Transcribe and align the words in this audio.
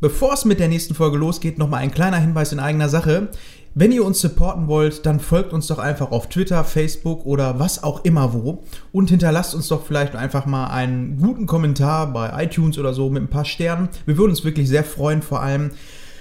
Bevor 0.00 0.32
es 0.32 0.44
mit 0.44 0.60
der 0.60 0.68
nächsten 0.68 0.94
Folge 0.94 1.18
losgeht, 1.18 1.58
nochmal 1.58 1.80
ein 1.80 1.90
kleiner 1.90 2.18
Hinweis 2.18 2.52
in 2.52 2.60
eigener 2.60 2.88
Sache. 2.88 3.28
Wenn 3.74 3.90
ihr 3.90 4.04
uns 4.04 4.20
supporten 4.20 4.68
wollt, 4.68 5.04
dann 5.06 5.18
folgt 5.18 5.52
uns 5.52 5.66
doch 5.66 5.78
einfach 5.78 6.12
auf 6.12 6.28
Twitter, 6.28 6.62
Facebook 6.62 7.26
oder 7.26 7.58
was 7.58 7.82
auch 7.82 8.04
immer 8.04 8.32
wo 8.32 8.62
und 8.92 9.10
hinterlasst 9.10 9.54
uns 9.54 9.68
doch 9.68 9.84
vielleicht 9.86 10.14
einfach 10.14 10.46
mal 10.46 10.68
einen 10.68 11.18
guten 11.18 11.46
Kommentar 11.46 12.12
bei 12.12 12.44
iTunes 12.44 12.78
oder 12.78 12.94
so 12.94 13.10
mit 13.10 13.24
ein 13.24 13.28
paar 13.28 13.44
Sternen. 13.44 13.88
Wir 14.06 14.16
würden 14.16 14.30
uns 14.30 14.44
wirklich 14.44 14.68
sehr 14.68 14.84
freuen, 14.84 15.20
vor 15.20 15.42
allem 15.42 15.70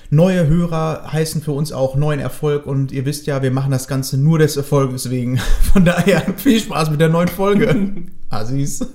neue 0.09 0.47
Hörer 0.47 1.11
heißen 1.11 1.41
für 1.41 1.51
uns 1.51 1.71
auch 1.71 1.95
neuen 1.95 2.19
Erfolg 2.19 2.65
und 2.65 2.91
ihr 2.91 3.05
wisst 3.05 3.27
ja, 3.27 3.43
wir 3.43 3.51
machen 3.51 3.71
das 3.71 3.87
Ganze 3.87 4.17
nur 4.17 4.39
des 4.39 4.57
Erfolges 4.57 5.09
wegen. 5.09 5.37
Von 5.73 5.85
daher 5.85 6.21
viel 6.37 6.59
Spaß 6.59 6.89
mit 6.89 6.99
der 6.99 7.09
neuen 7.09 7.27
Folge. 7.27 7.93
Assis. 8.29 8.85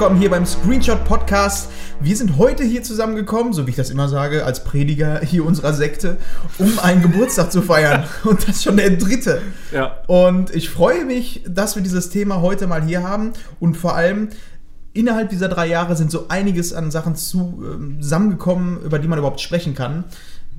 Willkommen 0.00 0.18
hier 0.18 0.30
beim 0.30 0.46
Screenshot 0.46 1.04
Podcast. 1.04 1.70
Wir 2.00 2.16
sind 2.16 2.38
heute 2.38 2.64
hier 2.64 2.82
zusammengekommen, 2.82 3.52
so 3.52 3.66
wie 3.66 3.70
ich 3.70 3.76
das 3.76 3.90
immer 3.90 4.08
sage, 4.08 4.46
als 4.46 4.64
Prediger 4.64 5.20
hier 5.20 5.44
unserer 5.44 5.74
Sekte, 5.74 6.16
um 6.56 6.78
einen 6.78 7.02
Geburtstag 7.02 7.52
zu 7.52 7.60
feiern. 7.60 8.04
Und 8.24 8.48
das 8.48 8.62
schon 8.62 8.78
der 8.78 8.96
dritte. 8.96 9.42
Ja. 9.72 9.98
Und 10.06 10.54
ich 10.54 10.70
freue 10.70 11.04
mich, 11.04 11.42
dass 11.46 11.76
wir 11.76 11.82
dieses 11.82 12.08
Thema 12.08 12.40
heute 12.40 12.66
mal 12.66 12.82
hier 12.82 13.02
haben. 13.02 13.34
Und 13.58 13.76
vor 13.76 13.94
allem, 13.94 14.30
innerhalb 14.94 15.28
dieser 15.28 15.48
drei 15.48 15.66
Jahre 15.66 15.94
sind 15.96 16.10
so 16.10 16.28
einiges 16.28 16.72
an 16.72 16.90
Sachen 16.90 17.14
zu, 17.14 17.62
zusammengekommen, 18.00 18.80
über 18.80 19.00
die 19.00 19.06
man 19.06 19.18
überhaupt 19.18 19.42
sprechen 19.42 19.74
kann. 19.74 20.04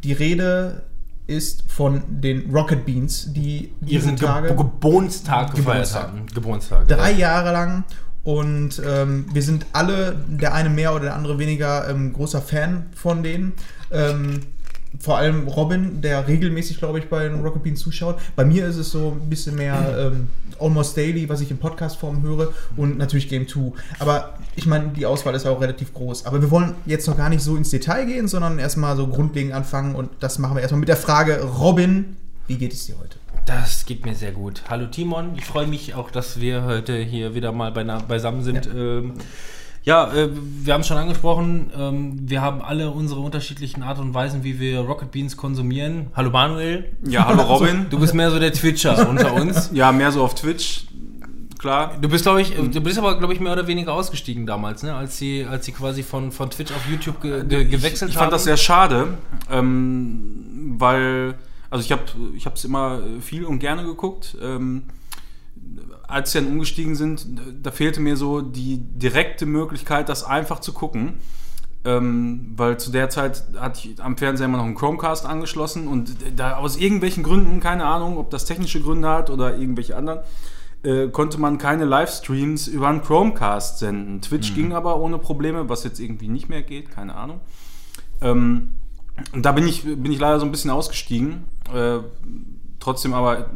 Die 0.03 0.14
Rede 0.14 0.83
ist 1.26 1.64
von 1.67 2.03
den 2.08 2.52
Rocket 2.53 2.86
Beans, 2.86 3.33
die 3.33 3.73
Ihren 3.88 4.17
Ge 4.17 4.28
Tage 4.28 4.55
Geburtstag 4.55 5.55
gefeiert 5.55 5.95
haben. 5.95 6.28
Geburtstag. 6.31 6.88
drei 6.88 7.14
ja. 7.14 7.17
Jahre 7.17 7.52
lang. 7.53 7.86
Und 8.23 8.81
ähm, 8.86 9.25
wir 9.33 9.41
sind 9.41 9.66
alle, 9.73 10.16
der 10.27 10.53
eine 10.53 10.69
mehr 10.69 10.94
oder 10.94 11.05
der 11.05 11.16
andere 11.16 11.39
weniger, 11.39 11.89
ähm, 11.89 12.14
großer 12.14 12.41
Fan 12.41 12.88
von 12.95 13.23
denen. 13.23 13.53
Ähm, 13.91 14.41
vor 15.00 15.17
allem 15.17 15.47
Robin, 15.47 16.02
der 16.02 16.27
regelmäßig, 16.27 16.77
glaube 16.77 16.99
ich, 16.99 17.08
bei 17.08 17.23
den 17.27 17.42
Rocket 17.42 17.64
Beans 17.64 17.80
zuschaut. 17.80 18.19
Bei 18.36 18.44
mir 18.44 18.67
ist 18.67 18.75
es 18.75 18.92
so 18.92 19.17
ein 19.19 19.30
bisschen 19.30 19.55
mehr 19.55 19.95
ähm, 19.97 20.27
Almost 20.59 20.97
Daily, 20.97 21.30
was 21.30 21.42
ich 21.42 21.49
in 21.49 21.58
Podcast-Form 21.58 22.22
höre. 22.22 22.53
Und 22.75 22.97
natürlich 22.97 23.30
Game 23.30 23.47
2. 23.47 23.72
Aber 23.99 24.38
ich 24.55 24.66
meine, 24.66 24.89
die 24.89 25.05
Auswahl 25.05 25.33
ist 25.33 25.47
auch 25.47 25.61
relativ 25.61 25.94
groß. 25.94 26.25
Aber 26.25 26.42
wir 26.42 26.52
wollen 26.52 26.75
jetzt 26.86 27.08
noch 27.08 27.17
gar 27.17 27.30
nicht 27.30 27.42
so 27.42 27.55
ins 27.55 27.69
Detail 27.69 28.05
gehen, 28.05 28.27
sondern 28.27 28.59
erstmal 28.59 28.95
so 28.97 29.08
grundlegend 29.08 29.53
anfangen. 29.53 29.95
Und 29.95 30.09
das 30.19 30.39
machen 30.39 30.55
wir 30.55 30.61
erstmal 30.61 30.80
mit 30.80 30.89
der 30.89 30.97
Frage, 30.97 31.42
Robin, 31.42 32.17
wie 32.47 32.58
geht 32.58 32.73
es 32.73 32.86
dir 32.86 32.95
heute? 32.99 33.20
Das 33.45 33.85
geht 33.85 34.05
mir 34.05 34.15
sehr 34.15 34.31
gut. 34.31 34.63
Hallo 34.69 34.85
Timon, 34.85 35.33
ich 35.35 35.45
freue 35.45 35.67
mich 35.67 35.95
auch, 35.95 36.11
dass 36.11 36.39
wir 36.39 36.63
heute 36.63 36.97
hier 36.97 37.33
wieder 37.35 37.51
mal 37.51 37.71
beisammen 37.71 38.43
sind. 38.43 38.65
Ja, 38.67 38.73
ähm, 38.73 39.13
ja 39.83 40.13
äh, 40.13 40.29
wir 40.31 40.73
haben 40.73 40.81
es 40.81 40.87
schon 40.87 40.97
angesprochen, 40.97 41.71
ähm, 41.77 42.19
wir 42.29 42.41
haben 42.41 42.61
alle 42.61 42.91
unsere 42.91 43.19
unterschiedlichen 43.19 43.83
Art 43.83 43.99
und 43.99 44.13
Weisen, 44.13 44.43
wie 44.43 44.59
wir 44.59 44.79
Rocket 44.81 45.11
Beans 45.11 45.37
konsumieren. 45.37 46.07
Hallo 46.15 46.29
Manuel. 46.29 46.91
Ja, 47.03 47.25
hallo 47.27 47.41
Robin. 47.53 47.87
Du 47.89 47.99
bist 47.99 48.13
mehr 48.13 48.31
so 48.31 48.39
der 48.39 48.53
Twitcher 48.53 49.09
unter 49.09 49.33
uns. 49.33 49.71
Ja, 49.73 49.91
mehr 49.91 50.11
so 50.11 50.23
auf 50.23 50.35
Twitch, 50.35 50.85
klar. 51.57 51.97
Du 52.02 52.09
bist, 52.09 52.23
glaube 52.23 52.41
ich, 52.41 52.53
du 52.53 52.81
bist 52.81 52.97
aber, 52.97 53.17
glaube 53.17 53.33
ich, 53.33 53.39
mehr 53.39 53.53
oder 53.53 53.67
weniger 53.67 53.93
ausgestiegen 53.93 54.45
damals, 54.45 54.83
ne? 54.83 54.93
als, 54.93 55.17
sie, 55.17 55.45
als 55.49 55.65
sie 55.65 55.71
quasi 55.71 56.03
von, 56.03 56.31
von 56.31 56.49
Twitch 56.49 56.71
auf 56.71 56.89
YouTube 56.89 57.21
ge 57.21 57.45
ge 57.45 57.65
gewechselt 57.65 58.11
Ich 58.11 58.17
haben. 58.17 58.23
fand 58.23 58.33
das 58.33 58.43
sehr 58.43 58.57
schade, 58.57 59.17
ähm, 59.49 60.75
weil, 60.77 61.35
also 61.72 61.83
ich 61.83 61.91
habe 61.91 62.03
ich 62.36 62.45
es 62.45 62.66
immer 62.66 63.02
viel 63.22 63.45
und 63.45 63.58
gerne 63.59 63.83
geguckt. 63.83 64.37
Ähm, 64.39 64.83
als 66.08 66.33
sie 66.33 66.39
dann 66.39 66.52
umgestiegen 66.52 66.95
sind, 66.95 67.26
da 67.64 67.71
fehlte 67.71 68.02
mir 68.02 68.17
so 68.17 68.42
die 68.42 68.77
direkte 68.77 69.45
Möglichkeit, 69.45 70.09
das 70.09 70.23
einfach 70.23 70.59
zu 70.59 70.73
gucken. 70.73 71.14
Ähm, 71.83 72.52
weil 72.58 72.77
zu 72.77 72.92
der 72.92 73.09
Zeit 73.09 73.43
hatte 73.58 73.87
ich 73.87 74.04
am 74.04 74.15
Fernseher 74.15 74.45
immer 74.45 74.58
noch 74.58 74.65
einen 74.65 74.76
Chromecast 74.76 75.26
angeschlossen 75.26 75.87
und 75.87 76.15
da 76.36 76.58
aus 76.58 76.77
irgendwelchen 76.77 77.23
Gründen, 77.23 77.59
keine 77.59 77.86
Ahnung, 77.86 78.17
ob 78.17 78.30
das 78.30 78.45
technische 78.45 78.82
Gründe 78.82 79.09
hat 79.09 79.32
oder 79.32 79.58
irgendwelche 79.58 79.95
anderen, 79.95 80.20
äh, 80.83 81.08
konnte 81.08 81.39
man 81.39 81.58
keine 81.58 81.86
Livestreams 81.86 82.67
über 82.67 82.88
einen 82.89 83.02
Chromecast 83.02 83.80
senden. 83.80 84.21
Twitch 84.21 84.53
ging 84.53 84.73
aber 84.73 84.98
ohne 84.98 85.17
Probleme, 85.17 85.70
was 85.70 85.83
jetzt 85.83 85.99
irgendwie 85.99 86.27
nicht 86.27 86.49
mehr 86.49 86.61
geht, 86.61 86.92
keine 86.92 87.15
Ahnung. 87.15 87.39
Ähm, 88.21 88.73
da 89.33 89.52
bin 89.52 89.67
ich, 89.67 89.83
bin 89.83 90.11
ich 90.11 90.20
leider 90.20 90.39
so 90.39 90.45
ein 90.45 90.52
bisschen 90.52 90.71
ausgestiegen. 90.71 91.43
Äh, 91.73 91.99
trotzdem 92.80 93.14
aber 93.14 93.49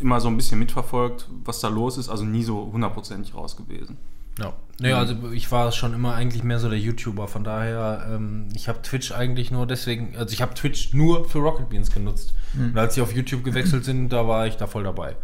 immer 0.00 0.20
so 0.20 0.28
ein 0.28 0.36
bisschen 0.36 0.58
mitverfolgt, 0.58 1.28
was 1.44 1.60
da 1.60 1.68
los 1.68 1.98
ist. 1.98 2.08
Also 2.08 2.24
nie 2.24 2.42
so 2.42 2.70
hundertprozentig 2.72 3.34
raus 3.34 3.56
gewesen. 3.56 3.96
Ja. 4.38 4.52
Naja, 4.80 4.98
also 4.98 5.14
ich 5.32 5.52
war 5.52 5.70
schon 5.72 5.94
immer 5.94 6.14
eigentlich 6.14 6.42
mehr 6.42 6.58
so 6.58 6.68
der 6.68 6.78
YouTuber, 6.78 7.28
von 7.28 7.44
daher, 7.44 8.08
ähm, 8.10 8.48
ich 8.54 8.68
habe 8.68 8.80
Twitch 8.82 9.12
eigentlich 9.12 9.50
nur 9.50 9.66
deswegen, 9.66 10.16
also 10.16 10.32
ich 10.32 10.40
habe 10.42 10.54
Twitch 10.54 10.94
nur 10.94 11.28
für 11.28 11.38
Rocket 11.38 11.68
Beans 11.68 11.90
genutzt. 11.90 12.34
Und 12.54 12.76
als 12.76 12.94
sie 12.94 13.02
auf 13.02 13.14
YouTube 13.14 13.44
gewechselt 13.44 13.84
sind, 13.84 14.08
da 14.08 14.26
war 14.26 14.46
ich 14.46 14.56
da 14.56 14.66
voll 14.66 14.84
dabei. 14.84 15.16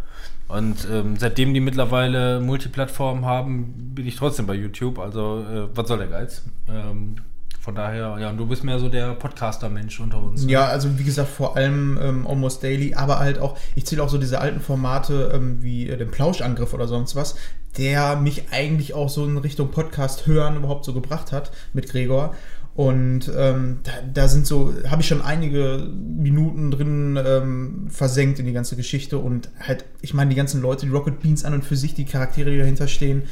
Und 0.48 0.86
ähm, 0.90 1.16
seitdem 1.18 1.52
die 1.52 1.60
mittlerweile 1.60 2.40
Multiplattformen 2.40 3.26
haben, 3.26 3.94
bin 3.94 4.06
ich 4.06 4.16
trotzdem 4.16 4.46
bei 4.46 4.54
YouTube, 4.54 4.98
also 4.98 5.40
äh, 5.40 5.76
was 5.76 5.88
soll 5.88 5.98
der 5.98 6.06
Geiz? 6.06 6.42
Ähm, 6.68 7.16
von 7.60 7.74
daher, 7.74 8.16
ja, 8.20 8.30
und 8.30 8.36
du 8.36 8.46
bist 8.46 8.64
mehr 8.64 8.78
so 8.78 8.88
der 8.88 9.14
Podcaster-Mensch 9.14 10.00
unter 10.00 10.22
uns. 10.22 10.44
ne? 10.44 10.52
Ja, 10.52 10.66
also 10.66 10.98
wie 10.98 11.04
gesagt, 11.04 11.28
vor 11.28 11.56
allem 11.56 11.98
ähm, 12.00 12.26
Almost 12.26 12.62
Daily, 12.62 12.94
aber 12.94 13.18
halt 13.18 13.38
auch, 13.38 13.58
ich 13.74 13.84
zähle 13.84 14.02
auch 14.02 14.08
so 14.08 14.18
diese 14.18 14.40
alten 14.40 14.60
Formate 14.60 15.32
ähm, 15.34 15.62
wie 15.62 15.88
äh, 15.88 15.96
den 15.96 16.10
Plauschangriff 16.10 16.72
oder 16.72 16.88
sonst 16.88 17.16
was, 17.16 17.36
der 17.76 18.16
mich 18.16 18.52
eigentlich 18.52 18.94
auch 18.94 19.08
so 19.08 19.24
in 19.24 19.36
Richtung 19.38 19.70
Podcast 19.70 20.26
hören 20.26 20.56
überhaupt 20.56 20.84
so 20.84 20.94
gebracht 20.94 21.32
hat 21.32 21.50
mit 21.72 21.88
Gregor. 21.88 22.34
Und 22.74 23.30
ähm, 23.36 23.80
da, 23.82 23.90
da 24.14 24.28
sind 24.28 24.46
so, 24.46 24.72
habe 24.88 25.02
ich 25.02 25.08
schon 25.08 25.20
einige 25.20 25.88
Minuten 25.92 26.70
drin 26.70 27.18
ähm, 27.20 27.88
versenkt 27.90 28.38
in 28.38 28.46
die 28.46 28.52
ganze 28.52 28.76
Geschichte 28.76 29.18
und 29.18 29.50
halt, 29.58 29.84
ich 30.00 30.14
meine, 30.14 30.30
die 30.30 30.36
ganzen 30.36 30.62
Leute, 30.62 30.86
die 30.86 30.92
Rocket 30.92 31.20
Beans 31.20 31.44
an 31.44 31.54
und 31.54 31.64
für 31.64 31.74
sich, 31.74 31.94
die 31.94 32.04
Charaktere, 32.04 32.52
die 32.52 32.58
dahinter 32.58 32.86
stehen, 32.86 33.24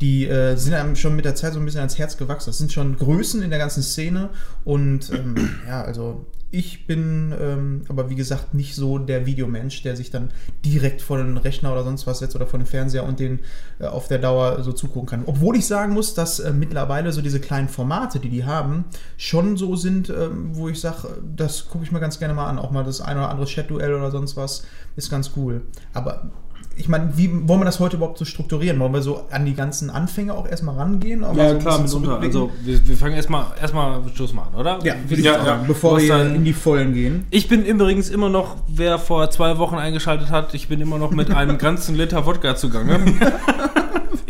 die 0.00 0.26
äh, 0.26 0.56
sind 0.56 0.74
einem 0.74 0.96
schon 0.96 1.16
mit 1.16 1.24
der 1.24 1.34
Zeit 1.34 1.52
so 1.52 1.58
ein 1.58 1.64
bisschen 1.64 1.80
ans 1.80 1.98
Herz 1.98 2.16
gewachsen. 2.16 2.50
Das 2.50 2.58
sind 2.58 2.72
schon 2.72 2.96
Größen 2.96 3.42
in 3.42 3.50
der 3.50 3.58
ganzen 3.58 3.82
Szene 3.82 4.30
und 4.64 5.10
ähm, 5.12 5.36
ja, 5.66 5.82
also 5.82 6.26
ich 6.50 6.86
bin 6.86 7.34
ähm, 7.38 7.82
aber 7.88 8.08
wie 8.08 8.14
gesagt 8.14 8.54
nicht 8.54 8.74
so 8.74 8.98
der 8.98 9.26
Videomensch, 9.26 9.82
der 9.82 9.96
sich 9.96 10.10
dann 10.10 10.30
direkt 10.64 11.02
vor 11.02 11.18
den 11.18 11.36
Rechner 11.36 11.72
oder 11.72 11.84
sonst 11.84 12.06
was 12.06 12.20
setzt 12.20 12.36
oder 12.36 12.46
vor 12.46 12.58
den 12.58 12.64
Fernseher 12.64 13.04
und 13.04 13.20
den 13.20 13.40
äh, 13.80 13.84
auf 13.84 14.08
der 14.08 14.18
Dauer 14.18 14.62
so 14.62 14.72
zugucken 14.72 15.06
kann. 15.06 15.22
Obwohl 15.26 15.56
ich 15.56 15.66
sagen 15.66 15.92
muss, 15.92 16.14
dass 16.14 16.40
äh, 16.40 16.52
mittlerweile 16.52 17.12
so 17.12 17.20
diese 17.20 17.40
kleinen 17.40 17.68
Formate, 17.68 18.18
die 18.18 18.30
die 18.30 18.44
haben, 18.44 18.86
schon 19.18 19.58
so 19.58 19.76
sind, 19.76 20.08
ähm, 20.08 20.56
wo 20.56 20.70
ich 20.70 20.80
sage, 20.80 21.20
das 21.36 21.68
gucke 21.68 21.84
ich 21.84 21.92
mir 21.92 22.00
ganz 22.00 22.18
gerne 22.18 22.32
mal 22.32 22.48
an. 22.48 22.58
Auch 22.58 22.70
mal 22.70 22.84
das 22.84 23.02
ein 23.02 23.18
oder 23.18 23.28
andere 23.28 23.46
Chat-Duell 23.46 23.92
oder 23.92 24.10
sonst 24.10 24.36
was 24.36 24.62
ist 24.96 25.10
ganz 25.10 25.32
cool. 25.36 25.62
Aber 25.92 26.30
ich 26.78 26.88
meine, 26.88 27.10
wie 27.16 27.28
wollen 27.48 27.60
wir 27.60 27.64
das 27.64 27.80
heute 27.80 27.96
überhaupt 27.96 28.18
so 28.18 28.24
strukturieren? 28.24 28.78
Wollen 28.80 28.92
wir 28.92 29.02
so 29.02 29.24
an 29.30 29.44
die 29.44 29.54
ganzen 29.54 29.90
Anfänge 29.90 30.32
auch 30.34 30.48
erstmal 30.48 30.76
rangehen? 30.76 31.20
Mal 31.20 31.60
so 31.60 32.00
zurückblicken? 32.00 32.26
Also, 32.26 32.50
wir, 32.64 32.86
wir 32.88 32.96
fangen 32.96 33.14
erstmal 33.14 33.46
erstmal 33.60 34.00
mal 34.00 34.42
an, 34.42 34.54
oder? 34.54 34.78
ja, 34.84 34.94
Ja, 35.10 35.44
ja. 35.44 35.64
bevor 35.66 35.98
wir 35.98 36.08
dann- 36.08 36.34
in 36.36 36.44
die 36.44 36.52
Vollen 36.52 36.94
gehen. 36.94 37.26
Ich 37.30 37.48
bin 37.48 37.64
übrigens 37.64 38.08
immer 38.10 38.28
noch, 38.28 38.56
wer 38.68 38.98
vor 38.98 39.30
zwei 39.30 39.58
Wochen 39.58 39.74
eingeschaltet 39.76 40.30
hat, 40.30 40.54
ich 40.54 40.68
bin 40.68 40.80
immer 40.80 40.98
noch 40.98 41.10
mit 41.10 41.30
einem 41.32 41.58
ganzen 41.68 41.94
Liter 41.96 42.24
Wodka 42.26 42.56
zugange. 42.56 43.00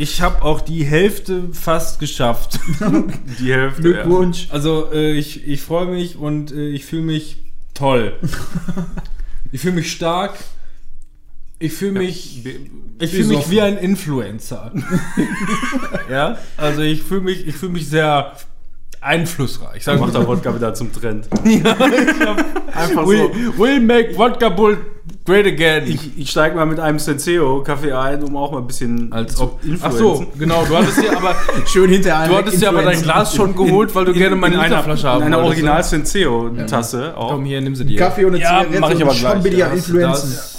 Ich 0.01 0.23
habe 0.23 0.43
auch 0.43 0.61
die 0.61 0.85
Hälfte 0.85 1.49
fast 1.53 1.99
geschafft. 1.99 2.61
Die 3.41 3.53
Hälfte. 3.53 3.83
Glückwunsch. 3.83 4.47
Also 4.53 4.93
äh, 4.93 5.13
ich, 5.15 5.47
ich 5.49 5.61
freue 5.61 5.87
mich 5.87 6.17
und 6.17 6.53
äh, 6.53 6.69
ich 6.69 6.85
fühle 6.85 7.03
mich 7.03 7.39
toll. 7.75 8.13
Ich 9.51 9.61
fühle 9.61 9.75
mich 9.75 9.91
stark. 9.91 10.35
Ich 11.61 11.73
fühle 11.73 11.93
mich, 11.99 12.45
Ja. 12.45 12.51
ich 13.01 13.11
fühle 13.11 13.29
mich 13.29 13.51
wie 13.51 13.61
ein 13.61 13.77
Influencer. 13.79 14.73
ja, 16.11 16.37
also 16.57 16.83
ich 16.83 17.03
fühle 17.03 17.23
mich, 17.23 17.47
ich 17.49 17.57
fühle 17.57 17.73
mich 17.73 17.89
sehr 17.89 18.33
einflussreich. 19.01 19.83
Sagen 19.85 20.01
macht 20.01 20.15
der 20.15 20.27
Wodka 20.27 20.55
wieder 20.55 20.75
zum 20.75 20.93
Trend. 20.93 21.29
Einfach 21.45 23.07
we, 23.07 23.17
so. 23.19 23.63
we'll 23.63 23.81
make 23.81 24.15
vodka 24.15 24.49
bull 24.49 24.77
great 25.25 25.47
again. 25.47 25.85
Ich, 25.87 26.17
ich 26.19 26.31
steige 26.31 26.55
mal 26.57 26.65
mit 26.67 26.79
einem 26.81 26.99
Senseo-Kaffee 26.99 27.93
ein, 27.93 28.23
um 28.23 28.37
auch 28.37 28.53
mal 28.53 28.59
ein 28.59 28.67
bisschen 28.67 29.13
Als 29.13 29.35
zu 29.37 29.45
ob. 29.45 29.61
Ach 29.83 29.93
so, 29.93 30.27
genau. 30.39 30.65
Du 30.65 30.77
hattest 30.77 31.03
dir 31.03 31.17
aber, 31.17 31.35
Schön 31.67 31.91
hinter 31.91 32.27
du 32.29 32.37
hattest 32.37 32.63
dir 32.63 32.69
aber 32.69 32.83
dein 32.83 33.03
Glas 33.03 33.35
schon 33.35 33.55
geholt, 33.55 33.95
weil 33.95 34.05
du 34.05 34.13
gerne 34.13 34.37
meine 34.37 34.57
in 34.57 34.63
Literflasche 34.63 35.09
haben 35.09 35.21
In 35.23 35.27
einer 35.29 35.39
ne? 35.39 35.43
original 35.45 35.83
Senseo-Tasse 35.83 37.17
auch. 37.17 37.33
Komm 37.33 37.45
hier, 37.45 37.61
nimm 37.61 37.75
sie 37.75 37.85
dir. 37.85 37.99
Kaffee 37.99 38.25
und 38.25 38.35
eine 38.35 38.43
Ja, 38.43 38.59
Zigarette 38.61 38.81
mach 38.81 38.91
ich 38.91 39.03
aber 39.03 39.15
schon 39.15 39.31
gleich. 39.31 39.43
bin 39.43 39.53
ich 39.53 39.59
ja 39.59 40.09
das- 40.09 40.59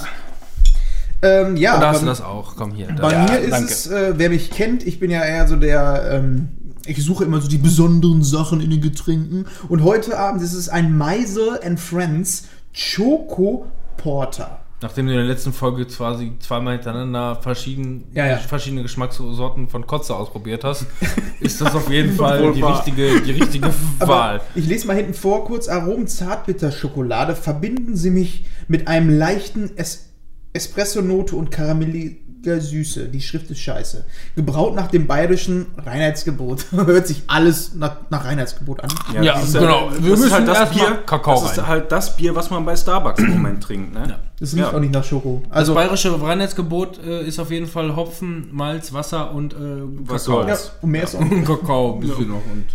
Ähm, 1.21 1.57
ja, 1.57 1.75
Und 1.75 1.81
da 1.81 1.89
hast 1.89 2.01
du 2.01 2.05
das 2.05 2.21
auch. 2.21 2.55
Komm 2.55 2.71
hier. 2.71 2.87
bei 2.87 3.11
Da. 3.11 3.23
mir 3.23 3.39
ist 3.39 3.51
danke. 3.51 3.71
es, 3.71 3.87
äh, 3.87 4.13
wer 4.17 4.29
mich 4.29 4.51
kennt, 4.51 4.85
ich 4.87 4.99
bin 4.99 5.11
ja 5.11 5.23
eher 5.23 5.47
so 5.47 5.55
der, 5.57 6.09
ähm, 6.11 6.49
ich 6.85 7.03
suche 7.03 7.25
immer 7.25 7.41
so 7.41 7.47
die 7.49 7.57
besonderen 7.57 8.23
Sachen 8.23 8.61
in 8.61 8.69
den 8.69 8.81
Getränken. 8.81 9.45
Und 9.67 9.83
heute 9.83 10.17
Abend 10.17 10.41
ist 10.41 10.53
es 10.53 10.69
ein 10.69 10.97
Meisel 10.97 11.59
and 11.63 11.79
Friends 11.79 12.45
Choco 12.73 13.65
Porter. 13.97 14.59
Nachdem 14.81 15.07
du 15.07 15.11
in 15.11 15.17
der 15.17 15.27
letzten 15.27 15.51
Folge 15.51 15.85
quasi 15.85 16.31
zweimal 16.39 16.75
hintereinander 16.75 17.35
verschieden, 17.35 18.05
Ja, 18.13 18.27
ja. 18.27 18.37
verschiedene 18.37 18.81
Geschmackssorten 18.81 19.67
von 19.67 19.85
Kotze 19.85 20.15
ausprobiert 20.15 20.63
hast, 20.63 20.85
ist 21.41 21.59
das 21.59 21.75
auf 21.75 21.89
jeden 21.91 22.15
Fall 22.15 22.53
die 22.53 22.61
richtige, 22.61 23.19
die 23.19 23.31
richtige 23.31 23.73
Wahl. 23.99 24.39
Ich 24.55 24.65
lese 24.67 24.87
mal 24.87 24.95
hinten 24.95 25.13
vor 25.13 25.43
kurz. 25.43 25.67
Aromen 25.67 26.07
Zartbitterschokolade 26.07 27.35
verbinden 27.35 27.97
sie 27.97 28.09
mich 28.09 28.45
mit 28.69 28.87
einem 28.87 29.09
leichten 29.09 29.69
es 29.75 30.08
Espresso-Note 30.53 31.35
und 31.35 31.51
karamelliger 31.51 32.59
Süße. 32.59 33.09
Die 33.09 33.21
Schrift 33.21 33.51
ist 33.51 33.59
scheiße. 33.59 34.05
Gebraut 34.35 34.73
nach 34.75 34.87
dem 34.87 35.07
bayerischen 35.07 35.67
Reinheitsgebot. 35.77 36.65
Hört 36.71 37.05
sich 37.07 37.23
alles 37.27 37.75
nach, 37.75 37.97
nach 38.09 38.25
Reinheitsgebot 38.25 38.83
an. 38.83 38.89
Ja, 39.13 39.35
das 39.35 39.49
ist 39.49 39.53
genau. 39.59 39.89
Das 39.89 40.03
Wir 40.03 40.13
ist 40.13 40.19
müssen 40.21 40.33
halt 40.33 40.47
das 40.47 40.69
Bier, 40.71 40.99
Kakao 41.05 41.41
das 41.41 41.51
ist 41.51 41.57
rein. 41.59 41.67
halt 41.67 41.91
das 41.91 42.15
Bier, 42.17 42.35
was 42.35 42.49
man 42.49 42.65
bei 42.65 42.75
Starbucks 42.75 43.19
im 43.21 43.31
Moment 43.31 43.61
trinkt. 43.63 43.93
Ne? 43.93 44.19
Das 44.39 44.53
riecht 44.53 44.63
Ja. 44.63 44.73
auch 44.73 44.79
nicht 44.79 44.93
nach 44.93 45.03
Schoko. 45.03 45.41
Das 45.49 45.57
Also, 45.57 45.73
bayerische 45.75 46.21
Reinheitsgebot 46.21 46.99
äh, 47.05 47.25
ist 47.27 47.39
auf 47.39 47.51
jeden 47.51 47.67
Fall 47.67 47.95
Hopfen, 47.95 48.47
Malz, 48.51 48.93
Wasser 48.93 49.33
und 49.33 49.53
äh, 49.53 49.57
Was 50.05 50.25
Kakao. 50.25 50.47
ja, 50.47 50.57
und 50.81 50.89
mehr 50.91 51.03
ist 51.03 51.15
auch 51.15 51.19
Und 51.19 51.45
Kakao 51.45 51.93
ein 51.95 51.99
bisschen 51.99 52.29
noch. 52.29 52.35
Und 52.51 52.65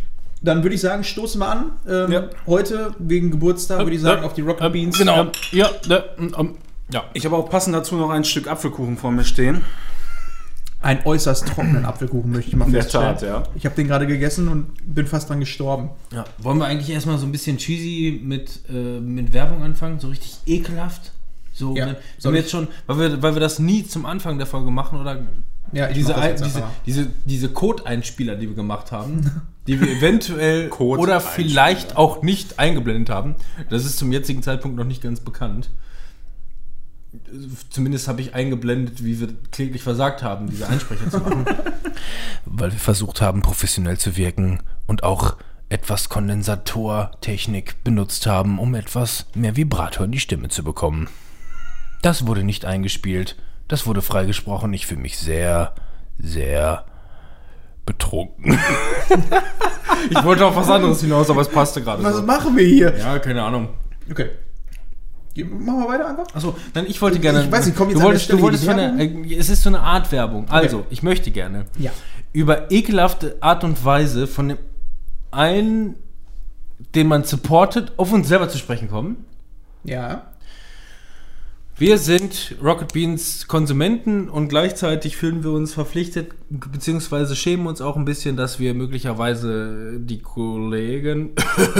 Dann 0.42 0.62
würde 0.62 0.74
ich 0.74 0.80
sagen, 0.82 1.02
stoßen 1.04 1.40
wir 1.40 1.48
an. 1.48 1.72
Ähm, 1.88 2.12
Ja. 2.12 2.24
Heute, 2.46 2.94
wegen 2.98 3.30
Geburtstag, 3.30 3.78
würde 3.80 3.96
ich 3.96 4.02
sagen, 4.02 4.20
Ja, 4.20 4.26
auf 4.26 4.34
die 4.34 4.42
Rocket 4.42 4.66
ähm, 4.66 4.72
Beans. 4.72 4.98
Genau. 4.98 5.26
Ja, 5.52 5.70
ne, 5.88 6.04
ähm, 6.18 6.56
ja. 6.92 7.04
Ich 7.14 7.24
habe 7.24 7.36
auch 7.36 7.48
passend 7.50 7.74
dazu 7.74 7.96
noch 7.96 8.10
ein 8.10 8.24
Stück 8.24 8.46
Apfelkuchen 8.48 8.96
vor 8.96 9.10
mir 9.12 9.24
stehen. 9.24 9.62
Einen 10.80 11.00
äußerst 11.06 11.48
trockenen 11.48 11.86
Apfelkuchen, 11.86 12.30
möchte 12.30 12.50
ich 12.50 12.56
mal 12.56 12.66
In 12.66 12.72
der 12.72 12.82
feststellen. 12.82 13.14
Tat, 13.14 13.22
ja. 13.22 13.42
Ich 13.54 13.64
habe 13.64 13.74
den 13.74 13.86
gerade 13.88 14.06
gegessen 14.06 14.48
und 14.48 14.66
bin 14.84 15.06
fast 15.06 15.30
dran 15.30 15.40
gestorben. 15.40 15.88
ja. 16.12 16.24
Wollen 16.38 16.58
wir 16.58 16.66
eigentlich 16.66 16.90
erstmal 16.90 17.16
so 17.16 17.24
ein 17.24 17.32
bisschen 17.32 17.56
cheesy 17.56 18.20
mit, 18.22 18.60
äh, 18.68 19.00
mit 19.00 19.32
Werbung 19.32 19.62
anfangen? 19.62 19.98
So 19.98 20.08
richtig 20.08 20.36
ekelhaft? 20.44 21.12
So, 21.54 21.74
Ja, 21.74 21.86
wenn, 21.86 21.94
soll 22.18 22.32
wenn 22.32 22.32
wir 22.34 22.38
ich? 22.40 22.44
jetzt 22.44 22.50
schon, 22.50 22.68
weil 22.86 22.98
wir, 22.98 23.22
weil 23.22 23.32
wir 23.34 23.40
das 23.40 23.58
nie 23.58 23.86
zum 23.86 24.04
Anfang 24.04 24.36
der 24.36 24.46
Folge 24.46 24.70
machen 24.70 25.00
oder 25.00 25.22
Ja, 25.72 25.86
diese, 25.88 26.12
mach 26.12 26.26
diese, 26.32 26.62
diese, 26.84 27.06
diese 27.24 27.48
Code-Einspieler, 27.48 28.34
die 28.36 28.48
wir 28.48 28.54
gemacht 28.56 28.92
haben, 28.92 29.42
die 29.66 29.80
wir 29.80 29.88
eventuell 29.88 30.68
oder 30.78 31.20
vielleicht 31.22 31.96
auch 31.96 32.20
nicht 32.22 32.58
eingeblendet 32.58 33.08
haben. 33.08 33.36
Das 33.70 33.86
ist 33.86 33.96
zum 33.96 34.12
jetzigen 34.12 34.42
Zeitpunkt 34.42 34.76
noch 34.76 34.84
nicht 34.84 35.00
ganz 35.00 35.20
bekannt. 35.20 35.70
Zumindest 37.70 38.08
habe 38.08 38.20
ich 38.20 38.34
eingeblendet, 38.34 39.04
wie 39.04 39.20
wir 39.20 39.28
kläglich 39.50 39.82
versagt 39.82 40.22
haben, 40.22 40.48
diese 40.48 40.68
Einsprecher 40.68 41.10
zu 41.10 41.18
machen. 41.18 41.44
Weil 42.44 42.72
wir 42.72 42.78
versucht 42.78 43.20
haben, 43.20 43.42
professionell 43.42 43.98
zu 43.98 44.16
wirken 44.16 44.60
und 44.86 45.02
auch 45.02 45.36
etwas 45.68 46.08
Kondensatortechnik 46.08 47.82
benutzt 47.84 48.26
haben, 48.26 48.58
um 48.58 48.74
etwas 48.74 49.26
mehr 49.34 49.56
Vibrator 49.56 50.04
in 50.04 50.12
die 50.12 50.20
Stimme 50.20 50.48
zu 50.48 50.62
bekommen. 50.62 51.08
Das 52.02 52.26
wurde 52.26 52.44
nicht 52.44 52.64
eingespielt, 52.64 53.36
das 53.68 53.86
wurde 53.86 54.02
freigesprochen. 54.02 54.72
Ich 54.72 54.86
fühle 54.86 55.00
mich 55.00 55.18
sehr, 55.18 55.74
sehr 56.18 56.84
betrunken. 57.86 58.58
ich 60.10 60.22
wollte 60.24 60.46
auf 60.46 60.56
was 60.56 60.68
anderes 60.70 61.00
hinaus, 61.00 61.30
aber 61.30 61.40
es 61.40 61.48
passte 61.48 61.82
gerade 61.82 62.02
Was 62.02 62.16
so. 62.16 62.22
machen 62.22 62.56
wir 62.56 62.66
hier? 62.66 62.96
Ja, 62.96 63.18
keine 63.18 63.42
Ahnung. 63.42 63.70
Okay. 64.10 64.30
Machen 65.36 65.80
wir 65.80 65.88
weiter 65.88 66.08
einfach? 66.08 66.26
Achso, 66.34 66.54
dann 66.74 66.86
ich 66.86 67.00
wollte 67.02 67.18
gerne. 67.18 67.44
Ich 67.44 67.50
weiß 67.50 67.66
nicht, 67.66 67.76
kommt 67.76 67.90
jetzt 67.90 68.00
du 68.00 68.04
wolltest, 68.04 68.32
du 68.32 68.40
wolltest 68.40 68.66
der, 68.66 68.94
äh, 68.98 69.34
Es 69.36 69.48
ist 69.48 69.62
so 69.62 69.68
eine 69.68 69.80
Art 69.80 70.12
Werbung. 70.12 70.48
Also, 70.48 70.86
ich 70.90 71.02
möchte 71.02 71.30
gerne 71.32 71.66
Ja. 71.78 71.90
über 72.32 72.70
ekelhafte 72.70 73.36
Art 73.40 73.64
und 73.64 73.84
Weise 73.84 74.26
von 74.28 74.50
dem 74.50 74.58
einen, 75.32 75.96
den 76.94 77.08
man 77.08 77.24
supportet, 77.24 77.92
auf 77.96 78.12
uns 78.12 78.28
selber 78.28 78.48
zu 78.48 78.58
sprechen 78.58 78.88
kommen. 78.88 79.24
Ja. 79.82 80.22
Wir 81.76 81.98
sind 81.98 82.54
Rocket 82.62 82.92
Beans 82.92 83.48
Konsumenten 83.48 84.28
und 84.28 84.46
gleichzeitig 84.48 85.16
fühlen 85.16 85.42
wir 85.42 85.50
uns 85.50 85.74
verpflichtet, 85.74 86.30
beziehungsweise 86.48 87.34
schämen 87.34 87.66
uns 87.66 87.80
auch 87.80 87.96
ein 87.96 88.04
bisschen, 88.04 88.36
dass 88.36 88.60
wir 88.60 88.74
möglicherweise 88.74 89.98
die 89.98 90.20
Kollegen, 90.20 91.30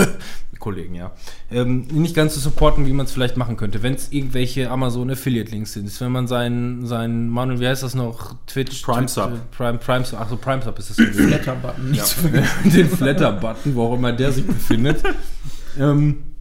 Kollegen, 0.58 0.96
ja, 0.96 1.12
ähm, 1.52 1.86
nicht 1.92 2.16
ganz 2.16 2.34
so 2.34 2.40
supporten, 2.40 2.86
wie 2.86 2.92
man 2.92 3.06
es 3.06 3.12
vielleicht 3.12 3.36
machen 3.36 3.56
könnte, 3.56 3.84
wenn 3.84 3.94
es 3.94 4.10
irgendwelche 4.10 4.68
Amazon 4.68 5.10
Affiliate 5.12 5.52
Links 5.52 5.74
sind. 5.74 6.00
Wenn 6.00 6.10
man 6.10 6.26
seinen, 6.26 6.86
seinen 6.86 7.28
Manuel, 7.28 7.60
wie 7.60 7.68
heißt 7.68 7.84
das 7.84 7.94
noch? 7.94 8.34
Twitch? 8.48 8.82
Prime 8.82 9.02
Twitch, 9.02 9.12
Sub. 9.12 9.30
äh, 9.30 9.56
Prime, 9.56 9.78
Prime 9.78 10.04
Sub, 10.04 10.20
achso, 10.20 10.36
Prime 10.36 10.60
Sub 10.62 10.76
ist 10.76 10.90
das. 10.90 10.98
Nicht 10.98 12.06
zu 12.06 12.20
vergessen. 12.20 12.48
den 12.64 12.88
Flatter-Button, 12.88 13.76
wo 13.76 13.84
auch 13.84 13.94
immer 13.94 14.12
der 14.12 14.32
sich 14.32 14.44
befindet. 14.44 15.04
ähm, 15.78 16.33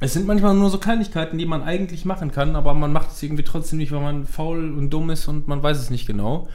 es 0.00 0.12
sind 0.12 0.26
manchmal 0.26 0.54
nur 0.54 0.70
so 0.70 0.78
Kleinigkeiten, 0.78 1.38
die 1.38 1.46
man 1.46 1.62
eigentlich 1.62 2.04
machen 2.04 2.30
kann, 2.30 2.54
aber 2.54 2.74
man 2.74 2.92
macht 2.92 3.12
es 3.12 3.22
irgendwie 3.22 3.44
trotzdem 3.44 3.78
nicht, 3.78 3.92
weil 3.92 4.00
man 4.02 4.26
faul 4.26 4.76
und 4.76 4.90
dumm 4.90 5.10
ist 5.10 5.26
und 5.28 5.48
man 5.48 5.62
weiß 5.62 5.78
es 5.78 5.90
nicht 5.90 6.06
genau. 6.06 6.48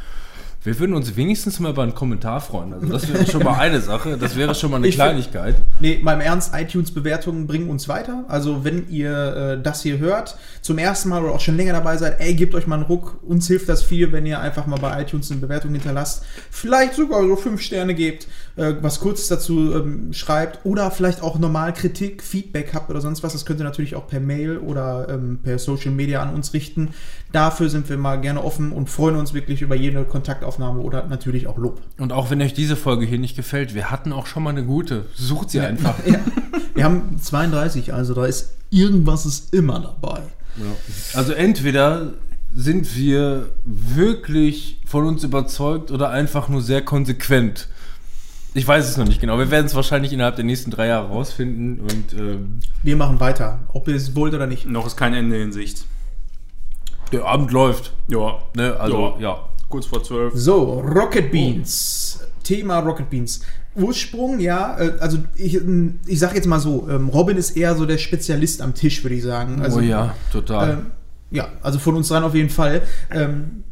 Wir 0.64 0.78
würden 0.78 0.94
uns 0.96 1.16
wenigstens 1.16 1.60
mal 1.60 1.72
über 1.72 1.82
einen 1.82 1.96
Kommentar 1.96 2.40
freuen. 2.40 2.72
Also 2.72 2.86
das 2.86 3.12
wäre 3.12 3.26
schon 3.26 3.42
mal 3.42 3.58
eine 3.58 3.82
Sache. 3.82 4.16
Das 4.16 4.36
wäre 4.36 4.54
schon 4.54 4.70
mal 4.70 4.78
eine 4.78 4.86
Ich 4.90 4.96
find- 4.96 5.06
Kleinigkeit. 5.08 5.56
Nee, 5.80 6.00
mal 6.04 6.14
im 6.14 6.22
Ernst, 6.22 6.54
iTunes-Bewertungen 6.54 7.48
bringen 7.48 7.68
uns 7.68 7.88
weiter. 7.88 8.26
Also, 8.28 8.64
wenn 8.64 8.88
ihr 8.88 9.56
äh, 9.58 9.64
das 9.64 9.82
hier 9.82 9.98
hört, 9.98 10.38
zum 10.62 10.78
ersten 10.78 11.10
Mal 11.10 11.24
oder 11.24 11.34
auch 11.34 11.40
schon 11.40 11.58
länger 11.58 11.74
dabei 11.74 11.98
seid, 11.98 12.20
ey, 12.20 12.36
gebt 12.36 12.54
euch 12.54 12.68
mal 12.68 12.76
einen 12.76 12.84
Ruck. 12.84 13.18
Uns 13.24 13.48
hilft 13.48 13.70
das 13.70 13.82
viel, 13.82 14.12
wenn 14.12 14.28
ihr 14.28 14.40
einfach 14.40 14.68
mal 14.68 14.78
bei 14.78 15.02
iTunes 15.02 15.32
eine 15.32 15.40
Bewertung 15.42 15.72
hinterlasst. 15.72 16.24
Vielleicht 16.52 16.94
sogar 16.94 17.24
so 17.26 17.36
fünf 17.36 17.60
Sterne 17.60 17.96
gebt, 17.96 18.28
äh, 18.56 18.74
was 18.82 19.00
Kurzes 19.00 19.28
dazu 19.28 19.74
ähm, 19.74 20.14
schreibt 20.14 20.66
oder 20.66 20.92
vielleicht 20.92 21.22
auch 21.22 21.40
normal 21.40 21.74
Kritik, 21.74 22.24
Feedback 22.24 22.74
habt 22.74 22.90
oder 22.90 23.02
sonst 23.02 23.24
was. 23.24 23.34
Das 23.34 23.46
könnt 23.46 23.60
ihr 23.60 23.64
natürlich 23.64 23.96
auch 23.96 24.08
per 24.08 24.20
Mail 24.20 24.58
oder 24.58 25.08
ähm, 25.10 25.40
per 25.42 25.60
Social 25.60 25.92
Media 25.92 26.22
an 26.22 26.34
uns 26.34 26.54
richten. 26.54 26.90
Dafür 27.32 27.70
sind 27.70 27.90
wir 27.90 27.98
mal 27.98 28.20
gerne 28.20 28.44
offen 28.44 28.72
und 28.72 28.90
freuen 28.90 29.16
uns 29.16 29.34
wirklich 29.34 29.62
über 29.62 29.76
jede 29.76 30.04
Kontaktaufnahme 30.04 30.82
oder 30.82 31.08
natürlich 31.08 31.48
auch 31.48 31.58
Lob. 31.58 31.82
Und 31.98 32.12
auch 32.12 32.30
wenn 32.30 32.42
euch 32.42 32.54
diese 32.54 32.76
Folge 32.76 33.06
hier 33.06 33.20
nicht 33.20 33.36
gefällt, 33.36 33.74
wir 33.74 33.90
hatten 33.90 34.12
auch 34.12 34.26
schon 34.26 34.44
mal 34.44 34.50
eine 34.50 34.66
gute. 34.66 35.06
Sucht 35.16 35.50
sie 35.50 35.60
einfach. 35.60 35.96
Ja. 36.06 36.20
Wir 36.74 36.84
haben 36.84 37.18
32, 37.22 37.94
also 37.94 38.14
da 38.14 38.26
ist 38.26 38.54
irgendwas 38.70 39.26
ist 39.26 39.54
immer 39.54 39.80
dabei. 39.80 40.22
Also 41.14 41.34
entweder 41.34 42.14
sind 42.54 42.96
wir 42.98 43.50
wirklich 43.64 44.82
von 44.86 45.06
uns 45.06 45.24
überzeugt 45.24 45.92
oder 45.92 46.10
einfach 46.10 46.50
nur 46.50 46.62
sehr 46.62 46.82
konsequent. 46.82 47.68
Ich 48.54 48.68
weiß 48.68 48.90
es 48.90 48.98
noch 48.98 49.08
nicht 49.08 49.22
genau. 49.22 49.38
Wir 49.38 49.50
werden 49.50 49.66
es 49.66 49.76
wahrscheinlich 49.76 50.12
innerhalb 50.12 50.36
der 50.36 50.44
nächsten 50.44 50.72
drei 50.72 50.88
Jahre 50.88 51.08
rausfinden 51.08 51.80
und 51.80 52.14
ähm, 52.14 52.60
Wir 52.84 52.96
machen 52.98 53.20
weiter, 53.20 53.60
ob 53.74 53.88
ihr 53.88 53.96
es 53.96 54.16
wollt 54.16 54.34
oder 54.34 54.46
nicht. 54.48 54.66
Noch 54.68 54.86
ist 54.86 54.98
kein 54.98 55.14
Ende 55.14 55.42
in 55.42 55.52
Sicht. 55.54 55.86
der 57.14 57.26
Abend 57.26 57.52
läuft. 57.52 57.94
Ja. 58.08 58.40
Ne? 58.56 58.76
Also 58.78 59.16
Ja. 59.20 59.20
ja. 59.20 59.50
Kurz 59.70 59.86
vor 59.86 60.04
zwölf. 60.04 60.34
So, 60.36 60.82
Rocket 60.82 61.32
Beans. 61.32 62.20
Thema 62.44 62.80
Rocket 62.80 63.10
Beans. 63.10 63.42
Ursprung, 63.76 64.40
ja, 64.42 64.78
äh, 64.78 64.94
also 65.00 65.20
ich, 65.36 65.56
ähm, 65.56 66.00
ich 66.06 66.20
sag 66.20 66.36
jetzt 66.36 66.46
mal 66.48 66.60
so, 66.60 66.90
ähm, 66.90 67.08
Robin 67.08 67.38
ist 67.38 67.56
eher 67.56 67.74
so 67.76 67.86
der 67.86 67.98
Spezialist 67.98 68.62
am 68.62 68.74
Tisch, 68.74 69.02
würde 69.04 69.16
ich 69.16 69.24
sagen. 69.24 69.62
Also, 69.62 69.78
oh 69.78 69.82
ja, 69.82 70.14
total. 70.30 70.72
Ähm, 70.72 70.86
ja, 71.30 71.48
also 71.62 71.80
von 71.80 71.96
uns 71.96 72.10
dran 72.10 72.26
auf 72.26 72.36
jeden 72.36 72.50
Fall. 72.50 72.82
Ähm, 73.12 73.64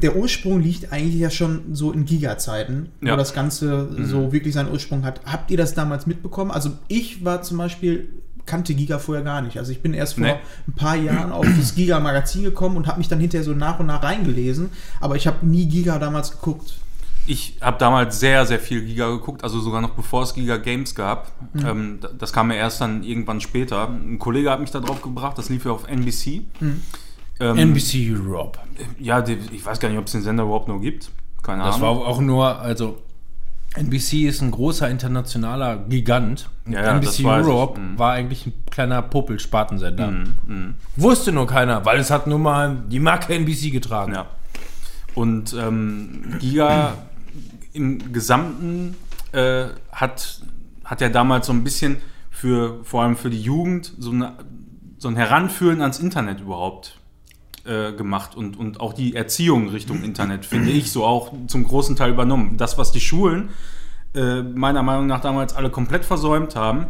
der 0.00 0.16
Ursprung 0.16 0.60
liegt 0.60 0.92
eigentlich 0.92 1.20
ja 1.20 1.30
schon 1.30 1.74
so 1.74 1.92
in 1.92 2.04
Giga-Zeiten, 2.04 2.88
Ja. 3.00 3.12
wo 3.12 3.16
das 3.16 3.34
Ganze 3.34 3.88
so 4.04 4.32
wirklich 4.32 4.54
seinen 4.54 4.70
Ursprung 4.72 5.04
hat. 5.04 5.20
Habt 5.24 5.50
ihr 5.50 5.56
das 5.56 5.74
damals 5.74 6.06
mitbekommen? 6.06 6.50
Also 6.50 6.70
ich 6.88 7.24
war 7.24 7.42
zum 7.42 7.58
Beispiel, 7.58 8.08
kannte 8.46 8.74
Giga 8.74 8.98
vorher 8.98 9.22
gar 9.24 9.40
nicht. 9.42 9.58
Also 9.58 9.70
ich 9.72 9.80
bin 9.82 9.94
erst 9.94 10.14
vor 10.14 10.24
Nee. 10.24 10.34
ein 10.66 10.72
paar 10.74 10.96
Jahren 10.96 11.30
auf 11.32 11.46
das 11.58 11.74
Giga-Magazin 11.74 12.42
gekommen 12.44 12.76
und 12.76 12.86
habe 12.88 12.98
mich 12.98 13.08
dann 13.08 13.20
hinterher 13.20 13.44
so 13.44 13.52
nach 13.52 13.78
und 13.78 13.86
nach 13.86 14.02
reingelesen. 14.02 14.70
Aber 15.00 15.16
ich 15.16 15.26
habe 15.26 15.46
nie 15.46 15.66
Giga 15.66 15.98
damals 15.98 16.32
geguckt. 16.32 16.78
Ich 17.24 17.56
habe 17.60 17.78
damals 17.78 18.18
sehr, 18.18 18.44
sehr 18.46 18.58
viel 18.58 18.84
Giga 18.84 19.08
geguckt, 19.10 19.44
also 19.44 19.60
sogar 19.60 19.80
noch 19.80 19.90
bevor 19.90 20.24
es 20.24 20.34
Giga 20.34 20.56
Games 20.56 20.92
gab. 20.96 21.30
Ähm, 21.64 22.00
d- 22.02 22.08
das 22.18 22.32
kam 22.32 22.50
ja 22.50 22.56
erst 22.56 22.80
dann 22.80 23.04
irgendwann 23.04 23.40
später. 23.40 23.88
Ein 23.88 24.18
Kollege 24.18 24.50
hat 24.50 24.58
mich 24.58 24.72
da 24.72 24.80
drauf 24.80 25.02
gebracht, 25.02 25.38
das 25.38 25.48
lief 25.48 25.64
ja 25.64 25.70
auf 25.70 25.86
NBC. 25.86 26.42
Ähm, 27.40 27.56
NBC 27.58 28.12
Europe. 28.14 28.58
Ja, 28.98 29.20
die, 29.20 29.38
ich 29.52 29.64
weiß 29.64 29.80
gar 29.80 29.88
nicht, 29.88 29.98
ob 29.98 30.06
es 30.06 30.12
den 30.12 30.22
Sender 30.22 30.44
überhaupt 30.44 30.68
noch 30.68 30.80
gibt. 30.80 31.10
Keine 31.42 31.62
Das 31.64 31.80
war 31.80 31.90
Ahnung. 31.90 32.02
auch 32.04 32.20
nur, 32.20 32.58
also 32.60 33.02
NBC 33.74 34.24
ist 34.28 34.42
ein 34.42 34.50
großer 34.50 34.88
internationaler 34.90 35.78
Gigant. 35.88 36.50
Ja, 36.66 36.94
NBC. 36.96 37.24
Europe 37.24 37.80
Mhm. 37.80 37.98
war 37.98 38.12
eigentlich 38.12 38.46
ein 38.46 38.52
kleiner 38.70 39.00
Popel-Spartensender. 39.02 40.08
Mhm. 40.08 40.74
Wusste 40.96 41.32
nur 41.32 41.46
keiner, 41.46 41.84
weil 41.84 41.98
es 41.98 42.10
hat 42.10 42.26
nur 42.26 42.38
mal 42.38 42.76
die 42.88 43.00
Marke 43.00 43.34
NBC 43.34 43.70
getragen. 43.70 44.12
Ja. 44.14 44.26
Und 45.14 45.54
ähm, 45.54 46.36
Giga 46.38 46.94
im 47.72 48.12
Gesamten 48.12 48.94
äh, 49.32 49.64
hat, 49.90 50.42
hat 50.84 51.00
ja 51.00 51.08
damals 51.08 51.46
so 51.46 51.52
ein 51.54 51.64
bisschen 51.64 51.96
für, 52.30 52.84
vor 52.84 53.02
allem 53.02 53.16
für 53.16 53.30
die 53.30 53.40
Jugend, 53.40 53.92
so, 53.98 54.10
eine, 54.10 54.34
so 54.98 55.08
ein 55.08 55.16
Heranführen 55.16 55.80
ans 55.80 55.98
Internet 55.98 56.40
überhaupt 56.40 56.98
äh, 57.64 57.92
gemacht 57.92 58.34
und, 58.36 58.58
und 58.58 58.80
auch 58.80 58.92
die 58.92 59.14
Erziehung 59.14 59.68
Richtung 59.68 60.02
Internet, 60.02 60.44
finde 60.44 60.70
ich, 60.70 60.90
so 60.92 61.04
auch 61.04 61.32
zum 61.46 61.64
großen 61.64 61.96
Teil 61.96 62.10
übernommen. 62.10 62.56
Das, 62.56 62.78
was 62.78 62.92
die 62.92 63.00
Schulen 63.00 63.50
äh, 64.14 64.42
meiner 64.42 64.82
Meinung 64.82 65.06
nach 65.06 65.20
damals 65.20 65.54
alle 65.54 65.70
komplett 65.70 66.04
versäumt 66.04 66.56
haben, 66.56 66.86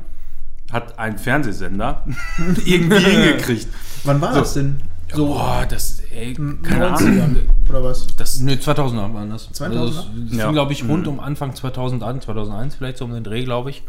hat 0.73 0.99
ein 0.99 1.19
Fernsehsender 1.19 2.05
irgendwie 2.65 2.97
hingekriegt. 2.99 3.69
Wann 4.05 4.21
war 4.21 4.33
So. 4.35 4.41
das 4.41 4.55
denn? 4.55 4.77
So 5.15 5.27
Boah, 5.27 5.67
das, 5.69 6.01
ey, 6.11 6.33
keine 6.33 6.87
90ern 6.89 7.23
Ahnung. 7.23 7.37
oder 7.69 7.85
was? 7.85 8.07
Das, 8.17 8.41
Nö, 8.41 8.59
2000 8.59 8.99
waren 9.15 9.29
das. 9.29 9.51
2000er? 9.53 9.65
Also 9.79 9.87
das 9.95 10.07
das 10.31 10.39
Ja. 10.39 10.45
fing, 10.47 10.55
glaube 10.55 10.73
ich, 10.73 10.89
rund 10.89 11.03
Mhm. 11.03 11.13
um 11.13 11.21
Anfang 11.21 11.55
2000 11.55 12.03
an, 12.03 12.23
2001 12.23 12.77
vielleicht 12.77 12.97
so 12.97 13.05
um 13.05 13.13
den 13.13 13.23
Dreh, 13.23 13.45
glaube 13.45 13.69
ich. 13.69 13.83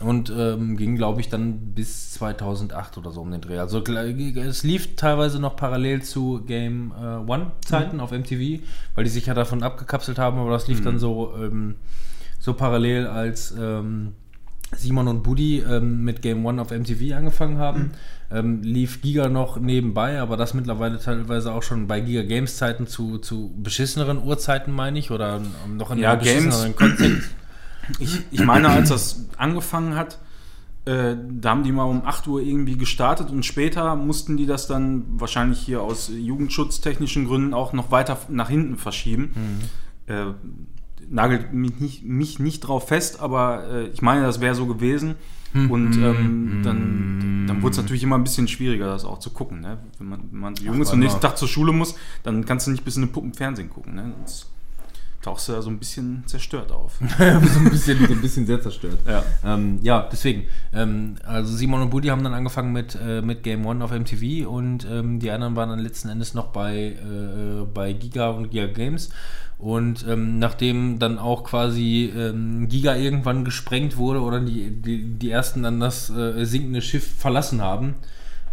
Und 0.00 0.32
ähm, 0.34 0.78
ging, 0.78 0.96
glaube 0.96 1.20
ich, 1.20 1.28
dann 1.28 1.74
bis 1.74 2.12
2008 2.14 2.96
oder 2.96 3.10
so 3.10 3.20
um 3.20 3.30
den 3.30 3.42
Dreh. 3.42 3.58
Also 3.58 3.82
es 3.84 4.62
lief 4.62 4.96
teilweise 4.96 5.38
noch 5.38 5.56
parallel 5.56 6.02
zu 6.02 6.40
Game 6.46 6.92
äh, 6.98 7.16
One-Zeiten 7.30 7.96
Mhm. 7.96 8.00
auf 8.02 8.10
MTV, 8.10 8.62
weil 8.94 9.04
die 9.04 9.10
sich 9.10 9.26
ja 9.26 9.34
davon 9.34 9.62
abgekapselt 9.62 10.18
haben, 10.18 10.38
aber 10.38 10.50
das 10.50 10.68
lief 10.68 10.80
Mhm. 10.80 10.84
dann 10.84 10.98
so, 10.98 11.34
ähm, 11.38 11.74
so 12.38 12.54
parallel, 12.54 13.08
als 13.08 13.54
ähm, 13.58 14.14
Simon 14.74 15.08
und 15.08 15.22
Buddy 15.22 15.58
ähm, 15.68 16.02
mit 16.04 16.22
Game 16.22 16.46
One 16.46 16.62
auf 16.62 16.70
MTV 16.70 17.14
angefangen 17.14 17.58
haben. 17.58 17.90
Ähm, 18.32 18.62
lief 18.62 19.02
Giga 19.02 19.28
noch 19.28 19.58
nebenbei, 19.58 20.20
aber 20.20 20.36
das 20.36 20.54
mittlerweile 20.54 20.98
teilweise 21.00 21.52
auch 21.52 21.64
schon 21.64 21.88
bei 21.88 22.00
Giga 22.00 22.22
Games 22.22 22.56
Zeiten 22.56 22.86
zu, 22.86 23.18
zu 23.18 23.52
beschisseneren 23.60 24.22
Uhrzeiten, 24.22 24.72
meine 24.72 24.98
ich, 24.98 25.10
oder 25.10 25.40
ähm, 25.66 25.76
noch 25.76 25.90
in 25.90 25.98
Ja, 25.98 26.12
einem 26.12 26.20
beschisseneren 26.20 26.74
Kontext. 26.76 27.30
Ich, 27.98 28.22
ich 28.30 28.44
meine, 28.44 28.68
als 28.68 28.88
das 28.88 29.26
angefangen 29.36 29.94
hat, 29.94 30.18
äh, 30.84 31.16
da 31.30 31.50
haben 31.50 31.62
die 31.62 31.72
mal 31.72 31.84
um 31.84 32.04
8 32.04 32.26
Uhr 32.26 32.40
irgendwie 32.40 32.76
gestartet 32.76 33.30
und 33.30 33.44
später 33.44 33.96
mussten 33.96 34.36
die 34.36 34.46
das 34.46 34.66
dann 34.66 35.04
wahrscheinlich 35.20 35.60
hier 35.60 35.82
aus 35.82 36.10
jugendschutztechnischen 36.14 37.26
Gründen 37.26 37.54
auch 37.54 37.72
noch 37.72 37.90
weiter 37.90 38.18
nach 38.28 38.48
hinten 38.48 38.76
verschieben. 38.76 39.34
Äh, 40.06 40.32
nagelt 41.08 41.52
mich 41.52 41.78
nicht, 41.80 42.04
mich 42.04 42.38
nicht 42.38 42.60
drauf 42.60 42.88
fest, 42.88 43.20
aber 43.20 43.68
äh, 43.70 43.86
ich 43.88 44.02
meine, 44.02 44.22
das 44.22 44.40
wäre 44.40 44.54
so 44.54 44.66
gewesen. 44.66 45.16
Und 45.52 45.96
ähm, 45.96 46.60
dann, 46.62 47.46
dann 47.48 47.62
wurde 47.62 47.72
es 47.72 47.76
natürlich 47.78 48.04
immer 48.04 48.16
ein 48.16 48.22
bisschen 48.22 48.46
schwieriger, 48.46 48.86
das 48.86 49.04
auch 49.04 49.18
zu 49.18 49.30
gucken. 49.30 49.60
Ne? 49.60 49.78
Wenn, 49.98 50.08
man, 50.08 50.28
wenn 50.30 50.40
man 50.40 50.56
so 50.56 50.64
jung 50.64 50.80
ist 50.80 50.92
und 50.92 51.00
nächsten. 51.00 51.20
Tag 51.20 51.36
zur 51.36 51.48
Schule 51.48 51.72
muss, 51.72 51.96
dann 52.22 52.44
kannst 52.44 52.68
du 52.68 52.70
nicht 52.70 52.84
bis 52.84 52.96
in 52.96 53.02
eine 53.02 53.12
Puppen 53.12 53.34
Fernsehen 53.34 53.68
gucken. 53.68 53.96
Ne? 53.96 54.12
Sonst 54.16 54.48
tauchst 55.22 55.48
du 55.48 55.52
da 55.52 55.62
so 55.62 55.70
ein 55.70 55.78
bisschen 55.78 56.22
zerstört 56.26 56.72
auf. 56.72 56.98
so, 57.18 57.24
ein 57.24 57.70
bisschen, 57.70 58.06
so 58.06 58.12
ein 58.12 58.20
bisschen 58.20 58.46
sehr 58.46 58.60
zerstört. 58.60 58.98
Ja. 59.06 59.22
Ähm, 59.44 59.78
ja, 59.82 60.08
deswegen. 60.10 60.44
Ähm, 60.72 61.16
also 61.24 61.54
Simon 61.54 61.82
und 61.82 61.90
Buddy 61.90 62.08
haben 62.08 62.24
dann 62.24 62.34
angefangen 62.34 62.72
mit, 62.72 62.94
äh, 62.94 63.20
mit 63.20 63.42
Game 63.42 63.66
One 63.66 63.84
auf 63.84 63.90
MTV 63.90 64.48
und 64.48 64.86
ähm, 64.90 65.18
die 65.18 65.30
anderen 65.30 65.56
waren 65.56 65.68
dann 65.68 65.78
letzten 65.78 66.08
Endes 66.08 66.34
noch 66.34 66.48
bei, 66.48 66.96
äh, 66.96 67.64
bei 67.72 67.92
Giga 67.92 68.30
und 68.30 68.50
Giga 68.50 68.66
Games. 68.66 69.10
Und 69.58 70.06
ähm, 70.08 70.38
nachdem 70.38 70.98
dann 70.98 71.18
auch 71.18 71.44
quasi 71.44 72.10
ähm, 72.16 72.66
Giga 72.68 72.96
irgendwann 72.96 73.44
gesprengt 73.44 73.98
wurde 73.98 74.22
oder 74.22 74.40
die, 74.40 74.70
die, 74.70 75.04
die 75.04 75.30
ersten 75.30 75.62
dann 75.62 75.80
das 75.80 76.08
äh, 76.08 76.44
sinkende 76.46 76.80
Schiff 76.80 77.06
verlassen 77.18 77.60
haben, 77.60 77.96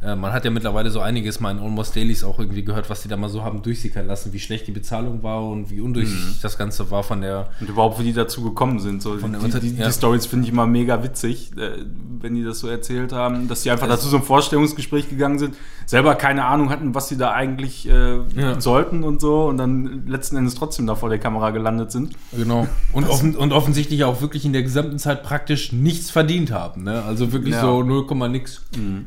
äh, 0.01 0.15
man 0.15 0.31
hat 0.33 0.45
ja 0.45 0.51
mittlerweile 0.51 0.89
so 0.91 0.99
einiges 0.99 1.39
mal 1.39 1.51
in 1.51 1.59
Almost 1.59 1.95
Dailies 1.95 2.23
auch 2.23 2.39
irgendwie 2.39 2.63
gehört, 2.63 2.89
was 2.89 3.01
die 3.01 3.07
da 3.07 3.17
mal 3.17 3.29
so 3.29 3.43
haben 3.43 3.61
durchsickern 3.61 4.05
lassen, 4.07 4.31
wie 4.33 4.39
schlecht 4.39 4.67
die 4.67 4.71
Bezahlung 4.71 5.23
war 5.23 5.43
und 5.47 5.69
wie 5.71 5.81
undurchsichtig 5.81 6.39
das 6.41 6.57
Ganze 6.57 6.89
war 6.91 7.03
von 7.03 7.21
der 7.21 7.49
Und 7.59 7.69
überhaupt, 7.69 7.99
wie 7.99 8.03
die 8.03 8.13
dazu 8.13 8.43
gekommen 8.43 8.79
sind. 8.79 9.01
So, 9.01 9.15
die, 9.15 9.23
Unter- 9.23 9.59
die, 9.59 9.75
ja. 9.75 9.87
die 9.87 9.93
Stories 9.93 10.25
finde 10.25 10.45
ich 10.45 10.51
immer 10.51 10.67
mega 10.67 11.03
witzig, 11.03 11.51
äh, 11.57 11.71
wenn 12.19 12.35
die 12.35 12.43
das 12.43 12.59
so 12.59 12.67
erzählt 12.67 13.11
haben, 13.13 13.47
dass 13.47 13.61
die 13.63 13.71
einfach 13.71 13.87
dazu 13.87 14.07
so 14.07 14.17
ein 14.17 14.23
Vorstellungsgespräch 14.23 15.09
gegangen 15.09 15.39
sind, 15.39 15.55
selber 15.85 16.15
keine 16.15 16.45
Ahnung 16.45 16.69
hatten, 16.69 16.93
was 16.95 17.07
sie 17.09 17.17
da 17.17 17.31
eigentlich 17.31 17.87
äh, 17.89 18.17
Ja. 18.35 18.59
sollten 18.59 19.03
und 19.03 19.21
so 19.21 19.45
und 19.45 19.57
dann 19.57 20.05
letzten 20.07 20.35
Endes 20.37 20.55
trotzdem 20.55 20.85
da 20.87 20.95
vor 20.95 21.09
der 21.09 21.19
Kamera 21.19 21.51
gelandet 21.51 21.91
sind. 21.91 22.13
Genau. 22.35 22.67
Und, 22.93 23.09
offen, 23.09 23.35
und 23.35 23.53
offensichtlich 23.53 24.03
auch 24.03 24.21
wirklich 24.21 24.45
in 24.45 24.53
der 24.53 24.63
gesamten 24.63 24.99
Zeit 24.99 25.23
praktisch 25.23 25.71
nichts 25.71 26.09
verdient 26.11 26.51
haben. 26.51 26.83
Ne? 26.83 27.03
Also 27.03 27.31
wirklich 27.31 27.53
Ja. 27.55 27.61
so 27.61 27.83
0, 27.83 28.05
nix. 28.29 28.61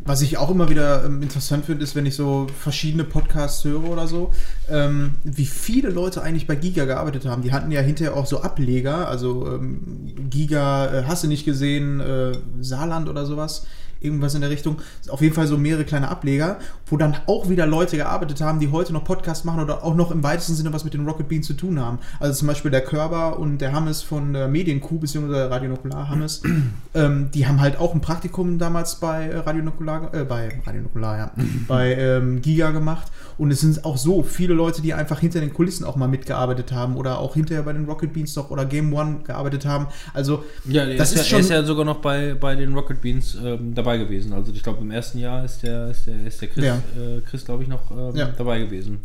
Was 0.04 0.22
ich 0.22 0.38
auch 0.38 0.50
immer 0.50 0.68
wieder 0.68 0.79
ähm, 0.80 1.22
interessant 1.22 1.64
finde, 1.64 1.84
ist, 1.84 1.94
wenn 1.94 2.06
ich 2.06 2.14
so 2.14 2.46
verschiedene 2.58 3.04
Podcasts 3.04 3.64
höre 3.64 3.84
oder 3.84 4.06
so, 4.06 4.32
ähm, 4.68 5.14
wie 5.24 5.46
viele 5.46 5.90
Leute 5.90 6.22
eigentlich 6.22 6.46
bei 6.46 6.56
Giga 6.56 6.84
gearbeitet 6.84 7.26
haben. 7.26 7.42
Die 7.42 7.52
hatten 7.52 7.70
ja 7.70 7.80
hinterher 7.80 8.16
auch 8.16 8.26
so 8.26 8.40
Ableger, 8.42 9.08
also 9.08 9.46
ähm, 9.46 10.28
Giga, 10.30 10.86
äh, 10.86 11.04
hast 11.06 11.24
du 11.24 11.28
nicht 11.28 11.44
gesehen, 11.44 12.00
äh, 12.00 12.32
Saarland 12.60 13.08
oder 13.08 13.26
sowas. 13.26 13.66
Irgendwas 14.02 14.34
in 14.34 14.40
der 14.40 14.48
Richtung. 14.48 14.80
Auf 15.08 15.20
jeden 15.20 15.34
Fall 15.34 15.46
so 15.46 15.58
mehrere 15.58 15.84
kleine 15.84 16.08
Ableger, 16.08 16.58
wo 16.90 16.96
dann 16.96 17.16
auch 17.26 17.48
wieder 17.48 17.66
Leute 17.66 17.96
gearbeitet 17.96 18.40
haben, 18.40 18.58
die 18.60 18.70
heute 18.70 18.92
noch 18.92 19.04
Podcasts 19.04 19.44
machen 19.44 19.62
oder 19.62 19.84
auch 19.84 19.94
noch 19.94 20.10
im 20.10 20.22
weitesten 20.22 20.54
Sinne 20.54 20.72
was 20.72 20.84
mit 20.84 20.94
den 20.94 21.06
Rocket 21.06 21.28
Beans 21.28 21.46
zu 21.46 21.54
tun 21.54 21.80
haben. 21.80 21.98
Also 22.18 22.40
zum 22.40 22.48
Beispiel 22.48 22.70
der 22.70 22.82
Körber 22.82 23.38
und 23.38 23.58
der 23.58 23.72
Hammes 23.72 24.02
von 24.02 24.32
der 24.32 24.48
Medienkuh, 24.48 24.98
beziehungsweise 24.98 25.50
Radio 25.50 25.70
Nukular 25.70 26.08
Hammes, 26.08 26.42
ähm, 26.94 27.30
die 27.32 27.46
haben 27.46 27.60
halt 27.60 27.78
auch 27.78 27.94
ein 27.94 28.00
Praktikum 28.00 28.58
damals 28.58 28.96
bei 28.96 29.26
äh, 29.26 29.38
Radio 29.38 29.62
Nukular, 29.62 30.12
äh, 30.12 30.24
bei 30.24 30.60
Radio 30.66 30.82
Nukular, 30.82 31.18
ja, 31.18 31.30
bei 31.68 31.94
ähm, 31.94 32.42
Giga 32.42 32.70
gemacht. 32.70 33.08
Und 33.38 33.50
es 33.50 33.60
sind 33.60 33.84
auch 33.84 33.96
so 33.96 34.22
viele 34.22 34.52
Leute, 34.52 34.82
die 34.82 34.92
einfach 34.92 35.20
hinter 35.20 35.40
den 35.40 35.54
Kulissen 35.54 35.84
auch 35.84 35.96
mal 35.96 36.08
mitgearbeitet 36.08 36.72
haben 36.72 36.96
oder 36.96 37.18
auch 37.18 37.34
hinterher 37.34 37.62
bei 37.62 37.72
den 37.72 37.86
Rocket 37.86 38.12
Beans 38.12 38.36
noch 38.36 38.50
oder 38.50 38.66
Game 38.66 38.92
One 38.92 39.20
gearbeitet 39.24 39.64
haben. 39.64 39.86
Also 40.12 40.44
Ja, 40.66 40.84
das 40.84 41.12
ist, 41.12 41.16
ja, 41.16 41.22
er 41.22 41.24
schon 41.24 41.40
ist 41.40 41.50
ja 41.50 41.62
sogar 41.62 41.84
noch 41.84 42.00
bei, 42.00 42.34
bei 42.34 42.54
den 42.54 42.74
Rocket 42.74 43.00
Beans 43.00 43.38
ähm, 43.42 43.74
dabei 43.74 43.96
gewesen. 43.96 44.32
Also 44.32 44.52
ich 44.52 44.62
glaube 44.62 44.80
im 44.82 44.90
ersten 44.90 45.18
Jahr 45.18 45.44
ist 45.44 45.62
der, 45.62 45.90
ist 45.90 46.06
der, 46.06 46.26
ist 46.26 46.42
der 46.42 46.48
Chris, 46.48 46.64
Ja. 46.64 46.79
Äh, 46.96 47.20
Chris 47.28 47.44
glaube 47.44 47.62
ich, 47.62 47.68
noch 47.68 47.90
ähm, 47.90 48.16
Ja. 48.16 48.26
dabei 48.36 48.58
gewesen. 48.60 49.00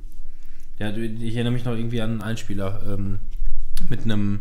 Ja, 0.80 0.90
ich 0.92 1.36
erinnere 1.36 1.54
mich 1.54 1.64
noch 1.66 1.74
irgendwie 1.76 2.02
an 2.02 2.12
einen 2.12 2.22
Einspieler 2.22 2.82
ähm, 2.88 3.20
mit 3.90 4.04
einem. 4.04 4.40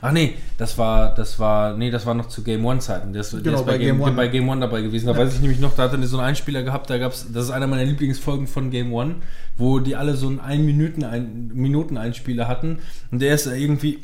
Ach 0.00 0.12
nee, 0.12 0.34
das 0.58 0.76
war, 0.76 1.14
das 1.14 1.38
war, 1.38 1.76
nee, 1.76 1.90
das 1.90 2.04
war 2.04 2.14
noch 2.14 2.28
zu 2.28 2.42
Game 2.42 2.64
One 2.64 2.80
Zeiten. 2.80 3.12
Der 3.12 3.20
ist, 3.20 3.32
der 3.32 3.40
Genau, 3.42 3.60
ist 3.60 3.66
bei, 3.66 3.72
bei 3.72 3.78
Game, 3.78 3.96
Game 3.98 4.02
One. 4.02 4.12
bei 4.16 4.28
Game 4.28 4.48
One 4.48 4.60
dabei 4.60 4.82
gewesen. 4.82 5.06
Da 5.06 5.16
weiß 5.16 5.34
ich 5.34 5.40
nämlich 5.40 5.60
noch, 5.60 5.74
da 5.76 5.84
hatte 5.84 5.96
er 5.98 6.06
so 6.06 6.18
einen 6.18 6.26
Einspieler 6.28 6.62
gehabt, 6.64 6.90
da 6.90 6.98
gab's, 6.98 7.26
das 7.32 7.44
ist 7.44 7.50
einer 7.50 7.66
meiner 7.66 7.84
Lieblingsfolgen 7.84 8.46
von 8.46 8.70
Game 8.70 8.92
One, 8.92 9.16
wo 9.56 9.78
die 9.78 9.94
alle 9.94 10.16
so 10.16 10.26
einen 10.26 10.40
1 10.40 10.62
Minuten, 10.64 11.04
ein, 11.04 11.48
Minuten 11.54 11.96
Einspieler 11.96 12.48
hatten 12.48 12.78
und 13.12 13.20
der 13.22 13.34
ist 13.34 13.46
irgendwie 13.46 14.00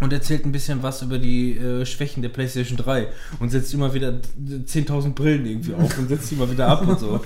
und 0.00 0.12
erzählt 0.12 0.46
ein 0.46 0.52
bisschen 0.52 0.82
was 0.82 1.02
über 1.02 1.18
die 1.18 1.56
äh, 1.56 1.84
Schwächen 1.84 2.22
der 2.22 2.28
PlayStation 2.28 2.76
3 2.76 3.08
und 3.40 3.50
setzt 3.50 3.74
immer 3.74 3.94
wieder 3.94 4.20
10.000 4.38 5.14
Brillen 5.14 5.44
irgendwie 5.44 5.74
auf 5.74 5.98
und 5.98 6.08
setzt 6.08 6.30
die 6.30 6.36
immer 6.36 6.50
wieder 6.50 6.68
ab 6.68 6.86
und 6.86 6.98
so. 7.00 7.20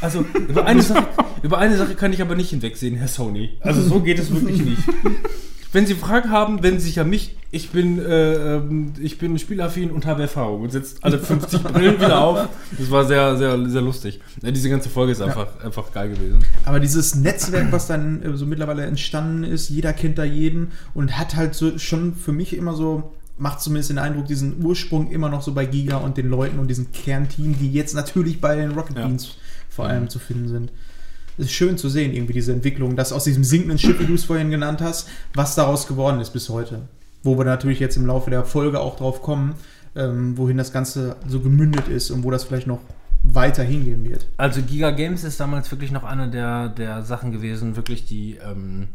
Also 0.00 0.24
über 0.48 0.64
eine, 0.66 0.82
Sache, 0.82 1.06
über 1.42 1.58
eine 1.58 1.76
Sache 1.76 1.94
kann 1.94 2.12
ich 2.12 2.22
aber 2.22 2.34
nicht 2.34 2.50
hinwegsehen, 2.50 2.96
Herr 2.96 3.08
Sony. 3.08 3.58
Also 3.60 3.82
so 3.82 4.00
geht 4.00 4.18
es 4.18 4.30
wirklich 4.30 4.62
nicht. 4.62 4.82
Wenn 5.72 5.86
Sie 5.86 5.94
Fragen 5.94 6.30
haben, 6.30 6.62
wenden 6.62 6.80
Sie 6.80 6.86
sich 6.86 7.00
an 7.00 7.10
mich. 7.10 7.36
Ich 7.54 7.70
bin, 7.70 8.00
äh, 8.00 8.56
ähm, 8.56 8.92
ich 9.00 9.16
bin 9.18 9.38
spielaffin 9.38 9.92
und 9.92 10.06
habe 10.06 10.22
Erfahrung 10.22 10.62
und 10.62 10.72
setzt 10.72 11.04
alle 11.04 11.20
50 11.20 11.62
Brillen 11.62 12.00
wieder 12.00 12.20
auf. 12.20 12.48
Das 12.76 12.90
war 12.90 13.04
sehr, 13.04 13.36
sehr, 13.36 13.68
sehr 13.68 13.80
lustig. 13.80 14.20
Ja, 14.42 14.50
diese 14.50 14.68
ganze 14.68 14.88
Folge 14.88 15.12
ist 15.12 15.20
einfach, 15.20 15.46
einfach 15.62 15.92
geil 15.92 16.08
gewesen. 16.08 16.44
Aber 16.64 16.80
dieses 16.80 17.14
Netzwerk, 17.14 17.70
was 17.70 17.86
dann 17.86 18.22
äh, 18.24 18.36
so 18.36 18.44
mittlerweile 18.44 18.84
entstanden 18.84 19.44
ist, 19.44 19.68
jeder 19.68 19.92
kennt 19.92 20.18
da 20.18 20.24
jeden 20.24 20.72
und 20.94 21.16
hat 21.16 21.36
halt 21.36 21.54
so 21.54 21.78
schon 21.78 22.16
für 22.16 22.32
mich 22.32 22.56
immer 22.56 22.74
so, 22.74 23.12
macht 23.38 23.60
zumindest 23.60 23.90
den 23.90 23.98
Eindruck, 23.98 24.26
diesen 24.26 24.64
Ursprung 24.64 25.12
immer 25.12 25.28
noch 25.28 25.42
so 25.42 25.52
bei 25.54 25.64
Giga 25.64 25.98
und 25.98 26.16
den 26.16 26.28
Leuten 26.28 26.58
und 26.58 26.66
diesem 26.66 26.90
Kernteam, 26.90 27.56
die 27.60 27.72
jetzt 27.72 27.94
natürlich 27.94 28.40
bei 28.40 28.56
den 28.56 28.72
Rocket 28.72 28.96
Ja. 28.96 29.06
Beans 29.06 29.36
vor 29.70 29.86
allem 29.86 30.08
zu 30.08 30.18
finden 30.18 30.48
sind. 30.48 30.72
Es 31.38 31.46
ist 31.46 31.52
schön 31.52 31.78
zu 31.78 31.88
sehen, 31.88 32.12
irgendwie 32.12 32.32
diese 32.32 32.52
Entwicklung, 32.52 32.96
dass 32.96 33.12
aus 33.12 33.22
diesem 33.22 33.44
sinkenden 33.44 33.78
Schiff, 33.78 34.00
wie 34.00 34.06
du 34.06 34.14
es 34.14 34.24
vorhin 34.24 34.50
genannt 34.50 34.80
hast, 34.80 35.08
was 35.34 35.54
daraus 35.54 35.86
geworden 35.86 36.20
ist 36.20 36.30
bis 36.32 36.48
heute. 36.48 36.88
Wo 37.24 37.36
wir 37.36 37.44
natürlich 37.44 37.80
jetzt 37.80 37.96
im 37.96 38.06
Laufe 38.06 38.30
der 38.30 38.44
Folge 38.44 38.78
auch 38.78 38.96
drauf 38.96 39.22
kommen, 39.22 39.56
ähm, 39.96 40.38
wohin 40.38 40.56
das 40.56 40.72
Ganze 40.72 41.16
so 41.26 41.40
gemündet 41.40 41.88
ist 41.88 42.10
und 42.10 42.22
wo 42.22 42.30
das 42.30 42.44
vielleicht 42.44 42.68
noch 42.68 42.80
weiter 43.24 43.62
hingehen 43.62 44.04
wird. 44.04 44.26
Also 44.36 44.62
Giga 44.62 44.90
Games 44.90 45.24
ist 45.24 45.40
damals 45.40 45.70
wirklich 45.70 45.90
noch 45.90 46.04
eine 46.04 46.28
der, 46.28 46.68
der 46.68 47.02
Sachen 47.02 47.32
gewesen, 47.32 47.74
wirklich 47.76 48.04
die 48.04 48.36
ähm, 48.36 48.88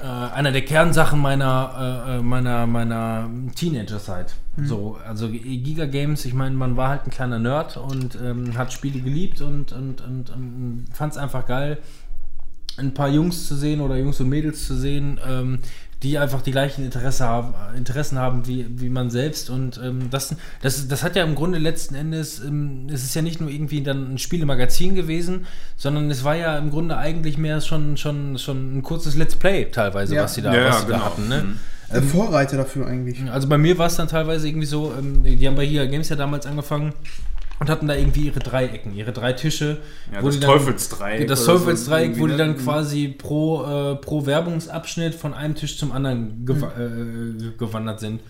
äh, 0.00 0.04
einer 0.04 0.50
der 0.50 0.62
Kernsachen 0.62 1.20
meiner 1.20 2.04
äh, 2.06 2.16
äh, 2.16 2.22
meiner 2.22 2.66
meiner 2.66 3.30
Teenager-Zeit. 3.54 4.34
So, 4.62 4.98
also 5.06 5.28
Giga 5.28 5.86
Games, 5.86 6.24
ich 6.26 6.34
meine, 6.34 6.54
man 6.54 6.76
war 6.76 6.90
halt 6.90 7.06
ein 7.06 7.10
kleiner 7.10 7.38
Nerd 7.38 7.78
und 7.78 8.18
ähm, 8.22 8.58
hat 8.58 8.72
Spiele 8.72 9.00
geliebt 9.00 9.40
und 9.40 9.72
und 9.72 10.02
und, 10.02 10.30
und 10.30 10.86
fand 10.92 11.12
es 11.12 11.18
einfach 11.18 11.46
geil, 11.46 11.78
ein 12.76 12.92
paar 12.92 13.08
Jungs 13.08 13.46
zu 13.46 13.54
sehen 13.54 13.80
oder 13.80 13.96
Jungs 13.96 14.20
und 14.20 14.28
Mädels 14.28 14.66
zu 14.66 14.74
sehen, 14.74 15.18
ähm, 15.26 15.60
die 16.02 16.18
einfach 16.18 16.40
die 16.40 16.50
gleichen 16.50 16.84
Interesse 16.84 17.26
haben, 17.26 17.54
Interessen 17.76 18.18
haben 18.18 18.46
wie, 18.46 18.66
wie 18.80 18.88
man 18.88 19.10
selbst. 19.10 19.50
Und 19.50 19.78
ähm, 19.84 20.08
das, 20.10 20.34
das, 20.62 20.88
das 20.88 21.02
hat 21.02 21.14
ja 21.14 21.24
im 21.24 21.34
Grunde 21.34 21.58
letzten 21.58 21.94
Endes, 21.94 22.40
ähm, 22.40 22.86
es 22.90 23.04
ist 23.04 23.14
ja 23.14 23.20
nicht 23.22 23.40
nur 23.40 23.50
irgendwie 23.50 23.82
dann 23.82 24.14
ein 24.14 24.18
Spielemagazin 24.18 24.94
gewesen, 24.94 25.46
sondern 25.76 26.10
es 26.10 26.24
war 26.24 26.36
ja 26.36 26.56
im 26.56 26.70
Grunde 26.70 26.96
eigentlich 26.96 27.36
mehr 27.36 27.60
schon, 27.60 27.96
schon, 27.98 28.38
schon 28.38 28.78
ein 28.78 28.82
kurzes 28.82 29.14
Let's 29.14 29.36
Play 29.36 29.66
teilweise, 29.66 30.14
Ja. 30.14 30.22
was 30.22 30.34
sie 30.34 30.42
da, 30.42 30.54
Ja, 30.54 30.68
was 30.68 30.74
ja, 30.74 30.80
sie 30.80 30.86
genau. 30.86 30.98
da 30.98 31.04
hatten. 31.04 31.28
Ne? 31.28 31.42
Mhm. 31.42 31.56
Der 31.92 32.02
Vorreiter 32.02 32.56
dafür 32.56 32.86
eigentlich. 32.86 33.20
Also 33.32 33.48
bei 33.48 33.58
mir 33.58 33.76
war 33.76 33.88
es 33.88 33.96
dann 33.96 34.06
teilweise 34.06 34.46
irgendwie 34.48 34.66
so, 34.66 34.94
ähm, 34.96 35.24
die 35.24 35.44
haben 35.46 35.56
bei 35.56 35.66
hier 35.66 35.86
Games 35.88 36.08
ja 36.08 36.14
damals 36.16 36.46
angefangen 36.46 36.92
und 37.60 37.68
hatten 37.68 37.86
da 37.86 37.94
irgendwie 37.94 38.26
ihre 38.26 38.40
drei 38.40 38.66
Ecken, 38.66 38.94
ihre 38.94 39.12
drei 39.12 39.34
Tische. 39.34 39.78
Ja, 40.12 40.22
das 40.22 40.40
Teufelsdreieck 40.40 41.28
Das 41.28 41.44
so 41.44 41.52
Teufelsdreieck, 41.52 42.12
wo 42.18 42.26
die 42.26 42.32
irgendwie, 42.32 42.38
dann 42.38 42.50
ne? 42.52 42.56
quasi 42.56 43.08
pro, 43.08 43.62
äh, 43.64 43.96
pro 43.96 44.24
Werbungsabschnitt 44.26 45.14
von 45.14 45.34
einem 45.34 45.54
Tisch 45.54 45.78
zum 45.78 45.92
anderen 45.92 46.46
gewa 46.46 46.72
äh, 46.78 47.52
gewandert 47.58 48.00
sind. 48.00 48.20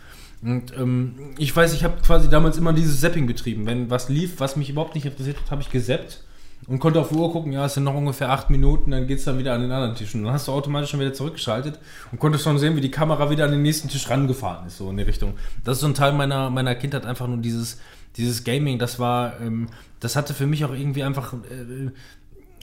Und 0.42 0.76
ähm, 0.76 1.14
ich 1.38 1.54
weiß, 1.54 1.72
ich 1.74 1.84
habe 1.84 2.00
quasi 2.04 2.28
damals 2.28 2.58
immer 2.58 2.72
dieses 2.72 3.00
Zapping 3.00 3.26
betrieben. 3.26 3.66
Wenn 3.66 3.88
was 3.88 4.08
lief, 4.08 4.40
was 4.40 4.56
mich 4.56 4.68
überhaupt 4.68 4.96
nicht 4.96 5.04
interessiert 5.04 5.36
hat, 5.40 5.50
habe 5.52 5.62
ich 5.62 5.70
gesappt 5.70 6.24
und 6.66 6.80
konnte 6.80 6.98
auf 6.98 7.10
die 7.10 7.14
Uhr 7.14 7.30
gucken, 7.30 7.52
ja, 7.52 7.66
es 7.66 7.74
sind 7.74 7.84
noch 7.84 7.94
ungefähr 7.94 8.30
acht 8.30 8.50
Minuten, 8.50 8.90
dann 8.90 9.06
geht 9.06 9.18
es 9.18 9.24
dann 9.24 9.38
wieder 9.38 9.54
an 9.54 9.60
den 9.60 9.70
anderen 9.70 9.94
Tisch. 9.94 10.14
Und 10.14 10.24
dann 10.24 10.32
hast 10.32 10.48
du 10.48 10.52
automatisch 10.52 10.90
schon 10.90 11.00
wieder 11.00 11.12
zurückgeschaltet 11.12 11.78
und 12.10 12.18
konntest 12.18 12.44
schon 12.44 12.58
sehen, 12.58 12.74
wie 12.74 12.80
die 12.80 12.90
Kamera 12.90 13.30
wieder 13.30 13.44
an 13.44 13.52
den 13.52 13.62
nächsten 13.62 13.88
Tisch 13.88 14.10
rangefahren 14.10 14.66
ist, 14.66 14.78
so 14.78 14.90
in 14.90 14.96
die 14.96 15.04
Richtung. 15.04 15.34
Das 15.62 15.76
ist 15.76 15.82
so 15.82 15.86
ein 15.86 15.94
Teil 15.94 16.14
meiner, 16.14 16.50
meiner 16.50 16.74
Kindheit, 16.74 17.06
einfach 17.06 17.28
nur 17.28 17.38
dieses, 17.38 17.78
dieses 18.16 18.44
Gaming, 18.44 18.78
das 18.78 18.98
war, 18.98 19.40
ähm, 19.40 19.68
das 20.00 20.16
hatte 20.16 20.34
für 20.34 20.46
mich 20.46 20.64
auch 20.64 20.72
irgendwie 20.72 21.02
einfach 21.02 21.32
äh, 21.34 21.90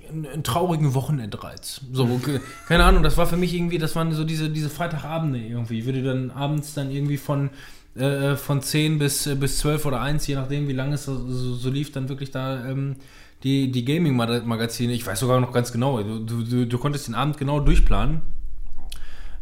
einen, 0.09 0.43
traurigen 0.43 0.93
Wochenendreiz. 0.93 1.81
So, 1.91 2.05
ge- 2.25 2.39
keine 2.67 2.83
Ahnung, 2.85 3.03
das 3.03 3.17
war 3.17 3.27
für 3.27 3.37
mich 3.37 3.53
irgendwie, 3.53 3.77
das 3.77 3.95
waren 3.95 4.11
so 4.13 4.23
diese, 4.23 4.49
diese 4.49 4.69
Freitagabende 4.69 5.39
irgendwie. 5.39 5.79
Ich 5.79 5.85
würde 5.85 6.03
dann 6.03 6.31
abends 6.31 6.73
dann 6.73 6.91
irgendwie 6.91 7.17
von, 7.17 7.49
äh, 7.95 8.35
von 8.35 8.61
10 8.61 8.99
bis, 8.99 9.27
äh, 9.27 9.35
bis 9.35 9.57
12 9.59 9.85
oder 9.85 10.01
1, 10.01 10.27
je 10.27 10.35
nachdem, 10.35 10.67
wie 10.67 10.73
lange 10.73 10.95
es 10.95 11.05
so, 11.05 11.15
so, 11.29 11.55
so 11.55 11.69
lief, 11.69 11.91
dann 11.91 12.09
wirklich 12.09 12.31
da 12.31 12.65
ähm, 12.65 12.95
die, 13.43 13.71
die 13.71 13.85
Gaming-Magazine, 13.85 14.93
ich 14.93 15.05
weiß 15.05 15.19
sogar 15.19 15.39
noch 15.39 15.51
ganz 15.51 15.71
genau, 15.71 16.01
du, 16.01 16.19
du, 16.19 16.43
du, 16.43 16.65
du 16.65 16.77
konntest 16.77 17.07
den 17.07 17.15
Abend 17.15 17.37
genau 17.37 17.59
durchplanen. 17.59 18.21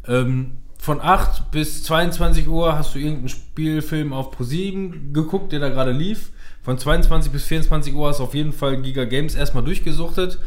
Ähm, 0.07 0.51
von 0.85 1.01
8 1.01 1.49
bis 1.49 1.81
22 1.81 2.47
Uhr 2.47 2.77
hast 2.77 2.93
du 2.93 2.99
irgendeinen 2.99 3.29
Spielfilm 3.29 4.13
auf 4.13 4.37
Pro7 4.37 5.13
geguckt, 5.13 5.51
der 5.51 5.59
da 5.59 5.69
gerade 5.69 5.91
lief. 5.91 6.29
Von 6.61 6.77
22 6.77 7.31
bis 7.31 7.45
24 7.45 7.95
Uhr 7.95 8.07
hast 8.07 8.19
du 8.19 8.23
auf 8.25 8.35
jeden 8.35 8.53
Fall 8.53 8.79
Giga 8.83 9.05
Games 9.05 9.33
erstmal 9.33 9.63
durchgesuchtet. 9.63 10.37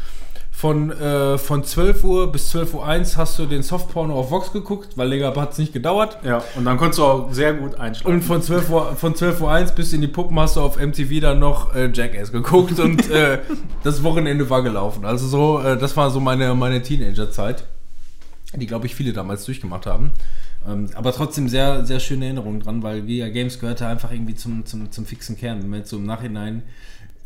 Von, 0.52 0.92
äh, 0.92 1.38
von 1.38 1.64
12 1.64 2.04
Uhr 2.04 2.30
bis 2.30 2.50
12 2.50 2.75
Uhr 2.75 2.87
1 2.87 3.16
hast 3.16 3.37
du 3.40 3.47
den 3.47 3.64
Softporno 3.64 4.14
auf 4.14 4.30
Vox 4.30 4.52
geguckt, 4.52 4.90
weil 4.95 5.09
länger 5.09 5.35
hat 5.35 5.52
es 5.52 5.59
nicht 5.59 5.73
gedauert. 5.73 6.18
Ja, 6.25 6.45
und 6.54 6.64
dann 6.64 6.78
konntest 6.78 7.00
du 7.00 7.04
auch 7.04 7.33
sehr 7.33 7.54
gut 7.54 7.75
einschlafen. 7.75 8.14
Und 8.14 8.23
von 8.23 8.40
12 8.40 8.71
Uhr, 8.71 8.95
von 8.95 9.16
12 9.16 9.40
Uhr 9.40 9.50
1 9.50 9.73
bis 9.73 9.92
in 9.92 10.02
die 10.02 10.07
Puppen 10.07 10.38
hast 10.38 10.54
du 10.54 10.61
auf 10.61 10.78
MTV 10.78 11.21
dann 11.21 11.40
noch 11.40 11.75
äh, 11.75 11.90
Jackass 11.92 12.30
geguckt 12.30 12.78
und 12.78 13.11
äh, 13.11 13.40
das 13.83 14.04
Wochenende 14.04 14.49
war 14.49 14.62
gelaufen. 14.62 15.04
Also 15.04 15.26
so, 15.26 15.61
äh, 15.61 15.76
das 15.76 15.97
war 15.97 16.11
so 16.11 16.21
meine, 16.21 16.54
meine 16.54 16.80
Teenagerzeit, 16.80 17.64
die, 18.57 18.67
glaube 18.67 18.87
ich, 18.87 18.95
viele 18.95 19.12
damals 19.12 19.45
durchgemacht 19.45 19.87
haben. 19.87 20.11
Ähm, 20.67 20.88
aber 20.95 21.12
trotzdem 21.12 21.49
sehr, 21.49 21.85
sehr 21.85 22.00
schöne 22.00 22.25
Erinnerungen 22.26 22.61
dran, 22.61 22.83
weil 22.83 23.02
Giga 23.02 23.28
Games 23.28 23.59
gehörte 23.61 23.87
einfach 23.87 24.11
irgendwie 24.11 24.35
zum, 24.35 24.64
zum, 24.67 24.90
zum 24.90 25.07
fixen 25.07 25.37
Kern. 25.37 25.62
Wenn 25.62 25.71
man 25.71 25.81
jetzt 25.81 25.90
so 25.90 25.97
im 25.99 26.07
Nachhinein 26.07 26.62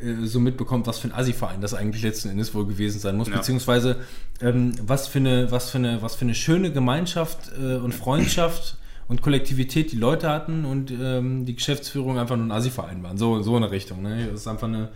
äh, 0.00 0.26
so 0.26 0.40
mitbekommt, 0.40 0.86
was 0.86 0.98
für 0.98 1.08
ein 1.08 1.14
Assi-Verein 1.14 1.60
das 1.60 1.74
eigentlich 1.74 2.02
letzten 2.02 2.28
Endes 2.28 2.54
wohl 2.54 2.66
gewesen 2.66 2.98
sein 2.98 3.16
muss, 3.16 3.28
Ja. 3.28 3.36
beziehungsweise 3.36 3.96
ähm, 4.40 4.72
was, 4.84 5.06
für 5.06 5.18
eine, 5.18 5.50
was, 5.50 5.70
für 5.70 5.78
eine, 5.78 6.02
was 6.02 6.16
für 6.16 6.24
eine 6.24 6.34
schöne 6.34 6.72
Gemeinschaft 6.72 7.52
äh, 7.60 7.76
und 7.76 7.94
Freundschaft 7.94 8.76
und 9.08 9.22
Kollektivität 9.22 9.92
die 9.92 9.96
Leute 9.96 10.28
hatten 10.28 10.64
und 10.64 10.90
ähm, 10.90 11.44
die 11.46 11.54
Geschäftsführung 11.54 12.18
einfach 12.18 12.36
nur 12.36 12.46
ein 12.46 12.52
Assi-Verein 12.52 13.02
waren. 13.02 13.16
So, 13.16 13.42
so 13.42 13.56
in 13.56 13.62
der 13.62 13.70
Richtung. 13.70 14.02
Ne? 14.02 14.26
Das 14.30 14.40
ist 14.40 14.48
einfach 14.48 14.68
eine, 14.68 14.88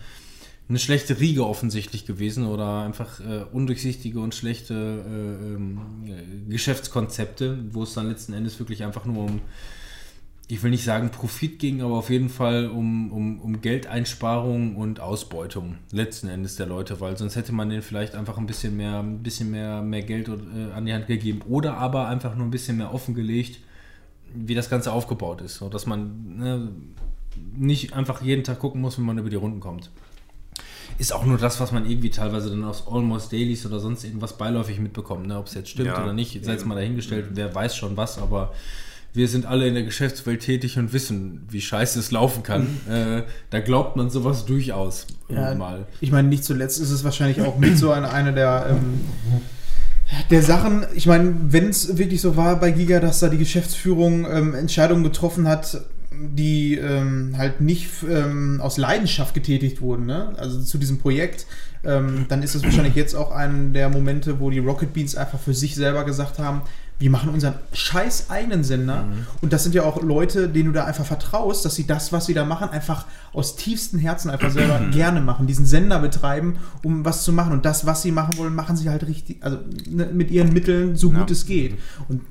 eine 0.69 0.79
schlechte 0.79 1.19
Riege 1.19 1.45
offensichtlich 1.47 2.05
gewesen 2.05 2.45
oder 2.45 2.81
einfach 2.81 3.19
äh, 3.19 3.45
undurchsichtige 3.51 4.19
und 4.19 4.35
schlechte 4.35 4.73
äh, 4.73 5.45
ähm, 5.55 5.79
äh, 6.05 6.51
Geschäftskonzepte, 6.51 7.59
wo 7.71 7.83
es 7.83 7.93
dann 7.93 8.09
letzten 8.09 8.33
Endes 8.33 8.59
wirklich 8.59 8.83
einfach 8.83 9.05
nur 9.05 9.25
um 9.25 9.41
ich 10.49 10.63
will 10.63 10.71
nicht 10.71 10.85
sagen 10.85 11.09
Profit 11.11 11.59
ging, 11.59 11.81
aber 11.81 11.95
auf 11.95 12.09
jeden 12.09 12.29
Fall 12.29 12.67
um, 12.67 13.11
um, 13.11 13.41
um 13.41 13.61
Geldeinsparung 13.61 14.77
und 14.77 15.01
Ausbeutung 15.01 15.75
letzten 15.91 16.29
Endes 16.29 16.55
der 16.55 16.67
Leute, 16.67 17.01
weil 17.01 17.17
sonst 17.17 17.35
hätte 17.35 17.51
man 17.51 17.69
denen 17.69 17.81
vielleicht 17.81 18.15
einfach 18.15 18.37
ein 18.37 18.47
bisschen 18.47 18.77
mehr, 18.77 18.99
ein 18.99 19.23
bisschen 19.23 19.51
mehr, 19.51 19.81
mehr 19.81 20.03
Geld 20.03 20.29
äh, 20.29 20.71
an 20.73 20.85
die 20.85 20.93
Hand 20.93 21.07
gegeben 21.07 21.41
oder 21.49 21.77
aber 21.77 22.07
einfach 22.07 22.35
nur 22.35 22.47
ein 22.47 22.51
bisschen 22.51 22.77
mehr 22.77 22.93
offengelegt, 22.93 23.59
wie 24.33 24.55
das 24.55 24.69
Ganze 24.69 24.93
aufgebaut 24.93 25.41
ist, 25.41 25.55
so 25.55 25.67
dass 25.67 25.85
man 25.85 26.37
ne, 26.37 26.71
nicht 27.57 27.93
einfach 27.93 28.21
jeden 28.21 28.45
Tag 28.45 28.59
gucken 28.59 28.79
muss, 28.79 28.97
wenn 28.97 29.05
man 29.05 29.17
über 29.17 29.29
die 29.29 29.35
Runden 29.35 29.59
kommt. 29.59 29.91
Ist 30.97 31.13
auch 31.13 31.25
nur 31.25 31.37
das, 31.37 31.59
was 31.59 31.71
man 31.71 31.89
irgendwie 31.89 32.09
teilweise 32.09 32.49
dann 32.49 32.63
aus 32.63 32.83
Almost 32.89 33.31
Dailies 33.31 33.65
oder 33.65 33.79
sonst 33.79 34.03
irgendwas 34.03 34.33
beiläufig 34.37 34.79
mitbekommt. 34.79 35.27
Ne? 35.27 35.37
Ob 35.37 35.47
es 35.47 35.53
jetzt 35.53 35.69
stimmt 35.69 35.87
Ja, 35.87 36.03
oder 36.03 36.13
nicht, 36.13 36.43
sei 36.43 36.51
jetzt 36.53 36.61
eben. 36.61 36.69
mal 36.69 36.75
dahingestellt, 36.75 37.27
wer 37.33 37.53
weiß 37.53 37.75
schon 37.75 37.95
was, 37.97 38.17
aber 38.17 38.51
wir 39.13 39.27
sind 39.27 39.45
alle 39.45 39.67
in 39.67 39.73
der 39.73 39.83
Geschäftswelt 39.83 40.41
tätig 40.41 40.77
und 40.77 40.93
wissen, 40.93 41.45
wie 41.49 41.61
scheiße 41.61 41.99
es 41.99 42.11
laufen 42.11 42.43
kann. 42.43 42.67
äh, 42.89 43.23
da 43.51 43.59
glaubt 43.59 43.95
man 43.95 44.09
sowas 44.09 44.45
durchaus 44.45 45.07
Ja, 45.29 45.53
mal. 45.55 45.85
Ich 46.01 46.11
meine, 46.11 46.27
nicht 46.27 46.43
zuletzt 46.43 46.79
ist 46.79 46.91
es 46.91 47.03
wahrscheinlich 47.03 47.41
auch 47.41 47.57
mit 47.57 47.77
so 47.77 47.91
eine, 47.91 48.09
eine 48.11 48.33
der, 48.33 48.67
ähm, 48.71 49.01
der 50.29 50.41
Sachen, 50.41 50.85
ich 50.95 51.05
meine, 51.05 51.35
wenn 51.49 51.69
es 51.69 51.97
wirklich 51.97 52.21
so 52.21 52.37
war 52.37 52.59
bei 52.59 52.71
Giga, 52.71 52.99
dass 52.99 53.19
da 53.19 53.29
die 53.29 53.37
Geschäftsführung 53.37 54.25
ähm, 54.29 54.53
Entscheidungen 54.55 55.03
getroffen 55.03 55.47
hat, 55.47 55.81
die 56.35 56.75
ähm, 56.75 57.35
halt 57.37 57.61
nicht 57.61 57.87
ähm, 58.09 58.59
aus 58.61 58.77
Leidenschaft 58.77 59.33
getätigt 59.33 59.81
wurden, 59.81 60.05
ne? 60.05 60.33
also 60.37 60.61
zu 60.61 60.77
diesem 60.77 60.99
Projekt, 60.99 61.45
ähm, 61.83 62.25
dann 62.29 62.43
ist 62.43 62.55
es 62.55 62.63
wahrscheinlich 62.63 62.95
jetzt 62.95 63.15
auch 63.15 63.31
einer 63.31 63.69
der 63.69 63.89
Momente, 63.89 64.39
wo 64.39 64.49
die 64.49 64.59
Rocket 64.59 64.93
Beans 64.93 65.15
einfach 65.15 65.39
für 65.39 65.53
sich 65.53 65.75
selber 65.75 66.03
gesagt 66.05 66.39
haben, 66.39 66.61
wir 66.99 67.11
machen 67.11 67.29
unseren 67.29 67.53
scheiß 67.73 68.31
eigenen 68.31 68.63
Sender. 68.63 69.05
Und 69.41 69.53
das 69.53 69.61
sind 69.61 69.75
ja 69.75 69.83
auch 69.83 70.01
Leute, 70.01 70.49
denen 70.49 70.65
du 70.65 70.71
da 70.71 70.85
einfach 70.85 71.05
vertraust, 71.05 71.63
dass 71.63 71.75
sie 71.75 71.85
das, 71.85 72.11
was 72.11 72.25
sie 72.25 72.33
da 72.33 72.43
machen, 72.43 72.69
einfach 72.69 73.05
aus 73.33 73.55
tiefstem 73.55 73.99
Herzen 73.99 74.31
einfach 74.31 74.49
selber 74.49 74.79
gerne 74.91 75.21
machen. 75.21 75.45
Diesen 75.45 75.67
Sender 75.67 75.99
betreiben, 75.99 76.57
um 76.83 77.05
was 77.05 77.23
zu 77.23 77.31
machen. 77.33 77.53
Und 77.53 77.65
das, 77.65 77.85
was 77.85 78.01
sie 78.01 78.11
machen 78.11 78.35
wollen, 78.37 78.55
machen 78.55 78.75
sie 78.77 78.89
halt 78.89 79.05
richtig, 79.05 79.37
also 79.43 79.59
ne, 79.87 80.09
mit 80.11 80.31
ihren 80.31 80.51
Mitteln, 80.51 80.95
so 80.95 81.11
Ja. 81.11 81.19
gut 81.19 81.29
es 81.29 81.45
geht. 81.45 81.77
Und 82.07 82.21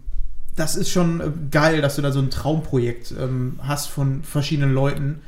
das 0.57 0.75
ist 0.77 0.91
schon 0.91 1.21
äh, 1.21 1.31
geil, 1.51 1.81
dass 1.83 1.97
du 1.97 2.03
da 2.03 2.11
so 2.13 2.19
ein 2.21 2.31
Traumprojekt 2.31 3.15
ähm, 3.19 3.59
hast 3.63 3.89
von 3.89 4.23
verschiedenen 4.23 4.73
Leuten. 4.75 5.21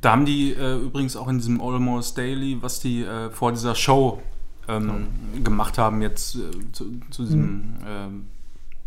Da 0.00 0.12
haben 0.12 0.24
die 0.24 0.52
äh, 0.52 0.76
übrigens 0.76 1.16
auch 1.16 1.28
in 1.28 1.38
diesem 1.38 1.60
Almost 1.60 2.16
Daily, 2.16 2.58
was 2.62 2.80
die 2.80 3.02
äh, 3.02 3.30
vor 3.30 3.52
dieser 3.52 3.74
Show 3.74 4.22
ähm, 4.68 5.08
gemacht 5.44 5.76
haben, 5.76 6.00
jetzt 6.00 6.36
äh, 6.36 6.38
zu, 6.72 6.86
zu 7.10 7.24
diesem 7.24 7.74
ähm, 7.86 8.26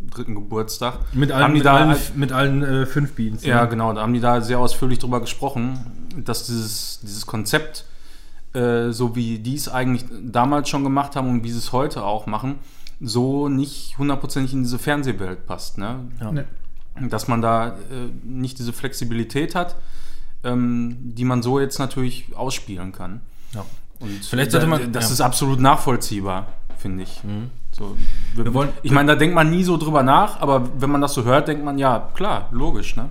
dritten 0.02 0.34
Geburtstag. 0.34 1.00
Mit 1.14 1.32
Haben 1.32 1.44
allen, 1.44 1.54
die 1.54 1.60
mit 1.60 1.66
da- 1.66 1.74
allen, 1.76 1.98
mit 2.16 2.32
allen 2.32 2.64
äh, 2.64 2.86
fünf 2.86 3.14
Beans. 3.14 3.44
ne? 3.44 3.50
Ja, 3.50 3.66
genau, 3.66 3.94
da 3.94 4.02
haben 4.02 4.14
die 4.14 4.20
da 4.20 4.42
sehr 4.42 4.58
ausführlich 4.60 4.98
drüber 5.00 5.20
gesprochen, 5.20 5.80
dass 6.24 6.46
dieses, 6.48 7.00
dieses 7.04 7.26
Konzept, 7.26 7.86
äh, 8.54 8.90
so 8.92 9.16
wie 9.16 9.38
die 9.40 9.56
es 9.56 9.70
eigentlich 9.70 10.06
damals 10.24 10.70
schon 10.70 10.84
gemacht 10.84 11.16
haben 11.16 11.30
und 11.30 11.44
wie 11.44 11.52
sie 11.52 11.60
es 11.60 11.72
heute 11.72 12.04
auch 12.04 12.26
machen, 12.26 12.56
so 13.02 13.50
nicht 13.50 13.98
hundertprozentig 13.98 14.54
in 14.54 14.64
diese 14.64 14.80
Fernsehwelt 14.80 15.46
passt. 15.46 15.78
Ne? 15.78 16.00
Ja. 16.20 16.32
Ne. 16.32 16.46
Dass 17.10 17.28
man 17.28 17.42
da 17.42 17.70
äh, 17.70 17.74
nicht 18.24 18.58
diese 18.60 18.72
Flexibilität 18.74 19.54
hat, 19.56 19.76
ähm, 20.44 20.96
die 21.02 21.26
man 21.26 21.42
so 21.44 21.60
jetzt 21.60 21.78
natürlich 21.80 22.26
ausspielen 22.36 22.92
kann. 22.94 23.22
Ja. 23.54 23.66
Und 24.00 24.24
Vielleicht 24.26 24.52
sollte 24.52 24.68
man- 24.68 24.92
Das 24.92 25.06
ja. 25.10 25.14
ist 25.14 25.22
absolut 25.22 25.60
nachvollziehbar, 25.60 26.48
finde 26.78 27.04
ich. 27.04 27.22
So, 27.72 27.98
wir, 28.34 28.46
Wir 28.46 28.54
wollen- 28.54 28.70
ich 28.84 28.92
meine, 28.92 29.12
da 29.14 29.16
denkt 29.18 29.36
man 29.36 29.50
nie 29.50 29.64
so 29.64 29.76
drüber 29.78 30.04
nach, 30.04 30.40
aber 30.40 30.70
wenn 30.80 30.90
man 30.90 31.02
das 31.02 31.14
so 31.14 31.24
hört, 31.26 31.48
denkt 31.50 31.64
man, 31.66 31.78
ja, 31.78 32.10
klar, 32.14 32.48
logisch, 32.52 32.96
ne? 32.96 33.10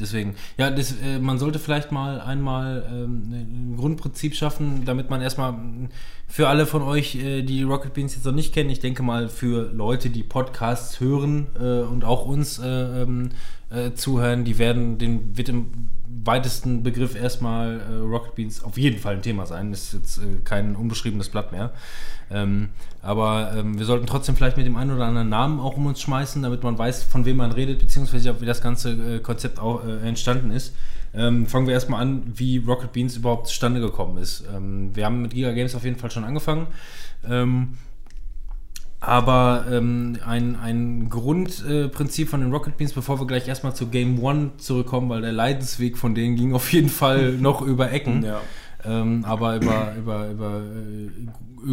Deswegen, 0.00 0.34
ja, 0.56 0.70
das, 0.70 0.92
äh, 1.00 1.18
man 1.18 1.38
sollte 1.38 1.58
vielleicht 1.58 1.92
mal 1.92 2.20
einmal 2.20 2.86
ähm, 2.90 3.32
ein 3.32 3.76
Grundprinzip 3.76 4.34
schaffen, 4.34 4.84
damit 4.84 5.10
man 5.10 5.20
erstmal 5.20 5.52
mh, 5.52 5.88
für 6.26 6.48
alle 6.48 6.66
von 6.66 6.82
euch, 6.82 7.16
äh, 7.16 7.42
die 7.42 7.62
Rocket 7.62 7.94
Beans 7.94 8.14
jetzt 8.14 8.24
noch 8.24 8.32
nicht 8.32 8.54
kennen, 8.54 8.70
ich 8.70 8.80
denke 8.80 9.02
mal 9.02 9.28
für 9.28 9.72
Leute, 9.72 10.10
die 10.10 10.22
Podcasts 10.22 11.00
hören 11.00 11.48
äh, 11.60 11.82
und 11.82 12.04
auch 12.04 12.24
uns 12.24 12.58
äh, 12.58 13.02
ähm, 13.02 13.30
äh, 13.70 13.92
zuhören, 13.92 14.44
die 14.44 14.58
werden, 14.58 14.98
den 14.98 15.36
wird 15.36 15.48
im 15.48 15.88
weitesten 16.24 16.82
Begriff 16.82 17.14
erstmal 17.14 17.80
äh, 17.80 17.94
Rocket 17.96 18.34
Beans 18.34 18.62
auf 18.64 18.76
jeden 18.78 18.98
Fall 18.98 19.16
ein 19.16 19.22
Thema 19.22 19.46
sein. 19.46 19.70
Das 19.70 19.92
ist 19.92 20.18
jetzt 20.18 20.44
kein 20.44 20.76
unbeschriebenes 20.76 21.28
Blatt 21.28 21.52
mehr. 21.52 21.72
Ähm, 22.32 22.68
aber 23.02 23.52
ähm, 23.56 23.78
wir 23.78 23.86
sollten 23.86 24.06
trotzdem 24.06 24.36
vielleicht 24.36 24.56
mit 24.56 24.66
dem 24.66 24.76
einen 24.76 24.92
oder 24.92 25.06
anderen 25.06 25.28
Namen 25.28 25.58
auch 25.58 25.76
um 25.76 25.86
uns 25.86 26.00
schmeißen, 26.00 26.42
damit 26.42 26.62
man 26.62 26.78
weiß, 26.78 27.04
von 27.04 27.24
wem 27.24 27.38
man 27.38 27.52
redet, 27.52 27.80
beziehungsweise 27.80 28.32
auch, 28.32 28.40
wie 28.40 28.46
das 28.46 28.60
ganze 28.60 28.90
äh, 28.90 29.18
Konzept 29.18 29.58
auch 29.58 29.84
äh, 29.84 30.06
entstanden 30.06 30.50
ist. 30.50 30.74
Ähm, 31.12 31.46
fangen 31.46 31.66
wir 31.66 31.74
erstmal 31.74 32.02
an, 32.02 32.22
wie 32.36 32.58
Rocket 32.58 32.92
Beans 32.92 33.16
überhaupt 33.16 33.48
zustande 33.48 33.80
gekommen 33.80 34.18
ist. 34.18 34.44
Ähm, 34.54 34.94
wir 34.94 35.06
haben 35.06 35.22
mit 35.22 35.32
Giga 35.32 35.52
Games 35.52 35.74
auf 35.74 35.84
jeden 35.84 35.96
Fall 35.96 36.10
schon 36.10 36.24
angefangen. 36.24 36.68
Ähm, 37.28 37.78
aber 39.00 39.64
ähm, 39.70 40.18
ein, 40.26 40.56
ein 40.56 41.08
Grundprinzip 41.08 42.28
von 42.28 42.40
den 42.40 42.52
Rocket 42.52 42.76
Beans, 42.76 42.92
bevor 42.92 43.18
wir 43.18 43.26
gleich 43.26 43.48
erstmal 43.48 43.74
zu 43.74 43.86
Game 43.86 44.22
One 44.22 44.50
zurückkommen, 44.58 45.08
weil 45.08 45.22
der 45.22 45.32
Leidensweg 45.32 45.96
von 45.96 46.14
denen 46.14 46.36
ging 46.36 46.54
auf 46.54 46.70
jeden 46.72 46.90
Fall 46.90 47.32
noch 47.40 47.62
über 47.62 47.90
Ecken. 47.90 48.22
Ja. 48.22 48.40
ähm, 48.84 49.24
aber 49.24 49.56
über, 49.56 49.94
über, 49.96 50.28
über 50.28 50.58
äh, 50.58 51.10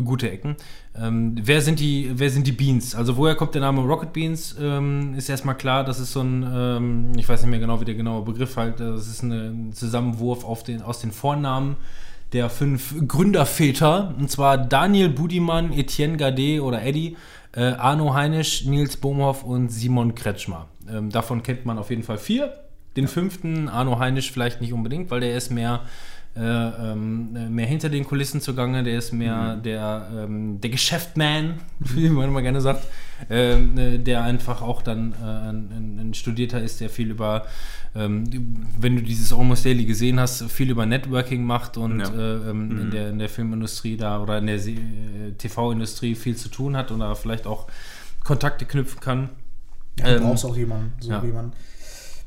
gute 0.04 0.30
Ecken. 0.30 0.56
Ähm, 0.95 1.36
wer, 1.41 1.62
sind 1.62 1.80
die, 1.80 2.12
wer 2.13 2.30
sind 2.30 2.47
die 2.47 2.52
Beans? 2.52 2.95
Also 2.95 3.17
woher 3.17 3.36
kommt 3.36 3.54
der 3.54 3.62
Name 3.62 3.82
Rocket 3.82 4.13
Beans? 4.13 4.56
Ähm, 4.60 5.13
ist 5.15 5.30
erstmal 5.30 5.56
klar, 5.56 5.84
das 5.84 6.00
ist 6.00 6.12
so 6.12 6.21
ein, 6.21 6.45
ähm, 6.50 7.12
ich 7.17 7.28
weiß 7.28 7.41
nicht 7.41 7.52
mehr 7.52 7.60
genau, 7.60 7.80
wie 7.82 7.86
der 7.86 7.95
genaue 7.95 8.23
Begriff 8.23 8.56
halt, 8.56 8.80
das 8.80 9.08
ist 9.08 9.23
ein 9.23 9.73
Zusammenwurf 9.73 10.43
auf 10.43 10.63
den, 10.63 10.82
aus 10.82 11.00
den 11.00 11.12
Vornamen 11.12 11.78
der 12.34 12.50
fünf 12.50 12.95
Gründerväter, 13.08 14.13
und 14.17 14.30
zwar 14.30 14.58
Daniel 14.58 15.10
Budimann, 15.10 15.71
Etienne 15.71 16.17
Gade 16.17 16.62
oder 16.62 16.84
Eddie, 16.84 17.15
äh, 17.54 17.62
Arno 17.62 18.13
Heinisch, 18.13 18.65
Nils 18.65 18.97
Bohmhoff 18.97 19.43
und 19.43 19.69
Simon 19.69 20.13
Kretschmer. 20.13 20.67
Ähm, 20.89 21.10
davon 21.10 21.43
kennt 21.43 21.65
man 21.65 21.78
auf 21.78 21.89
jeden 21.89 22.04
Fall 22.04 22.17
vier. 22.17 22.54
Den 22.95 23.08
fünften, 23.08 23.69
Arno 23.69 24.00
Heinisch, 24.00 24.32
vielleicht 24.32 24.60
nicht 24.60 24.73
unbedingt, 24.73 25.12
weil 25.12 25.21
der 25.21 25.38
ist 25.38 25.52
mehr, 25.52 25.82
äh, 26.38 26.91
ähm, 26.91 27.56
mehr 27.56 27.65
hinter 27.65 27.89
den 27.89 28.06
Kulissen 28.06 28.41
zugange. 28.41 28.84
Der 28.84 28.97
ist 28.97 29.12
mehr 29.12 29.56
mhm. 29.56 29.63
der, 29.63 30.10
ähm, 30.15 30.62
der 30.62 30.69
Geschäftman, 30.69 31.56
wie 31.80 32.10
man 32.10 32.30
immer 32.30 32.41
gerne 32.41 32.62
sagt, 32.62 32.86
ähm, 33.30 33.78
äh, 33.78 33.97
der 33.97 34.23
einfach 34.23 34.62
auch 34.62 34.82
dann 34.82 35.13
äh, 35.13 35.26
ein, 35.26 35.97
ein, 36.00 36.13
Studierter 36.13 36.62
ist, 36.62 36.80
der 36.80 36.89
viel 36.89 37.10
über, 37.10 37.45
ähm, 37.95 38.26
wenn 38.80 38.95
du 38.95 39.02
dieses 39.02 39.34
Almost 39.34 39.65
Daily 39.65 39.86
gesehen 39.86 40.19
hast, 40.19 40.43
viel 40.52 40.69
über 40.69 40.86
Networking 40.86 41.43
macht 41.43 41.78
und 41.78 42.00
ja. 42.00 42.10
äh, 42.10 42.50
ähm, 42.50 42.69
mhm. 42.69 42.82
in, 42.82 42.91
der, 42.91 43.10
in 43.10 43.19
der 43.19 43.30
Filmindustrie 43.30 43.97
da 43.97 44.21
oder 44.21 44.38
in 44.38 44.45
der 44.45 44.58
äh, 44.58 45.32
TV-Industrie 45.38 46.13
viel 46.13 46.36
zu 46.36 46.50
tun 46.50 46.78
hat 46.78 46.91
oder 46.91 47.15
vielleicht 47.15 47.47
auch 47.47 47.67
Kontakte 48.23 48.65
knüpfen 48.65 49.00
kann. 49.00 49.30
Ja, 50.00 50.06
du 50.06 50.15
ähm, 50.17 50.23
brauchst 50.23 50.45
auch 50.45 50.56
jemanden, 50.56 50.93
so 51.00 51.10
ja. 51.10 51.23
jemanden. 51.23 51.54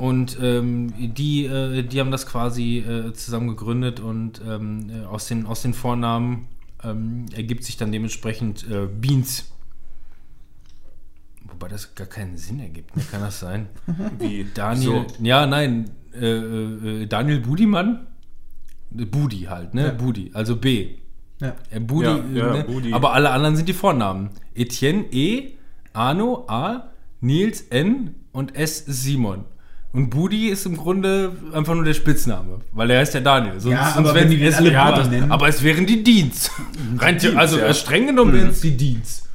Und 0.01 0.39
ähm, 0.41 0.95
die, 1.15 1.45
äh, 1.45 1.83
die 1.83 2.01
haben 2.01 2.11
das 2.11 2.27
quasi 2.27 2.79
äh, 2.79 3.13
zusammen 3.13 3.49
gegründet 3.49 4.01
und 4.01 4.41
ähm, 4.49 4.89
äh, 4.89 5.05
aus, 5.05 5.27
den, 5.27 5.45
aus 5.45 5.61
den 5.61 5.75
Vornamen 5.75 6.49
ähm, 6.83 7.27
ergibt 7.37 7.65
sich 7.65 7.77
dann 7.77 7.93
dementsprechend 7.93 8.67
äh, 8.67 8.87
Beans. 8.87 9.53
Wobei 11.45 11.69
das 11.69 11.95
gar 11.95 12.07
keinen 12.07 12.39
Sinn 12.39 12.61
ergibt, 12.61 12.97
ne? 12.97 13.03
kann 13.11 13.21
das 13.21 13.41
sein? 13.41 13.69
Wie? 14.19 14.47
Daniel. 14.55 15.05
So. 15.07 15.23
Ja, 15.23 15.47
nein. 15.47 15.91
Äh, 16.15 17.03
äh, 17.03 17.07
Daniel 17.07 17.41
Budimann. 17.41 18.07
Budi 18.91 19.49
halt, 19.51 19.75
ne? 19.75 19.85
Ja. 19.85 19.93
Budi, 19.93 20.31
also 20.33 20.57
B. 20.57 20.95
Ja. 21.43 21.55
Budi, 21.79 22.07
ja, 22.07 22.47
ja, 22.47 22.53
ne? 22.55 22.65
Budi. 22.65 22.95
Aber 22.95 23.13
alle 23.13 23.33
anderen 23.33 23.55
sind 23.55 23.69
die 23.69 23.75
Vornamen. 23.75 24.31
Etienne 24.55 25.05
E, 25.13 25.59
Arno 25.93 26.47
A, 26.49 26.89
Nils 27.21 27.61
N 27.69 28.15
und 28.33 28.57
S 28.57 28.83
Simon. 28.87 29.45
Und 29.93 30.11
Budi 30.11 30.49
ist 30.49 30.67
im 30.67 30.77
Grunde 30.77 31.33
einfach 31.53 31.75
nur 31.75 31.85
der 31.85 31.95
Spitzname, 31.95 32.61
weil 32.73 32.91
er 32.91 33.01
heißt 33.01 33.15
ja 33.15 33.21
Daniel. 33.21 33.59
Sonst, 33.59 33.75
ja, 33.75 33.93
sonst 33.93 34.11
aber, 34.11 34.25
die 34.25 34.43
es, 34.43 34.55
alle 34.57 34.73
ja, 34.73 34.93
das, 34.93 35.09
aber 35.29 35.49
es 35.49 35.63
wären 35.63 35.85
die 35.85 36.05
Dienst. 36.05 36.53
Rein, 36.99 37.19
Dienst 37.19 37.37
also 37.37 37.59
ja. 37.59 37.75
streng 37.75 38.07
genommen 38.07 38.33
wären 38.33 38.51
es 38.51 38.61
die 38.61 38.77
Dienst. 38.77 39.29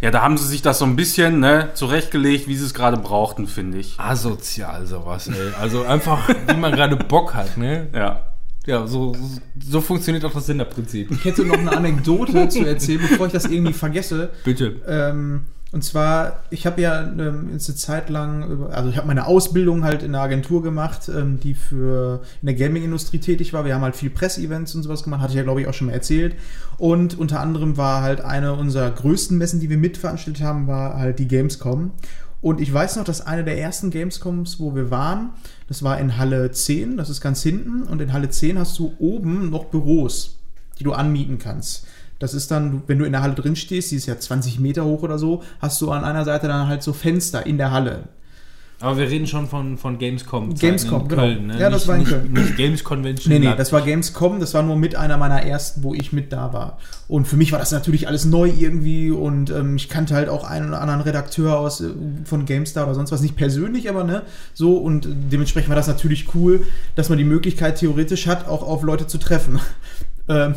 Ja, 0.00 0.10
da 0.10 0.22
haben 0.22 0.38
sie 0.38 0.46
sich 0.46 0.62
das 0.62 0.78
so 0.78 0.86
ein 0.86 0.96
bisschen 0.96 1.40
ne, 1.40 1.70
zurechtgelegt, 1.74 2.48
wie 2.48 2.56
sie 2.56 2.64
es 2.64 2.72
gerade 2.72 2.96
brauchten, 2.96 3.46
finde 3.46 3.78
ich. 3.78 3.98
Asozial 3.98 4.86
sowas, 4.86 5.28
ey. 5.28 5.52
Also 5.60 5.84
einfach, 5.84 6.28
wie 6.46 6.56
man 6.56 6.72
gerade 6.72 6.96
Bock 6.96 7.34
hat, 7.34 7.58
ne? 7.58 7.88
Ja. 7.92 8.26
Ja, 8.66 8.86
so, 8.86 9.16
so 9.58 9.80
funktioniert 9.80 10.24
auch 10.24 10.32
das 10.32 10.46
Senderprinzip. 10.46 11.10
Ich 11.10 11.24
hätte 11.24 11.44
noch 11.44 11.58
eine 11.58 11.74
Anekdote 11.76 12.48
zu 12.48 12.64
erzählen, 12.64 13.00
bevor 13.00 13.26
ich 13.26 13.32
das 13.32 13.46
irgendwie 13.46 13.72
vergesse. 13.72 14.30
Bitte. 14.44 14.76
Ähm, 14.86 15.46
und 15.72 15.84
zwar, 15.84 16.42
ich 16.50 16.66
habe 16.66 16.82
ja 16.82 17.00
ähm, 17.00 17.48
eine 17.48 17.58
Zeit 17.58 18.10
lang, 18.10 18.68
also 18.72 18.90
ich 18.90 18.96
habe 18.96 19.06
meine 19.06 19.26
Ausbildung 19.26 19.84
halt 19.84 20.02
in 20.02 20.14
einer 20.14 20.24
Agentur 20.24 20.64
gemacht, 20.64 21.08
ähm, 21.08 21.38
die 21.38 21.54
für 21.54 22.22
in 22.42 22.46
der 22.46 22.56
Gaming-Industrie 22.56 23.20
tätig 23.20 23.52
war. 23.52 23.64
Wir 23.64 23.76
haben 23.76 23.82
halt 23.82 23.94
viel 23.94 24.10
Presse-Events 24.10 24.74
und 24.74 24.82
sowas 24.82 25.04
gemacht, 25.04 25.20
hatte 25.20 25.32
ich 25.32 25.36
ja 25.36 25.44
glaube 25.44 25.60
ich 25.60 25.68
auch 25.68 25.74
schon 25.74 25.86
mal 25.86 25.92
erzählt. 25.92 26.34
Und 26.76 27.16
unter 27.16 27.38
anderem 27.38 27.76
war 27.76 28.02
halt 28.02 28.20
eine 28.20 28.54
unserer 28.54 28.90
größten 28.90 29.38
Messen, 29.38 29.60
die 29.60 29.70
wir 29.70 29.78
mitveranstaltet 29.78 30.42
haben, 30.42 30.66
war 30.66 30.96
halt 30.98 31.20
die 31.20 31.28
Gamescom. 31.28 31.92
Und 32.40 32.60
ich 32.60 32.72
weiß 32.72 32.96
noch, 32.96 33.04
dass 33.04 33.24
eine 33.24 33.44
der 33.44 33.58
ersten 33.58 33.90
Gamescoms, 33.90 34.58
wo 34.58 34.74
wir 34.74 34.90
waren, 34.90 35.30
das 35.68 35.84
war 35.84 36.00
in 36.00 36.16
Halle 36.16 36.50
10, 36.50 36.96
das 36.96 37.10
ist 37.10 37.20
ganz 37.20 37.42
hinten. 37.42 37.84
Und 37.84 38.00
in 38.00 38.12
Halle 38.12 38.30
10 38.30 38.58
hast 38.58 38.76
du 38.78 38.94
oben 38.98 39.50
noch 39.50 39.66
Büros, 39.66 40.38
die 40.78 40.84
du 40.84 40.92
anmieten 40.92 41.38
kannst. 41.38 41.86
Das 42.20 42.34
ist 42.34 42.50
dann, 42.50 42.82
wenn 42.86 42.98
du 42.98 43.04
in 43.04 43.12
der 43.12 43.22
Halle 43.22 43.34
drin 43.34 43.56
stehst, 43.56 43.90
die 43.90 43.96
ist 43.96 44.06
ja 44.06 44.16
20 44.16 44.60
Meter 44.60 44.84
hoch 44.84 45.02
oder 45.02 45.18
so, 45.18 45.42
hast 45.58 45.80
du 45.80 45.90
an 45.90 46.04
einer 46.04 46.24
Seite 46.24 46.46
dann 46.46 46.68
halt 46.68 46.82
so 46.84 46.92
Fenster 46.92 47.44
in 47.44 47.58
der 47.58 47.72
Halle. 47.72 48.04
Aber 48.82 48.96
wir 48.96 49.10
reden 49.10 49.26
schon 49.26 49.46
von, 49.46 49.76
von 49.76 49.98
Gamescom. 49.98 50.54
Gamescom, 50.54 51.06
genau. 51.06 51.22
Köln, 51.22 51.48
ne? 51.48 51.60
Ja, 51.60 51.68
das 51.68 51.82
nicht, 51.82 51.88
war 51.88 51.96
in 51.96 52.04
Köln. 52.04 52.32
Nicht, 52.32 52.44
nicht 52.44 52.56
Games 52.56 52.82
Convention. 52.82 53.32
Nee, 53.32 53.38
nee, 53.38 53.54
das 53.54 53.74
war 53.74 53.82
Gamescom. 53.82 54.40
Das 54.40 54.54
war 54.54 54.62
nur 54.62 54.76
mit 54.76 54.96
einer 54.96 55.18
meiner 55.18 55.42
ersten, 55.42 55.82
wo 55.82 55.92
ich 55.92 56.14
mit 56.14 56.32
da 56.32 56.54
war. 56.54 56.78
Und 57.06 57.28
für 57.28 57.36
mich 57.36 57.52
war 57.52 57.58
das 57.58 57.72
natürlich 57.72 58.08
alles 58.08 58.24
neu 58.24 58.48
irgendwie. 58.48 59.10
Und 59.10 59.50
ähm, 59.50 59.76
ich 59.76 59.90
kannte 59.90 60.14
halt 60.14 60.30
auch 60.30 60.44
einen 60.44 60.68
oder 60.68 60.80
anderen 60.80 61.02
Redakteur 61.02 61.58
aus 61.58 61.82
äh, 61.82 61.90
von 62.24 62.46
GameStar 62.46 62.84
oder 62.84 62.94
sonst 62.94 63.12
was. 63.12 63.20
Nicht 63.20 63.36
persönlich, 63.36 63.90
aber 63.90 64.04
ne, 64.04 64.22
so. 64.54 64.78
Und 64.78 65.06
dementsprechend 65.30 65.68
war 65.68 65.76
das 65.76 65.86
natürlich 65.86 66.34
cool, 66.34 66.62
dass 66.94 67.10
man 67.10 67.18
die 67.18 67.24
Möglichkeit 67.24 67.76
theoretisch 67.76 68.26
hat, 68.26 68.48
auch 68.48 68.62
auf 68.62 68.82
Leute 68.82 69.06
zu 69.06 69.18
treffen. 69.18 69.60
ähm, 70.28 70.54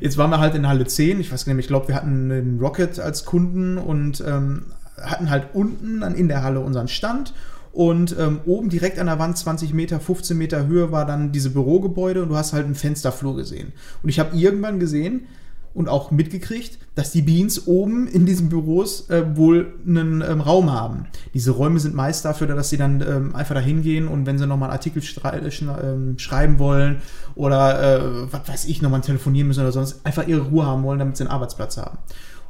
Jetzt 0.00 0.16
waren 0.18 0.30
wir 0.30 0.38
halt 0.38 0.54
in 0.54 0.68
Halle 0.68 0.86
10. 0.86 1.20
Ich 1.20 1.32
weiß 1.32 1.46
nicht, 1.46 1.58
ich 1.58 1.68
glaube, 1.68 1.88
wir 1.88 1.94
hatten 1.94 2.30
einen 2.30 2.58
Rocket 2.60 2.98
als 3.00 3.24
Kunden 3.24 3.78
und 3.78 4.22
ähm, 4.26 4.66
hatten 5.00 5.30
halt 5.30 5.48
unten 5.54 6.00
dann 6.00 6.14
in 6.14 6.28
der 6.28 6.42
Halle 6.42 6.60
unseren 6.60 6.88
Stand. 6.88 7.34
Und 7.72 8.16
ähm, 8.18 8.40
oben 8.46 8.70
direkt 8.70 8.98
an 8.98 9.06
der 9.06 9.18
Wand, 9.18 9.38
20 9.38 9.72
Meter, 9.72 10.00
15 10.00 10.36
Meter 10.36 10.66
Höhe, 10.66 10.90
war 10.90 11.06
dann 11.06 11.32
diese 11.32 11.50
Bürogebäude 11.50 12.22
und 12.22 12.30
du 12.30 12.36
hast 12.36 12.52
halt 12.52 12.64
einen 12.64 12.74
Fensterflur 12.74 13.36
gesehen. 13.36 13.72
Und 14.02 14.08
ich 14.08 14.18
habe 14.18 14.36
irgendwann 14.36 14.80
gesehen, 14.80 15.26
und 15.74 15.88
auch 15.88 16.10
mitgekriegt, 16.10 16.78
dass 16.94 17.12
die 17.12 17.22
Beans 17.22 17.66
oben 17.66 18.08
in 18.08 18.26
diesen 18.26 18.48
Büros 18.48 19.08
äh, 19.10 19.36
wohl 19.36 19.74
einen 19.86 20.22
ähm, 20.22 20.40
Raum 20.40 20.72
haben. 20.72 21.06
Diese 21.34 21.52
Räume 21.52 21.78
sind 21.78 21.94
meist 21.94 22.24
dafür, 22.24 22.46
dass 22.48 22.70
sie 22.70 22.76
dann 22.76 23.00
ähm, 23.00 23.36
einfach 23.36 23.54
da 23.54 23.60
hingehen 23.60 24.08
und 24.08 24.26
wenn 24.26 24.38
sie 24.38 24.46
nochmal 24.46 24.70
einen 24.70 24.78
Artikel 24.78 25.02
äh, 25.02 26.18
schreiben 26.18 26.58
wollen 26.58 27.02
oder 27.34 27.80
äh, 27.98 28.32
was 28.32 28.48
weiß 28.48 28.64
ich, 28.66 28.82
nochmal 28.82 29.00
telefonieren 29.02 29.48
müssen 29.48 29.60
oder 29.60 29.72
sonst, 29.72 30.04
einfach 30.04 30.26
ihre 30.26 30.42
Ruhe 30.42 30.66
haben 30.66 30.82
wollen, 30.82 30.98
damit 30.98 31.16
sie 31.16 31.24
einen 31.24 31.30
Arbeitsplatz 31.30 31.76
haben. 31.76 31.98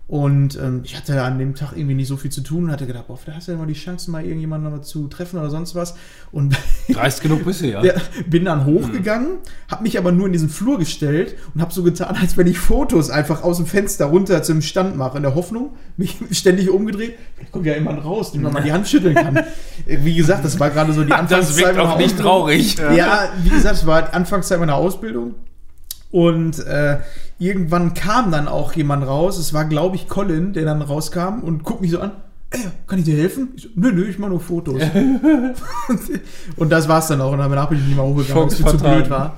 Und 0.09 0.59
ähm, 0.59 0.81
ich 0.85 0.97
hatte 0.97 1.23
an 1.23 1.39
dem 1.39 1.55
Tag 1.55 1.73
irgendwie 1.77 1.95
nicht 1.95 2.09
so 2.09 2.17
viel 2.17 2.33
zu 2.33 2.41
tun 2.41 2.65
und 2.65 2.73
hatte 2.73 2.87
gedacht, 2.87 3.09
boah, 3.09 3.19
da 3.27 3.35
hast 3.35 3.47
du 3.47 3.53
ja 3.53 3.59
mal 3.59 3.67
die 3.67 3.75
Chance, 3.75 4.11
mal 4.11 4.25
irgendjemanden 4.25 4.71
mal 4.71 4.81
zu 4.81 5.07
treffen 5.07 5.39
oder 5.39 5.51
sonst 5.51 5.75
was. 5.75 5.97
Und 6.33 6.57
Dreist 6.89 7.21
genug 7.21 7.45
bist 7.45 7.61
du, 7.61 7.67
ja. 7.67 7.83
bin 8.27 8.47
dann 8.47 8.65
hochgegangen, 8.65 9.33
mhm. 9.33 9.71
habe 9.71 9.83
mich 9.83 9.99
aber 9.99 10.11
nur 10.11 10.25
in 10.25 10.33
diesen 10.33 10.49
Flur 10.49 10.79
gestellt 10.79 11.37
und 11.55 11.61
habe 11.61 11.75
so 11.75 11.83
getan, 11.83 12.17
als 12.17 12.39
wenn 12.39 12.47
ich 12.47 12.59
Fotos 12.59 13.11
einfach 13.11 13.43
aus 13.43 13.59
dem 13.59 13.67
Fenster 13.67 14.07
runter 14.07 14.43
zum 14.43 14.63
Stand 14.63 14.97
mache, 14.97 15.19
in 15.19 15.25
der 15.25 15.35
Hoffnung, 15.35 15.75
mich 15.99 16.17
ständig 16.31 16.71
umgedreht. 16.71 17.19
Da 17.39 17.45
kommt 17.53 17.67
ja 17.67 17.75
jemand 17.75 18.03
raus, 18.03 18.33
dem 18.33 18.41
man 18.41 18.55
mal 18.55 18.63
die 18.63 18.73
Hand 18.73 18.89
schütteln 18.89 19.15
kann. 19.15 19.45
Wie 19.87 20.15
gesagt, 20.15 20.43
das 20.43 20.59
war 20.59 20.71
gerade 20.71 20.95
so 20.95 21.05
die 21.05 21.13
Anfangszeit. 21.13 21.67
Das 21.67 21.77
wirkt 21.77 21.79
auch 21.79 21.99
nicht 21.99 22.19
traurig. 22.19 22.79
Ja, 22.79 23.29
wie 23.43 23.51
gesagt, 23.51 23.77
es 23.77 23.87
war 23.87 24.03
die 24.03 24.15
Anfangszeit 24.15 24.59
meiner 24.59 24.75
Ausbildung. 24.75 25.35
Und 26.11 26.59
äh, 26.61 26.99
irgendwann 27.39 27.95
kam 27.95 28.31
dann 28.31 28.49
auch 28.49 28.73
jemand 28.73 29.07
raus. 29.07 29.39
Es 29.39 29.53
war, 29.53 29.65
glaube 29.65 29.97
ich, 29.97 30.09
Colin, 30.09 30.53
der 30.53 30.65
dann 30.65 30.83
rauskam 30.83 31.41
und 31.43 31.63
guckt 31.65 31.81
mich 31.81 31.91
so 31.91 32.01
an. 32.01 32.13
Ey, 32.51 32.61
kann 32.87 32.99
ich 32.99 33.05
dir 33.05 33.17
helfen? 33.17 33.51
Ich 33.57 33.65
so, 33.65 33.69
nö, 33.75 33.93
nö, 33.93 34.09
ich 34.09 34.19
mache 34.19 34.31
nur 34.31 34.41
Fotos. 34.41 34.81
und 36.57 36.71
das 36.71 36.89
war's 36.89 37.09
dann 37.09 37.21
auch. 37.21 37.33
Und 37.33 37.39
danach 37.39 37.69
bin 37.69 37.79
ich 37.79 37.85
nicht 37.85 37.97
mehr 37.97 38.05
hochgegangen, 38.05 38.45
weil 38.45 38.49
es 38.49 38.57
zu 38.57 38.79
blöd 38.79 39.11
war. 39.11 39.37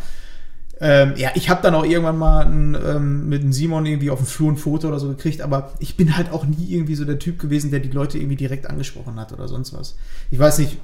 Ähm, 0.82 1.12
ja, 1.16 1.30
ich 1.34 1.50
habe 1.50 1.60
dann 1.60 1.74
auch 1.74 1.84
irgendwann 1.84 2.16
mal 2.16 2.46
ein, 2.46 2.74
ähm, 2.74 3.28
mit 3.28 3.42
dem 3.42 3.52
Simon 3.52 3.84
irgendwie 3.84 4.10
auf 4.10 4.20
dem 4.20 4.26
Flur 4.26 4.50
ein 4.50 4.56
Foto 4.56 4.88
oder 4.88 4.98
so 4.98 5.08
gekriegt, 5.08 5.42
aber 5.42 5.72
ich 5.78 5.96
bin 5.96 6.16
halt 6.16 6.32
auch 6.32 6.46
nie 6.46 6.68
irgendwie 6.70 6.94
so 6.94 7.04
der 7.04 7.18
Typ 7.18 7.38
gewesen, 7.38 7.70
der 7.70 7.80
die 7.80 7.90
Leute 7.90 8.16
irgendwie 8.16 8.36
direkt 8.36 8.70
angesprochen 8.70 9.20
hat 9.20 9.32
oder 9.32 9.46
sonst 9.46 9.74
was. 9.74 9.96
Ich 10.30 10.38
weiß 10.38 10.58
nicht, 10.58 10.78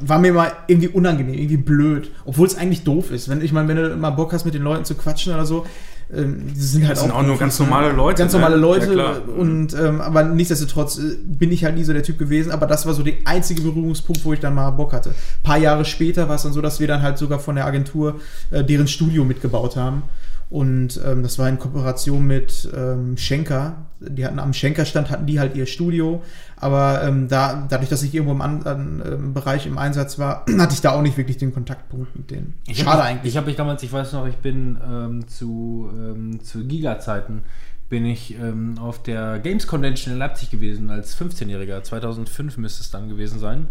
war 0.00 0.20
mir 0.20 0.32
mal 0.32 0.52
irgendwie 0.68 0.88
unangenehm, 0.88 1.34
irgendwie 1.34 1.56
blöd. 1.56 2.12
Obwohl 2.24 2.46
es 2.46 2.56
eigentlich 2.56 2.84
doof 2.84 3.10
ist. 3.10 3.28
Wenn, 3.28 3.42
ich 3.42 3.52
meine, 3.52 3.68
wenn 3.68 3.76
du 3.76 3.96
mal 3.96 4.10
Bock 4.10 4.32
hast, 4.32 4.44
mit 4.44 4.54
den 4.54 4.62
Leuten 4.62 4.84
zu 4.84 4.94
quatschen 4.94 5.34
oder 5.34 5.44
so, 5.44 5.66
ähm, 6.14 6.52
die 6.54 6.60
sind 6.60 6.82
halt 6.82 6.96
das 6.96 7.02
sind 7.02 7.12
auch, 7.12 7.22
nur 7.22 7.38
ganz 7.38 7.58
normale 7.58 7.92
Leute. 7.92 8.18
Ganz 8.18 8.32
normale 8.32 8.56
ne? 8.56 8.60
Leute. 8.62 8.94
Ja, 8.94 9.12
und 9.36 9.74
ähm, 9.74 10.00
aber 10.00 10.24
nichtsdestotrotz 10.24 10.98
äh, 10.98 11.16
bin 11.24 11.52
ich 11.52 11.64
halt 11.64 11.76
nie 11.76 11.84
so 11.84 11.92
der 11.92 12.02
Typ 12.02 12.18
gewesen. 12.18 12.50
Aber 12.50 12.66
das 12.66 12.86
war 12.86 12.94
so 12.94 13.02
der 13.02 13.14
einzige 13.24 13.62
Berührungspunkt, 13.62 14.24
wo 14.24 14.32
ich 14.32 14.40
dann 14.40 14.54
mal 14.54 14.70
Bock 14.70 14.92
hatte. 14.92 15.10
Ein 15.10 15.42
paar 15.42 15.58
Jahre 15.58 15.84
später 15.84 16.28
war 16.28 16.36
es 16.36 16.42
dann 16.42 16.52
so, 16.52 16.60
dass 16.60 16.80
wir 16.80 16.88
dann 16.88 17.02
halt 17.02 17.18
sogar 17.18 17.38
von 17.38 17.54
der 17.54 17.66
Agentur 17.66 18.20
äh, 18.50 18.64
deren 18.64 18.88
Studio 18.88 19.24
mitgebaut 19.24 19.76
haben. 19.76 20.02
Und 20.50 21.00
ähm, 21.06 21.22
das 21.22 21.38
war 21.38 21.48
in 21.48 21.60
Kooperation 21.60 22.26
mit 22.26 22.68
ähm, 22.76 23.16
Schenker. 23.16 23.86
Die 24.00 24.24
hatten 24.24 24.40
am 24.40 24.52
Schenker-Stand 24.52 25.08
hatten 25.08 25.26
die 25.26 25.38
halt 25.38 25.54
ihr 25.54 25.66
Studio. 25.66 26.22
Aber 26.56 27.04
ähm, 27.04 27.28
da, 27.28 27.66
dadurch, 27.68 27.88
dass 27.88 28.02
ich 28.02 28.12
irgendwo 28.12 28.32
im 28.32 28.42
anderen 28.42 29.00
ähm, 29.06 29.32
Bereich 29.32 29.66
im 29.66 29.78
Einsatz 29.78 30.18
war, 30.18 30.44
hatte 30.58 30.74
ich 30.74 30.80
da 30.80 30.90
auch 30.90 31.02
nicht 31.02 31.16
wirklich 31.16 31.36
den 31.36 31.54
Kontaktpunkt 31.54 32.16
mit 32.16 32.32
denen. 32.32 32.54
Ich 32.66 32.78
Schade 32.78 32.98
hab, 32.98 33.04
eigentlich. 33.04 33.32
Ich 33.32 33.36
habe 33.36 33.46
mich 33.46 33.56
damals, 33.56 33.82
ich 33.84 33.92
weiß 33.92 34.12
noch, 34.12 34.26
ich 34.26 34.36
bin 34.36 34.76
ähm, 34.84 35.28
zu, 35.28 35.88
ähm, 35.94 36.42
zu 36.42 36.66
Giga-Zeiten 36.66 37.42
bin 37.88 38.06
ich 38.06 38.36
ähm, 38.38 38.78
auf 38.78 39.02
der 39.02 39.40
Games 39.40 39.66
Convention 39.66 40.14
in 40.14 40.18
Leipzig 40.18 40.50
gewesen 40.50 40.90
als 40.90 41.20
15-Jähriger. 41.20 41.82
2005 41.82 42.56
müsste 42.56 42.82
es 42.82 42.90
dann 42.90 43.08
gewesen 43.08 43.38
sein. 43.38 43.66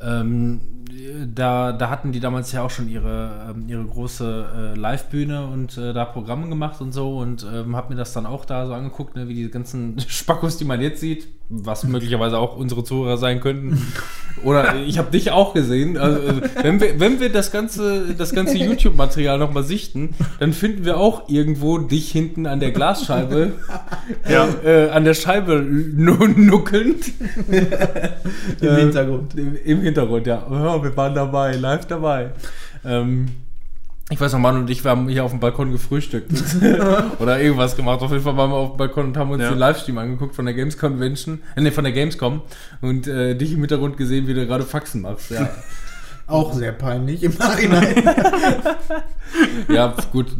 Ähm, 0.00 0.60
da, 1.34 1.72
da 1.72 1.90
hatten 1.90 2.12
die 2.12 2.20
damals 2.20 2.52
ja 2.52 2.62
auch 2.62 2.70
schon 2.70 2.88
ihre, 2.88 3.50
ähm, 3.50 3.68
ihre 3.68 3.84
große 3.84 4.74
äh, 4.74 4.78
Live-Bühne 4.78 5.46
und 5.46 5.76
äh, 5.76 5.92
da 5.92 6.04
Programme 6.04 6.48
gemacht 6.48 6.80
und 6.80 6.92
so 6.92 7.18
und 7.18 7.46
ähm, 7.52 7.76
habe 7.76 7.94
mir 7.94 7.98
das 7.98 8.12
dann 8.12 8.26
auch 8.26 8.44
da 8.44 8.66
so 8.66 8.74
angeguckt, 8.74 9.16
ne, 9.16 9.28
wie 9.28 9.34
die 9.34 9.50
ganzen 9.50 9.98
Spackos, 10.08 10.56
die 10.56 10.64
man 10.64 10.80
jetzt 10.80 11.00
sieht, 11.00 11.28
was 11.48 11.84
möglicherweise 11.84 12.38
auch 12.38 12.56
unsere 12.56 12.84
Zuhörer 12.84 13.18
sein 13.18 13.40
könnten. 13.40 13.80
Oder 14.42 14.76
ich 14.76 14.98
habe 14.98 15.10
dich 15.10 15.30
auch 15.30 15.54
gesehen. 15.54 15.96
Also, 15.96 16.18
äh, 16.20 16.40
wenn, 16.62 16.80
wir, 16.80 16.98
wenn 17.00 17.20
wir 17.20 17.30
das 17.30 17.52
ganze, 17.52 18.14
das 18.14 18.32
ganze 18.34 18.56
YouTube-Material 18.58 19.38
nochmal 19.38 19.62
sichten, 19.62 20.14
dann 20.40 20.52
finden 20.52 20.84
wir 20.84 20.96
auch 20.96 21.28
irgendwo 21.28 21.78
dich 21.78 22.10
hinten 22.10 22.46
an 22.46 22.60
der 22.60 22.72
Glasscheibe, 22.72 23.52
Ja. 24.28 24.48
äh, 24.64 24.88
an 24.90 25.04
der 25.04 25.14
Scheibe 25.14 25.60
nu 25.62 26.14
nuckelnd. 26.26 27.12
Im 27.48 28.68
Äh, 28.68 28.76
Hintergrund. 28.80 29.34
Im, 29.38 29.56
Im 29.64 29.80
Hintergrund, 29.82 30.26
ja. 30.26 30.46
ja. 30.50 30.82
Wir 30.82 30.96
waren 30.96 31.14
dabei, 31.14 31.52
live 31.56 31.86
dabei. 31.86 32.30
Ähm, 32.84 33.26
ich 34.10 34.20
weiß 34.20 34.32
noch, 34.34 34.38
Mann 34.38 34.58
und 34.58 34.68
ich, 34.70 34.84
wir 34.84 34.90
haben 34.90 35.08
hier 35.08 35.24
auf 35.24 35.30
dem 35.30 35.40
Balkon 35.40 35.72
gefrühstückt. 35.72 36.30
Oder 37.18 37.40
irgendwas 37.40 37.74
gemacht. 37.74 38.02
Auf 38.02 38.10
jeden 38.10 38.22
Fall 38.22 38.36
waren 38.36 38.50
wir 38.50 38.56
auf 38.56 38.72
dem 38.72 38.76
Balkon 38.76 39.06
und 39.06 39.16
haben 39.16 39.30
uns 39.30 39.42
Ja. 39.42 39.48
den 39.50 39.58
Livestream 39.58 39.96
angeguckt 39.98 40.34
von 40.34 40.44
der 40.44 40.54
Games 40.54 40.76
Convention. 40.76 41.40
Äh, 41.56 41.62
nee, 41.62 41.70
von 41.70 41.84
der 41.84 41.92
Gamescom. 41.94 42.42
Und 42.82 43.06
äh, 43.06 43.34
dich 43.34 43.52
im 43.52 43.60
Hintergrund 43.60 43.96
gesehen, 43.96 44.26
wie 44.26 44.34
du 44.34 44.46
gerade 44.46 44.64
Faxen 44.64 45.02
machst. 45.02 45.30
Ja, 45.30 45.48
Auch 46.26 46.52
sehr 46.54 46.72
peinlich 46.72 47.22
im 47.22 47.34
Nachhinein. 47.38 47.94
ja 49.68 49.94
gut. 50.12 50.34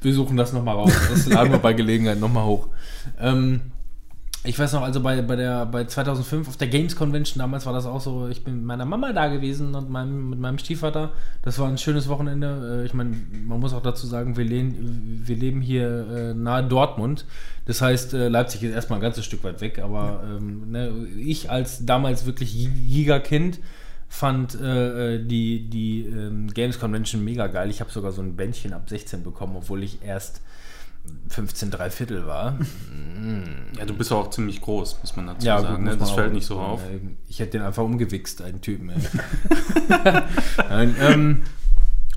Wir 0.00 0.14
suchen 0.14 0.36
das 0.36 0.52
nochmal 0.52 0.76
raus. 0.76 0.92
Das 1.10 1.26
laden 1.26 1.52
wir 1.52 1.58
bei 1.58 1.72
Gelegenheit 1.72 2.20
nochmal 2.20 2.44
hoch. 2.44 2.68
Ähm, 3.20 3.60
ich 4.48 4.58
weiß 4.58 4.72
noch, 4.72 4.82
also 4.82 5.00
bei, 5.00 5.20
bei, 5.20 5.36
der, 5.36 5.66
bei 5.66 5.84
2005 5.84 6.48
auf 6.48 6.56
der 6.56 6.68
Games 6.68 6.96
Convention, 6.96 7.38
damals 7.38 7.66
war 7.66 7.74
das 7.74 7.84
auch 7.84 8.00
so, 8.00 8.28
ich 8.28 8.44
bin 8.44 8.56
mit 8.56 8.64
meiner 8.64 8.86
Mama 8.86 9.12
da 9.12 9.28
gewesen 9.28 9.74
und 9.74 9.90
meinem, 9.90 10.30
mit 10.30 10.40
meinem 10.40 10.56
Stiefvater. 10.56 11.12
Das 11.42 11.58
war 11.58 11.68
ein 11.68 11.76
schönes 11.76 12.08
Wochenende. 12.08 12.80
Äh, 12.82 12.86
Ich 12.86 12.94
meine, 12.94 13.14
man 13.46 13.60
muss 13.60 13.74
auch 13.74 13.82
dazu 13.82 14.06
sagen, 14.06 14.38
wir, 14.38 14.44
lehnen, 14.46 15.22
wir 15.26 15.36
leben 15.36 15.60
hier 15.60 16.08
äh, 16.08 16.34
nahe 16.34 16.64
Dortmund. 16.64 17.26
Das 17.66 17.82
heißt, 17.82 18.14
äh, 18.14 18.28
Leipzig 18.28 18.62
ist 18.62 18.72
erstmal 18.72 19.00
ein 19.00 19.02
ganzes 19.02 19.26
Stück 19.26 19.44
weit 19.44 19.60
weg, 19.60 19.80
aber 19.80 20.24
ähm, 20.24 20.70
ne, 20.70 20.92
ich 21.18 21.50
als 21.50 21.84
damals 21.84 22.24
wirklich 22.24 22.54
Giga-Kind 22.88 23.60
fand 24.08 24.58
äh, 24.58 25.16
äh, 25.16 25.24
die, 25.26 25.68
die 25.68 26.06
ähm, 26.06 26.48
Games 26.54 26.80
Convention 26.80 27.22
mega 27.22 27.48
geil. 27.48 27.68
Ich 27.68 27.80
habe 27.80 27.90
sogar 27.90 28.12
so 28.12 28.22
ein 28.22 28.34
Bändchen 28.34 28.72
ab 28.72 28.88
16 28.88 29.22
bekommen, 29.22 29.56
obwohl 29.56 29.82
ich 29.82 30.02
erst 30.02 30.40
15 31.28 31.70
3 31.70 31.90
Viertel 31.90 32.26
war. 32.26 32.58
Ja, 33.76 33.84
du 33.84 33.94
bist 33.94 34.12
auch 34.12 34.30
ziemlich 34.30 34.60
groß, 34.60 34.98
muss 35.02 35.16
man 35.16 35.26
dazu 35.26 35.44
Ja, 35.44 35.60
sagen. 35.60 35.74
gut, 35.76 35.84
ne? 35.84 35.96
Das 35.96 36.12
fällt 36.12 36.32
nicht 36.32 36.46
so 36.46 36.58
auf. 36.60 36.80
Ich 37.28 37.40
hätte 37.40 37.58
den 37.58 37.62
einfach 37.62 37.82
umgewichst, 37.82 38.40
einen 38.42 38.60
Typen. 38.60 38.92
Nein, 40.68 40.94
ähm, 41.00 41.42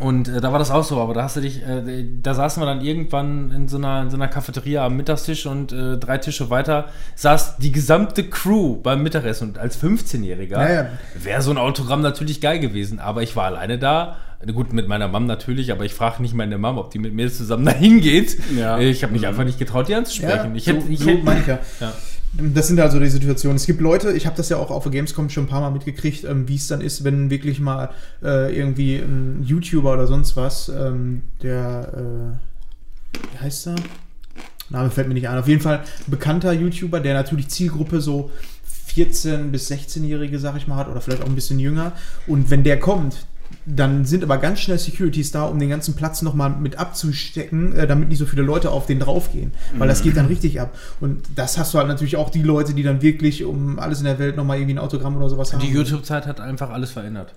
und 0.01 0.27
äh, 0.27 0.41
da 0.41 0.51
war 0.51 0.59
das 0.59 0.71
auch 0.71 0.83
so, 0.83 0.99
aber 0.99 1.13
da 1.13 1.23
hast 1.23 1.37
du 1.37 1.41
dich, 1.41 1.61
äh, 1.61 2.05
da 2.21 2.33
saßen 2.33 2.61
wir 2.61 2.65
dann 2.67 2.81
irgendwann 2.81 3.51
in 3.51 3.67
so 3.67 3.77
einer, 3.77 4.01
in 4.01 4.09
so 4.09 4.17
einer 4.17 4.27
Cafeteria 4.27 4.85
am 4.85 4.97
Mittagstisch 4.97 5.45
und 5.45 5.71
äh, 5.71 5.97
drei 5.97 6.17
Tische 6.17 6.49
weiter 6.49 6.85
saß 7.15 7.57
die 7.57 7.71
gesamte 7.71 8.23
Crew 8.29 8.77
beim 8.81 9.03
Mittagessen 9.03 9.49
und 9.49 9.57
als 9.57 9.81
15-Jähriger 9.81 10.59
Ja, 10.61 10.73
ja. 10.73 10.85
wäre 11.15 11.41
so 11.41 11.51
ein 11.51 11.57
Autogramm 11.57 12.01
natürlich 12.01 12.41
geil 12.41 12.59
gewesen, 12.59 12.99
aber 12.99 13.21
ich 13.23 13.35
war 13.35 13.45
alleine 13.45 13.77
da. 13.77 14.17
Gut, 14.55 14.73
mit 14.73 14.87
meiner 14.87 15.07
Mom 15.07 15.27
natürlich, 15.27 15.71
aber 15.71 15.85
ich 15.85 15.93
frage 15.93 16.19
nicht 16.21 16.33
meine 16.33 16.57
Mom, 16.57 16.79
ob 16.79 16.89
die 16.89 16.97
mit 16.97 17.13
mir 17.13 17.31
zusammen 17.31 17.65
dahin 17.71 18.01
geht. 18.01 18.37
Ja. 18.57 18.79
Ich 18.79 19.03
habe 19.03 19.13
mich 19.13 19.21
Mhm. 19.21 19.27
einfach 19.27 19.43
nicht 19.43 19.59
getraut, 19.59 19.87
die 19.87 19.93
anzusprechen. 19.93 20.55
ich 20.55 20.65
hätte, 20.65 20.81
so, 20.81 20.89
ich 20.89 20.99
so 20.99 21.09
hätte, 21.09 21.31
ich 21.39 21.47
ja. 21.47 21.59
Das 22.33 22.67
sind 22.67 22.79
also 22.79 22.97
die 22.99 23.09
Situationen. 23.09 23.57
Es 23.57 23.65
gibt 23.65 23.81
Leute, 23.81 24.13
ich 24.13 24.25
habe 24.25 24.37
das 24.37 24.47
ja 24.47 24.57
auch 24.57 24.71
auf 24.71 24.83
der 24.83 24.91
Gamescom 24.93 25.29
schon 25.29 25.45
ein 25.45 25.47
paar 25.47 25.59
Mal 25.59 25.71
mitgekriegt, 25.71 26.23
ähm, 26.23 26.47
wie 26.47 26.55
es 26.55 26.67
dann 26.67 26.79
ist, 26.79 27.03
wenn 27.03 27.29
wirklich 27.29 27.59
mal 27.59 27.89
äh, 28.23 28.57
irgendwie 28.57 28.95
ein 28.95 29.43
YouTuber 29.43 29.93
oder 29.93 30.07
sonst 30.07 30.37
was, 30.37 30.69
ähm, 30.69 31.23
der, 31.43 32.39
äh, 33.13 33.17
wie 33.33 33.37
heißt 33.39 33.67
er? 33.67 33.75
Name 34.69 34.89
fällt 34.89 35.09
mir 35.09 35.13
nicht 35.13 35.27
ein. 35.27 35.37
Auf 35.37 35.49
jeden 35.49 35.61
Fall 35.61 35.79
ein 35.79 36.11
bekannter 36.11 36.53
YouTuber, 36.53 37.01
der 37.01 37.13
natürlich 37.13 37.49
Zielgruppe 37.49 37.99
so 37.99 38.31
14- 38.95 39.51
bis 39.51 39.69
16-Jährige, 39.69 40.39
sag 40.39 40.55
ich 40.55 40.67
mal, 40.67 40.77
hat, 40.77 40.87
oder 40.87 41.01
vielleicht 41.01 41.23
auch 41.23 41.27
ein 41.27 41.35
bisschen 41.35 41.59
jünger. 41.59 41.91
Und 42.27 42.49
wenn 42.49 42.63
der 42.63 42.79
kommt, 42.79 43.25
dann 43.65 44.05
sind 44.05 44.23
aber 44.23 44.37
ganz 44.37 44.59
schnell 44.59 44.77
Securities 44.77 45.31
da, 45.31 45.45
um 45.45 45.59
den 45.59 45.69
ganzen 45.69 45.95
Platz 45.95 46.21
nochmal 46.21 46.49
mit 46.49 46.77
abzustecken, 46.77 47.75
äh, 47.75 47.87
damit 47.87 48.09
nicht 48.09 48.19
so 48.19 48.25
viele 48.25 48.41
Leute 48.41 48.71
auf 48.71 48.85
den 48.85 48.99
draufgehen. 48.99 49.53
Weil 49.77 49.87
das 49.87 50.03
geht 50.03 50.17
dann 50.17 50.25
richtig 50.27 50.59
ab. 50.59 50.77
Und 50.99 51.23
das 51.35 51.57
hast 51.57 51.73
du 51.73 51.77
halt 51.77 51.87
natürlich 51.87 52.17
auch 52.17 52.29
die 52.29 52.43
Leute, 52.43 52.73
die 52.73 52.83
dann 52.83 53.01
wirklich 53.01 53.43
um 53.43 53.79
alles 53.79 53.99
in 53.99 54.05
der 54.05 54.19
Welt 54.19 54.35
nochmal 54.35 54.57
irgendwie 54.57 54.75
ein 54.75 54.79
Autogramm 54.79 55.15
oder 55.17 55.29
sowas 55.29 55.53
haben. 55.53 55.61
Die 55.61 55.69
YouTube-Zeit 55.69 56.27
hat 56.27 56.39
einfach 56.39 56.69
alles 56.69 56.91
verändert. 56.91 57.33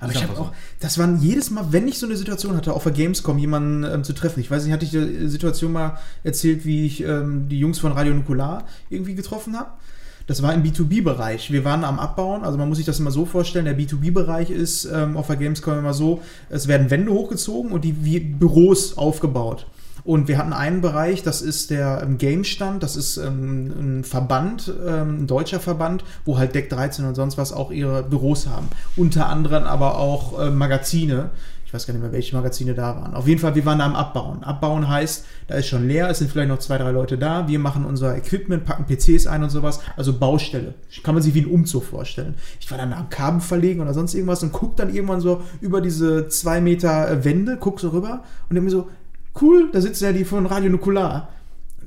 Aber 0.00 0.12
ich 0.12 0.22
habe 0.22 0.38
auch, 0.38 0.52
das 0.80 0.98
waren 0.98 1.20
jedes 1.20 1.50
Mal, 1.50 1.72
wenn 1.72 1.88
ich 1.88 1.98
so 1.98 2.06
eine 2.06 2.16
Situation 2.16 2.56
hatte, 2.56 2.72
auf 2.72 2.84
der 2.84 2.92
Gamescom 2.92 3.38
jemanden 3.38 3.84
ähm, 3.84 4.04
zu 4.04 4.12
treffen. 4.12 4.40
Ich 4.40 4.50
weiß 4.50 4.64
nicht, 4.64 4.72
hatte 4.72 4.84
ich 4.84 4.90
die 4.92 5.28
Situation 5.28 5.72
mal 5.72 5.98
erzählt, 6.22 6.64
wie 6.64 6.86
ich 6.86 7.02
ähm, 7.02 7.48
die 7.48 7.58
Jungs 7.58 7.78
von 7.78 7.92
Radio 7.92 8.14
Nukular 8.14 8.64
irgendwie 8.90 9.14
getroffen 9.14 9.58
habe? 9.58 9.70
Das 10.26 10.42
war 10.42 10.54
im 10.54 10.62
B2B-Bereich. 10.62 11.52
Wir 11.52 11.64
waren 11.64 11.84
am 11.84 11.98
Abbauen, 11.98 12.44
also 12.44 12.56
man 12.56 12.68
muss 12.68 12.78
sich 12.78 12.86
das 12.86 12.98
immer 12.98 13.10
so 13.10 13.26
vorstellen, 13.26 13.66
der 13.66 13.78
B2B-Bereich 13.78 14.50
ist 14.50 14.86
ähm, 14.86 15.16
auf 15.16 15.26
der 15.26 15.36
Gamescom 15.36 15.78
immer 15.78 15.92
so, 15.92 16.22
es 16.48 16.66
werden 16.66 16.90
Wände 16.90 17.12
hochgezogen 17.12 17.72
und 17.72 17.84
die 17.84 17.92
Büros 17.92 18.96
aufgebaut. 18.96 19.66
Und 20.04 20.28
wir 20.28 20.36
hatten 20.36 20.52
einen 20.52 20.82
Bereich, 20.82 21.22
das 21.22 21.40
ist 21.40 21.70
der 21.70 22.02
ähm, 22.02 22.18
Game-Stand, 22.18 22.82
das 22.82 22.94
ist 22.94 23.16
ähm, 23.16 23.72
ein 24.00 24.04
Verband, 24.04 24.70
ähm, 24.86 25.22
ein 25.22 25.26
deutscher 25.26 25.60
Verband, 25.60 26.04
wo 26.26 26.36
halt 26.36 26.54
Deck 26.54 26.68
13 26.68 27.06
und 27.06 27.14
sonst 27.14 27.38
was 27.38 27.52
auch 27.52 27.70
ihre 27.70 28.02
Büros 28.02 28.46
haben. 28.46 28.68
Unter 28.96 29.28
anderem 29.30 29.64
aber 29.64 29.98
auch 29.98 30.38
äh, 30.38 30.50
Magazine. 30.50 31.30
Ich 31.74 31.76
weiß 31.76 31.88
gar 31.88 31.94
nicht 31.94 32.02
mehr, 32.04 32.12
welche 32.12 32.36
Magazine 32.36 32.72
da 32.72 32.94
waren. 32.94 33.14
Auf 33.14 33.26
jeden 33.26 33.40
Fall, 33.40 33.56
wir 33.56 33.64
waren 33.64 33.80
da 33.80 33.86
am 33.86 33.96
Abbauen. 33.96 34.44
Abbauen 34.44 34.88
heißt, 34.88 35.24
da 35.48 35.56
ist 35.56 35.66
schon 35.66 35.88
leer, 35.88 36.08
es 36.08 36.18
sind 36.18 36.30
vielleicht 36.30 36.48
noch 36.48 36.60
zwei, 36.60 36.78
drei 36.78 36.92
Leute 36.92 37.18
da. 37.18 37.48
Wir 37.48 37.58
machen 37.58 37.84
unser 37.84 38.16
Equipment, 38.16 38.64
packen 38.64 38.84
PCs 38.86 39.26
ein 39.26 39.42
und 39.42 39.50
sowas. 39.50 39.80
Also 39.96 40.16
Baustelle. 40.16 40.74
Kann 41.02 41.16
man 41.16 41.22
sich 41.24 41.34
wie 41.34 41.40
ein 41.40 41.50
Umzug 41.50 41.82
vorstellen. 41.82 42.36
Ich 42.60 42.70
war 42.70 42.78
dann 42.78 42.92
da 42.92 42.98
am 42.98 43.08
Kabel 43.08 43.40
verlegen 43.40 43.80
oder 43.80 43.92
sonst 43.92 44.14
irgendwas 44.14 44.44
und 44.44 44.52
guck 44.52 44.76
dann 44.76 44.94
irgendwann 44.94 45.20
so 45.20 45.42
über 45.60 45.80
diese 45.80 46.28
zwei 46.28 46.60
Meter 46.60 47.10
äh, 47.10 47.24
Wände, 47.24 47.56
guck 47.58 47.80
so 47.80 47.88
rüber 47.88 48.22
und 48.48 48.54
denk 48.54 48.66
mir 48.66 48.70
so, 48.70 48.88
cool, 49.40 49.68
da 49.72 49.80
sitzen 49.80 50.04
ja 50.04 50.12
die 50.12 50.24
von 50.24 50.46
Radio 50.46 50.70
Nukular. 50.70 51.28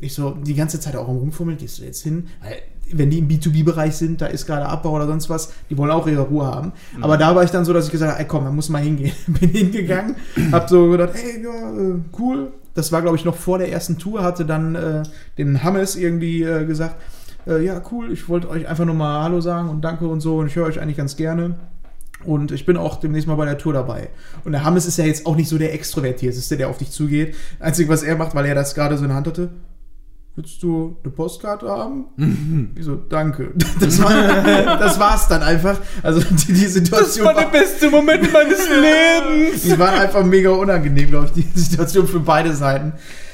Ich 0.02 0.14
so 0.14 0.32
die 0.32 0.56
ganze 0.56 0.82
Zeit 0.82 0.98
auch 0.98 1.08
Rumfummeln, 1.08 1.58
gehst 1.58 1.80
du 1.80 1.84
jetzt 1.84 2.04
hin? 2.04 2.28
Weil, 2.42 2.58
wenn 2.94 3.10
die 3.10 3.20
im 3.20 3.28
B2B-Bereich 3.28 3.96
sind, 3.96 4.22
da 4.22 4.28
ist 4.28 4.46
gerade 4.46 4.66
Abbau 4.66 4.92
oder 4.92 5.08
sonst 5.08 5.30
was, 5.30 5.54
die 5.70 5.78
wollen 5.78 5.92
auch 5.92 6.08
ihre 6.08 6.24
Ruhe 6.24 6.46
haben. 6.46 6.72
Aber 7.02 7.18
da 7.18 7.36
war 7.36 7.44
ich 7.44 7.52
dann 7.52 7.66
so, 7.66 7.74
dass 7.74 7.86
ich 7.86 7.92
gesagt 7.92 8.12
habe, 8.12 8.22
ey 8.22 8.28
komm, 8.28 8.46
da 8.46 8.52
muss 8.52 8.70
mal 8.70 8.82
hingehen. 8.82 9.14
Bin 9.28 9.50
hingegangen, 9.50 10.16
hab 10.52 10.70
so 10.70 10.90
gedacht, 10.90 11.12
ey, 11.16 11.44
ja, 11.44 11.72
äh, 11.72 12.00
cool. 12.20 12.52
Das 12.74 12.92
war, 12.92 13.02
glaube 13.02 13.18
ich, 13.18 13.26
noch 13.26 13.36
vor 13.36 13.58
der 13.58 13.72
ersten 13.72 13.98
Tour, 13.98 14.24
hatte 14.24 14.46
dann 14.46 14.76
äh, 14.76 15.04
den 15.38 15.64
Hammes 15.64 15.96
irgendwie 15.96 16.44
äh, 16.44 16.66
gesagt, 16.66 16.96
äh, 17.48 17.64
ja, 17.64 17.82
cool, 17.92 18.12
ich 18.12 18.30
wollte 18.30 18.50
euch 18.50 18.68
einfach 18.68 18.86
nur 18.86 18.94
mal 18.94 19.24
Hallo 19.24 19.42
sagen 19.42 19.70
und 19.70 19.82
danke 19.82 20.08
und 20.08 20.22
so 20.22 20.38
und 20.38 20.48
ich 20.48 20.56
höre 20.56 20.68
euch 20.68 20.80
eigentlich 20.80 20.98
ganz 20.98 21.16
gerne. 21.16 21.56
Und 22.26 22.52
ich 22.52 22.66
bin 22.66 22.78
auch 22.78 23.00
demnächst 23.00 23.28
mal 23.28 23.36
bei 23.36 23.46
der 23.46 23.58
Tour 23.58 23.74
dabei. 23.74 24.10
Und 24.44 24.52
der 24.52 24.64
Hammes 24.64 24.86
ist 24.88 24.98
ja 24.98 25.06
jetzt 25.06 25.26
auch 25.26 25.36
nicht 25.36 25.50
so 25.50 25.58
der 25.58 25.74
Extrovertierteste, 25.74 26.58
der 26.58 26.68
auf 26.68 26.78
dich 26.78 26.90
zugeht. 26.90 27.36
Einzig, 27.60 27.90
was 27.90 28.02
er 28.02 28.16
macht, 28.16 28.34
weil 28.34 28.46
er 28.46 28.56
das 28.56 28.74
gerade 28.74 28.98
so 28.98 29.04
in 29.04 29.10
der 29.10 29.18
Hand 29.18 29.28
hatte, 29.28 29.50
willst 30.38 30.62
du 30.62 30.96
eine 31.04 31.12
Postkarte 31.12 31.68
haben? 31.68 32.72
Ich 32.76 32.86
so, 32.86 32.96
danke. 32.96 33.54
Das, 33.80 34.02
war, 34.02 34.12
das 34.78 35.00
war's 35.00 35.28
dann 35.28 35.42
einfach. 35.42 35.80
Also 36.04 36.22
die, 36.22 36.54
die 36.54 36.68
Situation 36.68 37.26
war, 37.26 37.52
beste 37.52 37.90
Moment 37.90 38.32
meines 38.32 38.68
Lebens. 38.70 39.64
die 39.64 39.78
waren 39.78 40.00
einfach 40.00 40.24
mega 40.24 40.52
unangenehm, 40.52 41.10
glaube 41.10 41.28
ich, 41.28 41.44
die 41.44 41.60
Situation 41.60 42.08
für 42.08 42.20
beide 42.20 42.54
Seiten. 42.54 42.94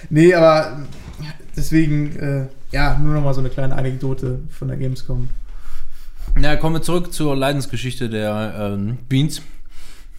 Nee, 0.10 0.34
aber 0.34 0.80
deswegen, 1.56 2.16
äh, 2.16 2.48
ja, 2.72 2.98
nur 2.98 3.14
noch 3.14 3.24
mal 3.24 3.34
so 3.34 3.42
eine 3.42 3.50
kleine 3.50 3.76
Anekdote 3.76 4.40
von 4.50 4.68
der 4.70 4.78
Gamescom. 4.78 5.30
Na, 6.36 6.56
kommen 6.56 6.76
wir 6.76 6.82
zurück 6.82 7.14
zur 7.14 7.36
Leidensgeschichte 7.36 8.10
der 8.10 8.56
ähm, 8.58 8.98
Beans. 9.10 9.42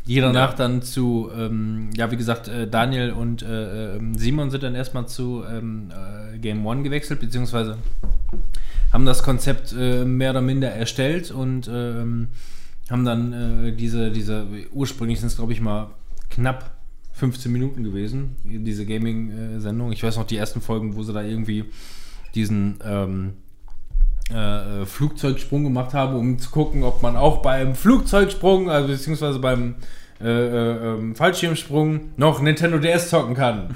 Jeder 0.07 0.27
Ja. 0.27 0.33
Nacht 0.33 0.59
dann 0.61 0.83
zu, 0.83 1.31
ähm, 1.37 1.89
ja, 1.97 2.11
wie 2.11 2.17
gesagt, 2.17 2.49
äh, 2.49 2.69
Daniel 2.69 3.13
und 3.13 3.43
äh, 3.43 3.97
ähm, 3.97 4.15
Simon 4.15 4.51
sind 4.51 4.63
dann 4.63 4.75
erstmal 4.75 5.09
zu 5.09 5.45
ähm, 5.51 5.91
äh, 5.91 6.39
Game 6.39 6.67
One 6.67 6.83
gewechselt, 6.83 7.21
beziehungsweise 7.21 7.79
haben 8.93 9.07
das 9.07 9.23
Konzept 9.23 9.75
äh, 9.79 10.05
mehr 10.05 10.31
oder 10.31 10.43
minder 10.43 10.71
erstellt 10.71 11.31
und 11.31 11.69
ähm, 11.73 12.29
haben 12.91 13.05
dann 13.05 13.33
äh, 13.33 13.73
diese, 13.73 14.11
diese, 14.11 14.47
ursprünglich 14.73 15.21
sind 15.21 15.29
es, 15.29 15.37
glaube 15.37 15.53
ich, 15.55 15.61
mal 15.61 15.89
knapp 16.29 16.77
15 17.13 17.51
Minuten 17.51 17.83
gewesen, 17.85 18.37
diese 18.45 18.85
Gaming-Sendung. 18.85 19.93
Ich 19.93 20.03
weiß 20.03 20.17
noch 20.17 20.27
die 20.27 20.37
ersten 20.37 20.61
Folgen, 20.61 20.97
wo 20.97 21.03
sie 21.03 21.13
da 21.13 21.23
irgendwie 21.23 21.65
diesen 22.35 22.79
ähm, 22.85 23.35
äh, 24.33 24.83
äh, 24.83 24.87
Flugzeugsprung 24.87 25.65
gemacht 25.65 25.93
haben, 25.95 26.17
um 26.17 26.39
zu 26.39 26.51
gucken, 26.51 26.83
ob 26.83 27.03
man 27.03 27.17
auch 27.17 27.43
beim 27.43 27.75
Flugzeugsprung, 27.75 28.71
also 28.71 28.89
beziehungsweise 28.89 29.39
beim 29.39 29.75
äh, 30.21 30.27
äh, 30.27 30.95
ähm, 30.95 31.15
Fallschirmsprung 31.15 32.01
noch 32.17 32.41
Nintendo 32.41 32.79
DS 32.79 33.11
zocken 33.11 33.35
kann. 33.35 33.75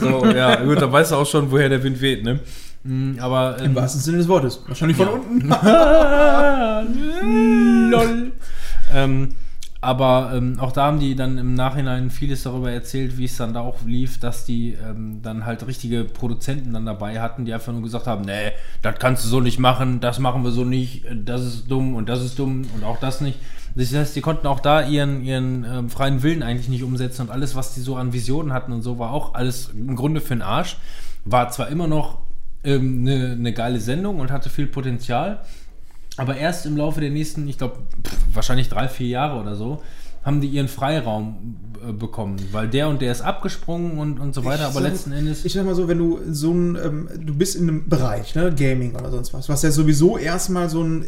So, 0.00 0.24
ja, 0.34 0.56
gut, 0.64 0.80
da 0.80 0.90
weißt 0.90 1.12
du 1.12 1.16
auch 1.16 1.26
schon, 1.26 1.50
woher 1.50 1.68
der 1.68 1.82
Wind 1.82 2.00
weht, 2.00 2.24
ne? 2.24 2.40
Mm, 2.84 3.14
Aber 3.18 3.58
Im 3.58 3.66
ähm, 3.66 3.74
wahrsten 3.74 4.00
Sinne 4.00 4.18
des 4.18 4.28
Wortes. 4.28 4.62
Wahrscheinlich 4.66 4.96
von 4.96 5.06
Ja. 5.06 5.12
unten. 5.12 5.48
Lol. 7.90 8.32
Ähm, 8.94 9.30
aber 9.84 10.32
ähm, 10.34 10.58
auch 10.58 10.72
da 10.72 10.86
haben 10.86 10.98
die 10.98 11.14
dann 11.14 11.38
im 11.38 11.54
Nachhinein 11.54 12.10
vieles 12.10 12.42
darüber 12.42 12.72
erzählt, 12.72 13.18
wie 13.18 13.26
es 13.26 13.36
dann 13.36 13.52
da 13.52 13.60
auch 13.60 13.84
lief, 13.84 14.18
dass 14.18 14.44
die 14.44 14.72
ähm, 14.72 15.20
dann 15.22 15.44
halt 15.44 15.66
richtige 15.66 16.04
Produzenten 16.04 16.72
dann 16.72 16.86
dabei 16.86 17.20
hatten, 17.20 17.44
die 17.44 17.52
einfach 17.52 17.72
nur 17.72 17.82
gesagt 17.82 18.06
haben, 18.06 18.24
nee, 18.24 18.52
das 18.82 18.98
kannst 18.98 19.24
du 19.24 19.28
so 19.28 19.40
nicht 19.40 19.58
machen, 19.58 20.00
das 20.00 20.18
machen 20.18 20.42
wir 20.42 20.50
so 20.50 20.64
nicht, 20.64 21.04
das 21.24 21.42
ist 21.42 21.70
dumm 21.70 21.94
und 21.94 22.08
das 22.08 22.22
ist 22.22 22.38
dumm 22.38 22.66
und 22.74 22.84
auch 22.84 22.98
das 22.98 23.20
nicht. 23.20 23.38
Das 23.74 23.92
heißt, 23.92 24.14
die 24.16 24.20
konnten 24.20 24.46
auch 24.46 24.60
da 24.60 24.86
ihren, 24.86 25.22
ihren 25.22 25.64
ähm, 25.64 25.90
freien 25.90 26.22
Willen 26.22 26.42
eigentlich 26.42 26.68
nicht 26.68 26.82
umsetzen 26.82 27.22
und 27.22 27.30
alles, 27.30 27.54
was 27.54 27.74
die 27.74 27.80
so 27.80 27.96
an 27.96 28.12
Visionen 28.12 28.52
hatten 28.52 28.72
und 28.72 28.82
so, 28.82 28.98
war 28.98 29.12
auch 29.12 29.34
alles 29.34 29.70
im 29.70 29.96
Grunde 29.96 30.20
für 30.20 30.34
den 30.34 30.42
Arsch. 30.42 30.76
War 31.24 31.50
zwar 31.50 31.68
immer 31.68 31.86
noch 31.86 32.18
eine 32.62 32.74
ähm, 32.74 33.02
ne, 33.02 33.36
ne 33.36 33.52
geile 33.52 33.80
Sendung 33.80 34.20
und 34.20 34.30
hatte 34.30 34.48
viel 34.48 34.66
Potenzial, 34.66 35.40
aber 36.16 36.36
erst 36.36 36.66
im 36.66 36.76
Laufe 36.76 37.00
der 37.00 37.10
nächsten, 37.10 37.48
ich 37.48 37.58
glaube, 37.58 37.78
wahrscheinlich 38.32 38.68
drei, 38.68 38.88
vier 38.88 39.08
Jahre 39.08 39.40
oder 39.40 39.56
so, 39.56 39.82
haben 40.24 40.40
die 40.40 40.48
ihren 40.48 40.68
Freiraum 40.68 41.56
bekommen, 41.92 42.36
weil 42.52 42.68
der 42.68 42.88
und 42.88 43.02
der 43.02 43.12
ist 43.12 43.20
abgesprungen 43.20 43.98
und, 43.98 44.18
und 44.20 44.34
so 44.34 44.44
weiter, 44.44 44.62
ich 44.62 44.76
aber 44.76 44.82
sag, 44.82 44.92
letzten 44.92 45.12
Endes. 45.12 45.44
Ich 45.44 45.52
sag 45.52 45.64
mal 45.64 45.74
so, 45.74 45.88
wenn 45.88 45.98
du 45.98 46.20
so 46.30 46.52
ein, 46.52 46.76
ähm, 46.76 47.08
du 47.18 47.34
bist 47.34 47.56
in 47.56 47.68
einem 47.68 47.88
Bereich, 47.88 48.34
ne, 48.34 48.52
Gaming 48.54 48.94
oder 48.94 49.10
sonst 49.10 49.34
was, 49.34 49.48
was 49.48 49.62
ja 49.62 49.70
sowieso 49.70 50.18
erstmal 50.18 50.68
so 50.68 50.82
ein, 50.82 51.06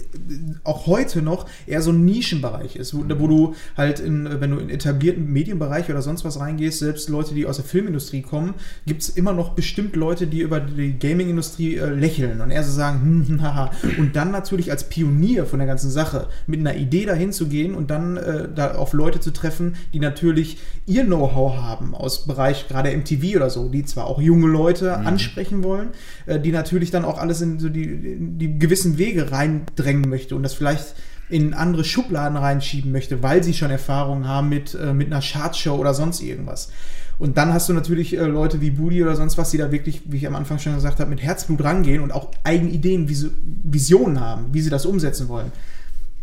auch 0.64 0.86
heute 0.86 1.22
noch 1.22 1.46
eher 1.66 1.82
so 1.82 1.90
ein 1.90 2.04
Nischenbereich 2.04 2.76
ist, 2.76 2.94
wo, 2.94 3.04
wo 3.18 3.26
du 3.26 3.54
halt 3.76 4.00
in, 4.00 4.40
wenn 4.40 4.50
du 4.50 4.58
in 4.58 4.70
etablierten 4.70 5.32
Medienbereich 5.32 5.88
oder 5.90 6.02
sonst 6.02 6.24
was 6.24 6.38
reingehst, 6.38 6.78
selbst 6.78 7.08
Leute, 7.08 7.34
die 7.34 7.46
aus 7.46 7.56
der 7.56 7.64
Filmindustrie 7.64 8.22
kommen, 8.22 8.54
gibt 8.86 9.02
es 9.02 9.08
immer 9.08 9.32
noch 9.32 9.50
bestimmt 9.50 9.96
Leute, 9.96 10.26
die 10.26 10.40
über 10.40 10.60
die 10.60 10.98
Gaming-Industrie 10.98 11.76
äh, 11.76 11.88
lächeln 11.88 12.40
und 12.40 12.50
eher 12.50 12.64
so 12.64 12.72
sagen, 12.72 13.00
hm, 13.00 13.28
hm, 13.28 13.42
haha. 13.42 13.70
Und 13.98 14.16
dann 14.16 14.30
natürlich 14.30 14.70
als 14.70 14.88
Pionier 14.88 15.46
von 15.46 15.58
der 15.58 15.66
ganzen 15.66 15.90
Sache 15.90 16.28
mit 16.46 16.60
einer 16.60 16.76
Idee 16.76 17.06
dahin 17.06 17.32
zu 17.32 17.48
gehen 17.48 17.74
und 17.74 17.90
dann 17.90 18.16
äh, 18.16 18.48
da 18.54 18.74
auf 18.74 18.92
Leute 18.92 19.20
zu 19.20 19.32
treffen, 19.32 19.76
die 19.92 20.00
natürlich 20.00 20.58
ihr 20.87 21.05
Know-how 21.05 21.57
haben 21.57 21.94
aus 21.94 22.26
Bereich 22.26 22.68
gerade 22.68 22.96
MTV 22.96 23.37
oder 23.37 23.50
so, 23.50 23.68
die 23.68 23.85
zwar 23.85 24.07
auch 24.07 24.20
junge 24.20 24.46
Leute 24.46 24.96
mhm. 24.96 25.07
ansprechen 25.07 25.64
wollen, 25.64 25.90
äh, 26.26 26.38
die 26.38 26.52
natürlich 26.52 26.90
dann 26.90 27.05
auch 27.05 27.18
alles 27.18 27.40
in 27.40 27.59
so 27.59 27.68
die, 27.68 28.16
die 28.18 28.59
gewissen 28.59 28.98
Wege 28.98 29.33
reindrängen 29.33 30.09
möchte 30.09 30.37
und 30.37 30.42
das 30.42 30.55
vielleicht 30.55 30.94
in 31.29 31.55
andere 31.55 31.83
Schubladen 31.83 32.37
reinschieben 32.37 32.92
möchte, 32.92 33.22
weil 33.22 33.42
sie 33.42 33.52
schon 33.52 33.70
Erfahrungen 33.70 34.29
haben 34.29 34.48
mit, 34.48 34.74
äh, 34.74 34.94
mit 34.94 35.09
einer 35.09 35.20
Chartshow 35.20 35.74
oder 35.74 35.92
sonst 35.92 36.22
irgendwas. 36.22 36.70
Und 37.18 37.37
dann 37.38 37.52
hast 37.52 37.68
du 37.68 37.72
natürlich 37.72 38.16
äh, 38.16 38.24
Leute 38.24 38.61
wie 38.61 38.70
Budi 38.70 39.02
oder 39.02 39.16
sonst 39.16 39.38
was, 39.38 39.50
die 39.50 39.59
da 39.59 39.72
wirklich, 39.72 40.02
wie 40.07 40.18
ich 40.18 40.26
am 40.26 40.37
Anfang 40.37 40.59
schon 40.59 40.74
gesagt 40.74 41.00
habe, 41.00 41.11
mit 41.11 41.22
Herzblut 41.22 41.64
rangehen 41.64 42.02
und 42.02 42.12
auch 42.12 42.31
eigene 42.44 42.70
Ideen, 42.70 43.09
Vis 43.09 43.26
Visionen 43.64 44.20
haben, 44.20 44.46
wie 44.52 44.61
sie 44.61 44.70
das 44.70 44.87
umsetzen 44.87 45.29
wollen 45.29 45.50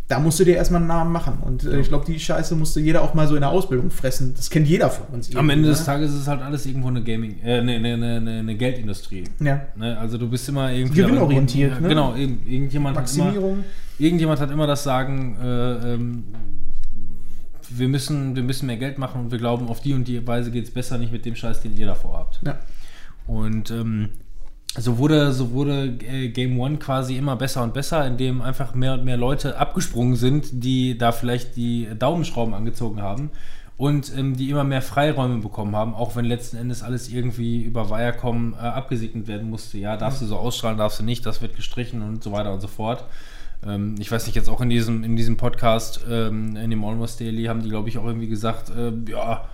da 0.08 0.20
musst 0.20 0.40
du 0.40 0.44
dir 0.44 0.56
erstmal 0.56 0.82
einen 0.82 0.88
Namen 0.88 1.12
machen. 1.12 1.38
Und 1.42 1.64
äh, 1.64 1.80
ich 1.80 1.88
glaube, 1.88 2.06
die 2.06 2.20
Scheiße 2.20 2.56
musste 2.56 2.80
jeder 2.80 3.02
auch 3.02 3.14
mal 3.14 3.28
so 3.28 3.36
in 3.36 3.42
der 3.42 3.50
Ausbildung 3.50 3.90
fressen. 3.90 4.34
Das 4.36 4.50
kennt 4.50 4.68
jeder 4.68 4.90
von 4.90 5.08
uns. 5.08 5.34
Am 5.36 5.50
Ende 5.50 5.66
ne? 5.66 5.70
des 5.70 5.86
Tages 5.86 6.12
ist 6.12 6.22
es 6.22 6.28
halt 6.28 6.42
alles 6.42 6.66
irgendwo 6.66 6.90
eine 6.90 7.04
Gaming, 7.04 7.38
äh, 7.44 7.60
eine, 7.60 7.76
eine, 7.76 7.94
eine, 7.94 8.40
eine 8.40 8.56
Geldindustrie. 8.56 9.24
Ja. 9.40 9.62
Ne? 9.76 9.98
Also 9.98 10.18
du 10.18 10.30
bist 10.30 10.48
immer 10.50 10.72
irgendwie. 10.72 11.02
Gewinnorientiert, 11.02 11.80
ne? 11.80 11.88
Genau, 11.88 12.16
irgendjemand 12.16 12.96
Maximierung. 12.96 13.36
Hat 13.36 13.64
immer, 13.64 13.64
irgendjemand 13.98 14.40
hat 14.42 14.52
immer 14.52 14.68
das 14.68 14.84
Sagen, 14.84 15.38
äh, 15.42 15.94
ähm, 15.94 16.24
wir 17.70 17.88
müssen, 17.88 18.36
wir 18.36 18.44
müssen 18.44 18.68
mehr 18.68 18.78
Geld 18.78 18.98
machen 18.98 19.22
und 19.22 19.32
wir 19.32 19.38
glauben, 19.38 19.68
auf 19.68 19.80
die 19.80 19.94
und 19.94 20.08
die 20.08 20.26
Weise 20.28 20.52
geht 20.52 20.66
es 20.66 20.72
besser, 20.72 20.98
nicht 20.98 21.12
mit 21.12 21.26
dem 21.26 21.36
Scheiß, 21.36 21.62
den 21.62 21.76
ihr 21.78 21.88
davor 21.88 22.20
habt. 22.20 22.42
Ja. 22.46 22.60
Und 23.26 23.72
ähm, 23.72 24.10
so 24.76 24.98
wurde, 24.98 25.32
so 25.34 25.52
wurde 25.52 25.98
äh, 26.02 26.30
Game 26.30 26.60
One 26.60 26.78
quasi 26.78 27.18
immer 27.18 27.36
besser 27.36 27.64
und 27.64 27.74
besser, 27.74 28.06
indem 28.08 28.42
einfach 28.42 28.74
mehr 28.74 28.94
und 28.94 29.06
mehr 29.06 29.18
Leute 29.18 29.58
abgesprungen 29.58 30.16
sind, 30.16 30.64
die 30.64 30.98
da 30.98 31.12
vielleicht 31.12 31.56
die 31.56 31.88
Daumenschrauben 31.98 32.54
angezogen 32.54 33.02
haben 33.02 33.30
und 33.78 34.16
ähm, 34.18 34.36
die 34.36 34.50
immer 34.50 34.64
mehr 34.64 34.82
Freiräume 34.82 35.38
bekommen 35.42 35.76
haben, 35.76 35.94
auch 35.94 36.16
wenn 36.16 36.26
letzten 36.26 36.58
Endes 36.58 36.82
alles 36.82 37.10
irgendwie 37.10 37.62
über 37.62 37.90
Viacom 37.90 38.54
äh, 38.54 38.58
abgesegnet 38.58 39.28
werden 39.28 39.50
musste. 39.50 39.78
Ja, 39.78 39.96
darfst 39.96 40.22
du 40.22 40.26
so 40.26 40.38
ausstrahlen, 40.38 40.78
darfst 40.78 41.00
du 41.00 41.04
nicht, 41.04 41.26
das 41.26 41.42
wird 41.42 41.56
gestrichen 41.56 42.02
und 42.02 42.24
so 42.24 42.32
weiter 42.32 42.54
und 42.54 42.62
so 42.62 42.68
fort. 42.68 43.04
Ähm, 43.66 43.96
ich 44.00 44.12
weiß 44.12 44.26
nicht, 44.26 44.36
jetzt 44.36 44.50
auch 44.50 44.62
in 44.62 44.70
diesem, 44.70 45.04
in 45.04 45.16
diesem 45.16 45.38
Podcast, 45.38 46.02
ähm, 46.10 46.56
in 46.56 46.70
dem 46.70 46.84
Almost 46.84 47.20
Daily, 47.20 47.46
haben 47.46 47.62
die, 47.62 47.70
glaube 47.70 47.90
ich, 47.90 47.98
auch 47.98 48.06
irgendwie 48.06 48.28
gesagt, 48.28 48.72
äh, 48.72 48.92
ja, 49.12 49.46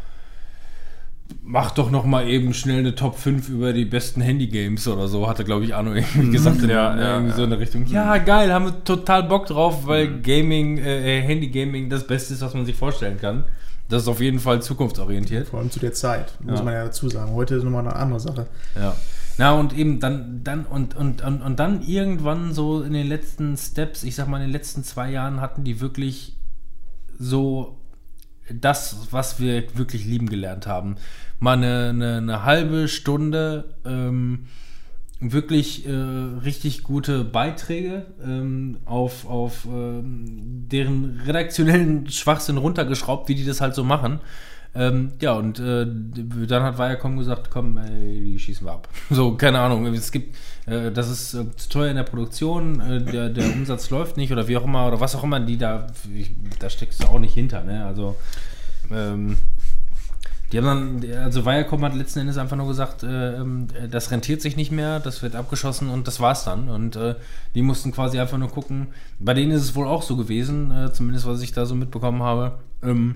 mach 1.44 1.72
doch 1.72 1.92
noch 1.92 2.06
mal 2.06 2.28
eben 2.28 2.54
schnell 2.54 2.80
eine 2.80 2.96
Top 2.96 3.18
5 3.18 3.50
über 3.50 3.74
die 3.74 3.86
besten 3.86 4.22
Handy-Games 4.22 4.88
oder 4.88 5.08
so, 5.08 5.28
hatte, 5.28 5.44
glaube 5.44 5.65
ich, 5.65 5.76
Arno 5.76 5.94
irgendwie 5.94 6.28
mhm. 6.28 6.32
gesagt, 6.32 6.62
in, 6.62 6.70
ja, 6.70 6.96
ja, 6.96 7.13
irgendwie 7.13 7.32
ja. 7.32 7.36
so 7.36 7.44
in 7.44 7.50
der 7.50 7.60
Richtung. 7.60 7.86
Ja, 7.88 8.18
geil, 8.18 8.54
haben 8.54 8.65
wir 8.65 8.84
total 8.84 9.24
Bock 9.24 9.48
drauf, 9.48 9.88
weil 9.88 10.08
mhm. 10.08 10.22
Gaming, 10.22 10.78
äh, 10.78 11.22
Handy-Gaming 11.22 11.89
das 11.89 12.06
Beste 12.06 12.34
ist, 12.34 12.42
was 12.42 12.54
man 12.54 12.65
sich 12.65 12.76
vorstellen 12.76 13.18
kann. 13.20 13.46
Das 13.89 14.04
ist 14.04 14.08
auf 14.08 14.22
jeden 14.22 14.39
Fall 14.39 14.62
zukunftsorientiert. 14.62 15.48
Vor 15.48 15.60
allem 15.60 15.72
zu 15.72 15.80
der 15.80 15.94
Zeit, 15.94 16.34
muss 16.42 16.63
man 16.63 16.76
ja 16.76 16.86
dazu 16.86 17.10
sagen. 17.10 17.34
Heute 17.34 17.56
ist 17.56 17.63
nochmal 17.63 17.88
eine 17.88 17.96
andere 17.96 18.20
Sache. 18.20 18.46
Ja. 18.76 18.96
Na, 19.39 19.54
und 19.54 19.76
eben 19.76 20.00
dann, 20.00 20.44
dann 20.44 20.65
und, 20.65 20.96
und, 20.96 21.24
und, 21.24 21.42
und 21.42 21.60
dann 21.60 21.82
irgendwann 21.82 22.54
so 22.54 22.84
in 22.84 22.94
den 22.94 23.08
letzten 23.08 23.58
Steps, 23.58 24.04
ich 24.04 24.13
sag 24.13 24.28
mal, 24.28 24.38
in 24.38 24.44
den 24.44 24.52
letzten 24.52 24.84
zwei 24.84 25.10
Jahren 25.10 25.42
hatten 25.42 25.63
die 25.63 25.82
wirklich 25.82 26.38
so 27.18 27.79
das, 28.53 29.07
was 29.12 29.39
wir 29.39 29.63
wirklich 29.77 30.05
lieben 30.05 30.29
gelernt 30.29 30.67
haben. 30.67 30.95
Mal 31.39 31.57
eine, 31.57 31.89
eine, 31.89 32.17
eine 32.17 32.43
halbe 32.43 32.88
Stunde 32.88 33.75
ähm, 33.85 34.47
wirklich 35.19 35.85
äh, 35.85 35.91
richtig 35.91 36.83
gute 36.83 37.23
Beiträge 37.23 38.05
ähm, 38.23 38.77
auf, 38.85 39.27
auf 39.27 39.65
ähm, 39.65 40.67
deren 40.71 41.21
redaktionellen 41.25 42.09
Schwachsinn 42.09 42.57
runtergeschraubt, 42.57 43.27
wie 43.27 43.35
die 43.35 43.45
das 43.45 43.62
halt 43.62 43.75
so 43.75 43.83
machen. 43.83 44.19
Ähm, 44.80 45.12
ja, 45.20 45.34
und 45.34 45.60
äh, 45.60 45.86
dann 46.48 46.63
hat 46.63 46.78
Viacom 46.78 47.18
gesagt, 47.18 47.50
komm, 47.52 47.76
ey, 47.76 48.22
die 48.22 48.39
schießen 48.39 48.65
wir 48.65 48.72
ab. 48.72 48.88
So, 49.10 49.36
keine 49.36 49.60
Ahnung, 49.60 49.86
es 49.88 50.10
gibt, 50.10 50.38
äh, 50.68 50.89
das 50.89 51.10
ist 51.10 51.34
äh, 51.34 51.54
zu 51.58 51.68
teuer 51.68 51.89
in 51.89 51.98
der 51.98 52.04
Produktion, 52.04 52.80
äh, 52.80 53.04
der, 53.04 53.28
der 53.28 53.52
Umsatz 53.52 53.89
läuft 53.89 54.15
nicht 54.15 54.32
oder 54.32 54.48
wie 54.48 54.56
auch 54.56 54.63
immer, 54.63 54.88
oder 54.88 55.02
was 55.02 55.15
auch 55.15 55.24
immer, 55.26 55.42
die 55.42 55.58
da, 55.58 55.88
ich, 56.15 56.32
da 56.60 56.70
steckst 56.70 57.04
du 57.04 57.08
auch 57.08 57.20
nicht 57.20 57.34
hinter, 57.34 57.62
ne? 57.65 57.86
Also, 57.86 58.15
ähm, 58.89 59.36
die 60.54 60.58
haben 60.58 61.02
dann, 61.02 61.13
also 61.24 61.46
Viacom 61.46 61.84
hat 61.84 61.94
letzten 61.94 62.20
Endes 62.20 62.38
einfach 62.38 62.56
nur 62.56 62.70
gesagt, 62.70 63.04
äh, 63.04 63.36
ähm, 63.36 63.68
das 63.92 64.12
rentiert 64.12 64.42
sich 64.42 64.56
nicht 64.56 64.72
mehr, 64.72 65.02
das 65.02 65.22
wird 65.22 65.36
abgeschossen 65.36 65.89
und 65.89 66.08
das 66.08 66.22
war's 66.22 66.46
dann. 66.46 66.70
Und 66.70 66.96
äh, 66.96 67.15
die 67.54 67.63
mussten 67.63 67.92
quasi 67.92 68.18
einfach 68.18 68.38
nur 68.38 68.50
gucken. 68.50 68.88
Bei 69.20 69.34
denen 69.34 69.52
ist 69.52 69.62
es 69.62 69.76
wohl 69.76 69.88
auch 69.88 70.04
so 70.04 70.15
gewesen, 70.15 70.72
äh, 70.72 70.94
zumindest 70.94 71.28
was 71.28 71.42
ich 71.42 71.52
da 71.52 71.65
so 71.65 71.76
mitbekommen 71.76 72.24
habe. 72.24 72.60
Ähm, 72.82 73.15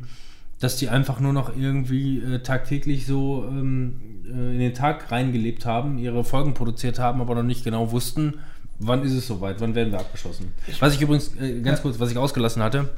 dass 0.64 0.78
die 0.78 0.88
einfach 0.88 1.20
nur 1.20 1.34
noch 1.34 1.56
irgendwie 1.58 2.20
äh, 2.20 2.40
tagtäglich 2.40 3.06
so 3.06 3.46
ähm, 3.50 4.00
äh, 4.26 4.54
in 4.54 4.60
den 4.60 4.74
Tag 4.74 5.12
reingelebt 5.12 5.66
haben, 5.66 5.98
ihre 5.98 6.24
Folgen 6.24 6.54
produziert 6.54 7.00
haben, 7.00 7.20
aber 7.20 7.36
noch 7.36 7.44
nicht 7.44 7.66
genau 7.66 7.92
wussten, 7.92 8.36
wann 8.80 9.04
ist 9.04 9.12
es 9.12 9.28
soweit, 9.28 9.60
wann 9.60 9.76
werden 9.76 9.92
wir 9.92 10.00
abgeschossen. 10.00 10.54
Was 10.80 10.94
ich 10.94 11.02
übrigens, 11.02 11.36
äh, 11.36 11.60
ganz 11.60 11.82
kurz, 11.82 12.00
was 12.00 12.12
ich 12.12 12.18
ausgelassen 12.18 12.64
hatte, 12.64 12.90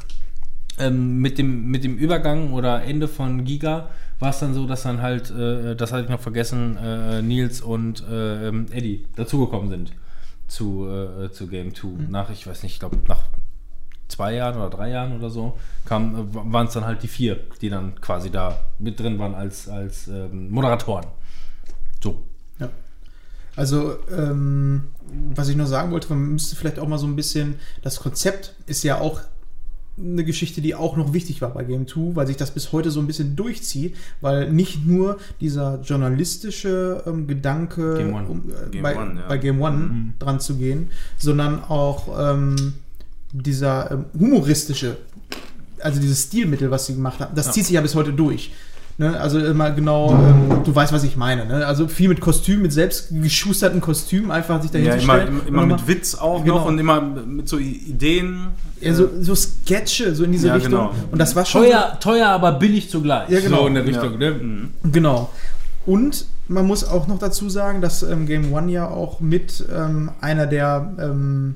ähm, 0.78 1.17
mit, 1.17 1.39
dem, 1.39 1.71
mit 1.71 1.84
dem 1.84 1.97
Übergang 1.97 2.54
oder 2.54 2.84
Ende 2.84 3.08
von 3.08 3.43
Giga 3.45 3.89
war 4.19 4.30
es 4.30 4.39
dann 4.39 4.54
so, 4.54 4.67
dass 4.67 4.84
dann 4.84 5.01
halt, 5.01 5.32
äh, 5.32 5.75
das 5.75 5.91
hatte 5.91 6.04
ich 6.04 6.10
noch 6.10 6.19
vergessen, 6.21 6.78
äh, 6.78 7.23
Nils 7.23 7.62
und 7.62 8.04
äh, 8.08 8.47
ähm, 8.47 8.67
Eddie 8.71 9.06
dazugekommen 9.15 9.69
sind 9.69 9.91
zu, 10.47 10.88
äh, 10.88 11.32
zu 11.32 11.47
Game 11.47 11.73
2. 11.73 11.88
Mhm. 11.88 12.12
Nach, 12.12 12.30
ich 12.30 12.45
weiß 12.45 12.62
nicht, 12.62 12.73
ich 12.73 12.80
glaube, 12.80 12.97
nach 13.08 13.23
zwei 14.07 14.33
Jahren 14.33 14.57
oder 14.57 14.69
drei 14.69 14.89
Jahren 14.89 15.17
oder 15.17 15.29
so, 15.29 15.57
waren 15.87 16.67
es 16.67 16.73
dann 16.73 16.85
halt 16.85 17.03
die 17.03 17.07
vier, 17.07 17.39
die 17.61 17.69
dann 17.69 17.99
quasi 18.01 18.29
da 18.29 18.59
mit 18.79 18.99
drin 18.99 19.19
waren 19.19 19.35
als, 19.35 19.67
als 19.67 20.07
ähm, 20.07 20.49
Moderatoren. 20.49 21.05
So. 22.03 22.21
Ja. 22.59 22.69
Also, 23.55 23.97
ähm, 24.15 24.85
was 25.33 25.49
ich 25.49 25.55
nur 25.55 25.67
sagen 25.67 25.91
wollte, 25.91 26.09
man 26.09 26.33
müsste 26.33 26.55
vielleicht 26.55 26.79
auch 26.79 26.87
mal 26.87 26.97
so 26.97 27.07
ein 27.07 27.15
bisschen, 27.15 27.55
das 27.81 27.99
Konzept 27.99 28.55
ist 28.65 28.83
ja 28.83 28.99
auch 28.99 29.21
eine 29.97 30.25
Geschichte, 30.25 30.61
die 30.61 30.75
auch 30.75 30.97
noch 30.97 31.13
wichtig 31.13 31.41
war 31.41 31.51
bei 31.51 31.63
Game 31.63 31.87
2, 31.87 32.15
weil 32.15 32.27
sich 32.27 32.35
das 32.35 32.51
bis 32.51 32.73
heute 32.73 32.91
so 32.91 32.99
ein 32.99 33.07
bisschen 33.07 33.35
durchzieht, 33.35 33.95
weil 34.19 34.51
nicht 34.51 34.85
nur 34.85 35.17
dieser 35.39 35.79
journalistische 35.81 37.03
ähm, 37.05 37.27
Gedanke 37.27 37.97
Game 37.97 38.13
One. 38.13 38.27
Um, 38.27 38.43
äh, 38.49 38.69
Game 38.71 38.83
bei, 38.83 38.97
One, 38.97 39.19
ja. 39.21 39.27
bei, 39.27 39.37
Game 39.37 39.61
One 39.61 39.77
mhm. 39.77 40.13
dran 40.19 40.39
zu 40.39 40.57
gehen, 40.57 40.89
sondern 41.17 41.63
auch 41.63 42.09
ähm, 42.19 42.73
dieser 43.41 43.91
ähm, 43.91 44.05
humoristische, 44.19 44.97
also 45.79 45.99
dieses 45.99 46.23
Stilmittel, 46.23 46.71
was 46.71 46.85
sie 46.85 46.95
gemacht 46.95 47.19
haben, 47.19 47.35
das 47.35 47.47
ja. 47.47 47.51
zieht 47.53 47.65
sich 47.65 47.75
ja 47.75 47.81
bis 47.81 47.95
heute 47.95 48.13
durch. 48.13 48.51
Ne? 48.97 49.19
Also 49.19 49.39
immer 49.39 49.71
genau, 49.71 50.13
ähm, 50.13 50.63
du 50.63 50.73
weißt, 50.73 50.93
was 50.93 51.03
ich 51.03 51.17
meine. 51.17 51.45
Ne? 51.45 51.67
Also 51.67 51.89
viel 51.89 52.07
mit 52.07 52.21
Kostüm, 52.21 52.61
mit 52.61 52.71
selbst 52.71 53.09
geschusterten 53.11 53.81
Kostümen 53.81 54.31
einfach 54.31 54.61
sich 54.61 54.71
dahin 54.71 54.88
ja, 54.88 54.95
immer, 54.95 55.21
immer, 55.21 55.47
immer 55.47 55.65
mit 55.65 55.86
Witz 55.88 56.15
auch 56.15 56.43
genau. 56.45 56.59
noch 56.59 56.65
und 56.65 56.79
immer 56.79 57.01
mit 57.01 57.49
so 57.49 57.57
Ideen. 57.57 58.47
Ja, 58.79 58.93
so, 58.93 59.09
so 59.19 59.36
Sketche, 59.36 60.15
so 60.15 60.23
in 60.23 60.31
diese 60.31 60.47
ja, 60.47 60.55
Richtung. 60.55 60.71
Genau. 60.71 60.93
Und 61.11 61.19
das 61.19 61.36
war 61.36 61.45
schon. 61.45 61.63
Teuer, 61.63 61.97
so, 62.01 62.11
teuer 62.11 62.27
aber 62.29 62.53
billig 62.53 62.89
zugleich. 62.89 63.29
Ja, 63.29 63.41
genau. 63.41 63.63
So 63.63 63.67
in 63.67 63.73
der 63.73 63.86
Richtung, 63.86 64.13
ja. 64.13 64.17
ne? 64.17 64.31
Mhm. 64.31 64.71
Genau. 64.93 65.29
Und 65.86 66.25
man 66.47 66.65
muss 66.65 66.88
auch 66.88 67.07
noch 67.07 67.19
dazu 67.19 67.49
sagen, 67.49 67.81
dass 67.81 68.01
ähm, 68.01 68.25
Game 68.25 68.53
One 68.53 68.71
ja 68.71 68.88
auch 68.88 69.19
mit 69.19 69.65
ähm, 69.75 70.11
einer 70.21 70.47
der 70.47 70.93
ähm, 70.99 71.55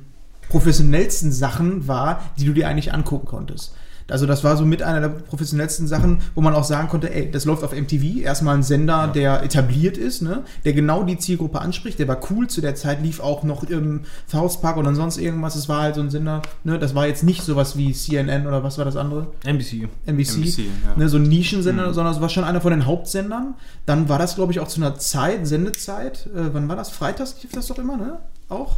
professionellsten 0.50 1.32
Sachen 1.32 1.88
war, 1.88 2.20
die 2.38 2.44
du 2.44 2.52
dir 2.52 2.68
eigentlich 2.68 2.92
angucken 2.92 3.26
konntest. 3.26 3.74
Also 4.10 4.26
das 4.26 4.42
war 4.42 4.56
so 4.56 4.64
mit 4.64 4.82
einer 4.82 5.00
der 5.00 5.08
professionellsten 5.10 5.86
Sachen, 5.86 6.18
wo 6.34 6.40
man 6.40 6.52
auch 6.52 6.64
sagen 6.64 6.88
konnte, 6.88 7.14
ey, 7.14 7.30
das 7.30 7.44
läuft 7.44 7.62
auf 7.62 7.72
MTV, 7.72 8.20
erstmal 8.22 8.56
ein 8.56 8.64
Sender, 8.64 9.06
der 9.06 9.44
etabliert 9.44 9.96
ist, 9.96 10.20
ne? 10.20 10.42
der 10.64 10.72
genau 10.72 11.04
die 11.04 11.16
Zielgruppe 11.16 11.60
anspricht, 11.60 12.00
der 12.00 12.08
war 12.08 12.18
cool, 12.28 12.48
zu 12.48 12.60
der 12.60 12.74
Zeit 12.74 13.02
lief 13.04 13.20
auch 13.20 13.44
noch 13.44 13.62
im 13.62 14.00
South 14.28 14.60
Park 14.60 14.78
oder 14.78 14.92
sonst 14.96 15.16
irgendwas, 15.16 15.54
es 15.54 15.68
war 15.68 15.82
halt 15.82 15.94
so 15.94 16.00
ein 16.00 16.10
Sender, 16.10 16.42
ne? 16.64 16.76
das 16.80 16.96
war 16.96 17.06
jetzt 17.06 17.22
nicht 17.22 17.42
sowas 17.42 17.76
wie 17.76 17.92
CNN 17.92 18.48
oder 18.48 18.64
was 18.64 18.78
war 18.78 18.84
das 18.84 18.96
andere? 18.96 19.28
NBC. 19.44 19.88
NBC, 20.06 20.34
NBC, 20.38 20.58
ja. 20.58 20.96
ne, 20.96 21.08
so 21.08 21.16
ein 21.18 21.22
Nischensender, 21.22 21.86
Mhm. 21.90 21.94
sondern 21.94 22.12
es 22.12 22.20
war 22.20 22.28
schon 22.30 22.42
einer 22.42 22.60
von 22.60 22.72
den 22.72 22.86
Hauptsendern. 22.86 23.54
Dann 23.86 24.08
war 24.08 24.18
das, 24.18 24.34
glaube 24.34 24.50
ich, 24.50 24.58
auch 24.58 24.66
zu 24.66 24.80
einer 24.80 24.96
Zeit, 24.98 25.46
Sendezeit. 25.46 26.26
Äh, 26.34 26.52
wann 26.52 26.68
war 26.68 26.74
das? 26.74 26.90
Freitags 26.90 27.36
lief 27.44 27.52
das 27.52 27.68
doch 27.68 27.78
immer, 27.78 27.96
ne? 27.96 28.18
Auch? 28.48 28.76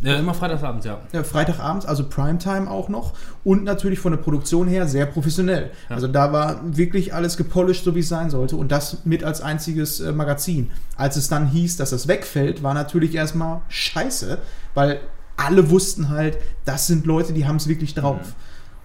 Ja, 0.00 0.16
immer 0.16 0.34
freitagsabends, 0.34 0.86
ja. 0.86 1.00
Ja, 1.12 1.22
Freitagabends, 1.24 1.86
also 1.86 2.08
Primetime 2.08 2.70
auch 2.70 2.88
noch. 2.88 3.14
Und 3.44 3.64
natürlich 3.64 3.98
von 3.98 4.12
der 4.12 4.18
Produktion 4.18 4.68
her 4.68 4.86
sehr 4.86 5.06
professionell. 5.06 5.70
Ja. 5.88 5.96
Also 5.96 6.08
da 6.08 6.32
war 6.32 6.60
wirklich 6.64 7.14
alles 7.14 7.36
gepolished, 7.36 7.84
so 7.84 7.94
wie 7.94 8.00
es 8.00 8.08
sein 8.08 8.30
sollte. 8.30 8.56
Und 8.56 8.72
das 8.72 9.04
mit 9.04 9.24
als 9.24 9.40
einziges 9.40 10.00
äh, 10.00 10.12
Magazin. 10.12 10.70
Als 10.96 11.16
es 11.16 11.28
dann 11.28 11.48
hieß, 11.48 11.76
dass 11.76 11.90
das 11.90 12.08
wegfällt, 12.08 12.62
war 12.62 12.74
natürlich 12.74 13.14
erstmal 13.14 13.62
scheiße, 13.68 14.38
weil 14.74 15.00
alle 15.36 15.70
wussten 15.70 16.08
halt, 16.08 16.38
das 16.64 16.86
sind 16.86 17.06
Leute, 17.06 17.32
die 17.32 17.46
haben 17.46 17.56
es 17.56 17.68
wirklich 17.68 17.94
drauf. 17.94 18.34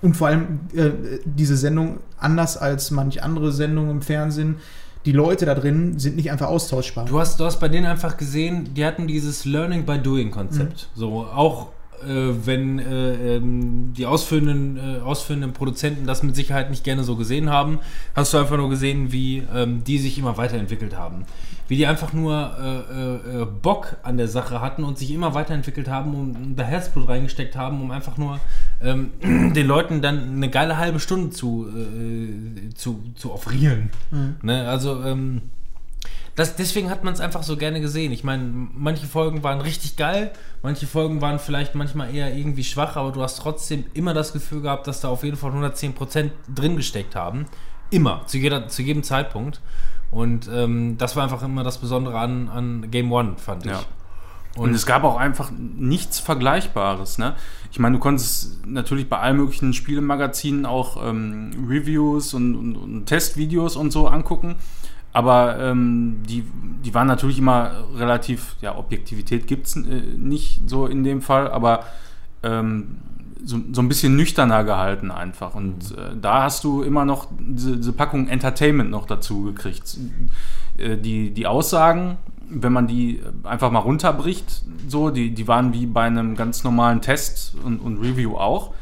Und 0.01 0.17
vor 0.17 0.27
allem 0.27 0.59
äh, 0.75 0.91
diese 1.25 1.55
Sendung, 1.55 1.99
anders 2.17 2.57
als 2.57 2.91
manch 2.91 3.23
andere 3.23 3.51
Sendungen 3.51 3.91
im 3.91 4.01
Fernsehen, 4.01 4.57
die 5.05 5.11
Leute 5.11 5.45
da 5.45 5.55
drin 5.55 5.99
sind 5.99 6.15
nicht 6.15 6.31
einfach 6.31 6.47
austauschbar. 6.47 7.05
Du 7.05 7.19
hast, 7.19 7.39
du 7.39 7.45
hast 7.45 7.59
bei 7.59 7.67
denen 7.67 7.85
einfach 7.85 8.17
gesehen, 8.17 8.73
die 8.73 8.85
hatten 8.85 9.07
dieses 9.07 9.45
Learning 9.45 9.85
by 9.85 9.99
Doing 9.99 10.31
Konzept. 10.31 10.87
So 10.95 11.25
auch 11.25 11.67
äh, 12.03 12.45
wenn 12.45 12.79
äh, 12.79 13.35
ähm, 13.35 13.93
die 13.95 14.05
ausführenden, 14.05 14.77
äh, 14.77 14.99
ausführenden 15.01 15.53
Produzenten 15.53 16.05
das 16.05 16.23
mit 16.23 16.35
Sicherheit 16.35 16.69
nicht 16.69 16.83
gerne 16.83 17.03
so 17.03 17.15
gesehen 17.15 17.49
haben, 17.49 17.79
hast 18.15 18.33
du 18.33 18.37
einfach 18.37 18.57
nur 18.57 18.69
gesehen, 18.69 19.11
wie 19.11 19.43
ähm, 19.53 19.83
die 19.83 19.97
sich 19.97 20.17
immer 20.17 20.37
weiterentwickelt 20.37 20.97
haben. 20.97 21.25
Wie 21.67 21.77
die 21.77 21.87
einfach 21.87 22.11
nur 22.11 22.51
äh, 22.59 23.39
äh, 23.39 23.41
äh, 23.41 23.45
Bock 23.45 23.95
an 24.03 24.17
der 24.17 24.27
Sache 24.27 24.59
hatten 24.59 24.83
und 24.83 24.97
sich 24.97 25.11
immer 25.11 25.33
weiterentwickelt 25.33 25.87
haben 25.87 26.13
und 26.13 26.55
da 26.55 26.63
Herzblut 26.63 27.07
reingesteckt 27.07 27.55
haben, 27.55 27.81
um 27.81 27.91
einfach 27.91 28.17
nur 28.17 28.39
ähm, 28.81 29.11
den 29.53 29.67
Leuten 29.67 30.01
dann 30.01 30.35
eine 30.35 30.49
geile 30.49 30.77
halbe 30.77 30.99
Stunde 30.99 31.31
zu, 31.31 31.67
äh, 31.67 32.73
zu, 32.73 33.03
zu 33.15 33.31
offerieren. 33.31 33.89
Ne? 34.41 34.67
Also 34.67 35.03
ähm, 35.03 35.41
das, 36.35 36.55
deswegen 36.55 36.89
hat 36.89 37.03
man 37.03 37.13
es 37.13 37.19
einfach 37.19 37.43
so 37.43 37.57
gerne 37.57 37.79
gesehen. 37.79 38.11
Ich 38.11 38.23
meine, 38.23 38.43
manche 38.43 39.05
Folgen 39.05 39.43
waren 39.43 39.61
richtig 39.61 39.97
geil, 39.97 40.31
manche 40.63 40.87
Folgen 40.87 41.21
waren 41.21 41.37
vielleicht 41.37 41.75
manchmal 41.75 42.13
eher 42.13 42.35
irgendwie 42.35 42.63
schwach, 42.63 42.95
aber 42.95 43.11
du 43.11 43.21
hast 43.21 43.37
trotzdem 43.37 43.85
immer 43.93 44.15
das 44.15 44.33
Gefühl 44.33 44.61
gehabt, 44.61 44.87
dass 44.87 45.01
da 45.01 45.09
auf 45.09 45.23
jeden 45.23 45.37
Fall 45.37 45.51
110% 45.51 46.31
drin 46.53 46.75
gesteckt 46.75 47.15
haben. 47.15 47.45
Immer, 47.91 48.23
zu, 48.25 48.39
jeder, 48.39 48.67
zu 48.67 48.81
jedem 48.81 49.03
Zeitpunkt. 49.03 49.61
Und 50.09 50.49
ähm, 50.51 50.97
das 50.97 51.15
war 51.15 51.23
einfach 51.23 51.43
immer 51.43 51.63
das 51.63 51.77
Besondere 51.77 52.17
an, 52.17 52.49
an 52.49 52.89
Game 52.89 53.11
One, 53.11 53.35
fand 53.37 53.65
ich. 53.65 53.71
Und, 54.55 54.73
es 54.73 54.85
gab 54.85 55.03
auch 55.03 55.17
einfach 55.17 55.51
nichts 55.51 56.19
Vergleichbares. 56.19 57.17
Ne? 57.17 57.35
Ich 57.71 57.79
meine, 57.79 57.95
du 57.95 57.99
konntest 57.99 58.65
natürlich 58.67 59.09
bei 59.09 59.17
allen 59.17 59.37
möglichen 59.37 59.73
Spielemagazinen 59.73 60.65
auch 60.65 61.03
ähm, 61.03 61.65
Reviews 61.67 62.35
und, 62.35 62.55
und, 62.55 62.75
und 62.75 63.05
Testvideos 63.07 63.75
und 63.75 63.91
so 63.91 64.07
angucken. 64.07 64.55
Aber 65.11 65.59
ähm, 65.59 66.23
die, 66.27 66.43
die 66.83 66.93
waren 66.93 67.07
natürlich 67.07 67.37
immer 67.37 67.71
relativ, 67.95 68.55
ja, 68.61 68.77
Objektivität 68.77 69.47
gibt 69.47 69.67
es 69.67 69.75
äh, 69.75 69.79
nicht 70.17 70.67
so 70.67 70.87
in 70.87 71.03
dem 71.03 71.21
Fall, 71.21 71.49
aber 71.49 71.85
ähm, 72.41 72.97
so, 73.43 73.59
so 73.71 73.81
ein 73.81 73.87
bisschen 73.87 74.15
nüchterner 74.15 74.63
gehalten 74.63 75.11
einfach. 75.11 75.55
Und 75.55 75.91
äh, 75.97 76.15
da 76.19 76.43
hast 76.43 76.63
du 76.63 76.81
immer 76.81 77.05
noch 77.05 77.27
diese, 77.39 77.77
diese 77.77 77.93
Packung 77.93 78.27
Entertainment 78.27 78.89
noch 78.89 79.05
dazu 79.05 79.43
gekriegt. 79.43 79.97
Äh, 80.77 80.97
die, 80.97 81.31
die 81.31 81.45
Aussagen, 81.45 82.17
wenn 82.49 82.73
man 82.73 82.87
die 82.87 83.21
einfach 83.43 83.71
mal 83.71 83.79
runterbricht, 83.79 84.63
so, 84.87 85.09
die, 85.09 85.33
die 85.33 85.47
waren 85.47 85.73
wie 85.73 85.85
bei 85.85 86.03
einem 86.03 86.35
ganz 86.35 86.63
normalen 86.63 87.01
Test 87.01 87.55
und, 87.63 87.79
und 87.79 87.97
Review 87.97 88.37
auch, 88.37 88.73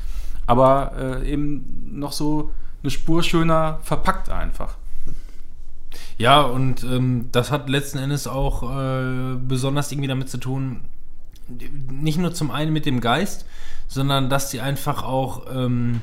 aber 0.47 0.93
äh, 0.97 1.32
eben 1.32 1.89
noch 1.91 2.12
so 2.12 2.51
eine 2.84 2.91
Spur 2.91 3.24
schöner 3.24 3.80
verpackt 3.84 4.30
einfach. 4.30 4.76
Ja, 6.18 6.41
und 6.41 6.84
ähm, 6.84 7.30
das 7.32 7.51
hat 7.51 7.70
letzten 7.70 7.97
Endes 7.97 8.28
auch 8.28 8.64
äh, 8.64 9.36
besonders 9.36 9.91
irgendwie 9.91 10.07
damit 10.07 10.30
zu 10.30 10.38
tun, 10.38 10.82
nicht 11.89 12.18
nur 12.18 12.34
zum 12.34 12.51
einen 12.51 12.72
mit 12.74 12.86
dem 12.86 13.01
Geist, 13.01 13.45
sondern 13.88 14.30
dass 14.30 14.51
sie 14.51 14.62
einfach 14.62 15.03
auch 15.03 15.47
ähm, 15.53 16.01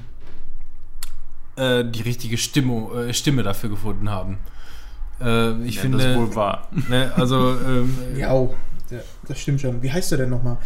äh, 1.57 1.85
die 1.85 2.03
richtige 2.03 2.37
Stimmung, 2.37 2.95
äh, 2.95 3.15
Stimme 3.15 3.43
dafür 3.43 3.71
gefunden 3.71 4.11
haben. 4.11 4.39
Äh, 5.21 5.63
ich 5.63 5.77
Ja, 5.77 5.83
finde, 5.83 5.99
das 5.99 6.07
ist 6.07 6.17
wohl 6.17 6.35
wahr. 6.35 6.69
ne, 6.89 7.13
also 7.17 7.53
ähm, 7.67 7.97
Ja, 8.17 8.33
oh, 8.33 8.55
ja, 8.91 8.99
das 9.27 9.39
stimmt 9.39 9.61
schon. 9.61 9.83
Wie 9.83 9.91
heißt 9.93 10.11
der 10.13 10.19
denn 10.19 10.31
nochmal? 10.31 10.59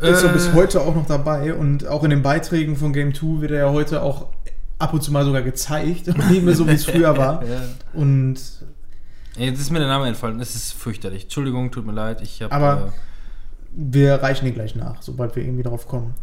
Der 0.00 0.10
ist 0.10 0.20
so 0.20 0.28
Äh. 0.28 0.32
bis 0.32 0.52
heute 0.52 0.80
auch 0.80 0.94
noch 0.94 1.06
dabei 1.06 1.54
und 1.54 1.86
auch 1.86 2.02
in 2.04 2.10
den 2.10 2.22
Beiträgen 2.22 2.76
von 2.76 2.92
Game 2.92 3.14
2 3.14 3.40
wird 3.42 3.50
er 3.52 3.58
ja 3.66 3.70
heute 3.70 4.02
auch 4.02 4.28
ab 4.78 4.92
und 4.94 5.02
zu 5.02 5.12
mal 5.12 5.24
sogar 5.24 5.42
gezeigt 5.42 6.08
und 6.08 6.18
nicht 6.30 6.42
mehr 6.42 6.54
so, 6.56 6.66
wie 6.66 6.72
es 6.72 6.84
früher 6.84 7.16
war. 7.16 7.44
Ja. 7.46 7.60
Und 7.92 8.36
Jetzt 9.36 9.60
ist 9.60 9.70
mir 9.70 9.78
der 9.78 9.88
Name 9.88 10.08
entfallen. 10.08 10.38
Das 10.38 10.54
ist 10.54 10.72
fürchterlich. 10.74 11.22
Entschuldigung, 11.24 11.70
tut 11.70 11.86
mir 11.86 11.92
leid. 11.92 12.20
Ich 12.20 12.42
habe. 12.42 12.52
Aber 12.54 12.92
wir 13.74 14.16
reichen 14.16 14.44
den 14.44 14.52
gleich 14.54 14.74
nach, 14.74 15.00
sobald 15.00 15.36
wir 15.36 15.42
irgendwie 15.42 15.62
drauf 15.62 15.88
kommen. 15.88 16.14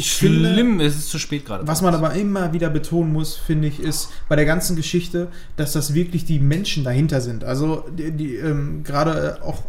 Ich 0.00 0.12
finde, 0.12 0.52
schlimm, 0.52 0.80
es 0.80 0.96
ist 0.96 1.10
zu 1.10 1.18
spät 1.18 1.44
gerade. 1.44 1.66
was 1.66 1.82
man 1.82 1.94
aber 1.94 2.14
immer 2.14 2.52
wieder 2.52 2.70
betonen 2.70 3.12
muss, 3.12 3.36
finde 3.36 3.68
ich, 3.68 3.80
ist 3.80 4.10
bei 4.28 4.36
der 4.36 4.46
ganzen 4.46 4.74
Geschichte, 4.74 5.28
dass 5.56 5.72
das 5.72 5.94
wirklich 5.94 6.24
die 6.24 6.38
Menschen 6.38 6.84
dahinter 6.84 7.20
sind. 7.20 7.44
Also 7.44 7.84
die, 7.96 8.10
die 8.10 8.36
ähm, 8.36 8.82
gerade 8.82 9.38
äh, 9.40 9.44
auch 9.44 9.62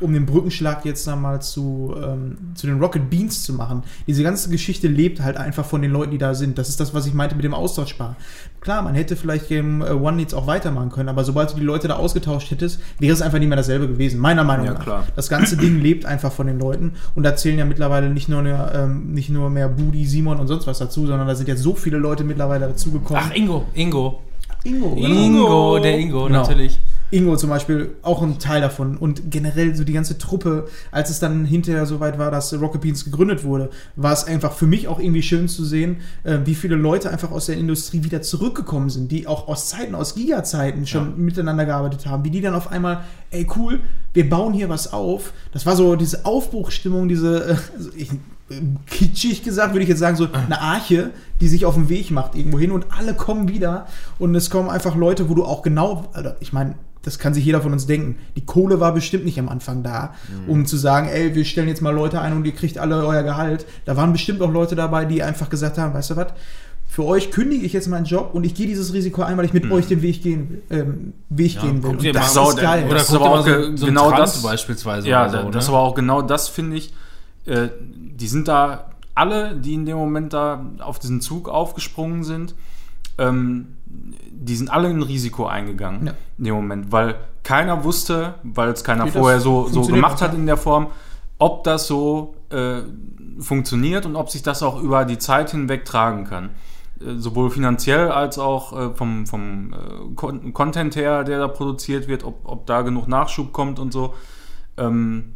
um 0.00 0.12
den 0.12 0.26
Brückenschlag 0.26 0.84
jetzt 0.84 1.08
einmal 1.08 1.40
zu, 1.40 1.94
ähm, 1.96 2.36
zu 2.54 2.66
den 2.66 2.78
Rocket 2.78 3.08
Beans 3.08 3.42
zu 3.42 3.54
machen. 3.54 3.82
Diese 4.06 4.22
ganze 4.22 4.50
Geschichte 4.50 4.88
lebt 4.88 5.22
halt 5.22 5.36
einfach 5.36 5.64
von 5.64 5.82
den 5.82 5.90
Leuten, 5.90 6.10
die 6.10 6.18
da 6.18 6.34
sind. 6.34 6.58
Das 6.58 6.68
ist 6.68 6.78
das, 6.78 6.92
was 6.92 7.06
ich 7.06 7.14
meinte 7.14 7.34
mit 7.34 7.44
dem 7.44 7.54
Austauschbar. 7.54 8.16
Klar, 8.62 8.80
man 8.82 8.94
hätte 8.94 9.16
vielleicht 9.16 9.48
Game 9.48 9.82
äh, 9.82 9.90
One 9.90 10.20
jetzt 10.22 10.34
auch 10.34 10.46
weitermachen 10.46 10.90
können, 10.90 11.08
aber 11.08 11.24
sobald 11.24 11.50
du 11.52 11.56
die 11.56 11.64
Leute 11.64 11.88
da 11.88 11.96
ausgetauscht 11.96 12.50
hättest, 12.52 12.78
wäre 13.00 13.12
es 13.12 13.20
einfach 13.20 13.40
nicht 13.40 13.48
mehr 13.48 13.56
dasselbe 13.56 13.88
gewesen, 13.88 14.20
meiner 14.20 14.44
Meinung 14.44 14.66
Ja, 14.66 14.74
nach. 14.74 14.82
klar. 14.84 15.04
Das 15.16 15.28
ganze 15.28 15.56
Ding 15.56 15.80
lebt 15.80 16.06
einfach 16.06 16.30
von 16.30 16.46
den 16.46 16.60
Leuten 16.60 16.92
und 17.16 17.24
da 17.24 17.34
zählen 17.34 17.58
ja 17.58 17.64
mittlerweile 17.64 18.08
nicht 18.08 18.28
nur, 18.28 18.40
mehr, 18.42 18.70
ähm, 18.72 19.12
nicht 19.14 19.30
nur 19.30 19.50
mehr 19.50 19.68
Budi, 19.68 20.06
Simon 20.06 20.38
und 20.38 20.46
sonst 20.46 20.68
was 20.68 20.78
dazu, 20.78 21.06
sondern 21.06 21.26
da 21.26 21.34
sind 21.34 21.48
jetzt 21.48 21.62
so 21.62 21.74
viele 21.74 21.98
Leute 21.98 22.22
mittlerweile 22.22 22.68
dazugekommen. 22.68 23.20
Ach, 23.26 23.34
Ingo. 23.34 23.64
Ingo. 23.74 24.20
Ingo. 24.62 24.94
Ingo, 24.96 25.78
der 25.80 25.98
Ingo, 25.98 26.26
Genau. 26.26 26.38
natürlich. 26.42 26.78
Ingo 27.12 27.36
zum 27.36 27.50
Beispiel 27.50 27.94
auch 28.00 28.22
ein 28.22 28.38
Teil 28.38 28.62
davon 28.62 28.96
und 28.96 29.30
generell 29.30 29.74
so 29.76 29.84
die 29.84 29.92
ganze 29.92 30.16
Truppe, 30.16 30.66
als 30.90 31.10
es 31.10 31.20
dann 31.20 31.44
hinterher 31.44 31.84
soweit 31.84 32.18
war, 32.18 32.30
dass 32.30 32.52
Rocket 32.54 32.80
Beans 32.80 33.04
gegründet 33.04 33.44
wurde, 33.44 33.68
war 33.96 34.14
es 34.14 34.24
einfach 34.24 34.52
für 34.52 34.66
mich 34.66 34.88
auch 34.88 34.98
irgendwie 34.98 35.22
schön 35.22 35.46
zu 35.46 35.64
sehen, 35.64 35.98
äh, 36.24 36.38
wie 36.46 36.54
viele 36.54 36.74
Leute 36.74 37.10
einfach 37.10 37.30
aus 37.30 37.46
der 37.46 37.58
Industrie 37.58 38.02
wieder 38.02 38.22
zurückgekommen 38.22 38.88
sind, 38.88 39.12
die 39.12 39.26
auch 39.26 39.46
aus 39.46 39.68
Zeiten, 39.68 39.94
aus 39.94 40.14
Giga-Zeiten 40.14 40.86
schon 40.86 41.22
miteinander 41.22 41.66
gearbeitet 41.66 42.06
haben, 42.06 42.24
wie 42.24 42.30
die 42.30 42.40
dann 42.40 42.54
auf 42.54 42.72
einmal, 42.72 43.04
ey 43.30 43.46
cool, 43.56 43.80
wir 44.14 44.28
bauen 44.28 44.54
hier 44.54 44.70
was 44.70 44.92
auf. 44.92 45.34
Das 45.52 45.66
war 45.66 45.76
so 45.76 45.96
diese 45.96 46.24
Aufbruchstimmung, 46.24 47.08
diese, 47.08 47.44
äh, 47.44 47.56
also 47.76 47.90
ich, 47.94 48.08
kitschig 48.86 49.42
gesagt, 49.42 49.72
würde 49.72 49.82
ich 49.82 49.88
jetzt 49.88 49.98
sagen, 49.98 50.16
so 50.16 50.28
eine 50.32 50.60
Arche, 50.60 51.10
die 51.40 51.48
sich 51.48 51.64
auf 51.64 51.74
den 51.74 51.88
Weg 51.88 52.10
macht 52.10 52.34
irgendwo 52.34 52.58
hin 52.58 52.70
und 52.72 52.86
alle 52.96 53.14
kommen 53.14 53.48
wieder 53.48 53.86
und 54.18 54.34
es 54.34 54.50
kommen 54.50 54.68
einfach 54.70 54.96
Leute, 54.96 55.28
wo 55.28 55.34
du 55.34 55.44
auch 55.44 55.62
genau, 55.62 56.08
also 56.12 56.30
ich 56.40 56.52
meine, 56.52 56.74
das 57.02 57.18
kann 57.18 57.34
sich 57.34 57.44
jeder 57.44 57.60
von 57.60 57.72
uns 57.72 57.86
denken. 57.86 58.16
Die 58.36 58.46
Kohle 58.46 58.78
war 58.78 58.94
bestimmt 58.94 59.24
nicht 59.24 59.38
am 59.40 59.48
Anfang 59.48 59.82
da, 59.82 60.14
um 60.46 60.66
zu 60.66 60.76
sagen, 60.76 61.08
ey, 61.08 61.34
wir 61.34 61.44
stellen 61.44 61.66
jetzt 61.66 61.82
mal 61.82 61.92
Leute 61.92 62.20
ein 62.20 62.32
und 62.32 62.44
ihr 62.46 62.52
kriegt 62.52 62.78
alle 62.78 63.04
euer 63.04 63.24
Gehalt. 63.24 63.66
Da 63.86 63.96
waren 63.96 64.12
bestimmt 64.12 64.40
auch 64.40 64.52
Leute 64.52 64.76
dabei, 64.76 65.04
die 65.04 65.20
einfach 65.20 65.50
gesagt 65.50 65.78
haben, 65.78 65.94
weißt 65.94 66.10
du 66.10 66.16
was, 66.16 66.28
für 66.86 67.04
euch 67.04 67.30
kündige 67.30 67.64
ich 67.64 67.72
jetzt 67.72 67.88
meinen 67.88 68.04
Job 68.04 68.30
und 68.34 68.44
ich 68.44 68.54
gehe 68.54 68.66
dieses 68.66 68.92
Risiko 68.92 69.22
ein, 69.22 69.36
weil 69.36 69.46
ich 69.46 69.52
mit 69.54 69.68
euch 69.72 69.86
den 69.86 70.02
Weg 70.02 70.22
gehen, 70.22 70.58
ähm, 70.70 71.14
Weg 71.30 71.54
Ja, 71.54 71.62
gehen 71.62 71.82
will. 71.82 71.90
Und 71.90 72.14
das 72.14 72.36
ist 72.36 72.56
geil. 72.58 72.84
Oder 72.84 72.94
Das 72.94 73.08
ist 73.08 73.14
aber 73.14 73.30
auch 73.30 73.46
so, 73.46 73.76
so 73.76 73.86
genau 73.86 74.08
genau 74.08 74.10
das 74.16 74.34
das- 74.34 74.42
beispielsweise. 74.42 75.08
Ja, 75.08 75.28
oder 75.28 75.42
so, 75.44 75.50
das 75.50 75.66
ne? 75.68 75.72
war 75.72 75.80
auch 75.80 75.94
genau 75.94 76.20
das, 76.22 76.48
finde 76.48 76.76
ich. 76.76 76.92
Äh, 77.46 77.68
die 77.80 78.28
sind 78.28 78.48
da 78.48 78.90
alle, 79.14 79.56
die 79.56 79.74
in 79.74 79.84
dem 79.84 79.96
Moment 79.96 80.32
da 80.32 80.64
auf 80.80 80.98
diesen 80.98 81.20
Zug 81.20 81.48
aufgesprungen 81.48 82.24
sind, 82.24 82.54
ähm, 83.18 83.76
die 83.84 84.56
sind 84.56 84.70
alle 84.70 84.88
ein 84.88 85.02
Risiko 85.02 85.46
eingegangen 85.46 86.06
Ja. 86.06 86.14
in 86.38 86.44
dem 86.44 86.54
Moment, 86.54 86.92
weil 86.92 87.16
keiner 87.42 87.84
wusste, 87.84 88.34
weil 88.42 88.70
es 88.70 88.84
keiner 88.84 89.06
Wie 89.06 89.10
vorher 89.10 89.40
so, 89.40 89.66
so 89.68 89.82
gemacht 89.82 90.22
hat, 90.22 90.34
in 90.34 90.46
der 90.46 90.56
Form, 90.56 90.88
ob 91.38 91.64
das 91.64 91.86
so 91.86 92.34
äh, 92.50 92.82
funktioniert 93.38 94.06
und 94.06 94.16
ob 94.16 94.30
sich 94.30 94.42
das 94.42 94.62
auch 94.62 94.80
über 94.80 95.04
die 95.04 95.18
Zeit 95.18 95.50
hinweg 95.50 95.84
tragen 95.84 96.24
kann. 96.24 96.50
Äh, 97.00 97.16
Sowohl 97.16 97.50
finanziell 97.50 98.10
als 98.10 98.38
auch 98.38 98.72
äh, 98.78 98.94
vom, 98.94 99.26
vom 99.26 99.74
Con 100.14 100.52
Content 100.52 100.96
her, 100.96 101.24
der 101.24 101.38
da 101.38 101.48
produziert 101.48 102.08
wird, 102.08 102.24
ob, 102.24 102.40
ob 102.44 102.66
da 102.66 102.82
genug 102.82 103.08
Nachschub 103.08 103.52
kommt 103.52 103.78
und 103.78 103.92
so. 103.92 104.14
Ähm, 104.76 105.34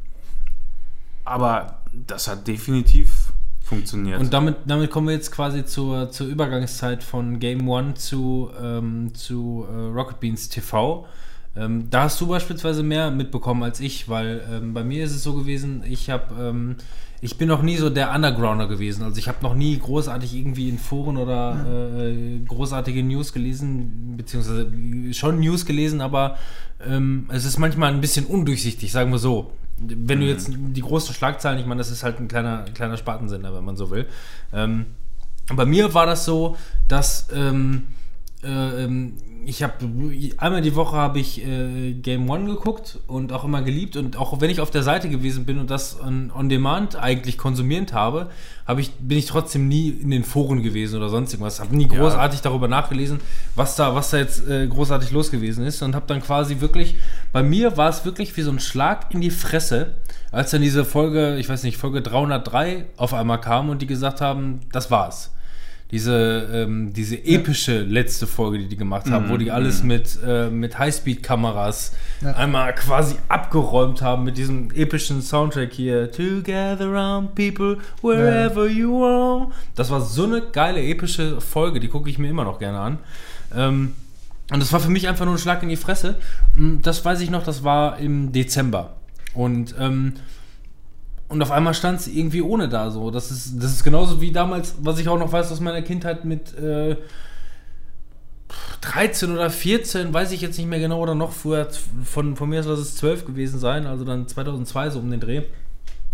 aber 1.24 1.78
das 2.06 2.28
hat 2.28 2.46
definitiv 2.46 3.32
funktioniert. 3.66 4.20
Und 4.20 4.32
damit, 4.32 4.56
damit 4.66 4.90
kommen 4.90 5.08
wir 5.08 5.14
jetzt 5.14 5.32
quasi 5.32 5.64
zur, 5.64 6.10
zur 6.10 6.28
Übergangszeit 6.28 7.02
von 7.02 7.38
Game 7.40 7.68
One 7.68 7.94
zu, 7.94 8.50
ähm, 8.62 9.12
zu 9.14 9.66
äh, 9.68 9.74
Rocket 9.92 10.20
Beans 10.20 10.48
TV. 10.48 11.06
Ähm, 11.56 11.88
da 11.90 12.04
hast 12.04 12.20
du 12.20 12.28
beispielsweise 12.28 12.82
mehr 12.82 13.10
mitbekommen 13.10 13.62
als 13.62 13.80
ich, 13.80 14.08
weil 14.08 14.42
ähm, 14.52 14.74
bei 14.74 14.84
mir 14.84 15.04
ist 15.04 15.12
es 15.12 15.22
so 15.22 15.34
gewesen, 15.34 15.82
ich 15.88 16.10
habe, 16.10 16.34
ähm, 16.38 16.76
ich 17.20 17.38
bin 17.38 17.48
noch 17.48 17.62
nie 17.62 17.76
so 17.76 17.88
der 17.88 18.14
Undergrounder 18.14 18.68
gewesen. 18.68 19.02
Also 19.02 19.18
ich 19.18 19.26
habe 19.26 19.38
noch 19.42 19.54
nie 19.54 19.78
großartig 19.78 20.34
irgendwie 20.34 20.68
in 20.68 20.78
Foren 20.78 21.16
oder 21.16 21.98
äh, 21.98 22.38
großartige 22.46 23.02
News 23.02 23.32
gelesen, 23.32 24.14
beziehungsweise 24.16 24.70
schon 25.12 25.40
News 25.40 25.64
gelesen, 25.64 26.02
aber 26.02 26.36
ähm, 26.86 27.26
es 27.30 27.46
ist 27.46 27.58
manchmal 27.58 27.92
ein 27.92 28.00
bisschen 28.00 28.26
undurchsichtig, 28.26 28.92
sagen 28.92 29.10
wir 29.10 29.18
so. 29.18 29.50
Wenn 29.78 30.20
du 30.20 30.26
jetzt 30.26 30.50
die 30.50 30.80
großen 30.80 31.14
Schlagzeilen, 31.14 31.58
ich 31.58 31.66
meine, 31.66 31.78
das 31.78 31.90
ist 31.90 32.02
halt 32.02 32.18
ein 32.18 32.28
kleiner, 32.28 32.64
kleiner 32.74 32.96
Spartensender, 32.96 33.54
wenn 33.54 33.64
man 33.64 33.76
so 33.76 33.90
will. 33.90 34.06
Ähm, 34.52 34.86
bei 35.54 35.64
mir 35.64 35.94
war 35.94 36.06
das 36.06 36.24
so, 36.24 36.56
dass 36.88 37.28
ähm, 37.32 37.36
äh, 37.36 37.48
ähm, 37.48 37.86
ich 39.46 39.62
habe 39.62 39.74
einmal 40.38 40.60
die 40.60 40.74
Woche 40.74 40.96
habe 40.96 41.20
ich 41.20 41.40
äh, 41.46 41.92
Game 41.92 42.28
One 42.28 42.46
geguckt 42.46 42.98
und 43.06 43.32
auch 43.32 43.44
immer 43.44 43.62
geliebt. 43.62 43.96
Und 43.96 44.16
auch 44.16 44.40
wenn 44.40 44.50
ich 44.50 44.60
auf 44.60 44.70
der 44.70 44.82
Seite 44.82 45.08
gewesen 45.08 45.46
bin 45.46 45.58
und 45.58 45.70
das 45.70 46.00
on, 46.00 46.32
on 46.36 46.48
demand 46.48 46.96
eigentlich 46.96 47.38
konsumierend 47.38 47.92
habe, 47.92 48.28
habe 48.66 48.80
ich 48.80 48.90
bin 48.94 49.16
ich 49.16 49.26
trotzdem 49.26 49.68
nie 49.68 49.88
in 49.88 50.10
den 50.10 50.24
Foren 50.24 50.62
gewesen 50.62 50.96
oder 50.96 51.08
sonst 51.08 51.32
irgendwas. 51.32 51.60
Habe 51.60 51.76
nie 51.76 51.86
großartig 51.86 52.40
darüber 52.40 52.66
nachgelesen, 52.66 53.20
was 53.54 53.76
da 53.76 53.94
was 53.94 54.10
da 54.10 54.18
jetzt 54.18 54.48
äh, 54.48 54.66
großartig 54.66 55.12
los 55.12 55.30
gewesen 55.30 55.64
ist. 55.64 55.80
Und 55.80 55.94
habe 55.94 56.06
dann 56.08 56.20
quasi 56.20 56.60
wirklich 56.60 56.96
bei 57.32 57.44
mir 57.44 57.76
war 57.76 57.88
es 57.88 58.04
wirklich 58.04 58.36
wie 58.36 58.42
so 58.42 58.50
ein 58.50 58.58
Schlag 58.58 59.14
in 59.14 59.20
die 59.20 59.30
Fresse, 59.30 59.94
als 60.32 60.50
dann 60.50 60.60
diese 60.60 60.84
Folge, 60.84 61.36
ich 61.38 61.48
weiß 61.48 61.62
nicht, 61.62 61.76
Folge 61.76 62.02
303 62.02 62.86
auf 62.96 63.14
einmal 63.14 63.40
kam 63.40 63.68
und 63.68 63.80
die 63.80 63.86
gesagt 63.86 64.20
haben, 64.20 64.60
das 64.72 64.90
war's 64.90 65.30
diese, 65.92 66.48
ähm, 66.52 66.92
diese 66.92 67.16
epische 67.24 67.82
letzte 67.82 68.26
Folge, 68.26 68.58
die 68.58 68.66
die 68.68 68.76
gemacht 68.76 69.08
haben, 69.08 69.28
wo 69.28 69.36
die 69.36 69.52
alles 69.52 69.82
mit, 69.84 70.18
äh, 70.26 70.50
mit 70.50 70.78
Highspeed-Kameras 70.78 71.92
Ja. 72.22 72.32
einmal 72.32 72.74
quasi 72.74 73.14
abgeräumt 73.28 74.02
haben 74.02 74.24
mit 74.24 74.36
diesem 74.36 74.70
epischen 74.72 75.22
Soundtrack 75.22 75.72
hier. 75.72 76.10
Together 76.10 76.86
around 76.86 77.34
people, 77.36 77.78
wherever 78.02 78.66
you 78.66 79.04
are. 79.04 79.48
Das 79.76 79.90
war 79.90 80.00
so 80.00 80.24
eine 80.24 80.42
geile, 80.42 80.82
epische 80.82 81.40
Folge, 81.40 81.78
die 81.78 81.88
gucke 81.88 82.10
ich 82.10 82.18
mir 82.18 82.28
immer 82.28 82.44
noch 82.44 82.58
gerne 82.58 82.78
an. 82.80 82.98
Ähm, 83.54 83.92
und 84.52 84.60
das 84.60 84.72
war 84.72 84.80
für 84.80 84.90
mich 84.90 85.06
einfach 85.08 85.24
nur 85.24 85.34
ein 85.34 85.38
Schlag 85.38 85.62
in 85.62 85.68
die 85.68 85.76
Fresse. 85.76 86.16
Mm, 86.56 86.78
Das 86.82 87.04
weiß 87.04 87.20
ich 87.20 87.30
noch, 87.30 87.44
das 87.44 87.62
war 87.64 87.98
im 87.98 88.32
Dezember. 88.32 88.94
Und 89.34 89.74
ähm, 89.78 90.14
und 91.28 91.42
auf 91.42 91.50
einmal 91.50 91.74
stand 91.74 92.00
es 92.00 92.06
irgendwie 92.06 92.42
ohne 92.42 92.68
da 92.68 92.90
so. 92.90 93.10
Das 93.10 93.30
ist, 93.30 93.62
das 93.62 93.72
ist 93.72 93.84
genauso 93.84 94.20
wie 94.20 94.32
damals, 94.32 94.76
was 94.80 94.98
ich 94.98 95.08
auch 95.08 95.18
noch 95.18 95.32
weiß 95.32 95.50
aus 95.50 95.60
meiner 95.60 95.82
Kindheit 95.82 96.24
mit 96.24 96.56
äh, 96.58 96.96
13 98.80 99.32
oder 99.32 99.50
14, 99.50 100.14
weiß 100.14 100.32
ich 100.32 100.40
jetzt 100.40 100.56
nicht 100.58 100.68
mehr 100.68 100.78
genau, 100.78 101.00
oder 101.00 101.14
noch 101.14 101.32
früher, 101.32 101.68
von, 102.04 102.36
von 102.36 102.48
mir 102.48 102.60
aus 102.60 102.66
lass 102.66 102.78
es 102.78 102.96
12 102.96 103.24
gewesen 103.24 103.58
sein, 103.58 103.86
also 103.86 104.04
dann 104.04 104.28
2002 104.28 104.90
so 104.90 105.00
um 105.00 105.10
den 105.10 105.20
Dreh. 105.20 105.42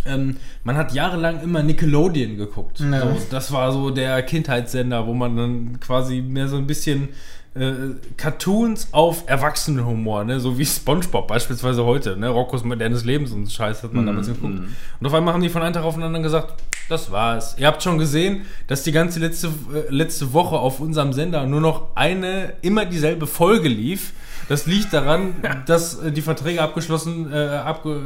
Ähm, 0.04 0.38
man 0.64 0.76
hat 0.76 0.94
jahrelang 0.94 1.42
immer 1.42 1.62
Nickelodeon 1.62 2.36
geguckt. 2.36 2.80
Ja. 2.80 3.00
So, 3.00 3.16
das 3.30 3.52
war 3.52 3.70
so 3.72 3.90
der 3.90 4.22
Kindheitssender, 4.22 5.06
wo 5.06 5.14
man 5.14 5.36
dann 5.36 5.80
quasi 5.80 6.22
mehr 6.22 6.48
so 6.48 6.56
ein 6.56 6.66
bisschen 6.66 7.10
äh, 7.54 7.72
Cartoons 8.16 8.88
auf 8.92 9.24
Erwachsenenhumor, 9.26 10.24
ne? 10.24 10.40
so 10.40 10.58
wie 10.58 10.64
SpongeBob 10.64 11.28
beispielsweise 11.28 11.84
heute, 11.84 12.16
ne? 12.16 12.28
Roccos 12.28 12.64
modernes 12.64 13.04
Lebens 13.04 13.32
und 13.32 13.50
Scheiß 13.50 13.82
hat 13.82 13.92
man 13.92 14.06
damals 14.06 14.28
geguckt. 14.28 14.60
Und 15.00 15.06
auf 15.06 15.12
einmal 15.12 15.34
haben 15.34 15.42
die 15.42 15.50
von 15.50 15.62
einem 15.62 15.74
Tag 15.74 15.84
auf 15.84 15.94
den 15.94 16.02
anderen 16.02 16.22
gesagt, 16.22 16.54
das 16.88 17.10
war's. 17.10 17.56
Ihr 17.58 17.66
habt 17.66 17.82
schon 17.82 17.98
gesehen, 17.98 18.42
dass 18.66 18.82
die 18.82 18.92
ganze 18.92 19.20
letzte, 19.20 19.48
äh, 19.48 19.90
letzte 19.90 20.32
Woche 20.32 20.56
auf 20.58 20.80
unserem 20.80 21.12
Sender 21.12 21.46
nur 21.46 21.60
noch 21.60 21.94
eine, 21.94 22.54
immer 22.62 22.86
dieselbe 22.86 23.26
Folge 23.26 23.68
lief. 23.68 24.12
Das 24.48 24.66
liegt 24.66 24.92
daran, 24.92 25.34
dass 25.66 25.98
äh, 26.00 26.10
die 26.10 26.22
Verträge 26.22 26.62
abgeschlossen, 26.62 27.32
äh, 27.32 27.36
abge, 27.36 28.00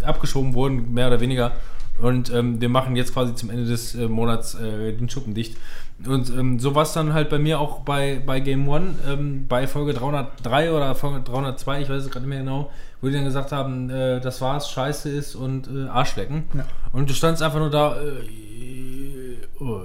äh, 0.00 0.04
abgeschoben 0.04 0.54
wurden, 0.54 0.92
mehr 0.92 1.06
oder 1.06 1.20
weniger. 1.20 1.52
Und 2.00 2.32
ähm, 2.32 2.60
wir 2.60 2.68
machen 2.68 2.96
jetzt 2.96 3.12
quasi 3.12 3.34
zum 3.34 3.50
Ende 3.50 3.66
des 3.66 3.94
äh, 3.94 4.08
Monats 4.08 4.54
äh, 4.54 4.92
den 4.92 5.08
Schuppen 5.10 5.34
dicht. 5.34 5.56
Und 6.06 6.30
ähm, 6.30 6.58
so 6.58 6.74
war 6.74 6.84
es 6.84 6.92
dann 6.92 7.12
halt 7.12 7.28
bei 7.28 7.38
mir 7.38 7.60
auch 7.60 7.80
bei, 7.80 8.22
bei 8.24 8.40
Game 8.40 8.68
One, 8.68 8.94
ähm, 9.06 9.46
bei 9.48 9.66
Folge 9.66 9.92
303 9.92 10.72
oder 10.72 10.94
Folge 10.94 11.20
302, 11.20 11.82
ich 11.82 11.88
weiß 11.90 12.04
es 12.04 12.10
gerade 12.10 12.26
nicht 12.26 12.30
mehr 12.30 12.38
genau, 12.40 12.70
wo 13.00 13.08
die 13.08 13.14
dann 13.14 13.24
gesagt 13.24 13.52
haben, 13.52 13.90
äh, 13.90 14.20
das 14.20 14.40
war's, 14.40 14.70
scheiße 14.70 15.10
ist 15.10 15.34
und 15.34 15.68
äh, 15.68 15.88
Arschlecken. 15.88 16.44
Ja. 16.54 16.64
Und 16.92 17.10
du 17.10 17.14
standst 17.14 17.42
einfach 17.42 17.58
nur 17.58 17.70
da, 17.70 17.96
äh, 18.00 19.62
oh. 19.62 19.80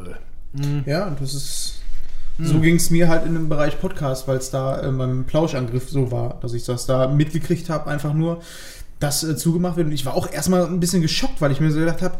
Ja, 0.85 1.07
und 1.07 1.19
das 1.19 1.33
ist. 1.33 1.81
So 2.37 2.59
ging 2.59 2.75
es 2.75 2.89
mir 2.89 3.07
halt 3.07 3.25
in 3.25 3.33
dem 3.33 3.47
Bereich 3.47 3.79
Podcast, 3.79 4.27
weil 4.27 4.37
es 4.37 4.51
da 4.51 4.81
äh, 4.81 4.91
beim 4.91 5.23
Plauschangriff 5.23 5.89
so 5.89 6.11
war, 6.11 6.37
dass 6.41 6.53
ich 6.53 6.65
das 6.65 6.85
da 6.85 7.07
mitgekriegt 7.07 7.69
habe, 7.69 7.89
einfach 7.89 8.13
nur, 8.13 8.41
dass 8.99 9.23
äh, 9.23 9.37
zugemacht 9.37 9.77
wird. 9.77 9.87
Und 9.87 9.93
ich 9.93 10.05
war 10.05 10.15
auch 10.15 10.29
erstmal 10.29 10.65
ein 10.65 10.81
bisschen 10.81 11.01
geschockt, 11.01 11.39
weil 11.39 11.51
ich 11.51 11.61
mir 11.61 11.71
so 11.71 11.79
gedacht 11.79 12.01
habe, 12.01 12.15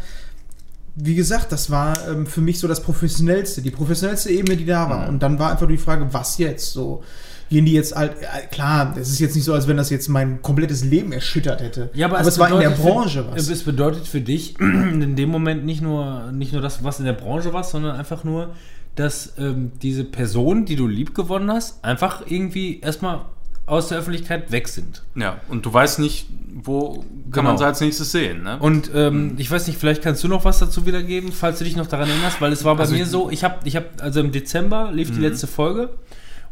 wie 0.96 1.16
gesagt, 1.16 1.52
das 1.52 1.70
war 1.70 1.94
ähm, 2.08 2.26
für 2.26 2.42
mich 2.42 2.60
so 2.60 2.68
das 2.68 2.82
professionellste, 2.82 3.62
die 3.62 3.72
professionellste 3.72 4.30
Ebene, 4.30 4.56
die 4.56 4.66
da 4.66 4.90
war. 4.90 5.10
Und 5.10 5.22
dann 5.22 5.38
war 5.40 5.52
einfach 5.52 5.68
nur 5.68 5.78
die 5.78 5.84
Frage, 5.84 6.08
was 6.12 6.38
jetzt? 6.38 6.72
So 6.72 7.04
gehen 7.50 7.66
die 7.66 7.74
jetzt 7.74 7.96
halt, 7.96 8.14
äh, 8.22 8.48
klar, 8.48 8.96
es 8.98 9.10
ist 9.10 9.20
jetzt 9.20 9.36
nicht 9.36 9.44
so, 9.44 9.54
als 9.54 9.68
wenn 9.68 9.78
das 9.78 9.90
jetzt 9.90 10.08
mein 10.08 10.42
komplettes 10.42 10.84
Leben 10.84 11.12
erschüttert 11.12 11.62
hätte. 11.62 11.90
Ja, 11.94 12.08
aber, 12.08 12.22
es, 12.22 12.40
war 12.40 12.50
in 12.50 12.60
der 12.60 12.70
Branche 12.70 13.24
für, 13.24 13.32
was. 13.34 13.50
Es 13.50 13.64
bedeutet 13.64 14.08
für 14.08 14.22
dich 14.22 14.60
in 14.60 15.16
dem 15.16 15.30
Moment 15.30 15.66
nicht 15.66 15.82
nur, 15.82 16.32
nicht 16.32 16.54
nur 16.54 16.62
das, 16.62 16.84
was 16.84 17.00
in 17.00 17.06
der 17.06 17.14
Branche 17.14 17.54
war, 17.54 17.64
sondern 17.64 17.98
einfach 17.98 18.24
nur, 18.24 18.56
dass 18.96 19.34
ähm, 19.38 19.74
diese 19.82 20.06
Personen, 20.06 20.66
die 20.66 20.78
du 20.78 20.88
lieb 20.88 21.14
gewonnen 21.14 21.52
hast, 21.52 21.84
einfach 21.84 22.24
irgendwie 22.26 22.80
erstmal 22.80 23.26
aus 23.66 23.88
der 23.90 23.98
Öffentlichkeit 24.00 24.52
weg 24.52 24.68
sind. 24.68 25.04
Ja, 25.16 25.38
und 25.50 25.66
du 25.66 25.74
weißt 25.74 26.00
nicht, 26.00 26.28
wo 26.54 27.00
kann 27.00 27.06
Genau. 27.32 27.44
man 27.50 27.58
sie 27.58 27.66
als 27.66 27.82
nächstes 27.82 28.12
sehen, 28.12 28.44
ne? 28.44 28.58
Und 28.60 28.92
ähm, 28.94 29.34
ich 29.38 29.50
weiß 29.50 29.68
nicht, 29.68 29.80
vielleicht 29.80 30.02
kannst 30.04 30.24
du 30.24 30.28
noch 30.28 30.46
was 30.46 30.60
dazu 30.60 30.86
wiedergeben, 30.86 31.32
falls 31.32 31.58
du 31.60 31.64
dich 31.66 31.76
noch 31.76 31.88
daran 31.88 32.10
erinnerst, 32.10 32.40
weil 32.42 32.52
es 32.54 32.64
war 32.64 32.76
bei 32.76 32.82
Also 32.84 32.94
mir 32.96 33.04
ich- 33.04 33.10
so, 33.10 33.30
ich 33.30 33.44
habe, 33.44 33.56
ich 33.66 33.76
habe, 33.76 33.88
also 34.00 34.20
im 34.20 34.32
Dezember 34.32 34.92
lief 34.94 35.12
die 35.12 35.20
letzte 35.20 35.48
Folge 35.48 35.90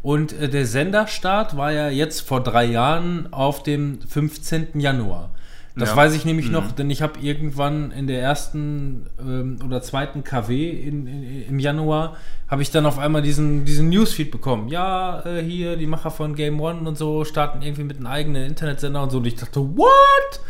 und 0.02 0.32
äh, 0.32 0.48
der 0.48 0.66
Senderstart 0.66 1.56
war 1.56 1.72
ja 1.72 1.88
jetzt 1.88 2.20
vor 2.22 2.42
drei 2.42 2.64
Jahren 2.64 3.32
auf 3.32 3.62
dem 3.62 4.00
15. 4.02 4.78
Januar. 4.80 5.30
Das 5.76 5.90
Ja. 5.90 5.96
weiß 5.96 6.14
ich 6.14 6.24
nämlich 6.24 6.50
noch, 6.50 6.70
denn 6.70 6.88
ich 6.88 7.02
habe 7.02 7.18
irgendwann 7.20 7.90
in 7.90 8.06
der 8.06 8.20
ersten 8.22 9.06
ähm, 9.18 9.58
oder 9.64 9.82
zweiten 9.82 10.22
KW 10.22 10.70
in, 10.70 11.06
in, 11.08 11.48
im 11.48 11.58
Januar 11.58 12.16
habe 12.46 12.62
ich 12.62 12.70
dann 12.70 12.86
auf 12.86 12.98
einmal 12.98 13.22
diesen, 13.22 13.64
diesen 13.64 13.88
Newsfeed 13.88 14.30
bekommen. 14.30 14.68
Ja, 14.68 15.24
äh, 15.26 15.42
hier 15.42 15.76
die 15.76 15.86
Macher 15.88 16.12
von 16.12 16.36
Game 16.36 16.60
One 16.60 16.86
und 16.88 16.96
so 16.96 17.24
starten 17.24 17.62
irgendwie 17.62 17.82
mit 17.82 17.96
einem 17.96 18.06
eigenen 18.06 18.44
Internetsender 18.46 19.02
und 19.02 19.10
so. 19.10 19.18
Und 19.18 19.26
ich 19.26 19.34
dachte, 19.34 19.60
what? 19.76 20.40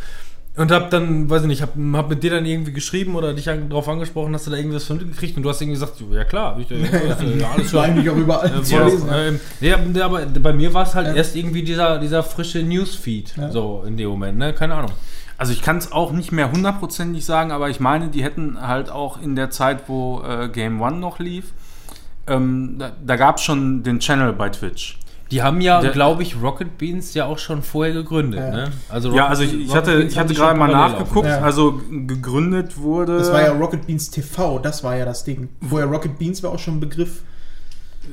Und 0.57 0.71
hab 0.71 0.91
dann, 0.91 1.29
weiß 1.29 1.43
ich 1.43 1.49
nicht, 1.49 1.63
hab, 1.63 1.71
hab 1.95 2.09
mit 2.09 2.23
dir 2.23 2.31
dann 2.31 2.47
irgendwie 2.47 2.73
geschrieben 2.73 3.17
oder 3.17 3.35
dich 3.35 3.51
an, 3.51 3.69
drauf 3.71 3.89
angesprochen, 3.89 4.33
hast 4.35 4.47
du 4.47 4.53
da 4.53 4.57
irgendwas 4.57 4.85
von 4.85 5.01
gekriegt 5.01 5.37
und 5.37 5.43
du 5.43 5.49
hast 5.49 5.61
irgendwie 5.61 5.81
gesagt, 5.81 6.01
ja 6.13 6.23
klar, 6.23 6.53
hab 6.53 6.61
ich 6.61 6.69
da 6.69 6.75
ja, 6.77 7.23
ja, 7.23 7.51
alles 7.51 7.73
war 7.75 7.85
eigentlich 7.85 8.09
auch 8.09 8.17
überall 8.17 8.49
äh, 8.53 8.59
lesen. 8.59 9.09
ähm, 9.13 9.41
ja, 9.61 10.05
aber 10.05 10.21
bei 10.27 10.53
mir 10.53 10.73
war 10.73 10.85
es 10.85 10.95
halt 10.95 11.09
Ja. 11.09 11.15
erst 11.15 11.35
irgendwie 11.35 11.65
dieser, 11.65 11.99
dieser 11.99 12.23
frische 12.23 12.63
Newsfeed, 12.63 13.35
Ja. 13.37 13.51
so 13.51 13.83
in 13.85 13.97
dem 13.97 14.09
Moment, 14.11 14.39
ne? 14.39 14.53
Keine 14.53 14.75
Ahnung. 14.75 14.93
Also 15.39 15.53
ich 15.53 15.61
kann 15.61 15.79
es 15.79 15.91
auch 15.91 16.13
nicht 16.13 16.31
mehr 16.31 16.53
hundertprozentig 16.53 17.25
sagen, 17.25 17.51
aber 17.51 17.69
ich 17.69 17.81
meine, 17.81 18.07
die 18.07 18.23
hätten 18.23 18.57
halt 18.61 18.91
auch 18.91 19.21
in 19.21 19.35
der 19.35 19.51
Zeit, 19.51 19.89
wo 19.89 20.23
äh, 20.23 20.49
Game 20.49 20.81
One 20.81 20.99
noch 20.99 21.19
lief, 21.19 21.47
ähm, 22.29 22.77
da, 22.79 22.93
da 23.05 23.17
gab 23.17 23.39
es 23.39 23.43
schon 23.43 23.83
den 23.83 23.99
Channel 23.99 24.33
bei 24.33 24.51
Twitch. 24.51 24.99
Die 25.35 25.43
haben 25.43 25.61
ja, 25.61 25.81
Der- 25.81 25.91
glaube 25.91 26.23
ich, 26.23 26.41
Rocket 26.41 26.79
Beans 26.79 27.13
ja 27.15 27.27
auch 27.27 27.39
schon 27.39 27.63
vorher 27.63 27.93
gegründet, 27.93 28.39
Ja. 28.41 28.51
ne? 28.53 28.73
Also 28.89 29.13
ja, 29.13 29.27
also 29.27 29.43
ich, 29.43 29.53
ich 29.53 29.75
hatte, 29.75 30.01
ich 30.05 30.17
hatte 30.17 30.33
gerade 30.33 30.57
mal 30.57 30.71
nachgeguckt. 30.71 31.27
Ja. 31.27 31.41
Also 31.41 31.81
gegründet 31.91 32.79
wurde. 32.79 33.19
Das 33.19 33.33
war 33.33 33.43
ja 33.43 33.51
Rocket 33.53 33.85
Beans 33.87 34.11
TV, 34.11 34.61
das 34.61 34.85
war 34.85 34.97
ja 34.97 35.05
das 35.05 35.25
Ding. 35.25 35.49
Vorher 35.69 35.89
Rocket 35.89 36.19
Beans 36.21 36.41
war 36.45 36.53
auch 36.53 36.59
schon 36.61 36.77
ein 36.77 36.81
Begriff. 36.81 37.23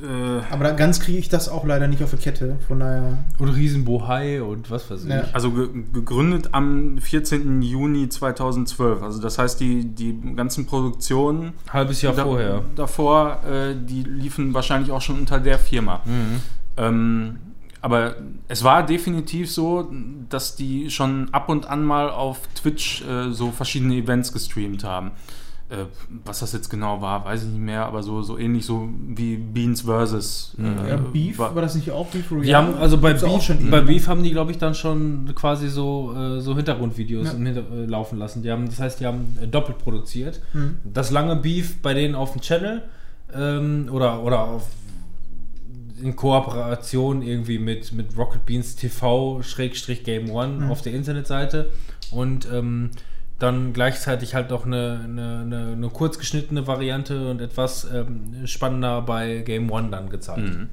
äh, 0.02 0.52
Aber 0.52 0.64
da 0.64 0.72
ganz 0.72 0.98
kriege 0.98 1.18
ich 1.18 1.28
das 1.28 1.48
auch 1.48 1.64
leider 1.64 1.86
nicht 1.86 2.02
auf 2.02 2.10
die 2.10 2.16
Kette. 2.16 2.56
Von 2.66 2.80
daher. 2.80 3.18
Und 3.38 3.50
Riesenbohai 3.50 4.42
und 4.42 4.70
was 4.70 4.90
weiß 4.90 5.04
ich. 5.04 5.10
Ja. 5.10 5.24
also 5.32 5.50
ge 5.52 5.68
gegründet 5.92 6.48
am 6.52 6.98
14. 6.98 7.62
Juni 7.62 8.08
2012. 8.08 9.00
Also 9.02 9.20
das 9.22 9.38
heißt, 9.38 9.60
die, 9.60 9.84
die 9.84 10.18
ganzen 10.34 10.66
Produktionen 10.66 11.52
Halbes 11.72 12.02
Jahr 12.02 12.14
da, 12.14 12.24
vorher. 12.24 12.62
davor, 12.74 13.40
äh, 13.48 13.74
die 13.78 14.02
liefen 14.02 14.54
wahrscheinlich 14.54 14.90
auch 14.90 15.02
schon 15.02 15.20
unter 15.20 15.38
der 15.38 15.58
Firma. 15.58 16.00
Mhm. 16.04 16.40
Ähm, 16.76 17.38
aber 17.80 18.14
es 18.46 18.62
war 18.62 18.86
definitiv 18.86 19.50
so, 19.50 19.90
dass 20.28 20.54
die 20.54 20.88
schon 20.90 21.28
ab 21.32 21.48
und 21.48 21.68
an 21.68 21.84
mal 21.84 22.10
auf 22.10 22.38
Twitch 22.54 23.02
äh, 23.02 23.32
so 23.32 23.50
verschiedene 23.50 23.96
Events 23.96 24.32
gestreamt 24.32 24.84
haben. 24.84 25.10
äh, 25.72 25.86
was 26.24 26.40
das 26.40 26.52
jetzt 26.52 26.68
genau 26.68 27.00
war, 27.00 27.24
weiß 27.24 27.44
ich 27.44 27.48
nicht 27.48 27.60
mehr, 27.60 27.86
aber 27.86 28.02
so, 28.02 28.22
so 28.22 28.38
ähnlich 28.38 28.66
so 28.66 28.88
wie 29.08 29.36
Beans 29.36 29.82
versus 29.82 30.54
äh, 30.58 30.90
ja, 30.90 30.96
Beef, 30.96 31.38
war, 31.38 31.54
war, 31.54 31.62
das 31.62 31.74
nicht 31.74 31.90
auch 31.90 32.06
Beef 32.08 32.30
Royale? 32.30 32.46
Die 32.46 32.54
haben, 32.54 32.74
also 32.74 32.98
bei 32.98 33.14
Beef, 33.14 33.42
schon 33.42 33.70
bei 33.70 33.80
Beef 33.80 34.06
haben 34.06 34.22
die, 34.22 34.30
glaube 34.30 34.50
ich, 34.50 34.58
dann 34.58 34.74
schon 34.74 35.30
quasi 35.34 35.68
so, 35.68 36.14
äh, 36.14 36.40
so 36.40 36.54
Hintergrundvideos 36.54 37.32
ja. 37.32 37.38
Hinter, 37.38 37.64
äh, 37.72 37.86
laufen 37.86 38.18
lassen. 38.18 38.42
Die 38.42 38.50
haben, 38.50 38.66
das 38.66 38.78
heißt, 38.78 39.00
die 39.00 39.06
haben 39.06 39.36
äh, 39.42 39.48
doppelt 39.48 39.78
produziert. 39.78 40.40
Mhm. 40.52 40.76
Das 40.84 41.10
lange 41.10 41.36
Beef 41.36 41.80
bei 41.80 41.94
denen 41.94 42.14
auf 42.14 42.32
dem 42.32 42.42
Channel 42.42 42.82
ähm, 43.34 43.88
oder, 43.90 44.22
oder 44.22 44.40
auf 44.40 44.68
in 46.02 46.16
Kooperation 46.16 47.22
irgendwie 47.22 47.58
mit, 47.58 47.92
mit 47.92 48.16
Rocket 48.16 48.44
Beans 48.44 48.76
TV 48.76 49.40
Game 50.04 50.30
One 50.30 50.64
mhm. 50.64 50.70
auf 50.70 50.82
der 50.82 50.92
Internetseite 50.92 51.70
und 52.10 52.48
ähm, 52.52 52.90
dann 53.38 53.72
gleichzeitig 53.72 54.34
halt 54.34 54.52
auch 54.52 54.66
eine, 54.66 55.00
eine, 55.04 55.40
eine, 55.40 55.72
eine 55.72 55.88
kurzgeschnittene 55.88 56.66
Variante 56.66 57.28
und 57.30 57.40
etwas 57.40 57.84
ähm, 57.92 58.46
spannender 58.46 59.02
bei 59.02 59.38
Game 59.38 59.70
One 59.70 59.90
dann 59.90 60.10
gezeigt. 60.10 60.38
Mhm. 60.38 60.68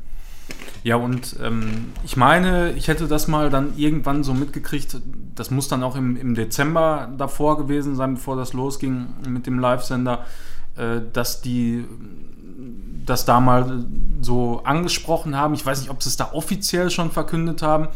Ja, 0.84 0.96
und 0.96 1.36
ähm, 1.44 1.92
ich 2.04 2.16
meine, 2.16 2.72
ich 2.72 2.88
hätte 2.88 3.08
das 3.08 3.28
mal 3.28 3.50
dann 3.50 3.74
irgendwann 3.78 4.24
so 4.24 4.34
mitgekriegt, 4.34 4.98
das 5.36 5.52
muss 5.52 5.68
dann 5.68 5.84
auch 5.84 5.96
im, 5.96 6.16
im 6.16 6.36
Dezember 6.36 7.10
davor 7.18 7.58
gewesen 7.58 7.96
sein, 7.96 8.16
bevor 8.16 8.36
das 8.36 8.54
losging 8.54 9.08
mit 9.28 9.46
dem 9.46 9.60
Live-Sender, 9.60 10.26
äh, 10.78 11.02
dass 11.12 11.42
die 11.42 11.86
das 13.06 13.26
da 13.26 13.40
mal 13.40 13.86
so 14.22 14.62
angesprochen 14.64 15.36
haben. 15.36 15.54
Ich 15.54 15.66
weiß 15.66 15.82
nicht, 15.82 15.90
ob 15.90 16.04
sie 16.04 16.10
es 16.10 16.18
da 16.18 16.32
offiziell 16.34 16.90
schon 16.90 17.12
verkündet 17.12 17.62
haben, 17.62 17.88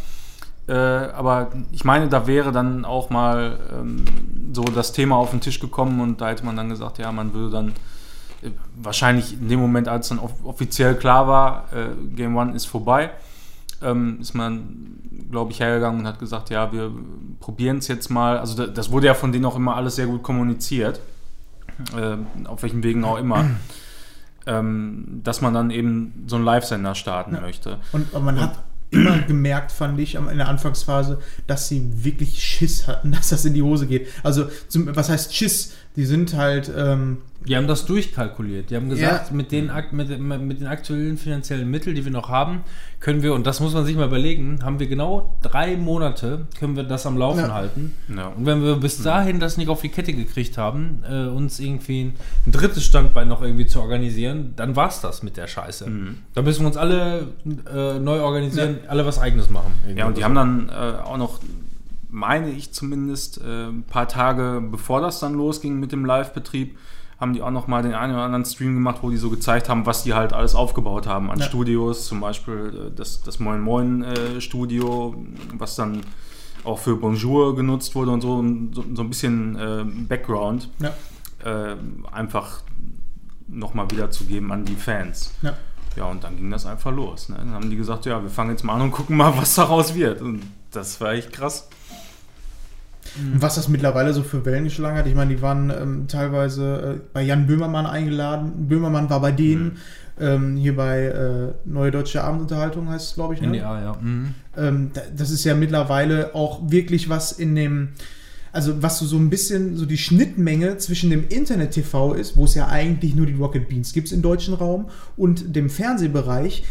äh, 0.67 0.73
aber 0.73 1.51
ich 1.71 1.83
meine, 1.83 2.07
da 2.07 2.25
wäre 2.25 2.51
dann 2.51 2.85
auch 2.85 3.09
mal 3.09 3.59
ähm, 3.73 4.05
so 4.53 4.63
das 4.63 4.93
Thema 4.93 5.17
auf 5.17 5.31
den 5.31 5.41
Tisch 5.41 5.59
gekommen 5.59 5.99
und 5.99 6.21
da 6.21 6.29
hätte 6.29 6.45
man 6.45 6.55
dann 6.55 6.69
gesagt, 6.69 6.99
ja, 6.99 7.11
man 7.11 7.33
würde 7.33 7.49
dann 7.49 7.69
äh, 8.41 8.51
wahrscheinlich 8.81 9.33
in 9.33 9.49
dem 9.49 9.59
Moment, 9.59 9.89
als 9.89 10.07
dann 10.07 10.19
off 10.19 10.31
offiziell 10.45 10.95
klar 10.95 11.27
war, 11.27 11.65
äh, 11.73 12.15
Game 12.15 12.37
One 12.37 12.55
ist 12.55 12.65
vorbei, 12.65 13.11
ähm, 13.81 14.19
ist 14.21 14.35
man, 14.35 14.99
glaube 15.29 15.51
ich, 15.51 15.59
hergegangen 15.59 15.99
und 15.99 16.07
hat 16.07 16.19
gesagt, 16.19 16.49
ja, 16.49 16.71
wir 16.71 16.91
probieren 17.41 17.79
es 17.79 17.89
jetzt 17.89 18.09
mal. 18.09 18.39
Also 18.39 18.55
das, 18.55 18.73
das, 18.73 18.91
wurde 18.91 19.07
ja 19.07 19.15
von 19.15 19.33
denen 19.33 19.43
auch 19.43 19.57
immer 19.57 19.75
alles 19.75 19.97
sehr 19.97 20.07
gut 20.07 20.23
kommuniziert, 20.23 21.01
äh, 21.97 22.15
auf 22.47 22.63
welchen 22.63 22.83
Wegen 22.83 23.03
auch 23.03 23.17
immer. 23.17 23.49
Ähm, 24.45 25.21
dass 25.23 25.41
man 25.41 25.53
dann 25.53 25.71
eben 25.71 26.25
so 26.27 26.35
einen 26.35 26.43
Live-Sender 26.43 26.95
starten 26.95 27.35
ja. 27.35 27.41
möchte. 27.41 27.79
Und 27.93 28.11
man 28.21 28.41
hat 28.41 28.59
immer 28.93 29.17
gemerkt, 29.19 29.71
fand 29.71 29.99
ich, 29.99 30.15
in 30.15 30.37
der 30.37 30.47
Anfangsphase, 30.47 31.19
dass 31.47 31.67
sie 31.67 32.03
wirklich 32.03 32.41
Schiss 32.41 32.87
hatten, 32.87 33.11
dass 33.13 33.29
das 33.29 33.45
in 33.45 33.53
die 33.53 33.61
Hose 33.61 33.87
geht. 33.87 34.07
Also, 34.23 34.49
zum, 34.67 34.95
was 34.95 35.09
heißt 35.09 35.33
Schiss? 35.35 35.73
Die 35.95 36.05
sind 36.05 36.35
halt. 36.35 36.71
Ähm, 36.75 37.17
die 37.47 37.57
haben 37.57 37.67
das 37.67 37.85
durchkalkuliert. 37.85 38.69
Die 38.69 38.75
haben 38.75 38.89
gesagt, 38.89 39.29
ja. 39.29 39.35
mit, 39.35 39.51
den, 39.51 39.71
mit, 39.91 40.19
mit 40.19 40.59
den 40.59 40.67
aktuellen 40.67 41.17
finanziellen 41.17 41.69
Mitteln, 41.69 41.95
die 41.95 42.05
wir 42.05 42.11
noch 42.11 42.29
haben, 42.29 42.63
können 42.99 43.21
wir, 43.21 43.33
und 43.33 43.45
das 43.45 43.59
muss 43.59 43.73
man 43.73 43.85
sich 43.85 43.95
mal 43.95 44.07
überlegen, 44.07 44.59
haben 44.63 44.79
wir 44.79 44.87
genau 44.87 45.35
drei 45.41 45.75
Monate, 45.75 46.47
können 46.57 46.75
wir 46.75 46.83
das 46.83 47.05
am 47.05 47.17
Laufen 47.17 47.39
ja. 47.39 47.53
halten. 47.53 47.93
Ja. 48.15 48.27
Und 48.27 48.45
wenn 48.45 48.63
wir 48.63 48.77
bis 48.77 49.01
dahin 49.01 49.39
das 49.39 49.57
nicht 49.57 49.67
auf 49.67 49.81
die 49.81 49.89
Kette 49.89 50.13
gekriegt 50.13 50.57
haben, 50.57 51.03
äh, 51.09 51.25
uns 51.27 51.59
irgendwie 51.59 52.05
ein, 52.05 52.13
ein, 52.45 52.51
drittes 52.53 52.85
Standbein 52.85 53.27
noch 53.27 53.41
irgendwie 53.41 53.65
zu 53.65 53.81
organisieren, 53.81 54.53
dann 54.55 54.75
war 54.75 54.87
es 54.87 55.01
das 55.01 55.21
mit 55.21 55.35
der 55.35 55.47
Scheiße. 55.47 55.89
Mhm. 55.89 56.19
Da 56.33 56.41
müssen 56.41 56.61
wir 56.61 56.67
uns 56.67 56.77
alle 56.77 57.27
äh, 57.45 57.99
neu 57.99 58.21
organisieren, 58.21 58.79
alle 58.87 59.05
was 59.05 59.19
Eigenes 59.19 59.49
machen. 59.49 59.73
Ja, 59.95 60.07
und 60.07 60.15
die 60.15 60.21
so. 60.21 60.25
haben 60.25 60.35
dann 60.35 60.69
äh, 60.69 61.01
auch 61.03 61.17
noch 61.17 61.39
meine 62.13 62.51
ich 62.51 62.71
zumindest, 62.71 63.41
äh, 63.41 63.65
ein 63.67 63.83
paar 63.83 64.07
Tage 64.07 64.61
bevor 64.61 65.01
das 65.01 65.19
dann 65.19 65.33
losging 65.33 65.79
mit 65.79 65.91
dem 65.91 66.05
Live-Betrieb, 66.05 66.77
haben 67.19 67.33
die 67.33 67.41
auch 67.41 67.51
noch 67.51 67.67
mal 67.67 67.81
den 67.81 67.93
einen 67.93 68.13
oder 68.13 68.23
anderen 68.23 68.45
Stream 68.45 68.75
gemacht, 68.75 68.97
wo 69.01 69.09
die 69.09 69.17
so 69.17 69.29
gezeigt 69.29 69.67
haben, 69.67 69.85
was 69.85 70.03
die 70.03 70.13
halt 70.13 70.31
alles 70.31 70.55
aufgebaut 70.55 71.07
haben 71.07 71.31
an 71.31 71.39
ja. 71.39 71.45
Studios, 71.45 72.05
zum 72.05 72.21
Beispiel 72.21 72.91
äh, 72.91 72.95
das, 72.95 73.23
das 73.23 73.39
Moin 73.39 73.61
Moin 73.61 74.03
äh, 74.03 74.41
Studio, 74.41 75.15
was 75.57 75.75
dann 75.75 76.01
auch 76.63 76.79
für 76.79 76.95
Bonjour 76.95 77.55
genutzt 77.55 77.95
wurde 77.95 78.11
und 78.11 78.21
so, 78.21 78.43
so, 78.71 78.85
so 78.93 79.01
ein 79.01 79.09
bisschen 79.09 79.55
äh, 79.55 79.83
Background 79.83 80.69
ja. 80.79 80.93
äh, 81.43 81.75
einfach 82.11 82.61
nochmal 83.47 83.89
wiederzugeben 83.89 84.51
an 84.51 84.65
die 84.65 84.75
Fans. 84.75 85.33
Ja. 85.41 85.53
ja, 85.95 86.05
und 86.05 86.23
dann 86.23 86.37
ging 86.37 86.51
das 86.51 86.65
einfach 86.65 86.91
los. 86.91 87.29
Ne? 87.29 87.37
Dann 87.37 87.51
haben 87.51 87.69
die 87.69 87.75
gesagt, 87.75 88.05
ja, 88.05 88.21
wir 88.21 88.29
fangen 88.29 88.51
jetzt 88.51 88.63
mal 88.63 88.75
an 88.75 88.81
und 88.81 88.91
gucken 88.91 89.17
mal, 89.17 89.35
was 89.35 89.55
daraus 89.55 89.95
wird. 89.95 90.21
Und 90.21 90.43
das 90.71 91.01
war 91.01 91.13
echt 91.13 91.33
krass. 91.33 91.69
Mhm. 93.15 93.41
Was 93.41 93.55
das 93.55 93.67
mittlerweile 93.67 94.13
so 94.13 94.23
für 94.23 94.45
Wellen 94.45 94.65
geschlagen 94.65 94.97
hat. 94.97 95.07
Ich 95.07 95.15
meine, 95.15 95.35
die 95.35 95.41
waren 95.41 95.69
ähm, 95.69 96.07
teilweise 96.07 96.97
äh, 96.97 97.01
bei 97.13 97.21
Jan 97.21 97.47
Böhmermann 97.47 97.85
eingeladen. 97.85 98.67
Böhmermann 98.67 99.09
war 99.09 99.21
bei 99.21 99.31
denen. 99.31 99.63
Mhm. 99.63 99.77
Ähm, 100.19 100.57
hier 100.57 100.75
bei 100.75 101.05
äh, 101.05 101.53
Neue 101.65 101.89
Deutsche 101.89 102.23
Abendunterhaltung 102.23 102.87
heißt 102.89 103.09
es, 103.09 103.15
glaube 103.15 103.33
ich. 103.33 103.41
Ne? 103.41 103.47
NDA, 103.47 103.81
ja. 103.81 103.97
Mhm. 103.99 104.35
Ähm, 104.55 104.91
das 105.15 105.31
ist 105.31 105.43
ja 105.43 105.55
mittlerweile 105.55 106.35
auch 106.35 106.59
wirklich 106.69 107.09
was 107.09 107.31
in 107.31 107.55
dem 107.55 107.89
also 108.53 108.83
was 108.83 108.99
so, 108.99 109.17
ein 109.17 109.31
bisschen 109.31 109.75
so 109.75 109.87
die 109.87 109.97
Schnittmenge 109.97 110.77
zwischen 110.77 111.09
dem 111.09 111.27
Internet-TV 111.27 112.13
ist, 112.13 112.37
wo 112.37 112.45
es 112.45 112.53
ja 112.53 112.67
eigentlich 112.67 113.15
nur 113.15 113.25
die 113.25 113.33
Rocket 113.33 113.67
Beans 113.67 113.93
gibt 113.93 114.11
im 114.11 114.21
deutschen 114.21 114.53
Raum, 114.53 114.89
und 115.17 115.55
dem 115.55 115.71
Fernsehbereich, 115.71 116.63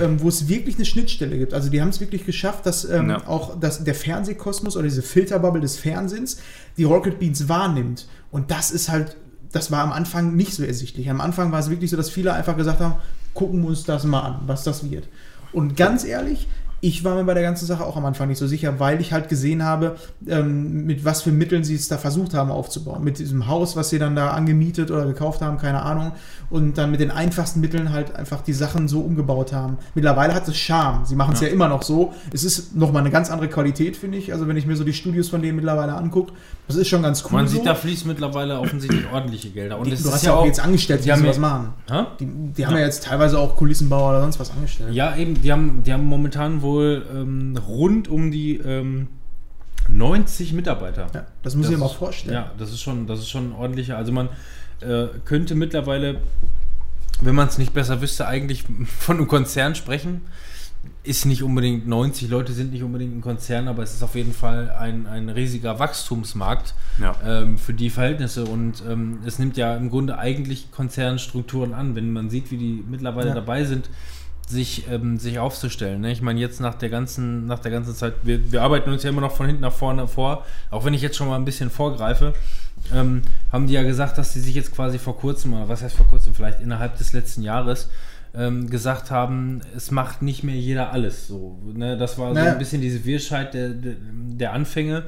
ähm, 0.00 0.20
wo 0.20 0.28
es 0.28 0.48
wirklich 0.48 0.76
eine 0.76 0.84
Schnittstelle 0.84 1.38
gibt. 1.38 1.54
Also 1.54 1.70
die 1.70 1.80
haben 1.80 1.88
es 1.88 2.00
wirklich 2.00 2.26
geschafft, 2.26 2.66
dass 2.66 2.84
ähm, 2.84 3.08
ja. 3.08 3.26
auch 3.26 3.58
dass 3.58 3.82
der 3.82 3.94
Fernsehkosmos 3.94 4.76
oder 4.76 4.84
diese 4.84 5.00
Filterbubble 5.00 5.62
des 5.62 5.78
Fernsehens 5.78 6.38
die 6.76 6.84
Rocket 6.84 7.18
Beans 7.18 7.48
wahrnimmt. 7.48 8.06
Und 8.30 8.50
das 8.50 8.70
ist 8.70 8.90
halt, 8.90 9.16
das 9.50 9.70
war 9.70 9.82
am 9.82 9.92
Anfang 9.92 10.36
nicht 10.36 10.52
so 10.52 10.62
ersichtlich. 10.62 11.08
Am 11.08 11.22
Anfang 11.22 11.52
war 11.52 11.60
es 11.60 11.70
wirklich 11.70 11.90
so, 11.90 11.96
dass 11.96 12.10
viele 12.10 12.34
einfach 12.34 12.56
gesagt 12.58 12.80
haben, 12.80 12.96
gucken 13.32 13.62
wir 13.62 13.68
uns 13.68 13.84
das 13.84 14.04
mal 14.04 14.20
an, 14.20 14.40
was 14.46 14.62
das 14.62 14.90
wird. 14.90 15.08
Und 15.52 15.76
ganz 15.76 16.04
ehrlich, 16.04 16.46
ich 16.80 17.04
war 17.04 17.14
mir 17.14 17.24
bei 17.24 17.34
der 17.34 17.42
ganzen 17.42 17.66
Sache 17.66 17.84
auch 17.84 17.96
am 17.96 18.06
Anfang 18.06 18.28
nicht 18.28 18.38
so 18.38 18.46
sicher, 18.46 18.80
weil 18.80 19.00
ich 19.00 19.12
halt 19.12 19.28
gesehen 19.28 19.62
habe, 19.64 19.96
ähm, 20.26 20.86
mit 20.86 21.04
was 21.04 21.22
für 21.22 21.30
Mitteln 21.30 21.62
sie 21.62 21.74
es 21.74 21.88
da 21.88 21.98
versucht 21.98 22.32
haben 22.32 22.50
aufzubauen. 22.50 23.04
Mit 23.04 23.18
diesem 23.18 23.46
Haus, 23.46 23.76
was 23.76 23.90
sie 23.90 23.98
dann 23.98 24.16
da 24.16 24.30
angemietet 24.30 24.90
oder 24.90 25.04
gekauft 25.04 25.42
haben, 25.42 25.58
keine 25.58 25.82
Ahnung. 25.82 26.12
Und 26.48 26.78
dann 26.78 26.90
mit 26.90 27.00
den 27.00 27.10
einfachsten 27.10 27.60
Mitteln 27.60 27.92
halt 27.92 28.16
einfach 28.16 28.40
die 28.40 28.54
Sachen 28.54 28.88
so 28.88 29.00
umgebaut 29.00 29.52
haben. 29.52 29.76
Mittlerweile 29.94 30.34
hat 30.34 30.48
es 30.48 30.56
Charme. 30.56 31.04
Sie 31.04 31.16
machen 31.16 31.34
es 31.34 31.40
ja. 31.40 31.48
ja. 31.48 31.52
immer 31.52 31.68
noch 31.68 31.82
so. 31.82 32.14
Es 32.32 32.44
ist 32.44 32.74
nochmal 32.74 33.02
eine 33.02 33.10
ganz 33.10 33.30
andere 33.30 33.48
Qualität, 33.48 33.96
finde 33.96 34.16
ich. 34.16 34.32
Also 34.32 34.48
wenn 34.48 34.56
ich 34.56 34.66
mir 34.66 34.76
so 34.76 34.84
die 34.84 34.94
Studios 34.94 35.28
von 35.28 35.42
denen 35.42 35.56
mittlerweile 35.56 35.94
angucke, 35.94 36.32
das 36.70 36.82
ist 36.82 36.88
schon 36.88 37.02
ganz 37.02 37.24
cool. 37.24 37.32
Man 37.32 37.48
so. 37.48 37.56
sieht, 37.56 37.66
da 37.66 37.74
fließt 37.74 38.06
mittlerweile 38.06 38.58
offensichtlich 38.58 39.04
ordentliche 39.12 39.50
Gelder. 39.50 39.78
Und 39.78 39.86
die, 39.86 39.96
du 39.96 40.10
hast 40.10 40.24
ja 40.24 40.34
auch 40.34 40.46
jetzt 40.46 40.60
angestellt, 40.60 41.04
die, 41.04 41.12
die 41.12 41.26
was 41.26 41.38
machen. 41.38 41.72
Die, 42.18 42.26
die, 42.26 42.66
haben 42.66 42.74
ja. 42.74 42.80
ja 42.80 42.86
jetzt 42.86 43.04
teilweise 43.04 43.38
auch 43.38 43.56
Kulissenbauer 43.56 44.10
oder 44.10 44.20
sonst 44.22 44.38
was 44.38 44.50
angestellt. 44.50 44.94
Ja, 44.94 45.16
eben, 45.16 45.40
die 45.42 45.52
haben, 45.52 45.82
die 45.82 45.92
haben 45.92 46.04
momentan 46.04 46.62
wohl 46.62 47.06
ähm, 47.12 47.56
rund 47.56 48.08
um 48.08 48.30
die 48.30 48.56
ähm, 48.58 49.08
90 49.88 50.52
Mitarbeiter. 50.52 51.08
Ja, 51.12 51.26
das 51.42 51.56
muss 51.56 51.66
ich 51.66 51.72
mir 51.72 51.78
mal 51.78 51.88
vorstellen. 51.88 52.34
Ja, 52.34 52.52
das 52.58 52.70
ist 52.70 52.80
schon, 52.80 53.06
das 53.06 53.20
ist 53.20 53.28
schon 53.28 53.52
ordentlicher. 53.52 53.96
Also 53.96 54.12
man 54.12 54.28
äh, 54.80 55.06
könnte 55.24 55.54
mittlerweile, 55.54 56.20
wenn 57.20 57.34
man 57.34 57.48
es 57.48 57.58
nicht 57.58 57.74
besser 57.74 58.00
wüsste, 58.00 58.26
eigentlich 58.26 58.64
von 58.98 59.16
einem 59.16 59.28
Konzern 59.28 59.74
sprechen. 59.74 60.22
Ist 61.02 61.26
nicht 61.26 61.42
unbedingt 61.42 61.86
90 61.86 62.28
Leute 62.28 62.52
sind 62.52 62.72
nicht 62.72 62.82
unbedingt 62.82 63.16
ein 63.16 63.20
Konzern, 63.20 63.68
aber 63.68 63.82
es 63.82 63.94
ist 63.94 64.02
auf 64.02 64.14
jeden 64.14 64.32
Fall 64.32 64.70
ein, 64.78 65.06
ein 65.06 65.28
riesiger 65.28 65.78
Wachstumsmarkt 65.78 66.74
ja. 66.98 67.14
ähm, 67.24 67.58
für 67.58 67.74
die 67.74 67.90
Verhältnisse 67.90 68.44
und 68.44 68.82
ähm, 68.88 69.18
es 69.26 69.38
nimmt 69.38 69.56
ja 69.56 69.76
im 69.76 69.90
Grunde 69.90 70.18
eigentlich 70.18 70.70
Konzernstrukturen 70.70 71.74
an, 71.74 71.94
wenn 71.96 72.12
man 72.12 72.30
sieht, 72.30 72.50
wie 72.50 72.56
die 72.56 72.84
mittlerweile 72.88 73.28
ja. 73.28 73.34
dabei 73.34 73.64
sind 73.64 73.90
sich, 74.50 74.88
ähm, 74.90 75.18
sich 75.18 75.38
aufzustellen. 75.38 76.00
Ne? 76.00 76.12
Ich 76.12 76.22
meine, 76.22 76.40
jetzt 76.40 76.60
nach 76.60 76.74
der 76.74 76.90
ganzen, 76.90 77.46
nach 77.46 77.60
der 77.60 77.70
ganzen 77.70 77.94
Zeit, 77.94 78.14
wir, 78.22 78.52
wir 78.52 78.62
arbeiten 78.62 78.90
uns 78.90 79.02
ja 79.02 79.10
immer 79.10 79.20
noch 79.20 79.34
von 79.34 79.46
hinten 79.46 79.62
nach 79.62 79.72
vorne 79.72 80.08
vor, 80.08 80.44
auch 80.70 80.84
wenn 80.84 80.92
ich 80.92 81.02
jetzt 81.02 81.16
schon 81.16 81.28
mal 81.28 81.36
ein 81.36 81.44
bisschen 81.44 81.70
vorgreife, 81.70 82.34
ähm, 82.92 83.22
haben 83.52 83.66
die 83.66 83.74
ja 83.74 83.82
gesagt, 83.82 84.18
dass 84.18 84.32
sie 84.32 84.40
sich 84.40 84.54
jetzt 84.54 84.74
quasi 84.74 84.98
vor 84.98 85.16
kurzem, 85.16 85.54
oder 85.54 85.68
was 85.68 85.82
heißt 85.82 85.96
vor 85.96 86.06
kurzem, 86.06 86.34
vielleicht 86.34 86.60
innerhalb 86.60 86.98
des 86.98 87.12
letzten 87.12 87.42
Jahres, 87.42 87.88
ähm, 88.34 88.70
gesagt 88.70 89.10
haben, 89.10 89.60
es 89.76 89.90
macht 89.90 90.22
nicht 90.22 90.44
mehr 90.44 90.54
jeder 90.54 90.92
alles. 90.92 91.26
So, 91.26 91.58
ne? 91.74 91.96
Das 91.96 92.18
war 92.18 92.32
naja. 92.32 92.46
so 92.46 92.52
ein 92.52 92.58
bisschen 92.58 92.80
diese 92.80 93.04
Wirrscheid 93.04 93.54
der, 93.54 93.70
der 93.70 94.52
Anfänge 94.52 95.04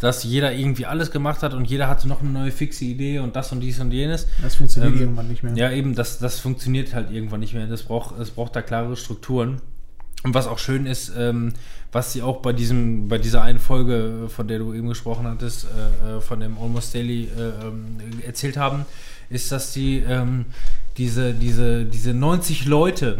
dass 0.00 0.24
jeder 0.24 0.52
irgendwie 0.52 0.86
alles 0.86 1.10
gemacht 1.10 1.42
hat 1.42 1.54
und 1.54 1.64
jeder 1.64 1.88
hatte 1.88 2.08
noch 2.08 2.20
eine 2.20 2.30
neue 2.30 2.50
fixe 2.50 2.84
Idee 2.84 3.20
und 3.20 3.36
das 3.36 3.52
und 3.52 3.60
dies 3.60 3.80
und 3.80 3.92
jenes. 3.92 4.26
Das 4.42 4.56
funktioniert 4.56 4.94
ähm, 4.94 5.00
irgendwann 5.00 5.28
nicht 5.28 5.42
mehr. 5.42 5.54
Ja, 5.54 5.70
eben, 5.70 5.94
das, 5.94 6.18
das 6.18 6.40
funktioniert 6.40 6.94
halt 6.94 7.10
irgendwann 7.10 7.40
nicht 7.40 7.54
mehr. 7.54 7.66
Das 7.66 7.84
braucht, 7.84 8.18
es 8.18 8.30
braucht 8.30 8.56
da 8.56 8.62
klare 8.62 8.96
Strukturen. 8.96 9.60
Und 10.22 10.34
was 10.34 10.46
auch 10.46 10.58
schön 10.58 10.86
ist, 10.86 11.12
ähm, 11.16 11.52
was 11.92 12.12
sie 12.12 12.22
auch 12.22 12.42
bei 12.42 12.52
diesem, 12.52 13.08
bei 13.08 13.18
dieser 13.18 13.42
einen 13.42 13.58
Folge, 13.58 14.28
von 14.28 14.48
der 14.48 14.58
du 14.58 14.74
eben 14.74 14.88
gesprochen 14.88 15.26
hattest, 15.26 15.66
äh, 15.66 16.16
äh 16.16 16.20
von 16.20 16.40
dem 16.40 16.58
Almost 16.58 16.94
Daily 16.94 17.24
äh, 17.24 17.66
ähm, 17.66 17.96
erzählt 18.26 18.56
haben, 18.56 18.86
ist, 19.30 19.52
dass 19.52 19.72
sie 19.72 19.98
ähm, 19.98 20.46
diese, 20.96 21.34
diese, 21.34 21.84
diese 21.84 22.14
90 22.14 22.66
Leute, 22.66 23.18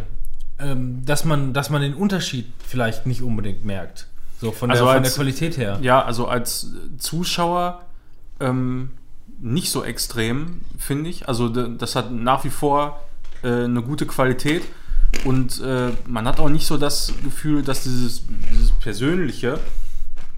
ähm, 0.58 1.04
dass 1.04 1.24
man, 1.24 1.52
dass 1.52 1.70
man 1.70 1.82
den 1.82 1.94
Unterschied 1.94 2.46
vielleicht 2.66 3.06
nicht 3.06 3.22
unbedingt 3.22 3.64
merkt. 3.64 4.06
So 4.40 4.52
von, 4.52 4.70
also 4.70 4.84
der, 4.84 4.94
als, 4.94 5.08
der 5.08 5.16
Qualität 5.16 5.56
her. 5.56 5.78
Ja, 5.82 6.02
also 6.04 6.26
als 6.26 6.68
Zuschauer 6.98 7.82
ähm, 8.40 8.90
nicht 9.40 9.70
so 9.70 9.84
extrem, 9.84 10.60
finde 10.78 11.10
ich. 11.10 11.28
Also 11.28 11.48
das 11.48 11.96
hat 11.96 12.12
nach 12.12 12.44
wie 12.44 12.50
vor 12.50 13.00
äh, 13.42 13.64
eine 13.64 13.82
gute 13.82 14.06
Qualität 14.06 14.62
und 15.24 15.60
äh, 15.60 15.90
man 16.06 16.26
hat 16.26 16.40
auch 16.40 16.48
nicht 16.48 16.66
so 16.66 16.76
das 16.76 17.12
Gefühl, 17.22 17.62
dass 17.62 17.84
dieses, 17.84 18.24
dieses 18.50 18.72
Persönliche, 18.72 19.58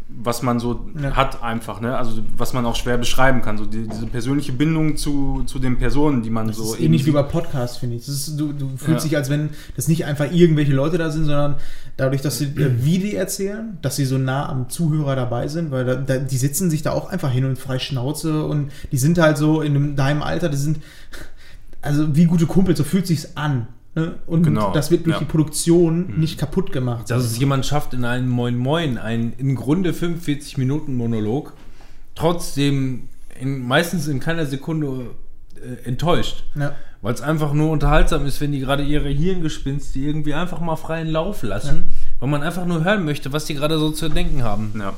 was 0.08 0.42
man 0.42 0.60
so 0.60 0.88
ja. 1.00 1.16
hat 1.16 1.42
einfach, 1.42 1.80
ne? 1.80 1.96
also 1.96 2.22
was 2.36 2.52
man 2.52 2.64
auch 2.64 2.76
schwer 2.76 2.96
beschreiben 2.96 3.42
kann, 3.42 3.58
so 3.58 3.66
die, 3.66 3.88
diese 3.88 4.06
persönliche 4.06 4.52
Bindung 4.52 4.96
zu, 4.96 5.42
zu 5.46 5.58
den 5.58 5.78
Personen, 5.78 6.22
die 6.22 6.30
man 6.30 6.46
das 6.46 6.56
so... 6.56 6.74
Ist 6.74 6.80
ähnlich 6.80 7.06
wie 7.06 7.10
bei 7.10 7.24
Podcasts, 7.24 7.78
finde 7.78 7.96
ich. 7.96 8.06
Ist, 8.06 8.38
du, 8.38 8.52
du 8.52 8.68
fühlst 8.76 9.04
ja. 9.04 9.08
dich, 9.08 9.16
als 9.16 9.30
wenn 9.30 9.50
das 9.74 9.88
nicht 9.88 10.04
einfach 10.04 10.30
irgendwelche 10.30 10.72
Leute 10.72 10.96
da 10.96 11.10
sind, 11.10 11.24
sondern 11.24 11.56
dadurch, 11.96 12.22
dass 12.22 12.38
sie, 12.38 12.46
äh, 12.46 12.70
wie 12.84 12.98
die 12.98 13.16
erzählen, 13.16 13.78
dass 13.82 13.96
sie 13.96 14.04
so 14.04 14.16
nah 14.16 14.48
am 14.48 14.68
Zuhörer 14.68 15.16
dabei 15.16 15.48
sind, 15.48 15.72
weil 15.72 15.84
da, 15.84 15.96
da, 15.96 16.18
die 16.18 16.38
sitzen 16.38 16.70
sich 16.70 16.82
da 16.82 16.92
auch 16.92 17.10
einfach 17.10 17.32
hin 17.32 17.44
und 17.44 17.58
frei 17.58 17.80
Schnauze 17.80 18.44
und 18.44 18.70
die 18.92 18.98
sind 18.98 19.18
halt 19.18 19.38
so 19.38 19.60
in 19.60 19.96
deinem 19.96 20.22
Alter, 20.22 20.48
die 20.48 20.56
sind 20.56 20.78
also 21.82 22.16
wie 22.16 22.24
gute 22.26 22.46
Kumpel, 22.46 22.76
so 22.76 22.84
fühlt 22.84 23.06
sich's 23.06 23.36
an. 23.36 23.68
Ne? 23.96 24.16
Und 24.26 24.42
genau. 24.42 24.72
das 24.72 24.90
wird 24.90 25.06
durch 25.06 25.16
ja. 25.16 25.20
die 25.20 25.24
Produktion 25.24 26.08
mhm. 26.08 26.20
nicht 26.20 26.38
kaputt 26.38 26.70
gemacht. 26.70 27.10
Dass 27.10 27.24
es 27.24 27.38
jemand 27.38 27.64
schafft, 27.64 27.94
in 27.94 28.04
einem 28.04 28.28
Moin 28.28 28.56
Moin, 28.56 28.98
einen 28.98 29.32
im 29.38 29.56
Grunde 29.56 29.94
45 29.94 30.58
Minuten 30.58 30.94
Monolog, 30.94 31.54
trotzdem 32.14 33.08
in, 33.40 33.66
meistens 33.66 34.06
in 34.06 34.20
keiner 34.20 34.44
Sekunde 34.44 35.12
äh, 35.54 35.88
enttäuscht. 35.88 36.44
Ja. 36.54 36.74
Weil 37.00 37.14
es 37.14 37.22
einfach 37.22 37.54
nur 37.54 37.70
unterhaltsam 37.70 38.26
ist, 38.26 38.38
wenn 38.42 38.52
die 38.52 38.60
gerade 38.60 38.82
ihre 38.82 39.08
Hirngespinste 39.08 39.98
irgendwie 39.98 40.34
einfach 40.34 40.60
mal 40.60 40.76
freien 40.76 41.08
Lauf 41.08 41.42
lassen, 41.42 41.76
ja. 41.76 42.10
weil 42.20 42.28
man 42.28 42.42
einfach 42.42 42.66
nur 42.66 42.84
hören 42.84 43.02
möchte, 43.06 43.32
was 43.32 43.46
die 43.46 43.54
gerade 43.54 43.78
so 43.78 43.90
zu 43.90 44.10
denken 44.10 44.42
haben. 44.42 44.74
Ja. 44.78 44.92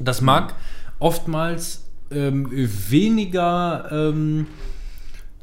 Das 0.00 0.22
mag 0.22 0.54
oftmals 0.98 1.84
ähm, 2.10 2.48
weniger 2.50 3.88
ähm, 3.92 4.48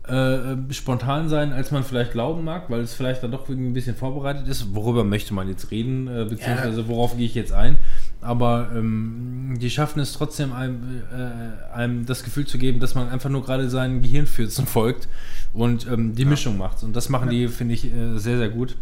äh, 0.07 0.73
spontan 0.73 1.27
sein, 1.29 1.51
als 1.51 1.71
man 1.71 1.83
vielleicht 1.83 2.11
glauben 2.11 2.43
mag, 2.43 2.69
weil 2.69 2.81
es 2.81 2.93
vielleicht 2.93 3.23
dann 3.23 3.31
doch 3.31 3.49
irgendwie 3.49 3.69
ein 3.69 3.73
bisschen 3.73 3.95
vorbereitet 3.95 4.47
ist. 4.47 4.73
Worüber 4.73 5.03
möchte 5.03 5.33
man 5.33 5.49
jetzt 5.49 5.71
reden, 5.71 6.07
äh, 6.07 6.25
beziehungsweise 6.25 6.87
worauf 6.87 7.17
gehe 7.17 7.25
ich 7.25 7.35
jetzt 7.35 7.51
ein? 7.51 7.77
Aber 8.21 8.69
ähm, 8.75 9.57
die 9.61 9.69
schaffen 9.69 9.99
es 9.99 10.13
trotzdem, 10.13 10.53
einem, 10.53 11.01
äh, 11.11 11.73
einem, 11.73 12.05
das 12.05 12.23
Gefühl 12.23 12.47
zu 12.47 12.57
geben, 12.57 12.79
dass 12.79 12.95
man 12.95 13.09
einfach 13.09 13.29
nur 13.29 13.43
gerade 13.43 13.69
seinen 13.69 14.01
Gehirnfürzen 14.01 14.65
folgt 14.67 15.07
und 15.53 15.87
ähm, 15.87 16.15
die 16.15 16.23
ja. 16.23 16.29
Mischung 16.29 16.57
macht. 16.57 16.83
Und 16.83 16.95
das 16.95 17.09
machen 17.09 17.31
ja. 17.31 17.31
die, 17.31 17.47
finde 17.47 17.73
ich, 17.73 17.85
äh, 17.85 18.17
sehr, 18.17 18.37
sehr 18.37 18.49
gut. 18.49 18.77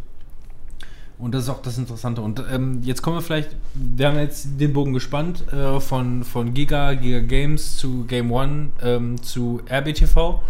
Und 1.17 1.33
das 1.33 1.43
ist 1.43 1.49
auch 1.49 1.61
das 1.61 1.77
Interessante. 1.77 2.21
Und 2.21 2.43
ähm, 2.51 2.81
jetzt 2.83 3.01
kommen 3.01 3.17
wir 3.17 3.21
vielleicht, 3.21 3.55
wir 3.73 4.07
haben 4.07 4.17
jetzt 4.17 4.59
den 4.59 4.73
Bogen 4.73 4.93
gespannt 4.93 5.51
äh, 5.51 5.79
von, 5.79 6.23
von 6.23 6.53
Giga, 6.53 6.93
Giga 6.93 7.19
Games 7.19 7.77
zu 7.77 8.03
Game 8.03 8.31
One 8.31 8.69
ähm, 8.81 9.21
zu 9.21 9.61
RBTV 9.69 10.41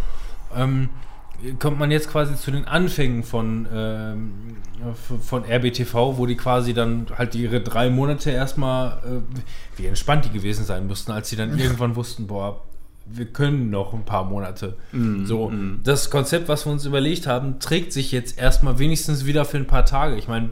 ähm, 0.56 0.90
kommt 1.60 1.80
man 1.80 1.92
jetzt 1.92 2.10
quasi 2.10 2.36
zu 2.36 2.52
den 2.52 2.66
Anfängen 2.66 3.24
von, 3.24 3.68
ähm, 3.72 4.32
von 4.96 5.44
RBTV, 5.44 6.18
wo 6.18 6.26
die 6.26 6.36
quasi 6.36 6.74
dann 6.74 7.08
halt 7.16 7.36
ihre 7.36 7.62
drei 7.62 7.90
Monate 7.90 8.32
erstmal, 8.32 8.98
äh, 9.06 9.78
wie 9.78 9.86
entspannt 9.86 10.26
die 10.26 10.30
gewesen 10.30 10.66
sein 10.66 10.88
müssten, 10.88 11.12
als 11.12 11.30
sie 11.30 11.36
dann 11.36 11.58
irgendwann 11.58 11.96
wussten, 11.96 12.28
boah, 12.28 12.62
wir 13.06 13.26
können 13.26 13.70
noch 13.70 13.94
ein 13.94 14.04
paar 14.04 14.24
Monate. 14.24 14.78
Mm, 14.92 15.26
so, 15.26 15.50
mm. 15.50 15.82
das 15.84 16.10
Konzept, 16.10 16.48
was 16.48 16.66
wir 16.66 16.72
uns 16.72 16.86
überlegt 16.86 17.28
haben, 17.28 17.60
trägt 17.60 17.94
sich 17.94 18.12
jetzt 18.12 18.40
erstmal 18.40 18.80
wenigstens 18.80 19.26
wieder 19.26 19.46
für 19.46 19.58
ein 19.58 19.68
paar 19.68 19.86
Tage. 19.86 20.16
Ich 20.16 20.28
meine, 20.28 20.50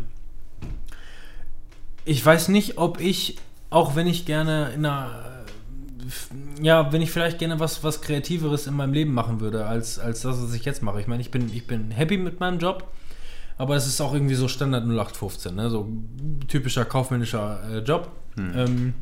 ich 2.05 2.23
weiß 2.23 2.49
nicht, 2.49 2.77
ob 2.77 2.99
ich, 2.99 3.37
auch 3.71 3.95
wenn 3.95 4.05
ich 4.05 4.25
gerne 4.25 4.69
in 4.75 4.85
einer 4.85 5.32
ja, 6.61 6.91
wenn 6.91 7.01
ich 7.01 7.11
vielleicht 7.11 7.39
gerne 7.39 7.59
was, 7.59 7.83
was 7.83 8.01
Kreativeres 8.01 8.67
in 8.67 8.75
meinem 8.75 8.93
Leben 8.93 9.13
machen 9.13 9.39
würde, 9.39 9.65
als, 9.65 9.99
als 9.99 10.21
das, 10.21 10.41
was 10.41 10.53
ich 10.53 10.65
jetzt 10.65 10.81
mache. 10.81 10.99
Ich 10.99 11.07
meine, 11.07 11.21
ich 11.21 11.31
bin, 11.31 11.53
ich 11.53 11.67
bin 11.67 11.91
happy 11.91 12.17
mit 12.17 12.39
meinem 12.39 12.59
Job, 12.59 12.87
aber 13.57 13.75
es 13.75 13.87
ist 13.87 14.01
auch 14.01 14.13
irgendwie 14.13 14.35
so 14.35 14.47
Standard 14.47 14.83
0815, 14.83 15.55
ne? 15.55 15.69
so 15.69 15.87
typischer 16.47 16.85
kaufmännischer 16.85 17.61
äh, 17.71 17.79
Job. 17.79 18.11
Hm. 18.35 18.51
Ähm, 18.55 18.93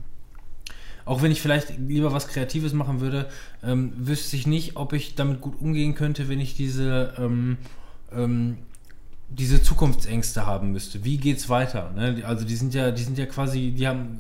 auch 1.06 1.22
wenn 1.22 1.32
ich 1.32 1.42
vielleicht 1.42 1.78
lieber 1.78 2.14
was 2.14 2.28
Kreatives 2.28 2.74
machen 2.74 3.02
würde, 3.02 3.28
ähm, 3.64 3.94
wüsste 3.98 4.36
ich 4.36 4.46
nicht, 4.48 4.76
ob 4.76 4.94
ich 4.94 5.16
damit 5.16 5.42
gut 5.42 5.60
umgehen 5.60 5.96
könnte, 5.96 6.30
wenn 6.30 6.40
ich 6.40 6.56
diese, 6.56 7.14
ähm, 7.18 7.58
ähm, 8.14 8.58
diese 9.32 9.64
Zukunftsängste 9.64 10.46
haben 10.46 10.72
müsste. 10.72 11.04
Wie 11.04 11.18
geht's 11.18 11.50
weiter? 11.50 11.92
Ne? 11.96 12.24
Also 12.26 12.46
die 12.46 12.56
sind 12.56 12.74
ja, 12.74 12.92
die 12.92 13.04
sind 13.04 13.18
ja 13.18 13.26
quasi, 13.26 13.72
die 13.72 13.88
haben 13.88 14.20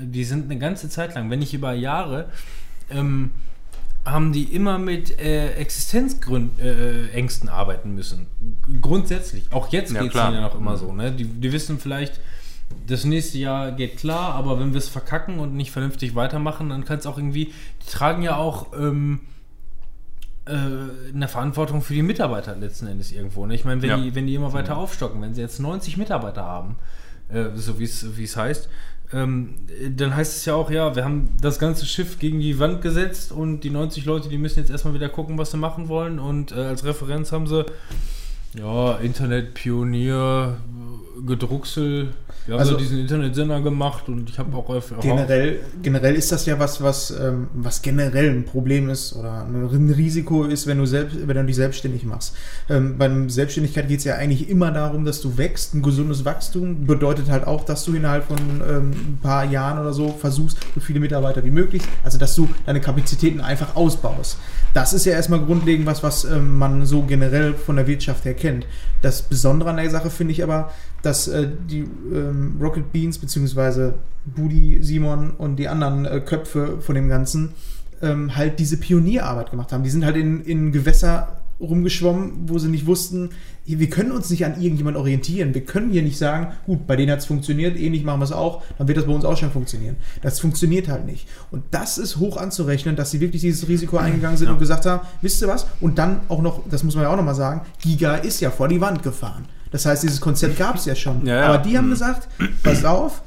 die 0.00 0.24
sind 0.24 0.50
eine 0.50 0.58
ganze 0.58 0.88
Zeit 0.88 1.14
lang, 1.14 1.30
wenn 1.30 1.38
nicht 1.38 1.54
über 1.54 1.72
Jahre, 1.72 2.26
ähm, 2.90 3.30
haben 4.04 4.32
die 4.32 4.44
immer 4.44 4.78
mit 4.78 5.18
äh, 5.18 5.52
Existenzängsten 5.54 7.48
äh, 7.48 7.50
arbeiten 7.50 7.94
müssen. 7.94 8.26
Grundsätzlich. 8.80 9.52
Auch 9.52 9.70
jetzt 9.72 9.92
ja, 9.92 10.02
geht 10.02 10.14
es 10.14 10.20
ihnen 10.20 10.34
ja 10.34 10.40
noch 10.40 10.54
immer 10.54 10.72
mhm. 10.72 10.76
so. 10.76 10.92
Ne? 10.92 11.12
Die, 11.12 11.24
die 11.24 11.52
wissen 11.52 11.78
vielleicht, 11.78 12.20
das 12.86 13.04
nächste 13.04 13.38
Jahr 13.38 13.72
geht 13.72 13.98
klar, 13.98 14.34
aber 14.34 14.58
wenn 14.60 14.72
wir 14.72 14.78
es 14.78 14.88
verkacken 14.88 15.38
und 15.38 15.54
nicht 15.54 15.70
vernünftig 15.70 16.14
weitermachen, 16.14 16.70
dann 16.70 16.84
kann 16.84 16.98
es 16.98 17.06
auch 17.06 17.18
irgendwie, 17.18 17.52
die 17.82 17.90
tragen 17.90 18.22
ja 18.22 18.36
auch 18.36 18.72
ähm, 18.78 19.20
äh, 20.48 21.14
eine 21.14 21.28
Verantwortung 21.28 21.82
für 21.82 21.94
die 21.94 22.02
Mitarbeiter 22.02 22.56
letzten 22.56 22.86
Endes 22.86 23.12
irgendwo. 23.12 23.46
Ne? 23.46 23.54
Ich 23.54 23.64
meine, 23.64 23.82
wenn, 23.82 23.90
ja. 23.90 23.96
die, 23.96 24.14
wenn 24.14 24.26
die 24.26 24.34
immer 24.34 24.52
weiter 24.52 24.74
mhm. 24.74 24.80
aufstocken, 24.80 25.20
wenn 25.22 25.34
sie 25.34 25.40
jetzt 25.40 25.60
90 25.60 25.96
Mitarbeiter 25.96 26.42
haben, 26.42 26.76
äh, 27.28 27.44
so 27.54 27.78
wie 27.78 27.84
es 27.84 28.36
heißt, 28.36 28.68
ähm, 29.12 29.54
dann 29.96 30.14
heißt 30.14 30.36
es 30.36 30.44
ja 30.44 30.54
auch, 30.54 30.70
ja, 30.70 30.94
wir 30.94 31.04
haben 31.04 31.30
das 31.40 31.58
ganze 31.58 31.86
Schiff 31.86 32.18
gegen 32.18 32.40
die 32.40 32.58
Wand 32.58 32.82
gesetzt 32.82 33.32
und 33.32 33.60
die 33.60 33.70
90 33.70 34.04
Leute, 34.04 34.28
die 34.28 34.36
müssen 34.36 34.58
jetzt 34.58 34.70
erstmal 34.70 34.94
wieder 34.94 35.08
gucken, 35.08 35.38
was 35.38 35.50
sie 35.50 35.56
machen 35.56 35.88
wollen. 35.88 36.18
Und 36.18 36.52
äh, 36.52 36.56
als 36.56 36.84
Referenz 36.84 37.32
haben 37.32 37.46
sie, 37.46 37.64
ja, 38.54 38.96
Internetpionier, 38.96 40.58
Gedrucksel, 41.26 42.10
wir 42.48 42.54
haben 42.54 42.60
also, 42.60 42.72
so 42.72 42.78
diesen 42.78 43.00
Internetsender 43.00 43.60
gemacht 43.60 44.08
und 44.08 44.30
ich 44.30 44.38
habe 44.38 44.56
auch 44.56 44.74
generell, 45.02 45.60
generell 45.82 46.14
ist 46.14 46.32
das 46.32 46.46
ja 46.46 46.58
was, 46.58 46.82
was, 46.82 47.10
ähm, 47.10 47.48
was 47.52 47.82
generell 47.82 48.30
ein 48.30 48.46
Problem 48.46 48.88
ist 48.88 49.14
oder 49.14 49.44
ein 49.44 49.90
Risiko 49.90 50.44
ist, 50.44 50.66
wenn 50.66 50.78
du, 50.78 50.86
selbst, 50.86 51.28
wenn 51.28 51.36
du 51.36 51.44
dich 51.44 51.56
selbstständig 51.56 52.04
machst. 52.04 52.34
Ähm, 52.70 52.96
bei 52.96 53.10
Selbstständigkeit 53.28 53.86
geht 53.88 53.98
es 53.98 54.04
ja 54.04 54.14
eigentlich 54.14 54.48
immer 54.48 54.70
darum, 54.70 55.04
dass 55.04 55.20
du 55.20 55.36
wächst. 55.36 55.74
Ein 55.74 55.82
gesundes 55.82 56.24
Wachstum 56.24 56.86
bedeutet 56.86 57.28
halt 57.28 57.46
auch, 57.46 57.64
dass 57.64 57.84
du 57.84 57.94
innerhalb 57.94 58.24
von 58.24 58.38
ähm, 58.38 58.90
ein 58.92 59.18
paar 59.22 59.44
Jahren 59.44 59.78
oder 59.78 59.92
so 59.92 60.08
versuchst, 60.08 60.56
so 60.74 60.80
viele 60.80 61.00
Mitarbeiter 61.00 61.44
wie 61.44 61.50
möglich, 61.50 61.82
also 62.02 62.16
dass 62.16 62.34
du 62.34 62.48
deine 62.64 62.80
Kapazitäten 62.80 63.42
einfach 63.42 63.76
ausbaust. 63.76 64.38
Das 64.72 64.94
ist 64.94 65.04
ja 65.04 65.12
erstmal 65.12 65.40
grundlegend 65.40 65.84
was, 65.84 66.02
was 66.02 66.24
ähm, 66.24 66.56
man 66.56 66.86
so 66.86 67.02
generell 67.02 67.52
von 67.52 67.76
der 67.76 67.86
Wirtschaft 67.86 68.24
her 68.24 68.32
kennt. 68.32 68.64
Das 69.02 69.20
Besondere 69.20 69.68
an 69.68 69.76
der 69.76 69.90
Sache 69.90 70.08
finde 70.08 70.32
ich 70.32 70.42
aber, 70.42 70.70
dass 71.02 71.28
äh, 71.28 71.48
die 71.68 71.86
ähm, 72.12 72.56
Rocket 72.60 72.92
Beans 72.92 73.18
beziehungsweise 73.18 73.94
Budi, 74.24 74.78
Simon 74.82 75.30
und 75.30 75.56
die 75.56 75.68
anderen 75.68 76.04
äh, 76.04 76.20
Köpfe 76.20 76.80
von 76.80 76.94
dem 76.94 77.08
Ganzen 77.08 77.50
ähm, 78.02 78.36
halt 78.36 78.58
diese 78.58 78.76
Pionierarbeit 78.76 79.50
gemacht 79.50 79.72
haben. 79.72 79.82
Die 79.82 79.90
sind 79.90 80.04
halt 80.04 80.16
in, 80.16 80.42
in 80.42 80.72
Gewässer 80.72 81.38
rumgeschwommen, 81.60 82.48
wo 82.48 82.58
sie 82.58 82.68
nicht 82.68 82.86
wussten, 82.86 83.30
wir 83.64 83.90
können 83.90 84.12
uns 84.12 84.30
nicht 84.30 84.44
an 84.44 84.60
irgendjemand 84.60 84.96
orientieren. 84.96 85.52
Wir 85.54 85.64
können 85.64 85.90
hier 85.90 86.02
nicht 86.02 86.16
sagen, 86.16 86.52
gut, 86.64 86.86
bei 86.86 86.96
denen 86.96 87.10
hat 87.12 87.18
es 87.18 87.26
funktioniert, 87.26 87.78
ähnlich 87.78 88.04
machen 88.04 88.20
wir 88.20 88.24
es 88.24 88.32
auch, 88.32 88.62
dann 88.78 88.88
wird 88.88 88.96
das 88.96 89.06
bei 89.06 89.12
uns 89.12 89.24
auch 89.24 89.36
schon 89.36 89.50
funktionieren. 89.50 89.96
Das 90.22 90.40
funktioniert 90.40 90.88
halt 90.88 91.04
nicht. 91.04 91.28
Und 91.50 91.64
das 91.72 91.98
ist 91.98 92.16
hoch 92.16 92.36
anzurechnen, 92.36 92.96
dass 92.96 93.10
sie 93.10 93.20
wirklich 93.20 93.42
dieses 93.42 93.68
Risiko 93.68 93.98
eingegangen 93.98 94.36
sind 94.36 94.46
ja. 94.46 94.52
und 94.52 94.58
gesagt 94.58 94.86
haben, 94.86 95.06
wisst 95.20 95.42
ihr 95.42 95.48
was? 95.48 95.66
Und 95.80 95.98
dann 95.98 96.20
auch 96.28 96.40
noch, 96.40 96.62
das 96.68 96.82
muss 96.82 96.94
man 96.94 97.04
ja 97.04 97.10
auch 97.10 97.16
nochmal 97.16 97.34
sagen, 97.34 97.62
Giga 97.80 98.14
ist 98.16 98.40
ja 98.40 98.50
vor 98.50 98.68
die 98.68 98.80
Wand 98.80 99.02
gefahren. 99.02 99.44
Das 99.70 99.86
heißt, 99.86 100.02
dieses 100.02 100.20
Konzept 100.20 100.58
gab 100.58 100.76
es 100.76 100.84
ja 100.84 100.94
schon. 100.94 101.26
Ja, 101.26 101.36
ja. 101.36 101.46
Aber 101.46 101.58
die 101.58 101.76
haben 101.76 101.86
mhm. 101.86 101.92
gesagt, 101.92 102.28
pass 102.62 102.84
auf, 102.84 103.22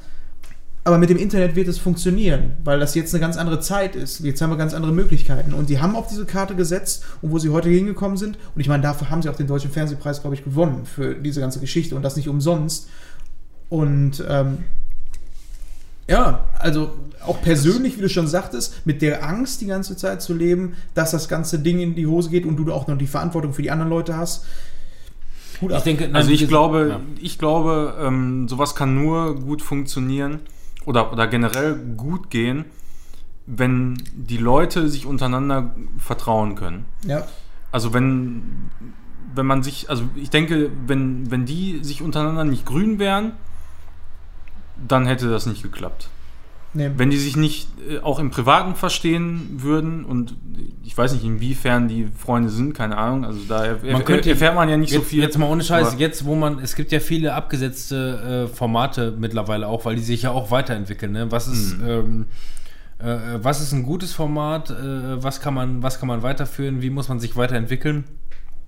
aber 0.84 0.98
mit 0.98 1.10
dem 1.10 1.16
Internet 1.16 1.54
wird 1.54 1.68
es 1.68 1.78
funktionieren, 1.78 2.52
weil 2.64 2.80
das 2.80 2.96
jetzt 2.96 3.14
eine 3.14 3.20
ganz 3.20 3.36
andere 3.36 3.60
Zeit 3.60 3.94
ist. 3.94 4.20
Jetzt 4.20 4.42
haben 4.42 4.50
wir 4.50 4.56
ganz 4.56 4.74
andere 4.74 4.92
Möglichkeiten. 4.92 5.54
Und 5.54 5.70
die 5.70 5.80
haben 5.80 5.94
auf 5.94 6.08
diese 6.08 6.24
Karte 6.24 6.56
gesetzt 6.56 7.04
und 7.22 7.30
wo 7.30 7.38
sie 7.38 7.50
heute 7.50 7.68
hingekommen 7.68 8.16
sind. 8.16 8.36
Und 8.54 8.60
ich 8.60 8.66
meine, 8.66 8.82
dafür 8.82 9.08
haben 9.08 9.22
sie 9.22 9.28
auch 9.28 9.36
den 9.36 9.46
Deutschen 9.46 9.70
Fernsehpreis, 9.70 10.22
glaube 10.22 10.34
ich, 10.34 10.42
gewonnen 10.42 10.84
für 10.84 11.14
diese 11.14 11.40
ganze 11.40 11.60
Geschichte 11.60 11.94
und 11.94 12.02
das 12.02 12.16
nicht 12.16 12.28
umsonst. 12.28 12.88
Und 13.68 14.24
ähm, 14.28 14.58
ja, 16.08 16.46
also 16.58 16.92
auch 17.24 17.40
persönlich, 17.42 17.96
wie 17.96 18.02
du 18.02 18.08
schon 18.08 18.26
sagtest, 18.26 18.84
mit 18.84 19.02
der 19.02 19.24
Angst 19.24 19.60
die 19.60 19.66
ganze 19.66 19.96
Zeit 19.96 20.20
zu 20.20 20.34
leben, 20.34 20.74
dass 20.94 21.12
das 21.12 21.28
ganze 21.28 21.60
Ding 21.60 21.78
in 21.78 21.94
die 21.94 22.08
Hose 22.08 22.28
geht 22.28 22.44
und 22.44 22.56
du 22.56 22.72
auch 22.72 22.88
noch 22.88 22.98
die 22.98 23.06
Verantwortung 23.06 23.52
für 23.54 23.62
die 23.62 23.70
anderen 23.70 23.90
Leute 23.90 24.16
hast 24.16 24.44
Gut 25.62 25.70
ich 25.70 25.82
denke, 25.84 26.04
nein, 26.04 26.16
also 26.16 26.32
ich 26.32 26.48
glaube, 26.48 26.88
ja. 26.90 27.00
ich 27.20 27.38
glaube, 27.38 27.94
ähm, 28.00 28.48
sowas 28.48 28.74
kann 28.74 28.96
nur 28.96 29.36
gut 29.36 29.62
funktionieren 29.62 30.40
oder, 30.86 31.12
oder 31.12 31.28
generell 31.28 31.76
gut 31.96 32.30
gehen, 32.30 32.64
wenn 33.46 33.94
die 34.12 34.38
Leute 34.38 34.88
sich 34.88 35.06
untereinander 35.06 35.72
vertrauen 35.98 36.56
können. 36.56 36.84
Ja. 37.06 37.24
Also 37.70 37.94
wenn, 37.94 38.70
wenn 39.36 39.46
man 39.46 39.62
sich, 39.62 39.88
also 39.88 40.02
ich 40.16 40.30
denke, 40.30 40.72
wenn, 40.88 41.30
wenn 41.30 41.46
die 41.46 41.78
sich 41.84 42.02
untereinander 42.02 42.42
nicht 42.44 42.66
grün 42.66 42.98
wären, 42.98 43.30
dann 44.88 45.06
hätte 45.06 45.30
das 45.30 45.46
nicht 45.46 45.62
geklappt. 45.62 46.08
Nee. 46.74 46.90
Wenn 46.96 47.10
die 47.10 47.18
sich 47.18 47.36
nicht 47.36 47.68
äh, 47.88 47.98
auch 47.98 48.18
im 48.18 48.30
Privaten 48.30 48.74
verstehen 48.74 49.56
würden 49.58 50.04
und 50.04 50.34
ich 50.82 50.96
weiß 50.96 51.12
nicht, 51.12 51.24
inwiefern 51.24 51.88
die 51.88 52.08
Freunde 52.16 52.48
sind, 52.48 52.72
keine 52.72 52.96
Ahnung. 52.96 53.24
Also 53.24 53.40
da 53.46 53.76
man 53.90 54.04
könnte, 54.04 54.30
erfährt 54.30 54.54
man 54.54 54.68
ja 54.68 54.76
nicht 54.76 54.90
jetzt, 54.90 55.02
so 55.02 55.04
viel. 55.04 55.22
Jetzt 55.22 55.38
mal 55.38 55.50
ohne 55.50 55.62
Scheiß, 55.62 55.96
jetzt 55.98 56.24
wo 56.24 56.34
man, 56.34 56.58
es 56.60 56.74
gibt 56.74 56.92
ja 56.92 57.00
viele 57.00 57.34
abgesetzte 57.34 58.48
äh, 58.50 58.54
Formate 58.54 59.14
mittlerweile 59.16 59.68
auch, 59.68 59.84
weil 59.84 59.96
die 59.96 60.02
sich 60.02 60.22
ja 60.22 60.30
auch 60.30 60.50
weiterentwickeln. 60.50 61.12
Ne? 61.12 61.30
Was 61.30 61.46
ist, 61.46 61.78
mhm. 61.78 61.88
ähm, 61.88 62.26
äh, 62.98 63.38
was 63.42 63.60
ist 63.60 63.72
ein 63.72 63.82
gutes 63.82 64.12
Format? 64.12 64.70
Äh, 64.70 65.22
was, 65.22 65.40
kann 65.40 65.54
man, 65.54 65.82
was 65.82 65.98
kann 65.98 66.08
man 66.08 66.22
weiterführen? 66.22 66.80
Wie 66.80 66.90
muss 66.90 67.08
man 67.08 67.20
sich 67.20 67.36
weiterentwickeln? 67.36 68.04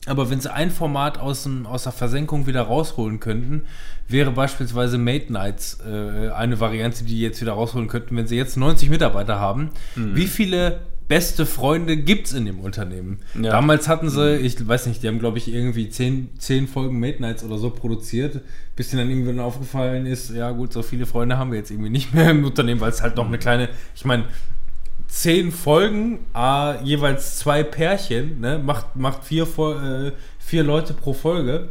Aber 0.07 0.31
wenn 0.31 0.41
sie 0.41 0.53
ein 0.53 0.71
Format 0.71 1.19
aus, 1.19 1.45
dem, 1.45 1.67
aus 1.67 1.85
der 1.85 1.93
Versenkung 1.93 2.47
wieder 2.47 2.63
rausholen 2.63 3.21
könnten, 3.21 3.63
wäre 4.07 4.31
beispielsweise 4.33 4.99
Mate 4.99 5.33
Nights 5.33 5.79
äh, 5.81 6.31
eine 6.31 6.61
Variante, 6.61 7.05
die 7.05 7.21
jetzt 7.21 7.41
wieder 7.41 7.53
rausholen 7.53 7.89
könnten, 7.89 8.17
wenn 8.17 8.27
sie 8.27 8.37
jetzt 8.37 8.57
90 8.57 8.91
Mitarbeiter 8.91 9.39
haben. 9.39 9.71
Mhm. 9.97 10.15
Wie 10.15 10.27
viele 10.27 10.81
beste 11.09 11.45
Freunde 11.47 11.97
gibt 11.97 12.27
es 12.27 12.33
in 12.33 12.45
dem 12.45 12.61
Unternehmen? 12.61 13.21
Ja. 13.35 13.51
Damals 13.51 13.89
hatten 13.89 14.09
sie, 14.09 14.37
ich 14.37 14.67
weiß 14.67 14.87
nicht, 14.87 15.03
die 15.03 15.09
haben 15.09 15.19
glaube 15.19 15.39
ich 15.39 15.53
irgendwie 15.53 15.89
10, 15.89 16.31
10 16.39 16.69
Folgen 16.69 16.99
Mate 16.99 17.21
Nights 17.21 17.45
oder 17.45 17.59
so 17.59 17.71
produziert, 17.71 18.41
bis 18.77 18.93
ihnen 18.93 19.03
dann 19.03 19.11
irgendwann 19.11 19.41
aufgefallen 19.41 20.07
ist, 20.07 20.31
ja 20.31 20.51
gut, 20.51 20.73
so 20.73 20.83
viele 20.83 21.07
Freunde 21.07 21.39
haben 21.39 21.51
wir 21.51 21.59
jetzt 21.59 21.71
irgendwie 21.71 21.91
nicht 21.91 22.15
mehr 22.15 22.31
im 22.31 22.45
Unternehmen, 22.45 22.81
weil 22.81 22.91
es 22.91 23.03
halt 23.03 23.17
noch 23.17 23.27
eine 23.27 23.39
kleine, 23.39 23.69
ich 23.95 24.05
meine, 24.05 24.25
zehn 25.15 25.53
Folgen, 25.53 26.19
äh, 26.35 26.83
jeweils 26.83 27.39
zwei 27.39 27.63
Pärchen, 27.63 28.41
ne? 28.41 28.59
macht, 28.59 28.97
macht 28.97 29.23
vier, 29.23 29.45
äh, 29.45 30.11
vier 30.41 30.65
Leute 30.65 30.93
pro 30.93 31.13
Folge, 31.13 31.69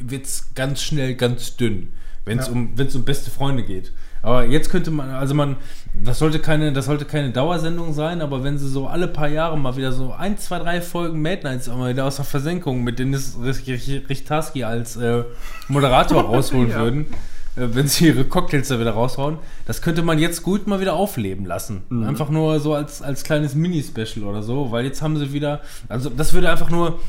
wird 0.00 0.26
es 0.26 0.52
ganz 0.56 0.82
schnell 0.82 1.14
ganz 1.14 1.56
dünn, 1.56 1.92
wenn 2.24 2.40
es 2.40 2.48
ja. 2.48 2.52
um, 2.52 2.74
um 2.76 3.04
beste 3.04 3.30
Freunde 3.30 3.62
geht. 3.62 3.92
Aber 4.22 4.44
jetzt 4.44 4.70
könnte 4.70 4.90
man, 4.90 5.10
also 5.10 5.34
man, 5.34 5.56
das 5.94 6.18
sollte 6.18 6.40
keine, 6.40 6.72
das 6.72 6.86
sollte 6.86 7.04
keine 7.04 7.30
Dauersendung 7.30 7.92
sein, 7.92 8.20
aber 8.20 8.42
wenn 8.42 8.58
sie 8.58 8.68
so 8.68 8.88
alle 8.88 9.06
paar 9.06 9.28
Jahre 9.28 9.56
mal 9.56 9.76
wieder 9.76 9.92
so 9.92 10.12
ein, 10.12 10.36
zwei, 10.36 10.58
drei 10.58 10.80
Folgen 10.80 11.22
Mad 11.22 11.42
Nights 11.44 11.68
mal 11.68 11.92
wieder 11.92 12.06
aus 12.06 12.16
der 12.16 12.24
Versenkung 12.24 12.82
mit 12.82 12.98
Dennis 12.98 13.36
Richtarski 13.40 14.64
als 14.64 14.96
äh, 14.96 15.22
Moderator 15.68 16.22
rausholen 16.22 16.70
ja. 16.70 16.80
würden, 16.80 17.06
äh, 17.06 17.31
wenn 17.54 17.86
sie 17.86 18.06
ihre 18.06 18.24
Cocktails 18.24 18.68
da 18.68 18.80
wieder 18.80 18.92
raushauen. 18.92 19.38
Das 19.66 19.82
könnte 19.82 20.02
man 20.02 20.18
jetzt 20.18 20.42
gut 20.42 20.66
mal 20.66 20.80
wieder 20.80 20.94
aufleben 20.94 21.44
lassen. 21.44 21.82
Mhm. 21.88 22.04
Einfach 22.04 22.30
nur 22.30 22.60
so 22.60 22.74
als, 22.74 23.02
als 23.02 23.24
kleines 23.24 23.54
Mini-Special 23.54 24.24
oder 24.24 24.42
so, 24.42 24.70
weil 24.70 24.84
jetzt 24.84 25.02
haben 25.02 25.18
sie 25.18 25.32
wieder, 25.32 25.60
also 25.88 26.10
das 26.10 26.32
würde 26.32 26.50
einfach 26.50 26.70
nur, 26.70 27.00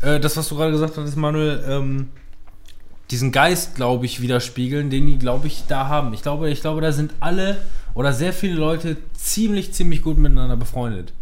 äh, 0.00 0.18
das, 0.18 0.36
was 0.36 0.48
du 0.48 0.56
gerade 0.56 0.72
gesagt 0.72 0.96
hast, 0.96 1.16
Manuel, 1.16 1.62
ähm, 1.68 2.08
diesen 3.10 3.30
Geist, 3.30 3.74
glaube 3.74 4.06
ich, 4.06 4.22
widerspiegeln, 4.22 4.90
den 4.90 5.06
die, 5.06 5.18
glaube 5.18 5.46
ich, 5.46 5.64
da 5.68 5.86
haben. 5.88 6.14
Ich 6.14 6.22
glaube, 6.22 6.50
ich 6.50 6.62
glaube, 6.62 6.80
da 6.80 6.92
sind 6.92 7.12
alle 7.20 7.58
oder 7.94 8.12
sehr 8.12 8.32
viele 8.32 8.54
Leute 8.54 8.96
ziemlich, 9.14 9.72
ziemlich 9.72 10.02
gut 10.02 10.18
miteinander 10.18 10.56
befreundet. 10.56 11.12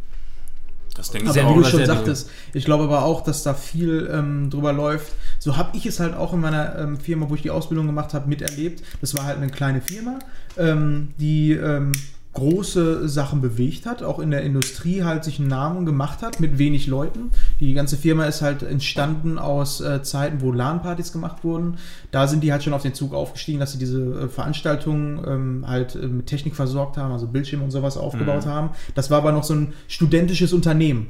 Das 1.00 1.10
denke 1.10 1.30
ich 1.30 1.40
aber 1.40 1.48
auch. 1.48 1.56
Wie 1.56 1.62
du 1.62 1.64
schon 1.64 1.86
sagtest, 1.86 2.28
ich 2.52 2.66
glaube 2.66 2.84
aber 2.84 3.06
auch, 3.06 3.22
dass 3.22 3.42
da 3.42 3.54
viel 3.54 4.10
ähm, 4.12 4.50
drüber 4.50 4.74
läuft. 4.74 5.14
So 5.38 5.56
habe 5.56 5.74
ich 5.74 5.86
es 5.86 5.98
halt 5.98 6.14
auch 6.14 6.34
in 6.34 6.40
meiner 6.40 6.78
ähm, 6.78 7.00
Firma, 7.00 7.30
wo 7.30 7.34
ich 7.34 7.40
die 7.40 7.50
Ausbildung 7.50 7.86
gemacht 7.86 8.12
habe, 8.12 8.28
miterlebt. 8.28 8.82
Das 9.00 9.16
war 9.16 9.24
halt 9.24 9.38
eine 9.38 9.48
kleine 9.48 9.80
Firma, 9.80 10.18
ähm, 10.58 11.14
die 11.16 11.52
ähm, 11.52 11.92
große 12.32 13.08
Sachen 13.08 13.40
bewegt 13.40 13.86
hat, 13.86 14.04
auch 14.04 14.20
in 14.20 14.30
der 14.30 14.42
Industrie 14.42 15.02
halt 15.02 15.24
sich 15.24 15.40
einen 15.40 15.48
Namen 15.48 15.84
gemacht 15.84 16.22
hat 16.22 16.38
mit 16.38 16.58
wenig 16.58 16.86
Leuten. 16.86 17.30
Die 17.58 17.74
ganze 17.74 17.96
Firma 17.96 18.24
ist 18.24 18.40
halt 18.40 18.62
entstanden 18.62 19.36
aus 19.36 19.80
äh, 19.80 20.02
Zeiten, 20.02 20.40
wo 20.40 20.52
LAN-Partys 20.52 21.12
gemacht 21.12 21.42
wurden. 21.42 21.78
Da 22.12 22.28
sind 22.28 22.44
die 22.44 22.52
halt 22.52 22.62
schon 22.62 22.72
auf 22.72 22.82
den 22.82 22.94
Zug 22.94 23.14
aufgestiegen, 23.14 23.58
dass 23.58 23.72
sie 23.72 23.78
diese 23.78 24.00
äh, 24.00 24.28
Veranstaltungen 24.28 25.20
ähm, 25.26 25.64
halt 25.66 25.96
äh, 25.96 26.06
mit 26.06 26.26
Technik 26.26 26.54
versorgt 26.54 26.96
haben, 26.96 27.12
also 27.12 27.26
Bildschirme 27.26 27.64
und 27.64 27.72
sowas 27.72 27.96
aufgebaut 27.96 28.46
mhm. 28.46 28.50
haben. 28.50 28.70
Das 28.94 29.10
war 29.10 29.18
aber 29.18 29.32
noch 29.32 29.44
so 29.44 29.54
ein 29.54 29.72
studentisches 29.88 30.52
Unternehmen. 30.52 31.08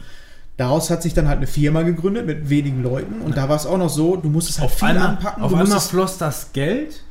Daraus 0.57 0.91
hat 0.91 1.03
sich 1.03 1.13
dann 1.13 1.29
halt 1.29 1.39
eine 1.39 1.47
Firma 1.47 1.83
gegründet 1.83 2.27
mit 2.27 2.49
wenigen 2.49 2.83
Leuten 2.83 3.21
und 3.23 3.37
da 3.37 3.49
war 3.49 3.57
es 3.57 3.67
auch 3.67 3.79
noch 3.79 3.89
so, 3.89 4.17
du 4.17 4.29
musstest 4.29 4.61
halt 4.61 4.71
auf 4.71 4.79
viel 4.79 4.89
einmal, 4.89 5.07
anpacken. 5.09 5.43
Auf 5.43 5.55
einmal 5.55 5.81
floss 5.81 6.19
das 6.19 6.53
Geld 6.53 7.03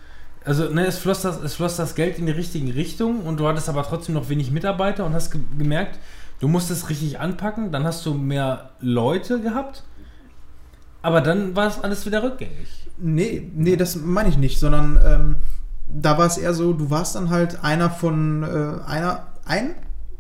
also 0.46 0.70
ne, 0.70 0.86
es 0.86 0.98
floss, 0.98 1.22
das, 1.22 1.42
es 1.42 1.56
floss 1.56 1.76
das 1.76 1.96
Geld 1.96 2.18
in 2.18 2.26
die 2.26 2.32
richtige 2.32 2.74
Richtung 2.76 3.22
und 3.22 3.40
du 3.40 3.48
hattest 3.48 3.70
aber 3.70 3.84
trotzdem 3.84 4.16
noch 4.16 4.30
wenig 4.30 4.52
Mitarbeiter 4.52 5.06
und 5.06 5.14
hast 5.14 5.32
ge 5.32 5.42
gemerkt, 5.58 6.00
du 6.40 6.48
musstest 6.48 6.90
richtig 6.90 7.20
anpacken, 7.20 7.72
dann 7.72 7.84
hast 7.84 8.06
du 8.06 8.14
mehr 8.14 8.72
Leute 8.80 9.42
gehabt, 9.42 9.84
aber 11.02 11.22
dann 11.22 11.56
war 11.56 11.68
es 11.68 11.80
alles 11.80 12.06
wieder 12.06 12.24
rückgängig. 12.24 12.88
Nee, 12.98 13.50
nee, 13.56 13.76
das 13.76 13.96
meine 13.96 14.30
ich 14.30 14.38
nicht, 14.38 14.60
sondern 14.60 15.00
ähm, 15.06 15.36
da 15.90 16.18
war 16.18 16.28
es 16.28 16.38
eher 16.38 16.54
so, 16.54 16.74
du 16.74 16.90
warst 16.90 17.16
dann 17.16 17.30
halt 17.30 17.64
einer 17.64 17.90
von 17.90 18.44
äh, 18.44 18.90
einer, 18.90 19.28
ein 19.46 19.76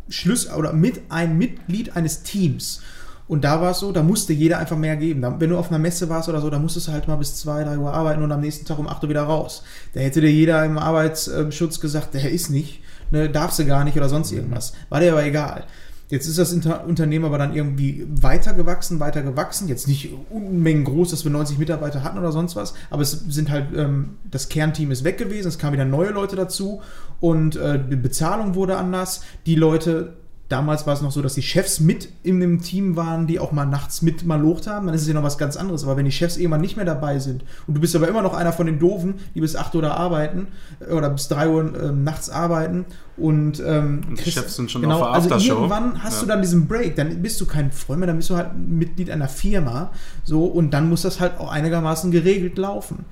Schlüssel 0.09 0.53
oder 0.55 0.73
mit 0.73 1.01
ein 1.09 1.37
Mitglied 1.37 1.95
eines 1.95 2.23
Teams. 2.23 2.81
Und 3.29 3.43
da 3.43 3.61
war 3.61 3.71
es 3.71 3.79
so, 3.79 3.91
da 3.91 4.01
musste 4.01 4.33
jeder 4.33 4.57
einfach 4.57 4.75
mehr 4.75 4.97
geben. 4.97 5.23
Wenn 5.37 5.51
du 5.51 5.57
auf 5.59 5.69
einer 5.69 5.77
Messe 5.77 6.09
warst 6.09 6.27
oder 6.29 6.41
so, 6.41 6.49
da 6.49 6.57
musstest 6.57 6.87
du 6.87 6.91
halt 6.91 7.07
mal 7.07 7.15
bis 7.15 7.35
2, 7.35 7.63
3 7.63 7.77
Uhr 7.77 7.93
arbeiten 7.93 8.23
und 8.23 8.31
am 8.31 8.41
nächsten 8.41 8.65
Tag 8.65 8.79
um 8.79 8.87
8 8.87 9.03
Uhr 9.03 9.09
wieder 9.09 9.21
raus. 9.21 9.61
Da 9.93 9.99
hätte 9.99 10.19
dir 10.19 10.31
jeder 10.31 10.65
im 10.65 10.79
Arbeitsschutz 10.79 11.79
gesagt, 11.79 12.15
der 12.15 12.31
ist 12.31 12.49
nicht, 12.49 12.81
ne, 13.11 13.29
darfst 13.29 13.59
du 13.59 13.67
gar 13.67 13.83
nicht 13.83 13.95
oder 13.95 14.09
sonst 14.09 14.31
irgendwas. 14.31 14.73
War 14.89 14.99
dir 14.99 15.11
aber 15.11 15.23
egal. 15.23 15.65
Jetzt 16.09 16.25
ist 16.25 16.39
das 16.39 16.51
Unternehmen 16.51 17.23
aber 17.23 17.37
dann 17.37 17.53
irgendwie 17.53 18.07
weitergewachsen, 18.09 18.99
weiter 18.99 19.21
gewachsen. 19.21 19.67
Jetzt 19.67 19.87
nicht 19.87 20.11
Unmengen 20.31 20.83
groß, 20.83 21.11
dass 21.11 21.23
wir 21.23 21.29
90 21.29 21.59
Mitarbeiter 21.59 22.03
hatten 22.03 22.17
oder 22.17 22.31
sonst 22.31 22.55
was, 22.55 22.73
aber 22.89 23.03
es 23.03 23.11
sind 23.11 23.51
halt, 23.51 23.67
ähm, 23.75 24.17
das 24.23 24.49
Kernteam 24.49 24.89
ist 24.89 25.03
weg 25.03 25.19
gewesen, 25.19 25.49
es 25.49 25.59
kamen 25.59 25.73
wieder 25.73 25.85
neue 25.85 26.09
Leute 26.09 26.35
dazu 26.35 26.81
und 27.19 27.57
äh, 27.57 27.79
die 27.79 27.95
Bezahlung 27.95 28.55
wurde 28.55 28.77
anders. 28.77 29.21
Die 29.45 29.53
Leute 29.53 30.13
Damals 30.49 30.87
war 30.87 30.95
es 30.95 31.01
noch 31.01 31.11
so, 31.11 31.21
dass 31.21 31.35
die 31.35 31.43
Chefs 31.43 31.79
mit 31.79 32.09
in 32.23 32.39
dem 32.39 32.61
Team 32.61 32.95
waren, 32.95 33.27
die 33.27 33.39
auch 33.39 33.51
mal 33.51 33.65
nachts 33.65 34.01
mit 34.01 34.25
mal 34.25 34.41
locht 34.41 34.65
haben. 34.65 34.87
Dann 34.87 34.95
ist 34.95 35.03
es 35.03 35.07
ja 35.07 35.13
noch 35.13 35.21
was 35.21 35.37
ganz 35.37 35.55
anderes. 35.55 35.83
Aber 35.83 35.95
wenn 35.95 36.05
die 36.05 36.11
Chefs 36.11 36.37
irgendwann 36.37 36.61
nicht 36.61 36.75
mehr 36.75 36.85
dabei 36.85 37.19
sind 37.19 37.43
und 37.67 37.75
du 37.75 37.81
bist 37.81 37.95
aber 37.95 38.07
immer 38.07 38.23
noch 38.23 38.33
einer 38.33 38.51
von 38.51 38.65
den 38.65 38.79
Doofen, 38.79 39.15
die 39.35 39.41
bis 39.41 39.55
8 39.55 39.75
Uhr 39.75 39.83
da 39.83 39.91
arbeiten 39.93 40.47
äh, 40.79 40.91
oder 40.91 41.11
bis 41.11 41.27
3 41.27 41.49
Uhr 41.49 41.61
äh, 41.79 41.91
nachts 41.91 42.31
arbeiten 42.31 42.85
und, 43.15 43.59
ähm, 43.63 44.01
und 44.07 44.17
die 44.17 44.23
kriegst, 44.23 44.39
Chefs 44.39 44.55
sind 44.55 44.71
schon 44.71 44.81
genau, 44.81 45.03
auf 45.03 45.27
der 45.27 45.35
Also 45.35 45.53
irgendwann 45.53 46.03
hast 46.03 46.15
ja. 46.15 46.21
du 46.21 46.25
dann 46.25 46.41
diesen 46.41 46.67
Break, 46.67 46.95
dann 46.95 47.21
bist 47.21 47.39
du 47.39 47.45
kein 47.45 47.71
Freund 47.71 47.99
mehr, 47.99 48.07
dann 48.07 48.17
bist 48.17 48.31
du 48.31 48.35
halt 48.35 48.57
Mitglied 48.57 49.11
einer 49.11 49.27
Firma. 49.27 49.91
So, 50.23 50.45
und 50.45 50.71
dann 50.71 50.89
muss 50.89 51.03
das 51.03 51.19
halt 51.19 51.37
auch 51.37 51.51
einigermaßen 51.51 52.09
geregelt 52.09 52.57
laufen. 52.57 53.05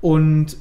Und 0.00 0.56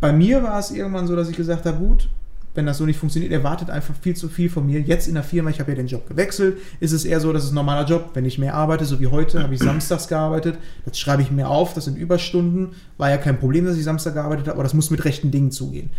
bei 0.00 0.12
mir 0.12 0.42
war 0.42 0.58
es 0.58 0.72
irgendwann 0.72 1.06
so, 1.06 1.14
dass 1.14 1.28
ich 1.28 1.36
gesagt 1.36 1.66
habe, 1.66 1.76
gut, 1.76 2.08
wenn 2.54 2.66
das 2.66 2.78
so 2.78 2.86
nicht 2.86 2.98
funktioniert, 2.98 3.32
erwartet 3.32 3.70
einfach 3.70 3.94
viel 4.00 4.16
zu 4.16 4.28
viel 4.28 4.50
von 4.50 4.66
mir. 4.66 4.80
Jetzt 4.80 5.08
in 5.08 5.14
der 5.14 5.22
Firma, 5.22 5.50
ich 5.50 5.60
habe 5.60 5.70
ja 5.70 5.76
den 5.76 5.86
Job 5.86 6.08
gewechselt, 6.08 6.58
ist 6.80 6.92
es 6.92 7.04
eher 7.04 7.20
so, 7.20 7.32
dass 7.32 7.44
es 7.44 7.52
ein 7.52 7.54
normaler 7.54 7.86
Job. 7.86 8.10
Wenn 8.14 8.24
ich 8.24 8.38
mehr 8.38 8.54
arbeite, 8.54 8.84
so 8.84 9.00
wie 9.00 9.06
heute, 9.06 9.42
habe 9.42 9.54
ich 9.54 9.60
samstags 9.60 10.08
gearbeitet, 10.08 10.58
das 10.84 10.98
schreibe 10.98 11.22
ich 11.22 11.30
mir 11.30 11.48
auf, 11.48 11.74
das 11.74 11.84
sind 11.84 11.96
Überstunden. 11.96 12.70
War 12.96 13.10
ja 13.10 13.18
kein 13.18 13.38
Problem, 13.38 13.64
dass 13.64 13.76
ich 13.76 13.84
Samstag 13.84 14.14
gearbeitet 14.14 14.46
habe, 14.46 14.54
aber 14.54 14.62
das 14.64 14.74
muss 14.74 14.90
mit 14.90 15.04
rechten 15.04 15.30
Dingen 15.30 15.50
zugehen 15.50 15.90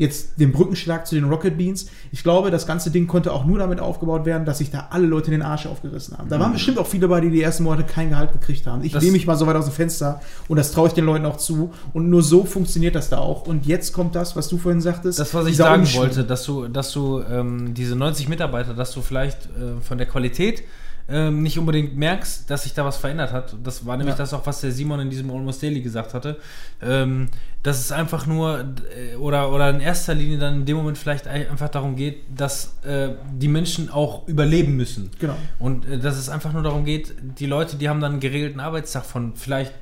jetzt 0.00 0.40
den 0.40 0.50
Brückenschlag 0.50 1.06
zu 1.06 1.14
den 1.14 1.24
Rocket 1.24 1.58
Beans. 1.58 1.86
Ich 2.10 2.22
glaube, 2.22 2.50
das 2.50 2.66
ganze 2.66 2.90
Ding 2.90 3.06
konnte 3.06 3.34
auch 3.34 3.44
nur 3.44 3.58
damit 3.58 3.80
aufgebaut 3.80 4.24
werden, 4.24 4.46
dass 4.46 4.58
sich 4.58 4.70
da 4.70 4.88
alle 4.90 5.06
Leute 5.06 5.30
den 5.30 5.42
Arsch 5.42 5.66
aufgerissen 5.66 6.16
haben. 6.16 6.30
Da 6.30 6.40
waren 6.40 6.48
mhm. 6.48 6.54
bestimmt 6.54 6.78
auch 6.78 6.86
viele 6.86 7.06
bei, 7.06 7.20
die 7.20 7.28
die 7.28 7.42
ersten 7.42 7.64
Monate 7.64 7.84
kein 7.84 8.08
Gehalt 8.08 8.32
gekriegt 8.32 8.66
haben. 8.66 8.82
Ich 8.82 8.94
lehne 8.94 9.12
mich 9.12 9.26
mal 9.26 9.36
so 9.36 9.46
weit 9.46 9.56
aus 9.56 9.66
dem 9.66 9.74
Fenster 9.74 10.22
und 10.48 10.56
das 10.56 10.72
traue 10.72 10.88
ich 10.88 10.94
den 10.94 11.04
Leuten 11.04 11.26
auch 11.26 11.36
zu. 11.36 11.70
Und 11.92 12.08
nur 12.08 12.22
so 12.22 12.46
funktioniert 12.46 12.94
das 12.94 13.10
da 13.10 13.18
auch. 13.18 13.46
Und 13.46 13.66
jetzt 13.66 13.92
kommt 13.92 14.14
das, 14.14 14.36
was 14.36 14.48
du 14.48 14.56
vorhin 14.56 14.80
sagtest. 14.80 15.18
Das, 15.18 15.34
was 15.34 15.46
ich 15.46 15.56
sagen 15.56 15.86
wollte, 15.94 16.24
dass 16.24 16.44
du, 16.44 16.66
dass 16.66 16.92
du 16.92 17.20
ähm, 17.30 17.74
diese 17.74 17.94
90 17.94 18.30
Mitarbeiter, 18.30 18.72
dass 18.72 18.92
du 18.92 19.02
vielleicht 19.02 19.44
äh, 19.46 19.82
von 19.82 19.98
der 19.98 20.06
Qualität 20.06 20.62
ähm, 21.10 21.42
nicht 21.42 21.58
unbedingt 21.58 21.96
merkst, 21.96 22.48
dass 22.48 22.62
sich 22.62 22.74
da 22.74 22.84
was 22.84 22.96
verändert 22.96 23.32
hat. 23.32 23.56
Das 23.62 23.84
war 23.84 23.96
nämlich 23.96 24.14
ja. 24.14 24.18
das 24.18 24.32
auch, 24.32 24.46
was 24.46 24.60
der 24.60 24.72
Simon 24.72 25.00
in 25.00 25.10
diesem 25.10 25.30
Almost 25.30 25.62
Daily 25.62 25.80
gesagt 25.80 26.14
hatte. 26.14 26.38
Ähm, 26.80 27.28
dass 27.62 27.78
es 27.78 27.92
einfach 27.92 28.26
nur 28.26 28.64
äh, 28.96 29.16
oder, 29.16 29.52
oder 29.52 29.68
in 29.70 29.80
erster 29.80 30.14
Linie 30.14 30.38
dann 30.38 30.60
in 30.60 30.66
dem 30.66 30.76
Moment 30.76 30.96
vielleicht 30.96 31.26
einfach 31.26 31.68
darum 31.68 31.96
geht, 31.96 32.22
dass 32.34 32.76
äh, 32.84 33.10
die 33.34 33.48
Menschen 33.48 33.90
auch 33.90 34.26
überleben 34.28 34.76
müssen. 34.76 35.10
Genau. 35.18 35.36
Und 35.58 35.86
äh, 35.86 35.98
dass 35.98 36.16
es 36.16 36.28
einfach 36.28 36.52
nur 36.52 36.62
darum 36.62 36.84
geht, 36.84 37.14
die 37.38 37.46
Leute, 37.46 37.76
die 37.76 37.88
haben 37.88 38.00
dann 38.00 38.12
einen 38.12 38.20
geregelten 38.20 38.60
Arbeitstag 38.60 39.04
von 39.04 39.34
vielleicht 39.34 39.74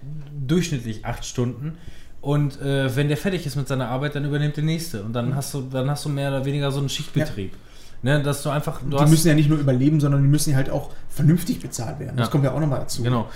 durchschnittlich 0.47 1.05
acht 1.05 1.25
Stunden. 1.25 1.79
Und 2.21 2.61
äh, 2.61 2.95
wenn 2.97 3.09
der 3.09 3.17
fertig 3.17 3.47
ist 3.47 3.55
mit 3.55 3.69
seiner 3.69 3.89
Arbeit, 3.89 4.17
dann 4.17 4.25
übernimmt 4.25 4.57
der 4.57 4.65
nächste. 4.65 5.03
Und 5.05 5.13
dann 5.13 5.29
mhm. 5.29 5.37
hast 5.37 5.55
du, 5.55 5.61
dann 5.63 5.89
hast 5.89 6.05
du 6.05 6.09
mehr 6.09 6.31
oder 6.31 6.45
weniger 6.45 6.73
so 6.73 6.81
einen 6.81 6.89
Schichtbetrieb. 6.89 7.53
Ja. 7.53 7.59
Ne, 8.01 8.23
dass 8.23 8.45
du 8.45 8.51
einfach. 8.51 8.81
Du 8.89 8.97
die 8.97 9.07
müssen 9.07 9.27
ja 9.27 9.35
nicht 9.35 9.49
nur 9.49 9.59
überleben, 9.59 9.99
sondern 9.99 10.23
die 10.23 10.29
müssen 10.29 10.55
halt 10.55 10.71
auch 10.71 10.91
vernünftig 11.09 11.59
bezahlt 11.61 11.99
werden. 11.99 12.17
Das 12.17 12.31
kommt 12.31 12.45
ja 12.45 12.53
auch 12.53 12.61
nochmal 12.61 12.81
dazu. 12.81 13.03
Genau. 13.03 13.29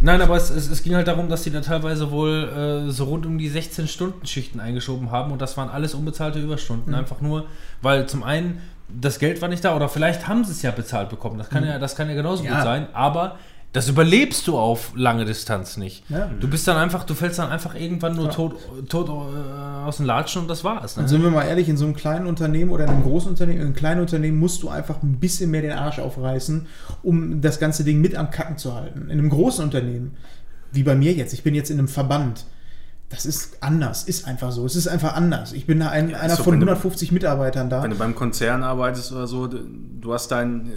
Nein, 0.00 0.20
aber 0.20 0.36
es, 0.36 0.50
es, 0.50 0.68
es, 0.68 0.82
ging 0.82 0.96
halt 0.96 1.06
darum, 1.06 1.28
dass 1.28 1.44
die 1.44 1.50
da 1.50 1.60
teilweise 1.60 2.10
wohl 2.10 2.86
äh, 2.88 2.90
so 2.90 3.04
rund 3.04 3.26
um 3.26 3.38
die 3.38 3.48
16-Stunden-Schichten 3.48 4.58
eingeschoben 4.58 5.12
haben 5.12 5.30
und 5.30 5.40
das 5.40 5.56
waren 5.56 5.68
alles 5.68 5.94
unbezahlte 5.94 6.40
Überstunden. 6.40 6.90
Mhm. 6.90 6.98
Einfach 6.98 7.20
nur, 7.20 7.46
weil 7.80 8.06
zum 8.08 8.24
einen 8.24 8.60
das 8.88 9.20
Geld 9.20 9.40
war 9.40 9.48
nicht 9.48 9.64
da 9.64 9.76
oder 9.76 9.88
vielleicht 9.88 10.26
haben 10.26 10.44
sie 10.44 10.52
es 10.52 10.62
ja 10.62 10.72
bezahlt 10.72 11.10
bekommen. 11.10 11.38
Das 11.38 11.48
kann, 11.48 11.62
mhm. 11.62 11.70
ja, 11.70 11.78
das 11.78 11.94
kann 11.94 12.08
ja 12.08 12.14
genauso 12.14 12.42
ja. 12.42 12.54
gut 12.54 12.62
sein, 12.64 12.88
aber 12.94 13.36
Das 13.72 13.86
überlebst 13.88 14.48
du 14.48 14.56
auf 14.58 14.92
lange 14.96 15.26
Distanz 15.26 15.76
nicht. 15.76 16.02
Ja. 16.08 16.30
Du 16.40 16.48
bist 16.48 16.66
dann 16.66 16.78
einfach, 16.78 17.04
du 17.04 17.14
fällst 17.14 17.38
dann 17.38 17.50
einfach 17.50 17.74
irgendwann 17.74 18.16
nur 18.16 18.30
tot, 18.30 18.56
tot 18.88 19.08
äh, 19.08 19.12
aus 19.86 19.98
dem 19.98 20.06
Latschen 20.06 20.42
und 20.42 20.48
das 20.48 20.64
war's. 20.64 20.96
Ne? 20.96 21.02
Und 21.02 21.08
sind 21.08 21.22
wir 21.22 21.30
mal 21.30 21.44
ehrlich, 21.44 21.68
in 21.68 21.76
so 21.76 21.84
einem 21.84 21.94
kleinen 21.94 22.26
Unternehmen 22.26 22.70
oder 22.70 22.84
in 22.84 22.90
einem 22.90 23.02
großen 23.02 23.28
Unternehmen, 23.28 23.58
in 23.60 23.66
einem 23.66 23.74
kleinen 23.74 24.00
Unternehmen 24.00 24.38
musst 24.38 24.62
du 24.62 24.70
einfach 24.70 25.02
ein 25.02 25.20
bisschen 25.20 25.50
mehr 25.50 25.60
den 25.60 25.72
Arsch 25.72 25.98
aufreißen, 25.98 26.66
um 27.02 27.42
das 27.42 27.58
ganze 27.60 27.84
Ding 27.84 28.00
mit 28.00 28.16
am 28.16 28.30
Kacken 28.30 28.56
zu 28.56 28.74
halten. 28.74 29.02
In 29.10 29.18
einem 29.18 29.28
großen 29.28 29.62
Unternehmen, 29.62 30.16
wie 30.72 30.82
bei 30.82 30.94
mir 30.94 31.12
jetzt, 31.12 31.34
ich 31.34 31.42
bin 31.42 31.54
jetzt 31.54 31.70
in 31.70 31.78
einem 31.78 31.88
Verband, 31.88 32.46
das 33.10 33.26
ist 33.26 33.62
anders, 33.62 34.04
ist 34.04 34.26
einfach 34.26 34.50
so. 34.50 34.64
Es 34.64 34.76
ist 34.76 34.86
einfach 34.88 35.14
anders. 35.14 35.52
Ich 35.52 35.66
bin 35.66 35.80
da 35.80 35.90
ein, 35.90 36.14
einer 36.14 36.36
so, 36.36 36.42
von 36.42 36.54
wenn 36.54 36.60
du- 36.60 36.66
150 36.66 37.12
Mitarbeitern 37.12 37.68
da. 37.70 37.82
Wenn 37.82 37.90
du 37.90 37.96
beim 37.96 38.14
Konzern 38.14 38.62
arbeitest 38.62 39.12
oder 39.12 39.26
so, 39.26 39.46
du 39.46 39.58
du 40.00 40.12
hast 40.14 40.28
dein. 40.30 40.70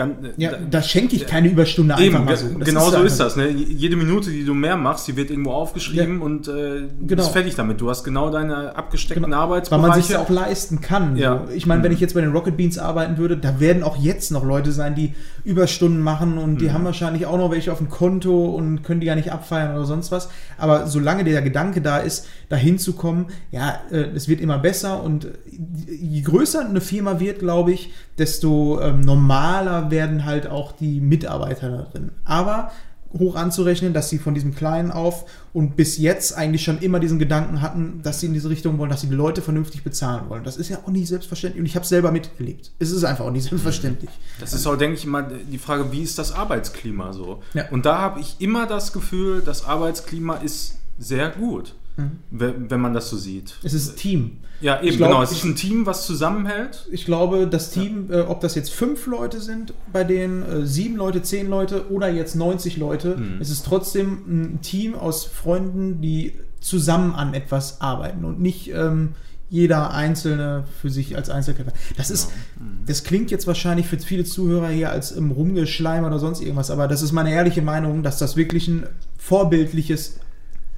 Äh, 0.00 0.08
gan- 0.08 0.32
Ja, 0.36 0.50
da- 0.52 0.58
da 0.70 0.82
schenke 0.82 1.16
ich 1.16 1.26
keine 1.26 1.48
Überstunde 1.48 1.94
einfach 1.94 2.04
Eben, 2.06 2.24
mal 2.24 2.36
ge- 2.36 2.36
so. 2.36 2.58
Das 2.58 2.68
genau 2.68 2.80
so 2.80 2.86
einfach 2.96 3.04
ist 3.04 3.20
das. 3.20 3.36
Ne? 3.36 3.48
Jede 3.48 3.96
Minute, 3.96 4.30
die 4.30 4.44
du 4.44 4.54
mehr 4.54 4.76
machst, 4.76 5.06
die 5.08 5.16
wird 5.16 5.30
irgendwo 5.30 5.52
aufgeschrieben 5.52 6.18
Ja. 6.18 6.24
und 6.24 6.48
äh, 6.48 6.52
du 6.52 6.88
Genau. 7.06 7.22
bist 7.22 7.32
fertig 7.32 7.54
damit. 7.54 7.80
Du 7.80 7.88
hast 7.90 8.04
genau 8.04 8.30
deine 8.30 8.76
abgesteckten 8.76 9.24
Genau. 9.24 9.36
Weil 9.36 9.42
Arbeitsbereiche. 9.44 9.88
man 9.88 10.00
sich 10.02 10.10
ja 10.10 10.18
auch 10.20 10.30
leisten 10.30 10.80
kann. 10.80 11.16
Ja. 11.16 11.44
So. 11.46 11.52
Ich 11.54 11.66
meine, 11.66 11.82
wenn 11.82 11.90
Mhm. 11.90 11.94
ich 11.94 12.00
jetzt 12.00 12.14
bei 12.14 12.20
den 12.20 12.32
Rocket 12.32 12.56
Beans 12.56 12.78
arbeiten 12.78 13.18
würde, 13.18 13.36
da 13.36 13.60
werden 13.60 13.82
auch 13.82 13.96
jetzt 13.96 14.30
noch 14.32 14.44
Leute 14.44 14.72
sein, 14.72 14.94
die 14.94 15.14
Überstunden 15.44 16.00
machen 16.02 16.38
und 16.38 16.60
die 16.60 16.66
Mhm. 16.66 16.72
haben 16.74 16.84
wahrscheinlich 16.84 17.26
auch 17.26 17.38
noch 17.38 17.50
welche 17.50 17.72
auf 17.72 17.78
dem 17.78 17.88
Konto 17.88 18.46
und 18.46 18.82
können 18.82 19.00
die 19.00 19.06
gar 19.06 19.14
nicht 19.16 19.32
abfeiern 19.32 19.74
oder 19.74 19.84
sonst 19.84 20.10
was. 20.12 20.28
Aber 20.58 20.86
solange 20.86 21.24
der 21.24 21.42
Gedanke 21.42 21.80
da 21.80 21.98
ist, 21.98 22.26
da 22.48 22.56
hinzukommen, 22.56 23.26
ja, 23.50 23.80
äh, 23.90 24.10
es 24.14 24.28
wird 24.28 24.40
immer 24.40 24.58
besser 24.58 25.02
und 25.02 25.28
je 25.88 26.20
größer 26.22 26.64
eine 26.68 26.80
Firma 26.80 27.20
wird, 27.20 27.38
glaube 27.40 27.72
ich, 27.72 27.92
desto 28.18 28.80
ähm, 28.80 29.00
normaler 29.00 29.90
werden 29.90 30.24
halt 30.24 30.46
auch 30.46 30.72
die 30.72 31.00
Mitarbeiter 31.00 31.70
darin. 31.70 32.10
Aber 32.24 32.70
hoch 33.18 33.34
anzurechnen, 33.34 33.92
dass 33.92 34.08
sie 34.08 34.18
von 34.18 34.34
diesem 34.34 34.54
Kleinen 34.54 34.90
auf 34.90 35.26
und 35.52 35.76
bis 35.76 35.98
jetzt 35.98 36.36
eigentlich 36.36 36.62
schon 36.62 36.78
immer 36.78 37.00
diesen 37.00 37.18
Gedanken 37.18 37.60
hatten, 37.60 38.00
dass 38.02 38.20
sie 38.20 38.26
in 38.26 38.34
diese 38.34 38.50
Richtung 38.50 38.78
wollen, 38.78 38.90
dass 38.90 39.00
sie 39.00 39.08
die 39.08 39.14
Leute 39.14 39.42
vernünftig 39.42 39.82
bezahlen 39.82 40.28
wollen. 40.28 40.44
Das 40.44 40.56
ist 40.56 40.68
ja 40.68 40.78
auch 40.84 40.90
nicht 40.90 41.08
selbstverständlich 41.08 41.60
und 41.60 41.66
ich 41.66 41.74
habe 41.74 41.82
es 41.82 41.88
selber 41.88 42.12
miterlebt. 42.12 42.70
Es 42.78 42.90
ist 42.90 43.04
einfach 43.04 43.24
auch 43.24 43.32
nicht 43.32 43.48
selbstverständlich. 43.48 44.10
Das 44.38 44.52
ist 44.52 44.66
auch, 44.66 44.76
denke 44.76 44.96
ich 44.96 45.06
mal, 45.06 45.28
die 45.50 45.58
Frage, 45.58 45.90
wie 45.92 46.02
ist 46.02 46.18
das 46.18 46.32
Arbeitsklima 46.32 47.12
so? 47.12 47.42
Ja. 47.54 47.68
Und 47.70 47.84
da 47.84 47.98
habe 47.98 48.20
ich 48.20 48.36
immer 48.38 48.66
das 48.66 48.92
Gefühl, 48.92 49.42
das 49.44 49.64
Arbeitsklima 49.64 50.36
ist 50.36 50.78
sehr 50.98 51.30
gut, 51.30 51.74
wenn, 52.30 52.70
wenn 52.70 52.80
man 52.80 52.94
das 52.94 53.10
so 53.10 53.16
sieht. 53.16 53.54
Es 53.62 53.72
ist 53.74 53.96
Team. 53.96 54.38
Ja, 54.60 54.82
eben, 54.82 54.96
glaub, 54.98 55.08
genau. 55.10 55.22
Es 55.22 55.32
ich- 55.32 55.38
ist 55.38 55.44
ein 55.44 55.56
Team, 55.56 55.86
was 55.86 56.04
zusammenhält. 56.06 56.86
Ich 56.92 57.04
glaube, 57.06 57.46
das 57.46 57.70
Team, 57.70 58.10
äh, 58.10 58.20
ob 58.20 58.40
das 58.40 58.54
jetzt 58.54 58.70
fünf 58.72 59.06
Leute 59.06 59.40
sind, 59.40 59.72
bei 59.92 60.04
denen 60.04 60.42
äh, 60.42 60.66
sieben 60.66 60.96
Leute, 60.96 61.22
zehn 61.22 61.48
Leute 61.48 61.90
oder 61.90 62.10
jetzt 62.10 62.34
90 62.36 62.76
Leute, 62.76 63.16
Mhm. 63.16 63.40
es 63.40 63.48
ist 63.50 63.64
trotzdem 63.64 64.18
ein 64.28 64.60
Team 64.60 64.94
aus 64.94 65.24
Freunden, 65.24 66.00
die 66.02 66.34
zusammen 66.60 67.14
an 67.14 67.32
etwas 67.32 67.80
arbeiten 67.80 68.24
und 68.26 68.38
nicht 68.40 68.70
ähm, 68.74 69.14
jeder 69.48 69.92
Einzelne 69.92 70.64
für 70.80 70.90
sich 70.90 71.16
als 71.16 71.28
Einzelkämpfer. 71.30 71.72
Das 71.96 72.10
ist, 72.10 72.30
das 72.86 73.02
klingt 73.02 73.30
jetzt 73.32 73.46
wahrscheinlich 73.46 73.86
für 73.86 73.98
viele 73.98 74.24
Zuhörer 74.24 74.68
hier 74.68 74.90
als 74.90 75.10
im 75.10 75.30
Rumgeschleim 75.32 76.04
oder 76.04 76.18
sonst 76.20 76.40
irgendwas, 76.42 76.70
aber 76.70 76.86
das 76.86 77.00
ist 77.02 77.10
meine 77.12 77.32
ehrliche 77.32 77.62
Meinung, 77.62 78.02
dass 78.04 78.18
das 78.18 78.36
wirklich 78.36 78.68
ein 78.68 78.86
vorbildliches 79.18 80.20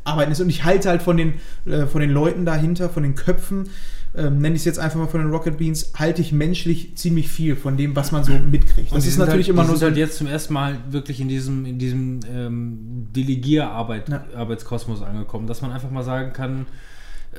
Arbeiten 0.05 0.33
ist. 0.33 0.41
Und 0.41 0.49
ich 0.49 0.65
halte 0.65 0.89
halt 0.89 1.03
von 1.03 1.17
den, 1.17 1.35
äh, 1.67 1.87
von 1.87 2.01
den 2.01 2.11
Leuten 2.11 2.45
dahinter, 2.45 2.89
von 2.89 3.03
den 3.03 3.15
Köpfen, 3.15 3.69
ähm, 4.15 4.41
nenne 4.41 4.55
ich 4.57 4.61
es 4.63 4.65
jetzt 4.67 4.79
einfach 4.79 4.99
mal 4.99 5.07
von 5.07 5.21
den 5.21 5.31
Rocket 5.31 5.57
Beans, 5.57 5.93
halte 5.99 6.21
ich 6.21 6.33
menschlich 6.33 6.97
ziemlich 6.97 7.29
viel 7.29 7.57
von 7.57 7.77
dem, 7.77 7.97
was 7.97 8.13
man 8.13 8.25
so 8.25 8.33
mitkriegt. 8.33 8.91
Und 8.93 8.99
Das 8.99 9.07
ist 9.07 9.17
natürlich 9.19 9.49
halt, 9.49 9.57
immer 9.57 9.65
nur 9.65 9.77
so. 9.77 9.87
halt 9.87 9.97
jetzt 9.97 10.19
zum 10.19 10.27
ersten 10.27 10.53
Mal 10.53 10.77
wirklich 10.91 11.21
in 11.21 11.29
diesem, 11.29 11.65
in 11.65 11.79
diesem 11.79 12.21
ähm, 12.31 13.09
Delegierarbeit, 13.17 14.11
Ja. 14.11 14.25
Arbeitskosmos 14.37 15.01
angekommen, 15.03 15.47
dass 15.47 15.63
man 15.63 15.73
einfach 15.73 15.91
mal 15.91 16.03
sagen 16.03 16.33
kann, 16.35 16.67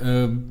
ähm, 0.02 0.44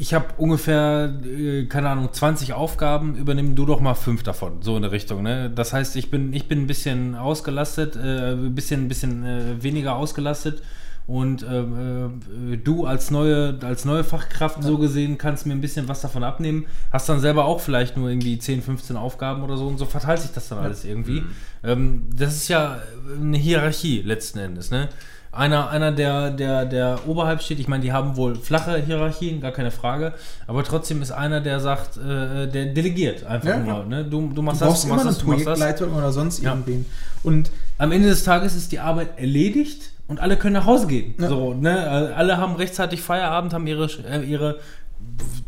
ich 0.00 0.14
habe 0.14 0.26
ungefähr, 0.38 1.12
äh, 1.24 1.64
keine 1.66 1.88
Ahnung, 1.90 2.10
20 2.12 2.52
Aufgaben, 2.52 3.16
übernimm 3.16 3.54
du 3.54 3.66
doch 3.66 3.80
mal 3.80 3.94
fünf 3.94 4.22
davon, 4.22 4.62
so 4.62 4.76
in 4.76 4.82
der 4.82 4.92
Richtung. 4.92 5.22
Ne? 5.22 5.50
Das 5.54 5.72
heißt, 5.72 5.96
ich 5.96 6.10
bin, 6.10 6.32
ich 6.32 6.46
bin 6.46 6.62
ein 6.62 6.66
bisschen 6.66 7.14
ausgelastet, 7.14 7.96
äh, 7.96 8.32
ein 8.32 8.54
bisschen, 8.54 8.84
ein 8.84 8.88
bisschen 8.88 9.24
äh, 9.24 9.62
weniger 9.62 9.96
ausgelastet. 9.96 10.62
Und 11.08 11.42
ähm, 11.42 12.20
äh, 12.52 12.56
du 12.58 12.84
als 12.84 13.10
neue, 13.10 13.58
als 13.62 13.86
neue 13.86 14.04
Fachkraft 14.04 14.62
so 14.62 14.76
gesehen 14.76 15.16
kannst 15.16 15.46
mir 15.46 15.54
ein 15.54 15.60
bisschen 15.62 15.88
was 15.88 16.02
davon 16.02 16.22
abnehmen. 16.22 16.66
Hast 16.92 17.08
dann 17.08 17.18
selber 17.18 17.46
auch 17.46 17.60
vielleicht 17.60 17.96
nur 17.96 18.10
irgendwie 18.10 18.38
10, 18.38 18.60
15 18.62 18.94
Aufgaben 18.96 19.42
oder 19.42 19.56
so 19.56 19.66
und 19.66 19.78
so 19.78 19.86
verteilt 19.86 20.20
sich 20.20 20.32
das 20.32 20.48
dann 20.50 20.58
alles 20.58 20.84
irgendwie. 20.84 21.22
Ähm, 21.64 22.02
das 22.14 22.36
ist 22.36 22.48
ja 22.48 22.76
eine 23.20 23.38
Hierarchie 23.38 24.02
letzten 24.02 24.38
Endes. 24.38 24.70
Ne? 24.70 24.90
Einer, 25.32 25.70
einer 25.70 25.92
der, 25.92 26.30
der, 26.30 26.66
der 26.66 26.98
oberhalb 27.06 27.40
steht, 27.42 27.58
ich 27.58 27.68
meine, 27.68 27.82
die 27.82 27.92
haben 27.92 28.16
wohl 28.16 28.34
flache 28.34 28.76
Hierarchien, 28.76 29.40
gar 29.40 29.52
keine 29.52 29.70
Frage, 29.70 30.12
aber 30.46 30.62
trotzdem 30.62 31.00
ist 31.00 31.10
einer, 31.12 31.40
der 31.40 31.60
sagt, 31.60 31.96
äh, 31.96 32.46
der 32.48 32.66
delegiert 32.74 33.24
einfach 33.24 33.48
Ja, 33.48 33.56
nur. 33.58 33.84
Ne? 33.86 34.04
Du, 34.04 34.28
du 34.28 34.34
Du 34.34 34.42
machst 34.42 34.60
brauchst 34.60 34.72
das, 34.74 34.80
du 34.82 34.86
immer 34.88 34.96
machst 34.96 35.06
einen 35.06 35.14
das, 35.14 35.24
du 35.24 35.30
machst 35.30 35.46
das. 35.46 35.58
Projektleiter 35.58 35.96
oder 35.96 36.12
sonst 36.12 36.42
Ja. 36.42 36.50
irgendwen. 36.50 36.84
Und 37.22 37.50
Am 37.78 37.92
Ende 37.92 38.08
des 38.08 38.24
Tages 38.24 38.54
ist 38.56 38.72
die 38.72 38.80
Arbeit 38.80 39.18
erledigt 39.18 39.92
und 40.08 40.20
alle 40.20 40.36
können 40.36 40.54
nach 40.54 40.66
Hause 40.66 40.86
gehen. 40.86 41.14
Ja. 41.20 41.28
So, 41.28 41.54
ne? 41.54 42.14
Alle 42.16 42.38
haben 42.38 42.56
rechtzeitig 42.56 43.00
Feierabend, 43.02 43.52
haben 43.52 43.66
ihre, 43.66 43.86
äh, 44.10 44.24
ihre 44.24 44.58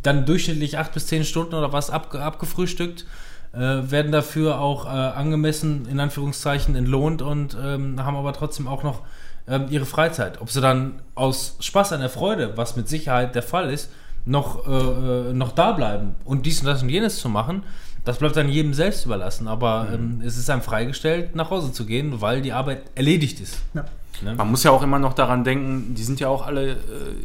dann 0.03 0.27
durchschnittlich 0.27 0.79
acht 0.79 0.93
bis 0.93 1.07
zehn 1.07 1.25
Stunden 1.25 1.55
oder 1.55 1.73
was 1.73 1.91
abge, 1.91 2.23
abgefrühstückt, 2.23 3.07
äh, 3.53 3.59
werden 3.59 4.13
dafür 4.13 4.61
auch 4.61 4.87
äh, 4.87 4.89
angemessen, 4.89 5.89
in 5.91 5.99
Anführungszeichen, 5.99 6.77
entlohnt 6.77 7.23
und 7.23 7.57
ähm, 7.61 8.03
haben 8.05 8.17
aber 8.17 8.33
trotzdem 8.33 8.69
auch 8.69 8.83
noch 8.83 9.03
ähm, 9.49 9.67
ihre 9.71 9.87
Freizeit. 9.87 10.41
Ob 10.41 10.51
sie 10.51 10.61
dann 10.61 11.03
aus 11.15 11.57
Spaß 11.61 11.93
an 11.93 12.01
der 12.01 12.11
Freude, 12.11 12.57
was 12.57 12.77
mit 12.77 12.89
Sicherheit 12.89 13.35
der 13.35 13.43
Fall 13.43 13.71
ist, 13.71 13.91
noch, 14.25 14.67
äh, 14.67 15.31
äh, 15.31 15.33
noch 15.33 15.53
da 15.53 15.73
bleiben 15.73 16.15
und 16.25 16.47
dies 16.47 16.61
und 16.61 16.67
das 16.67 16.83
und 16.83 16.91
jenes 16.91 17.19
zu 17.19 17.29
machen, 17.29 17.65
das 18.05 18.19
bleibt 18.19 18.37
dann 18.37 18.49
jedem 18.49 18.75
selbst 18.75 19.05
überlassen. 19.05 19.49
Aber 19.49 19.89
ähm, 19.93 20.23
es 20.25 20.37
ist 20.37 20.49
einem 20.51 20.63
freigestellt, 20.63 21.35
nach 21.35 21.51
Hause 21.51 21.73
zu 21.73 21.87
gehen, 21.87 22.21
weil 22.21 22.43
die 22.43 22.53
Arbeit 22.53 22.83
erledigt 22.95 23.41
ist. 23.41 23.63
ja. 23.75 23.85
Ne? 24.23 24.35
Man 24.35 24.51
muss 24.51 24.65
ja 24.65 24.71
auch 24.71 24.83
immer 24.83 24.99
noch 24.99 25.15
daran 25.15 25.45
denken, 25.45 25.95
die 25.95 26.03
sind 26.03 26.21
ja 26.21 26.29
auch 26.29 26.47
alle 26.47 26.73
äh, 26.73 26.77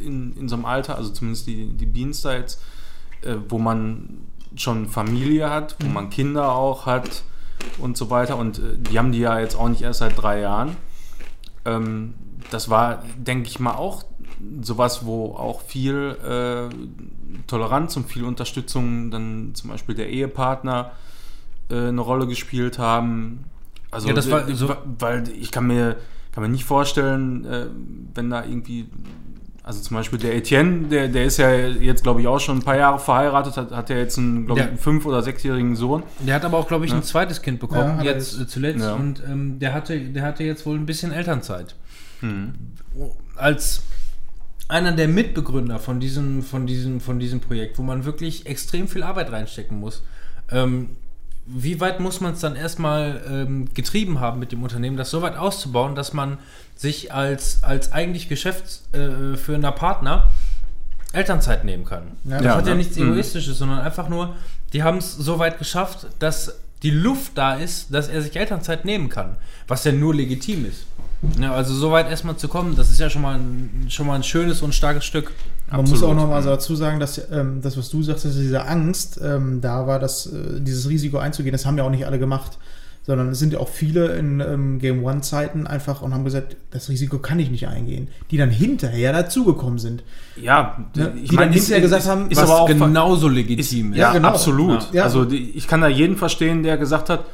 in, 0.04 0.34
in 0.36 0.48
so 0.48 0.56
einem 0.56 0.64
Alter, 0.64 0.96
also 0.96 1.10
zumindest 1.10 1.46
die, 1.46 1.66
die 1.66 1.86
Beans 1.86 2.22
da 2.22 2.34
jetzt, 2.34 2.62
äh, 3.22 3.34
wo 3.48 3.58
man 3.58 4.20
schon 4.54 4.88
Familie 4.88 5.50
hat, 5.50 5.76
wo 5.80 5.88
man 5.88 6.08
Kinder 6.08 6.54
auch 6.54 6.86
hat 6.86 7.22
und 7.78 7.96
so 7.96 8.08
weiter. 8.10 8.36
Und 8.36 8.58
äh, 8.58 8.78
die 8.78 8.98
haben 8.98 9.12
die 9.12 9.18
ja 9.18 9.38
jetzt 9.38 9.56
auch 9.56 9.68
nicht 9.68 9.82
erst 9.82 10.00
seit 10.00 10.20
drei 10.20 10.40
Jahren. 10.40 10.76
Ähm, 11.64 12.14
das 12.50 12.70
war, 12.70 13.02
denke 13.16 13.48
ich 13.48 13.60
mal, 13.60 13.74
auch 13.74 14.04
sowas, 14.62 15.04
wo 15.06 15.34
auch 15.36 15.60
viel 15.62 16.16
äh, 16.24 16.74
Toleranz 17.46 17.96
und 17.96 18.08
viel 18.08 18.24
Unterstützung 18.24 19.10
dann 19.10 19.50
zum 19.54 19.70
Beispiel 19.70 19.94
der 19.94 20.08
Ehepartner 20.10 20.92
äh, 21.70 21.88
eine 21.88 22.00
Rolle 22.00 22.26
gespielt 22.26 22.78
haben. 22.78 23.44
Also, 23.90 24.08
Ja, 24.08 24.14
das 24.14 24.30
war 24.30 24.48
äh, 24.48 24.54
so- 24.54 24.74
weil 24.98 25.24
ich 25.30 25.50
kann 25.50 25.66
mir, 25.66 25.96
kann 26.32 26.42
mir 26.42 26.48
nicht 26.48 26.64
vorstellen, 26.64 27.44
äh, 27.44 27.66
wenn 28.14 28.30
da 28.30 28.44
irgendwie, 28.44 28.86
also 29.62 29.80
zum 29.80 29.96
Beispiel 29.96 30.18
der 30.18 30.36
Etienne, 30.36 30.88
der, 30.88 31.08
der 31.08 31.24
ist 31.24 31.38
ja 31.38 31.50
jetzt, 31.54 32.02
glaube 32.02 32.20
ich, 32.20 32.26
auch 32.28 32.38
schon 32.40 32.58
ein 32.58 32.62
paar 32.62 32.76
Jahre 32.76 32.98
verheiratet, 32.98 33.56
hat, 33.56 33.70
hat 33.72 33.90
ja 33.90 33.96
jetzt 33.96 34.18
einen, 34.18 34.46
glaube 34.46 34.60
ich, 34.60 34.64
Ja. 34.66 34.70
einen 34.70 34.78
fünf- 34.78 35.06
oder 35.06 35.22
sechsjährigen 35.22 35.76
Sohn. 35.76 36.02
Der 36.20 36.34
hat 36.34 36.44
aber 36.44 36.58
auch, 36.58 36.68
glaube 36.68 36.84
ich, 36.84 36.92
ein 36.92 37.02
zweites 37.02 37.42
Kind 37.42 37.60
Ja, 37.62 37.66
bekommen, 37.66 37.98
er 38.00 38.04
jetzt 38.04 38.38
äh, 38.40 38.46
zuletzt. 38.46 38.80
Ja. 38.84 38.94
Und 38.94 39.22
ähm, 39.28 39.58
der, 39.58 39.72
hatte, 39.72 39.98
der 39.98 40.22
hatte 40.24 40.44
jetzt 40.44 40.66
wohl 40.66 40.76
ein 40.76 40.86
bisschen 40.86 41.10
Elternzeit. 41.12 41.74
Mhm. 42.20 42.54
Als 43.36 43.82
einer 44.68 44.92
der 44.92 45.08
Mitbegründer 45.08 45.78
von 45.78 46.00
diesem, 46.00 46.42
von, 46.42 46.66
diesem, 46.66 47.00
von 47.00 47.18
diesem 47.18 47.40
Projekt, 47.40 47.78
wo 47.78 47.82
man 47.82 48.04
wirklich 48.04 48.46
extrem 48.46 48.88
viel 48.88 49.02
Arbeit 49.02 49.30
reinstecken 49.30 49.78
muss. 49.78 50.02
Ähm, 50.50 50.90
wie 51.46 51.80
weit 51.80 52.00
muss 52.00 52.20
man 52.20 52.34
es 52.34 52.40
dann 52.40 52.56
erstmal 52.56 53.22
ähm, 53.30 53.72
getrieben 53.72 54.18
haben 54.18 54.40
mit 54.40 54.50
dem 54.50 54.64
Unternehmen, 54.64 54.96
das 54.96 55.10
so 55.10 55.22
weit 55.22 55.36
auszubauen, 55.36 55.94
dass 55.94 56.12
man 56.12 56.38
sich 56.74 57.12
als, 57.12 57.62
als 57.62 57.92
eigentlich 57.92 58.28
geschäftsführender 58.28 59.70
Partner 59.70 60.30
Elternzeit 61.12 61.64
nehmen 61.64 61.84
kann? 61.84 62.02
Ja, 62.24 62.38
das 62.38 62.44
ja, 62.44 62.56
hat 62.56 62.66
ja 62.66 62.72
ne? 62.72 62.78
nichts 62.78 62.96
Mhm. 62.96 63.12
Egoistisches, 63.12 63.58
sondern 63.58 63.78
einfach 63.78 64.08
nur, 64.08 64.34
die 64.72 64.82
haben 64.82 64.98
es 64.98 65.14
so 65.14 65.38
weit 65.38 65.58
geschafft, 65.58 66.08
dass 66.18 66.58
die 66.82 66.90
Luft 66.90 67.38
da 67.38 67.54
ist, 67.54 67.94
dass 67.94 68.08
er 68.08 68.20
sich 68.22 68.36
Elternzeit 68.36 68.84
nehmen 68.84 69.08
kann, 69.08 69.36
was 69.68 69.84
ja 69.84 69.92
nur 69.92 70.14
legitim 70.14 70.66
ist. 70.66 70.86
Ja, 71.40 71.52
also 71.54 71.74
so 71.74 71.90
weit 71.90 72.08
erstmal 72.08 72.36
zu 72.36 72.48
kommen, 72.48 72.74
das 72.76 72.90
ist 72.90 73.00
ja 73.00 73.10
schon 73.10 73.22
mal 73.22 73.38
ein, 73.38 73.86
schon 73.88 74.06
mal 74.06 74.14
ein 74.14 74.22
schönes 74.22 74.62
und 74.62 74.74
starkes 74.74 75.04
Stück. 75.04 75.32
Man 75.70 75.80
Absolut. 75.80 76.00
muss 76.00 76.08
auch 76.10 76.14
noch 76.14 76.28
mal 76.28 76.42
so 76.42 76.50
dazu 76.50 76.76
sagen, 76.76 77.00
dass 77.00 77.20
ähm, 77.30 77.60
das, 77.62 77.76
was 77.76 77.90
du 77.90 78.02
sagst, 78.02 78.24
dass 78.24 78.34
diese 78.36 78.66
Angst, 78.66 79.20
ähm, 79.22 79.60
da 79.60 79.86
war 79.86 79.98
das, 79.98 80.26
äh, 80.26 80.60
dieses 80.60 80.88
Risiko 80.88 81.18
einzugehen, 81.18 81.52
das 81.52 81.66
haben 81.66 81.76
ja 81.78 81.84
auch 81.84 81.90
nicht 81.90 82.06
alle 82.06 82.18
gemacht. 82.18 82.58
Sondern 83.02 83.28
es 83.28 83.38
sind 83.38 83.52
ja 83.52 83.60
auch 83.60 83.68
viele 83.68 84.16
in 84.16 84.40
ähm, 84.40 84.80
Game 84.80 85.04
One-Zeiten 85.04 85.68
einfach 85.68 86.02
und 86.02 86.12
haben 86.12 86.24
gesagt, 86.24 86.56
das 86.72 86.88
Risiko 86.88 87.18
kann 87.20 87.38
ich 87.38 87.52
nicht 87.52 87.68
eingehen. 87.68 88.08
Die 88.32 88.36
dann 88.36 88.50
hinterher 88.50 89.12
dazugekommen 89.12 89.78
sind. 89.78 90.02
Ja, 90.34 90.76
Ne? 90.96 91.12
ich 91.22 91.30
Die 91.30 91.36
meine, 91.36 91.50
dann 91.52 91.54
hinterher 91.54 91.80
gesagt 91.82 92.06
haben, 92.08 92.28
ist 92.32 92.36
was 92.38 92.50
aber 92.50 92.62
auch 92.62 92.66
genauso 92.66 93.28
legitim 93.28 93.92
ist. 93.92 93.98
Ja, 93.98 94.08
Ja, 94.08 94.12
genau. 94.12 94.26
absolut. 94.26 94.92
Ja. 94.92 95.04
Also 95.04 95.24
die, 95.24 95.50
ich 95.50 95.68
kann 95.68 95.82
da 95.82 95.86
jeden 95.86 96.16
verstehen, 96.16 96.64
der 96.64 96.78
gesagt 96.78 97.08
hat, 97.08 97.26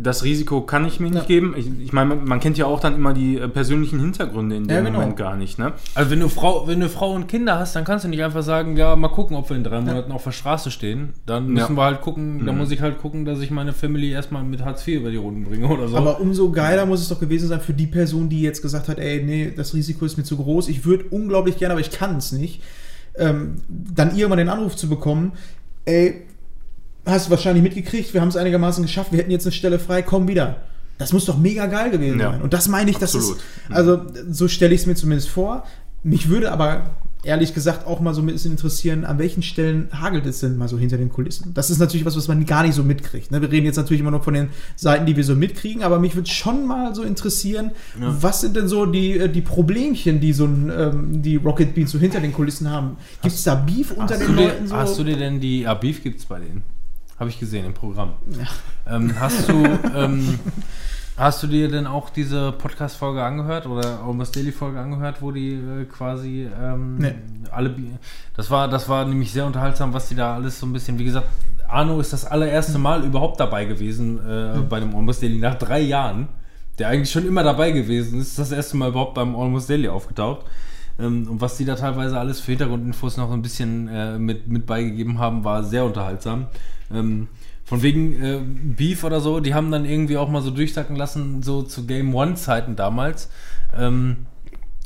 das 0.00 0.22
Risiko 0.24 0.62
kann 0.62 0.86
ich 0.86 1.00
mir 1.00 1.10
nicht 1.10 1.22
Ja. 1.22 1.26
geben. 1.26 1.54
Ich, 1.56 1.66
ich 1.86 1.92
meine, 1.92 2.14
man- 2.14 2.40
kennt 2.40 2.56
ja 2.56 2.64
auch 2.64 2.80
dann 2.80 2.94
immer 2.94 3.12
die 3.12 3.36
äh, 3.38 3.46
persönlichen 3.48 4.00
Hintergründe 4.00 4.56
in 4.56 4.66
dem 4.68 4.74
Ja, 4.74 4.80
genau. 4.80 5.00
Moment 5.00 5.16
gar 5.18 5.36
nicht. 5.36 5.58
Ne? 5.58 5.72
Also 5.94 6.10
wenn 6.10 6.20
du 6.20 6.28
Frau, 6.28 6.66
wenn 6.66 6.80
du 6.80 6.88
Frau 6.88 7.12
und 7.12 7.26
Kinder 7.26 7.58
hast, 7.58 7.76
dann 7.76 7.84
kannst 7.84 8.04
du 8.04 8.08
nicht 8.08 8.22
einfach 8.22 8.42
sagen, 8.42 8.76
ja, 8.76 8.96
mal 8.96 9.08
gucken, 9.08 9.36
ob 9.36 9.50
wir 9.50 9.56
in 9.56 9.64
drei 9.64 9.80
Monaten 9.80 10.12
auf 10.12 10.24
der 10.24 10.32
Straße 10.32 10.70
stehen. 10.70 11.10
Dann 11.26 11.48
müssen 11.48 11.72
Ja. 11.72 11.76
wir 11.76 11.84
halt 11.84 12.00
gucken, 12.00 12.46
da 12.46 12.52
Mhm. 12.52 12.58
muss 12.58 12.70
ich 12.70 12.80
halt 12.80 12.98
gucken, 12.98 13.24
dass 13.26 13.40
ich 13.40 13.50
meine 13.50 13.72
Family 13.74 14.10
erstmal 14.12 14.44
mit 14.44 14.64
Hartz 14.64 14.86
IV 14.88 15.00
über 15.00 15.10
die 15.10 15.16
Runden 15.18 15.44
bringe 15.44 15.66
oder 15.68 15.88
so. 15.88 15.96
Aber 15.96 16.20
umso 16.20 16.50
geiler 16.52 16.86
muss 16.86 17.02
es 17.02 17.08
doch 17.08 17.20
gewesen 17.20 17.48
sein 17.48 17.60
für 17.60 17.74
die 17.74 17.86
Person, 17.86 18.28
die 18.30 18.40
jetzt 18.40 18.62
gesagt 18.62 18.88
hat, 18.88 18.98
ey, 18.98 19.22
nee, 19.22 19.52
das 19.54 19.74
Risiko 19.74 20.06
ist 20.06 20.16
mir 20.16 20.24
zu 20.24 20.36
groß, 20.38 20.68
ich 20.68 20.86
würde 20.86 21.04
unglaublich 21.10 21.58
gerne, 21.58 21.72
aber 21.72 21.80
ich 21.82 21.90
kann 21.90 22.16
es 22.16 22.32
nicht. 22.32 22.62
Ähm, 23.18 23.56
dann 23.68 24.16
irgendwann 24.16 24.38
den 24.38 24.48
Anruf 24.48 24.76
zu 24.76 24.88
bekommen, 24.88 25.32
ey, 25.86 26.22
hast 27.06 27.26
du 27.26 27.30
wahrscheinlich 27.30 27.62
mitgekriegt, 27.62 28.12
wir 28.14 28.20
haben 28.20 28.28
es 28.28 28.36
einigermaßen 28.36 28.82
geschafft, 28.82 29.12
wir 29.12 29.18
hätten 29.18 29.30
jetzt 29.30 29.46
eine 29.46 29.52
Stelle 29.52 29.78
frei, 29.78 30.02
komm 30.02 30.28
wieder. 30.28 30.56
Das 30.98 31.12
muss 31.12 31.24
doch 31.26 31.38
mega 31.38 31.66
geil 31.66 31.90
gewesen 31.90 32.18
Ja. 32.20 32.32
sein. 32.32 32.42
Und 32.42 32.52
das 32.52 32.68
meine 32.68 32.90
ich, 32.90 32.98
das 32.98 33.14
Absolut. 33.14 33.36
ist, 33.38 33.44
also 33.70 34.00
so 34.30 34.48
stelle 34.48 34.74
ich 34.74 34.80
es 34.82 34.86
mir 34.86 34.94
zumindest 34.94 35.28
vor. 35.28 35.64
Mich 36.02 36.28
würde 36.28 36.50
aber 36.52 36.90
ehrlich 37.22 37.54
gesagt 37.54 37.86
auch 37.86 37.98
mal 38.00 38.14
so 38.14 38.22
ein 38.22 38.26
bisschen 38.26 38.52
interessieren, 38.52 39.04
an 39.04 39.18
welchen 39.18 39.42
Stellen 39.42 39.88
hagelt 39.92 40.24
es 40.26 40.40
denn 40.40 40.56
mal 40.56 40.68
so 40.68 40.78
hinter 40.78 40.96
den 40.96 41.10
Kulissen? 41.10 41.52
Das 41.54 41.70
ist 41.70 41.80
natürlich 41.80 42.06
was, 42.06 42.16
was 42.16 42.28
man 42.28 42.46
gar 42.46 42.62
nicht 42.62 42.74
so 42.74 42.84
mitkriegt. 42.84 43.30
Ne? 43.32 43.42
Wir 43.42 43.50
reden 43.50 43.66
jetzt 43.66 43.76
natürlich 43.76 44.00
immer 44.00 44.12
noch 44.12 44.22
von 44.22 44.32
den 44.34 44.48
Seiten, 44.76 45.06
die 45.06 45.16
wir 45.16 45.24
so 45.24 45.34
mitkriegen, 45.34 45.82
aber 45.82 45.98
mich 45.98 46.14
würde 46.14 46.30
schon 46.30 46.66
mal 46.66 46.94
so 46.94 47.02
interessieren, 47.02 47.72
was 47.98 48.40
sind 48.42 48.56
denn 48.56 48.68
so 48.68 48.86
die, 48.86 49.18
äh, 49.18 49.28
die 49.28 49.40
Problemchen, 49.42 50.20
die 50.20 50.32
so 50.32 50.44
ein, 50.44 50.70
ähm, 50.74 51.22
die 51.22 51.36
Rocket 51.36 51.74
Beans 51.74 51.90
so 51.90 51.98
hinter 51.98 52.20
den 52.20 52.32
Kulissen 52.32 52.70
haben? 52.70 52.96
Gibt 53.22 53.34
es 53.34 53.42
da 53.42 53.56
Beef 53.56 53.90
unter 53.90 54.14
hast, 54.14 54.20
den 54.22 54.36
dir, 54.36 54.44
Leuten 54.44 54.66
so? 54.68 54.76
hast 54.76 54.98
du 54.98 55.04
dir 55.04 55.16
denn 55.16 55.40
die, 55.40 55.62
ja, 55.62 55.74
Beef 55.74 56.02
gibt's 56.04 56.24
bei 56.26 56.38
denen. 56.38 56.62
Habe 57.18 57.30
ich 57.30 57.38
gesehen 57.40 57.64
im 57.64 57.74
Programm. 57.74 58.12
Ähm, 58.86 59.14
hast 59.18 59.48
du, 59.48 59.64
ähm, 59.96 60.38
hast 61.16 61.42
du 61.42 61.46
dir 61.46 61.68
denn 61.70 61.86
auch 61.86 62.10
diese 62.10 62.52
Podcast-Folge 62.52 63.22
angehört 63.22 63.66
oder 63.66 64.00
Almost 64.06 64.36
Daily-Folge 64.36 64.78
angehört, 64.78 65.22
wo 65.22 65.30
die 65.32 65.54
äh, 65.54 65.84
quasi 65.86 66.46
ähm, 66.62 66.98
Nee. 66.98 67.14
alle, 67.50 67.74
das 68.36 68.50
war, 68.50 68.68
das 68.68 68.88
war 68.88 69.06
nämlich 69.06 69.32
sehr 69.32 69.46
unterhaltsam, 69.46 69.94
was 69.94 70.08
die 70.08 70.14
da 70.14 70.34
alles 70.34 70.60
so 70.60 70.66
ein 70.66 70.72
bisschen, 70.72 70.98
wie 70.98 71.04
gesagt, 71.04 71.26
Arno 71.68 71.98
ist 72.00 72.12
das 72.12 72.24
allererste 72.26 72.78
Mal 72.78 73.02
überhaupt 73.04 73.40
dabei 73.40 73.64
gewesen 73.64 74.18
äh, 74.18 74.58
bei 74.68 74.78
dem 74.78 74.94
Almost 74.94 75.22
Daily 75.22 75.38
nach 75.38 75.54
drei 75.56 75.80
Jahren, 75.80 76.28
der 76.78 76.88
eigentlich 76.88 77.10
schon 77.10 77.26
immer 77.26 77.42
dabei 77.42 77.70
gewesen 77.72 78.20
ist, 78.20 78.38
das 78.38 78.52
erste 78.52 78.76
Mal 78.76 78.90
überhaupt 78.90 79.14
beim 79.14 79.34
Almost 79.34 79.70
Daily 79.70 79.88
aufgetaucht. 79.88 80.44
Ähm, 80.98 81.26
und 81.28 81.40
was 81.40 81.56
die 81.56 81.64
da 81.64 81.74
teilweise 81.74 82.18
alles 82.18 82.40
für 82.40 82.52
Hintergrundinfos 82.52 83.16
noch 83.16 83.32
ein 83.32 83.42
bisschen 83.42 83.88
äh, 83.88 84.18
mit, 84.18 84.48
mit 84.48 84.66
beigegeben 84.66 85.18
haben, 85.18 85.44
war 85.44 85.64
sehr 85.64 85.84
unterhaltsam. 85.84 86.46
Ähm, 86.92 87.28
von 87.64 87.82
wegen 87.82 88.22
äh, 88.22 88.40
Beef 88.44 89.02
oder 89.02 89.20
so, 89.20 89.40
die 89.40 89.54
haben 89.54 89.70
dann 89.70 89.84
irgendwie 89.84 90.16
auch 90.16 90.28
mal 90.28 90.42
so 90.42 90.50
durchsacken 90.50 90.94
lassen, 90.94 91.42
so 91.42 91.62
zu 91.62 91.86
Game 91.86 92.14
One-Zeiten 92.14 92.76
damals. 92.76 93.28
Ähm, 93.76 94.26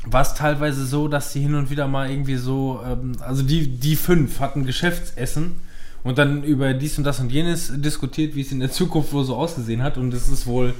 war 0.07 0.23
es 0.23 0.33
teilweise 0.33 0.87
so, 0.87 1.09
dass 1.09 1.33
sie 1.33 1.43
hin 1.43 1.55
und 1.55 1.71
wieder 1.71 1.87
mal 1.87 2.11
irgendwie 2.11 2.37
so, 2.37 2.81
ähm, 2.87 3.13
also 3.21 3.43
die, 3.43 3.69
die 3.69 3.97
fünf 3.97 4.41
hatten 4.41 4.65
Geschäftsessen 4.65 5.57
und 6.03 6.17
dann 6.17 6.43
über 6.43 6.73
dies 6.73 6.97
und 6.97 7.05
das 7.05 7.21
und 7.21 7.31
jenes 7.31 7.71
diskutiert, 7.77 8.35
wie 8.35 8.41
es 8.41 8.53
in 8.53 8.61
der 8.61 8.71
Zukunft 8.71 9.13
wohl 9.13 9.25
so 9.25 9.37
ausgesehen 9.37 9.83
hat. 9.83 9.99
Und 9.99 10.15
es 10.15 10.29
ist 10.29 10.47
wohl 10.47 10.75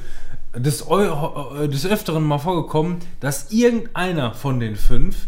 des, 0.57 0.83
äh, 0.83 1.69
des 1.69 1.87
Öfteren 1.87 2.23
mal 2.23 2.39
vorgekommen, 2.39 2.97
dass 3.21 3.53
irgendeiner 3.53 4.33
von 4.33 4.59
den 4.59 4.77
fünf 4.77 5.27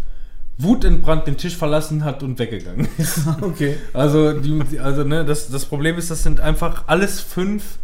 wutentbrannt 0.63 1.27
den 1.27 1.37
Tisch 1.37 1.57
verlassen 1.57 2.05
hat 2.05 2.23
und 2.23 2.39
weggegangen 2.39 2.89
ist. 2.99 3.21
okay. 3.41 3.77
Also, 3.93 4.33
die, 4.41 4.79
also 4.79 5.05
ne, 5.05 5.25
das, 5.25 5.49
das 5.49 5.65
Problem 5.65 5.99
ist, 5.99 6.11
das 6.11 6.23
sind 6.23 6.41
einfach 6.41 6.85
alles 6.87 7.21
fünf 7.21 7.79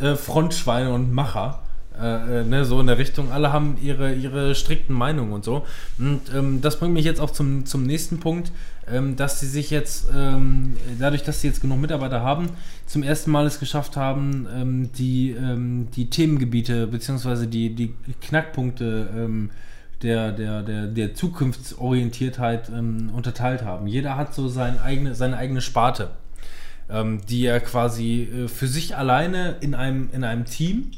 äh, 0.00 0.16
Frontschweine 0.16 0.92
und 0.92 1.12
Macher. 1.12 1.60
Äh, 2.00 2.40
äh, 2.40 2.44
ne, 2.44 2.64
so 2.64 2.80
in 2.80 2.88
der 2.88 2.98
Richtung. 2.98 3.30
Alle 3.30 3.52
haben 3.52 3.76
ihre, 3.80 4.12
ihre 4.14 4.56
strikten 4.56 4.94
Meinungen 4.94 5.32
und 5.32 5.44
so. 5.44 5.64
Und 5.98 6.22
ähm, 6.34 6.60
das 6.60 6.80
bringt 6.80 6.92
mich 6.92 7.04
jetzt 7.04 7.20
auch 7.20 7.30
zum, 7.30 7.66
zum 7.66 7.84
nächsten 7.84 8.18
Punkt, 8.18 8.50
ähm, 8.90 9.14
dass 9.14 9.38
sie 9.38 9.46
sich 9.46 9.70
jetzt, 9.70 10.08
ähm, 10.14 10.76
dadurch, 10.98 11.22
dass 11.22 11.40
sie 11.40 11.46
jetzt 11.46 11.60
genug 11.60 11.80
Mitarbeiter 11.80 12.20
haben, 12.20 12.48
zum 12.86 13.04
ersten 13.04 13.30
Mal 13.30 13.46
es 13.46 13.60
geschafft 13.60 13.96
haben, 13.96 14.48
ähm, 14.52 14.92
die, 14.92 15.30
ähm, 15.30 15.86
die 15.94 16.10
Themengebiete 16.10 16.88
bzw. 16.88 17.46
die, 17.46 17.72
die 17.74 17.94
Knackpunkte 18.22 19.08
ähm, 19.16 19.50
der, 20.04 20.32
der, 20.32 20.62
der, 20.62 20.86
der 20.86 21.14
Zukunftsorientiertheit 21.14 22.68
ähm, 22.68 23.10
unterteilt 23.14 23.64
haben. 23.64 23.86
Jeder 23.86 24.16
hat 24.16 24.34
so 24.34 24.48
sein 24.48 24.78
eigene, 24.78 25.14
seine 25.14 25.36
eigene 25.38 25.60
Sparte, 25.60 26.10
ähm, 26.90 27.22
die 27.28 27.46
er 27.46 27.60
quasi 27.60 28.22
äh, 28.22 28.48
für 28.48 28.68
sich 28.68 28.96
alleine 28.96 29.56
in 29.60 29.74
einem, 29.74 30.10
in 30.12 30.22
einem 30.22 30.44
Team 30.44 30.90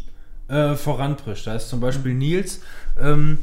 äh, 0.48 0.74
voranprischt. 0.74 1.46
Da 1.46 1.54
ist 1.54 1.68
zum 1.68 1.80
Beispiel 1.80 2.14
Nils, 2.14 2.60
ähm, 3.00 3.38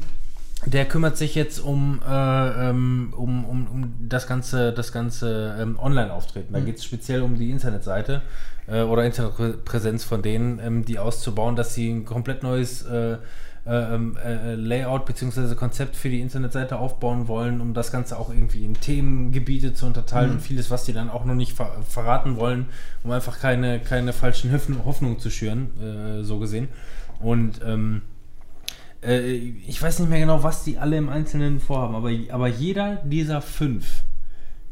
der 0.66 0.84
kümmert 0.86 1.16
sich 1.16 1.34
jetzt 1.34 1.58
um, 1.60 2.00
äh, 2.06 2.68
ähm, 2.68 3.12
um, 3.16 3.44
um, 3.44 3.66
um 3.66 3.94
das 4.08 4.26
ganze, 4.26 4.72
das 4.72 4.92
ganze 4.92 5.56
ähm, 5.58 5.78
Online-Auftreten. 5.78 6.52
Da 6.52 6.60
geht 6.60 6.76
es 6.76 6.84
speziell 6.84 7.22
um 7.22 7.36
die 7.36 7.50
Internetseite 7.50 8.22
äh, 8.66 8.82
oder 8.82 9.04
Internetpräsenz 9.04 10.04
von 10.04 10.22
denen, 10.22 10.58
ähm, 10.58 10.84
die 10.84 10.98
auszubauen, 10.98 11.56
dass 11.56 11.74
sie 11.74 11.90
ein 11.90 12.04
komplett 12.04 12.42
neues 12.42 12.82
äh, 12.82 13.16
äh, 13.66 13.94
ähm, 13.94 14.16
äh, 14.22 14.54
Layout 14.54 15.06
bzw. 15.06 15.54
Konzept 15.54 15.96
für 15.96 16.10
die 16.10 16.20
Internetseite 16.20 16.78
aufbauen 16.78 17.28
wollen, 17.28 17.60
um 17.60 17.72
das 17.74 17.90
Ganze 17.92 18.18
auch 18.18 18.30
irgendwie 18.30 18.64
in 18.64 18.74
Themengebiete 18.74 19.72
zu 19.74 19.86
unterteilen 19.86 20.32
und 20.32 20.40
vieles, 20.42 20.70
was 20.70 20.84
die 20.84 20.92
dann 20.92 21.08
auch 21.08 21.24
noch 21.24 21.34
nicht 21.34 21.52
ver 21.52 21.70
verraten 21.88 22.36
wollen, 22.36 22.66
um 23.02 23.10
einfach 23.10 23.40
keine, 23.40 23.80
keine 23.80 24.12
falschen 24.12 24.52
Hoffn- 24.52 24.84
Hoffnungen 24.84 25.18
zu 25.18 25.30
schüren, 25.30 25.70
äh, 25.80 26.24
so 26.24 26.38
gesehen. 26.38 26.68
Und 27.20 27.60
ähm, 27.64 28.02
äh, 29.02 29.20
ich 29.66 29.80
weiß 29.80 29.98
nicht 30.00 30.10
mehr 30.10 30.20
genau, 30.20 30.42
was 30.42 30.64
die 30.64 30.78
alle 30.78 30.96
im 30.96 31.08
Einzelnen 31.08 31.60
vorhaben, 31.60 31.94
aber, 31.94 32.10
aber 32.30 32.48
jeder 32.48 32.96
dieser 33.04 33.40
fünf 33.40 34.02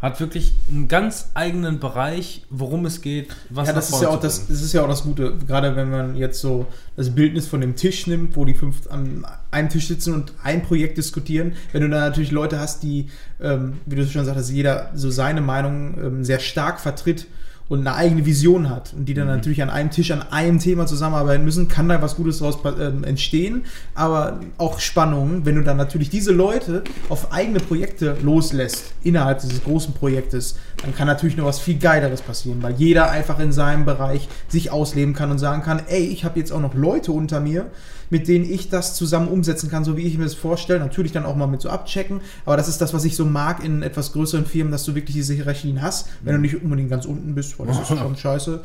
hat 0.02 0.18
wirklich 0.18 0.52
einen 0.68 0.88
ganz 0.88 1.30
eigenen 1.34 1.78
Bereich, 1.78 2.44
worum 2.50 2.84
es 2.86 3.00
geht, 3.02 3.28
was 3.50 3.68
ja, 3.68 3.72
das 3.72 3.88
ist 3.88 4.02
ja 4.02 4.08
auch 4.08 4.18
das, 4.18 4.48
das 4.48 4.60
ist 4.60 4.72
ja 4.72 4.82
auch 4.82 4.88
das 4.88 5.04
Gute, 5.04 5.38
gerade 5.46 5.76
wenn 5.76 5.90
man 5.90 6.16
jetzt 6.16 6.40
so 6.40 6.66
das 6.96 7.14
Bildnis 7.14 7.46
von 7.46 7.60
dem 7.60 7.76
Tisch 7.76 8.08
nimmt, 8.08 8.36
wo 8.36 8.44
die 8.44 8.54
fünf 8.54 8.90
an 8.90 9.24
einem 9.52 9.68
Tisch 9.68 9.86
sitzen 9.86 10.12
und 10.12 10.32
ein 10.42 10.62
Projekt 10.64 10.98
diskutieren. 10.98 11.52
Wenn 11.70 11.82
du 11.82 11.88
da 11.88 12.00
natürlich 12.00 12.32
Leute 12.32 12.58
hast, 12.58 12.82
die, 12.82 13.10
ähm, 13.40 13.74
wie 13.86 13.94
du 13.94 14.04
schon 14.04 14.24
sagtest, 14.24 14.50
jeder 14.50 14.90
so 14.94 15.08
seine 15.08 15.40
Meinung 15.40 15.96
ähm, 16.02 16.24
sehr 16.24 16.40
stark 16.40 16.80
vertritt 16.80 17.28
und 17.72 17.86
eine 17.86 17.96
eigene 17.96 18.26
Vision 18.26 18.68
hat 18.68 18.92
und 18.92 19.06
die 19.06 19.14
dann 19.14 19.28
natürlich 19.28 19.62
an 19.62 19.70
einem 19.70 19.90
Tisch 19.90 20.10
an 20.10 20.20
einem 20.30 20.58
Thema 20.58 20.84
zusammenarbeiten 20.86 21.42
müssen, 21.42 21.68
kann 21.68 21.88
da 21.88 22.02
was 22.02 22.16
Gutes 22.16 22.40
daraus 22.40 22.58
ähm, 22.78 23.02
entstehen, 23.02 23.64
aber 23.94 24.40
auch 24.58 24.78
Spannungen, 24.78 25.46
wenn 25.46 25.54
du 25.54 25.62
dann 25.62 25.78
natürlich 25.78 26.10
diese 26.10 26.32
Leute 26.32 26.84
auf 27.08 27.32
eigene 27.32 27.60
Projekte 27.60 28.18
loslässt 28.22 28.92
innerhalb 29.02 29.38
dieses 29.38 29.64
großen 29.64 29.94
Projektes, 29.94 30.58
dann 30.82 30.94
kann 30.94 31.06
natürlich 31.06 31.38
noch 31.38 31.46
was 31.46 31.60
viel 31.60 31.78
Geileres 31.78 32.20
passieren, 32.20 32.62
weil 32.62 32.74
jeder 32.74 33.10
einfach 33.10 33.38
in 33.38 33.52
seinem 33.52 33.86
Bereich 33.86 34.28
sich 34.48 34.70
ausleben 34.70 35.14
kann 35.14 35.30
und 35.30 35.38
sagen 35.38 35.62
kann, 35.62 35.80
ey, 35.88 36.04
ich 36.04 36.26
habe 36.26 36.38
jetzt 36.38 36.52
auch 36.52 36.60
noch 36.60 36.74
Leute 36.74 37.10
unter 37.12 37.40
mir, 37.40 37.70
mit 38.12 38.28
denen 38.28 38.44
ich 38.44 38.68
das 38.68 38.94
zusammen 38.94 39.28
umsetzen 39.28 39.70
kann, 39.70 39.84
so 39.84 39.96
wie 39.96 40.02
ich 40.02 40.18
mir 40.18 40.24
das 40.24 40.34
vorstelle. 40.34 40.78
Natürlich 40.80 41.12
dann 41.12 41.24
auch 41.24 41.34
mal 41.34 41.46
mit 41.46 41.62
so 41.62 41.70
abchecken, 41.70 42.20
aber 42.44 42.58
das 42.58 42.68
ist 42.68 42.78
das, 42.82 42.92
was 42.92 43.06
ich 43.06 43.16
so 43.16 43.24
mag 43.24 43.64
in 43.64 43.82
etwas 43.82 44.12
größeren 44.12 44.44
Firmen, 44.44 44.70
dass 44.70 44.84
du 44.84 44.94
wirklich 44.94 45.16
diese 45.16 45.32
Hierarchien 45.32 45.80
hast, 45.80 46.10
wenn 46.20 46.34
du 46.34 46.40
nicht 46.42 46.62
unbedingt 46.62 46.90
ganz 46.90 47.06
unten 47.06 47.34
bist, 47.34 47.58
weil 47.58 47.68
das 47.68 47.80
ist 47.80 47.88
schon 47.88 48.14
scheiße. 48.14 48.60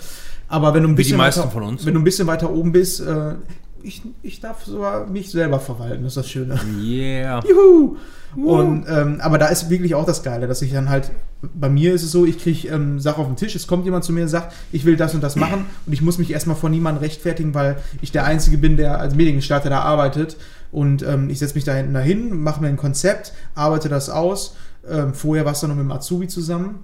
Aber 0.50 0.74
wenn 0.74 0.84
du 0.84 0.90
ein 0.90 0.96
bisschen 0.96 1.18
weiter, 1.18 1.50
von 1.50 1.64
uns. 1.64 1.86
wenn 1.86 1.94
du 1.94 2.02
ein 2.02 2.04
bisschen 2.04 2.28
weiter 2.28 2.52
oben 2.52 2.74
bist, 2.74 3.00
äh, 3.00 3.36
ich, 3.84 4.02
ich 4.22 4.42
darf 4.42 4.66
sogar 4.66 5.08
mich 5.08 5.32
selber 5.32 5.62
verwalten, 5.62 6.04
das 6.04 6.12
ist 6.12 6.18
das 6.18 6.30
Schöne. 6.30 6.60
Yeah. 6.78 7.42
Juhu! 7.48 7.96
Und, 8.36 8.86
ähm, 8.88 9.20
aber 9.22 9.38
da 9.38 9.48
ist 9.48 9.70
wirklich 9.70 9.96
auch 9.96 10.06
das 10.06 10.24
Geile, 10.24 10.48
dass 10.48 10.62
ich 10.62 10.72
dann 10.72 10.90
halt, 10.90 11.12
bei 11.42 11.70
mir 11.70 11.94
ist 11.94 12.04
es 12.04 12.12
so, 12.12 12.26
ich 12.26 12.40
kriege 12.40 12.68
ähm, 12.68 13.00
Sachen 13.00 13.22
auf 13.22 13.28
den 13.28 13.36
Tisch, 13.36 13.56
es 13.56 13.68
kommt 13.68 13.86
jemand 13.86 14.04
zu 14.04 14.14
mir 14.14 14.24
und 14.24 14.28
sagt, 14.28 14.54
ich 14.72 14.86
will 14.86 14.96
das 14.96 15.16
und 15.16 15.22
das 15.22 15.36
machen 15.36 15.66
und 15.86 15.94
ich 15.94 16.02
muss 16.02 16.18
mich 16.18 16.32
erstmal 16.32 16.56
vor 16.56 16.70
niemandem 16.70 17.04
rechtfertigen, 17.04 17.54
weil 17.54 17.78
ich 18.02 18.12
der 18.12 18.26
Einzige 18.26 18.58
bin, 18.58 18.78
der 18.78 19.00
als 19.00 19.16
Mediengestalter 19.16 19.70
da 19.70 19.82
arbeitet 19.82 20.38
und 20.72 21.04
ähm, 21.04 21.30
ich 21.30 21.40
setze 21.40 21.56
mich 21.56 21.64
da 21.64 21.74
hinten 21.74 21.94
dahin, 21.94 22.42
mache 22.42 22.62
mir 22.62 22.68
ein 22.68 22.78
Konzept, 22.78 23.34
arbeite 23.56 23.90
das 23.90 24.10
aus. 24.10 24.56
Ähm, 24.90 25.14
vorher 25.14 25.46
war 25.46 25.54
es 25.54 25.60
dann 25.60 25.70
noch 25.70 25.78
mit 25.78 25.86
dem 25.86 25.92
Azubi 25.92 26.28
zusammen 26.28 26.84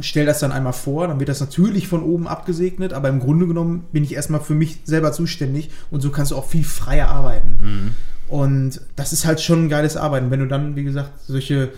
stell 0.00 0.26
das 0.26 0.40
dann 0.40 0.52
einmal 0.52 0.72
vor, 0.72 1.06
dann 1.06 1.20
wird 1.20 1.28
das 1.28 1.40
natürlich 1.40 1.88
von 1.88 2.02
oben 2.02 2.26
abgesegnet, 2.26 2.92
aber 2.92 3.08
im 3.08 3.20
Grunde 3.20 3.46
genommen 3.46 3.84
bin 3.92 4.02
ich 4.02 4.14
erstmal 4.14 4.40
für 4.40 4.54
mich 4.54 4.80
selber 4.84 5.12
zuständig 5.12 5.70
und 5.90 6.00
so 6.00 6.10
kannst 6.10 6.32
du 6.32 6.36
auch 6.36 6.46
viel 6.46 6.64
freier 6.64 7.08
arbeiten. 7.08 7.94
Und 8.28 8.80
das 8.96 9.12
ist 9.12 9.26
halt 9.26 9.40
schon 9.40 9.66
ein 9.66 9.68
geiles 9.68 9.96
Arbeiten, 9.96 10.30
wenn 10.30 10.40
du 10.40 10.46
dann, 10.46 10.76
wie 10.76 10.84
gesagt, 10.84 11.10
solche 11.26 11.72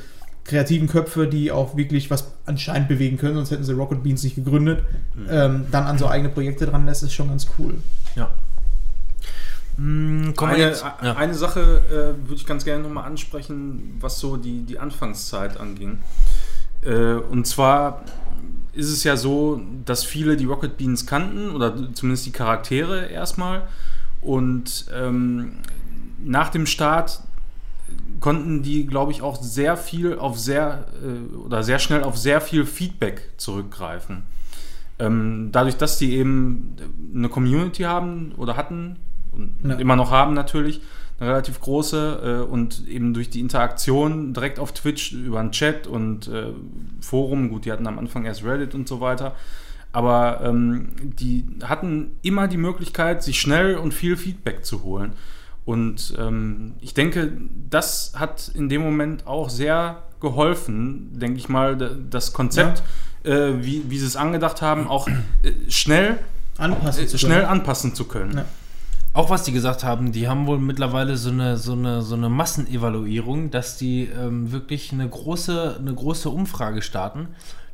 kreativen 0.44 0.89
Köpfe, 0.89 1.27
die 1.27 1.51
auch 1.51 1.77
wirklich 1.77 2.10
was 2.10 2.28
anscheinend 2.47 2.89
bewegen 2.89 3.18
können, 3.18 3.35
sonst 3.35 3.51
hätten 3.51 3.64
sie 3.64 3.73
Rocket 3.73 4.02
Beans 4.02 4.23
nicht 4.23 4.36
gegründet, 4.36 4.82
ähm, 5.28 5.66
dann 5.73 5.85
an 5.85 5.98
so 5.98 6.06
eigene 6.06 6.28
Projekte 6.28 6.66
dran 6.66 6.86
lässt, 6.86 7.02
ist 7.02 7.12
schon 7.12 7.28
ganz 7.28 7.48
cool. 7.59 7.74
Ja. 8.14 8.31
Kommen 9.77 10.35
wir 10.35 10.47
Eine, 10.47 10.59
jetzt. 10.59 10.85
Ja. 11.02 11.16
eine 11.16 11.35
Sache 11.35 11.82
äh, 11.90 12.27
würde 12.27 12.35
ich 12.36 12.47
ganz 12.47 12.64
gerne 12.64 12.82
nochmal 12.82 13.05
ansprechen, 13.05 13.97
was 14.01 14.18
so 14.18 14.39
die, 14.39 14.62
die 14.62 14.78
Anfangszeit 14.78 15.60
anging. 15.60 15.98
Äh, 16.82 17.14
und 17.14 17.47
zwar 17.47 18.02
ist 18.73 18.90
es 18.90 19.05
ja 19.05 19.16
so, 19.18 19.60
dass 19.85 20.05
viele 20.05 20.36
die 20.36 20.47
Rocket 20.47 20.78
Beans 20.78 21.06
kannten 21.06 21.51
oder 21.51 21.74
zumindest 21.93 22.24
die 22.24 22.31
Charaktere 22.31 23.06
erstmal. 23.06 23.68
Und 24.23 24.86
ähm, 24.94 25.59
nach 26.18 26.48
dem 26.51 26.66
Start 26.66 27.22
konnten 28.20 28.62
die, 28.62 28.86
glaube 28.86 29.12
ich, 29.12 29.22
auch 29.22 29.40
sehr 29.40 29.76
viel 29.76 30.18
auf 30.18 30.38
sehr 30.38 30.86
äh, 31.02 31.36
oder 31.36 31.62
sehr 31.62 31.78
schnell 31.78 32.02
auf 32.02 32.16
sehr 32.16 32.40
viel 32.40 32.66
Feedback 32.66 33.30
zurückgreifen. 33.36 34.24
Ähm, 34.98 35.51
dadurch, 35.52 35.76
dass 35.76 35.98
die 35.98 36.14
eben 36.16 36.76
eine 37.14 37.28
Community 37.28 37.82
haben 37.82 38.32
oder 38.36 38.56
hatten 38.56 38.97
und 39.32 39.55
Ja. 39.62 39.76
immer 39.76 39.97
noch 39.97 40.10
haben 40.10 40.32
natürlich, 40.34 40.80
eine 41.20 41.30
relativ 41.30 41.60
große 41.60 42.43
äh, 42.47 42.51
und 42.51 42.88
eben 42.88 43.14
durch 43.14 43.30
die 43.30 43.40
Interaktion 43.40 44.32
direkt 44.34 44.59
auf 44.59 44.72
Twitch 44.72 45.12
über 45.12 45.40
einen 45.40 45.52
Chat 45.52 45.86
und 45.86 46.28
äh, 46.28 46.48
Forum, 47.01 47.51
gut, 47.51 47.66
die 47.66 47.72
hatten 47.72 47.86
am 47.86 47.98
Anfang 47.98 48.24
erst 48.24 48.44
Reddit 48.44 48.74
und 48.74 48.88
so 48.88 49.01
weiter, 49.01 49.34
aber 49.93 50.40
ähm, 50.43 50.88
die 51.02 51.44
hatten 51.62 52.12
immer 52.22 52.48
die 52.48 52.59
Möglichkeit, 52.59 53.22
sich 53.22 53.40
schnell 53.40 53.76
und 53.76 53.94
viel 53.94 54.16
Feedback 54.16 54.64
zu 54.64 54.82
holen. 54.82 55.12
Und 55.66 56.14
ähm, 56.18 56.74
ich 56.80 56.94
denke, 56.94 57.32
das 57.68 58.12
hat 58.16 58.51
in 58.55 58.68
dem 58.70 58.80
Moment 58.82 59.26
auch 59.26 59.51
sehr 59.51 60.05
geholfen, 60.20 61.18
denke 61.18 61.38
ich 61.38 61.48
mal, 61.48 61.76
da- 61.76 61.90
das 62.09 62.32
Konzept, 62.32 62.82
äh, 63.24 63.55
wie, 63.60 63.82
wie 63.90 63.98
sie 63.98 64.06
es 64.06 64.16
angedacht 64.16 64.62
haben, 64.62 64.86
auch 64.88 65.09
äh, 65.09 65.12
schnell, 65.68 66.18
Anpassen 66.56 67.05
äh, 67.05 67.06
zu 67.09 67.18
schnell 67.18 67.40
können. 67.40 67.51
anpassen 67.51 67.94
zu 67.94 68.05
können. 68.05 68.36
Ja. 68.38 68.44
Auch 69.12 69.28
was 69.28 69.43
die 69.43 69.52
gesagt 69.52 69.82
haben, 69.82 70.12
die 70.12 70.28
haben 70.28 70.47
wohl 70.47 70.59
mittlerweile 70.59 71.16
so 71.16 71.30
eine, 71.30 71.56
so 71.56 71.72
eine, 71.72 72.02
so 72.02 72.14
eine 72.14 72.28
Massenevaluierung, 72.28 73.51
dass 73.51 73.76
die 73.76 74.05
ähm, 74.05 74.52
wirklich 74.52 74.93
eine 74.93 75.09
große, 75.09 75.76
eine 75.80 75.94
große 75.94 76.28
Umfrage 76.30 76.80
starten, 76.82 77.28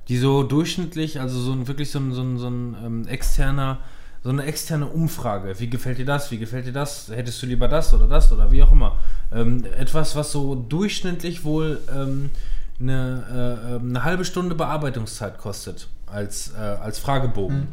die 0.08 0.16
so 0.16 0.44
durchschnittlich, 0.44 1.20
also 1.20 1.38
so 1.40 1.52
ein, 1.52 1.68
wirklich 1.68 1.90
so 1.90 1.98
ein, 1.98 2.12
so 2.12 2.22
ein, 2.22 2.38
so 2.38 2.48
ein 2.48 2.76
ähm, 2.84 3.06
externer, 3.06 3.78
so 4.22 4.30
eine 4.30 4.44
externe 4.44 4.86
Umfrage. 4.86 5.58
Wie 5.58 5.68
gefällt 5.68 5.98
dir 5.98 6.04
das? 6.04 6.30
Wie 6.30 6.38
gefällt 6.38 6.66
dir 6.66 6.72
das? 6.72 7.08
Hättest 7.08 7.42
du 7.42 7.46
lieber 7.46 7.68
das 7.68 7.92
oder 7.92 8.06
das 8.06 8.30
oder 8.32 8.50
wie 8.52 8.62
auch 8.62 8.72
immer? 8.72 8.98
Ähm, 9.32 9.64
etwas, 9.78 10.14
was 10.14 10.30
so 10.30 10.54
durchschnittlich 10.54 11.44
wohl 11.44 11.80
ähm, 11.92 12.30
eine, 12.78 13.58
äh, 13.66 13.74
ähm, 13.74 13.90
eine 13.90 14.04
halbe 14.04 14.24
Stunde 14.24 14.54
Bearbeitungszeit 14.54 15.38
kostet 15.38 15.88
als, 16.06 16.52
äh, 16.56 16.60
als 16.60 16.98
Fragebogen. 16.98 17.68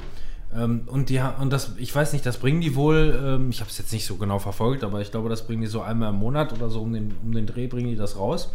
Ähm, 0.56 0.82
und 0.88 1.10
die 1.10 1.22
und 1.40 1.54
das, 1.54 1.74
ich 1.78 1.94
weiß 1.94 2.14
nicht, 2.14 2.26
das 2.26 2.38
bringen 2.38 2.62
die 2.62 2.76
wohl, 2.76 3.20
ähm, 3.24 3.52
ich 3.52 3.60
habe 3.60 3.70
es 3.70 3.78
jetzt 3.78 3.94
nicht 3.94 4.08
so 4.08 4.16
genau 4.16 4.40
verfolgt, 4.40 4.84
aber 4.84 5.02
ich 5.02 5.12
glaube, 5.12 5.30
das 5.30 5.46
bringen 5.46 5.62
die 5.62 5.68
so 5.68 5.82
einmal 5.82 6.10
im 6.10 6.16
Monat 6.16 6.54
oder 6.54 6.70
so 6.70 6.82
um 6.82 6.94
den, 6.94 7.14
um 7.24 7.32
den 7.34 7.46
Dreh 7.46 7.68
bringen 7.68 7.90
die 7.90 7.96
das 7.96 8.18
raus. 8.18 8.52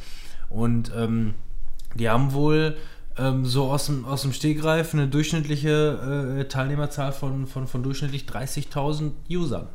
Und 0.49 0.91
ähm, 0.97 1.35
die 1.95 2.09
haben 2.09 2.33
wohl 2.33 2.77
ähm, 3.19 3.45
so 3.47 3.71
aus 3.71 3.87
dem, 3.87 4.05
aus 4.05 4.23
dem 4.23 4.33
Stegreif 4.33 4.93
eine 4.95 5.07
durchschnittliche 5.09 6.39
äh, 6.41 6.45
Teilnehmerzahl 6.45 7.13
von, 7.13 7.47
von, 7.47 7.67
von 7.67 7.83
durchschnittlich 7.83 8.25
30.000 8.25 9.11
Usern, 9.31 9.67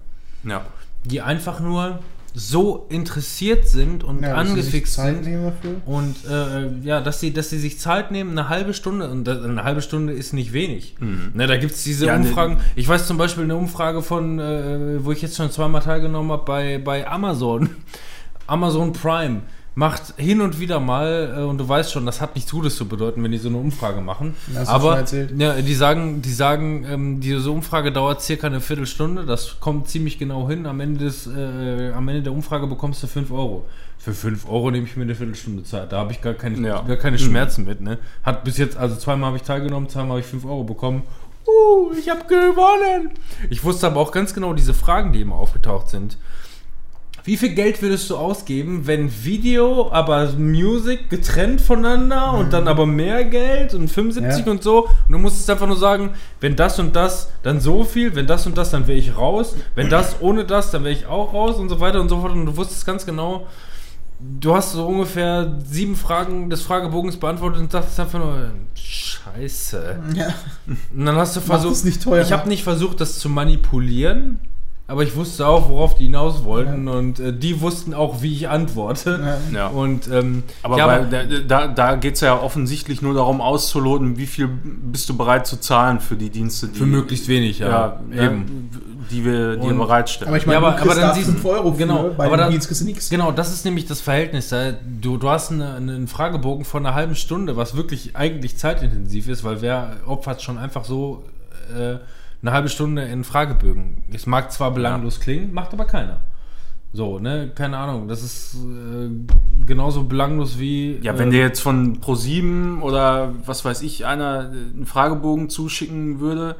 Ja. 0.43 0.65
die 1.05 1.21
einfach 1.21 1.59
nur 1.59 1.99
so 2.35 2.85
interessiert 2.89 3.67
sind 3.67 4.03
und 4.03 4.21
Ja, 4.21 4.35
dass 4.35 4.47
sie 4.49 4.53
sich 4.53 4.59
angefixt 4.63 4.93
Zeit 4.93 5.23
sind. 5.23 5.51
Und 5.87 6.15
äh, 6.29 6.69
ja, 6.83 7.01
dass 7.01 7.19
sie, 7.19 7.33
dass 7.33 7.49
sie 7.49 7.57
sich 7.57 7.79
Zeit 7.79 8.11
nehmen, 8.11 8.31
eine 8.37 8.49
halbe 8.49 8.75
Stunde, 8.75 9.09
und 9.09 9.27
eine 9.27 9.63
halbe 9.63 9.81
Stunde 9.81 10.13
ist 10.13 10.33
nicht 10.33 10.53
wenig. 10.53 10.95
Ne, 11.33 11.47
da 11.47 11.57
gibt 11.57 11.71
es 11.73 11.83
diese 11.83 12.05
Ja, 12.05 12.17
ne- 12.17 12.27
Umfragen. 12.27 12.57
Ich 12.75 12.87
weiß 12.87 13.07
zum 13.07 13.17
Beispiel 13.17 13.45
eine 13.45 13.55
Umfrage 13.55 14.03
von, 14.03 14.37
äh, 14.39 15.03
wo 15.03 15.11
ich 15.11 15.23
jetzt 15.23 15.37
schon 15.37 15.49
zweimal 15.49 15.81
teilgenommen 15.81 16.31
habe, 16.31 16.45
bei, 16.45 16.77
bei 16.77 17.07
Amazon. 17.07 17.69
Amazon 18.47 18.93
Prime 18.93 19.41
macht 19.79 20.13
hin 20.17 20.41
und 20.41 20.59
wieder 20.59 20.81
mal, 20.81 21.35
äh, 21.37 21.41
und 21.41 21.57
du 21.57 21.67
weißt 21.67 21.93
schon, 21.93 22.05
das 22.05 22.19
hat 22.19 22.35
nichts 22.35 22.51
Gutes 22.51 22.75
zu 22.75 22.85
bedeuten, 22.85 23.23
wenn 23.23 23.31
die 23.31 23.37
so 23.37 23.47
eine 23.47 23.57
Umfrage 23.57 24.01
machen. 24.01 24.35
Das 24.47 24.57
hast 24.57 24.67
du 24.67 24.71
schon 24.73 24.75
Aber 24.75 24.97
erzählt. 24.97 25.39
ja, 25.39 25.53
die 25.61 25.73
sagen, 25.73 26.21
die 26.21 26.33
sagen, 26.33 26.85
ähm, 26.85 27.19
diese 27.21 27.49
Umfrage 27.49 27.93
dauert 27.93 28.21
circa 28.21 28.47
eine 28.47 28.59
Viertelstunde. 28.59 29.25
Das 29.25 29.61
kommt 29.61 29.87
ziemlich 29.87 30.19
genau 30.19 30.49
hin. 30.49 30.65
Am 30.65 30.81
Ende, 30.81 31.05
des, 31.05 31.27
äh, 31.27 31.93
am 31.95 32.05
Ende 32.09 32.23
der 32.23 32.33
Umfrage 32.33 32.67
bekommst 32.67 33.01
du 33.03 33.07
5 33.07 33.31
Euro. 33.31 33.65
Für 33.97 34.13
5 34.13 34.49
Euro 34.49 34.69
nehme 34.69 34.85
ich 34.85 34.97
mir 34.97 35.03
eine 35.03 35.15
Viertelstunde 35.15 35.63
Zeit. 35.63 35.93
Da 35.93 35.99
habe 35.99 36.11
ich 36.11 36.21
gar 36.21 36.33
keine, 36.33 36.67
Ja. 36.67 36.81
gar 36.81 36.97
keine 36.97 37.17
Schmerzen 37.17 37.63
mit. 37.63 37.79
Ne? 37.79 37.99
Hat 38.23 38.43
bis 38.43 38.57
jetzt, 38.57 38.75
also 38.75 38.97
zweimal 38.97 39.27
habe 39.27 39.37
ich 39.37 39.43
teilgenommen, 39.43 39.87
zweimal 39.87 40.11
habe 40.11 40.19
ich 40.19 40.25
5 40.25 40.43
Euro 40.43 40.65
bekommen. 40.65 41.03
Uh, 41.47 41.93
ich 41.97 42.09
habe 42.09 42.25
gewonnen. 42.27 43.11
Ich 43.49 43.63
wusste 43.63 43.87
aber 43.87 44.01
auch 44.01 44.11
ganz 44.11 44.33
genau 44.33 44.53
diese 44.53 44.73
Fragen, 44.73 45.13
die 45.13 45.21
immer 45.21 45.35
aufgetaucht 45.35 45.87
sind. 45.87 46.17
Wie 47.29 47.37
viel 47.37 47.49
Geld 47.53 47.79
würdest 47.83 48.09
du 48.09 48.17
ausgeben, 48.17 48.87
wenn 48.87 49.23
Video, 49.23 49.91
aber 49.91 50.31
Music 50.31 51.11
getrennt 51.11 51.61
voneinander 51.61 52.33
und 52.33 52.51
dann 52.51 52.67
aber 52.67 52.87
mehr 52.87 53.23
Geld 53.23 53.75
und 53.75 53.87
75 53.87 54.47
Ja. 54.47 54.51
und 54.51 54.63
so? 54.63 54.85
Und 54.85 55.11
du 55.11 55.19
musstest 55.19 55.47
einfach 55.51 55.67
nur 55.67 55.77
sagen, 55.77 56.09
wenn 56.41 56.55
das 56.55 56.79
und 56.79 56.95
das, 56.95 57.29
dann 57.43 57.61
so 57.61 57.83
viel, 57.83 58.15
wenn 58.15 58.25
das 58.25 58.47
und 58.47 58.57
das, 58.57 58.71
dann 58.71 58.87
wäre 58.87 58.97
ich 58.97 59.15
raus, 59.15 59.55
wenn 59.75 59.89
das 59.89 60.15
ohne 60.21 60.43
das, 60.43 60.71
dann 60.71 60.83
wäre 60.83 60.91
ich 60.95 61.05
auch 61.05 61.31
raus 61.31 61.57
und 61.57 61.69
so 61.69 61.79
weiter 61.79 62.01
und 62.01 62.09
so 62.09 62.19
fort. 62.19 62.31
Und 62.31 62.47
du 62.47 62.57
wusstest 62.57 62.83
ganz 62.87 63.05
genau, 63.05 63.45
du 64.19 64.55
hast 64.55 64.71
so 64.71 64.87
ungefähr 64.87 65.55
sieben 65.63 65.95
Fragen 65.95 66.49
des 66.49 66.63
Fragebogens 66.63 67.17
beantwortet 67.17 67.61
und 67.61 67.71
dachtest 67.71 67.99
einfach 67.99 68.17
nur, 68.17 68.49
Scheiße. 68.73 69.99
Ja. 70.15 70.33
Und 70.65 71.05
dann 71.05 71.15
hast 71.15 71.35
du 71.35 71.41
versucht, 71.41 71.85
ich 71.85 72.31
habe 72.31 72.49
nicht 72.49 72.63
versucht, 72.63 72.99
das 72.99 73.19
zu 73.19 73.29
manipulieren, 73.29 74.39
aber 74.89 75.03
ich 75.03 75.15
wusste 75.15 75.47
auch, 75.47 75.69
worauf 75.69 75.95
die 75.95 76.05
hinaus 76.05 76.43
wollten 76.43 76.87
und 76.87 77.19
äh, 77.19 77.31
die 77.31 77.61
wussten 77.61 77.93
auch, 77.93 78.21
wie 78.21 78.33
ich 78.33 78.49
antworte. 78.49 79.37
Ja. 79.53 79.57
Ja. 79.59 79.67
Und 79.67 80.09
ähm, 80.11 80.43
Aber 80.63 80.77
ja, 80.77 80.87
bei, 80.87 80.99
da, 81.05 81.23
da, 81.47 81.67
da 81.67 81.95
geht 81.95 82.15
es 82.15 82.21
ja 82.21 82.37
offensichtlich 82.39 83.01
nur 83.01 83.13
darum 83.13 83.39
auszuloten, 83.39 84.17
wie 84.17 84.25
viel 84.25 84.47
bist 84.47 85.07
du 85.09 85.15
bereit 85.15 85.47
zu 85.47 85.57
zahlen 85.59 85.99
für 85.99 86.15
die 86.15 86.29
Dienste, 86.29 86.67
die, 86.67 86.77
für 86.79 86.85
möglichst 86.85 87.27
wenig, 87.27 87.59
ja, 87.59 87.99
ja, 88.13 88.23
eben. 88.23 88.69
die 89.11 89.23
wir 89.23 89.55
dir 89.57 89.69
Und- 89.69 89.77
bereitstellen. 89.77 90.27
Aber 90.29 90.37
ich 90.37 90.45
meine, 90.45 90.59
Ja, 90.61 90.67
aber- 90.67 90.75
du 90.77 90.83
aber 90.83 90.93
dann 90.95 91.09
da 91.09 91.13
siehst- 91.13 91.29
5 91.29 91.45
Euro 91.45 91.71
für, 91.71 91.77
genau, 91.77 92.09
bei 92.17 92.25
aber 92.25 92.37
den 92.37 92.39
dann- 92.39 92.49
kriegst 92.59 92.81
du 92.81 92.85
nichts. 92.85 93.09
Genau, 93.09 93.31
das 93.31 93.53
ist 93.53 93.65
nämlich 93.65 93.85
das 93.85 94.01
Verhältnis. 94.01 94.53
Du, 95.01 95.17
du 95.17 95.29
hast 95.29 95.51
eine, 95.51 95.75
einen 95.75 96.07
Fragebogen 96.07 96.65
von 96.65 96.85
einer 96.85 96.95
halben 96.95 97.15
Stunde, 97.15 97.55
was 97.57 97.75
wirklich 97.75 98.15
eigentlich 98.15 98.57
zeitintensiv 98.57 99.27
ist, 99.29 99.43
weil 99.43 99.61
wer 99.61 99.97
opfert 100.05 100.41
schon 100.41 100.57
einfach 100.57 100.83
so 100.83 101.23
äh, 101.77 101.97
eine 102.41 102.51
halbe 102.51 102.69
Stunde 102.69 103.03
in 103.03 103.23
Fragebögen. 103.23 104.03
Es 104.13 104.25
mag 104.25 104.51
zwar 104.51 104.71
belanglos 104.71 105.19
klingen, 105.19 105.53
macht 105.53 105.73
aber 105.73 105.85
keiner. 105.85 106.21
So, 106.91 107.19
ne, 107.19 107.51
keine 107.53 107.77
Ahnung. 107.77 108.07
Das 108.07 108.23
ist 108.23 108.55
äh, 108.55 109.09
genauso 109.65 110.05
belanglos 110.05 110.57
wie. 110.57 110.99
ja, 111.03 111.17
wenn 111.19 111.29
äh, 111.29 111.31
dir 111.31 111.41
jetzt 111.41 111.59
von 111.59 111.99
Pro7 112.01 112.81
oder 112.81 113.33
was 113.45 113.63
weiß 113.63 113.81
ich 113.83 114.05
einer 114.05 114.49
einen 114.49 114.85
Fragebogen 114.87 115.49
zuschicken 115.49 116.19
würde, 116.19 116.55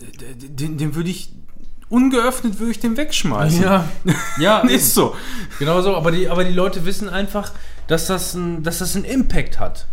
äh, 0.00 0.34
den, 0.34 0.76
den 0.76 0.94
würde 0.94 1.08
ich 1.08 1.32
ungeöffnet 1.88 2.58
würde 2.58 2.72
ich 2.72 2.80
den 2.80 2.96
wegschmeißen. 2.96 3.62
Ja, 3.62 3.88
ja, 4.38 4.58
ist 4.60 4.94
so. 4.94 5.14
Genau 5.58 5.80
so, 5.80 5.96
aber 5.96 6.10
die, 6.10 6.28
aber 6.28 6.44
die 6.44 6.52
Leute 6.52 6.84
wissen 6.84 7.08
einfach, 7.08 7.52
dass 7.86 8.06
das, 8.06 8.34
ein, 8.34 8.62
dass 8.62 8.78
das 8.78 8.94
einen 8.96 9.06
Impact 9.06 9.58
hat. 9.58 9.86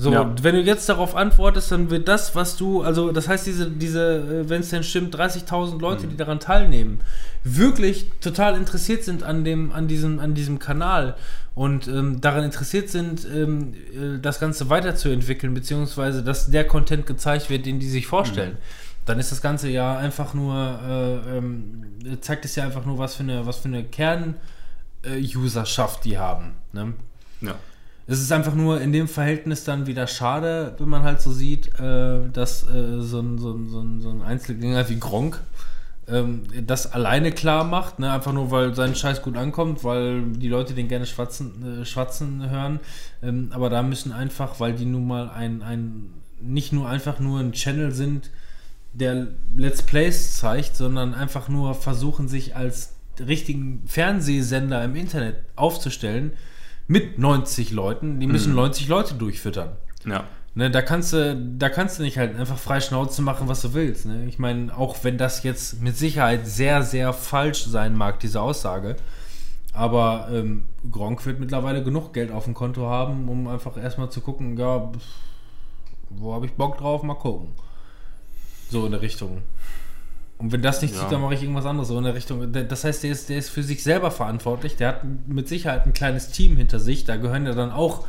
So, 0.00 0.12
Ja. 0.12 0.32
wenn 0.42 0.54
du 0.54 0.60
jetzt 0.62 0.88
darauf 0.88 1.16
antwortest, 1.16 1.72
dann 1.72 1.90
wird 1.90 2.06
das, 2.06 2.36
was 2.36 2.56
du, 2.56 2.82
also 2.82 3.10
das 3.10 3.26
heißt, 3.26 3.48
diese, 3.48 3.68
diese 3.68 4.48
wenn 4.48 4.60
es 4.60 4.70
denn 4.70 4.84
stimmt, 4.84 5.12
30.000 5.16 5.80
Leute, 5.80 6.06
die 6.06 6.16
daran 6.16 6.38
teilnehmen, 6.38 7.00
wirklich 7.42 8.08
total 8.20 8.56
interessiert 8.56 9.02
sind 9.02 9.24
an 9.24 9.42
dem, 9.44 9.72
an 9.72 9.88
diesem, 9.88 10.20
an 10.20 10.34
diesem 10.34 10.60
Kanal 10.60 11.16
und 11.56 11.88
ähm, 11.88 12.20
daran 12.20 12.44
interessiert 12.44 12.90
sind, 12.90 13.26
ähm, 13.26 13.74
äh, 13.74 14.20
das 14.22 14.38
Ganze 14.38 14.70
weiterzuentwickeln, 14.70 15.52
beziehungsweise 15.52 16.22
dass 16.22 16.48
der 16.48 16.64
Content 16.64 17.04
gezeigt 17.04 17.50
wird, 17.50 17.66
den 17.66 17.80
die 17.80 17.88
sich 17.88 18.06
vorstellen. 18.06 18.56
Dann 19.04 19.18
ist 19.18 19.32
das 19.32 19.42
Ganze 19.42 19.68
ja 19.68 19.98
einfach 19.98 20.32
nur, 20.32 20.54
äh, 20.54 21.38
ähm, 21.38 21.82
zeigt 22.20 22.44
es 22.44 22.54
ja 22.54 22.62
einfach 22.62 22.84
nur, 22.86 22.98
was 22.98 23.16
für 23.16 23.24
eine, 23.24 23.46
was 23.46 23.56
für 23.56 23.66
eine 23.68 23.82
Kern-Userschaft 23.82 26.04
die 26.04 26.18
haben. 26.18 26.52
Ne? 26.72 26.92
Ja. 27.40 27.56
Es 28.10 28.20
ist 28.20 28.32
einfach 28.32 28.54
nur 28.54 28.80
in 28.80 28.90
dem 28.92 29.06
Verhältnis 29.06 29.64
dann 29.64 29.86
wieder 29.86 30.06
schade, 30.06 30.74
wenn 30.78 30.88
man 30.88 31.02
halt 31.02 31.20
so 31.20 31.30
sieht, 31.30 31.78
äh, 31.78 32.28
dass 32.32 32.62
äh, 32.62 33.00
so, 33.00 33.20
ein, 33.20 33.36
so, 33.38 33.52
ein, 33.52 33.68
so, 33.68 33.80
ein, 33.80 34.00
so 34.00 34.08
ein 34.08 34.22
Einzelgänger 34.22 34.88
wie 34.88 34.98
Gronk 34.98 35.38
ähm, 36.08 36.44
das 36.66 36.90
alleine 36.90 37.32
klar 37.32 37.64
macht, 37.64 37.98
ne? 37.98 38.10
einfach 38.10 38.32
nur 38.32 38.50
weil 38.50 38.74
sein 38.74 38.94
Scheiß 38.94 39.20
gut 39.20 39.36
ankommt, 39.36 39.84
weil 39.84 40.22
die 40.22 40.48
Leute 40.48 40.72
den 40.72 40.88
gerne 40.88 41.04
schwatzen, 41.04 41.82
äh, 41.82 41.84
schwatzen 41.84 42.48
hören. 42.48 42.80
Ähm, 43.22 43.50
aber 43.52 43.68
da 43.68 43.82
müssen 43.82 44.12
einfach, 44.12 44.58
weil 44.58 44.72
die 44.72 44.86
nun 44.86 45.06
mal 45.06 45.28
ein, 45.28 45.62
ein 45.62 46.14
nicht 46.40 46.72
nur 46.72 46.88
einfach 46.88 47.20
nur 47.20 47.40
ein 47.40 47.52
Channel 47.52 47.92
sind, 47.92 48.30
der 48.94 49.26
Let's 49.54 49.82
Plays 49.82 50.38
zeigt, 50.38 50.76
sondern 50.76 51.12
einfach 51.12 51.50
nur 51.50 51.74
versuchen, 51.74 52.26
sich 52.26 52.56
als 52.56 52.94
richtigen 53.20 53.82
Fernsehsender 53.86 54.82
im 54.82 54.96
Internet 54.96 55.36
aufzustellen 55.56 56.32
mit 56.88 57.18
90 57.18 57.70
Leuten. 57.70 58.18
Die 58.18 58.26
müssen 58.26 58.54
90 58.54 58.88
Leute 58.88 59.14
durchfüttern. 59.14 59.76
Ja. 60.04 60.24
Ne, 60.54 60.70
da 60.70 60.82
kannst 60.82 61.12
du, 61.12 61.36
da 61.56 61.68
kannst 61.68 61.98
du 61.98 62.02
nicht 62.02 62.18
halt 62.18 62.34
einfach 62.36 62.58
frei 62.58 62.80
Schnauze 62.80 63.22
machen, 63.22 63.46
was 63.46 63.62
du 63.62 63.74
willst. 63.74 64.06
Ne? 64.06 64.26
Ich 64.26 64.40
meine, 64.40 64.76
auch 64.76 64.96
wenn 65.04 65.16
das 65.16 65.44
jetzt 65.44 65.80
mit 65.82 65.96
Sicherheit 65.96 66.48
sehr, 66.48 66.82
sehr 66.82 67.12
falsch 67.12 67.64
sein 67.66 67.94
mag, 67.94 68.18
diese 68.18 68.40
Aussage, 68.40 68.96
aber 69.72 70.28
ähm, 70.32 70.64
Gronk 70.90 71.24
wird 71.26 71.38
mittlerweile 71.38 71.84
genug 71.84 72.12
Geld 72.12 72.32
auf 72.32 72.44
dem 72.44 72.54
Konto 72.54 72.88
haben, 72.88 73.28
um 73.28 73.46
einfach 73.46 73.76
erstmal 73.76 74.10
zu 74.10 74.20
gucken, 74.20 74.56
ja, 74.56 74.90
wo 76.10 76.34
habe 76.34 76.46
ich 76.46 76.52
Bock 76.54 76.78
drauf, 76.78 77.04
mal 77.04 77.14
gucken. 77.14 77.52
So 78.70 78.86
in 78.86 78.92
der 78.92 79.02
Richtung. 79.02 79.42
Und 80.38 80.52
wenn 80.52 80.62
das 80.62 80.80
nicht 80.82 80.94
Ja. 80.94 81.00
zieht, 81.00 81.10
dann 81.12 81.20
mache 81.20 81.34
ich 81.34 81.42
irgendwas 81.42 81.66
anderes 81.66 81.88
so 81.88 81.98
in 81.98 82.04
der 82.04 82.14
Richtung. 82.14 82.52
Das 82.52 82.84
heißt, 82.84 83.02
der 83.02 83.10
ist, 83.10 83.28
der 83.28 83.38
ist 83.38 83.50
für 83.50 83.62
sich 83.64 83.82
selber 83.82 84.10
verantwortlich. 84.12 84.76
Der 84.76 84.88
hat 84.88 85.00
mit 85.26 85.48
Sicherheit 85.48 85.84
ein 85.84 85.92
kleines 85.92 86.28
Team 86.30 86.56
hinter 86.56 86.78
sich. 86.78 87.04
Da 87.04 87.16
gehören 87.16 87.44
ja 87.44 87.54
dann 87.54 87.72
auch 87.72 88.06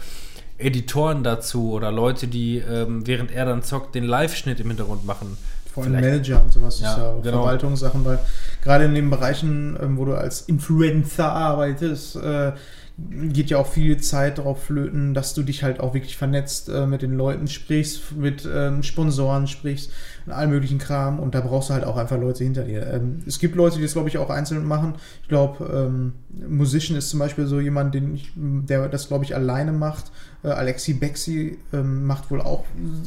Editoren 0.58 1.24
dazu 1.24 1.72
oder 1.72 1.92
Leute, 1.92 2.28
die 2.28 2.58
ähm, 2.58 3.08
während 3.08 3.32
er 3.32 3.46
dann 3.46 3.64
zockt, 3.64 3.96
den 3.96 4.04
Live-Schnitt 4.04 4.60
im 4.60 4.68
Hintergrund 4.68 5.06
machen. 5.06 5.38
Vor 5.74 5.84
allem 5.84 5.94
Vielleicht- 5.94 6.12
Manager 6.30 6.44
und 6.44 6.52
sowas 6.54 6.80
Ja, 6.82 6.92
ist 6.92 6.98
ja 6.98 7.10
auch 7.12 7.22
genau. 7.22 7.38
Verwaltungssachen, 7.44 8.04
weil 8.06 8.20
gerade 8.64 8.86
in 8.86 8.94
den 8.96 9.10
Bereichen, 9.10 9.78
ähm, 9.82 9.98
wo 9.98 10.06
du 10.06 10.16
als 10.16 10.42
Influencer 10.42 11.32
arbeitest, 11.32 12.16
äh, 12.18 12.52
geht 13.12 13.50
ja 13.50 13.58
auch 13.58 13.68
viel 13.68 13.98
Zeit 13.98 14.38
darauf 14.38 14.64
flöten, 14.64 15.14
dass 15.14 15.34
du 15.34 15.44
dich 15.44 15.64
halt 15.64 15.80
auch 15.80 15.94
wirklich 15.94 16.18
vernetzt 16.18 16.70
äh, 16.70 16.86
mit 16.86 17.02
den 17.02 17.14
Leuten, 17.14 17.48
sprichst, 17.48 18.16
mit 18.16 18.48
ähm, 18.52 18.84
Sponsoren 18.84 19.48
sprichst 19.48 19.92
und 20.26 20.32
allen 20.32 20.50
möglichen 20.50 20.78
Kram 20.78 21.20
und 21.20 21.36
da 21.36 21.42
brauchst 21.42 21.70
du 21.70 21.74
halt 21.74 21.84
auch 21.84 21.98
einfach 21.98 22.20
Leute 22.20 22.44
hinter 22.44 22.64
dir. 22.64 22.86
Ähm, 22.88 23.20
es 23.26 23.40
gibt 23.40 23.56
Leute, 23.56 23.78
die 23.78 23.84
das, 23.84 23.94
glaube 23.94 24.10
ich, 24.10 24.18
auch 24.18 24.30
einzeln 24.30 24.66
machen. 24.66 24.96
Ich 25.22 25.28
glaube, 25.28 25.66
ähm, 25.74 26.14
Musician 26.48 26.98
ist 26.98 27.10
zum 27.10 27.20
Beispiel 27.20 27.46
so 27.48 27.60
jemand, 27.60 27.96
den 27.96 28.16
ich, 28.16 28.32
der 28.36 28.90
das, 28.90 29.08
glaube 29.08 29.26
ich, 29.26 29.36
alleine 29.36 29.72
macht. 29.72 30.12
Äh, 30.44 30.50
Alexi 30.50 30.94
Bexi 30.94 31.58
ähm, 31.74 32.06
macht 32.06 32.32
wohl 32.32 32.42
auch 32.42 32.66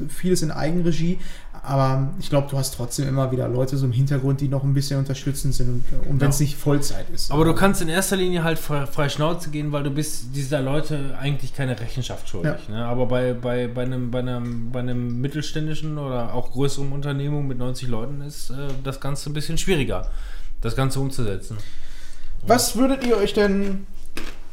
vieles 0.09 0.43
in 0.43 0.51
Eigenregie, 0.51 1.19
aber 1.65 2.09
ich 2.19 2.29
glaube, 2.29 2.49
du 2.51 2.59
hast 2.59 2.75
trotzdem 2.75 3.09
immer 3.09 3.31
wieder 3.31 3.49
Leute 3.49 3.77
so 3.77 3.87
im 3.87 3.93
Hintergrund, 3.93 4.41
die 4.41 4.49
noch 4.49 4.65
ein 4.65 4.75
bisschen 4.75 4.99
unterstützend 4.99 5.55
sind 5.55 5.69
und, 5.93 6.07
und 6.11 6.21
wenn 6.21 6.31
es 6.31 6.39
Ja. 6.41 6.45
nicht 6.45 6.57
Vollzeit 6.57 7.09
ist. 7.11 7.31
Aber 7.31 7.45
du 7.45 7.55
kannst 7.55 7.81
in 7.81 7.89
erster 7.89 8.17
Linie 8.17 8.43
halt 8.43 8.59
frei, 8.59 8.87
frei 8.87 9.09
Schnauze 9.09 9.51
gehen, 9.51 9.71
weil 9.71 9.85
du 9.85 9.91
bist 9.91 10.35
dieser 10.35 10.61
Leute 10.61 11.17
eigentlich 11.21 11.55
keine 11.55 11.79
Rechenschaft 11.79 12.29
schuldig. 12.29 12.69
Ne? 12.69 12.85
Aber 12.85 13.07
bei, 13.07 13.33
bei, 13.33 13.69
bei, 13.69 13.83
einem, 13.83 14.11
bei, 14.11 14.19
einem, 14.19 14.71
bei 14.73 14.81
einem 14.81 15.21
mittelständischen 15.21 15.99
oder 15.99 16.35
auch 16.35 16.51
größeren 16.53 16.91
Unternehmung 16.93 17.47
mit 17.47 17.59
90 17.59 17.89
Leuten 17.89 18.23
ist 18.23 18.51
äh, 18.51 18.55
das 18.83 19.01
Ganze 19.01 19.31
ein 19.31 19.33
bisschen 19.35 19.57
schwieriger, 19.57 20.09
das 20.63 20.75
Ganze 20.75 20.99
umzusetzen. 20.99 21.59
Was 22.45 22.75
würdet 22.77 23.05
ihr 23.07 23.17
euch 23.19 23.35
denn 23.35 23.87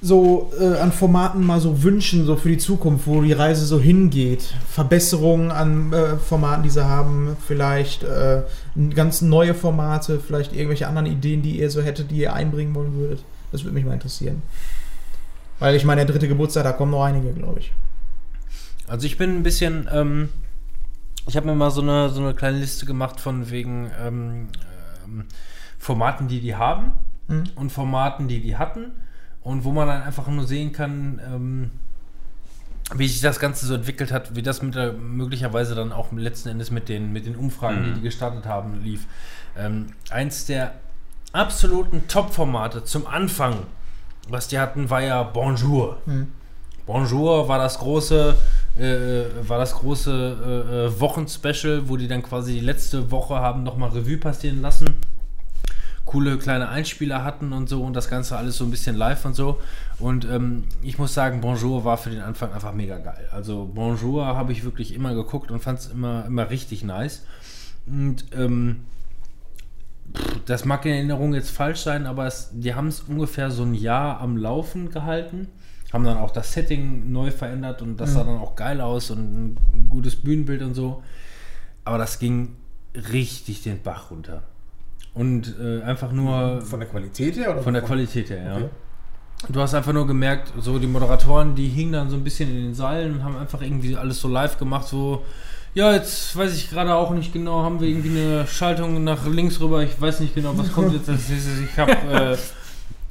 so 0.02 0.52
äh, 0.60 0.78
an 0.80 0.92
Formaten 0.92 1.46
mal 1.46 1.60
so 1.60 1.84
wünschen, 1.84 2.26
so 2.26 2.36
für 2.38 2.50
die 2.50 2.58
Zukunft, 2.58 3.06
wo 3.06 3.22
die 3.22 3.34
Reise 3.34 3.66
so 3.66 3.80
hingeht? 3.80 4.54
Verbesserungen 4.70 5.52
an 5.52 5.92
äh, 5.92 6.16
Formaten, 6.18 6.64
die 6.64 6.70
sie 6.70 6.86
haben, 6.86 7.36
vielleicht 7.46 8.04
äh, 8.04 8.44
ganz 8.96 9.22
neue 9.22 9.54
Formate, 9.54 10.20
vielleicht 10.20 10.54
irgendwelche 10.54 10.88
anderen 10.88 11.08
Ideen, 11.08 11.42
die 11.42 11.60
ihr 11.60 11.70
so 11.70 11.82
hättet, 11.82 12.12
die 12.12 12.18
ihr 12.18 12.34
einbringen 12.34 12.74
wollen 12.76 12.94
würdet? 12.94 13.24
Das 13.52 13.64
würde 13.64 13.74
mich 13.74 13.86
mal 13.86 13.94
interessieren. 13.94 14.42
Weil 15.60 15.76
ich 15.76 15.84
meine, 15.84 16.06
der 16.06 16.14
dritte 16.14 16.30
Geburtstag, 16.30 16.64
da 16.64 16.72
kommen 16.72 16.92
noch 16.92 17.04
einige, 17.04 17.34
glaube 17.34 17.60
ich. 17.60 17.74
Also 18.88 19.06
ich 19.06 19.18
bin 19.18 19.36
ein 19.36 19.44
bisschen, 19.44 19.90
ähm, 19.92 20.30
ich 21.28 21.36
habe 21.36 21.46
mir 21.46 21.56
mal 21.56 21.72
so 21.72 21.82
eine, 21.82 22.10
so 22.10 22.22
eine 22.22 22.34
kleine 22.34 22.60
Liste 22.60 22.86
gemacht 22.86 23.20
von 23.20 23.50
wegen 23.52 23.92
ähm, 24.02 24.48
ähm, 25.06 25.26
Formaten, 25.78 26.28
die 26.28 26.40
die 26.40 26.56
haben 26.56 26.94
Mhm. 27.30 27.44
und 27.56 27.72
Formaten, 27.72 28.28
die 28.28 28.42
die 28.42 28.58
hatten 28.58 28.92
und 29.44 29.64
wo 29.64 29.72
man 29.72 29.88
dann 29.88 30.04
einfach 30.04 30.28
nur 30.28 30.46
sehen 30.46 30.72
kann, 30.72 31.20
ähm, 31.26 31.72
wie 32.96 33.08
sich 33.08 33.22
das 33.22 33.40
Ganze 33.40 33.66
so 33.66 33.76
entwickelt 33.76 34.12
hat, 34.12 34.36
wie 34.36 34.42
das 34.42 34.62
mit 34.62 34.76
der, 34.76 34.94
möglicherweise 34.94 35.76
dann 35.76 35.92
auch 35.92 36.12
letzten 36.12 36.50
Endes 36.50 36.72
mit 36.72 36.90
den, 36.90 37.14
mit 37.14 37.26
den 37.26 37.36
Umfragen, 37.36 37.84
die 37.84 37.94
die 37.94 38.02
gestartet 38.02 38.46
haben, 38.46 38.82
lief. 38.84 39.06
Ähm, 39.58 39.88
eins 40.10 40.46
der 40.46 40.74
absoluten 41.32 42.08
Top-Formate 42.08 42.84
zum 42.84 43.06
Anfang, 43.06 43.58
was 44.28 44.48
die 44.48 44.60
hatten, 44.60 44.90
war 44.90 45.02
ja 45.02 45.22
Bonjour. 45.24 45.98
Mhm. 46.06 46.30
Bonjour 46.88 47.48
war 47.48 47.60
das 47.60 47.78
große, 47.78 48.36
äh, 48.76 49.48
war 49.48 49.60
das 49.60 49.76
große 49.76 50.10
äh, 50.12 50.88
äh, 50.88 51.00
Wochenspecial, 51.00 51.88
wo 51.88 51.98
die 51.98 52.08
dann 52.08 52.24
quasi 52.24 52.54
die 52.54 52.60
letzte 52.62 53.12
Woche 53.12 53.36
haben 53.36 53.62
nochmal 53.62 53.92
Revue 53.92 54.18
passieren 54.18 54.64
lassen. 54.64 54.96
Coole 56.10 56.40
kleine 56.40 56.70
Einspieler 56.70 57.24
hatten 57.24 57.54
und 57.54 57.70
so 57.70 57.84
und 57.84 57.96
das 57.96 58.10
Ganze 58.10 58.36
alles 58.36 58.58
so 58.58 58.64
ein 58.64 58.72
bisschen 58.72 58.96
live 58.96 59.26
und 59.26 59.36
so. 59.36 59.60
Und 60.00 60.26
ähm, 60.26 60.64
ich 60.82 60.98
muss 60.98 61.14
sagen, 61.14 61.40
Bonjour 61.40 61.86
war 61.86 61.98
für 61.98 62.10
den 62.10 62.22
Anfang 62.22 62.52
einfach 62.52 62.74
mega 62.74 62.98
geil. 62.98 63.30
Also 63.32 63.70
Bonjour 63.72 64.26
habe 64.26 64.52
ich 64.52 64.64
wirklich 64.64 64.96
immer 64.96 65.14
geguckt 65.14 65.52
und 65.52 65.60
fand 65.60 65.78
es 65.78 65.86
immer, 65.86 66.26
immer 66.26 66.50
richtig 66.50 66.84
nice. 66.84 67.28
Und 67.86 68.26
ähm, 68.36 68.86
das 70.48 70.66
mag 70.66 70.84
in 70.88 70.94
Erinnerung 70.94 71.36
jetzt 71.36 71.52
falsch 71.52 71.82
sein, 71.82 72.08
aber 72.08 72.26
es, 72.26 72.50
die 72.54 72.74
haben 72.74 72.88
es 72.88 73.02
ungefähr 73.02 73.52
so 73.52 73.62
ein 73.62 73.76
Jahr 73.76 74.20
am 74.20 74.36
Laufen 74.36 74.90
gehalten. 74.90 75.48
Haben 75.94 76.06
dann 76.06 76.18
auch 76.18 76.32
das 76.32 76.54
Setting 76.54 77.12
neu 77.12 77.30
verändert 77.30 77.84
und 77.84 77.98
das 77.98 78.14
sah 78.14 78.24
dann 78.24 78.40
auch 78.40 78.56
geil 78.56 78.82
aus 78.82 79.12
und 79.12 79.20
ein 79.20 79.90
gutes 79.90 80.16
Bühnenbild 80.16 80.64
und 80.64 80.74
so. 80.74 81.04
Aber 81.86 82.00
das 82.00 82.18
ging 82.18 82.56
richtig 82.96 83.62
den 83.62 83.84
Bach 83.84 84.10
runter. 84.10 84.42
Und 85.14 85.56
äh, 85.60 85.82
einfach 85.82 86.12
nur 86.12 86.62
Von 86.62 86.80
der 86.80 86.90
Qualität 86.90 87.36
her? 87.36 87.52
Oder 87.52 87.64
von 87.64 87.74
der 87.74 87.84
Qualität 87.84 88.30
her, 88.30 88.44
ja. 88.44 88.56
Okay. 88.58 88.70
Du 89.48 89.62
hast 89.62 89.74
einfach 89.74 89.94
nur 89.94 90.06
gemerkt, 90.06 90.52
so 90.60 90.80
die 90.80 90.88
Moderatoren, 90.88 91.56
die 91.56 91.70
hingen 91.70 91.94
dann 91.94 92.10
so 92.10 92.18
ein 92.18 92.24
bisschen 92.24 92.50
in 92.50 92.64
den 92.64 92.74
Seilen 92.74 93.16
und 93.16 93.24
haben 93.24 93.38
einfach 93.38 93.62
irgendwie 93.62 93.96
alles 93.96 94.20
so 94.20 94.28
live 94.28 94.58
gemacht, 94.58 94.88
so, 94.88 95.24
ja, 95.74 95.94
jetzt 95.94 96.36
weiß 96.36 96.56
ich 96.58 96.70
gerade 96.70 96.94
auch 96.94 97.12
nicht 97.12 97.32
genau, 97.32 97.64
haben 97.64 97.80
wir 97.80 97.88
irgendwie 97.88 98.10
eine 98.10 98.48
Schaltung 98.48 99.02
nach 99.04 99.26
links 99.26 99.62
rüber, 99.62 99.82
ich 99.82 100.00
weiß 100.00 100.20
nicht 100.20 100.36
genau, 100.36 100.58
was 100.58 100.74
kommt 100.74 100.94
jetzt. 100.94 101.08
Das 101.08 101.30
ist, 101.30 101.48
ich 101.64 101.78
habe 101.78 101.92
äh, 102.34 102.38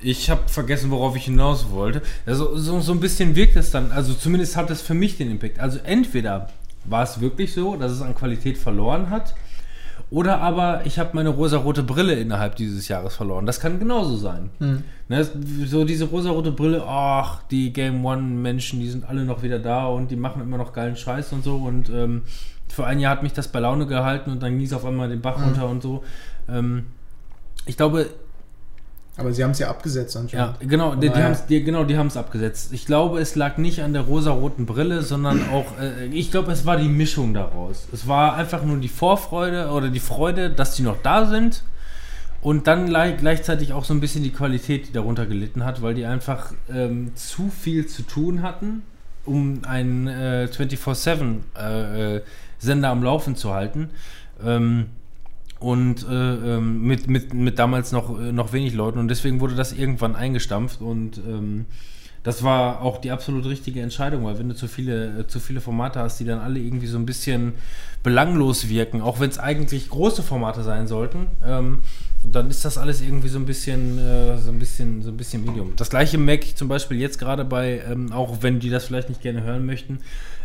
ich 0.00 0.30
habe 0.30 0.42
vergessen, 0.46 0.90
worauf 0.90 1.16
ich 1.16 1.24
hinaus 1.24 1.70
wollte. 1.70 2.02
Also 2.24 2.56
so, 2.56 2.80
so 2.80 2.92
ein 2.92 3.00
bisschen 3.00 3.34
wirkt 3.34 3.56
es 3.56 3.70
dann, 3.70 3.90
also 3.90 4.14
zumindest 4.14 4.56
hat 4.56 4.70
es 4.70 4.80
für 4.80 4.94
mich 4.94 5.16
den 5.16 5.30
Impact. 5.30 5.58
Also 5.58 5.78
entweder 5.82 6.50
war 6.84 7.02
es 7.02 7.20
wirklich 7.20 7.52
so, 7.52 7.76
dass 7.76 7.92
es 7.92 8.00
an 8.00 8.14
Qualität 8.14 8.58
verloren 8.58 9.10
hat, 9.10 9.34
oder 10.10 10.40
aber 10.40 10.86
ich 10.86 10.98
habe 10.98 11.10
meine 11.12 11.28
rosarote 11.28 11.82
Brille 11.82 12.14
innerhalb 12.14 12.56
dieses 12.56 12.88
Jahres 12.88 13.14
verloren. 13.14 13.44
Das 13.44 13.60
kann 13.60 13.78
genauso 13.78 14.16
sein. 14.16 14.50
Hm. 14.58 14.82
Ne, 15.08 15.26
so 15.66 15.84
diese 15.84 16.06
rosarote 16.06 16.50
Brille, 16.50 16.82
ach, 16.86 17.42
die 17.50 17.72
Game 17.72 18.04
One-Menschen, 18.04 18.80
die 18.80 18.88
sind 18.88 19.08
alle 19.08 19.24
noch 19.24 19.42
wieder 19.42 19.58
da 19.58 19.86
und 19.86 20.10
die 20.10 20.16
machen 20.16 20.40
immer 20.40 20.56
noch 20.56 20.72
geilen 20.72 20.96
Scheiß 20.96 21.32
und 21.34 21.44
so. 21.44 21.56
Und 21.56 21.90
ähm, 21.90 22.22
für 22.68 22.86
ein 22.86 23.00
Jahr 23.00 23.12
hat 23.12 23.22
mich 23.22 23.34
das 23.34 23.48
bei 23.48 23.60
Laune 23.60 23.86
gehalten 23.86 24.30
und 24.30 24.42
dann 24.42 24.56
ging 24.56 24.66
es 24.66 24.72
auf 24.72 24.84
einmal 24.84 25.08
den 25.08 25.20
Bach 25.20 25.44
runter 25.44 25.68
und 25.68 25.82
so. 25.82 26.02
Ähm, 26.48 26.86
ich 27.66 27.76
glaube, 27.76 28.06
Aber 29.18 29.32
sie 29.32 29.42
haben 29.44 29.50
es 29.50 29.58
ja 29.58 29.68
abgesetzt 29.68 30.14
ja, 30.14 30.20
anscheinend. 30.20 30.60
genau, 30.60 30.94
die, 30.94 31.10
die 31.10 31.14
haben's, 31.22 31.44
die, 31.46 31.62
genau, 31.64 31.84
die 31.84 31.98
haben 31.98 32.06
es 32.06 32.16
abgesetzt. 32.16 32.72
Ich 32.72 32.86
glaube, 32.86 33.18
es 33.20 33.34
lag 33.34 33.58
nicht 33.58 33.82
an 33.82 33.92
der 33.92 34.02
rosaroten 34.02 34.64
Brille, 34.64 35.02
sondern 35.02 35.50
auch, 35.50 35.66
äh, 35.80 36.06
ich 36.06 36.30
glaube, 36.30 36.52
es 36.52 36.64
war 36.64 36.76
die 36.76 36.88
Mischung 36.88 37.34
daraus. 37.34 37.88
Es 37.92 38.06
war 38.06 38.34
einfach 38.36 38.62
nur 38.62 38.78
die 38.78 38.88
Vorfreude 38.88 39.70
oder 39.70 39.88
die 39.90 39.98
Freude, 40.00 40.50
dass 40.50 40.76
die 40.76 40.82
noch 40.82 41.02
da 41.02 41.26
sind. 41.26 41.64
Und 42.40 42.68
dann 42.68 42.86
gleich- 42.86 43.16
gleichzeitig 43.16 43.72
auch 43.72 43.84
so 43.84 43.92
ein 43.92 43.98
bisschen 44.00 44.22
die 44.22 44.30
Qualität, 44.30 44.86
die 44.86 44.92
darunter 44.92 45.26
gelitten 45.26 45.64
hat, 45.64 45.82
weil 45.82 45.94
die 45.94 46.06
einfach 46.06 46.52
ähm, 46.72 47.10
zu 47.16 47.50
viel 47.50 47.86
zu 47.88 48.02
tun 48.02 48.42
hatten, 48.42 48.82
um 49.24 49.62
einen 49.66 50.06
äh, 50.06 50.48
24-7 50.48 51.38
äh, 51.58 52.16
äh, 52.18 52.22
Sender 52.60 52.90
am 52.90 53.02
Laufen 53.02 53.34
zu 53.34 53.52
halten. 53.52 53.90
Ähm, 54.44 54.86
und 55.60 56.06
äh, 56.08 56.56
ähm, 56.56 56.82
mit, 56.82 57.08
mit, 57.08 57.34
mit 57.34 57.58
damals 57.58 57.92
noch, 57.92 58.18
äh, 58.18 58.32
noch 58.32 58.52
wenig 58.52 58.74
Leuten 58.74 58.98
und 58.98 59.08
deswegen 59.08 59.40
wurde 59.40 59.54
das 59.54 59.72
irgendwann 59.72 60.14
eingestampft 60.14 60.80
und 60.80 61.18
ähm, 61.18 61.66
das 62.22 62.42
war 62.42 62.82
auch 62.82 62.98
die 62.98 63.10
absolut 63.10 63.46
richtige 63.46 63.80
Entscheidung, 63.80 64.24
weil 64.24 64.38
wenn 64.38 64.48
du 64.48 64.54
zu 64.54 64.68
viele, 64.68 65.20
äh, 65.20 65.26
zu 65.26 65.40
viele 65.40 65.60
Formate 65.60 66.00
hast, 66.00 66.18
die 66.20 66.24
dann 66.24 66.40
alle 66.40 66.58
irgendwie 66.58 66.86
so 66.86 66.98
ein 66.98 67.06
bisschen 67.06 67.54
belanglos 68.02 68.68
wirken, 68.68 69.00
auch 69.00 69.20
wenn 69.20 69.30
es 69.30 69.38
eigentlich 69.38 69.88
große 69.88 70.22
Formate 70.22 70.62
sein 70.62 70.86
sollten, 70.86 71.28
ähm, 71.44 71.78
dann 72.24 72.50
ist 72.50 72.64
das 72.64 72.78
alles 72.78 73.00
irgendwie 73.00 73.28
so 73.28 73.38
ein 73.38 73.46
bisschen, 73.46 73.98
äh, 73.98 74.38
so 74.38 74.50
ein 74.50 74.58
bisschen, 74.58 75.02
so 75.02 75.10
ein 75.10 75.16
bisschen 75.16 75.44
Medium. 75.44 75.72
Das 75.76 75.90
gleiche 75.90 76.18
merke 76.18 76.44
ich 76.44 76.56
zum 76.56 76.68
Beispiel 76.68 76.98
jetzt 76.98 77.18
gerade 77.18 77.44
bei, 77.44 77.82
ähm, 77.88 78.12
auch 78.12 78.42
wenn 78.42 78.58
die 78.60 78.70
das 78.70 78.84
vielleicht 78.84 79.08
nicht 79.08 79.22
gerne 79.22 79.42
hören 79.42 79.64
möchten, 79.64 80.00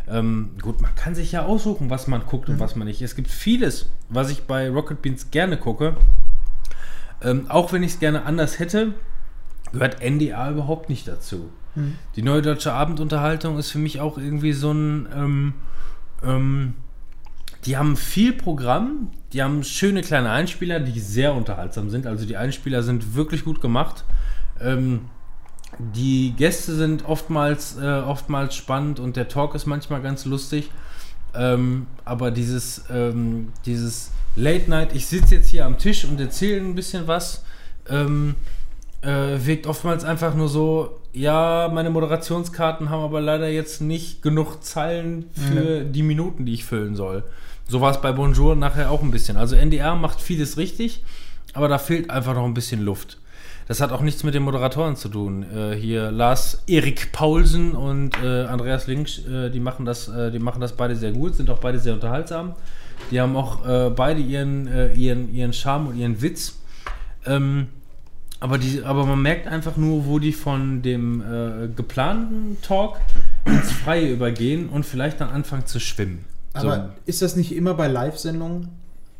ähm, 0.07 0.51
gut, 0.61 0.81
man 0.81 0.93
kann 0.95 1.15
sich 1.15 1.31
ja 1.31 1.45
aussuchen, 1.45 1.89
was 1.89 2.07
man 2.07 2.25
guckt 2.25 2.49
und 2.49 2.59
was 2.59 2.75
man 2.75 2.87
nicht. 2.87 3.01
Es 3.01 3.15
gibt 3.15 3.29
vieles, 3.29 3.89
was 4.09 4.29
ich 4.29 4.43
bei 4.43 4.69
Rocket 4.69 5.01
Beans 5.01 5.31
gerne 5.31 5.57
gucke. 5.57 5.95
Ähm, 7.21 7.49
auch 7.49 7.71
wenn 7.71 7.83
ich 7.83 7.93
es 7.93 7.99
gerne 7.99 8.25
anders 8.25 8.59
hätte, 8.59 8.93
gehört 9.71 10.01
NDA 10.03 10.51
überhaupt 10.51 10.89
nicht 10.89 11.07
dazu. 11.07 11.49
Hm. 11.75 11.95
Die 12.15 12.21
Neue 12.21 12.41
Deutsche 12.41 12.73
Abendunterhaltung 12.73 13.57
ist 13.57 13.71
für 13.71 13.79
mich 13.79 14.01
auch 14.01 14.17
irgendwie 14.17 14.53
so 14.53 14.71
ein. 14.71 15.07
Ähm, 15.15 15.53
ähm, 16.23 16.73
die 17.65 17.77
haben 17.77 17.95
viel 17.95 18.33
Programm, 18.33 19.11
die 19.31 19.41
haben 19.41 19.63
schöne 19.63 20.01
kleine 20.01 20.31
Einspieler, 20.31 20.81
die 20.81 20.99
sehr 20.99 21.33
unterhaltsam 21.33 21.89
sind. 21.89 22.05
Also 22.05 22.25
die 22.25 22.35
Einspieler 22.35 22.83
sind 22.83 23.15
wirklich 23.15 23.45
gut 23.45 23.61
gemacht. 23.61 24.03
Ähm, 24.59 25.05
die 25.79 26.33
Gäste 26.37 26.75
sind 26.75 27.05
oftmals, 27.05 27.77
äh, 27.77 28.01
oftmals 28.05 28.55
spannend 28.55 28.99
und 28.99 29.15
der 29.15 29.27
Talk 29.27 29.55
ist 29.55 29.65
manchmal 29.65 30.01
ganz 30.01 30.25
lustig. 30.25 30.69
Ähm, 31.35 31.87
aber 32.05 32.31
dieses, 32.31 32.83
ähm, 32.91 33.51
dieses 33.65 34.11
Late 34.35 34.69
Night, 34.69 34.95
ich 34.95 35.07
sitze 35.07 35.35
jetzt 35.35 35.49
hier 35.49 35.65
am 35.65 35.77
Tisch 35.77 36.05
und 36.05 36.19
erzähle 36.19 36.61
ein 36.61 36.75
bisschen 36.75 37.07
was. 37.07 37.43
Ähm, 37.89 38.35
äh, 39.01 39.37
wirkt 39.45 39.67
oftmals 39.67 40.05
einfach 40.05 40.33
nur 40.35 40.47
so, 40.47 40.99
ja, 41.11 41.69
meine 41.73 41.89
Moderationskarten 41.89 42.89
haben 42.89 43.03
aber 43.03 43.19
leider 43.19 43.49
jetzt 43.49 43.81
nicht 43.81 44.21
genug 44.21 44.63
Zeilen 44.63 45.25
für 45.33 45.79
Ja. 45.79 45.83
die 45.83 46.03
Minuten, 46.03 46.45
die 46.45 46.53
ich 46.53 46.63
füllen 46.65 46.95
soll. 46.95 47.23
So 47.67 47.81
war 47.81 47.91
es 47.91 47.99
bei 48.01 48.11
Bonjour 48.13 48.55
nachher 48.55 48.91
auch 48.91 49.01
ein 49.01 49.11
bisschen. 49.11 49.35
Also 49.37 49.55
NDR 49.55 49.95
macht 49.95 50.21
vieles 50.21 50.57
richtig, 50.57 51.03
aber 51.53 51.67
da 51.67 51.77
fehlt 51.79 52.09
einfach 52.09 52.33
noch 52.33 52.45
ein 52.45 52.53
bisschen 52.53 52.81
Luft. 52.83 53.17
Das 53.67 53.79
hat 53.81 53.91
auch 53.91 54.01
nichts 54.01 54.23
mit 54.23 54.33
den 54.33 54.43
Moderatoren 54.43 54.95
zu 54.95 55.09
tun. 55.09 55.45
Äh, 55.55 55.75
hier 55.75 56.11
Lars 56.11 56.63
Erik 56.67 57.11
Paulsen 57.11 57.73
und 57.73 58.11
äh, 58.21 58.43
Andreas 58.45 58.87
Links, 58.87 59.19
äh, 59.19 59.49
die 59.49 59.59
machen 59.59 59.85
das, 59.85 60.07
äh, 60.09 60.31
die 60.31 60.39
machen 60.39 60.59
das 60.59 60.73
beide 60.73 60.95
sehr 60.95 61.11
gut, 61.11 61.35
sind 61.35 61.49
auch 61.49 61.59
beide 61.59 61.79
sehr 61.79 61.93
unterhaltsam. 61.93 62.55
Die 63.11 63.19
haben 63.19 63.35
auch 63.35 63.65
äh, 63.65 63.89
beide 63.89 64.19
ihren, 64.19 64.67
äh, 64.67 64.93
ihren, 64.93 65.33
ihren 65.33 65.53
Charme 65.53 65.87
und 65.87 65.97
ihren 65.97 66.21
Witz. 66.21 66.59
Ähm, 67.25 67.67
aber, 68.39 68.57
die, 68.57 68.83
aber 68.83 69.05
man 69.05 69.21
merkt 69.21 69.47
einfach 69.47 69.77
nur, 69.77 70.05
wo 70.05 70.19
die 70.19 70.33
von 70.33 70.81
dem 70.81 71.23
geplanten 71.77 72.57
Talk 72.61 72.97
ins 73.45 73.71
Freie 73.71 74.11
übergehen 74.11 74.67
und 74.67 74.85
vielleicht 74.85 75.21
dann 75.21 75.29
anfangen 75.29 75.65
zu 75.65 75.79
schwimmen. 75.79 76.25
Aber 76.51 76.93
ist 77.05 77.21
das 77.21 77.37
nicht 77.37 77.55
immer 77.55 77.73
bei 77.73 77.87
Live-Sendungen? 77.87 78.67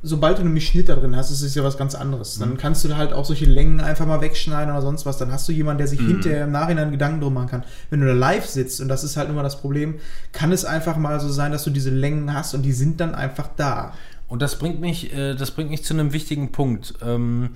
Sobald 0.06 0.38
du 0.38 0.44
nämlich 0.44 0.68
Schnitt 0.68 0.90
da 0.90 0.96
drin 0.96 1.16
hast, 1.16 1.32
ist 1.32 1.42
es 1.42 1.56
ja 1.56 1.64
was 1.64 1.78
ganz 1.78 1.96
anderes. 1.96 2.36
Mhm. 2.38 2.42
Dann 2.42 2.58
kannst 2.58 2.84
du 2.84 2.96
halt 2.98 3.14
auch 3.14 3.24
solche 3.24 3.46
Längen 3.46 3.80
einfach 3.80 4.06
mal 4.06 4.20
wegschneiden 4.20 4.72
oder 4.74 4.82
sonst 4.82 5.06
was. 5.06 5.18
Dann 5.18 5.32
hast 5.32 5.48
du 5.48 5.54
jemanden, 5.54 5.78
der 5.78 5.88
sich 5.88 6.02
Mhm. 6.02 6.08
hinterher 6.08 6.44
im 6.44 6.52
Nachhinein 6.52 6.92
Gedanken 6.92 7.22
drum 7.22 7.34
machen 7.34 7.48
kann. 7.48 7.64
Wenn 7.90 8.02
du 8.02 8.08
da 8.08 8.14
live 8.14 8.46
sitzt, 8.46 8.82
und 8.82 8.90
das 8.90 9.06
ist 9.06 9.16
halt 9.16 9.30
immer 9.30 9.44
das 9.44 9.62
Problem, 9.62 9.96
kann 10.34 10.52
es 10.52 10.66
einfach 10.66 10.98
mal 10.98 11.20
so 11.22 11.30
sein, 11.30 11.54
dass 11.54 11.64
du 11.64 11.70
diese 11.70 11.90
Längen 11.90 12.34
hast 12.34 12.54
und 12.54 12.64
die 12.64 12.74
sind 12.74 13.00
dann 13.00 13.16
einfach 13.16 13.50
da. 13.56 13.94
Und 14.28 14.42
das 14.42 14.60
bringt 14.60 14.82
mich, 14.82 15.14
äh, 15.16 15.36
das 15.36 15.52
bringt 15.52 15.70
mich 15.70 15.84
zu 15.86 15.94
einem 15.94 16.12
wichtigen 16.12 16.52
Punkt. 16.52 16.96
Ähm, 17.02 17.52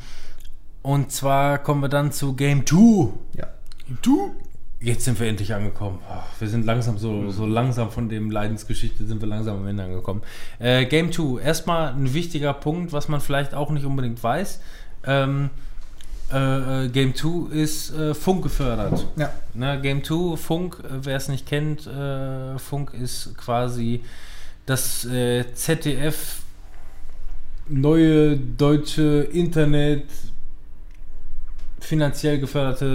und 0.83 1.11
zwar 1.11 1.57
kommen 1.57 1.81
wir 1.81 1.89
dann 1.89 2.13
zu 2.13 2.33
Game 2.33 2.65
2. 2.65 3.09
Ja. 3.35 3.47
Du? 4.01 4.31
Jetzt 4.79 5.05
sind 5.05 5.19
wir 5.19 5.27
endlich 5.27 5.53
angekommen. 5.53 5.99
Ach, 6.07 6.27
wir 6.39 6.47
sind 6.47 6.65
langsam 6.65 6.99
so, 6.99 7.31
so 7.31 7.47
langsam 7.47 7.89
von 7.89 8.09
dem 8.09 8.29
Leidensgeschichte 8.29 9.05
sind 9.05 9.21
wir 9.21 9.27
langsam 9.27 9.57
am 9.57 9.67
Ende 9.67 9.83
angekommen. 9.83 10.21
Äh, 10.59 10.85
Game 10.85 11.11
2. 11.11 11.41
Erstmal 11.41 11.93
ein 11.93 12.13
wichtiger 12.13 12.53
Punkt, 12.53 12.93
was 12.93 13.07
man 13.07 13.19
vielleicht 13.19 13.55
auch 13.55 13.71
nicht 13.71 13.85
unbedingt 13.85 14.21
weiß. 14.21 14.59
Ähm, 15.05 15.49
äh, 16.31 16.85
äh, 16.85 16.89
Game 16.89 17.15
2 17.15 17.53
ist 17.55 17.93
äh, 17.95 18.13
Funk 18.13 18.43
gefördert. 18.43 19.07
Ja. 19.15 19.33
Na, 19.55 19.77
Game 19.77 20.03
2, 20.03 20.37
Funk, 20.37 20.77
äh, 20.83 20.89
wer 21.01 21.17
es 21.17 21.27
nicht 21.27 21.47
kennt, 21.47 21.87
äh, 21.87 22.59
Funk 22.59 22.93
ist 22.93 23.35
quasi 23.37 24.03
das 24.65 25.07
ZDF 25.53 26.41
neue 27.69 28.35
deutsche 28.35 29.29
Internet 29.31 30.03
finanziell 31.87 32.37
geförderte 32.37 32.85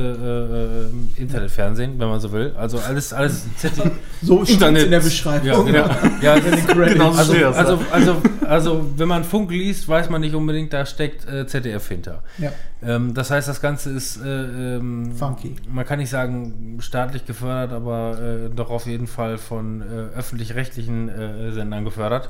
äh, 1.16 1.19
äh, 1.19 1.23
Internetfernsehen, 1.23 1.98
wenn 1.98 2.09
man 2.09 2.20
so 2.20 2.31
will. 2.31 2.52
Also 2.59 2.78
alles, 2.78 3.14
alles 3.14 3.47
ZDF. 3.56 3.90
So 4.20 4.43
Internet. 4.43 4.85
in 4.85 4.90
der 4.90 5.01
Beschreibung. 5.01 5.47
Ja, 5.47 5.62
genau. 5.62 5.90
Ja, 6.20 6.35
In 6.35 6.44
den 6.44 6.66
Credits. 6.66 6.93
Genau 6.93 7.12
so 7.12 7.32
also, 7.32 7.35
also, 7.56 7.78
also, 7.90 8.23
also, 8.47 8.90
wenn 8.97 9.09
man 9.09 9.24
Funk 9.24 9.51
liest, 9.51 9.89
weiß 9.89 10.10
man 10.10 10.20
nicht 10.20 10.35
unbedingt, 10.35 10.74
da 10.74 10.85
steckt 10.85 11.27
äh, 11.27 11.47
ZDF 11.47 11.89
hinter. 11.89 12.23
Ja. 12.36 12.52
Ähm, 12.82 13.14
das 13.14 13.31
heißt, 13.31 13.48
das 13.48 13.62
Ganze 13.62 13.90
ist 13.90 14.23
äh, 14.23 14.77
ähm, 14.77 15.12
Funky. 15.16 15.56
Man 15.73 15.86
kann 15.86 15.98
nicht 15.98 16.10
sagen 16.10 16.77
staatlich 16.81 17.24
gefördert, 17.24 17.73
aber 17.73 18.19
äh, 18.20 18.55
doch 18.55 18.69
auf 18.69 18.86
jeden 18.86 19.06
Fall 19.06 19.39
von 19.39 19.81
äh, 19.81 20.19
öffentlich-rechtlichen 20.19 21.10
Sendern 21.52 21.85
gefördert. 21.85 22.28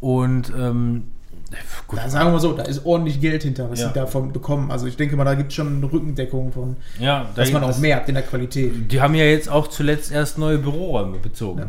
Und 0.00 0.52
ähm, 0.58 1.04
gut, 1.86 1.98
Da 1.98 2.08
sagen 2.08 2.26
wir 2.28 2.32
mal 2.32 2.40
so, 2.40 2.52
da 2.52 2.62
ist 2.64 2.84
ordentlich 2.86 3.20
Geld 3.20 3.42
hinter, 3.42 3.70
was 3.70 3.80
Ja. 3.80 3.88
sie 3.88 3.94
davon 3.94 4.32
bekommen. 4.32 4.70
Also 4.70 4.86
ich 4.86 4.96
denke 4.96 5.16
mal, 5.16 5.24
da 5.24 5.34
gibt 5.34 5.48
es 5.50 5.54
schon 5.56 5.76
eine 5.76 5.92
Rückendeckung 5.92 6.52
von, 6.52 6.76
ja, 6.98 7.26
da 7.34 7.42
dass 7.42 7.52
man 7.52 7.62
auch 7.64 7.68
das- 7.68 7.78
merkt 7.80 8.08
in 8.08 8.14
der 8.14 8.24
Qualität. 8.24 8.90
Die 8.92 9.00
haben 9.00 9.14
ja 9.14 9.24
jetzt 9.24 9.48
auch 9.48 9.68
zuletzt 9.68 10.12
erst 10.12 10.38
neue 10.38 10.58
Büroräume 10.58 11.18
bezogen. 11.18 11.58
Ja. 11.60 11.66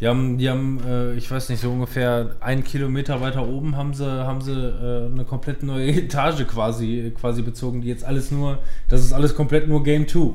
Die 0.00 0.08
haben, 0.08 0.38
die 0.38 0.50
haben, 0.50 0.80
äh, 0.86 1.14
ich 1.14 1.30
weiß 1.30 1.48
nicht, 1.50 1.62
so 1.62 1.70
ungefähr 1.70 2.30
einen 2.40 2.64
Kilometer 2.64 3.20
weiter 3.20 3.46
oben 3.46 3.76
haben 3.76 3.94
sie, 3.94 4.04
haben 4.04 4.40
sie 4.40 4.52
äh, 4.52 5.06
eine 5.12 5.24
komplett 5.24 5.62
neue 5.62 5.86
Etage 5.94 6.44
quasi, 6.48 7.12
quasi 7.18 7.42
bezogen, 7.42 7.80
die 7.80 7.88
jetzt 7.88 8.04
alles 8.04 8.30
nur, 8.32 8.58
das 8.88 9.00
ist 9.02 9.12
alles 9.12 9.34
komplett 9.36 9.68
nur 9.68 9.82
Game 9.84 10.08
2. 10.08 10.32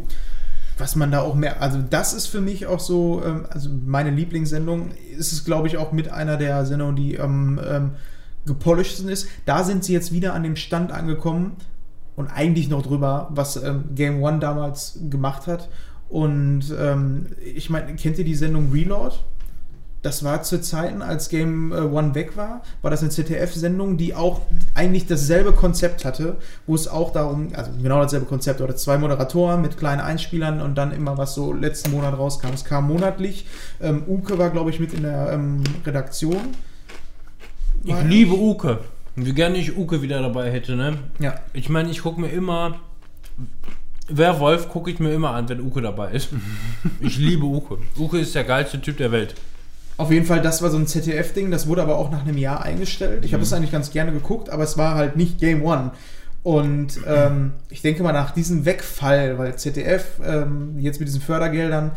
was 0.78 0.96
man 0.96 1.12
da 1.12 1.20
auch 1.20 1.36
mehr, 1.36 1.62
also 1.62 1.80
das 1.90 2.14
ist 2.14 2.28
für 2.28 2.40
mich 2.40 2.66
auch 2.68 2.80
so, 2.80 3.22
ähm, 3.26 3.46
also 3.50 3.70
meine 3.86 4.12
Lieblingssendung 4.12 4.92
ist 5.18 5.34
es, 5.34 5.44
glaube 5.44 5.68
ich, 5.68 5.76
auch 5.78 5.92
mit 5.92 6.10
einer 6.10 6.38
der 6.38 6.66
Sendungen, 6.66 6.96
die 6.96 7.20
am 7.20 7.60
ähm, 7.70 7.92
gepolishten 8.50 9.08
ist. 9.08 9.28
Da 9.46 9.64
sind 9.64 9.86
sie 9.86 9.94
jetzt 9.94 10.12
wieder 10.12 10.34
an 10.34 10.44
dem 10.44 10.58
Stand 10.58 10.92
angekommen 10.92 11.56
und 12.18 12.28
eigentlich 12.28 12.70
noch 12.70 12.82
drüber, 12.82 13.30
was 13.32 13.56
ähm, 13.56 13.86
Game 13.96 14.22
One 14.22 14.40
damals 14.40 15.00
gemacht 15.10 15.48
hat. 15.48 15.70
Und 16.10 16.66
ähm, 16.78 17.28
ich 17.56 17.70
meine, 17.70 17.96
kennt 17.96 18.18
ihr 18.18 18.26
die 18.26 18.36
Sendung 18.36 18.72
Reload? 18.74 19.16
Das 20.02 20.24
war 20.24 20.44
zu 20.44 20.62
Zeiten, 20.62 21.02
als 21.02 21.28
Game 21.28 21.74
äh, 21.74 21.82
One 21.82 22.16
weg 22.16 22.38
war, 22.38 22.62
war 22.82 22.90
das 22.90 23.02
eine 23.02 23.10
ZDF-Sendung, 23.10 23.98
die 23.98 24.16
auch 24.16 24.42
eigentlich 24.74 25.08
dasselbe 25.08 25.52
Konzept 25.52 26.06
hatte, 26.06 26.38
wo 26.66 26.76
es 26.76 26.88
auch 26.88 27.12
darum, 27.12 27.50
also 27.54 27.72
genau 27.82 28.02
dasselbe 28.02 28.26
Konzept, 28.26 28.62
oder 28.62 28.78
zwei 28.78 28.98
Moderatoren 28.98 29.62
mit 29.62 29.78
kleinen 29.78 30.00
Einspielern 30.00 30.62
und 30.62 30.78
dann 30.78 30.92
immer 30.92 31.18
was 31.18 31.36
so 31.36 31.52
letzten 31.52 31.92
Monat 31.92 32.18
rauskam. 32.18 32.48
Es 32.54 32.64
kam 32.64 32.88
monatlich. 32.88 33.46
Ähm, 33.82 34.04
Uke 34.08 34.38
war, 34.38 34.50
glaube 34.52 34.70
ich, 34.70 34.80
mit 34.80 34.94
in 34.94 35.04
der 35.04 35.34
ähm, 35.34 35.64
Redaktion. 35.86 36.56
Ich 37.84 38.04
liebe 38.04 38.34
Uke. 38.34 38.80
Wie 39.16 39.34
gerne 39.34 39.58
ich 39.58 39.78
Uke 39.78 40.02
wieder 40.02 40.22
dabei 40.22 40.52
hätte, 40.52 40.76
ne? 40.76 40.98
Ja, 41.20 41.36
Ich 41.54 41.70
meine, 41.70 41.90
ich 41.90 42.02
gucke 42.02 42.20
mir 42.22 42.30
immer. 42.30 42.80
Werwolf 44.08 44.70
gucke 44.70 44.90
ich 44.90 45.00
mir 45.00 45.14
immer 45.14 45.32
an, 45.32 45.48
wenn 45.50 45.62
Uke 45.62 45.82
dabei 45.82 46.12
ist. 46.12 46.30
Ich 47.00 47.18
liebe 47.18 47.46
Uke. 47.46 47.78
Uke 47.98 48.20
ist 48.20 48.34
der 48.36 48.44
geilste 48.44 48.82
Typ 48.82 48.98
der 48.98 49.12
Welt. 49.12 49.36
Auf 49.98 50.12
jeden 50.12 50.26
Fall, 50.26 50.42
das 50.42 50.62
war 50.62 50.70
so 50.72 50.78
ein 50.78 50.88
ZDF-Ding, 50.88 51.52
das 51.52 51.68
wurde 51.68 51.82
aber 51.82 51.98
auch 51.98 52.10
nach 52.10 52.22
einem 52.22 52.38
Jahr 52.38 52.64
eingestellt. 52.64 53.26
Ich 53.26 53.34
habe 53.34 53.44
es 53.44 53.52
eigentlich 53.52 53.72
ganz 53.72 53.92
gerne 53.92 54.14
geguckt, 54.14 54.50
aber 54.50 54.64
es 54.64 54.78
war 54.78 54.96
halt 54.96 55.18
nicht 55.18 55.40
Game 55.40 55.62
One. 55.64 55.92
Und 56.42 57.02
ähm, 57.06 57.52
ich 57.70 57.82
denke 57.82 58.02
mal, 58.02 58.14
nach 58.14 58.32
diesem 58.32 58.64
Wegfall, 58.66 59.38
weil 59.38 59.58
ZDF 59.58 60.06
ähm, 60.26 60.80
jetzt 60.80 61.00
mit 61.00 61.10
diesen 61.10 61.22
Fördergeldern, 61.22 61.92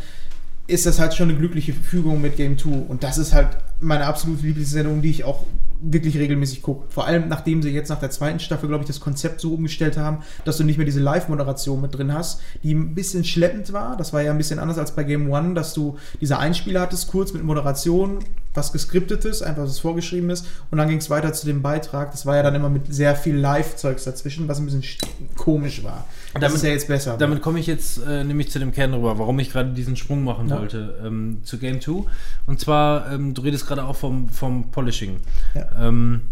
ist 0.67 0.87
das 0.87 0.99
halt 0.99 1.15
schon 1.15 1.29
eine 1.29 1.39
glückliche 1.39 1.73
Fügung 1.73 2.21
mit 2.21 2.37
Game 2.37 2.57
2. 2.59 2.71
Und 2.89 3.03
das 3.03 3.19
ist 3.19 3.33
halt 3.33 3.49
meine 3.81 4.07
absolute 4.07 4.43
Lieblingssendung, 4.47 5.03
die 5.03 5.11
ich 5.11 5.25
auch 5.25 5.45
wirklich 5.85 6.17
regelmäßig 6.17 6.63
gucke. 6.63 6.85
Vor 6.91 7.07
allem, 7.09 7.27
nachdem 7.29 7.61
sie 7.61 7.71
jetzt 7.71 7.89
nach 7.89 7.99
der 7.99 8.11
zweiten 8.13 8.39
Staffel, 8.39 8.69
glaube 8.69 8.85
ich, 8.85 8.87
das 8.87 9.01
Konzept 9.01 9.41
so 9.41 9.53
umgestellt 9.55 9.97
haben, 9.97 10.19
dass 10.45 10.57
du 10.57 10.63
nicht 10.63 10.77
mehr 10.77 10.85
diese 10.87 11.01
Live-Moderation 11.01 11.81
mit 11.81 11.93
drin 11.99 12.15
hast, 12.15 12.41
die 12.63 12.73
ein 12.73 12.95
bisschen 12.95 13.25
schleppend 13.25 13.73
war. 13.73 13.97
Das 13.97 14.13
war 14.13 14.23
ja 14.23 14.31
ein 14.31 14.39
bisschen 14.39 14.61
anders 14.61 14.79
als 14.79 14.93
bei 14.93 15.03
Game 15.03 15.29
One, 15.29 15.55
dass 15.55 15.75
du 15.75 15.99
diese 16.21 16.39
Einspieler 16.39 16.83
hattest, 16.83 17.09
kurz 17.09 17.33
mit 17.33 17.43
Moderation, 17.43 18.21
was 18.55 18.71
geskriptetes, 18.73 19.43
einfach 19.43 19.65
was 19.65 19.81
vorgeschrieben 19.81 20.31
ist. 20.31 20.47
Und 20.71 20.79
dann 20.79 20.89
ging 20.89 20.99
es 20.99 21.11
weiter 21.11 21.33
zu 21.33 21.47
dem 21.47 21.63
Beitrag. 21.63 22.13
Das 22.13 22.25
war 22.27 22.37
ja 22.37 22.45
dann 22.45 22.55
immer 22.55 22.69
mit 22.71 22.95
sehr 22.95 23.17
viel 23.17 23.35
Live-Zeugs 23.37 24.05
dazwischen, 24.05 24.47
was 24.47 24.59
ein 24.61 24.67
bisschen 24.67 24.83
sch- 24.83 25.01
komisch 25.37 25.83
war. 25.83 26.07
Das 26.35 26.41
Damit- 26.41 26.57
ist 26.57 26.63
ja 26.65 26.71
jetzt 26.71 26.89
besser. 26.89 27.17
Damit 27.19 27.43
komme 27.43 27.59
ich 27.61 27.67
jetzt 27.67 27.99
äh, 28.07 28.25
nämlich 28.25 28.51
zu 28.51 28.59
dem 28.59 28.73
Kern 28.73 28.95
rüber, 28.95 29.19
warum 29.19 29.39
ich 29.39 29.51
gerade 29.53 29.71
diesen 29.73 29.97
Sprung 29.97 30.25
machen 30.25 30.49
Ja. 30.49 30.59
wollte 30.59 30.99
ähm, 31.05 31.41
zu 31.45 31.59
Game 31.59 31.81
2. 31.81 32.05
Und 32.47 32.59
zwar, 32.61 33.13
ähm, 33.13 33.35
du 33.35 33.43
redest 33.43 33.67
gerade 33.67 33.85
auch 33.85 33.97
vom, 33.97 34.29
vom 34.31 34.71
Polishing. 34.71 35.19
Ja. 35.55 35.67
Ähm, 35.89 36.23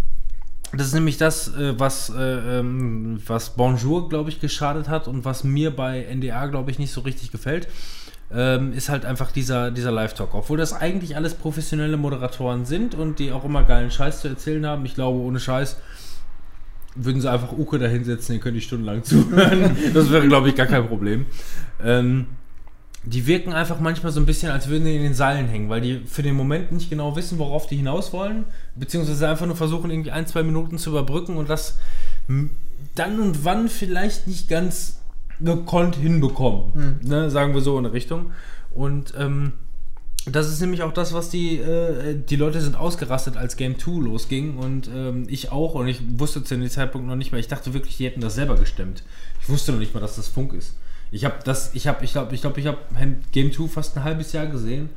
das 0.73 0.87
ist 0.87 0.95
nämlich 0.95 1.19
das, 1.19 1.49
äh, 1.55 1.79
was, 1.79 2.11
äh, 2.11 2.61
ähm, 2.61 3.21
was 3.27 3.51
Bonjour, 3.51 4.09
glaube 4.09 4.31
ich, 4.31 4.41
geschadet 4.41 4.89
hat 4.89 5.09
und 5.09 5.25
was 5.25 5.45
mir 5.45 5.75
bei 5.75 6.07
NDA, 6.09 6.47
glaube 6.47 6.71
ich, 6.71 6.79
nicht 6.79 6.93
so 6.93 7.01
richtig 7.03 7.31
gefällt. 7.33 7.69
Ähm, 8.33 8.73
ist 8.73 8.89
halt 8.89 9.05
einfach 9.05 9.33
dieser, 9.33 9.73
dieser 9.73 9.91
Live-Talk. 9.91 10.35
Obwohl 10.35 10.57
das 10.57 10.73
eigentlich 10.73 11.17
alles 11.17 11.35
professionelle 11.35 11.97
Moderatoren 11.97 12.65
sind 12.65 12.95
und 12.95 13.19
die 13.19 13.33
auch 13.33 13.45
immer 13.45 13.65
geilen 13.65 13.91
Scheiß 13.91 14.21
zu 14.21 14.29
erzählen 14.29 14.65
haben. 14.65 14.87
Ich 14.87 14.95
glaube, 14.95 15.19
ohne 15.19 15.41
Scheiß 15.41 15.77
würden 16.95 17.21
sie 17.21 17.31
einfach 17.31 17.53
Uke 17.53 17.79
da 17.79 17.87
hinsetzen, 17.87 18.35
den 18.35 18.41
könnte 18.41 18.59
ich 18.59 18.65
stundenlang 18.65 19.05
zuhören. 19.05 19.77
Das 19.95 20.11
wäre, 20.11 20.27
glaube 20.27 20.49
ich, 20.49 20.55
gar 20.55 20.67
kein 20.67 20.87
Problem. 20.87 21.27
Ähm, 21.83 22.27
die 23.05 23.27
wirken 23.27 23.53
einfach 23.53 23.81
manchmal 23.81 24.13
so 24.13 24.21
ein 24.21 24.27
bisschen, 24.27 24.51
als 24.51 24.69
würden 24.69 24.85
die 24.85 24.97
in 24.97 25.03
den 25.03 25.15
Seilen 25.15 25.49
hängen, 25.49 25.71
weil 25.71 25.81
die 25.81 26.03
für 26.05 26.23
den 26.23 26.35
Moment 26.35 26.73
nicht 26.73 26.91
genau 26.91 27.17
wissen, 27.17 27.39
worauf 27.39 27.67
die 27.67 27.77
hinaus 27.77 28.13
wollen, 28.13 28.45
beziehungsweise 28.75 29.29
einfach 29.29 29.47
nur 29.47 29.57
versuchen, 29.57 29.91
irgendwie 29.91 30.11
ein, 30.11 30.27
zwei 30.27 30.43
Minuten 30.43 30.77
zu 30.77 30.91
überbrücken 30.91 31.37
und 31.37 31.49
das 31.49 31.79
dann 32.95 33.21
und 33.21 33.45
wann 33.45 33.69
vielleicht 33.69 34.27
nicht 34.27 34.49
ganz 34.49 35.01
gekonnt 35.41 35.97
hinbekommen. 35.97 37.01
Ne, 37.03 37.31
sagen 37.31 37.55
wir 37.55 37.63
so 37.63 37.79
in 37.79 37.85
der 37.85 37.93
Richtung. 37.93 38.33
Und 38.75 39.15
ähm, 39.17 39.55
das 40.27 40.49
ist 40.49 40.61
nämlich 40.61 40.83
auch 40.83 40.93
das, 40.93 41.13
was 41.15 41.31
die, 41.31 41.57
äh, 41.59 42.15
die 42.15 42.37
Leute 42.37 42.61
sind 42.61 42.77
ausgerastet, 42.77 43.37
als 43.37 43.57
Game 43.57 43.79
2 43.79 44.03
losging 44.03 44.59
und 44.59 44.89
ähm, 44.95 45.27
ich 45.29 45.51
auch 45.51 45.75
und 45.75 45.89
ich 45.89 46.01
wusste 46.19 46.45
zu 46.45 46.57
dem 46.57 46.69
Zeitpunkt 46.69 47.09
noch 47.09 47.17
nicht 47.17 47.33
mehr. 47.33 47.41
Ich 47.41 47.49
dachte 47.49 47.73
wirklich, 47.73 47.97
die 47.97 48.05
hätten 48.05 48.21
das 48.21 48.35
selber 48.35 48.57
gestemmt. 48.57 49.03
Ich 49.41 49.49
wusste 49.49 49.73
noch 49.73 49.79
nicht 49.79 49.95
mal, 49.95 50.01
dass 50.01 50.17
das 50.17 50.29
Funk 50.29 50.53
ist. 50.53 50.75
Ich 51.11 51.25
habe 51.25 51.37
das, 51.45 51.75
ich 51.75 51.87
habe, 51.87 52.05
ich 52.05 52.13
glaube, 52.13 52.35
ich 52.35 52.43
glaube, 52.43 52.61
ich 52.61 52.67
habe 52.67 52.79
Game 53.33 53.53
2 53.53 53.69
fast 53.69 53.97
ein 53.97 54.05
halbes 54.05 54.33
Jahr 54.33 54.47
gesehen. 54.47 54.91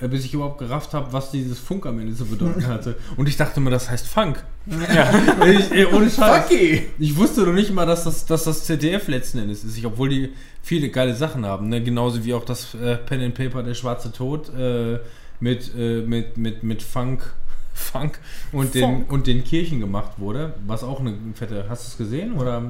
Äh, 0.00 0.08
bis 0.08 0.24
ich 0.24 0.34
überhaupt 0.34 0.58
gerafft 0.58 0.94
habe, 0.94 1.12
was 1.12 1.30
dieses 1.30 1.58
Funk 1.58 1.86
am 1.86 1.98
Ende 1.98 2.14
zu 2.14 2.26
bedeuten 2.26 2.66
hatte. 2.68 2.96
Und 3.16 3.28
ich 3.28 3.36
dachte 3.36 3.60
mir, 3.60 3.70
das 3.70 3.90
heißt 3.90 4.06
Funk. 4.06 4.44
Ja. 4.66 5.10
Ich, 5.46 5.70
ey, 5.72 5.86
ohne 5.86 6.10
Scheiß. 6.10 6.46
Funky! 6.46 6.86
Ich 6.98 7.16
wusste 7.16 7.42
noch 7.42 7.52
nicht 7.52 7.72
mal, 7.72 7.86
dass 7.86 8.04
das, 8.04 8.26
dass 8.26 8.44
das 8.44 8.64
ZDF 8.64 9.08
letzten 9.08 9.38
Endes 9.38 9.64
ist, 9.64 9.76
ich, 9.78 9.86
obwohl 9.86 10.08
die 10.08 10.32
viele 10.62 10.90
geile 10.90 11.14
Sachen 11.14 11.46
haben. 11.46 11.68
Ne? 11.68 11.82
Genauso 11.82 12.24
wie 12.24 12.34
auch 12.34 12.44
das 12.44 12.74
äh, 12.74 12.96
Pen 12.96 13.22
and 13.22 13.34
Paper 13.34 13.62
Der 13.62 13.74
Schwarze 13.74 14.12
Tod 14.12 14.52
äh, 14.54 14.98
mit, 15.40 15.72
äh, 15.76 16.02
mit, 16.02 16.36
mit, 16.36 16.62
mit 16.62 16.82
Funk, 16.82 17.22
Funk 17.74 18.18
und 18.52 18.74
den, 18.74 18.82
Funk. 18.82 19.12
und 19.12 19.26
den 19.26 19.44
Kirchen 19.44 19.80
gemacht 19.80 20.12
wurde. 20.18 20.54
Was 20.66 20.82
auch 20.82 21.00
eine 21.00 21.14
fette. 21.34 21.66
Hast 21.68 21.84
du 21.84 21.88
es 21.90 21.98
gesehen? 21.98 22.36
Oder 22.36 22.62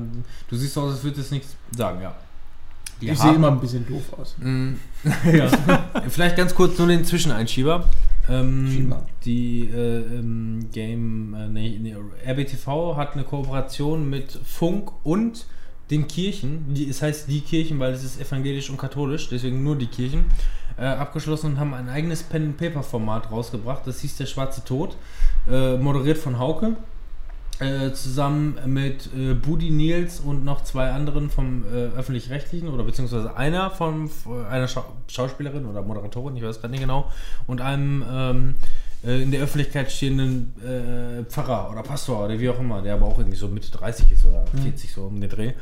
du 0.48 0.56
siehst 0.56 0.76
aus, 0.78 0.92
als 0.92 1.04
würdest 1.04 1.30
du 1.30 1.34
nichts 1.34 1.56
sagen, 1.76 2.02
ja. 2.02 2.14
Die 3.00 3.08
Ich 3.08 3.18
sehe 3.18 3.34
immer 3.34 3.48
ein 3.48 3.60
bisschen 3.60 3.86
doof 3.86 4.12
aus. 4.18 4.34
Mm, 4.38 4.74
ja. 5.32 5.48
Vielleicht 6.08 6.36
ganz 6.36 6.54
kurz 6.54 6.78
nur 6.78 6.88
den 6.88 7.04
Zwischeneinschieber. 7.04 7.84
Ähm, 8.28 8.92
die 9.24 9.70
äh, 9.72 10.00
ähm, 10.00 10.68
Game, 10.72 11.34
äh, 11.34 11.48
nee, 11.48 11.78
nee, 11.80 11.94
RBTV 12.26 12.96
hat 12.96 13.14
eine 13.14 13.24
Kooperation 13.24 14.08
mit 14.10 14.38
Funk 14.44 14.90
und 15.04 15.46
den 15.90 16.06
Kirchen. 16.08 16.74
Die, 16.74 16.88
es 16.88 17.00
heißt 17.00 17.30
die 17.30 17.40
Kirchen, 17.40 17.78
weil 17.78 17.92
es 17.92 18.04
ist 18.04 18.20
evangelisch 18.20 18.68
und 18.68 18.76
katholisch, 18.76 19.28
deswegen 19.30 19.62
nur 19.62 19.76
die 19.76 19.86
Kirchen. 19.86 20.24
Äh, 20.76 20.84
abgeschlossen 20.84 21.52
und 21.52 21.58
haben 21.58 21.74
ein 21.74 21.88
eigenes 21.88 22.22
Pen-and-Paper-Format 22.22 23.32
rausgebracht. 23.32 23.86
Das 23.86 24.00
hieß 24.00 24.16
Der 24.16 24.26
Schwarze 24.26 24.62
Tod, 24.64 24.96
äh, 25.50 25.76
moderiert 25.76 26.18
von 26.18 26.38
Hauke. 26.38 26.76
Äh, 27.60 27.92
zusammen 27.92 28.56
mit 28.66 29.08
äh, 29.16 29.34
Budi 29.34 29.70
Nils 29.70 30.20
und 30.20 30.44
noch 30.44 30.62
zwei 30.62 30.92
anderen 30.92 31.28
vom 31.28 31.64
äh, 31.64 31.88
öffentlich-rechtlichen 31.98 32.68
oder 32.68 32.84
beziehungsweise 32.84 33.36
einer 33.36 33.70
von 33.70 34.04
f- 34.06 34.28
einer 34.48 34.68
Schau 34.68 34.84
Schauspielerin 35.08 35.66
oder 35.66 35.82
Moderatorin, 35.82 36.36
ich 36.36 36.42
weiß 36.44 36.60
gerade 36.60 36.70
nicht 36.70 36.82
genau, 36.82 37.10
und 37.48 37.60
einem 37.60 38.04
ähm, 38.08 38.54
äh, 39.04 39.20
in 39.24 39.32
der 39.32 39.42
Öffentlichkeit 39.42 39.90
stehenden 39.90 40.54
äh, 40.64 41.24
Pfarrer 41.24 41.68
oder 41.72 41.82
Pastor 41.82 42.26
oder 42.26 42.38
wie 42.38 42.48
auch 42.48 42.60
immer, 42.60 42.80
der 42.80 42.94
aber 42.94 43.06
auch 43.06 43.18
irgendwie 43.18 43.36
so 43.36 43.48
Mitte 43.48 43.72
30 43.72 44.12
ist 44.12 44.24
oder 44.24 44.44
40 44.62 44.92
so 44.92 45.02
um 45.06 45.20
den 45.20 45.28
Dreh. 45.28 45.52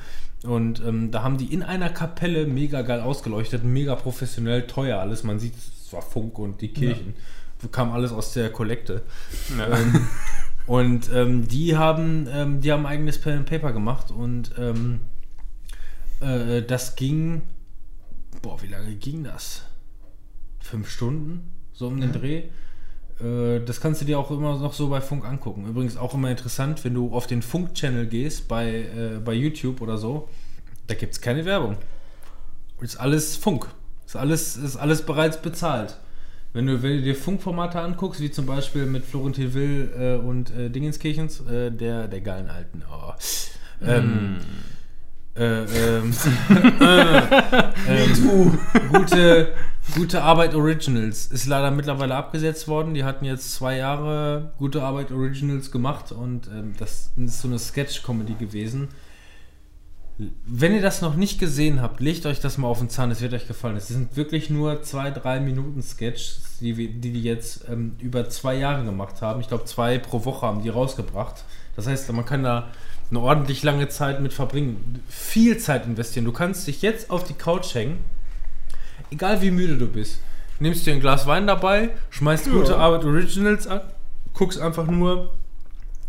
Und 0.43 0.83
ähm, 0.87 1.11
da 1.11 1.23
haben 1.23 1.39
die 1.39 1.51
in 1.51 1.63
einer 1.63 1.89
Kapelle 1.89 2.47
mega 2.47 2.83
geil 2.83 3.01
ausgeleuchtet, 3.01 3.65
mega 3.65 3.95
professionell, 3.95 4.67
teuer 4.67 4.99
alles. 4.99 5.25
Man 5.25 5.39
sieht, 5.39 5.55
es 5.57 5.91
war 5.95 6.03
Funk 6.03 6.39
und 6.39 6.61
die 6.61 6.69
Kirchen. 6.69 7.15
Kam 7.73 7.91
alles 7.93 8.13
aus 8.13 8.35
der 8.35 8.51
Kollekte. 8.53 9.01
Ja. 9.57 9.79
Ähm, 9.79 10.07
und 10.67 11.11
ähm, 11.13 11.49
die 11.49 11.77
haben, 11.77 12.29
ähm, 12.31 12.61
die 12.61 12.73
haben 12.73 12.87
ein 12.87 12.93
eigenes 12.93 13.21
Pen 13.21 13.39
and 13.39 13.47
Paper 13.47 13.73
gemacht 13.73 14.11
und 14.11 14.53
ähm, 14.59 15.01
äh, 16.21 16.63
das 16.63 16.97
ging, 16.97 17.43
boah, 18.43 18.61
wie 18.63 18.69
lange 18.69 18.95
ging 18.97 19.25
das? 19.25 19.63
Fünf 20.61 20.91
Stunden, 20.91 21.51
so 21.73 21.87
um 21.87 22.01
den 22.01 22.13
Dreh. 22.13 22.45
Äh, 23.21 23.65
das 23.65 23.81
kannst 23.81 24.01
du 24.01 24.05
dir 24.05 24.19
auch 24.19 24.31
immer 24.31 24.59
noch 24.59 24.73
so 24.73 24.89
bei 24.89 25.01
Funk 25.01 25.25
angucken. 25.25 25.67
Übrigens 25.67 25.97
auch 25.97 26.15
immer 26.15 26.31
interessant, 26.31 26.85
wenn 26.85 26.95
du 26.95 27.15
auf 27.15 27.27
den 27.27 27.43
Funk-Channel 27.43 28.07
gehst, 28.07 28.49
bei, 28.49 28.69
äh, 28.69 29.21
bei 29.25 29.35
YouTube 29.35 29.81
oder 29.81 29.99
so, 29.99 30.29
da 30.87 30.95
gibt 30.95 31.13
es 31.15 31.21
keine 31.21 31.45
Werbung. 31.45 31.77
Ist 32.81 32.97
alles 32.97 33.37
Funk. 33.37 33.69
Ist 34.05 34.17
alles, 34.17 34.57
ist 34.57 34.77
alles 34.77 35.03
bereits 35.03 35.41
bezahlt. 35.41 35.99
Wenn 36.57 36.69
du, 36.69 36.83
wenn 36.83 36.97
du 36.97 37.03
dir 37.03 37.15
Funkformate 37.15 37.79
anguckst, 37.83 38.19
wie 38.23 38.31
zum 38.31 38.47
Beispiel 38.47 38.87
mit 38.87 39.05
Florentin 39.05 39.53
Will 39.53 39.93
äh, 39.95 40.15
und 40.15 40.51
äh, 40.57 40.71
Dingenskirchens, 40.71 41.41
äh, 41.41 41.71
der, 41.71 42.09
der 42.09 42.23
geilen 42.23 42.49
Alten. 42.49 42.83
Oh. 42.91 43.13
Ähm, 43.87 44.39
äh, 45.37 45.65
ähm, 45.65 46.15
äh, 46.81 47.19
ähm, 47.89 48.59
gute, 48.91 49.53
gute 49.95 50.23
Arbeit 50.23 50.55
Originals 50.55 51.27
ist 51.27 51.45
leider 51.45 51.71
mittlerweile 51.71 52.15
abgesetzt 52.15 52.69
worden. 52.69 52.95
Die 52.95 53.05
hatten 53.05 53.27
jetzt 53.27 53.53
zwei 53.53 53.77
Jahre 53.77 54.55
gute 54.57 54.83
Arbeit 54.83 55.13
Originals 55.13 55.71
gemacht 55.71 56.11
und 56.11 56.49
ähm, 56.49 56.73
das 56.79 57.13
ist 57.19 57.43
so 57.43 57.49
eine 57.49 57.59
Sketch-Comedy 57.59 58.33
gewesen. 58.33 58.89
Wenn 60.47 60.75
ihr 60.75 60.81
das 60.81 61.03
noch 61.03 61.15
nicht 61.17 61.39
gesehen 61.39 61.83
habt, 61.83 62.01
legt 62.01 62.25
euch 62.25 62.41
das 62.41 62.57
mal 62.57 62.69
auf 62.69 62.79
den 62.79 62.89
Zahn, 62.89 63.11
es 63.11 63.21
wird 63.21 63.35
euch 63.35 63.47
gefallen. 63.47 63.77
Es 63.77 63.89
sind 63.89 64.17
wirklich 64.17 64.49
nur 64.49 64.83
zwei, 64.83 65.11
drei 65.11 65.41
Minuten 65.41 65.83
Sketches, 65.83 66.57
die 66.61 66.77
wir- 66.79 66.89
die, 66.89 67.13
die 67.13 67.23
jetzt 67.23 67.67
ähm, 67.69 67.97
über 67.99 68.29
zwei 68.31 68.55
Jahre 68.57 68.83
gemacht 68.85 69.21
haben. 69.21 69.41
Ich 69.43 69.49
glaube, 69.49 69.65
zwei 69.67 69.99
pro 69.99 70.25
Woche 70.25 70.47
haben 70.47 70.63
die 70.63 70.71
rausgebracht. 70.71 71.45
Das 71.77 71.87
heißt, 71.87 72.11
man 72.15 72.25
kann 72.25 72.43
da 72.43 72.69
eine 73.11 73.21
ordentlich 73.21 73.63
lange 73.63 73.89
Zeit 73.89 74.21
mit 74.23 74.33
verbringen. 74.33 75.03
Viel 75.09 75.59
Zeit 75.59 75.85
investieren. 75.85 76.25
Du 76.25 76.33
kannst 76.33 76.67
dich 76.67 76.81
jetzt 76.81 77.11
auf 77.11 77.23
die 77.25 77.35
Couch 77.35 77.75
hängen, 77.75 77.99
egal 79.11 79.43
wie 79.43 79.51
müde 79.51 79.77
du 79.77 79.87
bist. 79.87 80.21
Nimmst 80.61 80.87
dir 80.87 80.95
ein 80.95 81.01
Glas 81.01 81.27
Wein 81.27 81.47
dabei, 81.47 81.91
schmeißt 82.09 82.51
gute 82.51 82.77
Arbeit 82.79 83.05
Originals 83.05 83.67
an, 83.67 83.83
guckst 84.33 84.59
einfach 84.59 84.87
nur, 84.87 85.35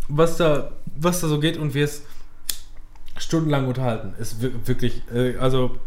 was 0.07 0.37
da, 0.37 0.71
was 0.95 1.19
da 1.19 1.27
so 1.27 1.41
geht 1.41 1.57
und 1.57 1.73
wirst 1.73 2.03
stundenlang 3.19 3.67
unterhalten. 3.67 4.13
Ist 4.19 4.41
wir- 4.41 4.67
wirklich, 4.67 5.01
äh, 5.13 5.35
also 5.37 5.77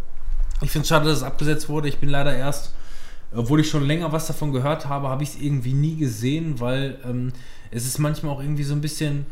ich 0.62 0.70
finde 0.70 0.82
es 0.82 0.89
schade, 0.89 1.07
dass 1.09 1.19
es 1.19 1.23
abgesetzt 1.23 1.69
wurde. 1.69 1.89
Ich 1.89 1.98
bin 1.98 2.09
leider 2.09 2.35
erst, 2.36 2.74
obwohl 3.35 3.61
ich 3.61 3.70
schon 3.70 3.86
länger 3.86 4.12
was 4.12 4.27
davon 4.27 4.52
gehört 4.52 4.89
habe, 4.89 5.09
habe 5.09 5.23
ich 5.23 5.31
es 5.31 5.40
irgendwie 5.40 5.73
nie 5.73 5.97
gesehen, 5.97 6.61
weil 6.61 6.98
ähm, 7.05 7.32
es 7.70 7.86
ist 7.86 7.98
manchmal 7.98 8.35
auch 8.35 8.40
irgendwie 8.43 8.65
so 8.65 8.74
ein 8.74 8.81
bisschen, 8.81 9.24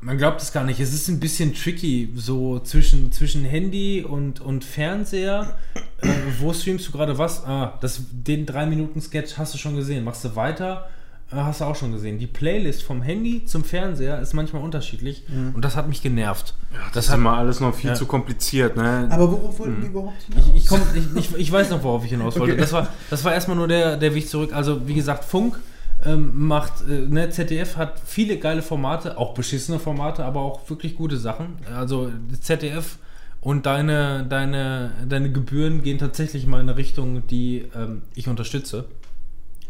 man 0.00 0.18
glaubt 0.18 0.42
es 0.42 0.52
gar 0.52 0.64
nicht, 0.64 0.80
es 0.80 0.92
ist 0.92 1.08
ein 1.08 1.18
bisschen 1.20 1.54
tricky, 1.54 2.12
so 2.14 2.58
zwischen, 2.60 3.10
zwischen 3.12 3.44
Handy 3.44 4.04
und, 4.04 4.40
und 4.40 4.64
Fernseher. 4.64 5.56
Äh, 6.02 6.08
wo 6.40 6.52
streamst 6.52 6.88
du 6.88 6.92
gerade 6.92 7.16
was? 7.18 7.44
Ah, 7.44 7.78
das, 7.80 8.00
den 8.10 8.46
3-Minuten-Sketch 8.46 9.38
hast 9.38 9.54
du 9.54 9.58
schon 9.58 9.76
gesehen. 9.76 10.04
Machst 10.04 10.24
du 10.24 10.34
weiter? 10.36 10.88
Äh, 11.32 11.36
Hast 11.36 11.60
du 11.60 11.64
auch 11.64 11.76
schon 11.76 11.92
gesehen. 11.92 12.18
Die 12.18 12.26
Playlist 12.26 12.82
vom 12.82 13.02
Handy 13.02 13.44
zum 13.44 13.64
Fernseher 13.64 14.20
ist 14.20 14.34
manchmal 14.34 14.62
unterschiedlich 14.62 15.24
und 15.54 15.64
das 15.64 15.76
hat 15.76 15.88
mich 15.88 16.02
genervt. 16.02 16.54
Das 16.94 17.08
ist 17.08 17.14
immer 17.14 17.36
alles 17.36 17.60
noch 17.60 17.74
viel 17.74 17.90
Ja. 17.90 17.94
zu 17.94 18.06
kompliziert, 18.06 18.76
ne? 18.76 19.08
Aber 19.10 19.30
worauf 19.30 19.58
wollten 19.58 19.82
wir 19.82 19.88
überhaupt 19.88 20.22
hinaus? 20.22 20.44
Ich, 20.54 20.62
ich, 20.62 20.66
komm, 20.68 20.80
ich, 20.94 21.16
ich, 21.16 21.36
ich 21.36 21.52
weiß 21.52 21.70
noch, 21.70 21.82
worauf 21.82 22.04
ich 22.04 22.10
hinaus 22.10 22.38
wollte. 22.38 22.52
Okay. 22.52 22.60
Das, 22.60 22.72
war, 22.72 22.88
das 23.10 23.24
war 23.24 23.32
erstmal 23.34 23.56
nur 23.56 23.68
der, 23.68 23.96
der 23.96 24.14
Weg 24.14 24.28
zurück. 24.28 24.52
Also, 24.54 24.86
wie 24.88 24.94
gesagt, 24.94 25.24
Funk 25.24 25.58
ähm, 26.04 26.46
macht, 26.46 26.72
äh, 26.88 27.06
ne, 27.08 27.30
ZDF 27.30 27.76
hat 27.76 28.00
viele 28.04 28.38
geile 28.38 28.62
Formate, 28.62 29.16
auch 29.18 29.34
beschissene 29.34 29.78
Formate, 29.78 30.24
aber 30.24 30.40
auch 30.40 30.68
wirklich 30.68 30.96
gute 30.96 31.16
Sachen. 31.16 31.58
Also, 31.74 32.10
ZDF 32.40 32.96
und 33.40 33.66
deine, 33.66 34.24
deine, 34.28 34.92
deine 35.08 35.30
Gebühren 35.32 35.82
gehen 35.82 35.98
tatsächlich 35.98 36.46
mal 36.46 36.60
in 36.60 36.68
eine 36.68 36.76
Richtung, 36.78 37.26
die 37.26 37.66
ähm, 37.76 38.02
ich 38.14 38.28
unterstütze. 38.28 38.84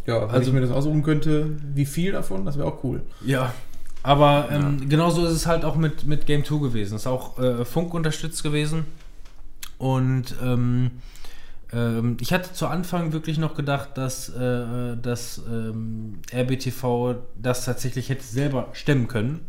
Ja, 0.07 0.23
wenn 0.23 0.31
Also- 0.31 0.49
ich 0.49 0.55
mir 0.55 0.61
das 0.61 0.71
aussuchen 0.71 1.03
könnte, 1.03 1.57
wie 1.75 1.87
viel 1.87 2.13
davon, 2.13 2.45
das 2.45 2.57
wäre 2.59 2.69
auch 2.69 2.83
cool. 2.85 3.03
Ja. 3.25 3.53
Aber 4.05 4.49
ähm, 4.51 4.89
genauso 4.89 5.25
ist 5.25 5.33
es 5.33 5.47
halt 5.47 5.65
auch 5.65 5.77
mit, 5.77 6.05
mit 6.07 6.27
Game 6.27 6.45
2 6.45 6.59
gewesen. 6.59 6.97
Ist 6.97 7.07
auch 7.07 7.39
äh, 7.39 7.65
Funk 7.65 7.95
unterstützt 7.95 8.43
gewesen. 8.43 8.85
Und 9.79 10.35
ähm, 10.43 10.91
ähm, 11.73 12.17
ich 12.21 12.33
hatte 12.33 12.53
zu 12.53 12.67
Anfang 12.67 13.13
wirklich 13.13 13.39
noch 13.39 13.55
gedacht, 13.55 13.91
dass, 13.95 14.29
äh, 14.29 14.97
dass 15.01 15.41
ähm, 15.49 16.19
RBTV 16.33 17.15
das 17.41 17.65
tatsächlich 17.65 18.09
hätte 18.09 18.25
selber 18.25 18.69
stemmen 18.73 19.07
können. 19.07 19.41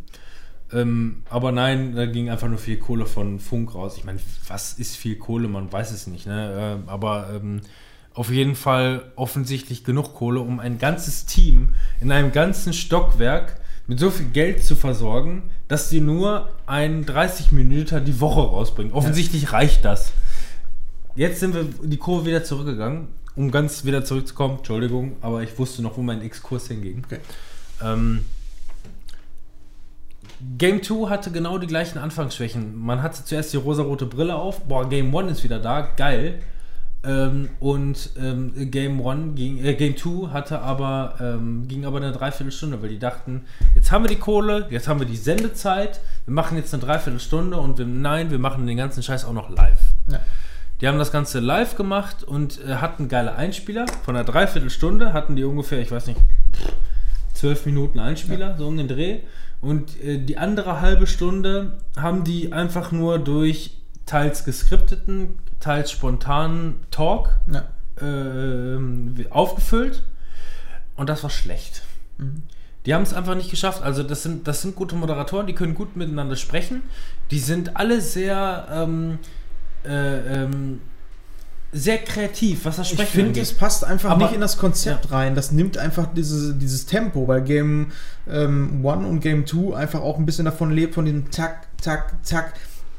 Ähm, 0.72 1.24
aber 1.30 1.52
nein, 1.52 1.96
da 1.96 2.06
ging 2.06 2.30
einfach 2.30 2.48
nur 2.48 2.58
viel 2.58 2.78
Kohle 2.78 3.06
von 3.08 3.40
Funk 3.40 3.74
raus. 3.76 3.96
Ich 3.98 4.06
meine, 4.06 4.20
was 4.48 4.74
ist 4.74 4.96
viel 4.98 5.18
Kohle? 5.18 5.48
Man 5.48 5.72
weiß 5.72 5.92
es 5.92 6.06
nicht. 6.08 6.26
Ne? 6.28 6.54
Ähm, 6.58 6.84
aber 6.88 7.30
ähm, 7.36 7.62
auf 8.14 8.30
jeden 8.30 8.56
Fall 8.56 9.12
offensichtlich 9.16 9.84
genug 9.84 10.14
Kohle, 10.14 10.40
um 10.40 10.60
ein 10.60 10.78
ganzes 10.78 11.26
Team 11.26 11.70
in 12.00 12.12
einem 12.12 12.32
ganzen 12.32 12.74
Stockwerk 12.74 13.60
mit 13.88 14.00
so 14.00 14.12
viel 14.12 14.28
Geld 14.28 14.64
zu 14.64 14.76
versorgen, 14.76 15.44
dass 15.68 15.90
sie 15.90 16.00
nur 16.00 16.50
einen 16.66 17.06
30 17.06 17.52
Minuten 17.52 18.06
die 18.06 18.20
Woche 18.22 18.42
rausbringen. 18.42 18.94
Offensichtlich 18.94 19.52
reicht 19.52 19.84
das. 19.84 20.14
Jetzt 21.16 21.40
sind 21.40 21.54
wir 21.54 21.66
die 21.84 21.98
Kurve 21.98 22.26
wieder 22.26 22.44
zurückgegangen, 22.44 23.08
um 23.36 23.52
ganz 23.52 23.84
wieder 23.84 24.06
zurückzukommen. 24.06 24.58
Entschuldigung, 24.58 25.18
aber 25.22 25.44
ich 25.44 25.58
wusste 25.60 25.82
noch, 25.82 25.98
wo 25.98 26.02
mein 26.02 26.22
Exkurs 26.22 26.68
hinging. 26.68 27.04
Okay. 27.06 27.20
Ähm, 27.82 28.26
Game 30.58 30.82
2 30.82 31.10
hatte 31.10 31.32
genau 31.32 31.58
die 31.58 31.68
gleichen 31.68 31.98
Anfangsschwächen. 31.98 32.78
Man 32.78 33.02
hatte 33.02 33.24
zuerst 33.24 33.54
die 33.54 33.58
rosarote 33.58 34.06
Brille 34.06 34.36
auf. 34.36 34.62
Boah, 34.62 34.88
Game 34.88 35.16
1 35.16 35.32
ist 35.32 35.44
wieder 35.44 35.60
da. 35.60 35.82
Geil. 35.82 36.42
Ähm, 37.06 37.50
und 37.60 38.12
ähm, 38.18 38.54
Game 38.72 39.06
1 39.06 39.36
ging, 39.36 39.64
äh, 39.64 39.74
Game 39.74 39.98
2 39.98 40.30
hatte 40.30 40.62
aber, 40.62 41.16
ähm, 41.20 41.68
ging 41.68 41.86
aber 41.86 41.98
eine 41.98 42.14
Dreiviertelstunde, 42.14 42.82
weil 42.82 42.90
die 42.90 43.00
dachten, 43.00 43.44
jetzt 43.76 43.92
haben 43.92 44.06
wir 44.06 44.10
die 44.10 44.20
Kohle, 44.20 44.68
jetzt 44.70 44.88
haben 44.88 45.00
wir 45.00 45.08
die 45.08 45.18
Sendezeit, 45.18 46.00
wir 46.26 46.34
machen 46.34 46.58
jetzt 46.58 46.74
eine 46.74 46.82
Dreiviertelstunde 46.82 47.58
und 47.58 47.78
wir, 47.78 47.86
nein, 47.86 48.32
wir 48.32 48.40
machen 48.40 48.66
den 48.68 48.78
ganzen 48.78 49.04
Scheiß 49.04 49.26
auch 49.26 49.34
noch 49.34 49.50
live. 49.50 49.82
Ja. 50.08 50.20
Die 50.80 50.88
haben 50.88 50.98
das 50.98 51.12
Ganze 51.12 51.40
live 51.40 51.76
gemacht 51.76 52.24
und 52.24 52.60
äh, 52.66 52.76
hatten 52.76 53.10
geile 53.10 53.36
Einspieler. 53.36 53.86
Von 54.04 54.16
einer 54.16 54.26
Dreiviertelstunde 54.26 55.12
hatten 55.12 55.36
die 55.36 55.44
ungefähr, 55.44 55.80
ich 55.82 55.92
weiß 55.92 56.08
nicht, 56.08 56.22
zwölf 57.34 57.66
Minuten 57.66 58.00
Einspieler, 58.00 58.58
so 58.58 58.68
um 58.68 58.78
den 58.78 58.88
Dreh. 58.88 59.20
Und 59.60 60.02
äh, 60.02 60.20
die 60.20 60.38
andere 60.38 60.82
halbe 60.82 61.08
Stunde 61.08 61.78
haben 61.98 62.24
die 62.24 62.54
einfach 62.54 62.92
nur 62.92 63.20
durch 63.20 63.78
teils 64.14 64.46
geskripteten, 64.46 65.40
teils 65.60 65.90
spontanen 65.90 66.76
Talk 66.92 67.32
Ja. 67.52 67.64
äh, 68.00 68.78
aufgefüllt 69.32 70.04
und 70.96 71.10
das 71.10 71.24
war 71.24 71.32
schlecht. 71.32 71.82
Mhm. 72.20 72.44
Die 72.86 72.94
haben 72.94 73.02
es 73.02 73.14
einfach 73.16 73.34
nicht 73.34 73.50
geschafft. 73.50 73.82
Also 73.82 74.04
das 74.04 74.22
sind, 74.22 74.48
das 74.48 74.62
sind 74.62 74.76
gute 74.76 74.96
Moderatoren, 74.96 75.48
die 75.48 75.54
können 75.54 75.74
gut 75.74 75.96
miteinander 75.96 76.36
sprechen. 76.36 76.84
Die 77.32 77.40
sind 77.40 77.76
alle 77.76 78.02
sehr, 78.02 78.68
ähm, 78.72 79.18
äh, 79.84 80.44
ähm, 80.44 80.82
sehr 81.72 81.98
kreativ, 81.98 82.66
was 82.66 82.76
das 82.76 82.90
Sprechen 82.90 83.04
Ich 83.08 83.10
finde, 83.10 83.40
es 83.40 83.54
passt 83.54 83.84
einfach 83.84 84.12
Aber, 84.12 84.26
nicht 84.26 84.36
in 84.36 84.42
das 84.42 84.60
Konzept 84.60 85.06
ja. 85.06 85.18
rein. 85.18 85.34
Das 85.34 85.52
nimmt 85.52 85.80
einfach 85.80 86.14
dieses, 86.14 86.56
dieses 86.60 86.86
Tempo, 86.86 87.28
weil 87.28 87.42
Game 87.42 87.92
ähm, 88.30 88.86
1 88.86 89.08
und 89.08 89.22
Game 89.22 89.48
2 89.48 89.76
einfach 89.76 90.02
auch 90.02 90.20
ein 90.20 90.28
bisschen 90.28 90.46
davon 90.46 90.70
lebt, 90.70 90.94
von 90.94 91.06
diesem 91.06 91.32
Tack, 91.32 91.66
Tack, 91.82 92.22
Tack. 92.24 92.54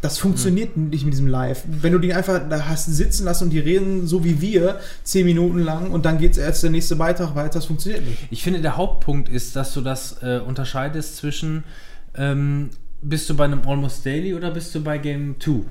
Das 0.05 0.19
funktioniert 0.19 0.77
mhm. 0.77 0.91
nicht 0.91 1.07
mit 1.07 1.15
diesem 1.15 1.29
Live. 1.29 1.63
Wenn 1.67 1.95
du 1.95 1.99
die 1.99 2.13
einfach 2.13 2.39
da 2.51 2.69
hast 2.69 2.95
sitzen 2.95 3.25
lassen 3.25 3.45
und 3.45 3.51
die 3.51 3.59
reden 3.59 4.07
so 4.07 4.23
wie 4.23 4.39
wir, 4.39 4.79
zehn 5.03 5.25
Minuten 5.25 5.61
lang 5.61 5.91
und 5.91 6.05
dann 6.05 6.19
geht 6.19 6.33
es 6.33 6.37
erst 6.37 6.63
der 6.63 6.69
nächste 6.69 6.97
Beitrag 6.97 7.35
weiter, 7.35 7.55
das 7.55 7.65
funktioniert 7.65 8.05
nicht. 8.07 8.19
Ich 8.31 8.43
finde, 8.43 8.61
der 8.61 8.77
Hauptpunkt 8.77 9.31
ist, 9.31 9.57
dass 9.57 9.73
du 9.73 9.81
das 9.81 10.23
äh, 10.23 10.41
unterscheidest 10.47 11.17
zwischen 11.17 11.65
ähm, 12.15 12.69
bist 13.01 13.31
du 13.31 13.35
bei 13.35 13.45
einem 13.45 13.67
Almost 13.67 14.05
Daily 14.05 14.35
oder 14.35 14.51
bist 14.51 14.75
du 14.75 14.85
bei 14.85 14.99
Game 14.99 15.37
2? 15.41 15.63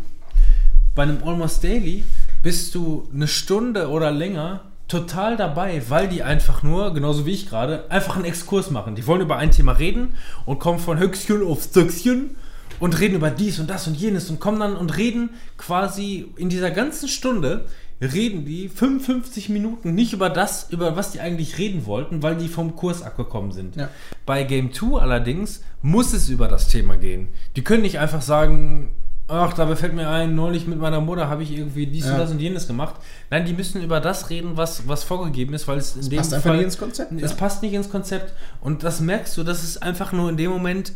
Bei 0.96 1.04
einem 1.04 1.20
Almost 1.24 1.64
Daily 1.64 2.04
bist 2.42 2.74
du 2.74 3.08
eine 3.14 3.28
Stunde 3.28 3.88
oder 3.88 4.10
länger 4.10 4.62
total 4.88 5.38
dabei, 5.38 5.84
weil 5.90 6.08
die 6.08 6.24
einfach 6.24 6.64
nur, 6.64 6.92
genauso 6.96 7.28
wie 7.28 7.34
ich 7.34 7.48
gerade, 7.48 7.86
einfach 7.92 8.16
einen 8.16 8.26
Exkurs 8.26 8.72
machen. 8.72 8.96
Die 8.96 9.06
wollen 9.06 9.22
über 9.22 9.38
ein 9.38 9.52
Thema 9.52 9.74
reden 9.74 10.16
und 10.46 10.58
kommen 10.58 10.80
von 10.80 10.98
Höchstchen 10.98 11.44
auf 11.44 11.62
Stöckchen 11.62 12.36
und 12.80 13.00
reden 13.00 13.16
über 13.16 13.30
dies 13.30 13.60
und 13.60 13.70
das 13.70 13.88
und 13.88 13.96
jenes 13.96 14.30
und 14.30 14.40
kommen 14.40 14.60
dann 14.60 14.76
und 14.76 14.98
reden 14.98 15.32
quasi 15.58 16.28
in 16.38 16.50
dieser 16.50 16.72
ganzen 16.72 17.08
Stunde 17.08 17.66
reden 18.02 18.46
die 18.46 18.70
55 18.70 19.50
Minuten 19.50 19.96
nicht 19.96 20.14
über 20.14 20.30
das, 20.30 20.70
über 20.72 20.96
was 20.96 21.12
die 21.12 21.22
eigentlich 21.22 21.58
reden 21.58 21.86
wollten, 21.86 22.22
weil 22.24 22.36
die 22.36 22.48
vom 22.48 22.76
Kurs 22.76 23.02
abgekommen 23.02 23.52
sind. 23.52 23.76
Ja. 23.76 23.90
Bei 24.26 24.44
Game 24.44 24.74
2 24.74 25.00
allerdings 25.00 25.64
muss 25.82 26.14
es 26.14 26.30
über 26.30 26.48
das 26.48 26.68
Thema 26.68 26.98
gehen. 26.98 27.30
Die 27.56 27.64
können 27.64 27.84
nicht 27.84 28.00
einfach 28.00 28.22
sagen, 28.22 28.90
ach, 29.28 29.54
dabei 29.54 29.76
fällt 29.76 29.94
mir 29.94 30.10
ein, 30.10 30.36
neulich 30.36 30.68
mit 30.68 30.80
meiner 30.80 31.02
Mutter 31.02 31.30
habe 31.30 31.44
ich 31.44 31.52
irgendwie 31.52 31.88
dies 31.88 32.06
ja. 32.06 32.14
und 32.14 32.18
das 32.18 32.32
und 32.32 32.40
jenes 32.40 32.68
gemacht. 32.68 32.96
Nein, 33.30 33.46
die 33.46 33.54
müssen 33.54 33.82
über 33.82 34.00
das 34.00 34.30
reden, 34.30 34.58
was, 34.58 34.88
was 34.88 35.04
vorgegeben 35.04 35.54
ist, 35.54 35.68
weil 35.68 35.78
es 35.78 35.96
in 35.96 36.02
das 36.02 36.10
dem 36.10 36.18
passt 36.18 36.36
Fall 36.44 36.58
nicht 36.58 36.66
ins 36.66 36.78
Konzept. 36.78 37.12
Es 37.14 37.32
ja. 37.32 37.38
passt 37.38 37.64
nicht 37.64 37.74
ins 37.74 37.90
Konzept 37.90 38.34
und 38.62 38.84
das 38.84 39.00
merkst 39.00 39.38
du, 39.38 39.44
dass 39.44 39.64
es 39.64 39.82
einfach 39.82 40.12
nur 40.12 40.30
in 40.30 40.38
dem 40.38 40.52
Moment 40.52 40.94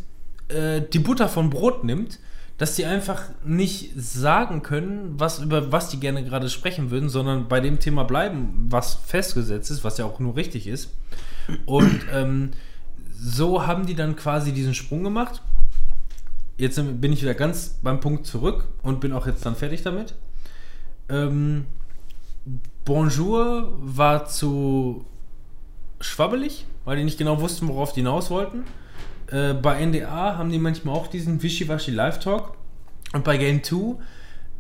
äh, 0.50 0.82
die 0.82 1.00
Butter 1.00 1.28
von 1.30 1.50
Brot 1.50 1.84
nimmt, 1.84 2.20
dass 2.58 2.76
die 2.76 2.86
einfach 2.86 3.24
nicht 3.46 3.92
sagen 3.96 4.64
können, 4.64 5.14
was 5.18 5.40
über 5.40 5.72
was 5.72 5.90
die 5.90 6.00
gerne 6.00 6.24
gerade 6.24 6.50
sprechen 6.50 6.90
würden, 6.90 7.10
sondern 7.10 7.48
bei 7.48 7.60
dem 7.60 7.80
Thema 7.80 8.04
bleiben, 8.04 8.68
was 8.70 8.96
festgesetzt 8.96 9.70
ist, 9.70 9.84
was 9.84 9.98
ja 9.98 10.06
auch 10.06 10.20
nur 10.20 10.36
richtig 10.36 10.68
ist. 10.68 10.92
Und 11.66 12.06
ähm, 12.14 12.52
so 13.20 13.68
haben 13.68 13.86
die 13.86 13.96
dann 13.96 14.16
quasi 14.16 14.54
diesen 14.54 14.74
Sprung 14.74 15.04
gemacht. 15.04 15.42
Jetzt 16.58 16.82
bin 17.00 17.14
ich 17.14 17.22
wieder 17.22 17.36
ganz 17.36 17.78
beim 17.84 18.00
Punkt 18.00 18.26
zurück 18.26 18.68
und 18.82 19.00
bin 19.00 19.14
auch 19.14 19.28
jetzt 19.28 19.46
dann 19.46 19.56
fertig 19.56 19.84
damit. 19.84 20.16
Ähm, 21.10 21.66
Bonjour 22.86 23.74
war 23.82 24.28
zu 24.28 25.06
schwabbelig, 26.00 26.66
weil 26.86 26.96
die 26.96 27.04
nicht 27.04 27.18
genau 27.18 27.42
wussten, 27.42 27.68
worauf 27.68 27.92
die 27.92 28.00
hinaus 28.00 28.30
wollten. 28.30 28.64
Äh, 29.28 29.54
bei 29.54 29.86
NDA 29.86 30.38
haben 30.38 30.52
die 30.52 30.60
manchmal 30.60 30.96
auch 30.96 31.08
diesen 31.08 31.42
Wischiwaschi 31.44 31.92
Live-Talk. 31.92 32.56
Und 33.14 33.24
bei 33.24 33.38
Game 33.38 33.64
2 33.64 33.96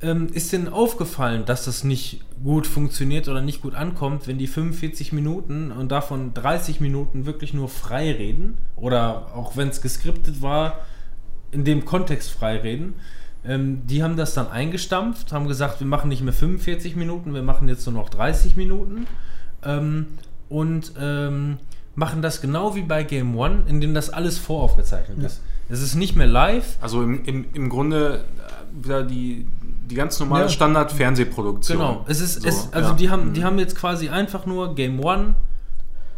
ähm, 0.02 0.28
ist 0.32 0.54
denen 0.54 0.68
aufgefallen, 0.68 1.46
dass 1.46 1.66
das 1.66 1.84
nicht 1.84 2.24
gut 2.44 2.68
funktioniert 2.68 3.28
oder 3.28 3.42
nicht 3.42 3.62
gut 3.62 3.76
ankommt, 3.76 4.28
wenn 4.28 4.38
die 4.38 4.48
45 4.48 5.12
Minuten 5.12 5.72
und 5.72 5.92
davon 5.92 6.34
30 6.34 6.80
Minuten 6.80 7.26
wirklich 7.26 7.54
nur 7.54 7.68
frei 7.68 8.12
reden. 8.12 8.58
Oder 8.76 9.36
auch 9.36 9.58
wenn 9.58 9.70
es 9.70 9.82
geskriptet 9.82 10.42
war, 10.42 10.80
in 11.52 11.66
dem 11.66 11.86
Kontext 11.86 12.32
frei 12.32 12.58
reden. 12.58 12.96
Ähm, 13.46 13.88
die 13.88 14.04
haben 14.04 14.18
das 14.18 14.34
dann 14.34 14.50
eingestampft, 14.50 15.32
haben 15.32 15.48
gesagt, 15.48 15.80
wir 15.80 15.88
machen 15.88 16.10
nicht 16.10 16.22
mehr 16.22 16.34
45 16.34 16.96
Minuten, 16.96 17.34
wir 17.34 17.44
machen 17.44 17.70
jetzt 17.70 17.86
nur 17.86 17.96
noch 17.96 18.10
30 18.10 18.56
Minuten. 18.58 19.08
Ähm, 19.64 20.08
und 20.50 20.94
ähm, 21.00 21.58
machen 21.98 22.22
das 22.22 22.42
genau 22.42 22.76
wie 22.76 22.84
bei 22.84 23.04
Game 23.04 23.36
One, 23.36 23.64
in 23.68 23.82
dem 23.82 23.96
das 23.96 24.12
alles 24.12 24.38
voraufgezeichnet 24.38 25.18
ja. 25.18 25.26
ist. 25.26 25.42
Es 25.68 25.82
ist 25.82 25.96
nicht 25.96 26.16
mehr 26.16 26.28
live. 26.28 26.78
Also 26.80 27.02
im, 27.02 27.26
im, 27.26 27.46
im 27.54 27.70
Grunde 27.70 28.24
äh, 28.38 28.86
wieder 28.86 29.04
die, 29.04 29.48
die 29.90 29.96
ganz 29.96 30.20
normale 30.20 30.44
ja. 30.44 30.50
Standard-Fernsehproduktion. 30.50 31.80
Genau. 31.80 32.06
Es 32.08 32.22
ist, 32.22 32.44
so, 32.44 32.48
es, 32.48 32.72
also 32.72 32.92
ja. 32.92 32.96
die, 32.96 33.10
haben, 33.10 33.34
die 33.34 33.40
mhm. 33.40 33.46
haben 33.46 33.60
jetzt 33.60 33.76
quasi 33.76 34.10
einfach 34.10 34.46
nur 34.46 34.76
Game 34.76 35.04
One 35.04 35.34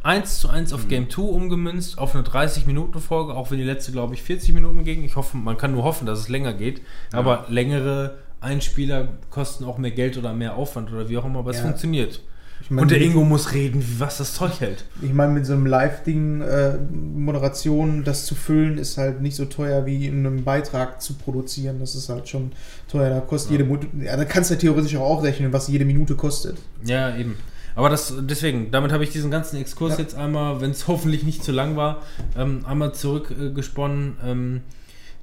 1 0.04 0.40
zu 0.40 0.50
1 0.50 0.74
auf 0.74 0.84
mhm. 0.84 0.90
Game 0.90 1.10
2 1.10 1.22
umgemünzt, 1.22 1.98
auf 1.98 2.14
eine 2.14 2.26
30-Minuten-Folge, 2.26 3.34
auch 3.34 3.50
wenn 3.50 3.58
die 3.58 3.64
letzte, 3.64 3.94
glaube 3.94 4.14
ich, 4.16 4.22
40 4.22 4.54
Minuten 4.54 4.84
ging. 4.84 5.06
Ich 5.06 5.16
hoffe, 5.16 5.38
man 5.38 5.58
kann 5.58 5.72
nur 5.72 5.84
hoffen, 5.84 6.06
dass 6.06 6.20
es 6.20 6.28
länger 6.28 6.54
geht. 6.54 6.82
Aber 7.14 7.46
längere 7.48 8.16
Einspieler 8.42 9.08
kosten 9.30 9.64
auch 9.64 9.78
mehr 9.78 9.92
Geld 9.92 10.18
oder 10.18 10.34
mehr 10.34 10.56
Aufwand 10.56 10.92
oder 10.92 11.08
wie 11.08 11.18
auch 11.18 11.26
immer, 11.26 11.40
aber 11.40 11.52
es 11.52 11.62
funktioniert. 11.62 12.22
Ich 12.62 12.70
mein, 12.70 12.84
und 12.84 12.92
der 12.92 13.02
Ingo 13.02 13.24
muss 13.24 13.54
reden, 13.54 13.84
was 14.00 14.18
das 14.18 14.34
Zeug 14.34 14.60
hält. 14.60 14.86
Ich 15.02 15.14
meine, 15.14 15.34
mit 15.34 15.46
so 15.46 15.54
einem 15.54 15.66
Live-Ding, 15.66 16.42
äh, 16.42 16.78
Moderation, 16.78 18.04
das 18.04 18.26
zu 18.26 18.36
füllen, 18.36 18.78
ist 18.78 18.98
halt 18.98 19.22
nicht 19.22 19.36
so 19.36 19.46
teuer 19.46 19.86
wie 19.86 20.08
in 20.08 20.26
einem 20.26 20.44
Beitrag 20.44 21.02
zu 21.02 21.14
produzieren. 21.14 21.80
Das 21.80 21.96
ist 21.96 22.10
halt 22.10 22.28
schon 22.28 22.52
teuer. 22.90 23.10
Da 23.10 23.22
kostet 23.22 23.60
ja. 23.60 23.66
jede 23.66 24.06
ja, 24.06 24.18
da 24.18 24.26
kannst 24.26 24.50
du 24.50 24.56
ja 24.56 24.60
theoretisch 24.60 24.96
auch 24.98 25.24
rechnen, 25.24 25.54
was 25.54 25.68
jede 25.68 25.86
Minute 25.86 26.16
kostet. 26.16 26.58
Ja, 26.84 27.16
eben. 27.16 27.38
Aber 27.76 27.90
das, 27.90 28.14
deswegen, 28.22 28.72
damit 28.72 28.92
habe 28.92 29.04
ich 29.04 29.10
diesen 29.12 29.32
ganzen 29.32 29.58
Exkurs 29.58 29.94
ja. 29.94 30.00
jetzt 30.00 30.16
einmal, 30.16 30.60
wenn 30.60 30.72
es 30.72 30.88
hoffentlich 30.90 31.24
nicht 31.24 31.44
zu 31.44 31.52
lang 31.52 31.76
war, 31.76 32.02
ähm, 32.38 32.66
einmal 32.66 32.94
zurückgesponnen. 32.94 34.18
Äh, 34.24 34.32
ähm, 34.32 34.62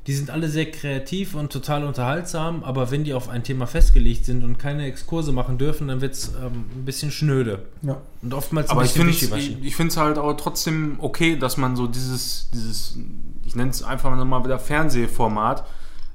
die 0.07 0.15
sind 0.15 0.31
alle 0.31 0.49
sehr 0.49 0.71
kreativ 0.71 1.35
und 1.35 1.53
total 1.53 1.85
unterhaltsam, 1.85 2.63
aber 2.63 2.91
wenn 2.93 3.03
die 3.03 3.13
auf 3.13 3.29
ein 3.29 3.43
Thema 3.43 3.67
festgelegt 3.67 4.25
sind 4.25 4.45
und 4.45 4.57
keine 4.57 4.87
Exkurse 4.87 5.33
machen 5.33 5.59
dürfen, 5.59 5.89
dann 5.89 6.01
wird 6.01 6.15
es 6.15 6.29
ähm, 6.29 6.67
ein 6.77 6.85
bisschen 6.85 7.11
schnöde. 7.11 7.67
Ja. 7.83 8.01
Und 8.23 8.33
oftmals 8.33 8.71
aber 8.71 8.83
ein 8.83 8.87
bisschen 8.87 9.09
ich 9.09 9.65
Ich, 9.65 9.75
finde 9.75 9.91
es 9.91 9.97
halt 9.97 10.19
auch 10.19 10.33
trotzdem 10.35 10.97
okay, 10.99 11.37
dass 11.37 11.57
man 11.57 11.75
so 11.75 11.89
dieses, 11.89 12.51
dieses 12.55 12.99
ich 13.45 13.57
nenne 13.57 13.71
es 13.71 13.83
einfach 13.83 14.15
mal 14.25 14.45
wieder 14.45 14.61
Fernsehformat, 14.61 15.65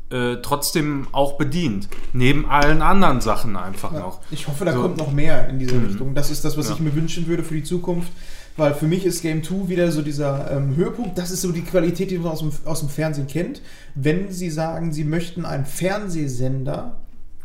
äh, 0.10 0.38
trotzdem 0.42 1.08
auch 1.12 1.38
bedient. 1.38 1.90
Neben 2.14 2.50
allen 2.50 2.82
anderen 2.82 3.20
Sachen 3.20 3.58
einfach 3.58 3.92
ja. 3.94 4.00
noch. 4.00 4.20
Ich 4.32 4.48
hoffe, 4.48 4.64
da 4.64 4.74
so. 4.74 4.82
kommt 4.82 4.98
noch 4.98 5.12
mehr 5.12 5.50
in 5.50 5.60
diese 5.60 5.76
mhm. 5.76 5.86
Richtung. 5.88 6.16
Das 6.16 6.30
ist 6.30 6.46
das, 6.46 6.58
was 6.58 6.70
ja. 6.70 6.76
ich 6.76 6.80
mir 6.80 6.96
wünschen 6.96 7.28
würde 7.28 7.44
für 7.44 7.56
die 7.56 7.64
Zukunft 7.64 8.12
weil 8.58 8.74
für 8.74 8.88
mich 8.88 9.06
ist 9.06 9.22
Game 9.22 9.44
2 9.44 9.70
wieder 9.70 9.92
so 9.92 10.02
dieser 10.02 10.52
ähm, 10.52 10.76
Höhepunkt. 10.76 11.18
Das 11.18 11.32
ist 11.32 11.42
so 11.42 11.52
die 11.52 11.62
Qualität, 11.62 12.12
die 12.12 12.18
man 12.18 12.32
aus 12.32 12.40
dem, 12.40 12.52
aus 12.66 12.80
dem 12.80 12.90
Fernsehen 12.90 13.28
kennt. 13.28 13.62
Wenn 13.96 14.32
Sie 14.32 14.50
sagen, 14.50 14.92
Sie 14.92 15.04
möchten 15.04 15.46
einen 15.46 15.66
Fernsehsender, 15.66 16.98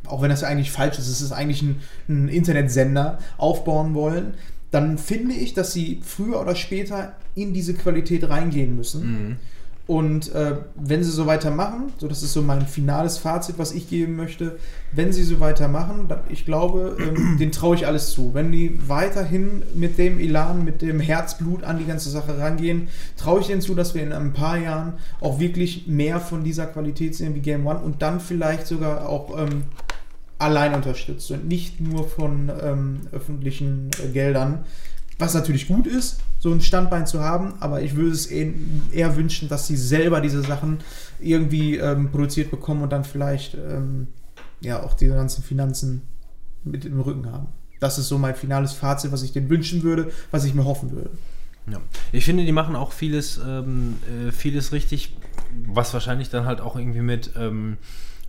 auch 0.06 0.22
wenn 0.22 0.30
das 0.30 0.42
ja 0.42 0.48
eigentlich 0.48 0.70
falsch 0.70 0.98
ist, 0.98 1.08
es 1.08 1.20
ist 1.20 1.32
eigentlich 1.32 1.62
ein, 1.62 1.80
ein 2.08 2.28
Internetsender, 2.28 3.18
aufbauen 3.38 3.94
wollen, 3.94 4.34
dann 4.70 4.98
finde 4.98 5.34
ich, 5.34 5.54
dass 5.54 5.72
Sie 5.72 6.00
früher 6.02 6.40
oder 6.40 6.54
später 6.54 7.16
in 7.34 7.52
diese 7.52 7.74
Qualität 7.74 8.28
reingehen 8.28 8.76
müssen. 8.76 9.28
Mhm. 9.28 9.36
Und 9.86 10.34
äh, 10.34 10.56
wenn 10.74 11.04
sie 11.04 11.12
so 11.12 11.26
weitermachen, 11.26 11.92
so 11.98 12.08
das 12.08 12.24
ist 12.24 12.32
so 12.32 12.42
mein 12.42 12.66
finales 12.66 13.18
Fazit, 13.18 13.56
was 13.56 13.72
ich 13.72 13.88
geben 13.88 14.16
möchte, 14.16 14.58
wenn 14.90 15.12
sie 15.12 15.22
so 15.22 15.38
weitermachen, 15.38 16.06
dann, 16.08 16.20
ich 16.28 16.44
glaube, 16.44 16.96
ähm, 16.98 17.36
denen 17.38 17.52
traue 17.52 17.76
ich 17.76 17.86
alles 17.86 18.10
zu. 18.10 18.34
Wenn 18.34 18.50
die 18.50 18.80
weiterhin 18.88 19.62
mit 19.74 19.96
dem 19.96 20.18
Elan, 20.18 20.64
mit 20.64 20.82
dem 20.82 20.98
Herzblut 20.98 21.62
an 21.62 21.78
die 21.78 21.84
ganze 21.84 22.10
Sache 22.10 22.36
rangehen, 22.36 22.88
traue 23.16 23.40
ich 23.40 23.46
denen 23.46 23.60
zu, 23.60 23.76
dass 23.76 23.94
wir 23.94 24.02
in 24.02 24.12
ein 24.12 24.32
paar 24.32 24.58
Jahren 24.58 24.94
auch 25.20 25.38
wirklich 25.38 25.86
mehr 25.86 26.18
von 26.18 26.42
dieser 26.42 26.66
Qualität 26.66 27.14
sehen 27.14 27.36
wie 27.36 27.40
Game 27.40 27.64
One 27.64 27.78
und 27.78 28.02
dann 28.02 28.18
vielleicht 28.18 28.66
sogar 28.66 29.08
auch 29.08 29.38
ähm, 29.38 29.64
allein 30.38 30.74
unterstützt 30.74 31.30
und 31.30 31.46
nicht 31.46 31.80
nur 31.80 32.08
von 32.08 32.50
ähm, 32.60 33.00
öffentlichen 33.12 33.90
äh, 34.02 34.08
Geldern. 34.08 34.64
Was 35.18 35.32
natürlich 35.32 35.66
gut 35.66 35.86
ist, 35.86 36.20
so 36.38 36.52
ein 36.52 36.60
Standbein 36.60 37.06
zu 37.06 37.20
haben, 37.20 37.54
aber 37.60 37.80
ich 37.80 37.96
würde 37.96 38.10
es 38.10 38.26
eher 38.26 39.16
wünschen, 39.16 39.48
dass 39.48 39.66
sie 39.66 39.76
selber 39.76 40.20
diese 40.20 40.42
Sachen 40.42 40.78
irgendwie 41.18 41.76
ähm, 41.76 42.10
produziert 42.10 42.50
bekommen 42.50 42.82
und 42.82 42.90
dann 42.90 43.04
vielleicht 43.04 43.54
ähm, 43.54 44.08
ja 44.60 44.82
auch 44.82 44.94
die 44.94 45.08
ganzen 45.08 45.42
Finanzen 45.42 46.02
mit 46.64 46.84
im 46.84 47.00
Rücken 47.00 47.32
haben. 47.32 47.48
Das 47.80 47.98
ist 47.98 48.08
so 48.08 48.18
mein 48.18 48.34
finales 48.34 48.72
Fazit, 48.72 49.12
was 49.12 49.22
ich 49.22 49.32
denen 49.32 49.48
wünschen 49.48 49.82
würde, 49.82 50.10
was 50.30 50.44
ich 50.44 50.54
mir 50.54 50.64
hoffen 50.64 50.92
würde. 50.92 51.10
Ja. 51.70 51.80
Ich 52.12 52.24
finde, 52.24 52.44
die 52.44 52.52
machen 52.52 52.76
auch 52.76 52.92
vieles, 52.92 53.40
ähm, 53.44 53.96
äh, 54.28 54.32
vieles 54.32 54.72
richtig, 54.72 55.16
was 55.66 55.92
wahrscheinlich 55.94 56.30
dann 56.30 56.44
halt 56.44 56.60
auch 56.60 56.76
irgendwie 56.76 57.00
mit, 57.00 57.32
ähm, 57.36 57.76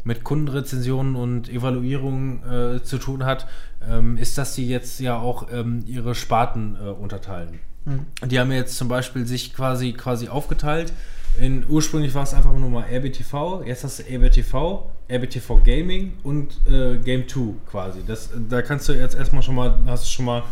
mit 0.03 0.23
Kundenrezensionen 0.23 1.15
und 1.15 1.49
Evaluierungen 1.49 2.43
äh, 2.77 2.83
zu 2.83 2.97
tun 2.97 3.25
hat, 3.25 3.47
ähm, 3.87 4.17
ist, 4.17 4.37
dass 4.37 4.55
sie 4.55 4.67
jetzt 4.67 4.99
ja 4.99 5.17
auch 5.17 5.47
ähm, 5.51 5.83
ihre 5.87 6.15
Sparten 6.15 6.77
äh, 6.81 6.89
unterteilen. 6.89 7.59
Mhm. 7.85 8.05
Die 8.25 8.39
haben 8.39 8.51
jetzt 8.51 8.77
zum 8.77 8.87
Beispiel 8.87 9.25
sich 9.25 9.53
quasi, 9.53 9.93
quasi 9.93 10.27
aufgeteilt. 10.29 10.93
In, 11.39 11.65
ursprünglich 11.67 12.15
war 12.15 12.23
es 12.23 12.33
einfach 12.33 12.53
nur 12.53 12.69
mal 12.69 12.85
RBTV, 12.91 13.63
jetzt 13.65 13.83
hast 13.83 13.99
du 13.99 14.03
RBTV 14.03 14.89
RBTV 15.09 15.63
Gaming 15.63 16.13
und 16.23 16.59
äh, 16.67 16.97
Game 16.97 17.27
2 17.27 17.53
quasi. 17.69 17.99
Das, 18.05 18.29
da 18.49 18.61
kannst 18.61 18.89
du 18.89 18.93
jetzt 18.93 19.15
erstmal 19.15 19.41
schon 19.41 19.55
mal, 19.55 19.77
hast 19.85 20.05
du 20.05 20.09
schon 20.09 20.25
mal 20.25 20.43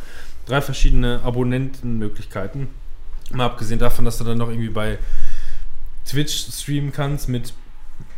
drei 0.45 0.61
verschiedene 0.61 1.21
Abonnentenmöglichkeiten. 1.23 2.67
Mal 3.31 3.45
abgesehen 3.45 3.79
davon, 3.79 4.05
dass 4.05 4.17
du 4.17 4.23
dann 4.23 4.37
noch 4.37 4.49
irgendwie 4.49 4.69
bei 4.69 4.97
Twitch 6.05 6.47
streamen 6.51 6.91
kannst 6.91 7.27
mit 7.27 7.53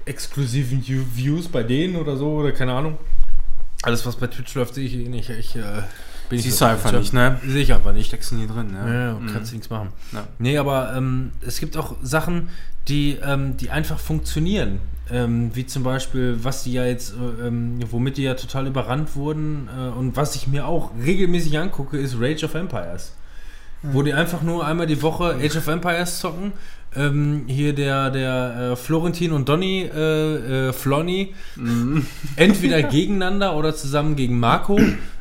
exklusiven 0.07 0.83
Views 0.85 1.47
bei 1.47 1.63
denen 1.63 1.95
oder 1.95 2.17
so 2.17 2.33
oder 2.33 2.51
keine 2.51 2.73
Ahnung. 2.73 2.97
Alles, 3.83 4.05
was 4.05 4.15
bei 4.15 4.27
Twitch 4.27 4.53
läuft, 4.55 4.73
sehe 4.73 4.85
ich 4.85 4.95
eh 4.95 5.07
nicht. 5.07 5.29
Ich, 5.29 5.55
äh, 5.55 5.83
bin 6.29 6.39
Siehst 6.39 6.59
du 6.59 6.65
einfach 6.65 6.91
nicht, 6.91 7.13
ne? 7.13 7.39
Sehe 7.45 7.61
ich 7.61 7.73
einfach 7.73 7.93
nicht. 7.93 8.07
Steckst 8.07 8.31
du 8.31 8.35
nie 8.35 8.47
drin, 8.47 8.71
ne? 8.71 8.79
Ja, 8.85 9.05
ja 9.07 9.13
mhm. 9.13 9.31
kannst 9.31 9.53
nichts 9.53 9.69
machen. 9.69 9.89
Ja. 10.11 10.27
Nee, 10.39 10.57
aber 10.57 10.93
ähm, 10.95 11.31
es 11.41 11.59
gibt 11.59 11.77
auch 11.77 11.95
Sachen, 12.01 12.49
die, 12.87 13.17
ähm, 13.23 13.55
die 13.57 13.69
einfach 13.69 13.99
funktionieren. 13.99 14.79
Ähm, 15.09 15.51
wie 15.53 15.65
zum 15.65 15.83
Beispiel, 15.83 16.39
was 16.43 16.63
die 16.63 16.73
ja 16.73 16.85
jetzt, 16.85 17.13
äh, 17.13 17.47
ähm, 17.47 17.79
womit 17.91 18.17
die 18.17 18.23
ja 18.23 18.33
total 18.33 18.67
überrannt 18.67 19.15
wurden 19.15 19.69
äh, 19.73 19.87
und 19.97 20.17
was 20.17 20.35
ich 20.35 20.47
mir 20.47 20.67
auch 20.67 20.91
regelmäßig 21.01 21.57
angucke, 21.57 21.97
ist 21.97 22.15
Rage 22.19 22.43
of 22.43 22.55
Empires. 22.55 23.13
Mhm. 23.83 23.93
Wo 23.93 24.01
die 24.01 24.13
einfach 24.13 24.41
nur 24.41 24.65
einmal 24.65 24.85
die 24.85 25.01
Woche 25.01 25.37
Age 25.41 25.55
of 25.55 25.67
Empires 25.67 26.19
zocken 26.19 26.51
ähm, 26.97 27.43
hier 27.47 27.73
der, 27.73 28.09
der 28.09 28.71
äh, 28.71 28.75
Florentin 28.75 29.31
und 29.31 29.47
Donny, 29.47 29.83
äh, 29.83 30.69
äh, 30.69 30.73
Flonny, 30.73 31.33
mhm. 31.55 32.05
entweder 32.35 32.83
gegeneinander 32.83 33.55
oder 33.55 33.75
zusammen 33.75 34.15
gegen 34.15 34.39
Marco. 34.39 34.79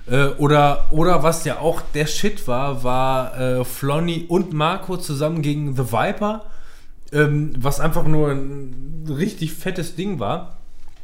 Äh, 0.09 0.27
oder, 0.39 0.86
oder 0.90 1.23
was 1.23 1.44
ja 1.44 1.59
auch 1.59 1.81
der 1.94 2.07
Shit 2.07 2.47
war, 2.47 2.85
war 2.85 3.40
äh, 3.40 3.65
Flonny 3.65 4.24
und 4.28 4.53
Marco 4.53 4.97
zusammen 4.97 5.43
gegen 5.43 5.77
The 5.77 5.93
Viper. 5.93 6.44
Ähm, 7.12 7.53
was 7.59 7.78
einfach 7.78 8.05
nur 8.05 8.31
ein 8.31 9.07
richtig 9.09 9.53
fettes 9.53 9.94
Ding 9.94 10.19
war. 10.19 10.57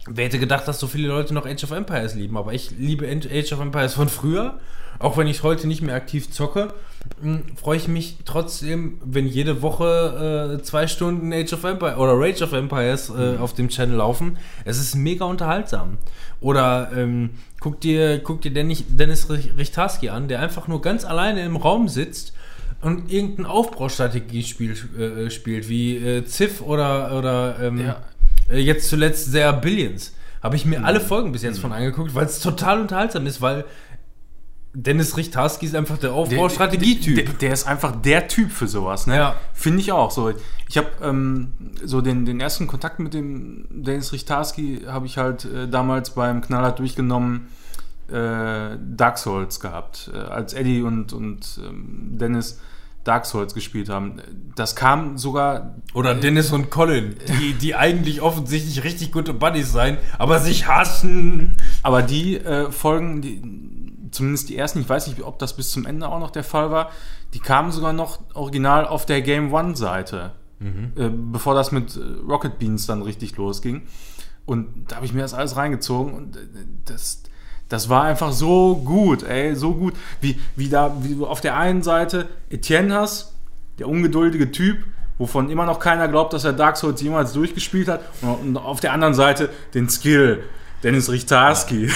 Wer 0.09 0.25
hätte 0.25 0.41
gedacht, 0.41 0.67
dass 0.67 0.81
so 0.81 0.89
viele 0.89 1.09
Leute 1.09 1.33
noch 1.33 1.47
Age 1.47 1.63
of 1.63 1.71
Empires 1.71 2.15
lieben? 2.15 2.37
Aber 2.37 2.53
ich 2.53 2.73
liebe 2.73 3.07
Age 3.09 3.53
of 3.53 3.61
Empires 3.61 3.95
von 3.95 4.09
früher. 4.09 4.59
Auch 4.99 5.17
wenn 5.17 5.27
ich 5.27 5.43
heute 5.43 5.67
nicht 5.69 5.83
mehr 5.83 5.95
aktiv 5.95 6.31
zocke, 6.31 6.75
freue 7.57 7.77
ich 7.77 7.89
mich 7.89 8.19
trotzdem, 8.25 8.99
wenn 9.05 9.27
jede 9.27 9.63
Woche 9.63 10.59
äh, 10.59 10.63
zwei 10.63 10.87
Stunden 10.87 11.33
Age 11.33 11.53
of 11.53 11.65
Empires 11.65 11.97
oder 11.97 12.13
Rage 12.15 12.43
of 12.43 12.53
Empires 12.53 13.11
äh, 13.11 13.33
mhm. 13.33 13.41
auf 13.41 13.55
dem 13.55 13.69
Channel 13.69 13.97
laufen. 13.97 14.39
Es 14.65 14.79
ist 14.79 14.97
mega 14.97 15.25
unterhaltsam. 15.25 15.99
Oder 16.41 16.91
ähm, 16.97 17.31
guck 17.61 17.81
dir, 17.81 18.19
guck 18.19 18.43
dir 18.43 18.53
Dennis 18.53 19.31
Richtarski 19.31 20.09
an, 20.09 20.27
der 20.27 20.41
einfach 20.41 20.67
nur 20.67 20.83
ganz 20.83 21.05
alleine 21.05 21.45
im 21.45 21.57
Raum 21.57 21.89
sitzt 21.89 22.33
und 22.81 23.13
irgendein 23.13 23.47
Aufbaustrategiespiel 23.47 24.73
äh, 24.99 25.31
spielt, 25.31 25.69
wie 25.69 25.97
äh, 25.97 26.27
Civ 26.27 26.61
oder, 26.61 27.17
oder 27.17 27.57
ähm, 27.61 27.79
ja. 27.79 28.03
Äh, 28.51 28.59
jetzt 28.59 28.89
zuletzt 28.89 29.31
sehr 29.31 29.53
Billions. 29.53 30.13
Habe 30.43 30.57
ich 30.57 30.67
mir 30.67 30.81
mhm. 30.81 30.85
alle 30.85 31.01
Folgen 31.01 31.31
bis 31.31 31.43
jetzt 31.43 31.59
mhm. 31.59 31.63
von 31.63 31.73
angeguckt, 31.73 32.15
weil 32.17 32.27
es 32.27 32.41
total 32.41 32.81
unterhaltsam 32.81 33.27
ist, 33.27 33.41
weil 33.41 33.65
Dennis 34.75 35.17
Richtarski 35.19 35.67
ist 35.67 35.75
einfach 35.75 35.99
der 35.99 36.13
Aufbaustrategietyp. 36.13 37.15
Der, 37.15 37.25
der, 37.25 37.35
der, 37.35 37.53
ist 37.53 37.67
einfach 37.67 37.95
der 38.01 38.27
Typ 38.29 38.51
für 38.51 38.67
sowas, 38.67 39.07
ne? 39.07 39.17
Ja. 39.17 39.37
Finde 39.53 39.81
ich 39.81 39.93
auch. 39.93 40.11
So, 40.11 40.33
ich 40.69 40.79
habe 40.79 40.89
ähm, 41.03 41.53
so 41.85 42.01
den, 42.01 42.25
den 42.25 42.41
ersten 42.41 42.67
Kontakt 42.67 42.99
mit 42.99 43.13
dem 43.13 43.67
Dennis 43.71 44.13
Richtarski 44.13 44.85
habe 44.87 45.05
ich 45.05 45.19
halt 45.19 45.45
äh, 45.45 45.69
damals 45.69 46.11
beim 46.11 46.41
Knaller 46.41 46.73
durchgenommen 46.73 47.49
äh, 48.09 48.77
Dark 48.97 49.19
Souls 49.19 49.61
gehabt, 49.61 50.11
äh, 50.13 50.17
als 50.17 50.55
Eddie 50.55 50.81
und, 50.81 51.13
und 51.13 51.61
ähm, 51.63 52.19
Dennis 52.19 52.59
Dark 53.05 53.27
Souls 53.27 53.53
gespielt 53.53 53.89
haben. 53.89 54.23
Das 54.55 54.77
kam 54.77 55.19
sogar. 55.19 55.75
Oder 55.93 56.15
Dennis 56.15 56.53
und 56.53 56.71
Colin, 56.71 57.17
die, 57.41 57.55
die 57.55 57.75
eigentlich 57.75 58.23
offensichtlich 58.23 58.85
richtig 58.85 59.13
gute 59.13 59.35
Buddies 59.35 59.73
sein, 59.73 59.99
aber 60.19 60.39
sich 60.39 60.67
hassen. 60.67 61.57
Aber 61.83 62.03
die 62.03 62.37
äh, 62.37 62.71
Folgen, 62.71 63.21
die 63.21 63.43
zumindest 64.13 64.49
die 64.49 64.57
ersten, 64.57 64.81
ich 64.81 64.89
weiß 64.89 65.09
nicht, 65.09 65.23
ob 65.23 65.39
das 65.39 65.57
bis 65.57 65.71
zum 65.71 65.87
Ende 65.87 66.09
auch 66.09 66.21
noch 66.21 66.31
der 66.31 66.45
Fall 66.45 66.71
war, 66.71 66.91
die 67.35 67.41
kamen 67.41 67.73
sogar 67.73 67.93
noch 67.93 68.21
original 68.35 68.87
auf 68.87 69.07
der 69.07 69.23
Game 69.23 69.53
One-Seite, 69.53 70.33
mhm. 70.61 70.93
äh, 70.97 71.11
bevor 71.11 71.55
das 71.55 71.73
mit 71.73 71.97
äh, 71.97 72.01
Rocket 72.29 72.59
Beans 72.59 72.87
dann 72.87 73.03
richtig 73.03 73.37
losging. 73.37 73.83
Und 74.45 74.87
da 74.89 74.97
habe 74.97 75.07
ich 75.07 75.13
mir 75.13 75.23
das 75.23 75.35
alles 75.35 75.57
reingezogen 75.57 76.15
und 76.15 76.37
äh, 76.37 76.41
das, 76.85 77.23
das 77.69 77.89
war 77.89 78.05
einfach 78.05 78.33
so 78.33 78.77
gut, 78.77 79.23
ey, 79.23 79.57
so 79.57 79.75
gut. 79.75 79.95
Wie, 80.21 80.39
wie, 80.57 80.69
da, 80.69 80.95
wie 81.01 81.15
du 81.15 81.27
auf 81.27 81.41
der 81.41 81.57
einen 81.57 81.83
Seite 81.83 82.29
Etienne 82.51 82.95
hast, 82.95 83.35
der 83.79 83.89
ungeduldige 83.89 84.53
Typ, 84.53 84.85
wovon 85.19 85.49
immer 85.51 85.65
noch 85.65 85.79
keiner 85.79 86.09
glaubt, 86.09 86.33
dass 86.33 86.45
er 86.45 86.53
Dark 86.53 86.77
Souls 86.77 87.01
jemals 87.01 87.33
durchgespielt 87.33 87.89
hat. 87.89 88.03
Und 88.23 88.57
auf 88.57 88.81
der 88.81 88.93
anderen 88.93 89.15
Seite 89.15 89.49
den 89.73 89.89
Skill, 89.89 90.43
Dennis 90.83 91.11
Richtarski. 91.11 91.87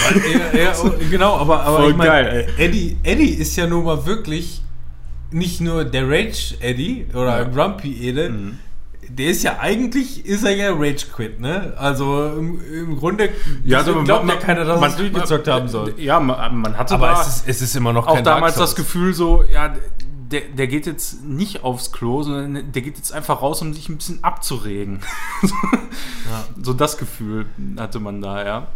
Ja, 0.54 0.58
ja, 0.58 0.72
genau, 1.10 1.36
aber, 1.36 1.62
aber 1.62 1.78
Voll 1.78 1.90
ich 1.90 1.96
mein, 1.96 2.06
geil, 2.06 2.46
ey. 2.56 2.66
Eddie, 2.66 2.96
Eddie 3.02 3.30
ist 3.30 3.56
ja 3.56 3.66
nun 3.66 3.84
mal 3.84 4.06
wirklich 4.06 4.62
nicht 5.30 5.60
nur 5.60 5.84
der 5.84 6.08
Rage 6.08 6.54
Eddie 6.60 7.06
oder 7.12 7.38
ja. 7.38 7.44
Grumpy 7.44 8.08
Eddie. 8.08 8.28
Mhm. 8.28 8.58
Der 9.08 9.28
ist 9.28 9.44
ja 9.44 9.58
eigentlich, 9.60 10.26
ist 10.26 10.44
er 10.44 10.56
ja 10.56 10.72
Rage 10.72 11.06
Quit, 11.14 11.40
ne? 11.40 11.74
Also 11.76 12.26
im, 12.38 12.60
im 12.72 12.96
Grunde 12.96 13.28
ja, 13.64 13.78
also 13.78 14.02
glaubt 14.02 14.24
man, 14.24 14.36
ja 14.36 14.42
keiner, 14.42 14.64
dass 14.64 14.80
man, 14.80 14.90
es 14.90 14.96
durchgezockt 14.96 15.46
haben 15.46 15.68
soll. 15.68 15.94
Ja, 15.96 16.18
man, 16.18 16.56
man 16.56 16.76
hatte 16.76 16.94
aber 16.94 17.12
es 17.12 17.28
ist, 17.28 17.44
es 17.46 17.62
ist 17.62 17.76
immer 17.76 17.92
noch 17.92 18.06
kein 18.06 18.18
auch 18.18 18.22
damals 18.22 18.56
das 18.56 18.74
Gefühl 18.74 19.14
so, 19.14 19.44
ja, 19.44 19.74
der, 20.30 20.42
der 20.42 20.66
geht 20.66 20.86
jetzt 20.86 21.24
nicht 21.24 21.64
aufs 21.64 21.92
Klo, 21.92 22.22
sondern 22.22 22.72
der 22.72 22.82
geht 22.82 22.96
jetzt 22.96 23.12
einfach 23.12 23.42
raus, 23.42 23.62
um 23.62 23.72
sich 23.72 23.88
ein 23.88 23.96
bisschen 23.96 24.22
abzuregen. 24.24 25.00
ja. 25.42 26.44
So 26.62 26.72
das 26.72 26.98
Gefühl 26.98 27.46
hatte 27.76 28.00
man 28.00 28.20
da, 28.20 28.44
ja. 28.44 28.68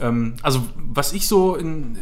Ähm, 0.00 0.34
also, 0.42 0.62
was 0.76 1.12
ich 1.12 1.28
so 1.28 1.54
in, 1.54 1.96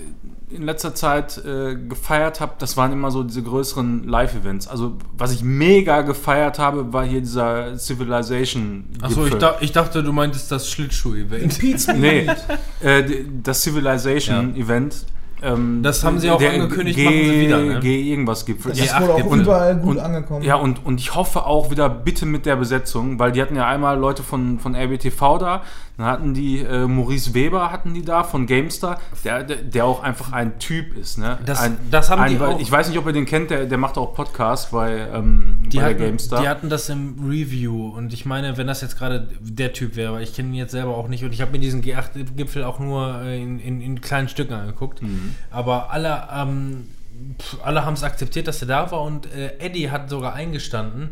in 0.50 0.62
letzter 0.62 0.94
Zeit 0.94 1.38
äh, 1.44 1.76
gefeiert 1.76 2.40
habe, 2.40 2.54
das 2.58 2.76
waren 2.76 2.92
immer 2.92 3.10
so 3.10 3.22
diese 3.22 3.42
größeren 3.42 4.04
Live-Events. 4.04 4.68
Also, 4.68 4.96
was 5.16 5.32
ich 5.32 5.42
mega 5.42 6.02
gefeiert 6.02 6.58
habe, 6.58 6.92
war 6.92 7.04
hier 7.04 7.20
dieser 7.20 7.76
Civilization. 7.78 8.84
Achso, 9.02 9.26
ich, 9.26 9.34
da, 9.34 9.56
ich, 9.60 9.72
dachte, 9.72 10.02
du 10.02 10.12
meintest 10.12 10.50
das 10.50 10.70
Schlittschuh-Event. 10.70 11.62
nee, 11.98 12.28
äh, 12.80 13.24
das 13.42 13.62
Civilization-Event. 13.62 15.06
Ähm, 15.42 15.82
das 15.82 16.04
haben 16.04 16.20
sie 16.20 16.30
auch 16.30 16.40
angekündigt, 16.40 16.96
G, 16.96 17.04
machen 17.04 17.16
sie 17.16 17.40
wieder. 17.40 17.58
Ne? 17.58 17.80
G 17.80 18.12
irgendwas 18.12 18.46
Gipfel. 18.46 18.70
Das 18.70 18.80
ist 18.80 19.00
wohl 19.00 19.10
auch 19.10 19.32
überall 19.32 19.76
gut 19.76 19.96
und, 19.96 20.02
angekommen. 20.02 20.44
Ja, 20.44 20.54
und, 20.54 20.84
und 20.86 21.00
ich 21.00 21.14
hoffe 21.14 21.46
auch 21.46 21.70
wieder 21.70 21.88
bitte 21.88 22.26
mit 22.26 22.46
der 22.46 22.56
Besetzung, 22.56 23.18
weil 23.18 23.32
die 23.32 23.42
hatten 23.42 23.56
ja 23.56 23.66
einmal 23.66 23.98
Leute 23.98 24.22
von, 24.22 24.60
von 24.60 24.76
RBTV 24.76 25.38
da, 25.38 25.62
dann 26.02 26.10
hatten 26.10 26.34
die 26.34 26.58
äh, 26.58 26.86
Maurice 26.86 27.32
Weber 27.32 27.70
hatten 27.70 27.94
die 27.94 28.02
da 28.02 28.24
von 28.24 28.46
GameStar, 28.46 29.00
der, 29.24 29.44
der, 29.44 29.56
der 29.58 29.84
auch 29.84 30.02
einfach 30.02 30.32
ein 30.32 30.58
Typ 30.58 30.96
ist. 30.96 31.16
Ne? 31.16 31.38
Das, 31.46 31.60
ein, 31.60 31.78
das 31.90 32.10
haben 32.10 32.22
ein, 32.22 32.32
die 32.32 32.40
auch. 32.40 32.58
Ich 32.58 32.70
weiß 32.70 32.88
nicht, 32.88 32.98
ob 32.98 33.06
ihr 33.06 33.12
den 33.12 33.24
kennt, 33.24 33.50
der, 33.50 33.66
der 33.66 33.78
macht 33.78 33.96
auch 33.96 34.12
Podcasts 34.12 34.70
bei, 34.72 35.06
ähm, 35.12 35.62
die 35.66 35.76
bei 35.76 35.90
hatten, 35.90 35.98
GameStar. 35.98 36.42
Die 36.42 36.48
hatten 36.48 36.68
das 36.68 36.88
im 36.88 37.14
Review 37.24 37.88
und 37.88 38.12
ich 38.12 38.26
meine, 38.26 38.56
wenn 38.56 38.66
das 38.66 38.80
jetzt 38.80 38.98
gerade 38.98 39.28
der 39.40 39.72
Typ 39.72 39.94
wäre, 39.94 40.14
weil 40.14 40.22
ich 40.24 40.34
kenne 40.34 40.48
ihn 40.48 40.54
jetzt 40.54 40.72
selber 40.72 40.96
auch 40.96 41.06
nicht 41.06 41.24
und 41.24 41.32
ich 41.32 41.40
habe 41.40 41.52
mir 41.52 41.60
diesen 41.60 41.82
G8-Gipfel 41.82 42.64
auch 42.64 42.80
nur 42.80 43.22
in, 43.22 43.60
in, 43.60 43.80
in, 43.80 44.00
kleinen 44.00 44.28
Stücken 44.28 44.54
angeguckt. 44.54 45.02
Mhm. 45.02 45.36
Aber 45.50 45.92
alle, 45.92 46.28
ähm, 46.34 46.88
alle 47.62 47.84
haben 47.84 47.94
es 47.94 48.02
akzeptiert, 48.02 48.48
dass 48.48 48.60
er 48.60 48.68
da 48.68 48.90
war 48.90 49.02
und 49.02 49.32
äh, 49.32 49.56
Eddie 49.58 49.90
hat 49.90 50.10
sogar 50.10 50.34
eingestanden, 50.34 51.10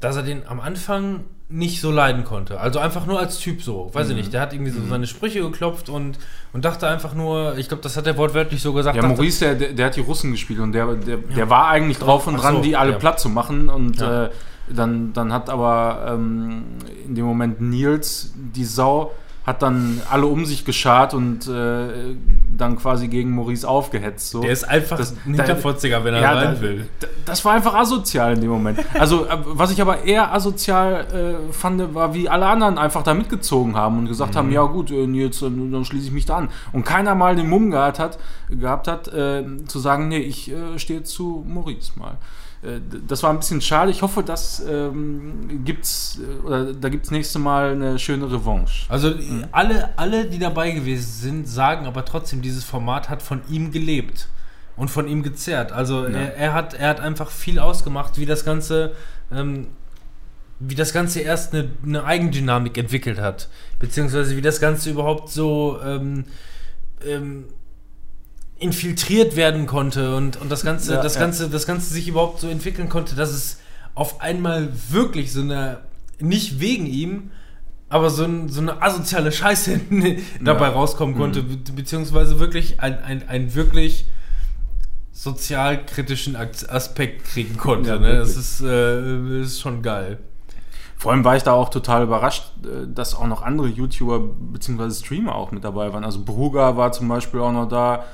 dass 0.00 0.16
er 0.16 0.22
den 0.22 0.46
am 0.46 0.60
Anfang 0.60 1.24
nicht 1.50 1.80
so 1.80 1.90
leiden 1.90 2.24
konnte. 2.24 2.60
Also 2.60 2.78
einfach 2.78 3.06
nur 3.06 3.18
als 3.18 3.38
Typ 3.38 3.62
so, 3.62 3.90
weiß 3.92 4.06
mhm. 4.06 4.10
ich 4.12 4.16
nicht. 4.18 4.32
Der 4.34 4.42
hat 4.42 4.52
irgendwie 4.52 4.70
so 4.70 4.80
mhm. 4.80 4.90
seine 4.90 5.06
Sprüche 5.06 5.40
geklopft 5.40 5.88
und, 5.88 6.18
und 6.52 6.64
dachte 6.64 6.86
einfach 6.86 7.14
nur, 7.14 7.56
ich 7.56 7.68
glaube, 7.68 7.82
das 7.82 7.96
hat 7.96 8.06
er 8.06 8.16
wortwörtlich 8.18 8.60
so 8.60 8.74
gesagt. 8.74 8.96
Ja, 8.96 9.02
dachte, 9.02 9.14
Maurice, 9.14 9.56
der, 9.56 9.72
der 9.72 9.86
hat 9.86 9.96
die 9.96 10.00
Russen 10.00 10.32
gespielt 10.32 10.60
und 10.60 10.72
der, 10.72 10.94
der, 10.94 11.16
ja. 11.16 11.34
der 11.34 11.50
war 11.50 11.68
eigentlich 11.68 11.98
drauf 11.98 12.26
und 12.26 12.36
dran, 12.36 12.56
so, 12.56 12.60
die 12.60 12.76
alle 12.76 12.92
ja. 12.92 12.98
platt 12.98 13.18
zu 13.18 13.30
machen 13.30 13.70
und 13.70 13.98
ja. 13.98 14.26
äh, 14.26 14.30
dann, 14.68 15.14
dann 15.14 15.32
hat 15.32 15.48
aber 15.48 16.14
ähm, 16.14 16.64
in 17.06 17.14
dem 17.14 17.24
Moment 17.24 17.62
Nils 17.62 18.34
die 18.36 18.66
Sau 18.66 19.12
hat 19.48 19.62
dann 19.62 20.02
alle 20.10 20.26
um 20.26 20.44
sich 20.44 20.66
geschart 20.66 21.14
und 21.14 21.48
äh, 21.48 22.14
dann 22.54 22.76
quasi 22.76 23.08
gegen 23.08 23.34
Maurice 23.34 23.66
aufgehetzt. 23.66 24.30
So. 24.30 24.42
Der 24.42 24.50
ist 24.50 24.64
einfach 24.64 24.98
das, 24.98 25.12
ein 25.24 25.34
Hinterfotziger, 25.34 26.04
wenn 26.04 26.14
er 26.14 26.20
ja, 26.20 26.32
rein 26.32 26.60
will. 26.60 26.86
Das 27.24 27.42
war 27.46 27.54
einfach 27.54 27.74
asozial 27.74 28.34
in 28.34 28.42
dem 28.42 28.50
Moment. 28.50 28.78
Also, 28.98 29.24
äh, 29.24 29.38
was 29.46 29.70
ich 29.70 29.80
aber 29.80 30.04
eher 30.04 30.34
asozial 30.34 31.38
äh, 31.48 31.52
fand, 31.52 31.94
war, 31.94 32.12
wie 32.12 32.28
alle 32.28 32.46
anderen 32.46 32.76
einfach 32.76 33.02
da 33.02 33.14
mitgezogen 33.14 33.74
haben 33.74 33.98
und 33.98 34.06
gesagt 34.06 34.34
mhm. 34.34 34.38
haben, 34.38 34.52
ja 34.52 34.64
gut, 34.64 34.90
äh, 34.90 35.06
Nils, 35.06 35.40
dann, 35.40 35.82
schließe 35.82 36.08
ich 36.08 36.12
mich 36.12 36.26
da 36.26 36.36
an. 36.36 36.50
Und 36.72 36.84
keiner 36.84 37.14
mal 37.14 37.34
den 37.34 37.48
Mumm 37.48 37.70
gehabt 37.70 37.98
hat, 37.98 38.18
gehabt 38.50 38.86
hat 38.86 39.08
äh, 39.08 39.44
zu 39.66 39.78
sagen, 39.78 40.08
nee, 40.08 40.18
ich 40.18 40.52
äh, 40.52 40.78
stehe 40.78 41.04
zu 41.04 41.42
Maurice 41.48 41.92
mal. 41.96 42.18
Äh, 42.62 42.80
das 43.06 43.22
war 43.22 43.30
ein 43.30 43.38
bisschen 43.38 43.60
schade. 43.60 43.90
Ich 43.90 44.02
hoffe, 44.02 44.22
dass 44.22 44.62
ähm, 44.68 45.64
gibt's 45.64 46.18
äh, 46.20 46.46
oder 46.46 46.72
da 46.72 46.88
gibt 46.88 47.06
es 47.06 47.10
nächste 47.10 47.38
Mal 47.38 47.72
eine 47.72 47.98
schöne 47.98 48.30
Revanche. 48.30 48.86
Also 48.88 49.10
mhm. 49.10 49.46
alle, 49.52 49.96
alle, 49.98 50.26
die 50.26 50.38
dabei 50.38 50.70
gewesen 50.70 51.10
sind, 51.10 51.48
sagen 51.48 51.86
aber 51.86 52.04
trotzdem, 52.04 52.42
dieses 52.42 52.64
Format 52.64 53.08
hat 53.08 53.22
von 53.22 53.42
ihm 53.48 53.70
gelebt 53.70 54.28
und 54.76 54.90
von 54.90 55.08
ihm 55.08 55.22
gezerrt. 55.22 55.72
Also 55.72 56.04
ja. 56.06 56.10
er, 56.10 56.36
er, 56.36 56.52
hat, 56.52 56.74
er 56.74 56.88
hat 56.88 57.00
einfach 57.00 57.30
viel 57.30 57.58
ausgemacht, 57.58 58.18
wie 58.18 58.26
das 58.26 58.44
Ganze 58.44 58.92
ähm, 59.30 59.68
wie 60.60 60.74
das 60.74 60.92
Ganze 60.92 61.20
erst 61.20 61.54
eine, 61.54 61.70
eine 61.84 62.04
Eigendynamik 62.04 62.76
entwickelt 62.78 63.20
hat. 63.20 63.48
Beziehungsweise 63.78 64.36
wie 64.36 64.40
das 64.40 64.60
Ganze 64.60 64.90
überhaupt 64.90 65.30
so 65.30 65.78
ähm, 65.84 66.24
ähm, 67.06 67.44
infiltriert 68.58 69.36
werden 69.36 69.66
konnte 69.66 70.16
und, 70.16 70.36
und 70.40 70.50
das 70.50 70.64
Ganze, 70.64 70.94
Ja, 70.94 71.02
das 71.02 71.14
ja. 71.14 71.20
Ganze, 71.20 71.48
das 71.48 71.66
Ganze 71.66 71.92
sich 71.92 72.08
überhaupt 72.08 72.40
so 72.40 72.48
entwickeln 72.48 72.88
konnte, 72.88 73.14
dass 73.14 73.30
es 73.30 73.58
auf 73.94 74.20
einmal 74.20 74.68
wirklich 74.90 75.32
so 75.32 75.40
eine, 75.40 75.78
nicht 76.20 76.60
wegen 76.60 76.86
ihm, 76.86 77.30
aber 77.88 78.10
so, 78.10 78.24
ein, 78.24 78.48
so 78.48 78.60
eine 78.60 78.82
asoziale 78.82 79.32
Scheiße 79.32 79.80
dabei 80.44 80.66
Ja. 80.66 80.72
rauskommen 80.72 81.14
Mhm. 81.14 81.18
konnte, 81.18 81.42
be 81.42 81.56
beziehungsweise 81.72 82.38
wirklich 82.40 82.80
ein, 82.80 82.98
ein, 83.02 83.28
ein 83.28 83.54
wirklich 83.54 84.06
sozialkritischen 85.12 86.36
Aspekt 86.36 87.24
kriegen 87.24 87.56
konnte. 87.56 87.98
Ne? 87.98 88.18
Das 88.18 88.36
ist, 88.36 88.60
äh, 88.60 89.40
ist 89.40 89.60
schon 89.60 89.82
geil. 89.82 90.18
Vor 90.96 91.12
allem 91.12 91.24
war 91.24 91.36
ich 91.36 91.42
da 91.44 91.52
auch 91.52 91.68
total 91.70 92.02
überrascht, 92.04 92.44
äh, 92.64 92.86
dass 92.92 93.14
auch 93.14 93.26
noch 93.26 93.42
andere 93.42 93.68
YouTuber 93.68 94.20
bzw. 94.20 94.90
Streamer 94.90 95.34
auch 95.34 95.50
mit 95.52 95.64
dabei 95.64 95.92
waren. 95.92 96.04
Also 96.04 96.22
Bruger 96.24 96.76
war 96.76 96.92
zum 96.92 97.08
Beispiel 97.08 97.40
auch 97.40 97.52
noch 97.52 97.68
da. 97.68 98.04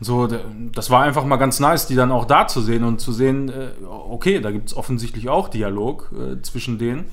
Und 0.00 0.04
so, 0.06 0.28
das 0.72 0.90
war 0.90 1.02
einfach 1.02 1.24
mal 1.24 1.36
ganz 1.36 1.58
nice, 1.60 1.86
die 1.86 1.94
dann 1.96 2.12
auch 2.12 2.24
da 2.24 2.46
zu 2.46 2.60
sehen 2.60 2.84
und 2.84 3.00
zu 3.00 3.12
sehen, 3.12 3.48
äh, 3.48 3.68
okay, 3.84 4.40
da 4.40 4.50
gibt 4.52 4.68
es 4.68 4.76
offensichtlich 4.76 5.28
auch 5.28 5.48
Dialog 5.48 6.12
äh, 6.12 6.40
zwischen 6.42 6.78
denen. 6.78 7.06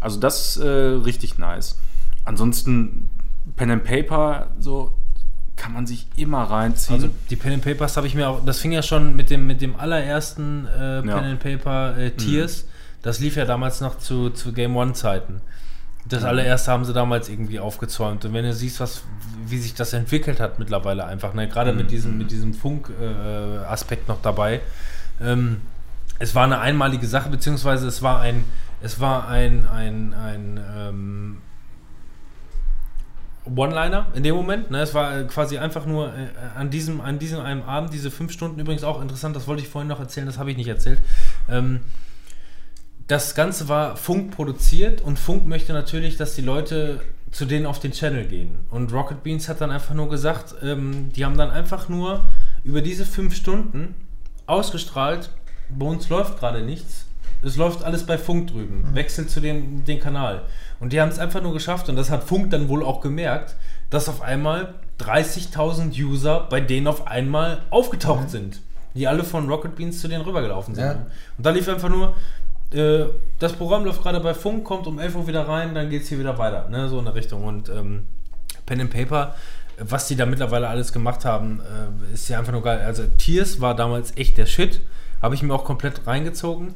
Also 0.00 0.20
das 0.20 0.56
ist 0.56 0.62
äh, 0.62 0.68
richtig 0.68 1.38
nice. 1.38 1.78
Ansonsten 2.24 3.08
Pen 3.56 3.70
and 3.70 3.84
Paper, 3.84 4.48
so 4.60 4.92
kann 5.56 5.72
man 5.72 5.86
sich 5.86 6.06
immer 6.16 6.44
reinziehen. 6.44 6.96
Also 6.96 7.08
die 7.30 7.36
Pen 7.36 7.54
and 7.54 7.64
Papers 7.64 7.96
habe 7.96 8.06
ich 8.06 8.14
mir 8.14 8.28
auch, 8.28 8.44
das 8.44 8.60
fing 8.60 8.72
ja 8.72 8.82
schon 8.82 9.16
mit 9.16 9.30
dem, 9.30 9.46
mit 9.46 9.60
dem 9.60 9.74
allerersten 9.76 10.66
äh, 10.66 11.00
Pen 11.00 11.08
Ja. 11.08 11.16
and 11.18 11.40
Paper 11.40 11.96
äh, 11.96 12.10
Tiers. 12.12 12.66
Das 13.02 13.20
lief 13.20 13.36
ja 13.36 13.44
damals 13.44 13.80
noch 13.80 13.98
zu, 13.98 14.30
zu 14.30 14.52
Game 14.52 14.76
One 14.76 14.92
Zeiten. 14.92 15.40
Das 16.08 16.24
allererste 16.24 16.70
haben 16.70 16.84
sie 16.84 16.92
damals 16.92 17.28
irgendwie 17.28 17.60
aufgezäumt. 17.60 18.24
Und 18.24 18.32
wenn 18.32 18.44
du 18.44 18.52
siehst, 18.52 18.80
was, 18.80 19.02
wie 19.46 19.58
sich 19.58 19.74
das 19.74 19.92
entwickelt 19.92 20.40
hat 20.40 20.58
mittlerweile 20.58 21.04
einfach, 21.04 21.34
ne? 21.34 21.48
gerade 21.48 21.72
mit 21.72 21.90
diesem, 21.90 22.16
mit 22.16 22.30
diesem 22.30 22.54
Funk-Aspekt 22.54 24.08
äh, 24.08 24.12
noch 24.12 24.22
dabei. 24.22 24.60
Ähm, 25.20 25.60
es 26.18 26.34
war 26.34 26.44
eine 26.44 26.60
einmalige 26.60 27.06
Sache, 27.06 27.28
beziehungsweise 27.28 27.86
es 27.86 28.02
war 28.02 28.20
ein, 28.20 28.44
es 28.80 29.00
war 29.00 29.28
ein, 29.28 29.66
ein, 29.66 30.14
ein 30.14 30.60
ähm, 30.76 31.36
One-Liner 33.54 34.06
in 34.14 34.22
dem 34.22 34.34
Moment. 34.34 34.70
Ne? 34.70 34.80
Es 34.80 34.94
war 34.94 35.24
quasi 35.24 35.58
einfach 35.58 35.86
nur 35.86 36.08
äh, 36.08 36.28
an, 36.56 36.70
diesem, 36.70 37.00
an 37.00 37.18
diesem 37.18 37.40
einem 37.40 37.62
Abend, 37.62 37.92
diese 37.92 38.10
fünf 38.10 38.32
Stunden, 38.32 38.58
übrigens 38.60 38.84
auch 38.84 39.00
interessant, 39.00 39.36
das 39.36 39.46
wollte 39.46 39.62
ich 39.62 39.68
vorhin 39.68 39.88
noch 39.88 40.00
erzählen, 40.00 40.26
das 40.26 40.38
habe 40.38 40.50
ich 40.50 40.56
nicht 40.56 40.68
erzählt. 40.68 41.00
Ähm, 41.48 41.80
das 43.08 43.34
Ganze 43.34 43.68
war 43.68 43.96
Funk 43.96 44.30
produziert 44.30 45.00
und 45.00 45.18
Funk 45.18 45.46
möchte 45.46 45.72
natürlich, 45.72 46.16
dass 46.16 46.34
die 46.34 46.42
Leute 46.42 47.00
zu 47.30 47.46
denen 47.46 47.66
auf 47.66 47.80
den 47.80 47.92
Channel 47.92 48.26
gehen. 48.26 48.56
Und 48.70 48.92
Rocket 48.92 49.22
Beans 49.22 49.48
hat 49.48 49.60
dann 49.60 49.70
einfach 49.70 49.94
nur 49.94 50.08
gesagt, 50.08 50.54
ähm, 50.62 51.10
die 51.14 51.24
haben 51.24 51.36
dann 51.36 51.50
einfach 51.50 51.88
nur 51.88 52.22
über 52.64 52.80
diese 52.80 53.04
fünf 53.04 53.34
Stunden 53.34 53.94
ausgestrahlt, 54.46 55.30
bei 55.70 55.86
uns 55.86 56.08
läuft 56.08 56.38
gerade 56.38 56.62
nichts. 56.62 57.06
Es 57.42 57.56
läuft 57.56 57.84
alles 57.84 58.04
bei 58.04 58.18
Funk 58.18 58.48
drüben. 58.48 58.84
Wechselt 58.94 59.30
zu 59.30 59.40
dem 59.40 59.84
den 59.84 60.00
Kanal. 60.00 60.42
Und 60.80 60.92
die 60.92 61.00
haben 61.00 61.08
es 61.08 61.18
einfach 61.18 61.42
nur 61.42 61.52
geschafft, 61.52 61.88
und 61.88 61.96
das 61.96 62.10
hat 62.10 62.24
Funk 62.24 62.50
dann 62.50 62.68
wohl 62.68 62.82
auch 62.82 63.00
gemerkt, 63.00 63.54
dass 63.90 64.08
auf 64.08 64.22
einmal 64.22 64.74
30.000 65.00 65.98
User 66.02 66.46
bei 66.50 66.60
denen 66.60 66.86
auf 66.86 67.06
einmal 67.06 67.62
aufgetaucht 67.70 68.30
sind. 68.30 68.60
Die 68.94 69.06
alle 69.06 69.22
von 69.22 69.48
Rocket 69.48 69.76
Beans 69.76 70.00
zu 70.00 70.08
denen 70.08 70.24
rübergelaufen 70.24 70.74
sind. 70.74 70.84
Ja. 70.84 71.06
Und 71.36 71.46
da 71.46 71.50
lief 71.50 71.68
einfach 71.68 71.88
nur, 71.88 72.16
äh, 72.72 73.06
das 73.38 73.52
Programm 73.54 73.84
läuft 73.84 74.02
gerade 74.02 74.20
bei 74.20 74.34
Funk, 74.34 74.64
kommt 74.64 74.86
um 74.86 74.98
11 74.98 75.16
Uhr 75.16 75.26
wieder 75.26 75.48
rein, 75.48 75.74
dann 75.74 75.90
geht 75.90 76.02
es 76.02 76.08
hier 76.08 76.18
wieder 76.18 76.38
weiter. 76.38 76.68
Ne? 76.68 76.88
So 76.88 76.98
in 76.98 77.04
der 77.04 77.14
Richtung. 77.14 77.44
Und 77.44 77.68
ähm, 77.68 78.02
Pen 78.66 78.80
and 78.80 78.90
Paper, 78.90 79.34
was 79.78 80.08
die 80.08 80.16
da 80.16 80.26
mittlerweile 80.26 80.68
alles 80.68 80.92
gemacht 80.92 81.24
haben, 81.24 81.60
äh, 81.60 82.14
ist 82.14 82.28
ja 82.28 82.38
einfach 82.38 82.52
nur 82.52 82.62
geil. 82.62 82.80
Also 82.84 83.04
Tears 83.16 83.60
war 83.60 83.74
damals 83.74 84.16
echt 84.16 84.36
der 84.38 84.46
Shit. 84.46 84.80
Habe 85.22 85.34
ich 85.34 85.42
mir 85.42 85.54
auch 85.54 85.64
komplett 85.64 86.06
reingezogen. 86.06 86.74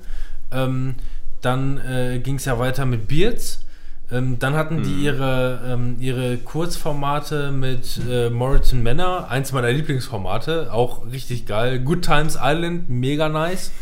Ähm, 0.50 0.94
dann 1.40 1.78
äh, 1.78 2.20
ging 2.20 2.36
es 2.36 2.44
ja 2.44 2.58
weiter 2.58 2.86
mit 2.86 3.08
Beards. 3.08 3.64
Ähm, 4.10 4.38
dann 4.38 4.54
hatten 4.54 4.82
die 4.82 5.04
ihre, 5.04 5.60
ähm, 5.66 5.96
ihre 5.98 6.36
Kurzformate 6.36 7.50
mit 7.50 7.98
äh, 8.08 8.28
Moriton 8.28 8.82
Manor, 8.82 9.30
eins 9.30 9.52
meiner 9.52 9.72
Lieblingsformate, 9.72 10.72
auch 10.72 11.06
richtig 11.10 11.46
geil. 11.46 11.80
Good 11.80 12.02
Times 12.02 12.38
Island, 12.40 12.90
mega 12.90 13.28
nice. 13.30 13.72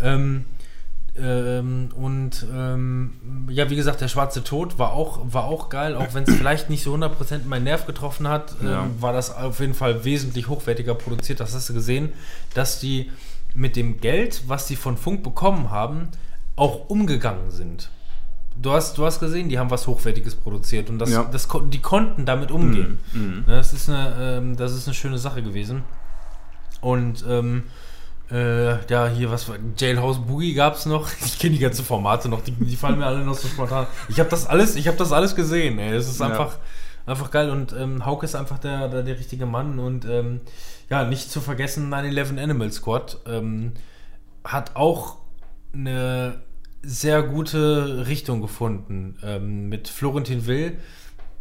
Ähm, 0.00 0.46
ähm, 1.20 1.88
und 1.94 2.46
ähm, 2.52 3.10
ja, 3.48 3.68
wie 3.70 3.76
gesagt, 3.76 4.00
der 4.00 4.08
schwarze 4.08 4.42
Tod 4.44 4.78
war 4.78 4.92
auch, 4.92 5.20
war 5.32 5.44
auch 5.44 5.68
geil, 5.68 5.94
auch 5.96 6.14
wenn 6.14 6.24
es 6.24 6.34
vielleicht 6.38 6.70
nicht 6.70 6.82
so 6.82 6.94
100% 6.94 7.44
meinen 7.46 7.64
Nerv 7.64 7.86
getroffen 7.86 8.28
hat, 8.28 8.54
ähm, 8.62 8.68
Ja. 8.68 8.86
war 9.00 9.12
das 9.12 9.34
auf 9.34 9.60
jeden 9.60 9.74
Fall 9.74 10.04
wesentlich 10.04 10.48
hochwertiger 10.48 10.94
produziert. 10.94 11.40
Das 11.40 11.54
hast 11.54 11.68
du 11.68 11.74
gesehen, 11.74 12.12
dass 12.54 12.80
die 12.80 13.10
mit 13.54 13.76
dem 13.76 14.00
Geld, 14.00 14.42
was 14.46 14.66
die 14.66 14.76
von 14.76 14.96
Funk 14.96 15.22
bekommen 15.22 15.70
haben, 15.70 16.08
auch 16.56 16.88
umgegangen 16.88 17.50
sind. 17.50 17.90
Du 18.60 18.72
hast, 18.72 18.98
du 18.98 19.06
hast 19.06 19.20
gesehen, 19.20 19.48
die 19.48 19.58
haben 19.58 19.70
was 19.70 19.86
Hochwertiges 19.86 20.34
produziert 20.34 20.90
und 20.90 20.98
das, 20.98 21.10
Ja. 21.10 21.24
das, 21.24 21.46
die 21.72 21.80
konnten 21.80 22.26
damit 22.26 22.50
umgehen. 22.50 22.98
Mhm. 23.12 23.44
Ne, 23.46 23.56
Das, 23.56 23.72
ist 23.72 23.88
eine, 23.88 24.16
ähm, 24.38 24.56
das 24.56 24.72
ist 24.74 24.86
eine 24.88 24.94
schöne 24.94 25.18
Sache 25.18 25.42
gewesen. 25.42 25.84
Und 26.80 27.24
ähm, 27.28 27.64
äh, 28.30 28.84
ja, 28.90 29.08
hier, 29.08 29.30
was 29.30 29.48
war 29.48 29.56
Jailhouse 29.76 30.18
Boogie 30.26 30.54
gab 30.54 30.74
es 30.74 30.86
noch. 30.86 31.08
Ich 31.24 31.38
kenne 31.38 31.54
die 31.54 31.60
ganzen 31.60 31.84
Formate 31.84 32.28
noch, 32.28 32.42
die, 32.42 32.52
die 32.52 32.76
fallen 32.76 32.98
mir 32.98 33.06
alle 33.06 33.24
noch 33.24 33.34
so 33.34 33.48
spontan. 33.48 33.86
Ich 34.08 34.18
habe 34.20 34.28
das 34.28 34.46
alles, 34.46 34.76
ich 34.76 34.86
habe 34.86 34.96
das 34.98 35.12
alles 35.12 35.34
gesehen, 35.34 35.78
ey. 35.78 35.94
Es 35.94 36.08
ist 36.08 36.20
Ja. 36.20 36.26
einfach, 36.26 36.58
einfach 37.06 37.30
geil. 37.30 37.50
Und 37.50 37.72
ähm, 37.72 38.04
Hauke 38.04 38.26
ist 38.26 38.34
einfach 38.34 38.58
der, 38.58 38.88
der, 38.88 39.02
der 39.02 39.18
richtige 39.18 39.46
Mann. 39.46 39.78
Und 39.78 40.04
ähm, 40.04 40.40
ja, 40.90 41.04
nicht 41.04 41.30
zu 41.30 41.40
vergessen, 41.40 41.92
9-11 41.92 42.42
Animal 42.42 42.70
Squad 42.72 43.18
ähm, 43.26 43.72
hat 44.44 44.76
auch 44.76 45.16
eine 45.72 46.40
sehr 46.82 47.22
gute 47.22 48.06
Richtung 48.08 48.40
gefunden. 48.40 49.16
Ähm, 49.22 49.68
mit 49.68 49.88
Florentin 49.88 50.46
Will. 50.46 50.78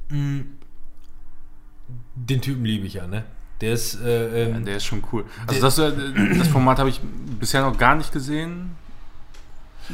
Mh, 0.10 0.44
den 2.16 2.42
Typen 2.42 2.66
liebe 2.66 2.86
ich 2.86 2.96
ja, 2.96 3.08
ne? 3.08 3.24
Der 3.62 3.74
ist, 3.74 4.00
äh, 4.02 4.46
ähm, 4.46 4.54
Ja, 4.54 4.60
der 4.62 4.78
ist 4.78 4.86
schon 4.86 5.04
cool. 5.12 5.26
Also 5.48 5.62
das, 5.62 5.80
äh, 5.80 5.92
das 6.38 6.48
Format 6.48 6.80
habe 6.80 6.90
ich 6.90 7.00
bisher 7.40 7.62
noch 7.62 7.78
gar 7.78 7.96
nicht 7.96 8.12
gesehen. 8.12 8.76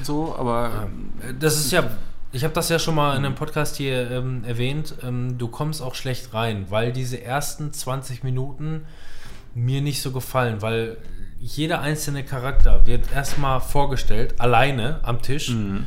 So, 0.02 0.36
aber 0.38 0.88
Äh, 1.28 1.34
Das 1.40 1.58
ist 1.58 1.72
ja, 1.72 1.90
ich 2.32 2.44
habe 2.44 2.54
das 2.54 2.70
ja 2.70 2.80
schon 2.80 2.96
mal 2.96 3.16
in 3.16 3.26
einem 3.26 3.36
Podcast 3.36 3.76
hier 3.78 4.10
ähm, 4.12 4.44
erwähnt, 4.46 4.96
ähm, 5.04 5.38
du 5.38 5.48
kommst 5.48 5.82
auch 5.82 5.96
schlecht 5.96 6.34
rein, 6.34 6.66
weil 6.70 6.92
diese 6.92 7.22
ersten 7.22 7.72
20 7.72 8.24
Minuten 8.24 8.86
mir 9.54 9.82
nicht 9.82 10.02
so 10.02 10.12
gefallen, 10.12 10.62
weil 10.62 10.98
jeder 11.40 11.82
einzelne 11.82 12.24
Charakter 12.24 12.86
wird 12.86 13.12
erstmal 13.14 13.62
vorgestellt, 13.62 14.36
alleine 14.40 15.00
am 15.04 15.22
Tisch. 15.22 15.50
Mhm. 15.50 15.86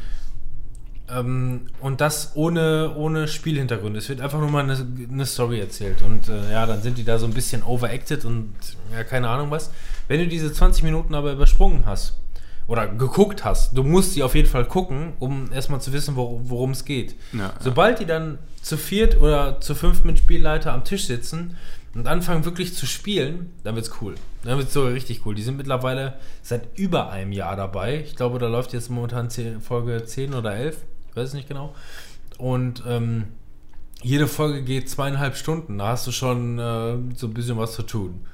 Ähm, 1.09 1.67
und 1.81 2.01
das 2.01 2.33
ohne, 2.35 2.95
ohne 2.97 3.29
Spielhintergrund. 3.29 3.97
Es 3.97 4.09
wird 4.09 4.21
einfach 4.21 4.41
nur 4.41 4.51
mal 4.51 4.65
eine, 4.65 4.77
eine 5.11 5.27
Story 5.27 5.61
erzählt. 5.61 6.03
Und 6.03 6.29
äh, 6.29 6.53
ja, 6.53 6.67
dann 6.67 6.83
sind 6.83 6.99
die 6.99 7.05
da 7.05 7.19
so 7.19 7.27
ein 7.27 7.35
bisschen 7.35 7.63
overacted 7.63 8.25
und 8.25 8.55
ja, 8.93 9.05
keine 9.05 9.29
Ahnung 9.29 9.51
was. 9.51 9.71
Wenn 10.09 10.21
du 10.21 10.27
diese 10.27 10.53
20 10.53 10.83
Minuten 10.83 11.15
aber 11.15 11.33
übersprungen 11.33 11.87
hast 11.87 12.19
oder 12.67 12.89
geguckt 12.89 13.45
hast, 13.45 13.77
du 13.77 13.85
musst 13.85 14.17
die 14.17 14.23
auf 14.23 14.35
jeden 14.35 14.49
Fall 14.49 14.65
gucken, 14.65 15.13
um 15.21 15.53
erstmal 15.53 15.81
zu 15.81 15.93
wissen, 15.93 16.17
wor 16.17 16.41
worum 16.49 16.73
es 16.73 16.85
geht. 16.85 17.15
Ja, 17.33 17.53
Sobald 17.61 18.01
die 18.01 18.07
dann 18.07 18.39
zu 18.61 18.77
viert 18.77 19.21
oder 19.21 19.61
zu 19.61 19.75
fünf 19.75 20.03
mit 20.03 20.19
Spielleiter 20.19 20.73
am 20.73 20.83
Tisch 20.83 21.07
sitzen 21.07 21.57
und 21.95 22.09
anfangen 22.09 22.45
wirklich 22.45 22.75
zu 22.75 22.85
spielen, 22.85 23.53
dann 23.63 23.77
wird's 23.77 23.93
cool. 24.01 24.17
Dann 24.43 24.59
wird's 24.59 24.73
so 24.73 24.87
richtig 24.87 25.25
cool. 25.25 25.37
Die 25.37 25.43
sind 25.43 25.57
mittlerweile 25.57 26.15
seit 26.43 26.77
über 26.77 27.11
einem 27.11 27.31
Jahr 27.33 27.55
dabei. 27.55 28.03
Ich 28.05 28.17
glaube, 28.17 28.39
da 28.41 28.49
läuft 28.49 28.73
jetzt 28.73 28.91
momentan 28.91 29.31
10, 29.31 29.61
Folge 29.61 30.05
10 30.05 30.35
oder 30.35 30.55
11. 30.55 30.79
Weiß 31.17 31.29
es 31.29 31.35
nicht 31.35 31.49
genau. 31.49 31.75
Und 32.39 32.83
ähm, 32.87 33.29
jede 34.03 34.27
Folge 34.27 34.63
geht 34.63 34.91
zweieinhalb 34.91 35.37
Stunden. 35.37 35.79
Da 35.79 35.89
hast 35.89 36.07
du 36.07 36.13
schon 36.13 36.59
äh, 36.59 36.97
so 37.15 37.27
ein 37.27 37.35
bisschen 37.35 37.57
was 37.57 37.73
zu 37.73 37.83
tun. 37.83 38.27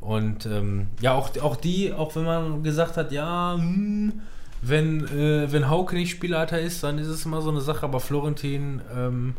Und 0.00 0.46
ähm, 0.46 0.88
ja, 1.00 1.14
auch, 1.14 1.36
auch 1.40 1.56
die, 1.56 1.92
auch 1.92 2.14
wenn 2.14 2.24
man 2.24 2.62
gesagt 2.62 2.96
hat, 2.96 3.10
ja, 3.12 3.54
hm, 3.58 4.20
wenn, 4.60 5.06
äh, 5.06 5.50
wenn 5.50 5.68
Hauke 5.70 5.96
nicht 5.96 6.10
Spielleiter 6.10 6.60
ist, 6.60 6.82
dann 6.84 6.98
ist 6.98 7.08
es 7.08 7.24
immer 7.24 7.40
so 7.40 7.50
eine 7.50 7.60
Sache, 7.60 7.84
aber 7.84 8.00
Florentin, 8.00 8.80
ähm, 8.94 9.34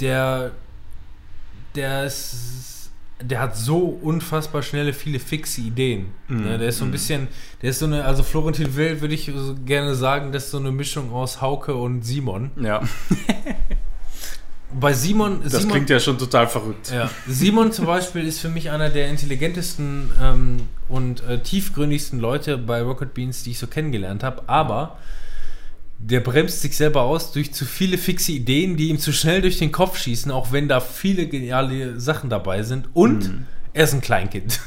der, 0.00 0.52
der 1.74 2.06
ist, 2.06 2.69
der 3.22 3.40
hat 3.40 3.56
so 3.56 3.78
unfassbar 4.02 4.62
schnelle, 4.62 4.92
viele 4.92 5.18
fixe 5.18 5.60
Ideen. 5.60 6.06
Mhm, 6.28 6.44
Ne, 6.44 6.58
der 6.58 6.68
ist 6.68 6.78
so 6.78 6.84
ein 6.84 6.88
mhm. 6.88 6.92
bisschen, 6.92 7.28
der 7.62 7.70
ist 7.70 7.78
so 7.78 7.86
eine, 7.86 8.04
also 8.04 8.22
Florentin 8.22 8.76
Will 8.76 9.00
würde 9.00 9.14
ich 9.14 9.30
so 9.34 9.54
gerne 9.64 9.94
sagen, 9.94 10.32
das 10.32 10.44
ist 10.46 10.50
so 10.52 10.58
eine 10.58 10.72
Mischung 10.72 11.12
aus 11.12 11.40
Hauke 11.40 11.74
und 11.74 12.02
Simon. 12.02 12.50
ja, 12.60 12.80
Bei 14.72 14.92
Simon, 14.92 15.40
das 15.42 15.54
Simon 15.54 15.70
klingt 15.70 15.90
ja 15.90 15.98
schon 15.98 16.16
total 16.16 16.46
verrückt. 16.46 16.92
ja. 16.92 17.10
Simon 17.26 17.72
zum 17.72 17.86
Beispiel 17.86 18.24
ist 18.24 18.38
für 18.38 18.48
mich 18.48 18.70
einer 18.70 18.88
der 18.88 19.08
intelligentesten 19.08 20.10
ähm, 20.22 20.68
und 20.88 21.24
äh, 21.24 21.40
tiefgründigsten 21.42 22.20
Leute 22.20 22.56
bei 22.56 22.80
Rocket 22.80 23.12
Beans, 23.12 23.42
die 23.42 23.50
ich 23.50 23.58
so 23.58 23.66
kennengelernt 23.66 24.22
habe. 24.22 24.44
Aber 24.46 24.96
der 26.02 26.20
bremst 26.20 26.62
sich 26.62 26.76
selber 26.76 27.02
aus 27.02 27.30
durch 27.32 27.52
zu 27.52 27.64
viele 27.66 27.98
fixe 27.98 28.32
Ideen, 28.32 28.76
die 28.76 28.88
ihm 28.88 28.98
zu 28.98 29.12
schnell 29.12 29.42
durch 29.42 29.58
den 29.58 29.70
Kopf 29.70 29.98
schießen, 29.98 30.30
auch 30.32 30.50
wenn 30.50 30.66
da 30.66 30.80
viele 30.80 31.26
geniale 31.26 32.00
Sachen 32.00 32.30
dabei 32.30 32.62
sind. 32.62 32.88
Und 32.94 33.28
Mhm. 33.28 33.46
er 33.74 33.84
ist 33.84 33.92
ein 33.94 34.00
Kleinkind. 34.00 34.60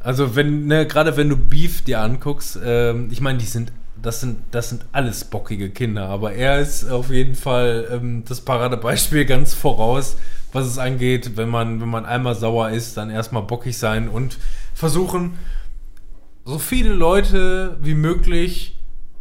Also 0.00 0.36
wenn, 0.36 0.66
ne, 0.66 0.86
gerade 0.86 1.16
wenn 1.16 1.30
du 1.30 1.36
Beef 1.36 1.82
dir 1.82 2.00
anguckst, 2.00 2.58
ähm, 2.62 3.08
ich 3.10 3.22
meine, 3.22 3.38
die 3.38 3.46
sind, 3.46 3.72
das 4.02 4.20
sind, 4.20 4.36
das 4.50 4.68
sind 4.68 4.84
alles 4.92 5.24
bockige 5.24 5.70
Kinder, 5.70 6.08
aber 6.10 6.34
er 6.34 6.60
ist 6.60 6.90
auf 6.90 7.08
jeden 7.10 7.34
Fall 7.36 7.88
ähm, 7.90 8.22
das 8.28 8.42
Paradebeispiel 8.42 9.24
ganz 9.24 9.54
voraus, 9.54 10.18
was 10.52 10.66
es 10.66 10.76
angeht, 10.76 11.36
wenn 11.36 11.48
man, 11.48 11.80
wenn 11.80 11.88
man 11.88 12.04
einmal 12.04 12.34
sauer 12.34 12.68
ist, 12.70 12.98
dann 12.98 13.08
erstmal 13.08 13.44
bockig 13.44 13.78
sein 13.78 14.08
und 14.10 14.36
versuchen, 14.74 15.38
so 16.44 16.58
viele 16.58 16.92
Leute 16.92 17.78
wie 17.80 17.94
möglich 17.94 18.76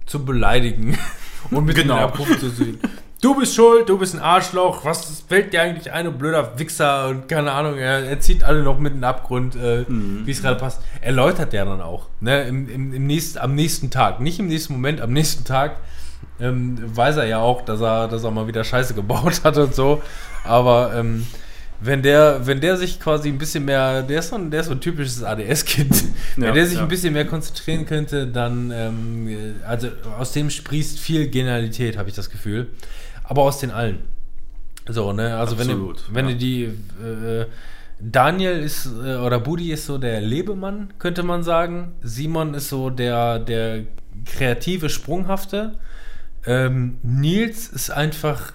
zu 0.05 0.23
beleidigen 0.25 0.97
und 1.51 1.65
mit 1.65 1.75
Genau. 1.75 1.95
genau. 1.95 2.05
Abruf 2.07 2.39
zu 2.39 2.49
sehen. 2.49 2.79
Du 3.21 3.35
bist 3.39 3.55
schuld, 3.55 3.87
du 3.87 3.97
bist 3.97 4.13
ein 4.15 4.19
Arschloch, 4.19 4.83
was 4.83 5.23
fällt 5.25 5.53
dir 5.53 5.61
eigentlich 5.61 5.89
ein, 5.93 6.03
du 6.03 6.11
blöder 6.11 6.59
Wichser 6.59 7.07
und 7.07 7.29
keine 7.29 7.53
Ahnung, 7.53 7.77
er, 7.77 8.03
er 8.03 8.19
zieht 8.19 8.43
alle 8.43 8.63
noch 8.63 8.79
mit 8.79 8.91
in 8.91 8.99
den 8.99 9.03
Abgrund, 9.05 9.55
äh, 9.55 9.85
wie 9.87 10.29
es 10.29 10.41
gerade 10.41 10.59
passt. 10.59 10.81
Erläutert 10.99 11.53
der 11.53 11.63
dann 11.63 11.79
auch, 11.81 12.07
ne, 12.19 12.43
im, 12.43 12.67
im, 12.67 12.93
im 12.93 13.07
nächsten, 13.07 13.37
am 13.39 13.55
nächsten 13.55 13.89
Tag, 13.91 14.19
nicht 14.19 14.39
im 14.39 14.47
nächsten 14.47 14.73
Moment, 14.73 14.99
am 14.99 15.13
nächsten 15.13 15.45
Tag 15.45 15.77
ähm, 16.41 16.77
weiß 16.83 17.15
er 17.15 17.25
ja 17.25 17.39
auch, 17.39 17.61
dass 17.61 17.79
er, 17.79 18.09
dass 18.09 18.25
er 18.25 18.31
mal 18.31 18.47
wieder 18.47 18.65
Scheiße 18.65 18.93
gebaut 18.93 19.41
hat 19.45 19.57
und 19.57 19.73
so, 19.73 20.01
aber 20.43 20.91
ähm, 20.93 21.25
wenn 21.85 22.01
der, 22.01 22.45
wenn 22.47 22.61
der 22.61 22.77
sich 22.77 22.99
quasi 22.99 23.29
ein 23.29 23.37
bisschen 23.37 23.65
mehr, 23.65 24.03
der 24.03 24.19
ist 24.19 24.29
so 24.29 24.35
ein, 24.35 24.49
der 24.49 24.61
ist 24.61 24.67
so 24.67 24.71
ein 24.71 24.79
typisches 24.79 25.23
ADS-Kind, 25.23 25.93
Ja, 26.37 26.47
wenn 26.47 26.53
der 26.53 26.65
sich 26.65 26.77
ja. 26.77 26.83
ein 26.83 26.87
bisschen 26.87 27.13
mehr 27.13 27.25
konzentrieren 27.25 27.85
könnte, 27.85 28.27
dann, 28.27 28.71
ähm, 28.71 29.27
äh, 29.27 29.65
also 29.65 29.89
aus 30.17 30.31
dem 30.31 30.49
sprießt 30.49 30.99
viel 30.99 31.29
Genialität, 31.29 31.97
habe 31.97 32.09
ich 32.09 32.15
das 32.15 32.29
Gefühl. 32.29 32.69
Aber 33.23 33.43
aus 33.43 33.59
den 33.59 33.71
allen. 33.71 33.99
So, 34.87 35.13
ne, 35.13 35.35
also 35.37 35.55
Absolut, 35.55 36.03
wenn 36.13 36.25
du, 36.25 36.29
wenn 36.29 36.29
ja. 36.29 36.31
du 36.31 36.37
die, 36.37 36.63
äh, 36.63 37.45
Daniel 37.99 38.59
ist, 38.59 38.85
äh, 38.85 39.15
oder 39.15 39.39
Budi 39.39 39.71
ist 39.71 39.85
so 39.85 39.97
der 39.97 40.21
Lebemann, 40.21 40.93
könnte 40.99 41.23
man 41.23 41.43
sagen. 41.43 41.93
Simon 42.01 42.53
ist 42.53 42.69
so 42.69 42.89
der, 42.89 43.39
der 43.39 43.83
kreative, 44.25 44.89
sprunghafte. 44.89 45.73
Ähm, 46.45 46.97
Nils 47.01 47.67
ist 47.67 47.89
einfach 47.89 48.53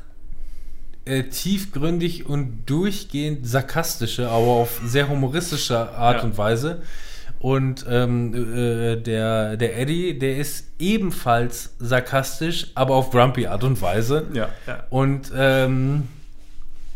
äh, 1.08 1.24
tiefgründig 1.24 2.26
und 2.26 2.64
durchgehend 2.66 3.46
sarkastische, 3.46 4.28
aber 4.28 4.46
auf 4.46 4.80
sehr 4.84 5.08
humoristische 5.08 5.78
Art 5.90 6.18
Ja. 6.18 6.22
und 6.24 6.38
Weise. 6.38 6.82
Und 7.40 7.86
ähm, 7.88 8.34
äh, 8.34 8.96
der, 8.96 9.56
der 9.56 9.78
Eddie, 9.78 10.18
der 10.18 10.38
ist 10.38 10.66
ebenfalls 10.80 11.70
sarkastisch, 11.78 12.72
aber 12.74 12.94
auf 12.96 13.10
grumpy 13.10 13.46
Art 13.46 13.62
und 13.62 13.80
Weise. 13.80 14.26
Ja, 14.32 14.48
ja. 14.66 14.84
Und 14.90 15.30
ähm, 15.36 16.08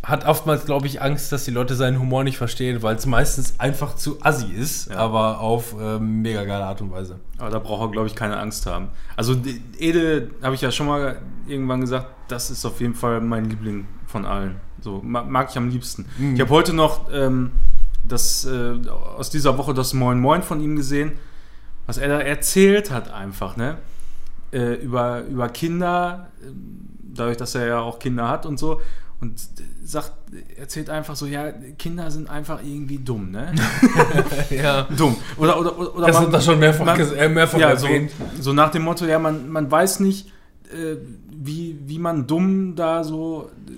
hat 0.03 0.27
oftmals, 0.27 0.65
glaube 0.65 0.89
ich, 0.89 1.01
Angst, 1.01 1.31
dass 1.31 1.45
die 1.45 1.53
Leute 1.53 1.77
seinen 1.77 2.01
Humor 2.01 2.25
nicht 2.25 2.37
verstehen, 2.37 2.83
weil 2.83 2.97
es 2.97 3.07
meistens 3.07 3.55
einfach 3.61 3.95
zu 3.95 4.19
assi 4.21 4.47
ist, 4.53 4.91
Ja. 4.91 4.97
aber 4.97 5.39
auf 5.39 5.77
ähm, 5.81 6.23
mega 6.23 6.43
geile 6.45 6.65
Art 6.65 6.81
und 6.81 6.91
Weise. 6.91 7.21
Aber 7.39 7.51
da 7.51 7.61
braucht 7.61 7.83
er, 7.89 7.93
glaube 7.93 8.09
ich, 8.09 8.17
keine 8.17 8.37
Angst 8.37 8.67
haben. 8.67 8.89
Also 9.17 9.37
Ede, 9.79 10.31
habe 10.43 10.57
ich 10.57 10.61
ja 10.61 10.73
schon 10.73 10.89
mal 10.89 11.19
irgendwann 11.47 11.81
gesagt, 11.83 12.09
das 12.27 12.51
ist 12.51 12.65
auf 12.65 12.81
jeden 12.81 12.95
Fall 12.97 13.21
mein 13.21 13.45
Liebling 13.49 13.87
von 14.13 14.25
allen. 14.25 14.57
So 14.81 15.01
ma- 15.03 15.25
mag 15.25 15.49
ich 15.51 15.57
am 15.57 15.69
liebsten. 15.69 16.07
Mhm. 16.19 16.35
Ich 16.37 16.41
habe 16.41 16.51
heute 16.51 16.73
noch 16.73 17.09
ähm, 17.13 17.51
das, 18.05 18.45
äh, 18.45 18.75
aus 19.17 19.31
dieser 19.31 19.59
Woche 19.59 19.75
das 19.75 19.93
Moin 19.95 20.21
Moin 20.21 20.43
von 20.43 20.61
ihm 20.61 20.77
gesehen, 20.77 21.13
was 21.87 21.99
er 21.99 22.09
da 22.09 22.21
erzählt 22.21 22.91
hat 22.93 23.13
einfach, 23.13 23.57
ne? 23.57 23.79
Äh, 24.53 24.75
über, 24.75 25.23
über 25.25 25.49
Kinder, 25.49 26.29
ähm, 26.45 26.89
dadurch, 27.15 27.37
dass 27.39 27.55
er 27.55 27.67
ja 27.67 27.81
auch 27.81 27.99
Kinder 27.99 28.29
hat 28.29 28.47
und 28.47 28.59
so. 28.59 28.81
Und 29.21 29.41
sagt, 29.85 30.13
erzählt 30.57 30.91
einfach 30.91 31.15
so, 31.15 31.27
ja, 31.27 31.53
Kinder 31.79 32.11
sind 32.11 32.29
einfach 32.29 32.59
irgendwie 32.63 32.99
dumm, 32.99 33.31
ne? 33.31 33.55
ja. 34.51 34.83
dumm. 34.97 35.15
Oder, 35.39 35.61
oder, 35.61 35.79
oder, 35.79 35.95
oder 35.97 36.07
Das 36.09 36.17
man- 36.17 36.27
hat 36.27 36.33
er 36.35 36.41
schon 36.41 36.59
mehrfach, 36.59 36.85
man- 36.85 37.01
äh, 37.17 37.29
mehrfach 37.29 37.59
ja, 37.59 37.77
so, 37.77 37.87
erwähnt. 37.87 38.11
so 38.41 38.53
nach 38.53 38.71
dem 38.73 38.83
Motto, 38.83 39.05
ja, 39.07 39.19
man, 39.21 39.49
man 39.49 39.71
weiß 39.71 40.01
nicht, 40.01 40.27
äh, 40.73 40.97
wie, 41.31 41.79
wie 41.87 41.99
man 42.01 42.27
dumm 42.27 42.75
da 42.75 43.05
so 43.05 43.51
äh, 43.69 43.73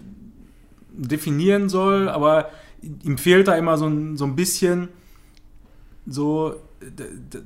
definieren 0.96 1.68
soll, 1.68 2.08
aber 2.08 2.50
ihm 3.02 3.18
fehlt 3.18 3.48
da 3.48 3.56
immer 3.56 3.76
so 3.78 3.86
ein, 3.86 4.16
so 4.16 4.24
ein 4.24 4.36
bisschen 4.36 4.88
so 6.06 6.54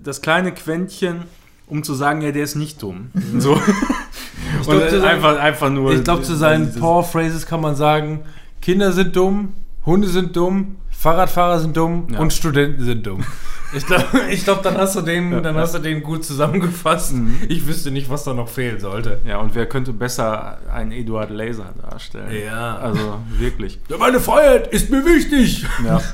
das 0.02 0.20
kleine 0.20 0.52
Quäntchen, 0.52 1.22
um 1.66 1.82
zu 1.82 1.94
sagen, 1.94 2.22
ja, 2.22 2.32
der 2.32 2.44
ist 2.44 2.56
nicht 2.56 2.82
dumm. 2.82 3.10
So. 3.38 3.60
Ich 4.62 4.66
Und 4.68 4.76
glaub, 4.78 4.88
zu 4.88 5.00
sein- 5.00 5.08
einfach, 5.16 5.38
einfach 5.38 5.68
nur. 5.70 5.92
Ich 5.92 6.04
glaube, 6.04 6.22
zu 6.22 6.34
seinen 6.34 6.72
Power 6.74 7.02
Phrases 7.04 7.44
kann 7.44 7.60
man 7.60 7.74
sagen: 7.76 8.20
Kinder 8.62 8.92
sind 8.92 9.14
dumm, 9.14 9.52
Hunde 9.84 10.08
sind 10.08 10.34
dumm, 10.36 10.76
Fahrradfahrer 10.90 11.60
sind 11.60 11.76
dumm 11.76 12.06
Ja. 12.10 12.18
und 12.20 12.32
Studenten 12.32 12.82
sind 12.84 13.06
dumm. 13.06 13.24
Ich 13.74 13.86
glaube, 13.86 14.04
ich 14.30 14.44
glaub, 14.44 14.62
dann, 14.62 14.76
hast 14.76 14.96
du 14.96 15.02
den, 15.02 15.42
dann 15.42 15.56
hast 15.56 15.74
du 15.74 15.78
den 15.78 16.02
gut 16.02 16.24
zusammengefasst. 16.24 17.12
Mhm. 17.12 17.42
Ich 17.48 17.66
wüsste 17.66 17.90
nicht, 17.90 18.08
was 18.08 18.24
da 18.24 18.34
noch 18.34 18.48
fehlen 18.48 18.80
sollte. 18.80 19.20
Ja, 19.26 19.38
und 19.38 19.54
wer 19.54 19.66
könnte 19.66 19.92
besser 19.92 20.58
einen 20.72 20.92
Eduard 20.92 21.30
Laser 21.30 21.74
darstellen? 21.80 22.44
Ja. 22.44 22.78
Also 22.78 23.20
wirklich. 23.30 23.78
Ja, 23.88 23.98
meine 23.98 24.20
Freiheit 24.20 24.68
ist 24.68 24.90
mir 24.90 25.04
wichtig. 25.04 25.66
Ja. 25.84 26.00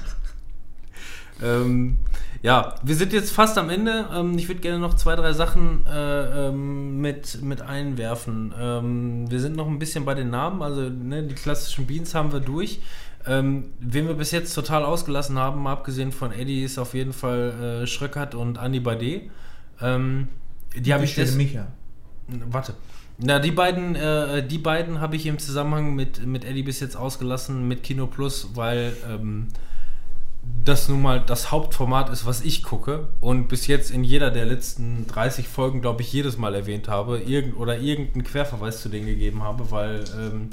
Ähm, 1.42 1.98
ja, 2.42 2.74
wir 2.82 2.94
sind 2.94 3.12
jetzt 3.12 3.32
fast 3.32 3.56
am 3.56 3.70
Ende. 3.70 4.06
Ähm, 4.14 4.36
ich 4.36 4.48
würde 4.48 4.60
gerne 4.60 4.78
noch 4.78 4.94
zwei, 4.94 5.16
drei 5.16 5.32
Sachen 5.32 5.86
äh, 5.86 6.48
ähm, 6.48 7.00
mit, 7.00 7.42
mit 7.42 7.62
einwerfen. 7.62 8.54
Ähm, 8.58 9.30
wir 9.30 9.40
sind 9.40 9.56
noch 9.56 9.66
ein 9.66 9.78
bisschen 9.78 10.04
bei 10.04 10.12
den 10.12 10.28
Namen, 10.28 10.62
also 10.62 10.82
ne, 10.82 11.22
die 11.22 11.34
klassischen 11.34 11.86
Beans 11.86 12.14
haben 12.14 12.32
wir 12.32 12.40
durch. 12.40 12.80
Ähm, 13.26 13.70
wen 13.80 14.06
wir 14.06 14.14
bis 14.14 14.30
jetzt 14.32 14.54
total 14.54 14.84
ausgelassen 14.84 15.38
haben, 15.38 15.62
mal 15.62 15.72
abgesehen 15.72 16.12
von 16.12 16.32
Eddie, 16.32 16.62
ist 16.62 16.78
auf 16.78 16.94
jeden 16.94 17.12
Fall 17.12 17.82
äh, 17.82 17.86
Schröckert 17.86 18.34
und 18.34 18.58
Andy 18.58 18.80
Bade. 18.80 19.22
Ähm, 19.80 20.28
die 20.76 20.92
habe 20.92 21.04
ich 21.04 21.14
des 21.14 21.34
Micha. 21.34 21.66
Warte. 22.50 22.74
Na, 23.18 23.38
die 23.38 23.52
beiden, 23.52 23.94
äh, 23.94 24.46
die 24.46 24.58
beiden 24.58 25.00
habe 25.00 25.16
ich 25.16 25.26
im 25.26 25.38
Zusammenhang 25.38 25.94
mit, 25.94 26.26
mit 26.26 26.44
Eddie 26.44 26.64
bis 26.64 26.80
jetzt 26.80 26.96
ausgelassen, 26.96 27.68
mit 27.68 27.82
Kino 27.82 28.06
Plus, 28.06 28.50
weil 28.54 28.92
ähm, 29.08 29.48
das 30.64 30.88
nun 30.88 31.02
mal 31.02 31.20
das 31.20 31.50
Hauptformat 31.50 32.10
ist, 32.10 32.26
was 32.26 32.42
ich 32.42 32.62
gucke 32.62 33.08
und 33.20 33.48
bis 33.48 33.66
jetzt 33.66 33.90
in 33.90 34.04
jeder 34.04 34.30
der 34.30 34.46
letzten 34.46 35.06
30 35.06 35.48
Folgen, 35.48 35.80
glaube 35.80 36.02
ich, 36.02 36.12
jedes 36.12 36.38
Mal 36.38 36.54
erwähnt 36.54 36.88
habe 36.88 37.18
irgend, 37.18 37.56
oder 37.56 37.78
irgendeinen 37.78 38.24
Querverweis 38.24 38.82
zu 38.82 38.88
denen 38.88 39.06
gegeben 39.06 39.42
habe, 39.42 39.70
weil 39.70 40.04
ähm, 40.18 40.50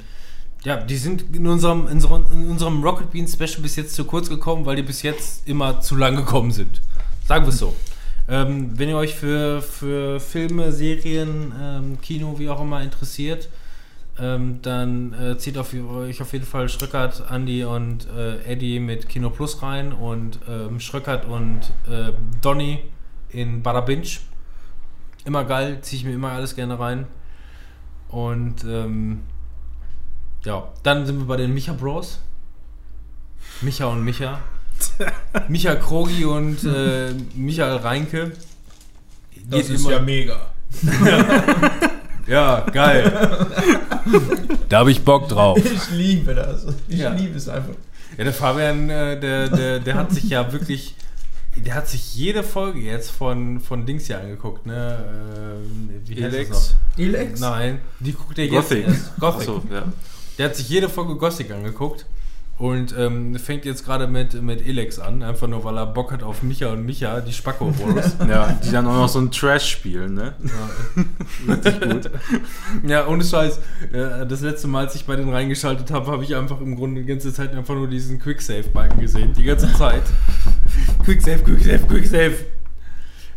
ja, 0.64 0.76
die 0.76 0.96
sind 0.96 1.34
in 1.34 1.46
unserem, 1.46 1.88
in 1.88 1.94
unserem, 1.94 2.24
in 2.32 2.50
unserem 2.50 2.82
Rocket 2.82 3.10
Bean 3.10 3.26
Special 3.26 3.60
bis 3.62 3.76
jetzt 3.76 3.94
zu 3.94 4.04
kurz 4.04 4.28
gekommen, 4.28 4.64
weil 4.64 4.76
die 4.76 4.82
bis 4.82 5.02
jetzt 5.02 5.46
immer 5.48 5.80
zu 5.80 5.96
lang 5.96 6.16
gekommen 6.16 6.52
sind. 6.52 6.80
Sagen 7.26 7.44
wir 7.44 7.50
es 7.50 7.58
so. 7.58 7.74
Ähm, 8.28 8.78
wenn 8.78 8.88
ihr 8.88 8.96
euch 8.96 9.14
für, 9.14 9.60
für 9.60 10.20
Filme, 10.20 10.70
Serien, 10.70 11.52
ähm, 11.60 12.00
Kino, 12.00 12.38
wie 12.38 12.48
auch 12.48 12.60
immer 12.60 12.80
interessiert, 12.80 13.48
ähm, 14.18 14.60
dann 14.62 15.14
äh, 15.14 15.38
zieht 15.38 15.58
auf, 15.58 15.74
euch 15.74 16.22
auf 16.22 16.32
jeden 16.32 16.44
Fall 16.44 16.68
Schröckert, 16.68 17.24
Andy 17.30 17.64
und 17.64 18.06
äh, 18.16 18.42
Eddie 18.44 18.78
mit 18.78 19.08
Kino 19.08 19.30
Plus 19.30 19.62
rein 19.62 19.92
und 19.92 20.38
ähm, 20.48 20.78
Schröckert 20.78 21.24
und 21.24 21.60
äh, 21.90 22.12
Donny 22.40 22.78
in 23.30 23.62
Bada 23.62 23.80
Binge. 23.80 24.08
Immer 25.24 25.44
geil, 25.44 25.78
ziehe 25.80 26.00
ich 26.00 26.04
mir 26.04 26.14
immer 26.14 26.32
alles 26.32 26.54
gerne 26.54 26.78
rein. 26.78 27.06
Und 28.08 28.64
ähm, 28.64 29.22
ja, 30.44 30.68
dann 30.82 31.06
sind 31.06 31.18
wir 31.18 31.26
bei 31.26 31.36
den 31.36 31.52
Micha 31.54 31.72
Bros. 31.72 32.18
Micha 33.60 33.86
und 33.86 34.02
Micha. 34.04 34.40
Micha 35.48 35.74
Krogi 35.76 36.24
und 36.24 36.64
äh, 36.64 37.12
Michael 37.34 37.76
Reinke. 37.76 38.32
Das 39.48 39.66
Geht 39.66 39.70
ist 39.76 39.80
immer- 39.82 39.92
ja 39.92 40.00
mega. 40.00 40.40
ja, 42.26 42.60
geil. 42.72 43.12
da 44.68 44.78
habe 44.78 44.90
ich 44.90 45.04
Bock 45.04 45.28
drauf. 45.28 45.58
Ich 45.64 45.90
liebe 45.90 46.34
das. 46.34 46.66
Ich 46.88 46.98
Ja. 46.98 47.10
liebe 47.12 47.36
es 47.36 47.48
einfach. 47.48 47.74
Ja, 48.18 48.24
der 48.24 48.32
Fabian, 48.32 48.88
äh, 48.90 49.18
der, 49.20 49.48
der, 49.48 49.80
der 49.80 49.94
hat 49.94 50.12
sich 50.12 50.24
ja 50.24 50.52
wirklich, 50.52 50.94
der 51.56 51.74
hat 51.74 51.88
sich 51.88 52.14
jede 52.14 52.42
Folge 52.42 52.80
jetzt 52.80 53.10
von, 53.10 53.60
von 53.60 53.86
Dings 53.86 54.06
hier 54.06 54.18
angeguckt, 54.20 54.66
ne? 54.66 55.58
Äh, 56.04 56.08
wie 56.08 56.22
heißt 56.22 56.34
Elex? 56.34 56.48
das 56.50 56.76
Elex? 56.98 57.40
noch? 57.40 57.50
Nein, 57.50 57.80
die 58.00 58.12
guckt 58.12 58.38
er 58.38 58.44
jetzt 58.46 58.68
Gothic. 58.70 58.86
erst. 58.88 59.16
Gothic. 59.18 59.40
Achso, 59.48 59.62
ja. 59.72 59.82
Der 60.42 60.48
hat 60.48 60.56
sich 60.56 60.68
jede 60.68 60.88
Folge 60.88 61.14
Gothic 61.14 61.52
angeguckt 61.52 62.04
und 62.58 62.92
ähm, 62.98 63.36
fängt 63.36 63.64
jetzt 63.64 63.84
gerade 63.84 64.08
mit, 64.08 64.42
mit 64.42 64.66
Elex 64.66 64.98
an, 64.98 65.22
einfach 65.22 65.46
nur 65.46 65.62
weil 65.62 65.76
er 65.78 65.86
Bock 65.86 66.10
hat 66.10 66.24
auf 66.24 66.42
Micha 66.42 66.72
und 66.72 66.84
Micha, 66.84 67.20
die 67.20 67.32
Spacko 67.32 67.66
Bros. 67.70 68.16
ja, 68.28 68.58
die 68.64 68.72
dann 68.72 68.88
auch 68.88 68.96
noch 68.96 69.08
so 69.08 69.20
ein 69.20 69.30
Trash 69.30 69.70
spielen, 69.70 70.14
ne? 70.14 70.34
Richtig 71.46 71.80
gut. 71.80 72.10
Ja, 72.84 73.06
ohne 73.06 73.22
Scheiß. 73.22 73.58
äh, 73.92 74.26
Das 74.26 74.40
letzte 74.40 74.66
Mal, 74.66 74.86
als 74.86 74.96
ich 74.96 75.04
bei 75.06 75.14
denen 75.14 75.32
reingeschaltet 75.32 75.92
habe, 75.92 76.10
habe 76.10 76.24
ich 76.24 76.34
einfach 76.34 76.60
im 76.60 76.74
Grunde 76.74 77.02
die 77.02 77.06
ganze 77.06 77.32
Zeit 77.32 77.54
einfach 77.54 77.74
nur 77.76 77.86
diesen 77.86 78.18
Quicksave-Balken 78.18 79.00
gesehen. 79.00 79.34
Die 79.34 79.44
ganze 79.44 79.72
Zeit. 79.72 80.02
Quicksave, 81.04 81.44
Quicksave, 81.44 81.86
Quicksave. 81.86 82.34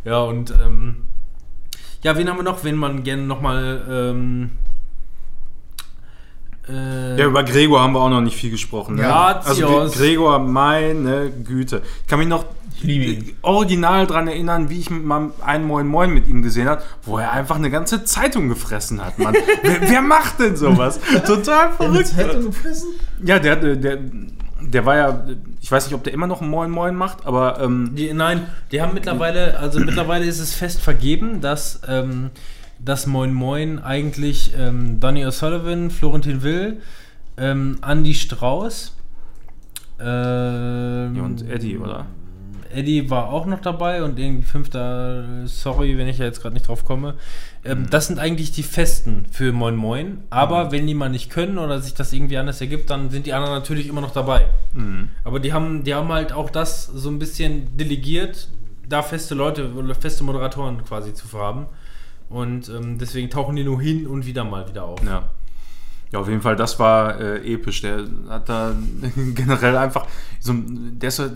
Ja, 0.05 0.21
und 0.21 0.49
ähm, 0.59 1.05
Ja, 2.03 2.17
wen 2.17 2.27
haben 2.27 2.37
wir 2.39 2.43
noch, 2.43 2.63
wen 2.63 2.77
man 2.77 3.03
gerne 3.03 3.21
nochmal. 3.27 3.85
Ähm, 3.87 4.49
äh, 6.69 7.17
Ja, 7.19 7.25
über 7.25 7.43
Gregor 7.43 7.81
haben 7.81 7.93
wir 7.93 8.01
auch 8.01 8.09
noch 8.09 8.21
nicht 8.21 8.35
viel 8.37 8.51
gesprochen. 8.51 8.95
Ne? 8.95 9.03
Ja, 9.03 9.41
also 9.43 9.89
Gregor, 9.93 10.39
meine 10.39 11.29
Güte. 11.31 11.81
Ich 12.01 12.07
kann 12.07 12.19
mich 12.19 12.27
noch 12.27 12.45
original 13.41 14.05
dran 14.05 14.27
erinnern, 14.27 14.69
wie 14.69 14.79
ich 14.79 14.89
mal 14.89 15.31
einen 15.43 15.65
Moin 15.65 15.87
Moin 15.87 16.13
mit 16.13 16.27
ihm 16.27 16.41
gesehen 16.41 16.67
habe, 16.67 16.83
wo 17.03 17.17
er 17.17 17.31
einfach 17.31 17.55
eine 17.55 17.69
ganze 17.71 18.03
Zeitung 18.03 18.49
gefressen 18.49 19.03
hat, 19.03 19.17
Mann. 19.17 19.33
wer, 19.63 19.81
wer 19.89 20.01
macht 20.01 20.39
denn 20.39 20.55
sowas? 20.55 20.99
Total 21.25 21.67
Eine 21.67 21.75
verrückt. 21.75 22.07
Zeitung 22.07 22.45
gefressen? 22.45 22.89
Ja, 23.23 23.39
der, 23.39 23.55
der, 23.55 23.75
der, 23.75 23.99
der 24.61 24.85
war 24.85 24.95
ja, 24.97 25.25
ich 25.61 25.71
weiß 25.71 25.85
nicht, 25.85 25.95
ob 25.95 26.03
der 26.03 26.13
immer 26.13 26.27
noch 26.27 26.41
ein 26.41 26.49
Moin 26.49 26.69
Moin 26.69 26.95
macht, 26.95 27.25
aber 27.25 27.61
ähm, 27.61 27.91
Die, 27.95 28.13
nein, 28.13 28.47
die 28.71 28.81
haben 28.81 28.93
mittlerweile, 28.93 29.57
also 29.57 29.79
mittlerweile 29.79 30.25
ist 30.25 30.39
es 30.39 30.53
fest 30.53 30.81
vergeben, 30.81 31.41
dass 31.41 31.79
ähm, 31.87 32.29
das 32.85 33.07
Moin 33.07 33.33
Moin 33.33 33.79
eigentlich 33.79 34.53
ähm, 34.57 34.99
Donny 34.99 35.25
O'Sullivan, 35.25 35.89
Florentin 35.89 36.43
Will, 36.43 36.81
ähm, 37.37 37.79
Andy 37.85 38.13
Strauß 38.13 38.95
ähm, 39.99 41.15
ja, 41.15 41.23
und 41.23 41.49
Eddie, 41.49 41.77
oder? 41.77 42.05
Eddie 42.71 43.09
war 43.09 43.29
auch 43.29 43.45
noch 43.45 43.61
dabei 43.61 44.03
und 44.03 44.19
irgendwie 44.19 44.45
fünfter, 44.45 45.45
sorry, 45.45 45.97
wenn 45.97 46.07
ich 46.07 46.17
ja 46.17 46.25
jetzt 46.25 46.41
gerade 46.41 46.53
nicht 46.53 46.67
drauf 46.67 46.83
komme. 46.83 47.15
Ähm, 47.63 47.87
Das 47.89 48.07
sind 48.07 48.19
eigentlich 48.19 48.51
die 48.51 48.63
Festen 48.63 49.25
für 49.31 49.53
Moin 49.53 49.75
Moin. 49.75 50.23
Aber 50.29 50.71
wenn 50.71 50.85
die 50.85 50.93
mal 50.93 51.09
nicht 51.09 51.29
können 51.29 51.57
oder 51.57 51.79
sich 51.79 51.93
das 51.93 52.11
irgendwie 52.11 52.37
anders 52.37 52.59
ergibt, 52.59 52.89
dann 52.89 53.09
sind 53.09 53.25
die 53.25 53.33
anderen 53.33 53.55
natürlich 53.55 53.87
immer 53.87 54.01
noch 54.01 54.11
dabei. 54.11 54.47
Mhm. 54.73 55.09
Aber 55.23 55.39
die 55.39 55.53
haben, 55.53 55.83
die 55.83 55.93
haben 55.95 56.09
halt 56.09 56.33
auch 56.33 56.49
das 56.49 56.85
so 56.85 57.09
ein 57.09 57.17
bisschen 57.17 57.77
delegiert, 57.77 58.49
da 58.87 59.01
feste 59.01 59.35
Leute 59.35 59.73
oder 59.73 59.95
feste 59.95 60.23
Moderatoren 60.23 60.83
quasi 60.83 61.13
zu 61.13 61.25
haben. 61.33 61.67
Und 62.29 62.69
ähm, 62.69 62.97
deswegen 62.97 63.29
tauchen 63.29 63.55
die 63.55 63.63
nur 63.63 63.79
hin 63.81 64.07
und 64.07 64.25
wieder 64.25 64.43
mal 64.43 64.67
wieder 64.67 64.83
auf. 64.85 65.03
Ja. 65.03 65.29
Ja, 66.11 66.19
auf 66.19 66.27
jeden 66.29 66.41
Fall, 66.41 66.55
das 66.55 66.79
war 66.79 67.19
äh, 67.19 67.53
episch. 67.53 67.81
Der 67.81 68.05
hat 68.29 68.47
da 68.49 68.73
generell 69.35 69.77
einfach 69.77 70.05
so 70.39 70.53
ein- 70.53 70.97
der 70.99 71.09
ist 71.09 71.15
so, 71.17 71.23
äh, 71.25 71.29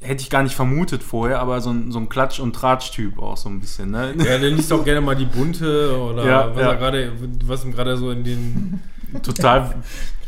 hätte 0.00 0.22
ich 0.22 0.30
gar 0.30 0.42
nicht 0.42 0.54
vermutet 0.54 1.02
vorher, 1.02 1.40
aber 1.40 1.60
so 1.60 1.70
ein, 1.70 1.90
so 1.92 1.98
ein 1.98 2.08
Klatsch- 2.08 2.40
und 2.40 2.54
Tratsch-Typ 2.54 3.18
auch 3.18 3.36
so 3.36 3.48
ein 3.48 3.60
bisschen, 3.60 3.90
ne? 3.90 4.14
Ja, 4.18 4.38
der 4.38 4.50
liest 4.50 4.72
auch 4.72 4.84
gerne 4.84 5.00
mal 5.00 5.16
die 5.16 5.24
bunte 5.26 5.96
oder 6.00 6.26
Ja, 6.26 6.50
was, 6.54 6.60
ja. 6.62 6.70
er 6.72 6.76
gerade, 6.76 7.12
was 7.46 7.64
ihm 7.64 7.72
gerade 7.72 7.96
so 7.96 8.10
in 8.10 8.24
den. 8.24 8.80
Total 9.22 9.74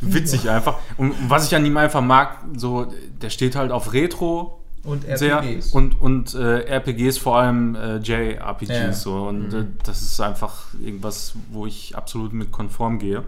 witzig 0.03 0.51
einfach. 0.51 0.77
Und 0.99 1.15
was 1.29 1.47
ich 1.47 1.57
an 1.57 1.65
ihm 1.65 1.77
einfach 1.79 2.03
mag, 2.03 2.39
so, 2.57 2.93
der 3.23 3.31
steht 3.31 3.57
halt 3.57 3.73
auf 3.73 3.93
Retro 3.95 4.61
Und 4.85 5.05
sehr 5.17 5.39
RPGs. 5.39 5.73
und, 5.73 6.01
und 6.01 6.35
äh, 6.35 6.61
RPGs, 6.77 7.17
vor 7.19 7.39
allem 7.39 7.75
äh, 7.75 7.97
JRPGs 7.99 8.69
Ja. 8.69 8.93
so. 8.93 9.15
Und 9.29 9.53
äh, 9.55 9.65
das 9.83 10.03
ist 10.03 10.21
einfach 10.21 10.75
irgendwas, 10.83 11.35
wo 11.51 11.67
ich 11.67 11.97
absolut 11.97 12.33
mit 12.35 12.53
konform 12.53 12.99
gehe. 12.99 13.25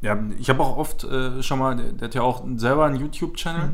Ja, 0.00 0.18
ich 0.38 0.50
habe 0.50 0.62
auch 0.62 0.76
oft 0.76 1.04
äh, 1.04 1.42
schon 1.42 1.58
mal, 1.60 1.76
der, 1.76 1.92
der 1.92 2.08
hat 2.08 2.14
ja 2.14 2.22
auch 2.22 2.44
selber 2.56 2.84
einen 2.86 2.96
YouTube-Channel. 2.96 3.70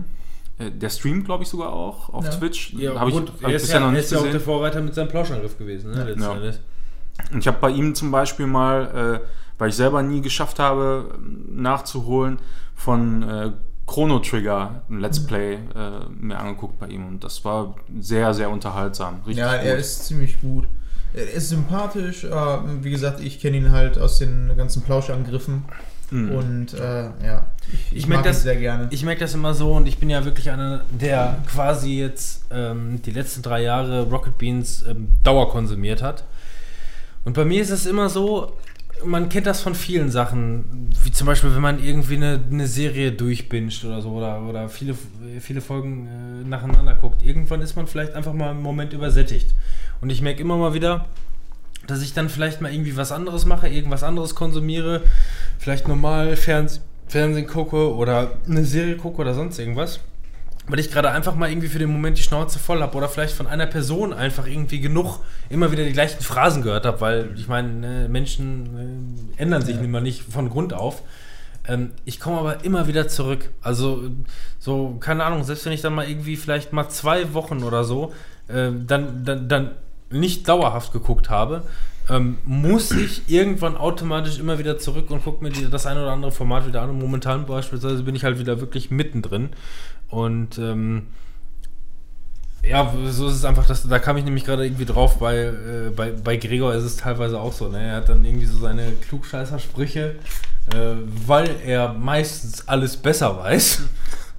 Äh, 0.58 0.70
der 0.70 0.90
streamt, 0.90 1.24
glaube 1.24 1.42
ich, 1.42 1.48
sogar 1.48 1.72
auch 1.72 2.10
auf 2.10 2.24
Ja. 2.24 2.30
Twitch. 2.30 2.72
Ja, 2.74 3.00
Hab 3.00 3.08
ich, 3.08 3.14
gut, 3.14 3.32
hab 3.42 3.48
er 3.50 3.56
ist, 3.56 3.72
ja, 3.72 3.80
noch 3.80 3.86
er 3.86 3.92
nicht 3.92 4.00
ist 4.02 4.12
ja 4.12 4.18
auch 4.18 4.22
der. 4.30 4.40
Vorreiter 4.40 4.80
mit 4.80 4.94
seinem 4.94 5.08
Plauschangriff 5.08 5.58
gewesen, 5.58 5.90
ne? 5.92 6.14
Ja. 6.18 6.36
Ich 7.38 7.46
habe 7.48 7.58
bei 7.60 7.70
ihm 7.70 7.94
zum 7.94 8.10
Beispiel 8.10 8.46
mal, 8.46 9.20
äh, 9.22 9.26
weil 9.58 9.70
ich 9.70 9.74
selber 9.76 10.02
nie 10.02 10.20
geschafft 10.20 10.58
habe, 10.58 11.18
nachzuholen, 11.48 12.38
von 12.74 13.22
äh, 13.22 13.52
Chrono 13.90 14.20
Trigger 14.20 14.82
ein 14.88 15.00
Let's 15.00 15.26
Play 15.26 15.54
äh, 15.54 15.58
mir 16.20 16.38
angeguckt 16.38 16.78
bei 16.78 16.86
ihm. 16.86 17.06
Und 17.08 17.24
das 17.24 17.44
war 17.44 17.74
sehr, 17.98 18.32
sehr 18.34 18.48
unterhaltsam. 18.48 19.16
Richtig 19.26 19.38
Ja, 19.38 19.54
er 19.54 19.72
gut. 19.72 19.80
ist 19.80 20.06
ziemlich 20.06 20.40
gut. 20.40 20.68
Er 21.12 21.28
ist 21.28 21.48
sympathisch. 21.48 22.22
Äh, 22.22 22.30
wie 22.84 22.90
gesagt, 22.90 23.18
ich 23.20 23.40
kenne 23.40 23.56
ihn 23.56 23.72
halt 23.72 23.98
aus 23.98 24.18
den 24.18 24.52
ganzen 24.56 24.82
Plauschangriffen. 24.82 25.64
Mhm. 26.12 26.30
Und 26.30 26.74
äh, 26.74 27.04
ja, 27.24 27.46
ich, 27.72 27.96
Ich 27.98 28.06
merk 28.06 28.20
mag 28.20 28.26
das- 28.26 28.42
sehr 28.44 28.56
gerne. 28.56 28.86
Ich 28.90 29.04
merke 29.04 29.20
das 29.22 29.34
immer 29.34 29.54
so 29.54 29.72
und 29.72 29.88
ich 29.88 29.98
bin 29.98 30.08
ja 30.08 30.24
wirklich 30.24 30.50
einer, 30.50 30.82
der 30.92 31.38
quasi 31.46 31.98
jetzt 31.98 32.44
ähm, 32.52 33.02
die 33.02 33.10
letzten 33.12 33.42
drei 33.42 33.62
Jahre 33.62 34.08
Rocket 34.08 34.38
Beans 34.38 34.84
ähm, 34.88 35.08
Dauer 35.24 35.50
konsumiert 35.50 36.00
hat. 36.02 36.22
Und 37.24 37.34
bei 37.34 37.44
mir 37.44 37.60
ist 37.60 37.70
es 37.70 37.86
immer 37.86 38.08
so, 38.08 38.52
man 39.04 39.28
kennt 39.28 39.46
das 39.46 39.60
von 39.60 39.74
vielen 39.74 40.10
Sachen, 40.10 40.90
wie 41.02 41.12
zum 41.12 41.26
Beispiel, 41.26 41.54
wenn 41.54 41.62
man 41.62 41.82
irgendwie 41.82 42.16
eine, 42.16 42.40
eine 42.50 42.66
Serie 42.66 43.12
durchbinscht 43.12 43.84
oder 43.84 44.00
so 44.00 44.10
oder, 44.10 44.42
oder 44.42 44.68
viele, 44.68 44.94
viele 45.40 45.60
Folgen 45.60 46.06
äh, 46.06 46.48
nacheinander 46.48 46.94
guckt. 46.94 47.22
Irgendwann 47.22 47.62
ist 47.62 47.76
man 47.76 47.86
vielleicht 47.86 48.14
einfach 48.14 48.32
mal 48.32 48.50
einen 48.50 48.62
Moment 48.62 48.92
übersättigt. 48.92 49.54
Und 50.00 50.10
ich 50.10 50.22
merke 50.22 50.40
immer 50.40 50.56
mal 50.56 50.74
wieder, 50.74 51.06
dass 51.86 52.02
ich 52.02 52.12
dann 52.12 52.28
vielleicht 52.28 52.60
mal 52.60 52.72
irgendwie 52.72 52.96
was 52.96 53.12
anderes 53.12 53.46
mache, 53.46 53.68
irgendwas 53.68 54.02
anderes 54.02 54.34
konsumiere, 54.34 55.02
vielleicht 55.58 55.88
normal 55.88 56.36
Fernseh 56.36 56.80
Fernsehen 57.10 57.48
gucke 57.48 57.92
oder 57.92 58.36
eine 58.46 58.64
Serie 58.64 58.96
gucke 58.96 59.20
oder 59.20 59.34
sonst 59.34 59.58
irgendwas, 59.58 59.98
weil 60.70 60.78
ich 60.78 60.90
gerade 60.90 61.10
einfach 61.10 61.34
mal 61.34 61.50
irgendwie 61.50 61.68
für 61.68 61.78
den 61.78 61.90
Moment 61.90 62.18
die 62.18 62.22
Schnauze 62.22 62.58
voll 62.58 62.80
habe 62.82 62.96
oder 62.96 63.08
vielleicht 63.08 63.34
von 63.34 63.46
einer 63.46 63.66
Person 63.66 64.12
einfach 64.12 64.46
irgendwie 64.46 64.80
genug 64.80 65.20
immer 65.48 65.72
wieder 65.72 65.84
die 65.84 65.92
gleichen 65.92 66.22
Phrasen 66.22 66.62
gehört 66.62 66.86
habe, 66.86 67.00
weil 67.00 67.30
ich 67.36 67.48
meine, 67.48 67.68
ne, 67.72 68.08
Menschen 68.08 69.28
äh, 69.38 69.42
ändern 69.42 69.62
sich 69.62 69.76
Ja. 69.76 69.82
immer 69.82 70.00
nicht 70.00 70.22
von 70.30 70.48
Grund 70.50 70.72
auf. 70.72 71.02
Ähm, 71.68 71.90
ich 72.04 72.20
komme 72.20 72.38
aber 72.38 72.64
immer 72.64 72.86
wieder 72.86 73.08
zurück. 73.08 73.50
Also, 73.60 74.02
so, 74.58 74.96
keine 75.00 75.24
Ahnung, 75.24 75.44
selbst 75.44 75.64
wenn 75.66 75.72
ich 75.72 75.82
dann 75.82 75.94
mal 75.94 76.08
irgendwie 76.08 76.36
vielleicht 76.36 76.72
mal 76.72 76.88
zwei 76.88 77.34
Wochen 77.34 77.62
oder 77.62 77.84
so 77.84 78.12
äh, 78.48 78.70
dann, 78.86 79.24
dann, 79.24 79.48
dann 79.48 79.70
nicht 80.10 80.48
dauerhaft 80.48 80.92
geguckt 80.92 81.30
habe, 81.30 81.62
ähm, 82.08 82.38
muss 82.44 82.90
ich 82.90 83.22
irgendwann 83.28 83.76
automatisch 83.76 84.38
immer 84.40 84.58
wieder 84.58 84.78
zurück 84.78 85.10
und 85.10 85.22
gucke 85.22 85.44
mir 85.44 85.50
die, 85.50 85.70
das 85.70 85.86
eine 85.86 86.02
oder 86.02 86.10
andere 86.12 86.32
Format 86.32 86.66
wieder 86.66 86.82
an. 86.82 86.90
Und 86.90 86.98
momentan 86.98 87.46
beispielsweise 87.46 88.02
bin 88.02 88.16
ich 88.16 88.24
halt 88.24 88.38
wieder 88.40 88.60
wirklich 88.60 88.90
mittendrin. 88.90 89.50
Und 90.10 90.58
ähm, 90.58 91.06
ja, 92.62 92.92
so 93.08 93.28
ist 93.28 93.34
es 93.36 93.44
einfach, 93.44 93.66
dass, 93.66 93.88
da 93.88 93.98
kam 93.98 94.16
ich 94.18 94.24
nämlich 94.24 94.44
gerade 94.44 94.64
irgendwie 94.66 94.84
drauf, 94.84 95.18
bei, 95.18 95.36
äh, 95.36 95.90
bei, 95.96 96.10
bei 96.12 96.36
Gregor 96.36 96.74
ist 96.74 96.84
es 96.84 96.96
teilweise 96.96 97.40
auch 97.40 97.52
so. 97.52 97.68
Ne? 97.68 97.80
Er 97.82 97.96
hat 97.96 98.08
dann 98.10 98.24
irgendwie 98.24 98.46
so 98.46 98.58
seine 98.58 98.92
Klugscheißer-Sprüche, 99.08 100.16
äh, 100.74 100.76
weil 101.26 101.56
er 101.64 101.92
meistens 101.94 102.68
alles 102.68 102.96
besser 102.96 103.38
weiß. 103.38 103.82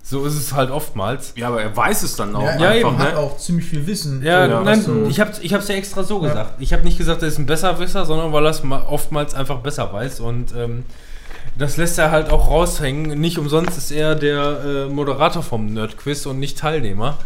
So 0.04 0.26
ist 0.26 0.34
es 0.36 0.52
halt 0.54 0.72
oftmals. 0.72 1.32
ja, 1.38 1.48
aber 1.48 1.62
er 1.62 1.78
weiß 1.78 2.04
es 2.04 2.18
dann 2.18 2.36
auch 2.36 2.44
ja, 2.44 2.56
ja, 2.60 2.66
er 2.72 2.76
eben, 2.82 2.98
hat 2.98 3.14
ne? 3.14 3.18
auch 3.20 3.38
ziemlich 3.38 3.66
viel 3.68 3.88
Wissen. 3.88 4.22
Ja, 4.24 4.46
Ja, 4.46 4.62
nein, 4.62 4.82
so- 4.82 5.06
ich 5.06 5.22
habe 5.22 5.32
ich 5.42 5.54
hab's 5.54 5.70
ja 5.70 5.76
extra 5.76 6.04
so 6.04 6.22
Ja. 6.22 6.28
gesagt. 6.28 6.56
Ich 6.60 6.74
habe 6.74 6.84
nicht 6.84 6.98
gesagt, 6.98 7.22
er 7.22 7.30
ist 7.30 7.38
ein 7.38 7.46
Besserwisser, 7.46 8.06
sondern 8.06 8.34
weil 8.34 8.44
er 8.46 8.50
es 8.50 8.62
ma- 8.62 8.84
oftmals 8.90 9.34
einfach 9.36 9.60
besser 9.60 9.94
weiß. 9.94 10.20
Und 10.20 10.54
ähm, 10.54 10.84
das 11.58 11.78
lässt 11.78 11.98
er 11.98 12.12
halt 12.12 12.30
auch 12.30 12.50
raushängen. 12.50 13.20
Nicht 13.20 13.38
umsonst 13.38 13.78
ist 13.78 13.92
er 13.92 14.16
der 14.16 14.88
äh, 14.90 14.94
Moderator 14.94 15.44
vom 15.44 15.74
Nerdquiz 15.74 16.26
und 16.26 16.40
nicht 16.40 16.58
Teilnehmer. 16.58 17.18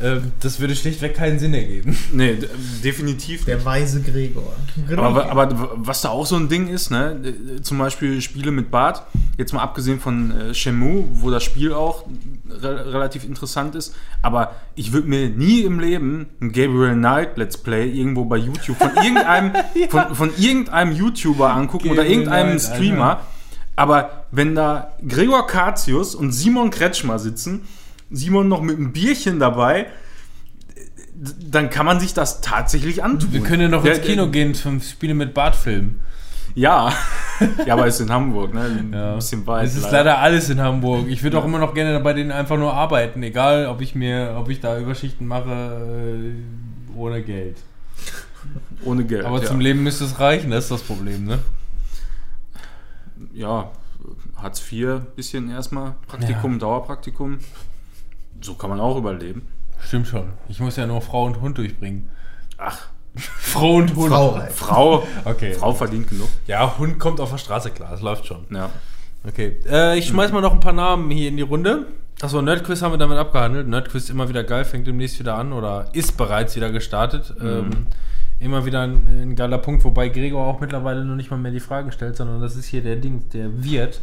Ähm, 0.00 0.32
das 0.40 0.60
würde 0.60 0.76
schlichtweg 0.76 1.14
keinen 1.14 1.38
Sinn 1.38 1.54
ergeben. 1.54 1.96
Nee, 2.12 2.38
definitiv 2.84 3.44
Der 3.44 3.56
nicht. 3.56 3.66
weise 3.66 4.00
Gregor. 4.00 4.54
Genau. 4.88 5.02
Aber, 5.02 5.30
aber 5.30 5.70
was 5.74 6.02
da 6.02 6.10
auch 6.10 6.24
so 6.24 6.36
ein 6.36 6.48
Ding 6.48 6.68
ist, 6.68 6.90
ne, 6.90 7.20
äh, 7.58 7.62
zum 7.62 7.78
Beispiel 7.78 8.20
Spiele 8.20 8.50
mit 8.52 8.70
Bart, 8.70 9.02
jetzt 9.36 9.52
mal 9.52 9.62
abgesehen 9.62 9.98
von 10.00 10.30
äh, 10.30 10.54
Shenmue, 10.54 11.04
wo 11.14 11.30
das 11.30 11.42
Spiel 11.42 11.72
auch 11.72 12.04
re 12.48 12.92
relativ 12.92 13.24
interessant 13.24 13.74
ist, 13.74 13.94
aber 14.22 14.52
ich 14.74 14.92
würde 14.92 15.08
mir 15.08 15.28
nie 15.28 15.62
im 15.62 15.80
Leben 15.80 16.28
ein 16.40 16.52
Gabriel 16.52 16.94
Knight 16.94 17.36
Let's 17.36 17.58
Play 17.58 17.90
irgendwo 17.90 18.24
bei 18.24 18.36
YouTube 18.36 18.78
von 18.78 18.90
irgendeinem, 19.02 19.52
von, 19.90 20.14
von 20.14 20.30
irgendeinem 20.38 20.92
YouTuber 20.92 21.50
angucken 21.52 21.90
oder 21.90 22.02
Gabriel 22.02 22.18
irgendeinem 22.20 22.58
Knight, 22.58 22.62
Streamer. 22.62 23.08
Alter. 23.10 23.26
Aber 23.78 24.24
wenn 24.32 24.54
da 24.56 24.92
Gregor 25.06 25.46
Katius 25.46 26.14
und 26.16 26.32
Simon 26.32 26.70
Kretschmer 26.70 27.18
sitzen, 27.18 27.62
Simon 28.10 28.48
noch 28.48 28.60
mit 28.60 28.76
einem 28.76 28.92
Bierchen 28.92 29.38
dabei, 29.38 29.86
dann 31.50 31.70
kann 31.70 31.86
man 31.86 32.00
sich 32.00 32.12
das 32.14 32.40
tatsächlich 32.40 33.02
antun. 33.04 33.32
Wir 33.32 33.40
können 33.42 33.62
ja 33.62 33.68
noch 33.68 33.82
Der- 33.84 33.94
ins 33.96 34.04
Kino 34.04 34.28
gehen 34.28 34.54
zum 34.54 34.80
Spiele 34.80 35.14
mit 35.14 35.32
Bart 35.34 35.54
filmen. 35.56 36.00
ja, 36.54 36.92
ja, 37.66 37.74
aber 37.74 37.86
es 37.86 37.96
ist 38.00 38.06
in 38.06 38.12
Hamburg, 38.12 38.52
ne? 38.52 38.62
Ein 38.62 38.92
Ja. 38.92 39.14
bisschen 39.14 39.46
weit. 39.46 39.66
Es 39.66 39.76
ist 39.76 39.90
leider 39.92 40.18
alles 40.18 40.50
in 40.50 40.60
Hamburg. 40.60 41.06
Ich 41.08 41.22
würde 41.22 41.38
auch 41.38 41.44
immer 41.44 41.58
noch 41.58 41.72
gerne 41.74 42.00
bei 42.00 42.12
denen 42.14 42.32
einfach 42.32 42.56
nur 42.58 42.72
arbeiten, 42.74 43.22
egal 43.22 43.66
ob 43.66 43.80
ich 43.80 43.94
mir, 43.94 44.34
ob 44.38 44.48
ich 44.48 44.58
da 44.60 44.76
Überschichten 44.78 45.26
mache 45.26 45.50
äh, 45.52 46.96
ohne 46.98 47.22
Geld. 47.22 47.58
ohne 48.84 49.04
Geld. 49.04 49.24
Aber 49.24 49.40
ja. 49.40 49.44
zum 49.46 49.60
Leben 49.60 49.82
müsste 49.84 50.04
es 50.04 50.18
reichen, 50.18 50.50
das 50.50 50.64
ist 50.64 50.70
das 50.72 50.82
Problem, 50.82 51.24
ne? 51.26 51.38
Ja, 53.38 53.70
Hartz 54.36 54.60
IV, 54.70 55.00
bisschen 55.16 55.50
erstmal 55.50 55.94
Praktikum, 56.06 56.58
Dauerpraktikum. 56.58 57.38
So 58.40 58.54
kann 58.54 58.70
man 58.70 58.80
auch 58.80 58.96
überleben. 58.96 59.46
Stimmt 59.80 60.08
schon. 60.08 60.32
Ich 60.48 60.60
muss 60.60 60.76
ja 60.76 60.86
nur 60.86 61.00
Frau 61.00 61.24
und 61.24 61.40
Hund 61.40 61.58
durchbringen. 61.58 62.08
Ach, 62.56 62.88
Frau 63.16 63.74
und 63.76 63.94
Hund. 63.94 64.08
Frau 64.12 64.36
halt. 64.36 64.52
Frau, 64.52 65.06
Okay. 65.24 65.54
Frau 65.54 65.72
verdient 65.72 66.08
genug. 66.08 66.28
Ja, 66.46 66.76
Hund 66.78 66.98
kommt 66.98 67.20
auf 67.20 67.30
der 67.30 67.38
Straße 67.38 67.70
klar, 67.70 67.90
das 67.92 68.00
läuft 68.02 68.26
schon. 68.26 68.44
Ja. 68.50 68.70
Okay. 69.26 69.56
Äh, 69.68 69.98
ich 69.98 70.06
schmeiß 70.08 70.32
mal 70.32 70.40
noch 70.40 70.52
ein 70.52 70.60
paar 70.60 70.72
Namen 70.72 71.10
hier 71.10 71.28
in 71.28 71.36
die 71.36 71.42
Runde. 71.42 71.86
Achso, 72.20 72.42
Nerdquiz 72.42 72.82
haben 72.82 72.92
wir 72.92 72.98
damit 72.98 73.18
abgehandelt. 73.18 73.68
Nerdquiz 73.68 74.10
immer 74.10 74.28
wieder 74.28 74.42
geil, 74.42 74.64
fängt 74.64 74.86
demnächst 74.86 75.18
wieder 75.20 75.36
an 75.36 75.52
oder 75.52 75.86
ist 75.92 76.16
bereits 76.16 76.56
wieder 76.56 76.70
gestartet. 76.70 77.32
Ähm, 77.40 77.86
immer 78.40 78.64
wieder 78.64 78.82
ein, 78.82 79.06
ein, 79.22 79.36
geiler 79.36 79.58
Punkt, 79.58 79.84
wobei 79.84 80.08
Gregor 80.08 80.46
auch 80.46 80.60
mittlerweile 80.60 81.04
noch 81.04 81.16
nicht 81.16 81.30
mal 81.30 81.36
mehr 81.36 81.52
die 81.52 81.60
Fragen 81.60 81.92
stellt, 81.92 82.16
sondern 82.16 82.40
das 82.40 82.56
ist 82.56 82.66
hier 82.66 82.82
der 82.82 82.96
Ding, 82.96 83.28
der 83.32 83.64
wird. 83.64 84.00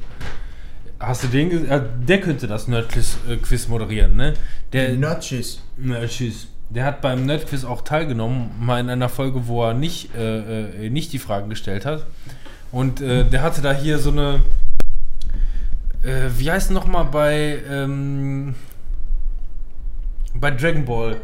Hast 1.00 1.24
du 1.24 1.28
den 1.28 1.50
gesehen? 1.50 1.82
Der 2.08 2.22
könnte 2.22 2.48
das 2.48 2.68
Nerdquiz 2.68 3.68
moderieren, 3.68 4.16
ne? 4.16 4.34
Der 4.74 4.94
Nerdquiz. 4.94 5.62
Nerdquiz. 5.78 6.48
Der 6.70 6.86
hat 6.86 7.02
beim 7.02 7.26
Nerdquiz 7.26 7.64
auch 7.64 7.82
teilgenommen, 7.82 8.52
mal 8.60 8.80
in 8.80 8.90
einer 8.90 9.10
Folge, 9.10 9.48
wo 9.48 9.64
er 9.64 9.74
nicht, 9.74 10.16
äh, 10.16 10.90
nicht 10.90 11.14
die 11.14 11.20
Fragen 11.20 11.50
gestellt 11.50 11.86
hat. 11.86 12.06
Und 12.72 13.02
äh, 13.02 13.24
der 13.24 13.42
hatte 13.42 13.62
da 13.62 13.72
hier 13.72 14.00
so 14.00 14.12
eine. 14.12 14.42
Äh, 16.04 16.30
wie 16.38 16.52
heißt 16.52 16.72
nochmal 16.72 17.06
bei. 17.06 17.60
Ähm, 17.70 18.56
bei 20.34 20.52
Dragon 20.52 20.86
Ball? 20.86 21.18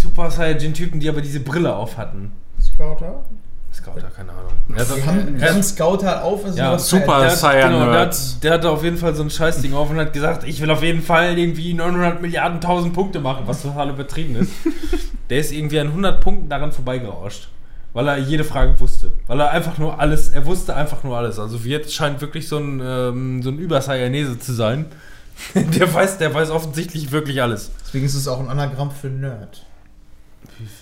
Super 0.00 0.30
Saiyajin-Typen, 0.30 1.00
die 1.00 1.08
aber 1.08 1.20
diese 1.20 1.40
Brille 1.40 1.74
auf 1.74 1.96
hatten. 1.96 2.32
Scouter? 2.60 3.24
Scouter, 3.72 4.08
keine 4.14 4.30
Ahnung. 4.30 4.52
Also, 4.76 4.94
die 4.94 5.02
haben, 5.02 5.42
haben 5.42 5.62
Scouter 5.62 6.24
auf. 6.24 6.44
Also 6.44 6.58
ja, 6.58 6.78
Super 6.78 7.28
Saiyan 7.30 7.72
genau, 7.72 7.90
der, 7.90 8.00
hat, 8.00 8.42
der 8.42 8.52
hatte 8.52 8.70
auf 8.70 8.84
jeden 8.84 8.96
Fall 8.96 9.14
so 9.14 9.22
ein 9.22 9.30
Scheißding 9.30 9.74
auf 9.74 9.90
und 9.90 9.98
hat 9.98 10.12
gesagt, 10.12 10.44
ich 10.44 10.60
will 10.60 10.70
auf 10.70 10.82
jeden 10.82 11.02
Fall 11.02 11.36
irgendwie 11.36 11.74
900 11.74 12.22
Milliarden 12.22 12.56
1000 12.56 12.94
Punkte 12.94 13.20
machen, 13.20 13.42
was 13.46 13.62
total 13.62 13.90
übertrieben 13.90 14.36
ist. 14.36 14.52
der 15.30 15.38
ist 15.38 15.52
irgendwie 15.52 15.80
an 15.80 15.88
100 15.88 16.20
Punkten 16.20 16.48
daran 16.48 16.72
vorbeigerauscht. 16.72 17.48
Weil 17.92 18.06
er 18.06 18.18
jede 18.18 18.44
Frage 18.44 18.78
wusste. 18.78 19.12
Weil 19.26 19.40
er 19.40 19.50
einfach 19.50 19.78
nur 19.78 19.98
alles, 19.98 20.28
er 20.28 20.46
wusste 20.46 20.76
einfach 20.76 21.02
nur 21.02 21.16
alles. 21.16 21.38
Also 21.38 21.64
Wirt 21.64 21.90
scheint 21.90 22.20
wirklich 22.20 22.46
so 22.46 22.58
ein, 22.58 22.80
ähm, 22.84 23.42
so 23.42 23.50
ein 23.50 23.58
Übersaiyanese 23.58 24.38
zu 24.38 24.52
sein. 24.52 24.86
der, 25.54 25.92
weiß, 25.92 26.18
der 26.18 26.32
weiß 26.32 26.50
offensichtlich 26.50 27.10
wirklich 27.10 27.42
alles. 27.42 27.70
Deswegen 27.84 28.06
ist 28.06 28.14
es 28.14 28.28
auch 28.28 28.38
ein 28.40 28.48
Anagramm 28.48 28.90
für 28.90 29.08
Nerd. 29.08 29.64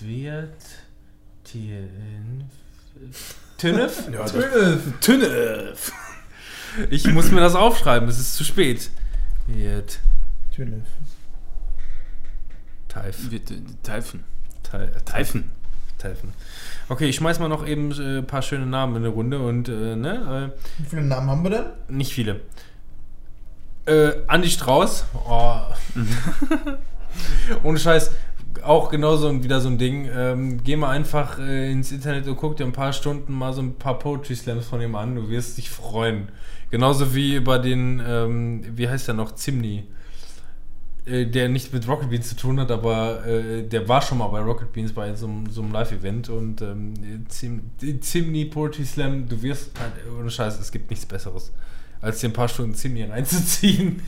Wirt 0.01 0.63
Tünnef? 3.57 4.07
Ja, 4.11 4.25
Tünnef. 4.25 4.99
Tünnef. 5.01 5.91
Ich 6.89 7.07
muss 7.07 7.31
mir 7.31 7.39
das 7.41 7.55
aufschreiben, 7.55 8.07
es 8.09 8.19
ist 8.19 8.35
zu 8.35 8.43
spät. 8.43 8.89
Wirt. 9.45 9.99
Tünnef. 10.53 10.87
Teif. 12.87 13.17
Teifen. 13.83 14.23
Teifen. 15.05 15.51
Teifen. 15.97 16.33
Okay, 16.89 17.09
ich 17.09 17.15
schmeiß 17.15 17.39
mal 17.39 17.47
noch 17.47 17.65
eben 17.65 17.91
ein 17.91 18.19
äh, 18.19 18.21
paar 18.21 18.41
schöne 18.41 18.65
Namen 18.65 18.97
in 18.97 19.03
eine 19.03 19.13
Runde 19.13 19.39
und 19.39 19.67
äh, 19.69 19.95
ne? 19.95 20.53
Äh, 20.53 20.83
Wie 20.83 20.89
viele 20.89 21.03
Namen 21.03 21.29
haben 21.29 21.43
wir 21.43 21.49
denn? 21.51 21.65
Nicht 21.87 22.13
viele. 22.13 22.41
Äh, 23.85 24.11
Andi 24.27 24.49
Strauß. 24.49 25.05
Oh. 25.27 25.61
Ohne 27.63 27.79
Scheiß. 27.79 28.11
Auch 28.63 28.89
genauso 28.89 29.43
wieder 29.43 29.61
so 29.61 29.69
ein 29.69 29.77
Ding. 29.77 30.09
Ähm, 30.13 30.63
geh 30.63 30.75
mal 30.75 30.89
einfach 30.89 31.39
äh, 31.39 31.71
ins 31.71 31.91
Internet 31.91 32.27
und 32.27 32.37
guck 32.37 32.57
dir 32.57 32.65
ein 32.65 32.73
paar 32.73 32.93
Stunden 32.93 33.33
mal 33.33 33.53
so 33.53 33.61
ein 33.61 33.75
paar 33.75 33.99
Poetry 33.99 34.35
Slams 34.35 34.67
von 34.67 34.81
ihm 34.81 34.95
an. 34.95 35.15
Du 35.15 35.29
wirst 35.29 35.57
dich 35.57 35.69
freuen. 35.69 36.29
Genauso 36.69 37.15
wie 37.15 37.35
über 37.35 37.59
den, 37.59 38.01
ähm, 38.05 38.63
wie 38.75 38.89
heißt 38.89 39.07
der 39.07 39.15
noch, 39.15 39.33
Zimni. 39.35 39.85
Äh, 41.07 41.25
der 41.25 41.47
nichts 41.47 41.71
mit 41.71 41.87
Rocket 41.87 42.09
Beans 42.09 42.27
zu 42.27 42.35
tun 42.35 42.59
hat, 42.59 42.69
aber 42.69 43.25
äh, 43.25 43.63
der 43.63 43.87
war 43.87 44.01
schon 44.01 44.17
mal 44.17 44.27
bei 44.27 44.41
Rocket 44.41 44.73
Beans 44.73 44.91
bei 44.91 45.15
so, 45.15 45.29
so 45.49 45.61
einem 45.61 45.71
Live-Event 45.71 46.29
und 46.29 46.61
ähm, 46.61 46.93
Zimni 47.29 48.45
Poetry 48.45 48.83
Slam, 48.83 49.29
du 49.29 49.41
wirst 49.41 49.71
ohne 50.19 50.29
Scheiß, 50.29 50.59
es 50.59 50.69
gibt 50.69 50.89
nichts 50.89 51.05
Besseres, 51.05 51.53
als 52.01 52.19
dir 52.19 52.27
ein 52.27 52.33
paar 52.33 52.49
Stunden 52.49 52.75
Zimni 52.75 53.03
reinzuziehen. 53.09 54.01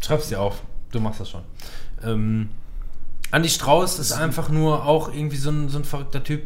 Schreib's 0.00 0.30
dir 0.30 0.40
auf, 0.40 0.62
du 0.90 1.00
machst 1.00 1.20
das 1.20 1.28
schon. 1.28 1.42
Ähm, 2.02 2.48
Andi 3.34 3.48
Strauß 3.48 3.98
ist 3.98 4.12
einfach 4.12 4.48
nur 4.48 4.86
auch 4.86 5.12
irgendwie 5.12 5.36
so 5.36 5.50
ein, 5.50 5.68
so 5.68 5.78
ein 5.78 5.84
verrückter 5.84 6.22
Typ. 6.22 6.42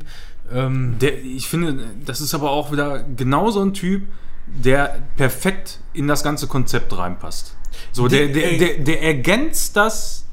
Ähm, 0.50 0.96
der, 0.98 1.22
ich 1.22 1.46
finde, 1.46 1.84
das 2.06 2.22
ist 2.22 2.34
aber 2.34 2.50
auch 2.50 2.72
wieder 2.72 3.02
genau 3.02 3.50
so 3.50 3.60
ein 3.60 3.74
Typ, 3.74 4.04
der 4.46 4.98
perfekt 5.16 5.80
in 5.92 6.08
das 6.08 6.22
ganze 6.22 6.46
Konzept 6.46 6.96
reinpasst. 6.96 7.54
So, 7.92 8.08
der, 8.08 8.28
der, 8.28 8.56
der, 8.56 8.78
der 8.78 9.02
ergänzt 9.02 9.76
das 9.76 10.24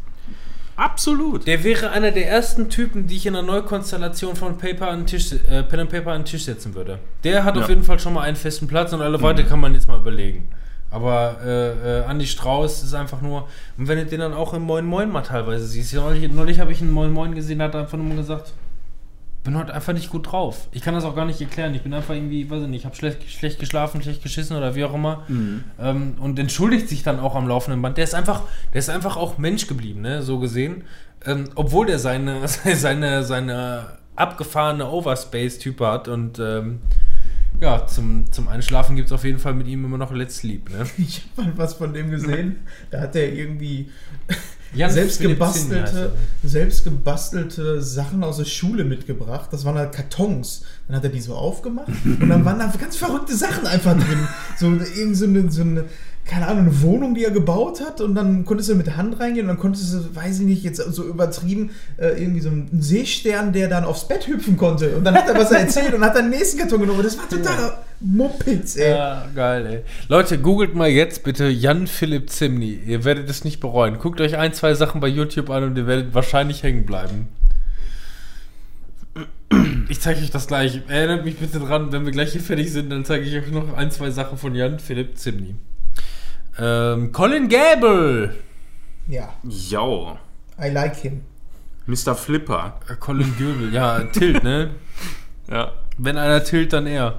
absolut. 0.77 1.45
Der 1.45 1.65
wäre 1.65 1.91
einer 1.91 2.11
der 2.11 2.29
ersten 2.29 2.69
Typen, 2.69 3.07
die 3.07 3.17
ich 3.17 3.25
in 3.25 3.35
einer 3.35 3.45
Neukonstellation 3.45 4.37
von 4.37 4.57
Paper 4.57 4.87
an 4.87 5.05
Tisch, 5.05 5.33
äh, 5.33 5.63
Pen 5.63 5.81
and 5.81 5.89
Paper 5.89 6.13
an 6.13 6.21
den 6.21 6.25
Tisch 6.25 6.45
setzen 6.45 6.73
würde. 6.73 6.99
Der 7.25 7.43
hat 7.43 7.57
ja. 7.57 7.63
auf 7.63 7.67
jeden 7.69 7.83
Fall 7.83 7.99
schon 7.99 8.13
mal 8.13 8.21
einen 8.21 8.37
festen 8.37 8.67
Platz 8.67 8.93
und 8.93 9.01
alle 9.01 9.17
mhm. 9.17 9.23
weiter 9.23 9.43
kann 9.43 9.59
man 9.59 9.73
jetzt 9.73 9.89
mal 9.89 9.99
überlegen. 9.99 10.47
Aber 10.95 11.41
äh, 11.43 11.99
äh, 11.99 12.09
Andy 12.09 12.25
Strauß 12.25 12.83
ist 12.83 12.93
einfach 12.93 13.19
nur, 13.21 13.49
und 13.77 13.89
wenn 13.89 13.97
du 13.97 14.05
den 14.05 14.21
dann 14.21 14.33
auch 14.33 14.53
im 14.53 14.61
Moin 14.61 14.85
Moin 14.85 15.11
mal 15.11 15.23
teilweise 15.23 15.65
siehst, 15.65 15.93
neulich, 15.93 16.31
neulich 16.31 16.61
habe 16.61 16.71
ich 16.71 16.79
einen 16.79 16.91
Moin 16.91 17.11
Moin 17.11 17.35
gesehen, 17.35 17.59
da 17.59 17.65
hat 17.65 17.73
er 17.73 17.81
einfach 17.81 17.97
nur 17.97 18.15
gesagt, 18.15 18.53
bin 19.43 19.57
heute 19.57 19.73
einfach 19.73 19.91
nicht 19.91 20.09
gut 20.09 20.31
drauf. 20.31 20.69
Ich 20.71 20.81
kann 20.81 20.93
das 20.93 21.03
auch 21.03 21.13
gar 21.13 21.25
nicht 21.25 21.41
erklären. 21.41 21.75
Ich 21.75 21.81
bin 21.81 21.93
einfach 21.93 22.15
irgendwie, 22.15 22.49
weiß 22.49 22.63
ich 22.63 22.69
nicht, 22.69 22.79
ich 22.79 22.85
habe 22.85 22.95
schlecht, 22.95 23.29
schlecht 23.29 23.59
geschlafen, 23.59 24.01
schlecht 24.01 24.23
geschissen 24.23 24.55
oder 24.55 24.73
wie 24.73 24.85
auch 24.85 24.93
immer. 24.93 25.23
Mhm. 25.27 25.65
Ähm, 25.81 26.15
und 26.17 26.39
entschuldigt 26.39 26.87
sich 26.87 27.03
dann 27.03 27.19
auch 27.19 27.35
am 27.35 27.45
laufenden 27.45 27.81
Band. 27.81 27.97
Der 27.97 28.05
ist 28.05 28.15
einfach, 28.15 28.43
der 28.73 28.79
ist 28.79 28.89
einfach 28.89 29.17
auch 29.17 29.37
Mensch 29.37 29.67
geblieben, 29.67 29.99
ne? 29.99 30.23
so 30.23 30.39
gesehen. 30.39 30.85
Ähm, 31.25 31.49
obwohl 31.55 31.87
der 31.87 31.99
seine, 31.99 32.47
seine, 32.47 33.25
seine 33.25 33.97
abgefahrene 34.15 34.89
Overspace-Type 34.89 35.85
hat 35.85 36.07
und 36.07 36.39
ähm, 36.39 36.79
ja, 37.61 37.85
zum, 37.87 38.31
zum 38.31 38.47
Einschlafen 38.47 38.95
gibt 38.95 39.07
es 39.07 39.11
auf 39.11 39.23
jeden 39.23 39.39
Fall 39.39 39.53
mit 39.53 39.67
ihm 39.67 39.85
immer 39.85 39.97
noch 39.97 40.11
Let's 40.11 40.37
Sleep. 40.37 40.69
Ne? 40.69 40.85
Ich 40.97 41.23
habe 41.37 41.49
mal 41.49 41.57
was 41.57 41.75
von 41.75 41.93
dem 41.93 42.11
gesehen. 42.11 42.57
Da 42.91 43.01
hat 43.01 43.15
er 43.15 43.31
irgendwie 43.31 43.89
Jan 44.73 44.91
selbst 44.91 45.21
gebastelte, 45.21 46.11
selbst 46.43 46.83
gebastelte 46.83 47.81
Sachen 47.81 48.23
aus 48.23 48.37
der 48.37 48.45
Schule 48.45 48.83
mitgebracht. 48.83 49.49
Das 49.51 49.63
waren 49.63 49.77
halt 49.77 49.93
Kartons. 49.93 50.65
Dann 50.87 50.97
hat 50.97 51.03
er 51.03 51.09
die 51.09 51.21
so 51.21 51.33
aufgemacht 51.35 51.87
und 52.03 52.27
dann 52.27 52.43
waren 52.43 52.59
da 52.59 52.71
ganz 52.77 52.97
verrückte 52.97 53.35
Sachen 53.35 53.65
einfach 53.67 53.93
drin. 53.93 54.27
So 54.57 54.67
irgend 54.67 55.17
so 55.17 55.25
eine, 55.25 55.51
so 55.51 55.61
eine 55.61 55.85
keine 56.25 56.47
Ahnung, 56.47 56.63
eine 56.63 56.81
Wohnung, 56.81 57.13
die 57.13 57.23
er 57.23 57.31
gebaut 57.31 57.81
hat 57.81 58.01
und 58.01 58.15
dann 58.15 58.45
konntest 58.45 58.69
du 58.69 58.75
mit 58.75 58.87
der 58.87 58.97
Hand 58.97 59.19
reingehen 59.19 59.45
und 59.45 59.49
dann 59.49 59.59
konntest 59.59 59.93
du, 59.93 60.15
weiß 60.15 60.39
ich 60.39 60.45
nicht, 60.45 60.63
jetzt 60.63 60.77
so 60.77 61.03
übertrieben, 61.03 61.69
äh, 61.97 62.19
irgendwie 62.19 62.41
so 62.41 62.49
einen 62.49 62.81
Seestern, 62.81 63.53
der 63.53 63.67
dann 63.67 63.83
aufs 63.83 64.07
Bett 64.07 64.27
hüpfen 64.27 64.57
konnte 64.57 64.97
und 64.97 65.03
dann 65.03 65.13
hat 65.13 65.29
er 65.29 65.35
was 65.35 65.51
erzählt 65.51 65.93
und 65.93 66.03
hat 66.03 66.15
dann 66.15 66.31
den 66.31 66.39
nächsten 66.39 66.57
Karton 66.57 66.81
genommen. 66.81 67.03
Das 67.03 67.17
war 67.17 67.29
totaler 67.29 67.83
Muppitz, 67.99 68.75
ey. 68.75 68.91
Ja, 68.91 69.27
geil, 69.35 69.65
ey. 69.67 69.81
Leute, 70.07 70.39
googelt 70.39 70.73
mal 70.73 70.89
jetzt 70.89 71.23
bitte 71.23 71.47
Jan 71.47 71.85
Philipp 71.85 72.31
Zimni. 72.31 72.79
Ihr 72.85 73.03
werdet 73.05 73.29
es 73.29 73.43
nicht 73.43 73.59
bereuen. 73.59 73.99
Guckt 73.99 74.19
euch 74.19 74.35
ein, 74.35 74.51
zwei 74.53 74.73
Sachen 74.73 75.01
bei 75.01 75.07
YouTube 75.07 75.51
an 75.51 75.63
und 75.63 75.77
ihr 75.77 75.85
werdet 75.85 76.15
wahrscheinlich 76.15 76.63
hängen 76.63 76.87
bleiben. 76.87 77.27
Ich 79.89 80.01
zeige 80.01 80.21
euch 80.21 80.31
das 80.31 80.47
gleich. 80.47 80.81
Erinnert 80.87 81.23
mich 81.23 81.37
bitte 81.37 81.59
dran, 81.59 81.91
wenn 81.91 82.03
wir 82.03 82.11
gleich 82.11 82.31
hier 82.31 82.41
fertig 82.41 82.71
sind, 82.71 82.89
dann 82.89 83.05
zeige 83.05 83.25
ich 83.25 83.35
euch 83.35 83.51
noch 83.51 83.77
ein, 83.77 83.91
zwei 83.91 84.09
Sachen 84.09 84.39
von 84.39 84.55
Jan 84.55 84.79
Philipp 84.79 85.17
Zimni. 85.17 85.55
Ähm, 86.57 87.11
Colin 87.11 87.49
Gable. 87.49 88.35
Ja. 89.07 89.33
Jo. 89.43 90.17
I 90.59 90.69
like 90.69 90.95
him. 90.95 91.21
Mr. 91.85 92.15
Flipper. 92.15 92.79
Äh, 92.89 92.95
Colin 92.95 93.33
Gable, 93.37 93.69
ja, 93.71 93.99
Tilt, 94.05 94.43
ne? 94.43 94.71
ja. 95.49 95.71
Wenn 95.97 96.17
einer 96.17 96.43
tilt, 96.43 96.73
dann 96.73 96.87
er. 96.87 97.15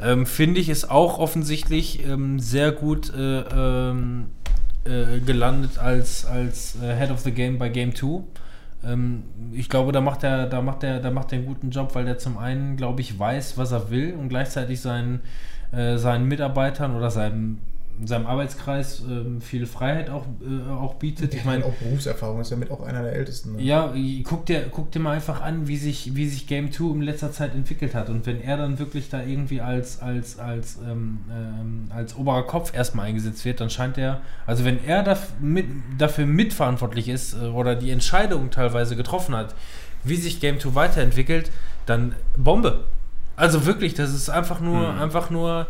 Ähm, 0.00 0.26
Finde 0.26 0.60
ich, 0.60 0.68
ist 0.68 0.90
auch 0.90 1.18
offensichtlich 1.18 2.06
ähm, 2.06 2.38
sehr 2.38 2.72
gut 2.72 3.12
äh, 3.14 3.40
ähm, 3.40 4.26
äh, 4.84 5.20
gelandet 5.20 5.78
als, 5.78 6.26
als 6.26 6.76
äh, 6.82 6.94
Head 6.94 7.10
of 7.10 7.20
the 7.20 7.32
Game 7.32 7.58
bei 7.58 7.68
Game 7.68 7.94
2. 7.94 8.22
Ähm, 8.84 9.24
ich 9.52 9.68
glaube, 9.68 9.92
da 9.92 10.00
macht 10.00 10.22
er, 10.22 10.46
da 10.46 10.60
macht 10.60 10.82
er, 10.82 11.00
da 11.00 11.10
macht 11.10 11.32
er 11.32 11.38
einen 11.38 11.46
guten 11.46 11.70
Job, 11.70 11.94
weil 11.94 12.06
er 12.06 12.18
zum 12.18 12.38
einen, 12.38 12.76
glaube 12.76 13.00
ich, 13.00 13.18
weiß, 13.18 13.56
was 13.58 13.72
er 13.72 13.90
will 13.90 14.14
und 14.14 14.28
gleichzeitig 14.28 14.80
seinen, 14.80 15.20
äh, 15.72 15.96
seinen 15.96 16.26
Mitarbeitern 16.26 16.94
oder 16.94 17.10
seinem 17.10 17.58
in 17.98 18.06
seinem 18.06 18.26
Arbeitskreis 18.26 19.02
ähm, 19.08 19.40
viel 19.40 19.66
Freiheit 19.66 20.10
auch, 20.10 20.24
äh, 20.42 20.70
auch 20.70 20.94
bietet. 20.94 21.34
ich 21.34 21.44
meine 21.44 21.64
auch 21.64 21.72
Berufserfahrung 21.74 22.40
ist 22.40 22.52
damit 22.52 22.70
auch 22.70 22.82
einer 22.82 23.02
der 23.02 23.12
ältesten. 23.12 23.56
Ne? 23.56 23.62
Ja, 23.62 23.94
guck 24.24 24.46
dir, 24.46 24.66
guck 24.70 24.90
dir 24.90 25.00
mal 25.00 25.12
einfach 25.12 25.40
an, 25.40 25.66
wie 25.66 25.76
sich, 25.76 26.14
wie 26.14 26.28
sich 26.28 26.46
Game 26.46 26.70
2 26.70 26.94
in 26.94 27.02
letzter 27.02 27.32
Zeit 27.32 27.54
entwickelt 27.54 27.94
hat. 27.94 28.10
Und 28.10 28.26
wenn 28.26 28.40
er 28.42 28.58
dann 28.58 28.78
wirklich 28.78 29.08
da 29.08 29.22
irgendwie 29.22 29.60
als, 29.60 30.00
als, 30.02 30.38
als, 30.38 30.78
ähm, 30.86 31.20
ähm, 31.30 31.84
als 31.90 32.16
oberer 32.16 32.46
Kopf 32.46 32.74
erstmal 32.74 33.06
eingesetzt 33.06 33.44
wird, 33.44 33.60
dann 33.60 33.70
scheint 33.70 33.96
er, 33.96 34.20
also 34.46 34.64
wenn 34.64 34.84
er 34.84 35.02
dafür, 35.02 35.36
mit, 35.40 35.66
dafür 35.96 36.26
mitverantwortlich 36.26 37.08
ist 37.08 37.34
äh, 37.34 37.46
oder 37.46 37.76
die 37.76 37.90
Entscheidung 37.90 38.50
teilweise 38.50 38.96
getroffen 38.96 39.34
hat, 39.34 39.54
wie 40.04 40.16
sich 40.16 40.40
Game 40.40 40.60
2 40.60 40.74
weiterentwickelt, 40.74 41.50
dann 41.86 42.14
Bombe. 42.36 42.84
Also 43.36 43.66
wirklich, 43.66 43.94
das 43.94 44.12
ist 44.12 44.28
einfach 44.28 44.60
nur, 44.60 44.92
mhm. 44.92 45.00
einfach 45.00 45.30
nur 45.30 45.66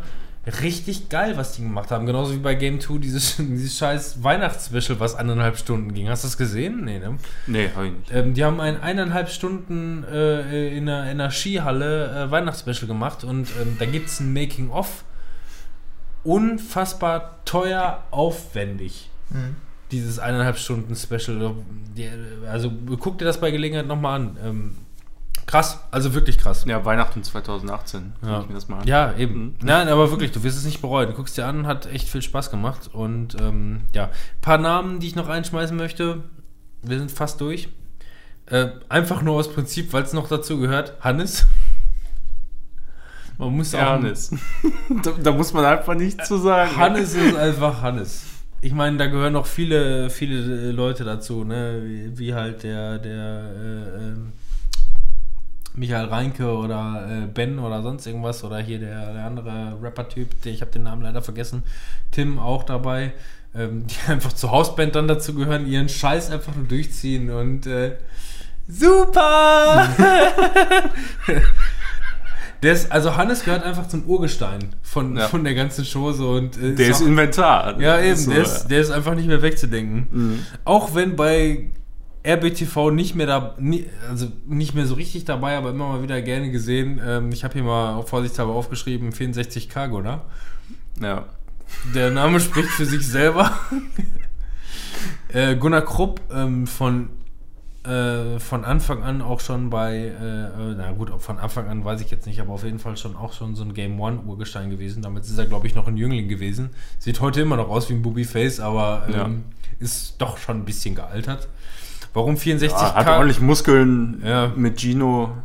richtig 0.46 1.08
geil, 1.08 1.36
was 1.36 1.52
die 1.52 1.62
gemacht 1.62 1.90
haben. 1.90 2.06
Genauso 2.06 2.32
wie 2.32 2.38
bei 2.38 2.54
Game 2.54 2.80
2 2.80 2.98
dieses, 2.98 3.36
dieses 3.38 3.76
scheiß 3.76 4.22
Weihnachtsspecial, 4.22 5.00
was 5.00 5.14
eineinhalb 5.14 5.58
Stunden 5.58 5.92
ging. 5.92 6.08
Hast 6.08 6.24
du 6.24 6.28
das 6.28 6.38
gesehen? 6.38 6.84
Nee, 6.84 6.98
ne? 6.98 7.18
Nee, 7.46 7.70
hab 7.74 7.84
ich 7.84 7.92
nicht. 7.92 8.12
Ähm, 8.12 8.34
die 8.34 8.44
haben 8.44 8.60
ein 8.60 8.80
eineinhalb 8.80 9.28
Stunden 9.28 10.04
äh, 10.04 10.76
in, 10.76 10.88
einer, 10.88 11.10
in 11.10 11.20
einer 11.20 11.30
Skihalle 11.30 12.26
äh, 12.26 12.30
Weihnachtsspecial 12.30 12.86
gemacht 12.86 13.24
und 13.24 13.48
ähm, 13.60 13.76
da 13.78 13.86
gibt 13.86 14.08
es 14.08 14.20
ein 14.20 14.32
Making-of. 14.32 15.04
Unfassbar 16.22 17.38
teuer, 17.44 18.02
aufwendig. 18.10 19.10
Mhm. 19.30 19.56
Dieses 19.92 20.18
eineinhalb 20.18 20.58
Stunden 20.58 20.96
Special. 20.96 21.54
Also 22.50 22.72
guck 22.98 23.18
dir 23.18 23.24
das 23.24 23.40
bei 23.40 23.52
Gelegenheit 23.52 23.86
nochmal 23.86 24.20
an. 24.20 24.36
Ähm, 24.44 24.76
Krass, 25.46 25.78
also 25.92 26.12
wirklich 26.12 26.38
krass. 26.38 26.64
Ja, 26.66 26.84
Weihnachten 26.84 27.22
2018. 27.22 28.14
Ja, 28.22 28.40
Ich 28.40 28.48
mir 28.48 28.54
das 28.54 28.68
mal 28.68 28.80
an. 28.80 28.86
ja 28.88 29.14
eben. 29.16 29.56
Nein, 29.62 29.88
aber 29.88 30.10
wirklich, 30.10 30.32
du 30.32 30.42
wirst 30.42 30.58
es 30.58 30.64
nicht 30.64 30.80
bereuen. 30.80 31.08
Du 31.08 31.14
guckst 31.14 31.36
dir 31.38 31.46
an, 31.46 31.68
hat 31.68 31.86
echt 31.86 32.08
viel 32.08 32.20
Spaß 32.22 32.50
gemacht. 32.50 32.90
Und 32.92 33.40
ähm, 33.40 33.82
ja, 33.92 34.06
ein 34.06 34.40
paar 34.40 34.58
Namen, 34.58 34.98
die 34.98 35.06
ich 35.06 35.14
noch 35.14 35.28
einschmeißen 35.28 35.76
möchte. 35.76 36.24
Wir 36.82 36.98
sind 36.98 37.12
fast 37.12 37.40
durch. 37.40 37.68
Äh, 38.46 38.70
einfach 38.88 39.22
nur 39.22 39.36
aus 39.36 39.52
Prinzip, 39.52 39.92
weil 39.92 40.02
es 40.02 40.12
noch 40.12 40.28
dazu 40.28 40.58
gehört. 40.58 40.94
Hannes. 41.00 41.46
Man 43.38 43.56
muss 43.56 43.74
auch. 43.74 43.80
Hannes. 43.80 44.30
da, 45.04 45.12
da 45.12 45.32
muss 45.32 45.52
man 45.52 45.64
einfach 45.64 45.94
nichts 45.94 46.26
zu 46.26 46.38
sagen. 46.38 46.76
Hannes 46.76 47.14
ist 47.14 47.36
einfach 47.36 47.82
Hannes. 47.82 48.24
Ich 48.62 48.72
meine, 48.72 48.96
da 48.96 49.06
gehören 49.06 49.34
noch 49.34 49.46
viele, 49.46 50.10
viele 50.10 50.72
Leute 50.72 51.04
dazu, 51.04 51.44
ne? 51.44 51.82
Wie, 51.84 52.18
wie 52.18 52.34
halt 52.34 52.62
der, 52.62 52.98
der 52.98 53.52
äh, 53.54 54.08
ähm, 54.08 54.32
Michael 55.76 56.06
Reinke 56.06 56.50
oder 56.56 57.06
äh, 57.08 57.26
Ben 57.26 57.58
oder 57.58 57.82
sonst 57.82 58.06
irgendwas 58.06 58.42
oder 58.44 58.58
hier 58.58 58.78
der, 58.78 59.12
der 59.12 59.24
andere 59.26 59.76
Rapper-Typ, 59.82 60.42
der- 60.42 60.52
ich 60.52 60.60
habe 60.62 60.70
den 60.70 60.82
Namen 60.84 61.02
leider 61.02 61.22
vergessen, 61.22 61.62
Tim 62.10 62.38
auch 62.38 62.62
dabei, 62.64 63.12
ähm, 63.54 63.86
die 64.06 64.10
einfach 64.10 64.32
zur 64.32 64.50
Hausband 64.50 64.94
dann 64.94 65.06
dazu 65.06 65.34
gehören, 65.34 65.66
ihren 65.66 65.88
Scheiß 65.88 66.30
einfach 66.30 66.54
nur 66.56 66.64
durchziehen 66.66 67.30
und 67.30 67.66
äh, 67.66 67.96
super! 68.68 69.88
der 72.62 72.72
ist, 72.72 72.90
also 72.90 73.16
Hannes 73.16 73.44
gehört 73.44 73.62
einfach 73.64 73.86
zum 73.86 74.04
Urgestein 74.06 74.70
von, 74.82 75.16
Ja. 75.16 75.28
von 75.28 75.44
der 75.44 75.54
ganzen 75.54 75.84
Chose 75.84 76.26
und 76.26 76.56
äh, 76.56 76.74
Der 76.74 76.88
ist 76.88 77.02
auch- 77.02 77.06
Inventar. 77.06 77.80
ja, 77.80 78.00
eben, 78.00 78.16
So, 78.16 78.30
der, 78.32 78.42
ist, 78.42 78.68
der 78.68 78.80
ist 78.80 78.90
einfach 78.90 79.14
nicht 79.14 79.28
mehr 79.28 79.42
wegzudenken. 79.42 80.06
Mhm. 80.10 80.38
Auch 80.64 80.94
wenn 80.94 81.16
bei 81.16 81.68
RBTV 82.26 82.90
nicht 82.90 83.14
mehr 83.14 83.26
da, 83.26 83.54
also 84.10 84.26
nicht 84.46 84.74
mehr 84.74 84.86
so 84.86 84.94
richtig 84.94 85.24
dabei, 85.24 85.56
aber 85.56 85.70
immer 85.70 85.88
mal 85.88 86.02
wieder 86.02 86.20
gerne 86.22 86.50
gesehen. 86.50 87.00
Ähm, 87.06 87.30
ich 87.32 87.44
habe 87.44 87.54
hier 87.54 87.62
mal 87.62 88.02
vorsichtshalber 88.02 88.52
aufgeschrieben, 88.52 89.12
64 89.12 89.68
Cargo, 89.68 90.00
ne? 90.02 90.20
ja. 91.00 91.24
Der 91.94 92.10
Name 92.10 92.38
spricht 92.40 92.68
für 92.70 92.86
sich 92.86 93.06
selber. 93.06 93.50
äh, 95.28 95.56
Gunnar 95.56 95.82
Krupp 95.82 96.20
ähm, 96.32 96.66
von, 96.66 97.10
äh, 97.84 98.38
von 98.38 98.64
Anfang 98.64 99.02
an 99.02 99.20
auch 99.20 99.40
schon 99.40 99.68
bei, 99.70 99.96
äh, 99.96 100.74
na 100.76 100.92
gut, 100.92 101.10
ob 101.10 101.22
von 101.22 101.38
Anfang 101.38 101.68
an 101.68 101.84
weiß 101.84 102.00
ich 102.00 102.10
jetzt 102.10 102.26
nicht, 102.26 102.40
aber 102.40 102.52
auf 102.52 102.64
jeden 102.64 102.78
Fall 102.78 102.96
schon 102.96 103.16
auch 103.16 103.32
schon 103.32 103.54
so 103.56 103.64
ein 103.64 103.74
Game 103.74 103.98
One 104.00 104.20
Urgestein 104.26 104.70
gewesen. 104.70 105.02
Damit 105.02 105.24
ist 105.24 105.36
er, 105.38 105.46
glaube 105.46 105.66
ich, 105.66 105.74
noch 105.74 105.88
ein 105.88 105.96
Jüngling 105.96 106.28
gewesen. 106.28 106.70
Sieht 106.98 107.20
heute 107.20 107.40
immer 107.40 107.56
noch 107.56 107.68
aus 107.68 107.88
wie 107.90 107.94
ein 107.94 108.02
Booby 108.02 108.24
Face, 108.24 108.60
aber 108.60 109.04
ähm, 109.08 109.14
Ja. 109.14 109.30
ist 109.80 110.14
doch 110.18 110.38
schon 110.38 110.58
ein 110.58 110.64
bisschen 110.64 110.94
gealtert. 110.94 111.48
Warum 112.16 112.38
64 112.38 112.74
Ah, 112.78 112.94
hat 112.94 113.08
ordentlich 113.08 113.40
Muskeln 113.40 114.22
Ja. 114.24 114.50
mit 114.56 114.80
Gino 114.80 115.36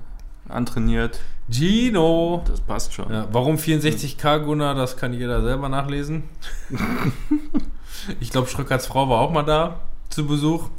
antrainiert. 0.47 1.19
Gino! 1.49 2.43
Das 2.47 2.61
passt 2.61 2.93
schon. 2.93 3.11
Ja, 3.11 3.27
warum 3.33 3.57
64k 3.57 4.37
Gunnar, 4.39 4.73
das 4.73 4.95
kann 4.95 5.11
jeder 5.11 5.41
selber 5.41 5.67
nachlesen. 5.67 6.23
ich 8.21 8.29
glaube, 8.29 8.47
Schröckers 8.47 8.87
Frau 8.87 9.09
war 9.09 9.19
auch 9.19 9.31
mal 9.31 9.43
da 9.43 9.81
zu 10.09 10.25
Besuch. 10.25 10.69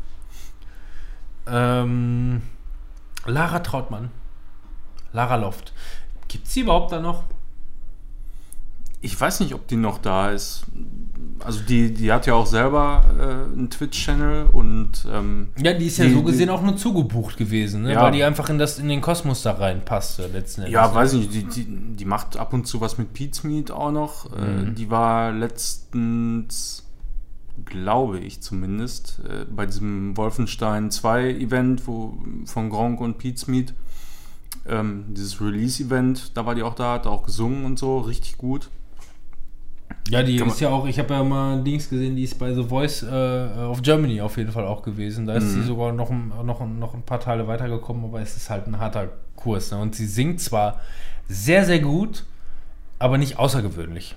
Ähm, 1.46 2.40
Lara 3.26 3.58
Trautmann. 3.60 4.08
Lara 5.12 5.36
Loft. 5.36 5.74
Gibt 6.28 6.46
sie 6.46 6.60
überhaupt 6.60 6.90
da 6.92 7.00
noch? 7.00 7.24
Ich 9.02 9.20
weiß 9.20 9.40
nicht, 9.40 9.52
ob 9.52 9.66
die 9.68 9.76
noch 9.76 9.98
da 9.98 10.30
ist. 10.30 10.64
Also 11.44 11.60
die, 11.60 11.92
die 11.92 12.12
hat 12.12 12.26
ja 12.26 12.34
auch 12.34 12.46
selber 12.46 13.04
äh, 13.18 13.52
einen 13.52 13.68
Twitch-Channel 13.70 14.46
und 14.52 14.90
ähm, 15.12 15.48
Ja, 15.62 15.72
die 15.74 15.86
ist 15.86 15.98
ja 15.98 16.04
Die- 16.06 16.14
so 16.14 16.22
gesehen 16.22 16.46
die- 16.46 16.50
auch 16.50 16.62
nur 16.62 16.76
zugebucht 16.76 17.36
gewesen, 17.36 17.82
ne? 17.82 17.92
Ja. 17.92 18.02
weil 18.02 18.12
die 18.12 18.22
einfach 18.24 18.48
in, 18.50 18.58
das, 18.58 18.78
in 18.78 18.88
den 18.88 19.00
Kosmos 19.00 19.42
da 19.42 19.52
reinpasste 19.52 20.26
letzten 20.28 20.62
Endes. 20.62 20.74
ja, 20.74 20.86
ne? 20.88 20.94
weiß 20.94 21.14
nicht, 21.14 21.32
die, 21.34 21.44
die, 21.44 21.66
die 21.96 22.04
macht 22.04 22.36
ab 22.36 22.52
und 22.52 22.66
zu 22.66 22.80
was 22.80 22.98
mit 22.98 23.12
Pete's 23.12 23.42
Meat 23.44 23.70
auch 23.70 23.90
noch. 23.92 24.26
Äh, 24.32 24.72
die 24.72 24.90
war 24.90 25.32
letztens, 25.32 26.84
glaube 27.64 28.18
ich 28.18 28.40
zumindest, 28.40 29.20
äh, 29.28 29.44
bei 29.44 29.66
diesem 29.66 30.16
Wolfenstein 30.16 30.90
2 30.90 31.30
Event 31.30 31.86
wo, 31.86 32.16
von 32.46 32.70
Gronk 32.70 33.00
und 33.00 33.18
Pete's 33.18 33.46
Meat. 33.46 33.74
Ähm, 34.68 35.06
dieses 35.08 35.40
Release-Event, 35.40 36.36
da 36.36 36.46
war 36.46 36.54
die 36.54 36.62
auch 36.62 36.74
da, 36.74 36.92
hat 36.94 37.06
auch 37.08 37.24
gesungen 37.24 37.64
und 37.64 37.78
so, 37.80 37.98
richtig 37.98 38.38
gut. 38.38 38.70
Ja, 40.08 40.22
die 40.22 40.36
ist 40.36 40.60
ja 40.60 40.68
auch, 40.68 40.86
ich 40.86 40.98
habe 40.98 41.14
ja 41.14 41.22
mal 41.24 41.62
Dings 41.62 41.88
gesehen, 41.88 42.16
die 42.16 42.24
ist 42.24 42.38
bei 42.38 42.52
The 42.54 42.64
Voice 42.64 43.02
äh, 43.02 43.48
of 43.70 43.80
Germany 43.82 44.20
auf 44.20 44.36
jeden 44.36 44.52
Fall 44.52 44.66
auch 44.66 44.82
gewesen. 44.82 45.26
Da 45.26 45.34
ist 45.34 45.44
Mhm. 45.44 45.48
sie 45.50 45.62
sogar 45.62 45.92
noch, 45.92 46.10
ein- 46.10 46.32
noch, 46.44 46.60
ein- 46.60 46.78
noch 46.78 46.94
ein 46.94 47.02
paar 47.02 47.20
Teile 47.20 47.46
weitergekommen, 47.48 48.04
aber 48.04 48.20
es 48.20 48.36
ist 48.36 48.50
halt 48.50 48.66
ein 48.66 48.78
harter 48.78 49.08
Kurs. 49.36 49.70
Ne? 49.70 49.78
Und 49.78 49.94
sie 49.94 50.06
singt 50.06 50.40
zwar 50.40 50.80
sehr, 51.28 51.64
sehr 51.64 51.78
gut, 51.80 52.24
aber 52.98 53.16
nicht 53.18 53.38
außergewöhnlich. 53.38 54.14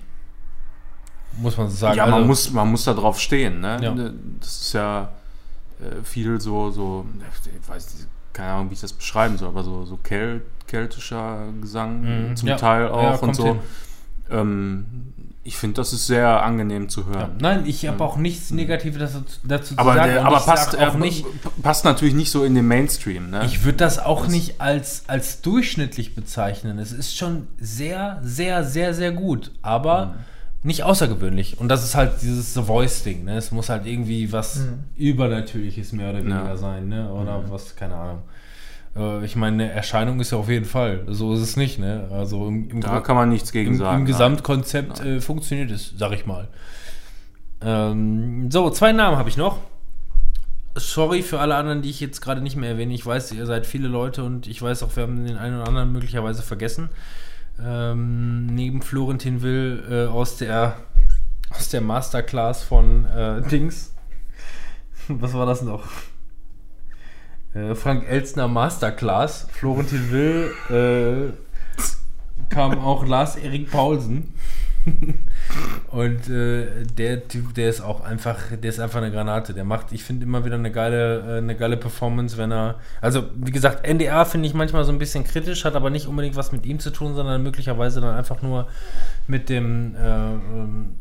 Muss 1.38 1.56
man 1.58 1.68
so 1.68 1.76
sagen. 1.76 1.96
Ja, 1.98 2.04
man, 2.06 2.14
Also- 2.14 2.26
muss, 2.26 2.50
man 2.52 2.70
muss 2.70 2.84
da 2.84 2.94
drauf 2.94 3.20
stehen. 3.20 3.60
Ne? 3.60 3.78
Ja. 3.82 3.94
Das 4.40 4.60
ist 4.62 4.72
ja 4.72 5.10
äh, 5.80 6.02
viel 6.02 6.40
so, 6.40 6.70
so, 6.70 7.04
ich 7.44 7.68
weiß 7.68 7.94
nicht, 7.94 8.08
keine 8.32 8.52
Ahnung, 8.52 8.70
wie 8.70 8.74
ich 8.74 8.80
das 8.80 8.92
beschreiben 8.94 9.36
soll, 9.36 9.48
aber 9.48 9.62
so, 9.62 9.84
so 9.84 9.98
kel 9.98 10.42
keltischer 10.66 11.40
Gesang 11.60 12.30
Mhm. 12.30 12.36
zum 12.36 12.48
Ja. 12.48 12.56
Teil 12.56 12.84
Ja, 12.84 12.90
auch 12.90 13.12
und 13.14 13.18
kommt 13.20 13.36
so. 13.36 13.58
Ähm, 14.30 15.12
ich 15.46 15.56
finde, 15.56 15.74
das 15.76 15.92
ist 15.92 16.06
sehr 16.06 16.42
angenehm 16.42 16.88
zu 16.88 17.02
Ja. 17.02 17.06
hören. 17.06 17.30
Nein, 17.40 17.62
ich 17.66 17.86
habe 17.86 18.02
auch 18.04 18.16
nichts 18.16 18.50
Negatives 18.50 19.12
dazu, 19.12 19.24
dazu 19.44 19.74
Aber, 19.76 19.92
zu 19.92 19.96
sagen. 19.98 20.12
der, 20.12 20.24
aber 20.26 20.40
passt, 20.40 20.72
sag 20.72 20.80
auch 20.88 20.94
äh, 20.94 20.98
nicht. 20.98 21.24
passt 21.62 21.84
natürlich 21.84 22.14
nicht 22.14 22.30
so 22.30 22.44
in 22.44 22.54
den 22.54 22.66
Mainstream. 22.66 23.30
Ne? 23.30 23.44
Ich 23.46 23.64
würde 23.64 23.78
das 23.78 23.98
auch 23.98 24.26
nicht 24.28 24.60
als, 24.60 25.04
als 25.08 25.40
durchschnittlich 25.42 26.14
bezeichnen. 26.14 26.78
Es 26.78 26.92
ist 26.92 27.16
schon 27.16 27.46
sehr, 27.58 28.20
sehr, 28.22 28.64
sehr, 28.64 28.92
sehr 28.94 29.12
gut, 29.12 29.52
aber 29.62 30.06
Mhm. 30.06 30.12
nicht 30.68 30.82
außergewöhnlich. 30.82 31.58
Und 31.60 31.68
das 31.68 31.84
ist 31.84 31.94
halt 31.94 32.22
dieses 32.22 32.54
The 32.54 32.62
Voice-Ding. 32.62 33.24
Ne? 33.24 33.36
Es 33.36 33.52
muss 33.52 33.68
halt 33.68 33.86
irgendwie 33.86 34.32
was 34.32 34.60
Übernatürliches 34.96 35.92
mehr 35.92 36.10
oder 36.10 36.18
weniger 36.18 36.44
Ja. 36.48 36.54
Mhm. 36.54 36.58
sein. 36.58 36.88
Ne? 36.88 37.12
Oder 37.12 37.44
was, 37.50 37.76
keine 37.76 37.94
Ahnung. 37.94 38.22
Äh, 38.96 39.24
Ich 39.24 39.36
meine, 39.36 39.64
eine 39.64 39.72
Erscheinung 39.72 40.20
ist 40.20 40.32
ja 40.32 40.38
auf 40.38 40.48
jeden 40.48 40.64
Fall. 40.64 41.04
So 41.08 41.34
ist 41.34 41.40
es 41.40 41.56
nicht. 41.56 41.78
Ne? 41.78 42.08
Also 42.10 42.46
im, 42.48 42.70
im, 42.70 42.80
da 42.80 43.00
kann 43.00 43.16
man 43.16 43.28
nichts 43.28 43.52
gegen 43.52 43.72
im, 43.72 43.78
sagen. 43.78 44.00
im 44.00 44.06
Gesamtkonzept 44.06 45.00
äh, 45.00 45.20
funktioniert 45.20 45.70
es, 45.70 45.94
sag 45.96 46.12
ich 46.12 46.26
mal. 46.26 46.48
Ähm, 47.60 48.50
so, 48.50 48.70
zwei 48.70 48.92
Namen 48.92 49.16
habe 49.16 49.28
ich 49.28 49.36
noch. 49.36 49.58
Sorry 50.78 51.22
für 51.22 51.40
alle 51.40 51.56
anderen, 51.56 51.80
die 51.80 51.88
ich 51.88 52.00
jetzt 52.00 52.20
gerade 52.20 52.42
nicht 52.42 52.56
mehr 52.56 52.70
erwähne. 52.70 52.92
Ich 52.92 53.04
weiß, 53.06 53.32
ihr 53.32 53.46
seid 53.46 53.66
viele 53.66 53.88
Leute 53.88 54.24
und 54.24 54.46
ich 54.46 54.60
weiß 54.60 54.82
auch, 54.82 54.94
wir 54.94 55.04
haben 55.04 55.24
den 55.24 55.38
einen 55.38 55.56
oder 55.56 55.68
anderen 55.68 55.90
möglicherweise 55.92 56.42
vergessen. 56.42 56.90
Ähm, 57.58 58.46
neben 58.46 58.82
Florentin 58.82 59.40
Will 59.40 59.82
äh, 59.90 60.04
aus 60.06 60.36
der 60.36 60.76
aus 61.50 61.70
der 61.70 61.80
Masterclass 61.80 62.62
von 62.62 63.06
äh, 63.06 63.40
Dings. 63.48 63.94
Was 65.08 65.32
war 65.32 65.46
das 65.46 65.62
noch? 65.62 65.84
Äh, 67.56 67.74
Frank 67.74 68.08
Elstner 68.08 68.48
Masterclass. 68.48 69.46
Florentin 69.50 70.10
Will 70.10 70.52
äh, 70.70 71.32
kam 72.54 72.78
auch 72.78 73.06
Lars 73.06 73.36
Erik 73.36 73.70
Paulsen. 73.70 74.34
Und 75.90 76.28
äh, 76.28 76.84
der 76.84 77.26
Typ, 77.26 77.54
der 77.54 77.70
ist 77.70 77.80
auch 77.80 78.02
einfach, 78.02 78.38
der 78.50 78.70
ist 78.70 78.78
einfach 78.78 78.98
eine 78.98 79.10
Granate. 79.10 79.54
Der 79.54 79.64
macht, 79.64 79.92
ich 79.92 80.04
finde 80.04 80.24
immer 80.24 80.44
wieder 80.44 80.56
eine 80.56 80.70
geile, 80.70 81.20
äh, 81.20 81.38
eine 81.38 81.56
geile 81.56 81.76
Performance, 81.76 82.36
wenn 82.36 82.52
er. 82.52 82.76
Also, 83.00 83.24
wie 83.34 83.50
gesagt, 83.50 83.88
NDA 83.88 84.24
finde 84.26 84.46
ich 84.46 84.54
manchmal 84.54 84.84
so 84.84 84.92
ein 84.92 84.98
bisschen 84.98 85.24
kritisch, 85.24 85.64
hat 85.64 85.74
aber 85.74 85.90
nicht 85.90 86.06
unbedingt 86.06 86.36
was 86.36 86.52
mit 86.52 86.66
ihm 86.66 86.78
zu 86.78 86.90
tun, 86.90 87.14
sondern 87.14 87.42
möglicherweise 87.42 88.00
dann 88.00 88.14
einfach 88.14 88.42
nur 88.42 88.68
mit 89.26 89.48
dem, 89.48 89.96
äh, 89.96 90.34
ähm, 90.34 90.98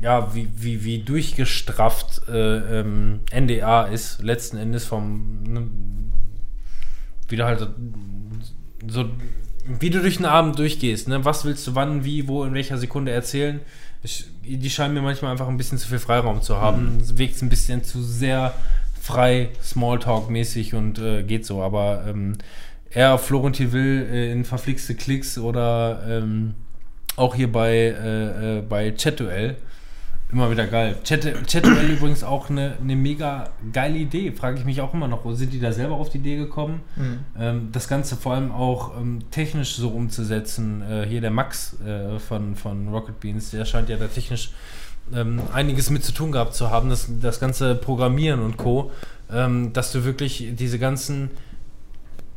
ja, 0.00 0.34
wie, 0.34 0.48
wie, 0.56 0.84
wie 0.84 0.98
durchgestrafft 1.00 2.28
äh, 2.28 2.80
ähm, 2.80 3.20
NDA 3.32 3.84
ist, 3.84 4.22
letzten 4.22 4.56
Endes 4.56 4.84
vom, 4.84 5.42
ne, 5.42 5.66
wieder 7.28 7.46
halt 7.46 7.68
so, 8.86 9.06
wie 9.80 9.90
du 9.90 10.00
durch 10.00 10.16
den 10.16 10.26
Abend 10.26 10.58
durchgehst, 10.58 11.08
ne? 11.08 11.24
Was 11.24 11.44
willst 11.44 11.66
du 11.66 11.74
wann, 11.74 12.04
wie, 12.04 12.26
wo, 12.26 12.44
in 12.44 12.54
welcher 12.54 12.78
Sekunde 12.78 13.12
erzählen? 13.12 13.60
Ich, 14.02 14.26
die 14.42 14.70
scheinen 14.70 14.94
mir 14.94 15.02
manchmal 15.02 15.32
einfach 15.32 15.48
ein 15.48 15.56
bisschen 15.56 15.78
zu 15.78 15.88
viel 15.88 15.98
Freiraum 15.98 16.40
zu 16.40 16.56
haben. 16.56 16.98
Es 17.02 17.18
wirkt 17.18 17.42
ein 17.42 17.48
bisschen 17.48 17.84
zu 17.84 18.02
sehr 18.02 18.54
frei, 19.00 19.50
Smalltalk-mäßig 19.62 20.74
und 20.74 20.98
äh, 20.98 21.22
geht 21.22 21.44
so. 21.44 21.60
Aber 21.62 22.04
ähm, 22.06 22.38
er, 22.90 23.18
Florentin 23.18 23.72
Will 23.72 24.08
äh, 24.10 24.32
in 24.32 24.44
verflixte 24.44 24.94
Klicks 24.94 25.36
oder 25.36 26.02
ähm, 26.08 26.54
auch 27.16 27.34
hier 27.34 27.50
bei, 27.50 27.72
äh, 27.72 28.58
äh, 28.58 28.62
bei 28.62 28.92
Chat-Duell 28.92 29.56
Immer 30.30 30.50
wieder 30.50 30.66
geil. 30.66 30.96
Chat- 31.04 31.46
Chatwell 31.50 31.90
übrigens 31.96 32.22
auch 32.22 32.50
eine, 32.50 32.76
eine 32.82 32.96
mega 32.96 33.48
geile 33.72 33.96
Idee. 33.98 34.30
Frage 34.32 34.58
ich 34.58 34.64
mich 34.66 34.80
auch 34.82 34.92
immer 34.92 35.08
noch, 35.08 35.24
wo 35.24 35.32
sind 35.32 35.52
die 35.54 35.60
da 35.60 35.72
selber 35.72 35.94
auf 35.94 36.10
die 36.10 36.18
Idee 36.18 36.36
gekommen? 36.36 36.80
Mhm. 36.96 37.18
Ähm, 37.38 37.68
das 37.72 37.88
Ganze 37.88 38.16
vor 38.16 38.34
allem 38.34 38.52
auch 38.52 38.98
ähm, 39.00 39.20
technisch 39.30 39.76
so 39.76 39.88
umzusetzen. 39.88 40.82
Äh, 40.82 41.06
hier 41.08 41.22
der 41.22 41.30
Max 41.30 41.80
äh, 41.80 42.18
von, 42.18 42.56
von 42.56 42.88
Rocket 42.88 43.20
Beans, 43.20 43.50
der 43.52 43.64
scheint 43.64 43.88
ja 43.88 43.96
da 43.96 44.06
technisch 44.08 44.50
ähm, 45.14 45.40
einiges 45.54 45.88
mit 45.88 46.04
zu 46.04 46.12
tun 46.12 46.30
gehabt 46.32 46.54
zu 46.54 46.70
haben, 46.70 46.90
das, 46.90 47.08
das 47.22 47.40
ganze 47.40 47.74
Programmieren 47.74 48.40
und 48.40 48.58
Co., 48.58 48.90
ähm, 49.32 49.72
dass 49.72 49.92
du 49.92 50.04
wirklich 50.04 50.48
diese 50.54 50.78
ganzen 50.78 51.30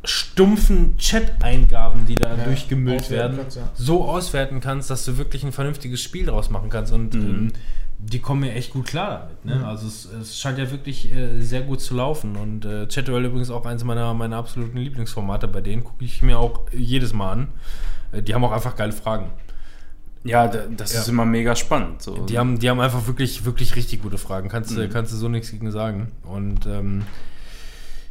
stumpfen 0.04 0.96
Chat-Eingaben, 0.98 2.06
die 2.06 2.16
da 2.16 2.36
Ja, 2.36 2.44
durchgemüllt 2.44 3.08
werden, 3.10 3.36
kannst, 3.36 3.56
ja. 3.56 3.70
so 3.74 4.04
auswerten 4.04 4.60
kannst, 4.60 4.90
dass 4.90 5.04
du 5.04 5.16
wirklich 5.16 5.44
ein 5.44 5.52
vernünftiges 5.52 6.02
Spiel 6.02 6.26
draus 6.26 6.50
machen 6.50 6.70
kannst. 6.70 6.92
Und 6.92 7.14
ähm, 7.14 7.52
die 8.04 8.18
kommen 8.18 8.40
mir 8.40 8.52
echt 8.54 8.72
gut 8.72 8.86
klar 8.86 9.30
damit. 9.44 9.44
Ne? 9.60 9.66
Also 9.66 9.86
es, 9.86 10.04
es 10.06 10.38
scheint 10.38 10.58
ja 10.58 10.70
wirklich 10.70 11.12
äh, 11.14 11.40
sehr 11.40 11.60
gut 11.62 11.80
zu 11.80 11.94
laufen. 11.94 12.36
Und 12.36 12.64
äh, 12.64 12.86
Chatduel 12.88 13.24
übrigens 13.24 13.50
auch 13.50 13.64
eins 13.64 13.84
meiner, 13.84 14.12
meiner 14.14 14.36
absoluten 14.36 14.76
Lieblingsformate. 14.78 15.46
Bei 15.48 15.60
denen 15.60 15.84
gucke 15.84 16.04
ich 16.04 16.22
mir 16.22 16.38
auch 16.38 16.62
jedes 16.72 17.12
Mal 17.12 17.32
an. 17.32 17.48
Äh, 18.10 18.22
die 18.22 18.34
haben 18.34 18.44
auch 18.44 18.52
einfach 18.52 18.74
geile 18.76 18.92
Fragen. 18.92 19.30
Ja, 20.24 20.46
da- 20.48 20.66
das 20.76 20.94
ist 20.94 21.06
Ja. 21.06 21.12
immer 21.12 21.24
mega 21.24 21.54
spannend. 21.56 22.02
So. 22.02 22.26
Die 22.26 22.38
haben, 22.38 22.58
die 22.58 22.68
haben 22.70 22.80
einfach 22.80 23.06
wirklich, 23.06 23.44
wirklich 23.44 23.74
richtig 23.76 24.02
gute 24.02 24.18
Fragen. 24.18 24.48
Kannst, 24.48 24.70
du 24.76 24.80
Mhm. 24.80 24.90
kannst 24.90 25.12
du 25.12 25.16
so 25.16 25.28
nichts 25.28 25.50
gegen 25.50 25.70
sagen. 25.70 26.12
Und 26.24 26.66
ähm, 26.66 27.02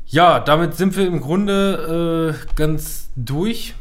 ja, 0.07 0.39
damit 0.39 0.75
sind 0.75 0.95
wir 0.97 1.07
im 1.07 1.21
Grunde 1.21 2.35
äh, 2.35 2.55
ganz 2.55 3.09
durch. 3.15 3.75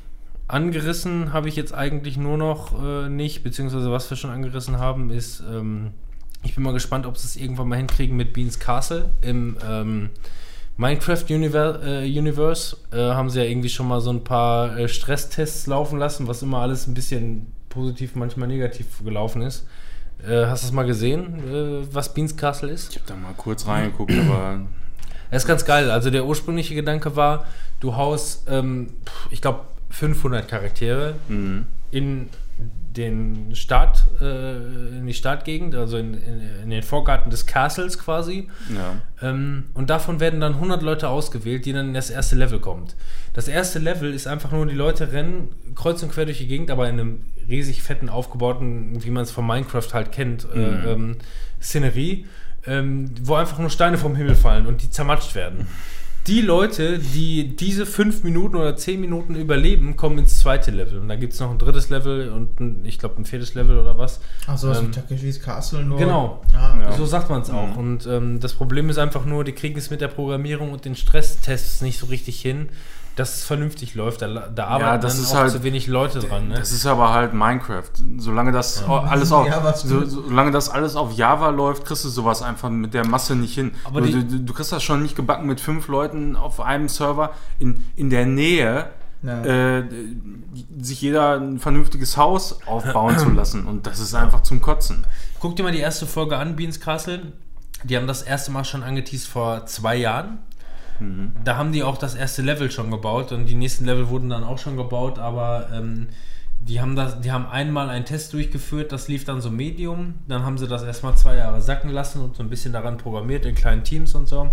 Angerissen 0.52 1.32
habe 1.32 1.48
ich 1.48 1.56
jetzt 1.56 1.74
eigentlich 1.74 2.16
nur 2.16 2.36
noch 2.36 2.82
äh, 2.82 3.08
nicht, 3.08 3.42
beziehungsweise 3.42 3.90
was 3.90 4.10
wir 4.10 4.16
schon 4.16 4.30
angerissen 4.30 4.78
haben, 4.78 5.10
ist, 5.10 5.40
ähm, 5.40 5.92
ich 6.42 6.54
bin 6.54 6.64
mal 6.64 6.72
gespannt, 6.72 7.06
ob 7.06 7.16
sie 7.18 7.26
es 7.26 7.36
irgendwann 7.36 7.68
mal 7.68 7.76
hinkriegen 7.76 8.16
mit 8.16 8.32
Beans 8.32 8.58
Castle 8.58 9.10
im 9.20 9.56
ähm, 9.68 10.10
Minecraft 10.76 11.24
Univer 11.28 11.80
äh, 11.84 12.18
Universe. 12.18 12.76
Äh, 12.92 12.96
haben 12.96 13.28
sie 13.28 13.40
ja 13.40 13.44
irgendwie 13.44 13.68
schon 13.68 13.86
mal 13.86 14.00
so 14.00 14.10
ein 14.10 14.24
paar 14.24 14.76
äh, 14.78 14.88
Stresstests 14.88 15.66
laufen 15.66 15.98
lassen, 15.98 16.26
was 16.26 16.42
immer 16.42 16.58
alles 16.58 16.86
ein 16.86 16.94
bisschen 16.94 17.52
positiv, 17.68 18.14
manchmal 18.14 18.48
negativ 18.48 19.04
gelaufen 19.04 19.42
ist. 19.42 19.66
Äh, 20.26 20.46
hast 20.46 20.62
du 20.62 20.68
es 20.68 20.72
mal 20.72 20.86
gesehen, 20.86 21.38
äh, 21.48 21.94
was 21.94 22.12
Beans 22.14 22.36
Castle 22.36 22.70
ist? 22.70 22.90
ich 22.90 22.96
habe 22.96 23.06
da 23.08 23.16
mal 23.16 23.34
kurz 23.36 23.66
reingeguckt, 23.66 24.12
aber 24.12 24.60
Das 25.30 25.42
ist 25.42 25.48
ganz 25.48 25.64
geil. 25.64 25.90
Also 25.90 26.10
der 26.10 26.24
ursprüngliche 26.24 26.74
Gedanke 26.74 27.14
war, 27.14 27.46
du 27.78 27.96
haust, 27.96 28.46
ähm, 28.48 28.94
ich 29.30 29.40
glaube, 29.40 29.60
500 29.90 30.48
Charaktere 30.48 31.14
mh. 31.28 31.62
in 31.90 32.28
den 32.96 33.54
Start, 33.54 34.04
äh, 34.20 34.56
in 34.98 35.06
die 35.06 35.14
Startgegend, 35.14 35.74
also 35.74 35.96
in, 35.96 36.14
in, 36.14 36.40
in 36.64 36.70
den 36.70 36.82
Vorgarten 36.82 37.30
des 37.30 37.46
Castles 37.46 37.98
quasi. 37.98 38.48
ja. 38.74 39.28
Ähm, 39.28 39.66
und 39.74 39.90
davon 39.90 40.18
werden 40.18 40.40
dann 40.40 40.54
100 40.54 40.82
Leute 40.82 41.08
ausgewählt, 41.08 41.66
die 41.66 41.72
dann 41.72 41.88
in 41.88 41.94
das 41.94 42.10
erste 42.10 42.36
Level 42.36 42.58
kommt. 42.58 42.96
Das 43.32 43.46
erste 43.48 43.78
Level 43.78 44.12
ist 44.12 44.26
einfach 44.26 44.50
nur, 44.50 44.66
die 44.66 44.74
Leute 44.74 45.12
rennen 45.12 45.54
kreuz 45.76 46.02
und 46.02 46.10
quer 46.12 46.24
durch 46.24 46.38
die 46.38 46.48
Gegend, 46.48 46.70
aber 46.70 46.88
in 46.88 46.98
einem 46.98 47.24
riesig 47.48 47.82
fetten, 47.82 48.08
aufgebauten, 48.08 49.04
wie 49.04 49.10
man 49.10 49.22
es 49.22 49.30
von 49.30 49.46
Minecraft 49.46 49.92
halt 49.92 50.10
kennt, 50.10 50.46
äh, 50.52 50.92
ähm, 50.92 51.16
Szenerie, 51.62 52.26
ähm, 52.66 53.10
wo 53.22 53.34
einfach 53.34 53.58
nur 53.58 53.70
Steine 53.70 53.98
vom 53.98 54.16
Himmel 54.16 54.34
fallen 54.34 54.66
und 54.66 54.82
die 54.82 54.90
zermatscht 54.90 55.34
werden. 55.34 55.68
Die 56.26 56.42
Leute, 56.42 56.98
die 56.98 57.56
diese 57.56 57.86
fünf 57.86 58.22
Minuten 58.24 58.56
oder 58.56 58.76
zehn 58.76 59.00
Minuten 59.00 59.34
überleben, 59.34 59.96
kommen 59.96 60.18
ins 60.18 60.38
zweite 60.38 60.70
Level. 60.70 60.98
Und 61.00 61.08
da 61.08 61.16
gibt 61.16 61.32
es 61.32 61.40
noch 61.40 61.50
ein 61.50 61.58
drittes 61.58 61.88
Level 61.88 62.30
und 62.30 62.60
ein, 62.60 62.84
ich 62.84 62.98
glaube 62.98 63.16
ein 63.20 63.24
viertes 63.24 63.54
Level 63.54 63.78
oder 63.78 63.96
was. 63.96 64.20
Ach 64.46 64.58
so, 64.58 64.68
was 64.68 64.80
Ähm, 64.80 64.92
Takeshis 64.92 65.40
Castle 65.40 65.82
nur. 65.82 65.98
Genau. 65.98 66.42
Ah, 66.54 66.76
Ja. 66.78 66.92
So 66.92 67.06
sagt 67.06 67.30
man 67.30 67.40
es 67.40 67.48
auch. 67.50 67.74
Und 67.76 68.06
ähm, 68.06 68.38
das 68.38 68.52
Problem 68.52 68.90
ist 68.90 68.98
einfach 68.98 69.24
nur, 69.24 69.44
die 69.44 69.52
kriegen 69.52 69.78
es 69.78 69.88
mit 69.90 70.02
der 70.02 70.08
Programmierung 70.08 70.72
und 70.72 70.84
den 70.84 70.94
Stresstests 70.94 71.80
nicht 71.80 71.98
so 71.98 72.06
richtig 72.06 72.38
hin, 72.40 72.68
dass 73.16 73.36
es 73.36 73.44
vernünftig 73.44 73.94
läuft. 73.94 74.22
Da, 74.22 74.28
da 74.28 74.66
arbeiten 74.66 75.02
das 75.02 75.14
dann 75.16 75.22
ist 75.24 75.30
auch 75.32 75.36
halt- 75.38 75.50
zu 75.52 75.62
wenig 75.62 75.86
Leute 75.86 76.20
dran. 76.20 76.48
Ne? 76.48 76.54
Das 76.54 76.72
ist 76.72 76.86
aber 76.86 77.12
halt 77.12 77.34
Minecraft. 77.34 77.90
Solange 78.18 78.52
das 78.52 78.82
au- 78.88 78.98
alles 78.98 79.30
auf, 79.32 79.46
Ja, 79.46 79.72
so, 79.74 80.04
solange 80.04 80.50
das 80.52 80.68
alles 80.70 80.96
auf 80.96 81.12
Java 81.12 81.50
läuft, 81.50 81.84
kriegst 81.84 82.04
du 82.04 82.08
sowas 82.08 82.42
einfach 82.42 82.70
mit 82.70 82.94
der 82.94 83.06
Masse 83.06 83.34
nicht 83.36 83.54
hin. 83.54 83.72
Aber 83.84 84.00
du, 84.00 84.06
die- 84.08 84.26
du, 84.26 84.40
du 84.40 84.52
kriegst 84.54 84.72
das 84.72 84.82
schon 84.82 85.02
nicht 85.02 85.16
gebacken 85.16 85.46
mit 85.46 85.60
fünf 85.60 85.88
Leuten 85.88 86.36
auf 86.36 86.60
einem 86.60 86.88
Server 86.88 87.30
in, 87.58 87.84
in 87.96 88.10
der 88.10 88.26
Nähe. 88.26 88.86
Ja. 89.22 89.42
Äh, 89.44 89.84
sich 90.80 91.02
jeder 91.02 91.34
ein 91.38 91.58
vernünftiges 91.58 92.16
Haus 92.16 92.60
aufbauen 92.66 93.18
zu 93.18 93.28
lassen 93.34 93.66
und 93.66 93.86
das 93.86 94.00
ist 94.00 94.14
einfach 94.14 94.42
zum 94.42 94.62
Kotzen. 94.62 95.04
Guck 95.40 95.56
dir 95.56 95.62
mal 95.62 95.72
die 95.72 95.78
erste 95.80 96.06
Folge 96.06 96.38
an, 96.38 96.56
Beans 96.56 96.80
Castle. 96.80 97.32
Die 97.84 97.96
haben 97.98 98.06
das 98.06 98.22
erste 98.22 98.50
Mal 98.50 98.64
schon 98.64 98.82
angeteased 98.82 99.28
vor 99.28 99.66
zwei 99.66 99.96
Jahren. 99.96 100.38
Da 101.44 101.56
haben 101.56 101.72
die 101.72 101.82
auch 101.82 101.96
das 101.96 102.14
erste 102.14 102.42
Level 102.42 102.70
schon 102.70 102.90
gebaut 102.90 103.32
und 103.32 103.46
die 103.46 103.54
nächsten 103.54 103.84
Level 103.84 104.08
wurden 104.08 104.28
dann 104.28 104.44
auch 104.44 104.58
schon 104.58 104.76
gebaut, 104.76 105.18
aber 105.18 105.68
ähm, 105.72 106.08
die, 106.60 106.80
haben 106.80 106.94
das, 106.94 107.20
die 107.20 107.32
haben 107.32 107.46
einmal 107.46 107.88
einen 107.88 108.04
Test 108.04 108.32
durchgeführt, 108.32 108.92
das 108.92 109.08
lief 109.08 109.24
dann 109.24 109.40
so 109.40 109.50
Medium. 109.50 110.14
Dann 110.28 110.44
haben 110.44 110.58
sie 110.58 110.68
das 110.68 110.82
erstmal 110.82 111.16
zwei 111.16 111.36
Jahre 111.36 111.62
sacken 111.62 111.90
lassen 111.90 112.20
und 112.20 112.36
so 112.36 112.42
ein 112.42 112.50
bisschen 112.50 112.72
daran 112.72 112.98
programmiert 112.98 113.46
in 113.46 113.54
kleinen 113.54 113.82
Teams 113.82 114.14
und 114.14 114.28
so. 114.28 114.50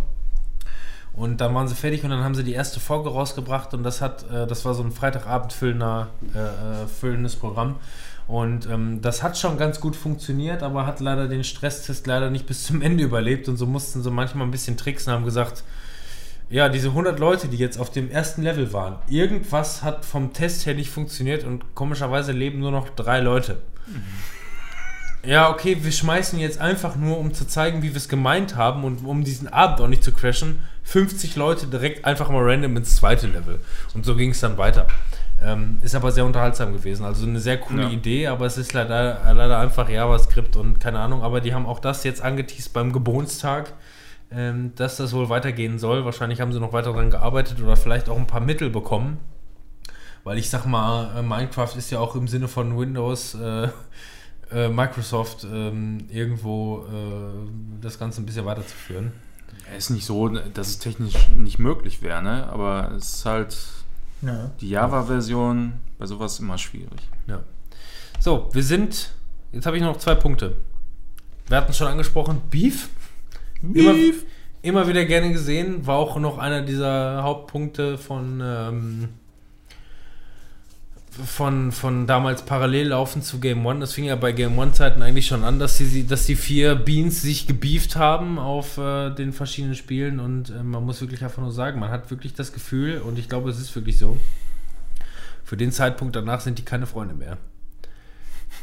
Und 1.13 1.41
dann 1.41 1.53
waren 1.55 1.67
sie 1.67 1.75
fertig 1.75 2.03
und 2.03 2.11
dann 2.11 2.23
haben 2.23 2.35
sie 2.35 2.43
die 2.43 2.53
erste 2.53 2.79
Folge 2.79 3.09
rausgebracht 3.09 3.73
und 3.73 3.83
das 3.83 4.01
hat, 4.01 4.29
äh, 4.29 4.45
das 4.45 4.63
war 4.65 4.73
so 4.73 4.83
ein 4.83 4.91
Freitagabend 4.91 5.51
füllender, 5.51 6.09
äh, 6.33 6.39
äh, 6.39 6.87
füllendes 6.87 7.35
Programm. 7.35 7.75
Und 8.27 8.67
ähm, 8.69 9.01
das 9.01 9.23
hat 9.23 9.37
schon 9.37 9.57
ganz 9.57 9.79
gut 9.79 9.95
funktioniert, 9.95 10.61
aber 10.61 10.85
hat 10.85 10.99
leider 10.99 11.27
den 11.27 11.43
Stresstest 11.43 12.05
leider 12.07 12.29
nicht 12.29 12.45
bis 12.45 12.63
zum 12.63 12.81
Ende 12.81 13.03
überlebt 13.03 13.47
und 13.49 13.57
so 13.57 13.65
mussten 13.65 14.03
sie 14.03 14.11
manchmal 14.11 14.45
ein 14.45 14.51
bisschen 14.51 14.77
tricksen, 14.77 15.11
haben 15.11 15.25
gesagt, 15.25 15.63
ja, 16.49 16.69
diese 16.69 16.89
100 16.89 17.19
Leute, 17.19 17.47
die 17.49 17.57
jetzt 17.57 17.77
auf 17.79 17.89
dem 17.91 18.09
ersten 18.09 18.41
Level 18.41 18.71
waren, 18.73 18.95
irgendwas 19.09 19.83
hat 19.83 20.05
vom 20.05 20.33
Test 20.33 20.65
her 20.65 20.73
nicht 20.75 20.89
funktioniert 20.89 21.43
und 21.43 21.75
komischerweise 21.75 22.31
leben 22.31 22.59
nur 22.59 22.71
noch 22.71 22.89
drei 22.89 23.19
Leute. 23.19 23.57
Ja, 25.25 25.49
okay, 25.49 25.77
wir 25.81 25.91
schmeißen 25.91 26.39
jetzt 26.39 26.59
einfach 26.61 26.95
nur, 26.95 27.17
um 27.17 27.33
zu 27.33 27.45
zeigen, 27.45 27.81
wie 27.81 27.89
wir 27.89 27.97
es 27.97 28.07
gemeint 28.07 28.55
haben 28.55 28.83
und 28.85 29.03
um 29.05 29.23
diesen 29.25 29.47
Abend 29.49 29.81
auch 29.81 29.87
nicht 29.87 30.03
zu 30.03 30.13
crashen, 30.13 30.59
50 30.83 31.35
Leute 31.35 31.67
direkt 31.67 32.05
einfach 32.05 32.29
mal 32.29 32.41
random 32.43 32.77
ins 32.77 32.95
zweite 32.95 33.27
Level. 33.27 33.59
Und 33.93 34.05
so 34.05 34.15
ging 34.15 34.29
es 34.31 34.39
dann 34.39 34.57
weiter. 34.57 34.87
Ähm, 35.43 35.79
ist 35.81 35.95
aber 35.95 36.11
sehr 36.11 36.25
unterhaltsam 36.25 36.71
gewesen. 36.71 37.05
Also 37.05 37.25
eine 37.27 37.39
sehr 37.39 37.57
coole 37.57 37.83
Ja. 37.83 37.89
Idee, 37.89 38.27
aber 38.27 38.45
es 38.45 38.57
ist 38.57 38.73
leider, 38.73 39.21
leider 39.33 39.59
einfach 39.59 39.89
JavaScript 39.89 40.55
und 40.55 40.79
keine 40.79 40.99
Ahnung. 40.99 41.23
Aber 41.23 41.41
die 41.41 41.53
haben 41.53 41.65
auch 41.65 41.79
das 41.79 42.03
jetzt 42.05 42.21
angeteased 42.21 42.71
beim 42.73 42.93
Geburtstag, 42.93 43.73
ähm, 44.31 44.73
dass 44.75 44.97
das 44.97 45.13
wohl 45.13 45.29
weitergehen 45.29 45.79
soll. 45.79 46.05
Wahrscheinlich 46.05 46.41
haben 46.41 46.51
sie 46.53 46.59
noch 46.59 46.73
weiter 46.73 46.91
daran 46.91 47.09
gearbeitet 47.11 47.61
oder 47.61 47.75
vielleicht 47.75 48.09
auch 48.09 48.17
ein 48.17 48.27
paar 48.27 48.41
Mittel 48.41 48.69
bekommen. 48.69 49.19
Weil 50.23 50.37
ich 50.37 50.49
sag 50.49 50.65
mal, 50.65 51.17
äh, 51.17 51.21
Minecraft 51.21 51.73
ist 51.77 51.89
ja 51.89 51.99
auch 51.99 52.15
im 52.15 52.27
Sinne 52.27 52.47
von 52.47 52.77
Windows, 52.77 53.35
äh, 53.35 53.69
äh, 54.51 54.67
Microsoft 54.69 55.45
ähm, 55.49 56.05
irgendwo 56.09 56.85
äh, 56.85 57.81
das 57.81 57.97
Ganze 57.97 58.21
ein 58.21 58.25
bisschen 58.25 58.45
weiterzuführen. 58.45 59.11
Es 59.71 59.85
ist 59.85 59.89
nicht 59.91 60.05
so, 60.05 60.27
dass 60.29 60.67
es 60.67 60.79
technisch 60.79 61.29
nicht 61.35 61.59
möglich 61.59 62.01
wäre, 62.01 62.21
ne? 62.21 62.47
aber 62.47 62.91
es 62.95 63.15
ist 63.15 63.25
halt 63.25 63.57
Ja. 64.21 64.51
die 64.61 64.69
Java-Version 64.69 65.73
bei 65.97 66.05
sowas 66.05 66.39
immer 66.39 66.57
schwierig. 66.57 67.09
Ja. 67.27 67.41
So, 68.19 68.49
wir 68.53 68.63
sind. 68.63 69.11
Jetzt 69.51 69.65
habe 69.65 69.77
ich 69.77 69.83
noch 69.83 69.97
zwei 69.97 70.15
Punkte. 70.15 70.55
Wir 71.47 71.57
hatten 71.57 71.73
schon 71.73 71.87
angesprochen, 71.87 72.41
Beef. 72.49 72.89
Immer, 73.61 73.95
immer 74.61 74.87
wieder 74.87 75.05
gerne 75.05 75.31
gesehen. 75.31 75.85
War 75.85 75.97
auch 75.97 76.17
noch 76.19 76.37
einer 76.37 76.61
dieser 76.61 77.23
Hauptpunkte 77.23 77.97
von. 77.97 78.41
Ähm, 78.43 79.09
von, 81.25 81.71
von 81.71 82.05
damals 82.05 82.43
parallel 82.43 82.89
laufen 82.89 83.23
zu 83.23 83.39
Game 83.39 83.65
One. 83.65 83.79
Das 83.79 83.93
fing 83.93 84.05
ja 84.05 84.15
bei 84.15 84.31
Game 84.33 84.57
One-Zeiten 84.57 85.01
eigentlich 85.01 85.25
schon 85.25 85.43
an, 85.43 85.57
dass 85.57 85.77
die, 85.79 86.05
dass 86.05 86.27
die 86.27 86.35
vier 86.35 86.75
Beans 86.75 87.23
sich 87.23 87.47
gebieft 87.47 87.95
haben 87.95 88.37
auf 88.37 88.77
äh, 88.77 89.09
den 89.09 89.33
verschiedenen 89.33 89.73
Spielen. 89.73 90.19
Und 90.19 90.51
äh, 90.51 90.61
man 90.61 90.83
muss 90.85 91.01
wirklich 91.01 91.23
einfach 91.23 91.41
nur 91.41 91.51
sagen, 91.51 91.79
man 91.79 91.89
hat 91.89 92.11
wirklich 92.11 92.35
das 92.35 92.53
Gefühl, 92.53 92.99
und 92.99 93.17
ich 93.17 93.29
glaube, 93.29 93.49
es 93.49 93.59
ist 93.59 93.75
wirklich 93.75 93.97
so, 93.97 94.17
für 95.43 95.57
den 95.57 95.71
Zeitpunkt 95.71 96.15
danach 96.15 96.41
sind 96.41 96.59
die 96.59 96.65
keine 96.65 96.85
Freunde 96.85 97.15
mehr. 97.15 97.37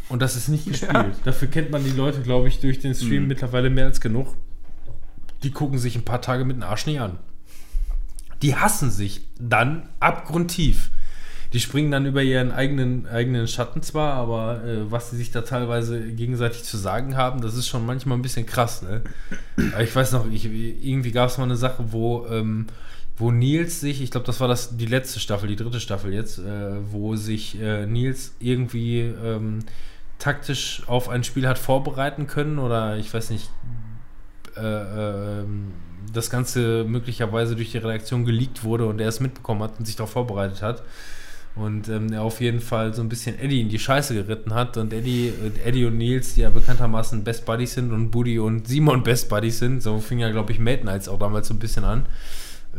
Und 0.09 0.23
das 0.23 0.37
ist 0.37 0.49
nicht 0.49 0.67
gespielt. 0.71 1.17
Dafür 1.25 1.49
kennt 1.49 1.73
man 1.73 1.83
die 1.83 1.91
Leute, 1.91 2.21
glaube 2.21 2.47
ich, 2.47 2.61
durch 2.61 2.79
den 2.79 2.95
Stream 2.95 3.23
Mhm. 3.23 3.29
mittlerweile 3.29 3.69
mehr 3.69 3.87
als 3.87 4.01
genug. 4.01 4.29
Die 5.45 5.51
gucken 5.51 5.79
sich 5.79 5.95
ein 5.95 6.05
paar 6.05 6.23
Tage 6.23 6.45
mit 6.45 6.57
dem 6.57 6.63
Arsch 6.63 6.87
nie 6.87 6.99
an. 6.99 7.19
Die 8.43 8.57
hassen 8.57 8.91
sich 8.91 9.23
dann 9.39 9.89
abgrundtief. 10.01 10.91
Die 11.53 11.61
springen 11.61 11.93
dann 11.93 12.05
über 12.05 12.21
ihren 12.21 12.51
eigenen, 12.51 13.07
eigenen 13.07 13.47
Schatten 13.47 13.81
zwar, 13.81 14.15
aber 14.15 14.65
äh, 14.65 14.91
was 14.91 15.11
sie 15.11 15.17
sich 15.17 15.31
da 15.31 15.43
teilweise 15.43 16.01
gegenseitig 16.13 16.65
zu 16.65 16.77
sagen 16.77 17.17
haben, 17.17 17.43
das 17.43 17.55
ist 17.55 17.69
schon 17.69 17.87
manchmal 17.87 18.19
ein 18.19 18.23
bisschen 18.23 18.45
krass. 18.45 18.83
Ne? 18.83 19.03
Ich 19.81 19.95
weiß 19.95 20.11
noch, 20.13 20.29
ich, 20.29 20.47
irgendwie 20.47 21.13
gab 21.13 21.29
es 21.29 21.39
mal 21.39 21.45
eine 21.45 21.57
Sache, 21.57 21.93
wo, 21.93 22.27
ähm, 22.27 22.67
wo 23.17 23.31
Nils 23.31 23.79
sich, 23.79 24.03
ich 24.03 24.11
glaube, 24.11 24.27
das 24.27 24.41
war 24.41 24.49
das, 24.49 24.77
die 24.77 24.87
letzte 24.87 25.21
Staffel, 25.21 25.49
die 25.49 25.55
dritte 25.55 25.79
Staffel 25.79 26.13
jetzt, 26.13 26.41
äh, 26.41 26.91
wo 26.91 27.15
sich 27.15 27.61
äh, 27.61 27.87
Nils 27.87 28.35
irgendwie 28.41 29.03
ähm, 29.03 29.61
taktisch 30.19 30.83
auf 30.87 31.09
ein 31.09 31.23
Spiel 31.23 31.47
hat 31.47 31.59
vorbereiten 31.59 32.27
können 32.27 32.59
oder 32.59 32.97
ich 32.97 33.15
weiß 33.15 33.31
nicht, 33.31 33.49
äh, 34.57 35.41
ähm, 35.41 35.73
das 36.13 36.31
Ganze 36.31 36.85
möglicherweise 36.85 37.57
durch 37.57 37.73
die 37.73 37.79
Redaktion 37.79 38.25
geleakt 38.25 38.65
wurde 38.65 38.87
und 38.87 39.01
er 39.01 39.09
es 39.09 39.21
mitbekommen 39.21 39.63
hat 39.63 39.79
und 39.79 39.87
sich 39.87 39.97
darauf 39.97 40.11
vorbereitet 40.11 40.63
hat. 40.63 40.83
Und 41.57 41.89
ähm, 41.89 42.13
er 42.13 42.23
auf 42.23 42.41
jeden 42.41 42.61
Fall 42.61 42.95
so 42.95 43.03
ein 43.03 43.09
bisschen 43.09 43.39
Eddie 43.39 43.61
in 43.61 43.69
die 43.69 43.79
Scheiße 43.79 44.13
geritten 44.13 44.55
hat. 44.55 44.77
Und 44.77 44.93
Eddie, 44.93 45.33
Eddie 45.65 45.85
und 45.85 45.97
Nils, 45.97 46.35
die 46.35 46.41
ja 46.41 46.51
bekanntermaßen 46.51 47.23
Best 47.23 47.47
Buddies 47.47 47.75
sind 47.75 47.93
und 47.93 48.11
Buddy 48.11 48.41
und 48.41 48.67
Simon 48.67 49.05
Best 49.05 49.29
Buddies 49.29 49.61
sind, 49.61 49.81
so 49.81 49.99
fing 50.01 50.19
ja, 50.19 50.31
glaube 50.31 50.51
ich, 50.51 50.59
Mate 50.59 50.85
Nights 50.85 51.09
auch 51.09 51.19
damals 51.19 51.47
so 51.49 51.55
ein 51.55 51.61
bisschen 51.61 51.85
an. 51.85 52.07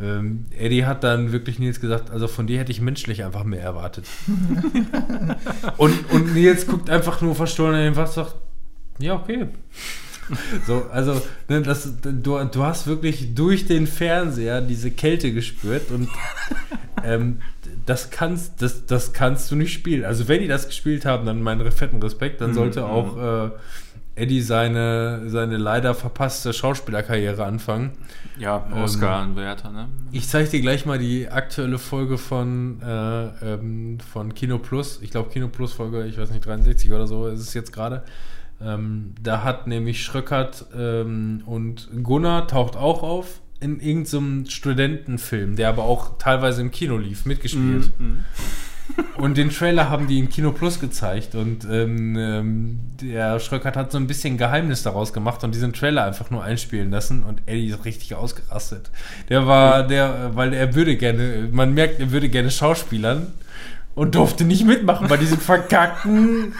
ähm, 0.02 0.45
Eddie 0.57 0.85
hat 0.85 1.06
dann 1.06 1.31
wirklich 1.31 1.57
Nils 1.57 1.80
gesagt, 1.80 2.11
also 2.11 2.27
von 2.27 2.47
dir 2.47 2.60
hätte 2.60 2.72
ich 2.72 2.81
menschlich 2.81 3.23
einfach 3.23 3.45
mehr 3.45 3.61
erwartet. 3.61 4.06
und, 5.77 6.11
und 6.11 6.34
Nils 6.34 6.68
guckt 6.68 6.89
einfach 6.89 7.22
nur 7.22 7.34
verstohlen 7.34 7.76
in 7.76 7.84
den 7.93 7.95
Wasser 7.95 8.23
und 8.23 8.27
sagt, 8.27 8.35
ja, 8.99 9.15
okay. 9.15 9.47
So, 10.65 10.85
also, 10.91 11.22
ne, 11.49 11.61
das, 11.61 11.93
du, 12.02 12.43
du 12.43 12.64
hast 12.64 12.88
wirklich 12.88 13.35
durch 13.35 13.65
den 13.68 13.85
Fernseher 13.88 14.61
diese 14.61 14.89
Kälte 14.91 15.31
gespürt 15.34 15.91
und 15.91 16.10
ähm, 17.03 17.39
das, 17.85 18.10
kannst, 18.10 18.61
das, 18.61 18.85
das 18.85 19.14
kannst 19.14 19.52
du 19.52 19.56
nicht 19.56 19.73
spielen. 19.73 20.03
Also, 20.06 20.27
wenn 20.27 20.41
die 20.41 20.47
das 20.47 20.68
gespielt 20.68 21.06
haben, 21.06 21.26
dann 21.26 21.41
meinen 21.41 21.72
fetten 21.72 22.02
Respekt, 22.02 22.41
dann 22.41 22.53
sollte 22.53 22.81
Mhm. 22.81 22.85
auch 22.85 23.18
äh, 23.47 23.49
Eddie 24.18 24.41
seine, 24.41 25.30
seine 25.30 25.57
leider 25.57 25.93
verpasste 25.93 26.53
Schauspielerkarriere 26.53 27.43
anfangen. 27.43 27.91
Ja, 28.39 28.65
Ähm, 28.72 28.77
Oscar-Anwärter, 28.81 29.72
ne? 29.72 29.89
Ich 30.14 30.27
zeige 30.30 30.49
dir 30.49 30.61
gleich 30.61 30.85
mal 30.85 30.97
die 30.97 31.27
aktuelle 31.30 31.77
Folge 31.77 32.18
von, 32.18 32.81
äh, 32.81 33.26
ähm, 33.53 33.97
von 34.14 34.34
Kino 34.34 34.57
Plus. 34.57 34.99
Ich 35.02 35.11
glaube, 35.11 35.30
Kino 35.31 35.49
Plus 35.49 35.73
Folge, 35.73 36.06
ich 36.06 36.18
weiß 36.18 36.31
nicht, 36.31 36.45
63 36.45 36.91
oder 36.93 37.07
so 37.07 37.27
ist 37.27 37.41
es 37.41 37.53
jetzt 37.53 37.73
gerade. 37.73 38.03
Ähm, 38.61 39.14
da 39.22 39.44
hat 39.44 39.68
nämlich 39.68 40.03
Schröckert 40.03 40.65
ähm, 40.77 41.44
und 41.45 41.90
Gunnar 42.03 42.48
taucht 42.48 42.76
auch 42.77 43.03
auf 43.03 43.41
in 43.60 43.80
irgendeinem 43.80 44.45
Studentenfilm, 44.48 45.56
der 45.56 45.69
aber 45.69 45.84
auch 45.84 46.18
teilweise 46.18 46.61
im 46.61 46.72
Kino 46.72 46.98
lief, 46.98 47.26
mitgespielt. 47.26 47.91
Mhm. 47.99 48.26
Und 49.18 49.38
den 49.38 49.49
Trailer 49.49 49.90
haben 49.90 50.07
die 50.07 50.19
in 50.19 50.30
Kino 50.30 50.52
Plus 50.52 50.80
gezeigt 50.80 51.34
und 51.34 51.65
ähm, 51.65 52.15
ähm, 52.15 52.80
der 53.02 53.40
Schröckert 53.40 53.76
hat 53.76 53.91
so 53.91 53.98
ein 53.98 54.06
bisschen 54.06 54.38
Geheimnis 54.38 54.84
daraus 54.84 55.11
gemacht 55.11 55.44
und 55.44 55.56
diesen 55.56 55.73
Trailer 55.73 56.03
einfach 56.03 56.30
nur 56.30 56.44
einspielen 56.44 56.91
lassen 56.91 57.23
und 57.23 57.41
Eddie 57.48 57.69
ist 57.69 57.84
richtig 57.84 58.14
ausgerastet. 58.14 58.91
Der 59.30 59.48
war, 59.48 59.88
der, 59.88 60.36
weil 60.36 60.53
er 60.53 60.76
würde 60.76 60.98
gerne, 60.98 61.49
man 61.52 61.73
merkt, 61.73 61.99
er 61.99 62.11
würde 62.11 62.30
gerne 62.30 62.52
Schauspielern 62.52 63.34
und 63.95 64.14
durfte 64.14 64.44
nicht 64.44 64.65
mitmachen 64.65 65.07
bei 65.07 65.18
diesem 65.18 65.40
verkackten, 65.40 66.53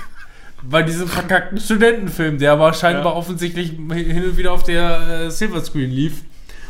bei 0.70 0.84
diesem 0.84 1.08
verkackten 1.08 1.60
Studentenfilm, 1.60 2.38
der 2.38 2.54
aber 2.54 2.74
scheinbar 2.74 3.14
Ja. 3.14 3.18
offensichtlich 3.20 3.70
hin 3.72 4.24
und 4.24 4.38
wieder 4.38 4.52
auf 4.52 4.64
der 4.64 5.26
äh, 5.26 5.32
Silverscreen 5.32 5.92
lief 5.92 6.24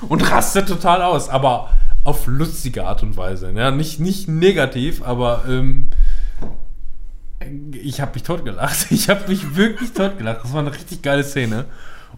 und 0.09 0.29
rastet 0.29 0.67
total 0.67 1.01
aus, 1.01 1.29
aber 1.29 1.69
auf 2.03 2.27
lustige 2.27 2.85
Art 2.85 3.01
und 3.03 3.17
Weise. 3.17 3.51
Ja, 3.51 3.71
nicht, 3.71 3.99
nicht 3.99 4.27
negativ, 4.27 5.01
aber 5.03 5.43
ähm, 5.47 5.87
ich 7.71 8.01
habe 8.01 8.11
mich 8.13 8.23
totgelacht. 8.23 8.87
Ich 8.91 9.09
habe 9.09 9.27
mich 9.27 9.55
wirklich 9.55 9.93
totgelacht. 9.93 10.43
Das 10.43 10.53
war 10.53 10.59
eine 10.61 10.73
richtig 10.73 11.01
geile 11.01 11.23
Szene. 11.23 11.65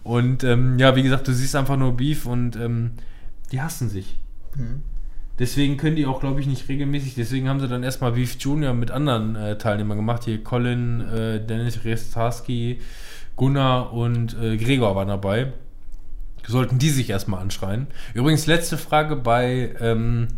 Und 0.04 0.44
ähm, 0.44 0.78
ja, 0.78 0.94
wie 0.96 1.02
gesagt, 1.02 1.26
du 1.28 1.32
siehst 1.32 1.56
einfach 1.56 1.76
nur 1.76 1.96
Beef 1.96 2.26
und 2.26 2.56
ähm, 2.56 2.92
die 3.52 3.60
hassen 3.60 3.88
sich. 3.88 4.16
Mhm. 4.54 4.82
Deswegen 5.38 5.76
können 5.76 5.96
die 5.96 6.06
auch, 6.06 6.20
glaube 6.20 6.40
ich, 6.40 6.46
nicht 6.46 6.68
regelmäßig. 6.68 7.14
Deswegen 7.14 7.48
haben 7.48 7.60
sie 7.60 7.68
dann 7.68 7.84
erstmal 7.84 8.12
Beef 8.12 8.36
Junior 8.40 8.74
mit 8.74 8.90
anderen 8.90 9.36
äh, 9.36 9.56
Teilnehmern 9.56 9.96
gemacht. 9.96 10.24
Hier 10.24 10.42
Colin, 10.42 11.00
äh, 11.00 11.40
Dennis 11.44 11.84
Restarski, 11.84 12.80
Gunnar 13.36 13.92
und 13.92 14.36
äh, 14.40 14.56
Gregor 14.56 14.96
waren 14.96 15.08
dabei. 15.08 15.52
Sollten 16.46 16.78
die 16.78 16.90
sich 16.90 17.10
erstmal 17.10 17.40
anschreien. 17.40 17.86
Übrigens, 18.14 18.46
letzte 18.46 18.78
Frage 18.78 19.16
bei, 19.16 19.74
ähm, 19.80 20.28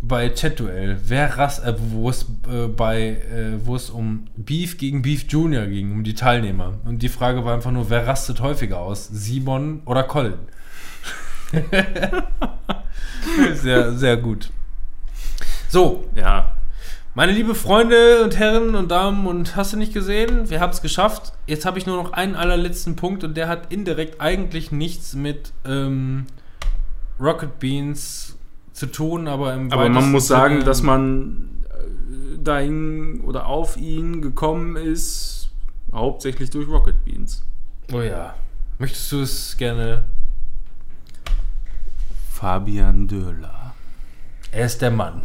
bei 0.00 0.30
Chat-Duell. 0.30 0.98
Wer 1.06 1.38
rast, 1.38 1.64
äh, 1.64 1.74
wo 1.78 2.10
es 2.10 2.26
äh, 2.50 2.66
bei, 2.66 3.10
äh, 3.10 3.64
wo 3.64 3.76
es 3.76 3.90
um 3.90 4.24
Beef 4.36 4.78
gegen 4.78 5.02
Beef 5.02 5.26
Junior 5.28 5.66
ging, 5.66 5.92
um 5.92 6.02
die 6.02 6.14
Teilnehmer. 6.14 6.78
Und 6.84 7.02
die 7.02 7.08
Frage 7.08 7.44
war 7.44 7.54
einfach 7.54 7.70
nur, 7.70 7.88
wer 7.88 8.06
rastet 8.06 8.40
häufiger 8.40 8.80
aus? 8.80 9.06
Simon 9.06 9.82
oder 9.84 10.02
Colin? 10.02 10.38
sehr, 13.54 13.92
sehr 13.92 14.16
gut. 14.16 14.50
So, 15.68 16.08
Ja, 16.14 16.54
meine 17.18 17.32
liebe 17.32 17.56
Freunde 17.56 18.22
und 18.22 18.38
Herren 18.38 18.76
und 18.76 18.92
Damen 18.92 19.26
und 19.26 19.56
hast 19.56 19.72
du 19.72 19.76
nicht 19.76 19.92
gesehen? 19.92 20.50
Wir 20.50 20.60
haben 20.60 20.70
es 20.70 20.82
geschafft. 20.82 21.32
Jetzt 21.48 21.66
habe 21.66 21.76
ich 21.76 21.84
nur 21.84 22.00
noch 22.00 22.12
einen 22.12 22.36
allerletzten 22.36 22.94
Punkt 22.94 23.24
und 23.24 23.36
der 23.36 23.48
hat 23.48 23.72
indirekt 23.72 24.20
eigentlich 24.20 24.70
nichts 24.70 25.14
mit 25.14 25.52
ähm, 25.64 26.26
Rocket 27.18 27.58
Beans 27.58 28.38
zu 28.72 28.86
tun, 28.86 29.26
aber 29.26 29.52
im 29.52 29.72
aber 29.72 29.88
man 29.88 30.12
muss 30.12 30.28
sagen, 30.28 30.64
dass 30.64 30.82
man 30.82 31.64
äh, 31.70 32.38
dahin 32.40 33.20
oder 33.22 33.46
auf 33.46 33.76
ihn 33.76 34.22
gekommen 34.22 34.76
ist, 34.76 35.50
hauptsächlich 35.92 36.50
durch 36.50 36.68
Rocket 36.68 37.04
Beans. 37.04 37.44
Oh 37.92 38.00
ja. 38.00 38.36
Möchtest 38.78 39.10
du 39.10 39.22
es 39.22 39.56
gerne? 39.56 40.04
Fabian 42.38 43.08
Döhler. 43.08 43.74
Er 44.52 44.66
ist 44.66 44.80
der 44.80 44.92
Mann. 44.92 45.22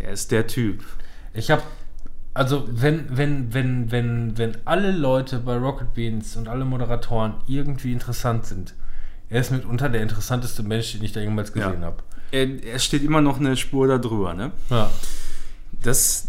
Er 0.00 0.12
ist 0.12 0.30
der 0.30 0.46
Typ. 0.46 0.82
Ich 1.34 1.50
habe 1.50 1.62
also 2.32 2.66
wenn 2.70 3.14
wenn 3.14 3.52
wenn 3.52 3.90
wenn 3.90 4.38
wenn 4.38 4.56
alle 4.64 4.92
Leute 4.92 5.38
bei 5.40 5.56
Rocket 5.56 5.92
Beans 5.92 6.36
und 6.38 6.48
alle 6.48 6.64
Moderatoren 6.64 7.34
irgendwie 7.46 7.92
interessant 7.92 8.46
sind, 8.46 8.74
er 9.28 9.42
ist 9.42 9.50
mitunter 9.50 9.90
der 9.90 10.00
interessanteste 10.02 10.62
Mensch, 10.62 10.92
den 10.92 11.04
ich 11.04 11.12
da 11.12 11.20
jemals 11.20 11.52
gesehen 11.52 11.80
Ja. 11.82 11.86
habe. 11.88 12.02
Er, 12.30 12.64
er 12.64 12.78
steht 12.78 13.02
immer 13.02 13.20
noch 13.20 13.38
eine 13.38 13.54
Spur 13.54 13.86
da 13.86 13.98
drüber, 13.98 14.32
ne? 14.32 14.52
Ja. 14.70 14.90
Das, 15.82 16.28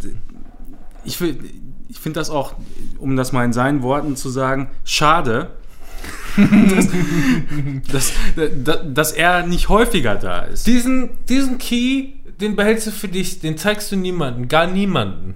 ich, 1.06 1.20
ich 1.22 2.00
finde 2.00 2.20
das 2.20 2.30
auch, 2.30 2.56
um 3.00 3.16
das 3.16 3.32
mal 3.32 3.46
in 3.46 3.54
seinen 3.54 3.82
Worten 3.84 4.18
zu 4.18 4.30
sagen, 4.30 4.70
schade, 4.84 5.52
dass, 7.92 8.14
dass, 8.64 8.80
dass, 8.94 9.12
er 9.12 9.46
nicht 9.46 9.70
häufiger 9.70 10.16
da 10.16 10.42
ist. 10.42 10.68
Diesen, 10.68 11.10
diesen 11.28 11.58
Key, 11.58 12.14
den 12.40 12.56
behältst 12.56 12.88
du 12.88 12.92
für 12.92 13.08
dich, 13.08 13.40
den 13.40 13.58
zeigst 13.58 13.92
du 13.92 13.96
niemanden, 13.96 14.48
gar 14.48 14.68
niemanden. 14.68 15.36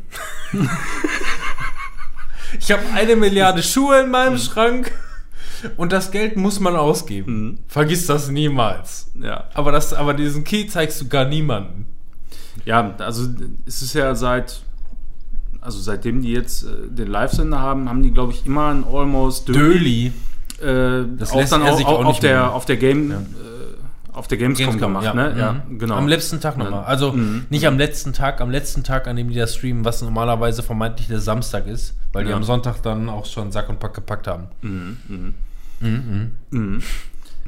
ich 2.59 2.71
habe 2.71 2.83
eine 2.93 3.15
Milliarde 3.15 3.63
Schuhe 3.63 4.01
in 4.01 4.11
meinem 4.11 4.37
Schrank 4.37 4.91
und 5.77 5.91
das 5.91 6.11
Geld 6.11 6.37
muss 6.37 6.59
man 6.59 6.75
ausgeben. 6.75 7.43
Mhm. 7.43 7.59
Vergiss 7.67 8.05
das 8.05 8.29
niemals. 8.29 9.11
Ja. 9.19 9.45
Aber, 9.53 9.71
das, 9.71 9.93
aber 9.93 10.13
diesen 10.13 10.43
Key 10.43 10.67
zeigst 10.67 11.01
du 11.01 11.07
gar 11.07 11.25
niemanden. 11.25 11.85
ja, 12.65 12.95
also 12.97 13.27
es 13.65 13.81
ist 13.81 13.93
ja 13.93 14.13
seit, 14.13 14.61
also 15.61 15.79
seitdem 15.79 16.21
die 16.21 16.33
jetzt 16.33 16.63
äh, 16.63 16.87
den 16.89 17.07
Live-Sender 17.07 17.59
haben, 17.59 17.89
haben 17.89 18.03
die, 18.03 18.11
glaube 18.11 18.33
ich, 18.33 18.45
immer 18.45 18.69
ein 18.69 18.83
Almost 18.83 19.49
Döli. 19.49 20.13
Äh, 20.61 21.05
Das 21.17 21.31
auch 21.31 21.35
lässt 21.37 21.51
dann 21.51 21.63
auch, 21.63 21.77
sich 21.77 21.85
auch, 21.85 21.99
auf, 21.99 22.07
nicht 22.07 22.23
der, 22.23 22.53
auf 22.53 22.65
der 22.65 22.77
Game, 22.77 23.11
Ja. 23.11 23.17
äh, 23.17 23.21
auf 24.13 24.27
der 24.27 24.37
Gamescom, 24.37 24.77
gemacht, 24.77 25.05
ja. 25.05 25.13
ne? 25.13 25.35
Ja, 25.37 25.53
Mhm. 25.67 25.79
genau. 25.79 25.95
Am 25.95 26.07
letzten 26.07 26.39
Tag 26.41 26.57
nochmal. 26.57 26.83
Also 26.83 27.13
Mhm. 27.13 27.45
nicht 27.49 27.65
am 27.67 27.77
letzten 27.77 28.11
Tag, 28.13 28.41
am 28.41 28.51
letzten 28.51 28.83
Tag, 28.83 29.07
an 29.07 29.15
dem 29.15 29.29
die 29.29 29.35
das 29.35 29.55
streamen, 29.55 29.85
was 29.85 30.01
normalerweise 30.01 30.63
vermeintlich 30.63 31.07
der 31.07 31.19
Samstag 31.21 31.65
ist, 31.67 31.95
weil 32.13 32.25
die 32.25 32.33
am 32.33 32.43
Sonntag 32.43 32.81
dann 32.83 33.07
auch 33.09 33.25
schon 33.25 33.51
Sack 33.51 33.69
und 33.69 33.79
Pack 33.79 33.93
gepackt 33.93 34.27
haben. 34.27 34.47
Mhm, 34.61 34.97
mhm. 35.07 35.33
Mhm. 35.79 36.31
Mhm. 36.51 36.81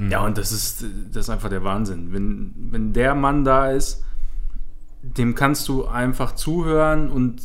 Ja, 0.10 0.26
und 0.26 0.38
das 0.38 0.52
ist, 0.52 0.85
das 1.11 1.26
ist 1.26 1.30
einfach 1.30 1.49
der 1.49 1.64
Wahnsinn. 1.64 2.14
Wenn, 2.14 2.53
wenn 2.72 2.94
der 2.94 3.14
Mann 3.14 3.44
da 3.44 3.69
ist, 3.69 4.03
dem 5.03 5.35
kannst 5.35 5.68
du 5.68 5.85
einfach 5.85 6.34
zuhören 6.34 7.10
und 7.11 7.41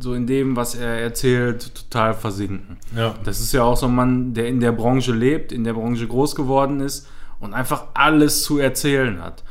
so 0.00 0.14
in 0.14 0.26
dem, 0.26 0.54
was 0.56 0.74
er 0.74 1.00
erzählt, 1.00 1.74
total 1.74 2.14
versinken. 2.14 2.76
Ja. 2.96 3.14
Das 3.24 3.40
ist 3.40 3.52
ja 3.52 3.62
auch 3.62 3.76
so 3.76 3.86
ein 3.86 3.94
Mann, 3.94 4.34
der 4.34 4.48
in 4.48 4.60
der 4.60 4.72
Branche 4.72 5.12
lebt, 5.12 5.50
in 5.52 5.64
der 5.64 5.72
Branche 5.74 6.06
groß 6.06 6.34
geworden 6.34 6.80
ist 6.80 7.08
und 7.40 7.54
einfach 7.54 7.84
alles 7.94 8.42
zu 8.42 8.58
erzählen 8.58 9.20
hat. 9.22 9.44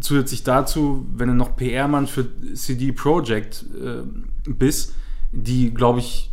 Zusätzlich 0.00 0.42
dazu, 0.44 1.06
wenn 1.14 1.28
du 1.28 1.34
noch 1.34 1.56
PR-Mann 1.56 2.06
für 2.06 2.26
CD 2.54 2.92
Projekt 2.92 3.64
äh, 3.74 4.02
bist, 4.50 4.94
die, 5.32 5.74
glaube 5.74 5.98
ich, 5.98 6.30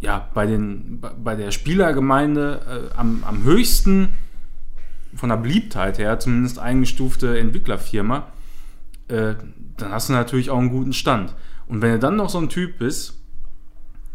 ja, 0.00 0.28
bei, 0.34 0.46
den, 0.46 1.00
bei- 1.22 1.36
der 1.36 1.50
Spielergemeinde 1.52 2.90
äh, 2.92 2.96
am, 2.98 3.22
am 3.24 3.44
höchsten 3.44 4.14
von 5.14 5.28
der 5.28 5.36
Beliebtheit 5.36 5.98
her, 5.98 6.18
zumindest 6.18 6.58
eingestufte 6.58 7.38
Entwicklerfirma, 7.38 8.28
äh, 9.08 9.34
dann 9.76 9.92
hast 9.92 10.08
du 10.08 10.12
natürlich 10.14 10.50
auch 10.50 10.58
einen 10.58 10.70
guten 10.70 10.92
Stand. 10.92 11.34
Und 11.70 11.82
wenn 11.82 11.92
du 11.92 11.98
dann 12.00 12.16
noch 12.16 12.28
so 12.28 12.38
ein 12.38 12.48
Typ 12.48 12.78
bist, 12.78 13.14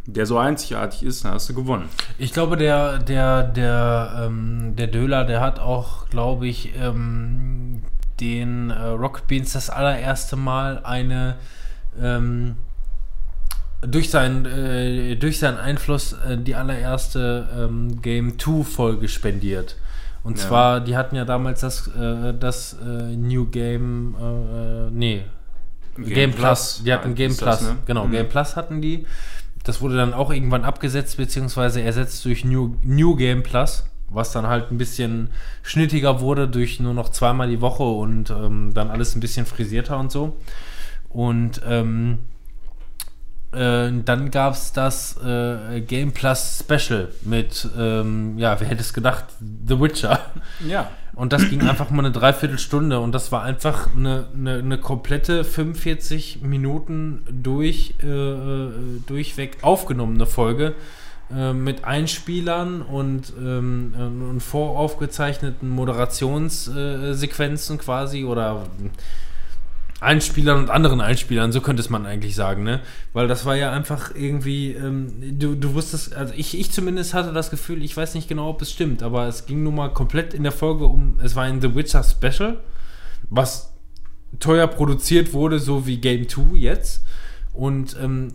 der 0.05 0.25
so 0.25 0.37
einzigartig 0.37 1.03
ist, 1.03 1.23
dann 1.25 1.33
hast 1.33 1.49
du 1.49 1.53
gewonnen. 1.55 1.89
Ich 2.19 2.31
glaube, 2.33 2.57
der, 2.57 2.99
der, 2.99 3.43
der, 3.43 4.25
ähm, 4.27 4.75
der 4.75 4.87
Döler, 4.87 5.23
der 5.23 5.41
hat 5.41 5.59
auch, 5.59 6.09
glaube 6.09 6.47
ich, 6.47 6.73
ähm, 6.79 7.81
den 8.19 8.69
äh, 8.69 8.83
Rocket 8.87 9.27
Beans 9.27 9.53
das 9.53 9.69
allererste 9.69 10.35
Mal 10.35 10.81
eine 10.83 11.35
ähm, 11.99 12.55
durch, 13.81 14.09
sein, 14.09 14.45
äh, 14.45 15.15
durch 15.15 15.39
seinen 15.39 15.57
Einfluss 15.57 16.13
äh, 16.13 16.37
die 16.37 16.55
allererste 16.55 17.47
ähm, 17.57 18.01
Game 18.01 18.37
2 18.37 18.63
Folge 18.63 19.07
spendiert. 19.07 19.77
Und 20.23 20.37
Ja. 20.39 20.47
zwar, 20.47 20.79
die 20.81 20.97
hatten 20.97 21.15
ja 21.15 21.23
damals 21.25 21.61
das, 21.61 21.87
äh, 21.87 22.33
das 22.33 22.73
äh, 22.85 23.15
New 23.15 23.45
Game, 23.45 24.15
äh, 24.19 24.89
nee, 24.91 25.23
Game, 25.97 26.31
Plus. 26.31 26.81
Die 26.85 26.91
hatten 26.93 27.15
Game 27.15 27.31
ist 27.31 27.37
Plus. 27.41 27.59
das, 27.59 27.61
ne? 27.69 27.77
Genau, 27.85 28.05
Mhm. 28.05 28.11
Game 28.11 28.29
Plus 28.29 28.55
hatten 28.55 28.81
die. 28.81 29.05
Das 29.63 29.81
wurde 29.81 29.95
dann 29.97 30.13
auch 30.13 30.31
irgendwann 30.31 30.63
abgesetzt, 30.63 31.17
beziehungsweise 31.17 31.81
ersetzt 31.81 32.23
durch 32.25 32.45
New, 32.45 32.75
New 32.83 33.15
Game 33.15 33.41
Plus. 33.43 33.85
was 34.09 34.31
dann 34.31 34.45
halt 34.47 34.71
ein 34.71 34.77
bisschen 34.77 35.29
schnittiger 35.63 36.19
wurde 36.21 36.47
durch 36.47 36.79
nur 36.79 36.93
noch 36.93 37.09
zweimal 37.09 37.49
die 37.49 37.59
Woche 37.59 37.83
und 37.83 38.29
ähm, 38.29 38.71
dann 38.73 38.91
alles 38.91 39.15
ein 39.15 39.19
bisschen 39.19 39.47
frisierter 39.47 39.97
und 39.97 40.11
so. 40.11 40.37
Und 41.09 41.59
ähm, 41.67 42.19
äh, 43.55 43.91
dann 44.03 44.31
gab 44.31 44.53
es 44.53 44.73
das 44.73 45.15
äh, 45.23 45.81
Game 45.81 46.11
Plus 46.11 46.63
Special 46.63 47.09
mit, 47.23 47.69
ähm, 47.77 48.37
ja, 48.37 48.59
wer 48.59 48.67
hätte 48.67 48.81
es 48.81 48.93
gedacht, 48.93 49.25
The 49.39 49.79
Witcher. 49.79 50.19
Ja. 50.67 50.89
Und 51.15 51.31
das 51.31 51.49
ging 51.49 51.61
einfach 51.67 51.89
mal 51.91 52.05
eine 52.05 52.11
Dreiviertelstunde 52.11 52.99
und 52.99 53.13
das 53.13 53.31
war 53.31 53.43
einfach 53.43 53.87
eine, 53.95 54.25
eine, 54.33 54.55
eine 54.55 54.77
komplette 54.77 55.45
45 55.45 56.41
Minuten 56.41 57.23
durch, 57.31 57.93
äh, 58.03 58.07
äh, 58.07 58.71
durchweg 59.07 59.59
aufgenommene 59.61 60.25
Folge 60.25 60.75
äh, 61.33 61.53
mit 61.53 61.85
Einspielern 61.85 62.81
und, 62.81 63.31
ähm, 63.39 63.93
und 64.29 64.41
voraufgezeichneten 64.41 65.69
Moderationssequenzen 65.69 67.77
quasi 67.77 68.25
oder 68.25 68.63
Einspielern 70.01 70.59
und 70.59 70.69
anderen 70.69 70.99
Einspielern, 70.99 71.53
so 71.53 71.61
könnte 71.61 71.81
es 71.81 71.89
man 71.89 72.05
eigentlich 72.05 72.35
sagen, 72.35 72.63
ne? 72.63 72.81
Weil 73.13 73.27
das 73.27 73.45
war 73.45 73.55
ja 73.55 73.71
einfach 73.71 74.11
irgendwie, 74.13 74.73
ähm, 74.73 75.39
du, 75.39 75.55
du 75.55 75.73
wusstest, 75.73 76.13
also 76.13 76.33
ich, 76.35 76.59
ich 76.59 76.71
zumindest 76.71 77.13
hatte 77.13 77.31
das 77.31 77.49
Gefühl, 77.49 77.81
ich 77.81 77.95
weiß 77.95 78.13
nicht 78.13 78.27
genau, 78.27 78.49
ob 78.49 78.61
es 78.61 78.71
stimmt, 78.71 79.03
aber 79.03 79.27
es 79.27 79.45
ging 79.45 79.63
nun 79.63 79.75
mal 79.75 79.89
komplett 79.89 80.33
in 80.33 80.43
der 80.43 80.51
Folge 80.51 80.85
um, 80.85 81.17
es 81.23 81.35
war 81.35 81.43
ein 81.43 81.61
The 81.61 81.75
Witcher 81.75 82.03
Special, 82.03 82.59
was 83.29 83.73
teuer 84.39 84.67
produziert 84.67 85.31
wurde, 85.31 85.59
so 85.59 85.87
wie 85.87 85.97
Game 85.97 86.27
2 86.27 86.57
jetzt. 86.57 87.03
Und 87.53 87.95
ähm, 88.03 88.33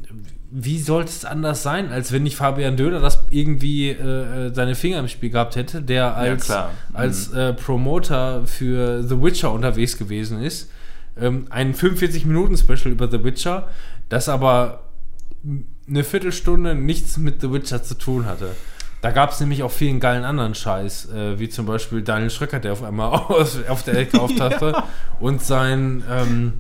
wie 0.51 0.78
sollte 0.81 1.11
es 1.11 1.27
anders 1.27 1.62
sein, 1.62 1.93
als 1.93 2.11
wenn 2.11 2.23
nicht 2.23 2.37
Fabian 2.37 2.78
Döder 2.78 3.01
das 3.01 3.24
irgendwie 3.28 3.91
äh, 3.91 4.47
äh 4.47 4.55
seine 4.55 4.74
Finger 4.74 4.99
im 4.99 5.09
Spiel 5.09 5.28
gehabt 5.28 5.57
hätte, 5.57 5.82
der 5.82 6.16
als, 6.16 6.49
Ja, 6.49 6.70
als 6.95 7.31
äh, 7.32 7.53
Promoter 7.53 8.47
für 8.47 9.03
The 9.03 9.23
Witcher 9.23 9.53
unterwegs 9.53 9.99
gewesen 9.99 10.43
ist 10.43 10.70
ähm, 11.19 11.47
ein 11.51 11.74
45-Minuten-Special 11.74 12.93
über 12.93 13.11
The 13.11 13.24
Witcher, 13.24 13.69
das 14.09 14.28
aber 14.28 14.85
eine 15.89 16.05
Viertelstunde 16.05 16.74
nichts 16.74 17.16
mit 17.16 17.41
The 17.41 17.53
Witcher 17.53 17.82
zu 17.82 17.95
tun 17.95 18.27
hatte. 18.27 18.55
Da 19.01 19.12
gab 19.12 19.31
es 19.31 19.41
nämlich 19.41 19.62
auch 19.62 19.70
vielen 19.70 19.99
geilen 19.99 20.24
anderen 20.24 20.55
Scheiß, 20.55 21.11
äh, 21.11 21.39
wie 21.39 21.49
zum 21.49 21.65
Beispiel 21.66 22.03
Daniel 22.03 22.31
Schröcker, 22.31 22.61
der 22.61 22.73
auf 22.73 22.82
einmal 22.82 23.09
aus, 23.28 23.59
auf 23.66 23.82
der 23.82 23.99
Ecke 23.99 24.20
auftauchte 24.20 24.82
und 25.20 25.43
sein, 25.43 26.05
ähm, 26.09 26.53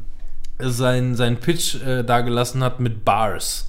sein, 0.58 1.14
sein 1.14 1.36
Pitch 1.36 1.82
äh, 1.82 2.02
dagelassen 2.02 2.62
hat 2.64 2.80
mit 2.80 3.04
Bars. 3.04 3.66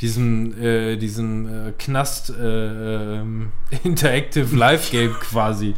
Diesem, 0.00 0.60
äh, 0.60 0.96
diesem 0.96 1.68
äh, 1.68 1.72
Knast 1.72 2.30
äh, 2.30 3.18
ähm, 3.20 3.52
Interactive 3.84 4.54
Live 4.54 4.90
Game 4.90 5.14
quasi. 5.14 5.74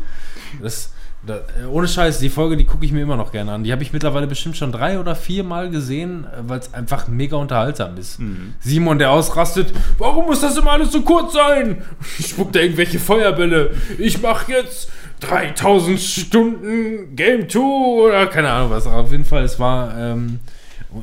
Das, 0.62 0.93
da, 1.27 1.36
äh, 1.36 1.66
ohne 1.70 1.89
Scheiß, 1.89 2.19
die 2.19 2.28
Folge, 2.28 2.57
die 2.57 2.65
gucke 2.65 2.85
ich 2.85 2.93
mir 2.93 3.03
immer 3.03 3.16
noch 3.16 3.32
gerne 3.32 3.53
an. 3.53 3.65
Die 3.65 3.73
habe 3.73 3.82
ich 3.82 3.93
mittlerweile 3.93 4.27
bestimmt 4.27 4.57
schon 4.57 4.73
drei 4.73 4.98
oder 4.98 5.15
vier 5.15 5.44
Mal 5.44 5.70
gesehen, 5.70 6.24
äh, 6.24 6.48
weil 6.48 6.61
es 6.61 6.73
einfach 6.73 7.09
mega 7.09 7.36
unterhaltsam 7.36 7.97
ist. 7.97 8.19
Simon, 8.61 8.98
der 8.98 9.11
ausrastet, 9.11 9.73
warum 9.98 10.27
muss 10.27 10.40
das 10.40 10.57
immer 10.57 10.73
alles 10.73 10.93
so 10.93 11.03
kurz 11.03 11.35
sein? 11.35 11.82
Spuckt 12.20 12.55
da 12.55 12.61
irgendwelche 12.61 12.98
Feuerbälle. 12.98 13.70
Ich 13.98 14.23
mache 14.23 14.53
jetzt 14.53 14.90
3000 15.20 15.98
Stunden 15.98 17.16
Game 17.16 17.48
2 17.48 17.59
oder 17.59 18.27
keine 18.27 18.51
Ahnung 18.51 18.70
was. 18.70 18.86
Auf 18.86 19.11
jeden 19.11 19.24
Fall, 19.24 19.44
es 19.44 19.59
war. 19.59 19.97
Ähm, 19.98 20.40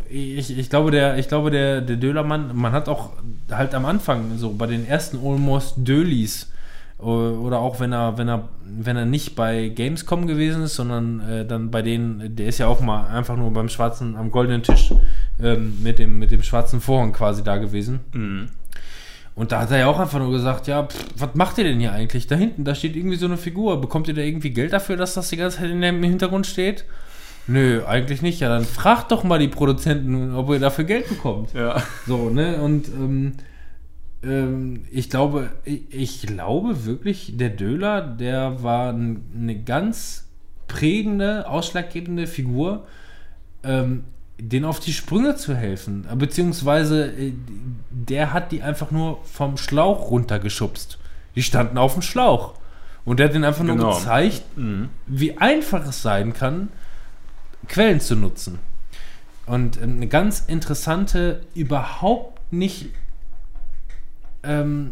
ich, 0.09 0.57
ich 0.57 0.69
glaube, 0.69 0.91
der, 0.91 1.17
ich 1.17 1.27
glaube 1.27 1.51
der, 1.51 1.81
der 1.81 1.97
Dölermann, 1.97 2.51
man 2.55 2.71
hat 2.71 2.89
auch 2.89 3.11
halt 3.51 3.75
am 3.75 3.85
Anfang, 3.85 4.37
so 4.37 4.53
bei 4.53 4.65
den 4.65 4.87
ersten 4.87 5.17
Almost 5.17 5.75
Dölis, 5.77 6.51
oder 7.03 7.59
auch 7.59 7.79
wenn 7.79 7.91
er, 7.91 8.17
wenn 8.17 8.29
er, 8.29 8.49
wenn 8.65 8.95
er 8.95 9.05
nicht 9.05 9.35
bei 9.35 9.69
Gamescom 9.69 10.27
gewesen 10.27 10.63
ist, 10.63 10.75
sondern 10.75 11.19
äh, 11.21 11.45
dann 11.45 11.71
bei 11.71 11.81
denen, 11.81 12.35
der 12.35 12.47
ist 12.47 12.57
ja 12.57 12.67
auch 12.67 12.81
mal 12.81 13.07
einfach 13.07 13.35
nur 13.35 13.51
beim 13.51 13.69
schwarzen, 13.69 14.15
am 14.15 14.31
goldenen 14.31 14.63
Tisch 14.63 14.93
ähm, 15.41 15.77
mit, 15.81 15.99
dem, 15.99 16.19
mit 16.19 16.31
dem 16.31 16.43
schwarzen 16.43 16.81
Vorhang 16.81 17.13
quasi 17.13 17.43
da 17.43 17.57
gewesen. 17.57 17.99
Mhm. 18.13 18.49
Und 19.35 19.51
da 19.51 19.61
hat 19.61 19.71
er 19.71 19.79
ja 19.79 19.87
auch 19.87 19.99
einfach 19.99 20.19
nur 20.19 20.31
gesagt, 20.31 20.67
ja, 20.67 20.83
pff, 20.83 21.05
was 21.17 21.33
macht 21.33 21.57
ihr 21.57 21.63
denn 21.63 21.79
hier 21.79 21.91
eigentlich? 21.91 22.27
Da 22.27 22.35
hinten, 22.35 22.63
da 22.63 22.75
steht 22.75 22.95
irgendwie 22.95 23.17
so 23.17 23.25
eine 23.25 23.37
Figur. 23.37 23.81
Bekommt 23.81 24.07
ihr 24.07 24.13
da 24.13 24.21
irgendwie 24.21 24.51
Geld 24.51 24.73
dafür, 24.73 24.95
dass 24.95 25.15
das 25.15 25.29
die 25.29 25.37
ganze 25.37 25.57
Zeit 25.57 25.71
in 25.71 25.81
dem 25.81 26.03
Hintergrund 26.03 26.45
steht? 26.45 26.85
Nö, 27.47 27.83
eigentlich 27.85 28.21
nicht. 28.21 28.39
Ja, 28.39 28.49
dann 28.49 28.63
fragt 28.63 29.11
doch 29.11 29.23
mal 29.23 29.39
die 29.39 29.47
Produzenten, 29.47 30.35
ob 30.35 30.49
ihr 30.51 30.59
dafür 30.59 30.85
Geld 30.85 31.09
bekommt. 31.09 31.53
Ja. 31.53 31.81
So, 32.07 32.29
ne? 32.29 32.57
Und 32.57 32.87
ähm, 32.89 33.33
ähm, 34.23 34.85
ich 34.91 35.09
glaube, 35.09 35.51
ich, 35.65 35.81
ich 35.91 36.21
glaube 36.23 36.85
wirklich, 36.85 37.33
der 37.37 37.49
Döler, 37.49 38.01
der 38.01 38.63
war 38.63 38.89
eine 38.93 39.59
ganz 39.63 40.27
prägende, 40.67 41.47
ausschlaggebende 41.47 42.27
Figur, 42.27 42.85
ähm, 43.63 44.03
denen 44.39 44.65
auf 44.65 44.79
die 44.79 44.93
Sprünge 44.93 45.35
zu 45.35 45.55
helfen. 45.55 46.05
Äh, 46.11 46.15
Beziehungsweise 46.15 47.07
äh, 47.07 47.33
der 47.91 48.33
hat 48.33 48.51
die 48.51 48.61
einfach 48.63 48.91
nur 48.91 49.19
vom 49.23 49.57
Schlauch 49.57 50.09
runtergeschubst. 50.09 50.97
Die 51.35 51.43
standen 51.43 51.77
auf 51.77 51.93
dem 51.93 52.01
Schlauch. 52.01 52.55
Und 53.05 53.19
der 53.19 53.27
hat 53.27 53.33
denen 53.35 53.43
einfach 53.45 53.63
nur 53.63 53.75
Genau. 53.75 53.95
gezeigt, 53.95 54.43
Mhm. 54.57 54.89
wie 55.07 55.37
einfach 55.37 55.85
es 55.87 56.01
sein 56.01 56.33
kann, 56.33 56.69
Quellen 57.67 57.99
zu 57.99 58.15
nutzen. 58.15 58.59
Und 59.45 59.81
ähm, 59.81 59.97
eine 59.97 60.07
ganz 60.07 60.41
interessante, 60.47 61.41
überhaupt 61.53 62.39
nicht 62.51 62.89
ähm, 64.43 64.91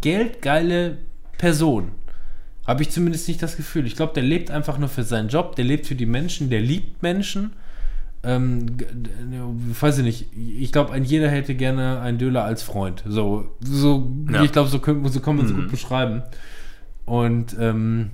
geldgeile 0.00 0.98
Person. 1.38 1.90
Habe 2.66 2.82
ich 2.82 2.90
zumindest 2.90 3.28
nicht 3.28 3.42
das 3.42 3.56
Gefühl. 3.56 3.86
Ich 3.86 3.96
glaube, 3.96 4.14
der 4.14 4.22
lebt 4.22 4.50
einfach 4.50 4.78
nur 4.78 4.88
für 4.88 5.02
seinen 5.02 5.28
Job, 5.28 5.54
der 5.56 5.64
lebt 5.66 5.86
für 5.86 5.94
die 5.94 6.06
Menschen, 6.06 6.48
der 6.48 6.60
liebt 6.62 7.02
Menschen. 7.02 7.52
Ähm, 8.22 8.78
d- 8.78 8.86
weiß 9.80 9.98
ich 9.98 10.04
nicht. 10.04 10.26
Ich 10.34 10.72
glaube, 10.72 10.92
ein 10.92 11.04
jeder 11.04 11.28
hätte 11.28 11.54
gerne 11.54 12.00
einen 12.00 12.16
Döler 12.16 12.42
als 12.44 12.62
Freund. 12.62 13.02
So, 13.06 13.50
so 13.60 14.10
Ja. 14.32 14.42
ich 14.42 14.52
glaube, 14.52 14.70
so, 14.70 14.78
können- 14.78 15.06
so 15.08 15.20
kann 15.20 15.36
man 15.36 15.44
es 15.44 15.52
Mhm. 15.52 15.56
gut 15.56 15.70
beschreiben. 15.72 16.22
Und 17.04 17.54
ähm, 17.60 18.12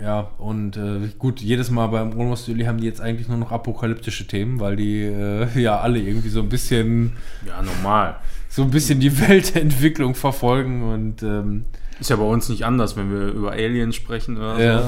ja, 0.00 0.30
und 0.38 0.76
äh, 0.76 1.08
gut, 1.18 1.40
jedes 1.40 1.70
Mal 1.70 1.88
beim 1.88 2.12
Almost 2.12 2.46
Daily 2.48 2.64
haben 2.64 2.78
die 2.78 2.86
jetzt 2.86 3.00
eigentlich 3.00 3.28
nur 3.28 3.36
noch 3.38 3.50
apokalyptische 3.52 4.26
Themen, 4.26 4.60
weil 4.60 4.76
die 4.76 5.02
äh, 5.02 5.48
ja 5.60 5.80
alle 5.80 5.98
irgendwie 6.00 6.28
so 6.28 6.40
ein 6.40 6.48
bisschen 6.48 7.16
Ja, 7.46 7.62
normal. 7.62 8.16
so 8.48 8.62
ein 8.62 8.70
bisschen 8.70 9.00
die 9.00 9.18
Weltentwicklung 9.28 10.14
verfolgen 10.14 10.82
und 10.82 11.22
ähm, 11.24 11.64
Ist 11.98 12.10
ja 12.10 12.16
bei 12.16 12.22
uns 12.24 12.48
nicht 12.48 12.64
anders, 12.64 12.96
wenn 12.96 13.10
wir 13.10 13.28
über 13.32 13.50
Aliens 13.52 13.96
sprechen 13.96 14.36
oder 14.36 14.60
ja, 14.62 14.82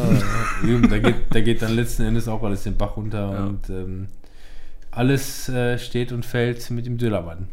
so. 0.63 0.69
eben, 0.69 0.89
da, 0.89 0.99
geht, 0.99 1.17
da 1.31 1.41
geht 1.41 1.61
dann 1.63 1.75
letzten 1.75 2.03
Endes 2.05 2.29
auch 2.29 2.43
alles 2.45 2.63
den 2.63 2.77
Bach 2.77 2.97
runter 2.97 3.33
Ja. 3.33 3.45
und 3.47 3.69
ähm, 3.69 4.07
alles 4.93 5.49
äh, 5.49 5.77
steht 5.79 6.13
und 6.13 6.25
fällt 6.25 6.71
mit 6.71 6.87
dem 6.87 6.99
Dölermann. 6.99 7.49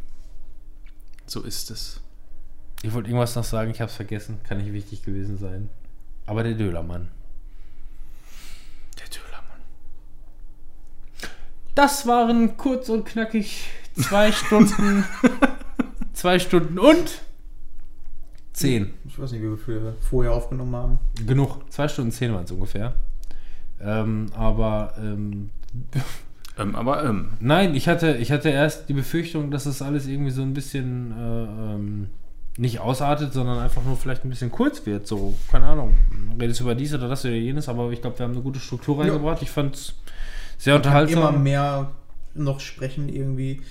So 1.25 1.41
ist 1.41 1.71
es. 1.71 2.01
Ich 2.83 2.93
wollte 2.93 3.09
irgendwas 3.09 3.35
noch 3.35 3.43
sagen, 3.43 3.71
ich 3.71 3.81
habe 3.81 3.89
es 3.89 3.95
vergessen, 3.95 4.37
kann 4.47 4.59
nicht 4.59 4.73
wichtig 4.73 5.03
gewesen 5.03 5.37
sein. 5.39 5.69
Aber 6.27 6.43
der 6.43 6.53
Dölermann. 6.53 7.07
Der 8.99 9.07
Dölermann. 9.09 9.61
Das 11.77 12.07
waren 12.07 12.57
kurz 12.57 12.89
und 12.89 13.05
knackig 13.05 13.67
zwei 13.93 14.31
Stunden, 14.31 15.05
zwei 16.13 16.39
Stunden 16.39 16.79
und 16.79 17.21
zehn. 18.51 18.95
Ich 19.05 19.19
weiß 19.19 19.31
nicht, 19.31 19.43
wie 19.43 19.55
viel 19.57 19.83
wir 19.83 19.93
vorher 20.01 20.33
aufgenommen 20.33 20.75
haben. 20.75 20.99
Genug. 21.23 21.71
Zwei 21.71 21.87
Stunden 21.87 22.11
zehn 22.11 22.33
waren 22.33 22.45
es 22.45 22.51
ungefähr. 22.51 22.95
Ähm, 23.79 24.25
aber 24.35 24.95
ähm, 24.99 25.51
Ähm, 26.57 26.75
aber, 26.75 27.05
ähm, 27.05 27.33
nein, 27.39 27.75
ich 27.75 27.87
hatte, 27.87 28.17
ich 28.17 28.31
hatte 28.31 28.49
erst 28.49 28.89
die 28.89 28.93
Befürchtung, 28.93 29.51
dass 29.51 29.65
das 29.65 29.83
alles 29.83 30.07
irgendwie 30.07 30.31
so 30.31 30.41
ein 30.41 30.55
bisschen 30.55 31.11
äh, 31.11 31.43
ähm, 31.75 32.07
nicht 32.57 32.79
ausartet, 32.79 33.33
sondern 33.33 33.59
einfach 33.59 33.83
nur 33.83 33.97
vielleicht 33.97 34.25
ein 34.25 34.29
bisschen 34.29 34.49
kurz 34.49 34.83
wird. 34.87 35.05
So, 35.05 35.35
keine 35.51 35.67
Ahnung. 35.67 35.93
Redest 36.41 36.61
über 36.61 36.73
dies 36.73 36.95
oder 36.95 37.07
das 37.07 37.23
oder 37.23 37.35
jenes, 37.35 37.69
aber 37.69 37.91
ich 37.91 38.01
glaube, 38.01 38.17
wir 38.17 38.23
haben 38.23 38.33
eine 38.33 38.41
gute 38.41 38.59
Struktur 38.59 38.99
reingebracht. 38.99 39.43
Ich 39.43 39.51
fand 39.51 39.75
es 39.75 39.93
sehr 40.57 40.73
Immer 40.75 40.77
unterhaltsam. 40.77 41.43
mehr 41.43 41.91
noch 42.33 42.59
sprechen 42.59 43.09
irgendwie. 43.09 43.61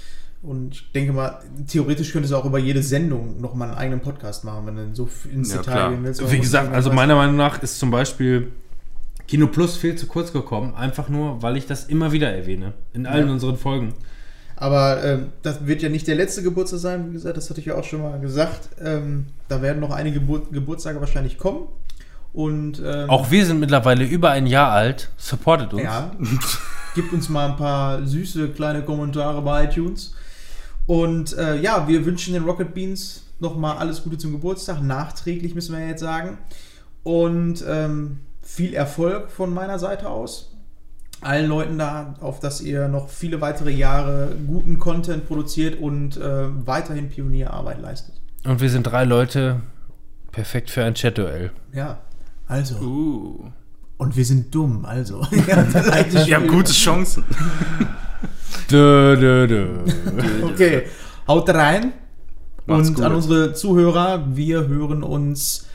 Und 0.43 0.75
ich 0.75 0.93
denke 0.93 1.13
mal, 1.13 1.41
theoretisch 1.67 2.13
könntest 2.13 2.33
du 2.33 2.37
auch 2.37 2.45
über 2.45 2.59
jede 2.59 2.83
Sendung 2.83 3.41
noch 3.41 3.55
mal 3.55 3.69
einen 3.69 3.79
eigenen 3.79 4.01
Podcast 4.01 4.45
machen, 4.45 4.67
wenn 4.67 4.77
du 4.77 4.95
so 4.95 5.07
viel 5.07 5.33
ins 5.33 5.51
Ja, 5.53 5.59
Detail 5.59 5.73
klar. 5.73 5.91
gehen 5.91 6.05
willst. 6.05 6.31
Wie 6.33 6.39
gesagt, 6.39 6.73
also 6.73 6.93
meiner 6.93 7.17
Meinung 7.17 7.37
nach 7.37 7.63
ist 7.63 7.79
zum 7.79 7.91
Beispiel 7.91 8.53
Kino 9.27 9.49
Plus 9.49 9.77
viel 9.77 9.97
zu 9.97 10.07
kurz 10.07 10.33
gekommen, 10.33 10.75
einfach 10.77 11.09
nur, 11.09 11.43
weil 11.43 11.57
ich 11.57 11.67
das 11.67 11.85
immer 11.85 12.13
wieder 12.13 12.33
erwähne. 12.33 12.75
In 12.93 13.07
allen 13.07 13.27
Ja. 13.27 13.33
unseren 13.33 13.57
Folgen. 13.57 13.95
Aber 14.55 15.03
ähm, 15.05 15.27
das 15.43 15.67
wird 15.67 15.83
ja 15.83 15.89
nicht 15.89 16.07
der 16.07 16.15
letzte 16.15 16.43
Geburtstag 16.43 16.79
sein, 16.81 17.09
wie 17.09 17.13
gesagt, 17.15 17.37
das 17.37 17.51
hatte 17.51 17.61
ich 17.61 17.67
ja 17.67 17.75
auch 17.75 17.85
schon 17.85 18.03
mal 18.03 18.19
gesagt. 18.21 18.69
Ähm, 18.83 19.27
da 19.49 19.61
werden 19.63 19.81
noch 19.81 19.91
einige 19.91 20.21
Gebur 20.21 20.47
Geburtstage 20.51 21.01
wahrscheinlich 21.01 21.39
kommen. 21.39 21.67
Und 22.37 22.83
ähm, 22.85 23.09
Auch 23.09 23.31
wir 23.31 23.47
sind 23.47 23.61
mittlerweile 23.61 24.05
über 24.05 24.31
ein 24.31 24.47
Jahr 24.47 24.71
alt. 24.71 25.09
Supportet 25.17 25.73
uns. 25.73 25.85
Ja. 25.85 26.11
Gibt 26.95 27.15
uns 27.15 27.31
mal 27.31 27.49
ein 27.49 27.57
paar 27.57 28.07
süße 28.07 28.51
kleine 28.51 28.83
Kommentare 28.83 29.41
bei 29.41 29.65
iTunes. 29.65 30.15
Und 30.85 31.37
äh, 31.39 31.57
ja, 31.57 31.89
wir 31.89 32.05
wünschen 32.05 32.35
den 32.35 32.45
Rocket 32.45 32.75
Beans 32.75 33.23
nochmal 33.41 33.79
alles 33.79 34.05
Gute 34.05 34.19
zum 34.19 34.33
Geburtstag. 34.33 34.83
Nachträglich 34.83 35.55
müssen 35.55 35.75
wir 35.75 35.89
jetzt 35.89 36.01
sagen. 36.01 36.37
und 37.05 37.65
ähm, 37.67 38.19
viel 38.43 38.75
Erfolg 38.75 39.31
von 39.31 39.55
meiner 39.55 39.79
Seite 39.79 40.11
aus. 40.11 40.53
Allen 41.23 41.49
Leuten 41.49 41.79
da, 41.79 42.15
auf 42.21 42.41
dass 42.41 42.61
ihr 42.61 42.89
noch 42.89 43.09
viele 43.09 43.41
weitere 43.41 43.71
Jahre 43.71 44.37
guten 44.47 44.79
Content 44.79 45.27
produziert 45.27 45.81
und 45.81 46.17
äh, 46.19 46.67
weiterhin 46.67 47.09
Pionierarbeit 47.09 47.81
leistet. 47.81 48.21
Und 48.45 48.61
wir 48.61 48.69
sind 48.69 48.83
drei 48.83 49.05
Leute, 49.05 49.63
perfekt 50.33 50.69
für 50.69 50.85
ein 50.85 50.95
Chat-Duell. 50.95 51.53
Ja, 51.73 51.99
also. 52.47 52.77
Uh. 52.77 53.51
Und 53.99 54.17
wir 54.17 54.25
sind 54.25 54.55
dumm, 54.55 54.85
also. 54.85 55.23
Wir 55.31 56.37
haben 56.37 56.49
gute 56.49 56.73
Chancen. 56.73 57.25
Dö, 58.71 59.17
dö, 59.17 59.47
dö. 59.47 59.69
Okay, 60.43 60.83
haut 61.29 61.49
rein. 61.49 61.93
Macht's 62.67 62.89
und 62.89 62.95
gut. 62.97 63.05
an 63.05 63.15
unsere 63.15 63.55
Zuhörer, 63.55 64.27
wir 64.35 64.67
hören 64.67 65.05
uns 65.05 65.67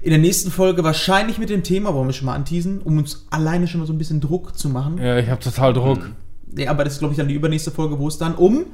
in 0.00 0.10
der 0.10 0.18
nächsten 0.18 0.50
Folge 0.50 0.82
wahrscheinlich 0.84 1.38
mit 1.38 1.50
dem 1.50 1.62
Thema, 1.62 1.92
wollen 1.94 2.08
wir 2.08 2.14
schon 2.14 2.26
mal 2.26 2.34
anteasen, 2.34 2.80
um 2.80 2.96
uns 2.96 3.26
alleine 3.30 3.66
schon 3.66 3.80
mal 3.80 3.86
so 3.86 3.92
ein 3.92 3.98
bisschen 3.98 4.20
Druck 4.20 4.56
zu 4.56 4.70
machen. 4.70 4.98
Ja, 4.98 5.18
ich 5.18 5.28
habe 5.28 5.42
total 5.42 5.74
Druck. 5.74 6.10
Ja, 6.56 6.70
aber 6.70 6.84
das 6.84 6.94
ist, 6.94 6.98
glaube 7.00 7.12
ich, 7.12 7.18
dann 7.18 7.28
die 7.28 7.34
übernächste 7.34 7.70
Folge, 7.70 7.98
wo 7.98 8.08
es 8.08 8.16
dann 8.16 8.34
um. 8.34 8.66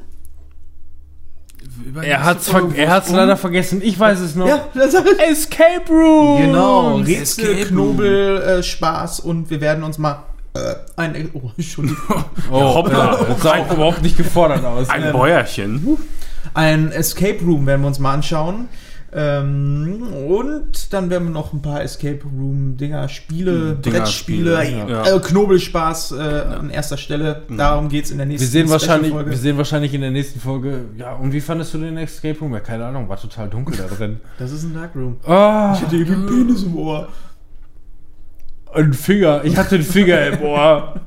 Er 2.02 2.24
hat's, 2.24 2.48
ver 2.48 2.68
er 2.74 2.90
hat's 2.90 3.10
leider 3.10 3.36
vergessen. 3.36 3.80
Ich 3.82 3.98
weiß 3.98 4.20
es 4.20 4.34
noch. 4.34 4.46
Ja, 4.46 4.68
das 4.74 4.94
Escape 4.94 5.88
Room. 5.88 6.42
Genau, 6.42 6.96
Rätsel, 6.96 7.44
Escape 7.44 7.58
Room. 7.58 7.96
Knobel, 7.96 8.42
äh, 8.42 8.62
Spaß 8.62 9.20
und 9.20 9.50
wir 9.50 9.60
werden 9.60 9.84
uns 9.84 9.98
mal 9.98 10.24
äh, 10.54 10.74
ein. 10.96 11.30
Oh, 11.34 11.50
Entschuldigung. 11.56 12.24
Oh, 12.50 12.74
Hoppla. 12.74 13.24
das 13.28 13.42
sah 13.42 13.52
auch 13.58 13.72
überhaupt 13.72 14.02
nicht 14.02 14.16
gefordert 14.16 14.64
aus. 14.64 14.88
Ein 14.88 15.12
Bäuerchen. 15.12 15.98
Ein 16.54 16.90
Escape 16.90 17.38
Room 17.44 17.66
werden 17.66 17.82
wir 17.82 17.88
uns 17.88 17.98
mal 17.98 18.14
anschauen. 18.14 18.68
Ähm, 19.12 20.04
und 20.28 20.92
dann 20.92 21.10
werden 21.10 21.24
wir 21.28 21.32
noch 21.32 21.52
ein 21.52 21.60
paar 21.60 21.82
Escape 21.82 22.20
Room 22.22 22.76
Dinger, 22.76 23.08
Spiele, 23.08 23.74
Dinger, 23.74 23.98
Brettspiele, 24.00 24.64
Spiele, 24.64 24.88
ja. 24.88 25.16
äh, 25.16 25.18
Knobelspaß 25.18 26.12
äh, 26.12 26.14
an 26.14 26.70
erster 26.70 26.96
Stelle. 26.96 27.42
Darum 27.48 27.88
geht 27.88 28.04
es 28.04 28.12
in 28.12 28.18
der 28.18 28.26
nächsten 28.26 28.46
Wir 28.46 28.50
sehen, 28.50 28.70
wahrscheinlich, 28.70 29.08
Special-Folge. 29.08 29.30
wir 29.32 29.38
sehen 29.38 29.56
wahrscheinlich 29.56 29.94
in 29.94 30.00
der 30.02 30.12
nächsten 30.12 30.38
Folge. 30.38 30.84
Ja, 30.96 31.14
und 31.14 31.32
wie 31.32 31.40
fandest 31.40 31.74
du 31.74 31.78
den 31.78 31.96
Escape 31.96 32.38
Room? 32.38 32.52
Ja, 32.52 32.60
keine 32.60 32.84
Ahnung, 32.86 33.08
war 33.08 33.20
total 33.20 33.48
dunkel 33.48 33.76
da 33.76 33.92
drin. 33.92 34.20
Das 34.38 34.52
ist 34.52 34.62
ein 34.62 34.74
Darkroom. 34.74 35.16
Ah, 35.26 35.74
Ich 35.76 35.82
hatte 35.82 35.96
einen 35.96 36.26
Penis 36.26 36.62
im 36.62 36.76
Ohr. 36.76 37.08
ein 38.72 38.92
Finger. 38.92 39.40
Ich 39.44 39.56
hatte 39.56 39.74
einen 39.74 39.84
Finger 39.84 40.26
im 40.28 40.40
Ohr. 40.42 41.00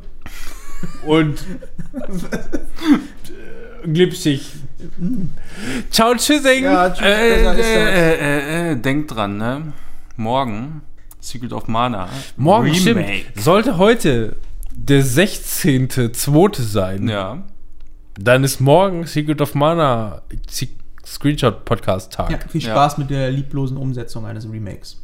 Und. 1.07 1.41
glitschig. 3.93 4.51
Ciao, 5.91 6.13
tschüssing. 6.15 6.63
Ja, 6.63 6.89
tschüss, 6.89 7.05
Äh, 7.05 7.43
das. 7.43 7.57
äh, 7.57 8.13
äh, 8.13 8.71
äh, 8.71 8.75
denkt 8.75 9.13
dran, 9.15 9.37
ne? 9.37 9.73
Morgen, 10.17 10.81
Secret 11.19 11.53
of 11.53 11.67
Mana. 11.67 12.09
Morgen 12.37 12.71
Remake. 12.71 12.79
stimmt. 12.79 13.43
Sollte 13.43 13.77
heute 13.77 14.35
der 14.71 15.03
16.2. 15.03 16.61
sein, 16.61 17.07
Ja. 17.07 17.43
dann 18.19 18.43
ist 18.43 18.59
morgen 18.59 19.05
Secret 19.05 19.41
of 19.41 19.55
Mana 19.55 20.21
Screenshot 21.05 21.65
Podcast 21.65 22.13
Tag. 22.13 22.31
Ja, 22.31 22.37
viel 22.49 22.61
Ja. 22.61 22.71
Spaß 22.71 22.97
mit 22.97 23.09
der 23.09 23.29
lieblosen 23.31 23.77
Umsetzung 23.77 24.25
eines 24.25 24.49
Remakes. 24.51 24.99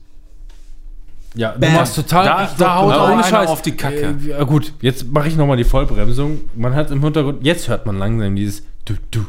Ja, 1.35 1.51
du 1.53 1.59
Bam. 1.59 1.73
machst 1.73 1.95
total. 1.95 2.25
Da- 2.25 2.49
da 2.57 2.75
haut 2.77 2.91
da 2.91 2.95
er 2.95 3.03
ohne 3.03 3.13
einer 3.13 3.23
Scheiß 3.23 3.49
auf 3.49 3.61
die 3.61 3.73
Kacke. 3.77 4.15
Äh, 4.25 4.29
ja, 4.29 4.43
gut, 4.43 4.73
jetzt 4.81 5.05
mache 5.11 5.27
ich 5.27 5.35
nochmal 5.35 5.57
die 5.57 5.63
Vollbremsung. 5.63 6.39
Man 6.55 6.73
hat 6.73 6.89
im 6.89 7.03
Hintergrund, 7.03 7.43
jetzt 7.45 7.67
hört 7.67 7.85
man 7.85 7.99
langsam 7.99 8.35
dieses 8.35 8.63
du, 8.85 8.95
du, 9.11 9.19
du, 9.21 9.25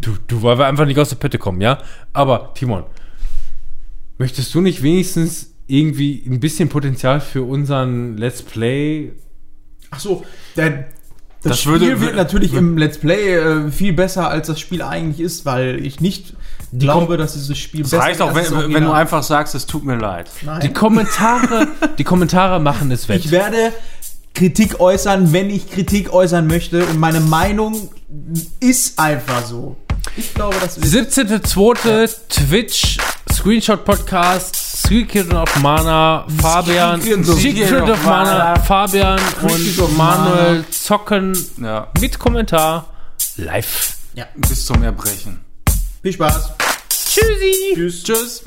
du, 0.00 0.16
du, 0.26 0.42
weil 0.42 0.58
wir 0.58 0.66
einfach 0.66 0.86
nicht 0.86 0.98
aus 0.98 1.08
der 1.08 1.16
Pötte 1.16 1.38
kommen, 1.38 1.60
ja? 1.60 1.78
Aber, 2.12 2.52
Timon, 2.54 2.84
möchtest 4.18 4.54
du 4.54 4.60
nicht 4.60 4.82
wenigstens 4.82 5.52
irgendwie 5.66 6.22
ein 6.26 6.40
bisschen 6.40 6.68
Potenzial 6.68 7.20
für 7.20 7.42
unseren 7.42 8.16
Let's 8.16 8.42
Play 8.42 9.12
Ach 9.90 10.00
so, 10.00 10.24
der, 10.56 10.70
das, 10.70 10.86
Das 11.42 11.60
Spiel 11.60 11.72
würde- 11.80 12.00
wird 12.00 12.16
natürlich 12.16 12.52
im 12.54 12.76
Let's 12.76 12.98
Play 12.98 13.34
äh, 13.36 13.70
viel 13.70 13.92
besser, 13.92 14.28
als 14.30 14.48
das 14.48 14.58
Spiel 14.60 14.82
eigentlich 14.82 15.20
ist, 15.20 15.44
weil 15.46 15.84
ich 15.84 16.00
nicht 16.00 16.34
glaube, 16.72 17.16
dass 17.16 17.34
dieses 17.34 17.56
Spiel 17.56 17.82
Das 17.82 17.92
reicht 17.94 18.20
auch, 18.20 18.36
ist 18.36 18.50
wenn, 18.52 18.74
wenn 18.74 18.84
du 18.84 18.90
einfach 18.92 19.22
sagst, 19.22 19.54
es 19.54 19.66
tut 19.66 19.84
mir 19.84 19.96
leid. 19.96 20.28
Nein. 20.44 20.60
Die 20.60 20.72
Kommentare, 20.72 21.68
die 21.98 22.04
Kommentare 22.04 22.58
machen 22.60 22.90
es 22.90 23.08
wett. 23.08 23.24
Ich 23.24 23.30
werde 23.30 23.72
Kritik 24.36 24.80
äußern, 24.80 25.32
wenn 25.32 25.48
ich 25.48 25.70
Kritik 25.70 26.12
äußern 26.12 26.46
möchte. 26.46 26.84
Und 26.84 26.98
meine 26.98 27.20
Meinung 27.20 27.88
ist 28.60 28.98
einfach 28.98 29.42
so. 29.46 29.76
Ich 30.14 30.34
glaube, 30.34 30.56
das 30.60 30.76
ist. 30.76 30.94
17.2. 30.94 32.10
Twitch, 32.28 32.98
Screenshot 33.32 33.82
Podcast, 33.86 34.54
Secret 34.86 35.32
of 35.32 35.48
Mana, 35.62 36.26
Fabian, 36.42 37.00
Secret 37.00 37.28
of 37.30 37.40
Secret 37.40 37.82
of 37.88 38.04
Mana, 38.04 38.38
Mana. 38.38 38.60
Fabian 38.60 39.18
Secret 39.18 39.78
und 39.78 39.84
of 39.84 39.96
Manuel 39.96 40.52
Mana. 40.56 40.64
zocken 40.70 41.46
Ja. 41.62 41.88
mit 41.98 42.18
Kommentar 42.18 42.90
live. 43.36 43.94
Ja. 44.14 44.26
Bis 44.36 44.66
zum 44.66 44.82
Erbrechen. 44.82 45.40
Viel 46.02 46.12
Spaß. 46.12 46.50
Tschüssi! 46.90 47.74
Tschüss. 47.74 48.02
Tschüss. 48.04 48.42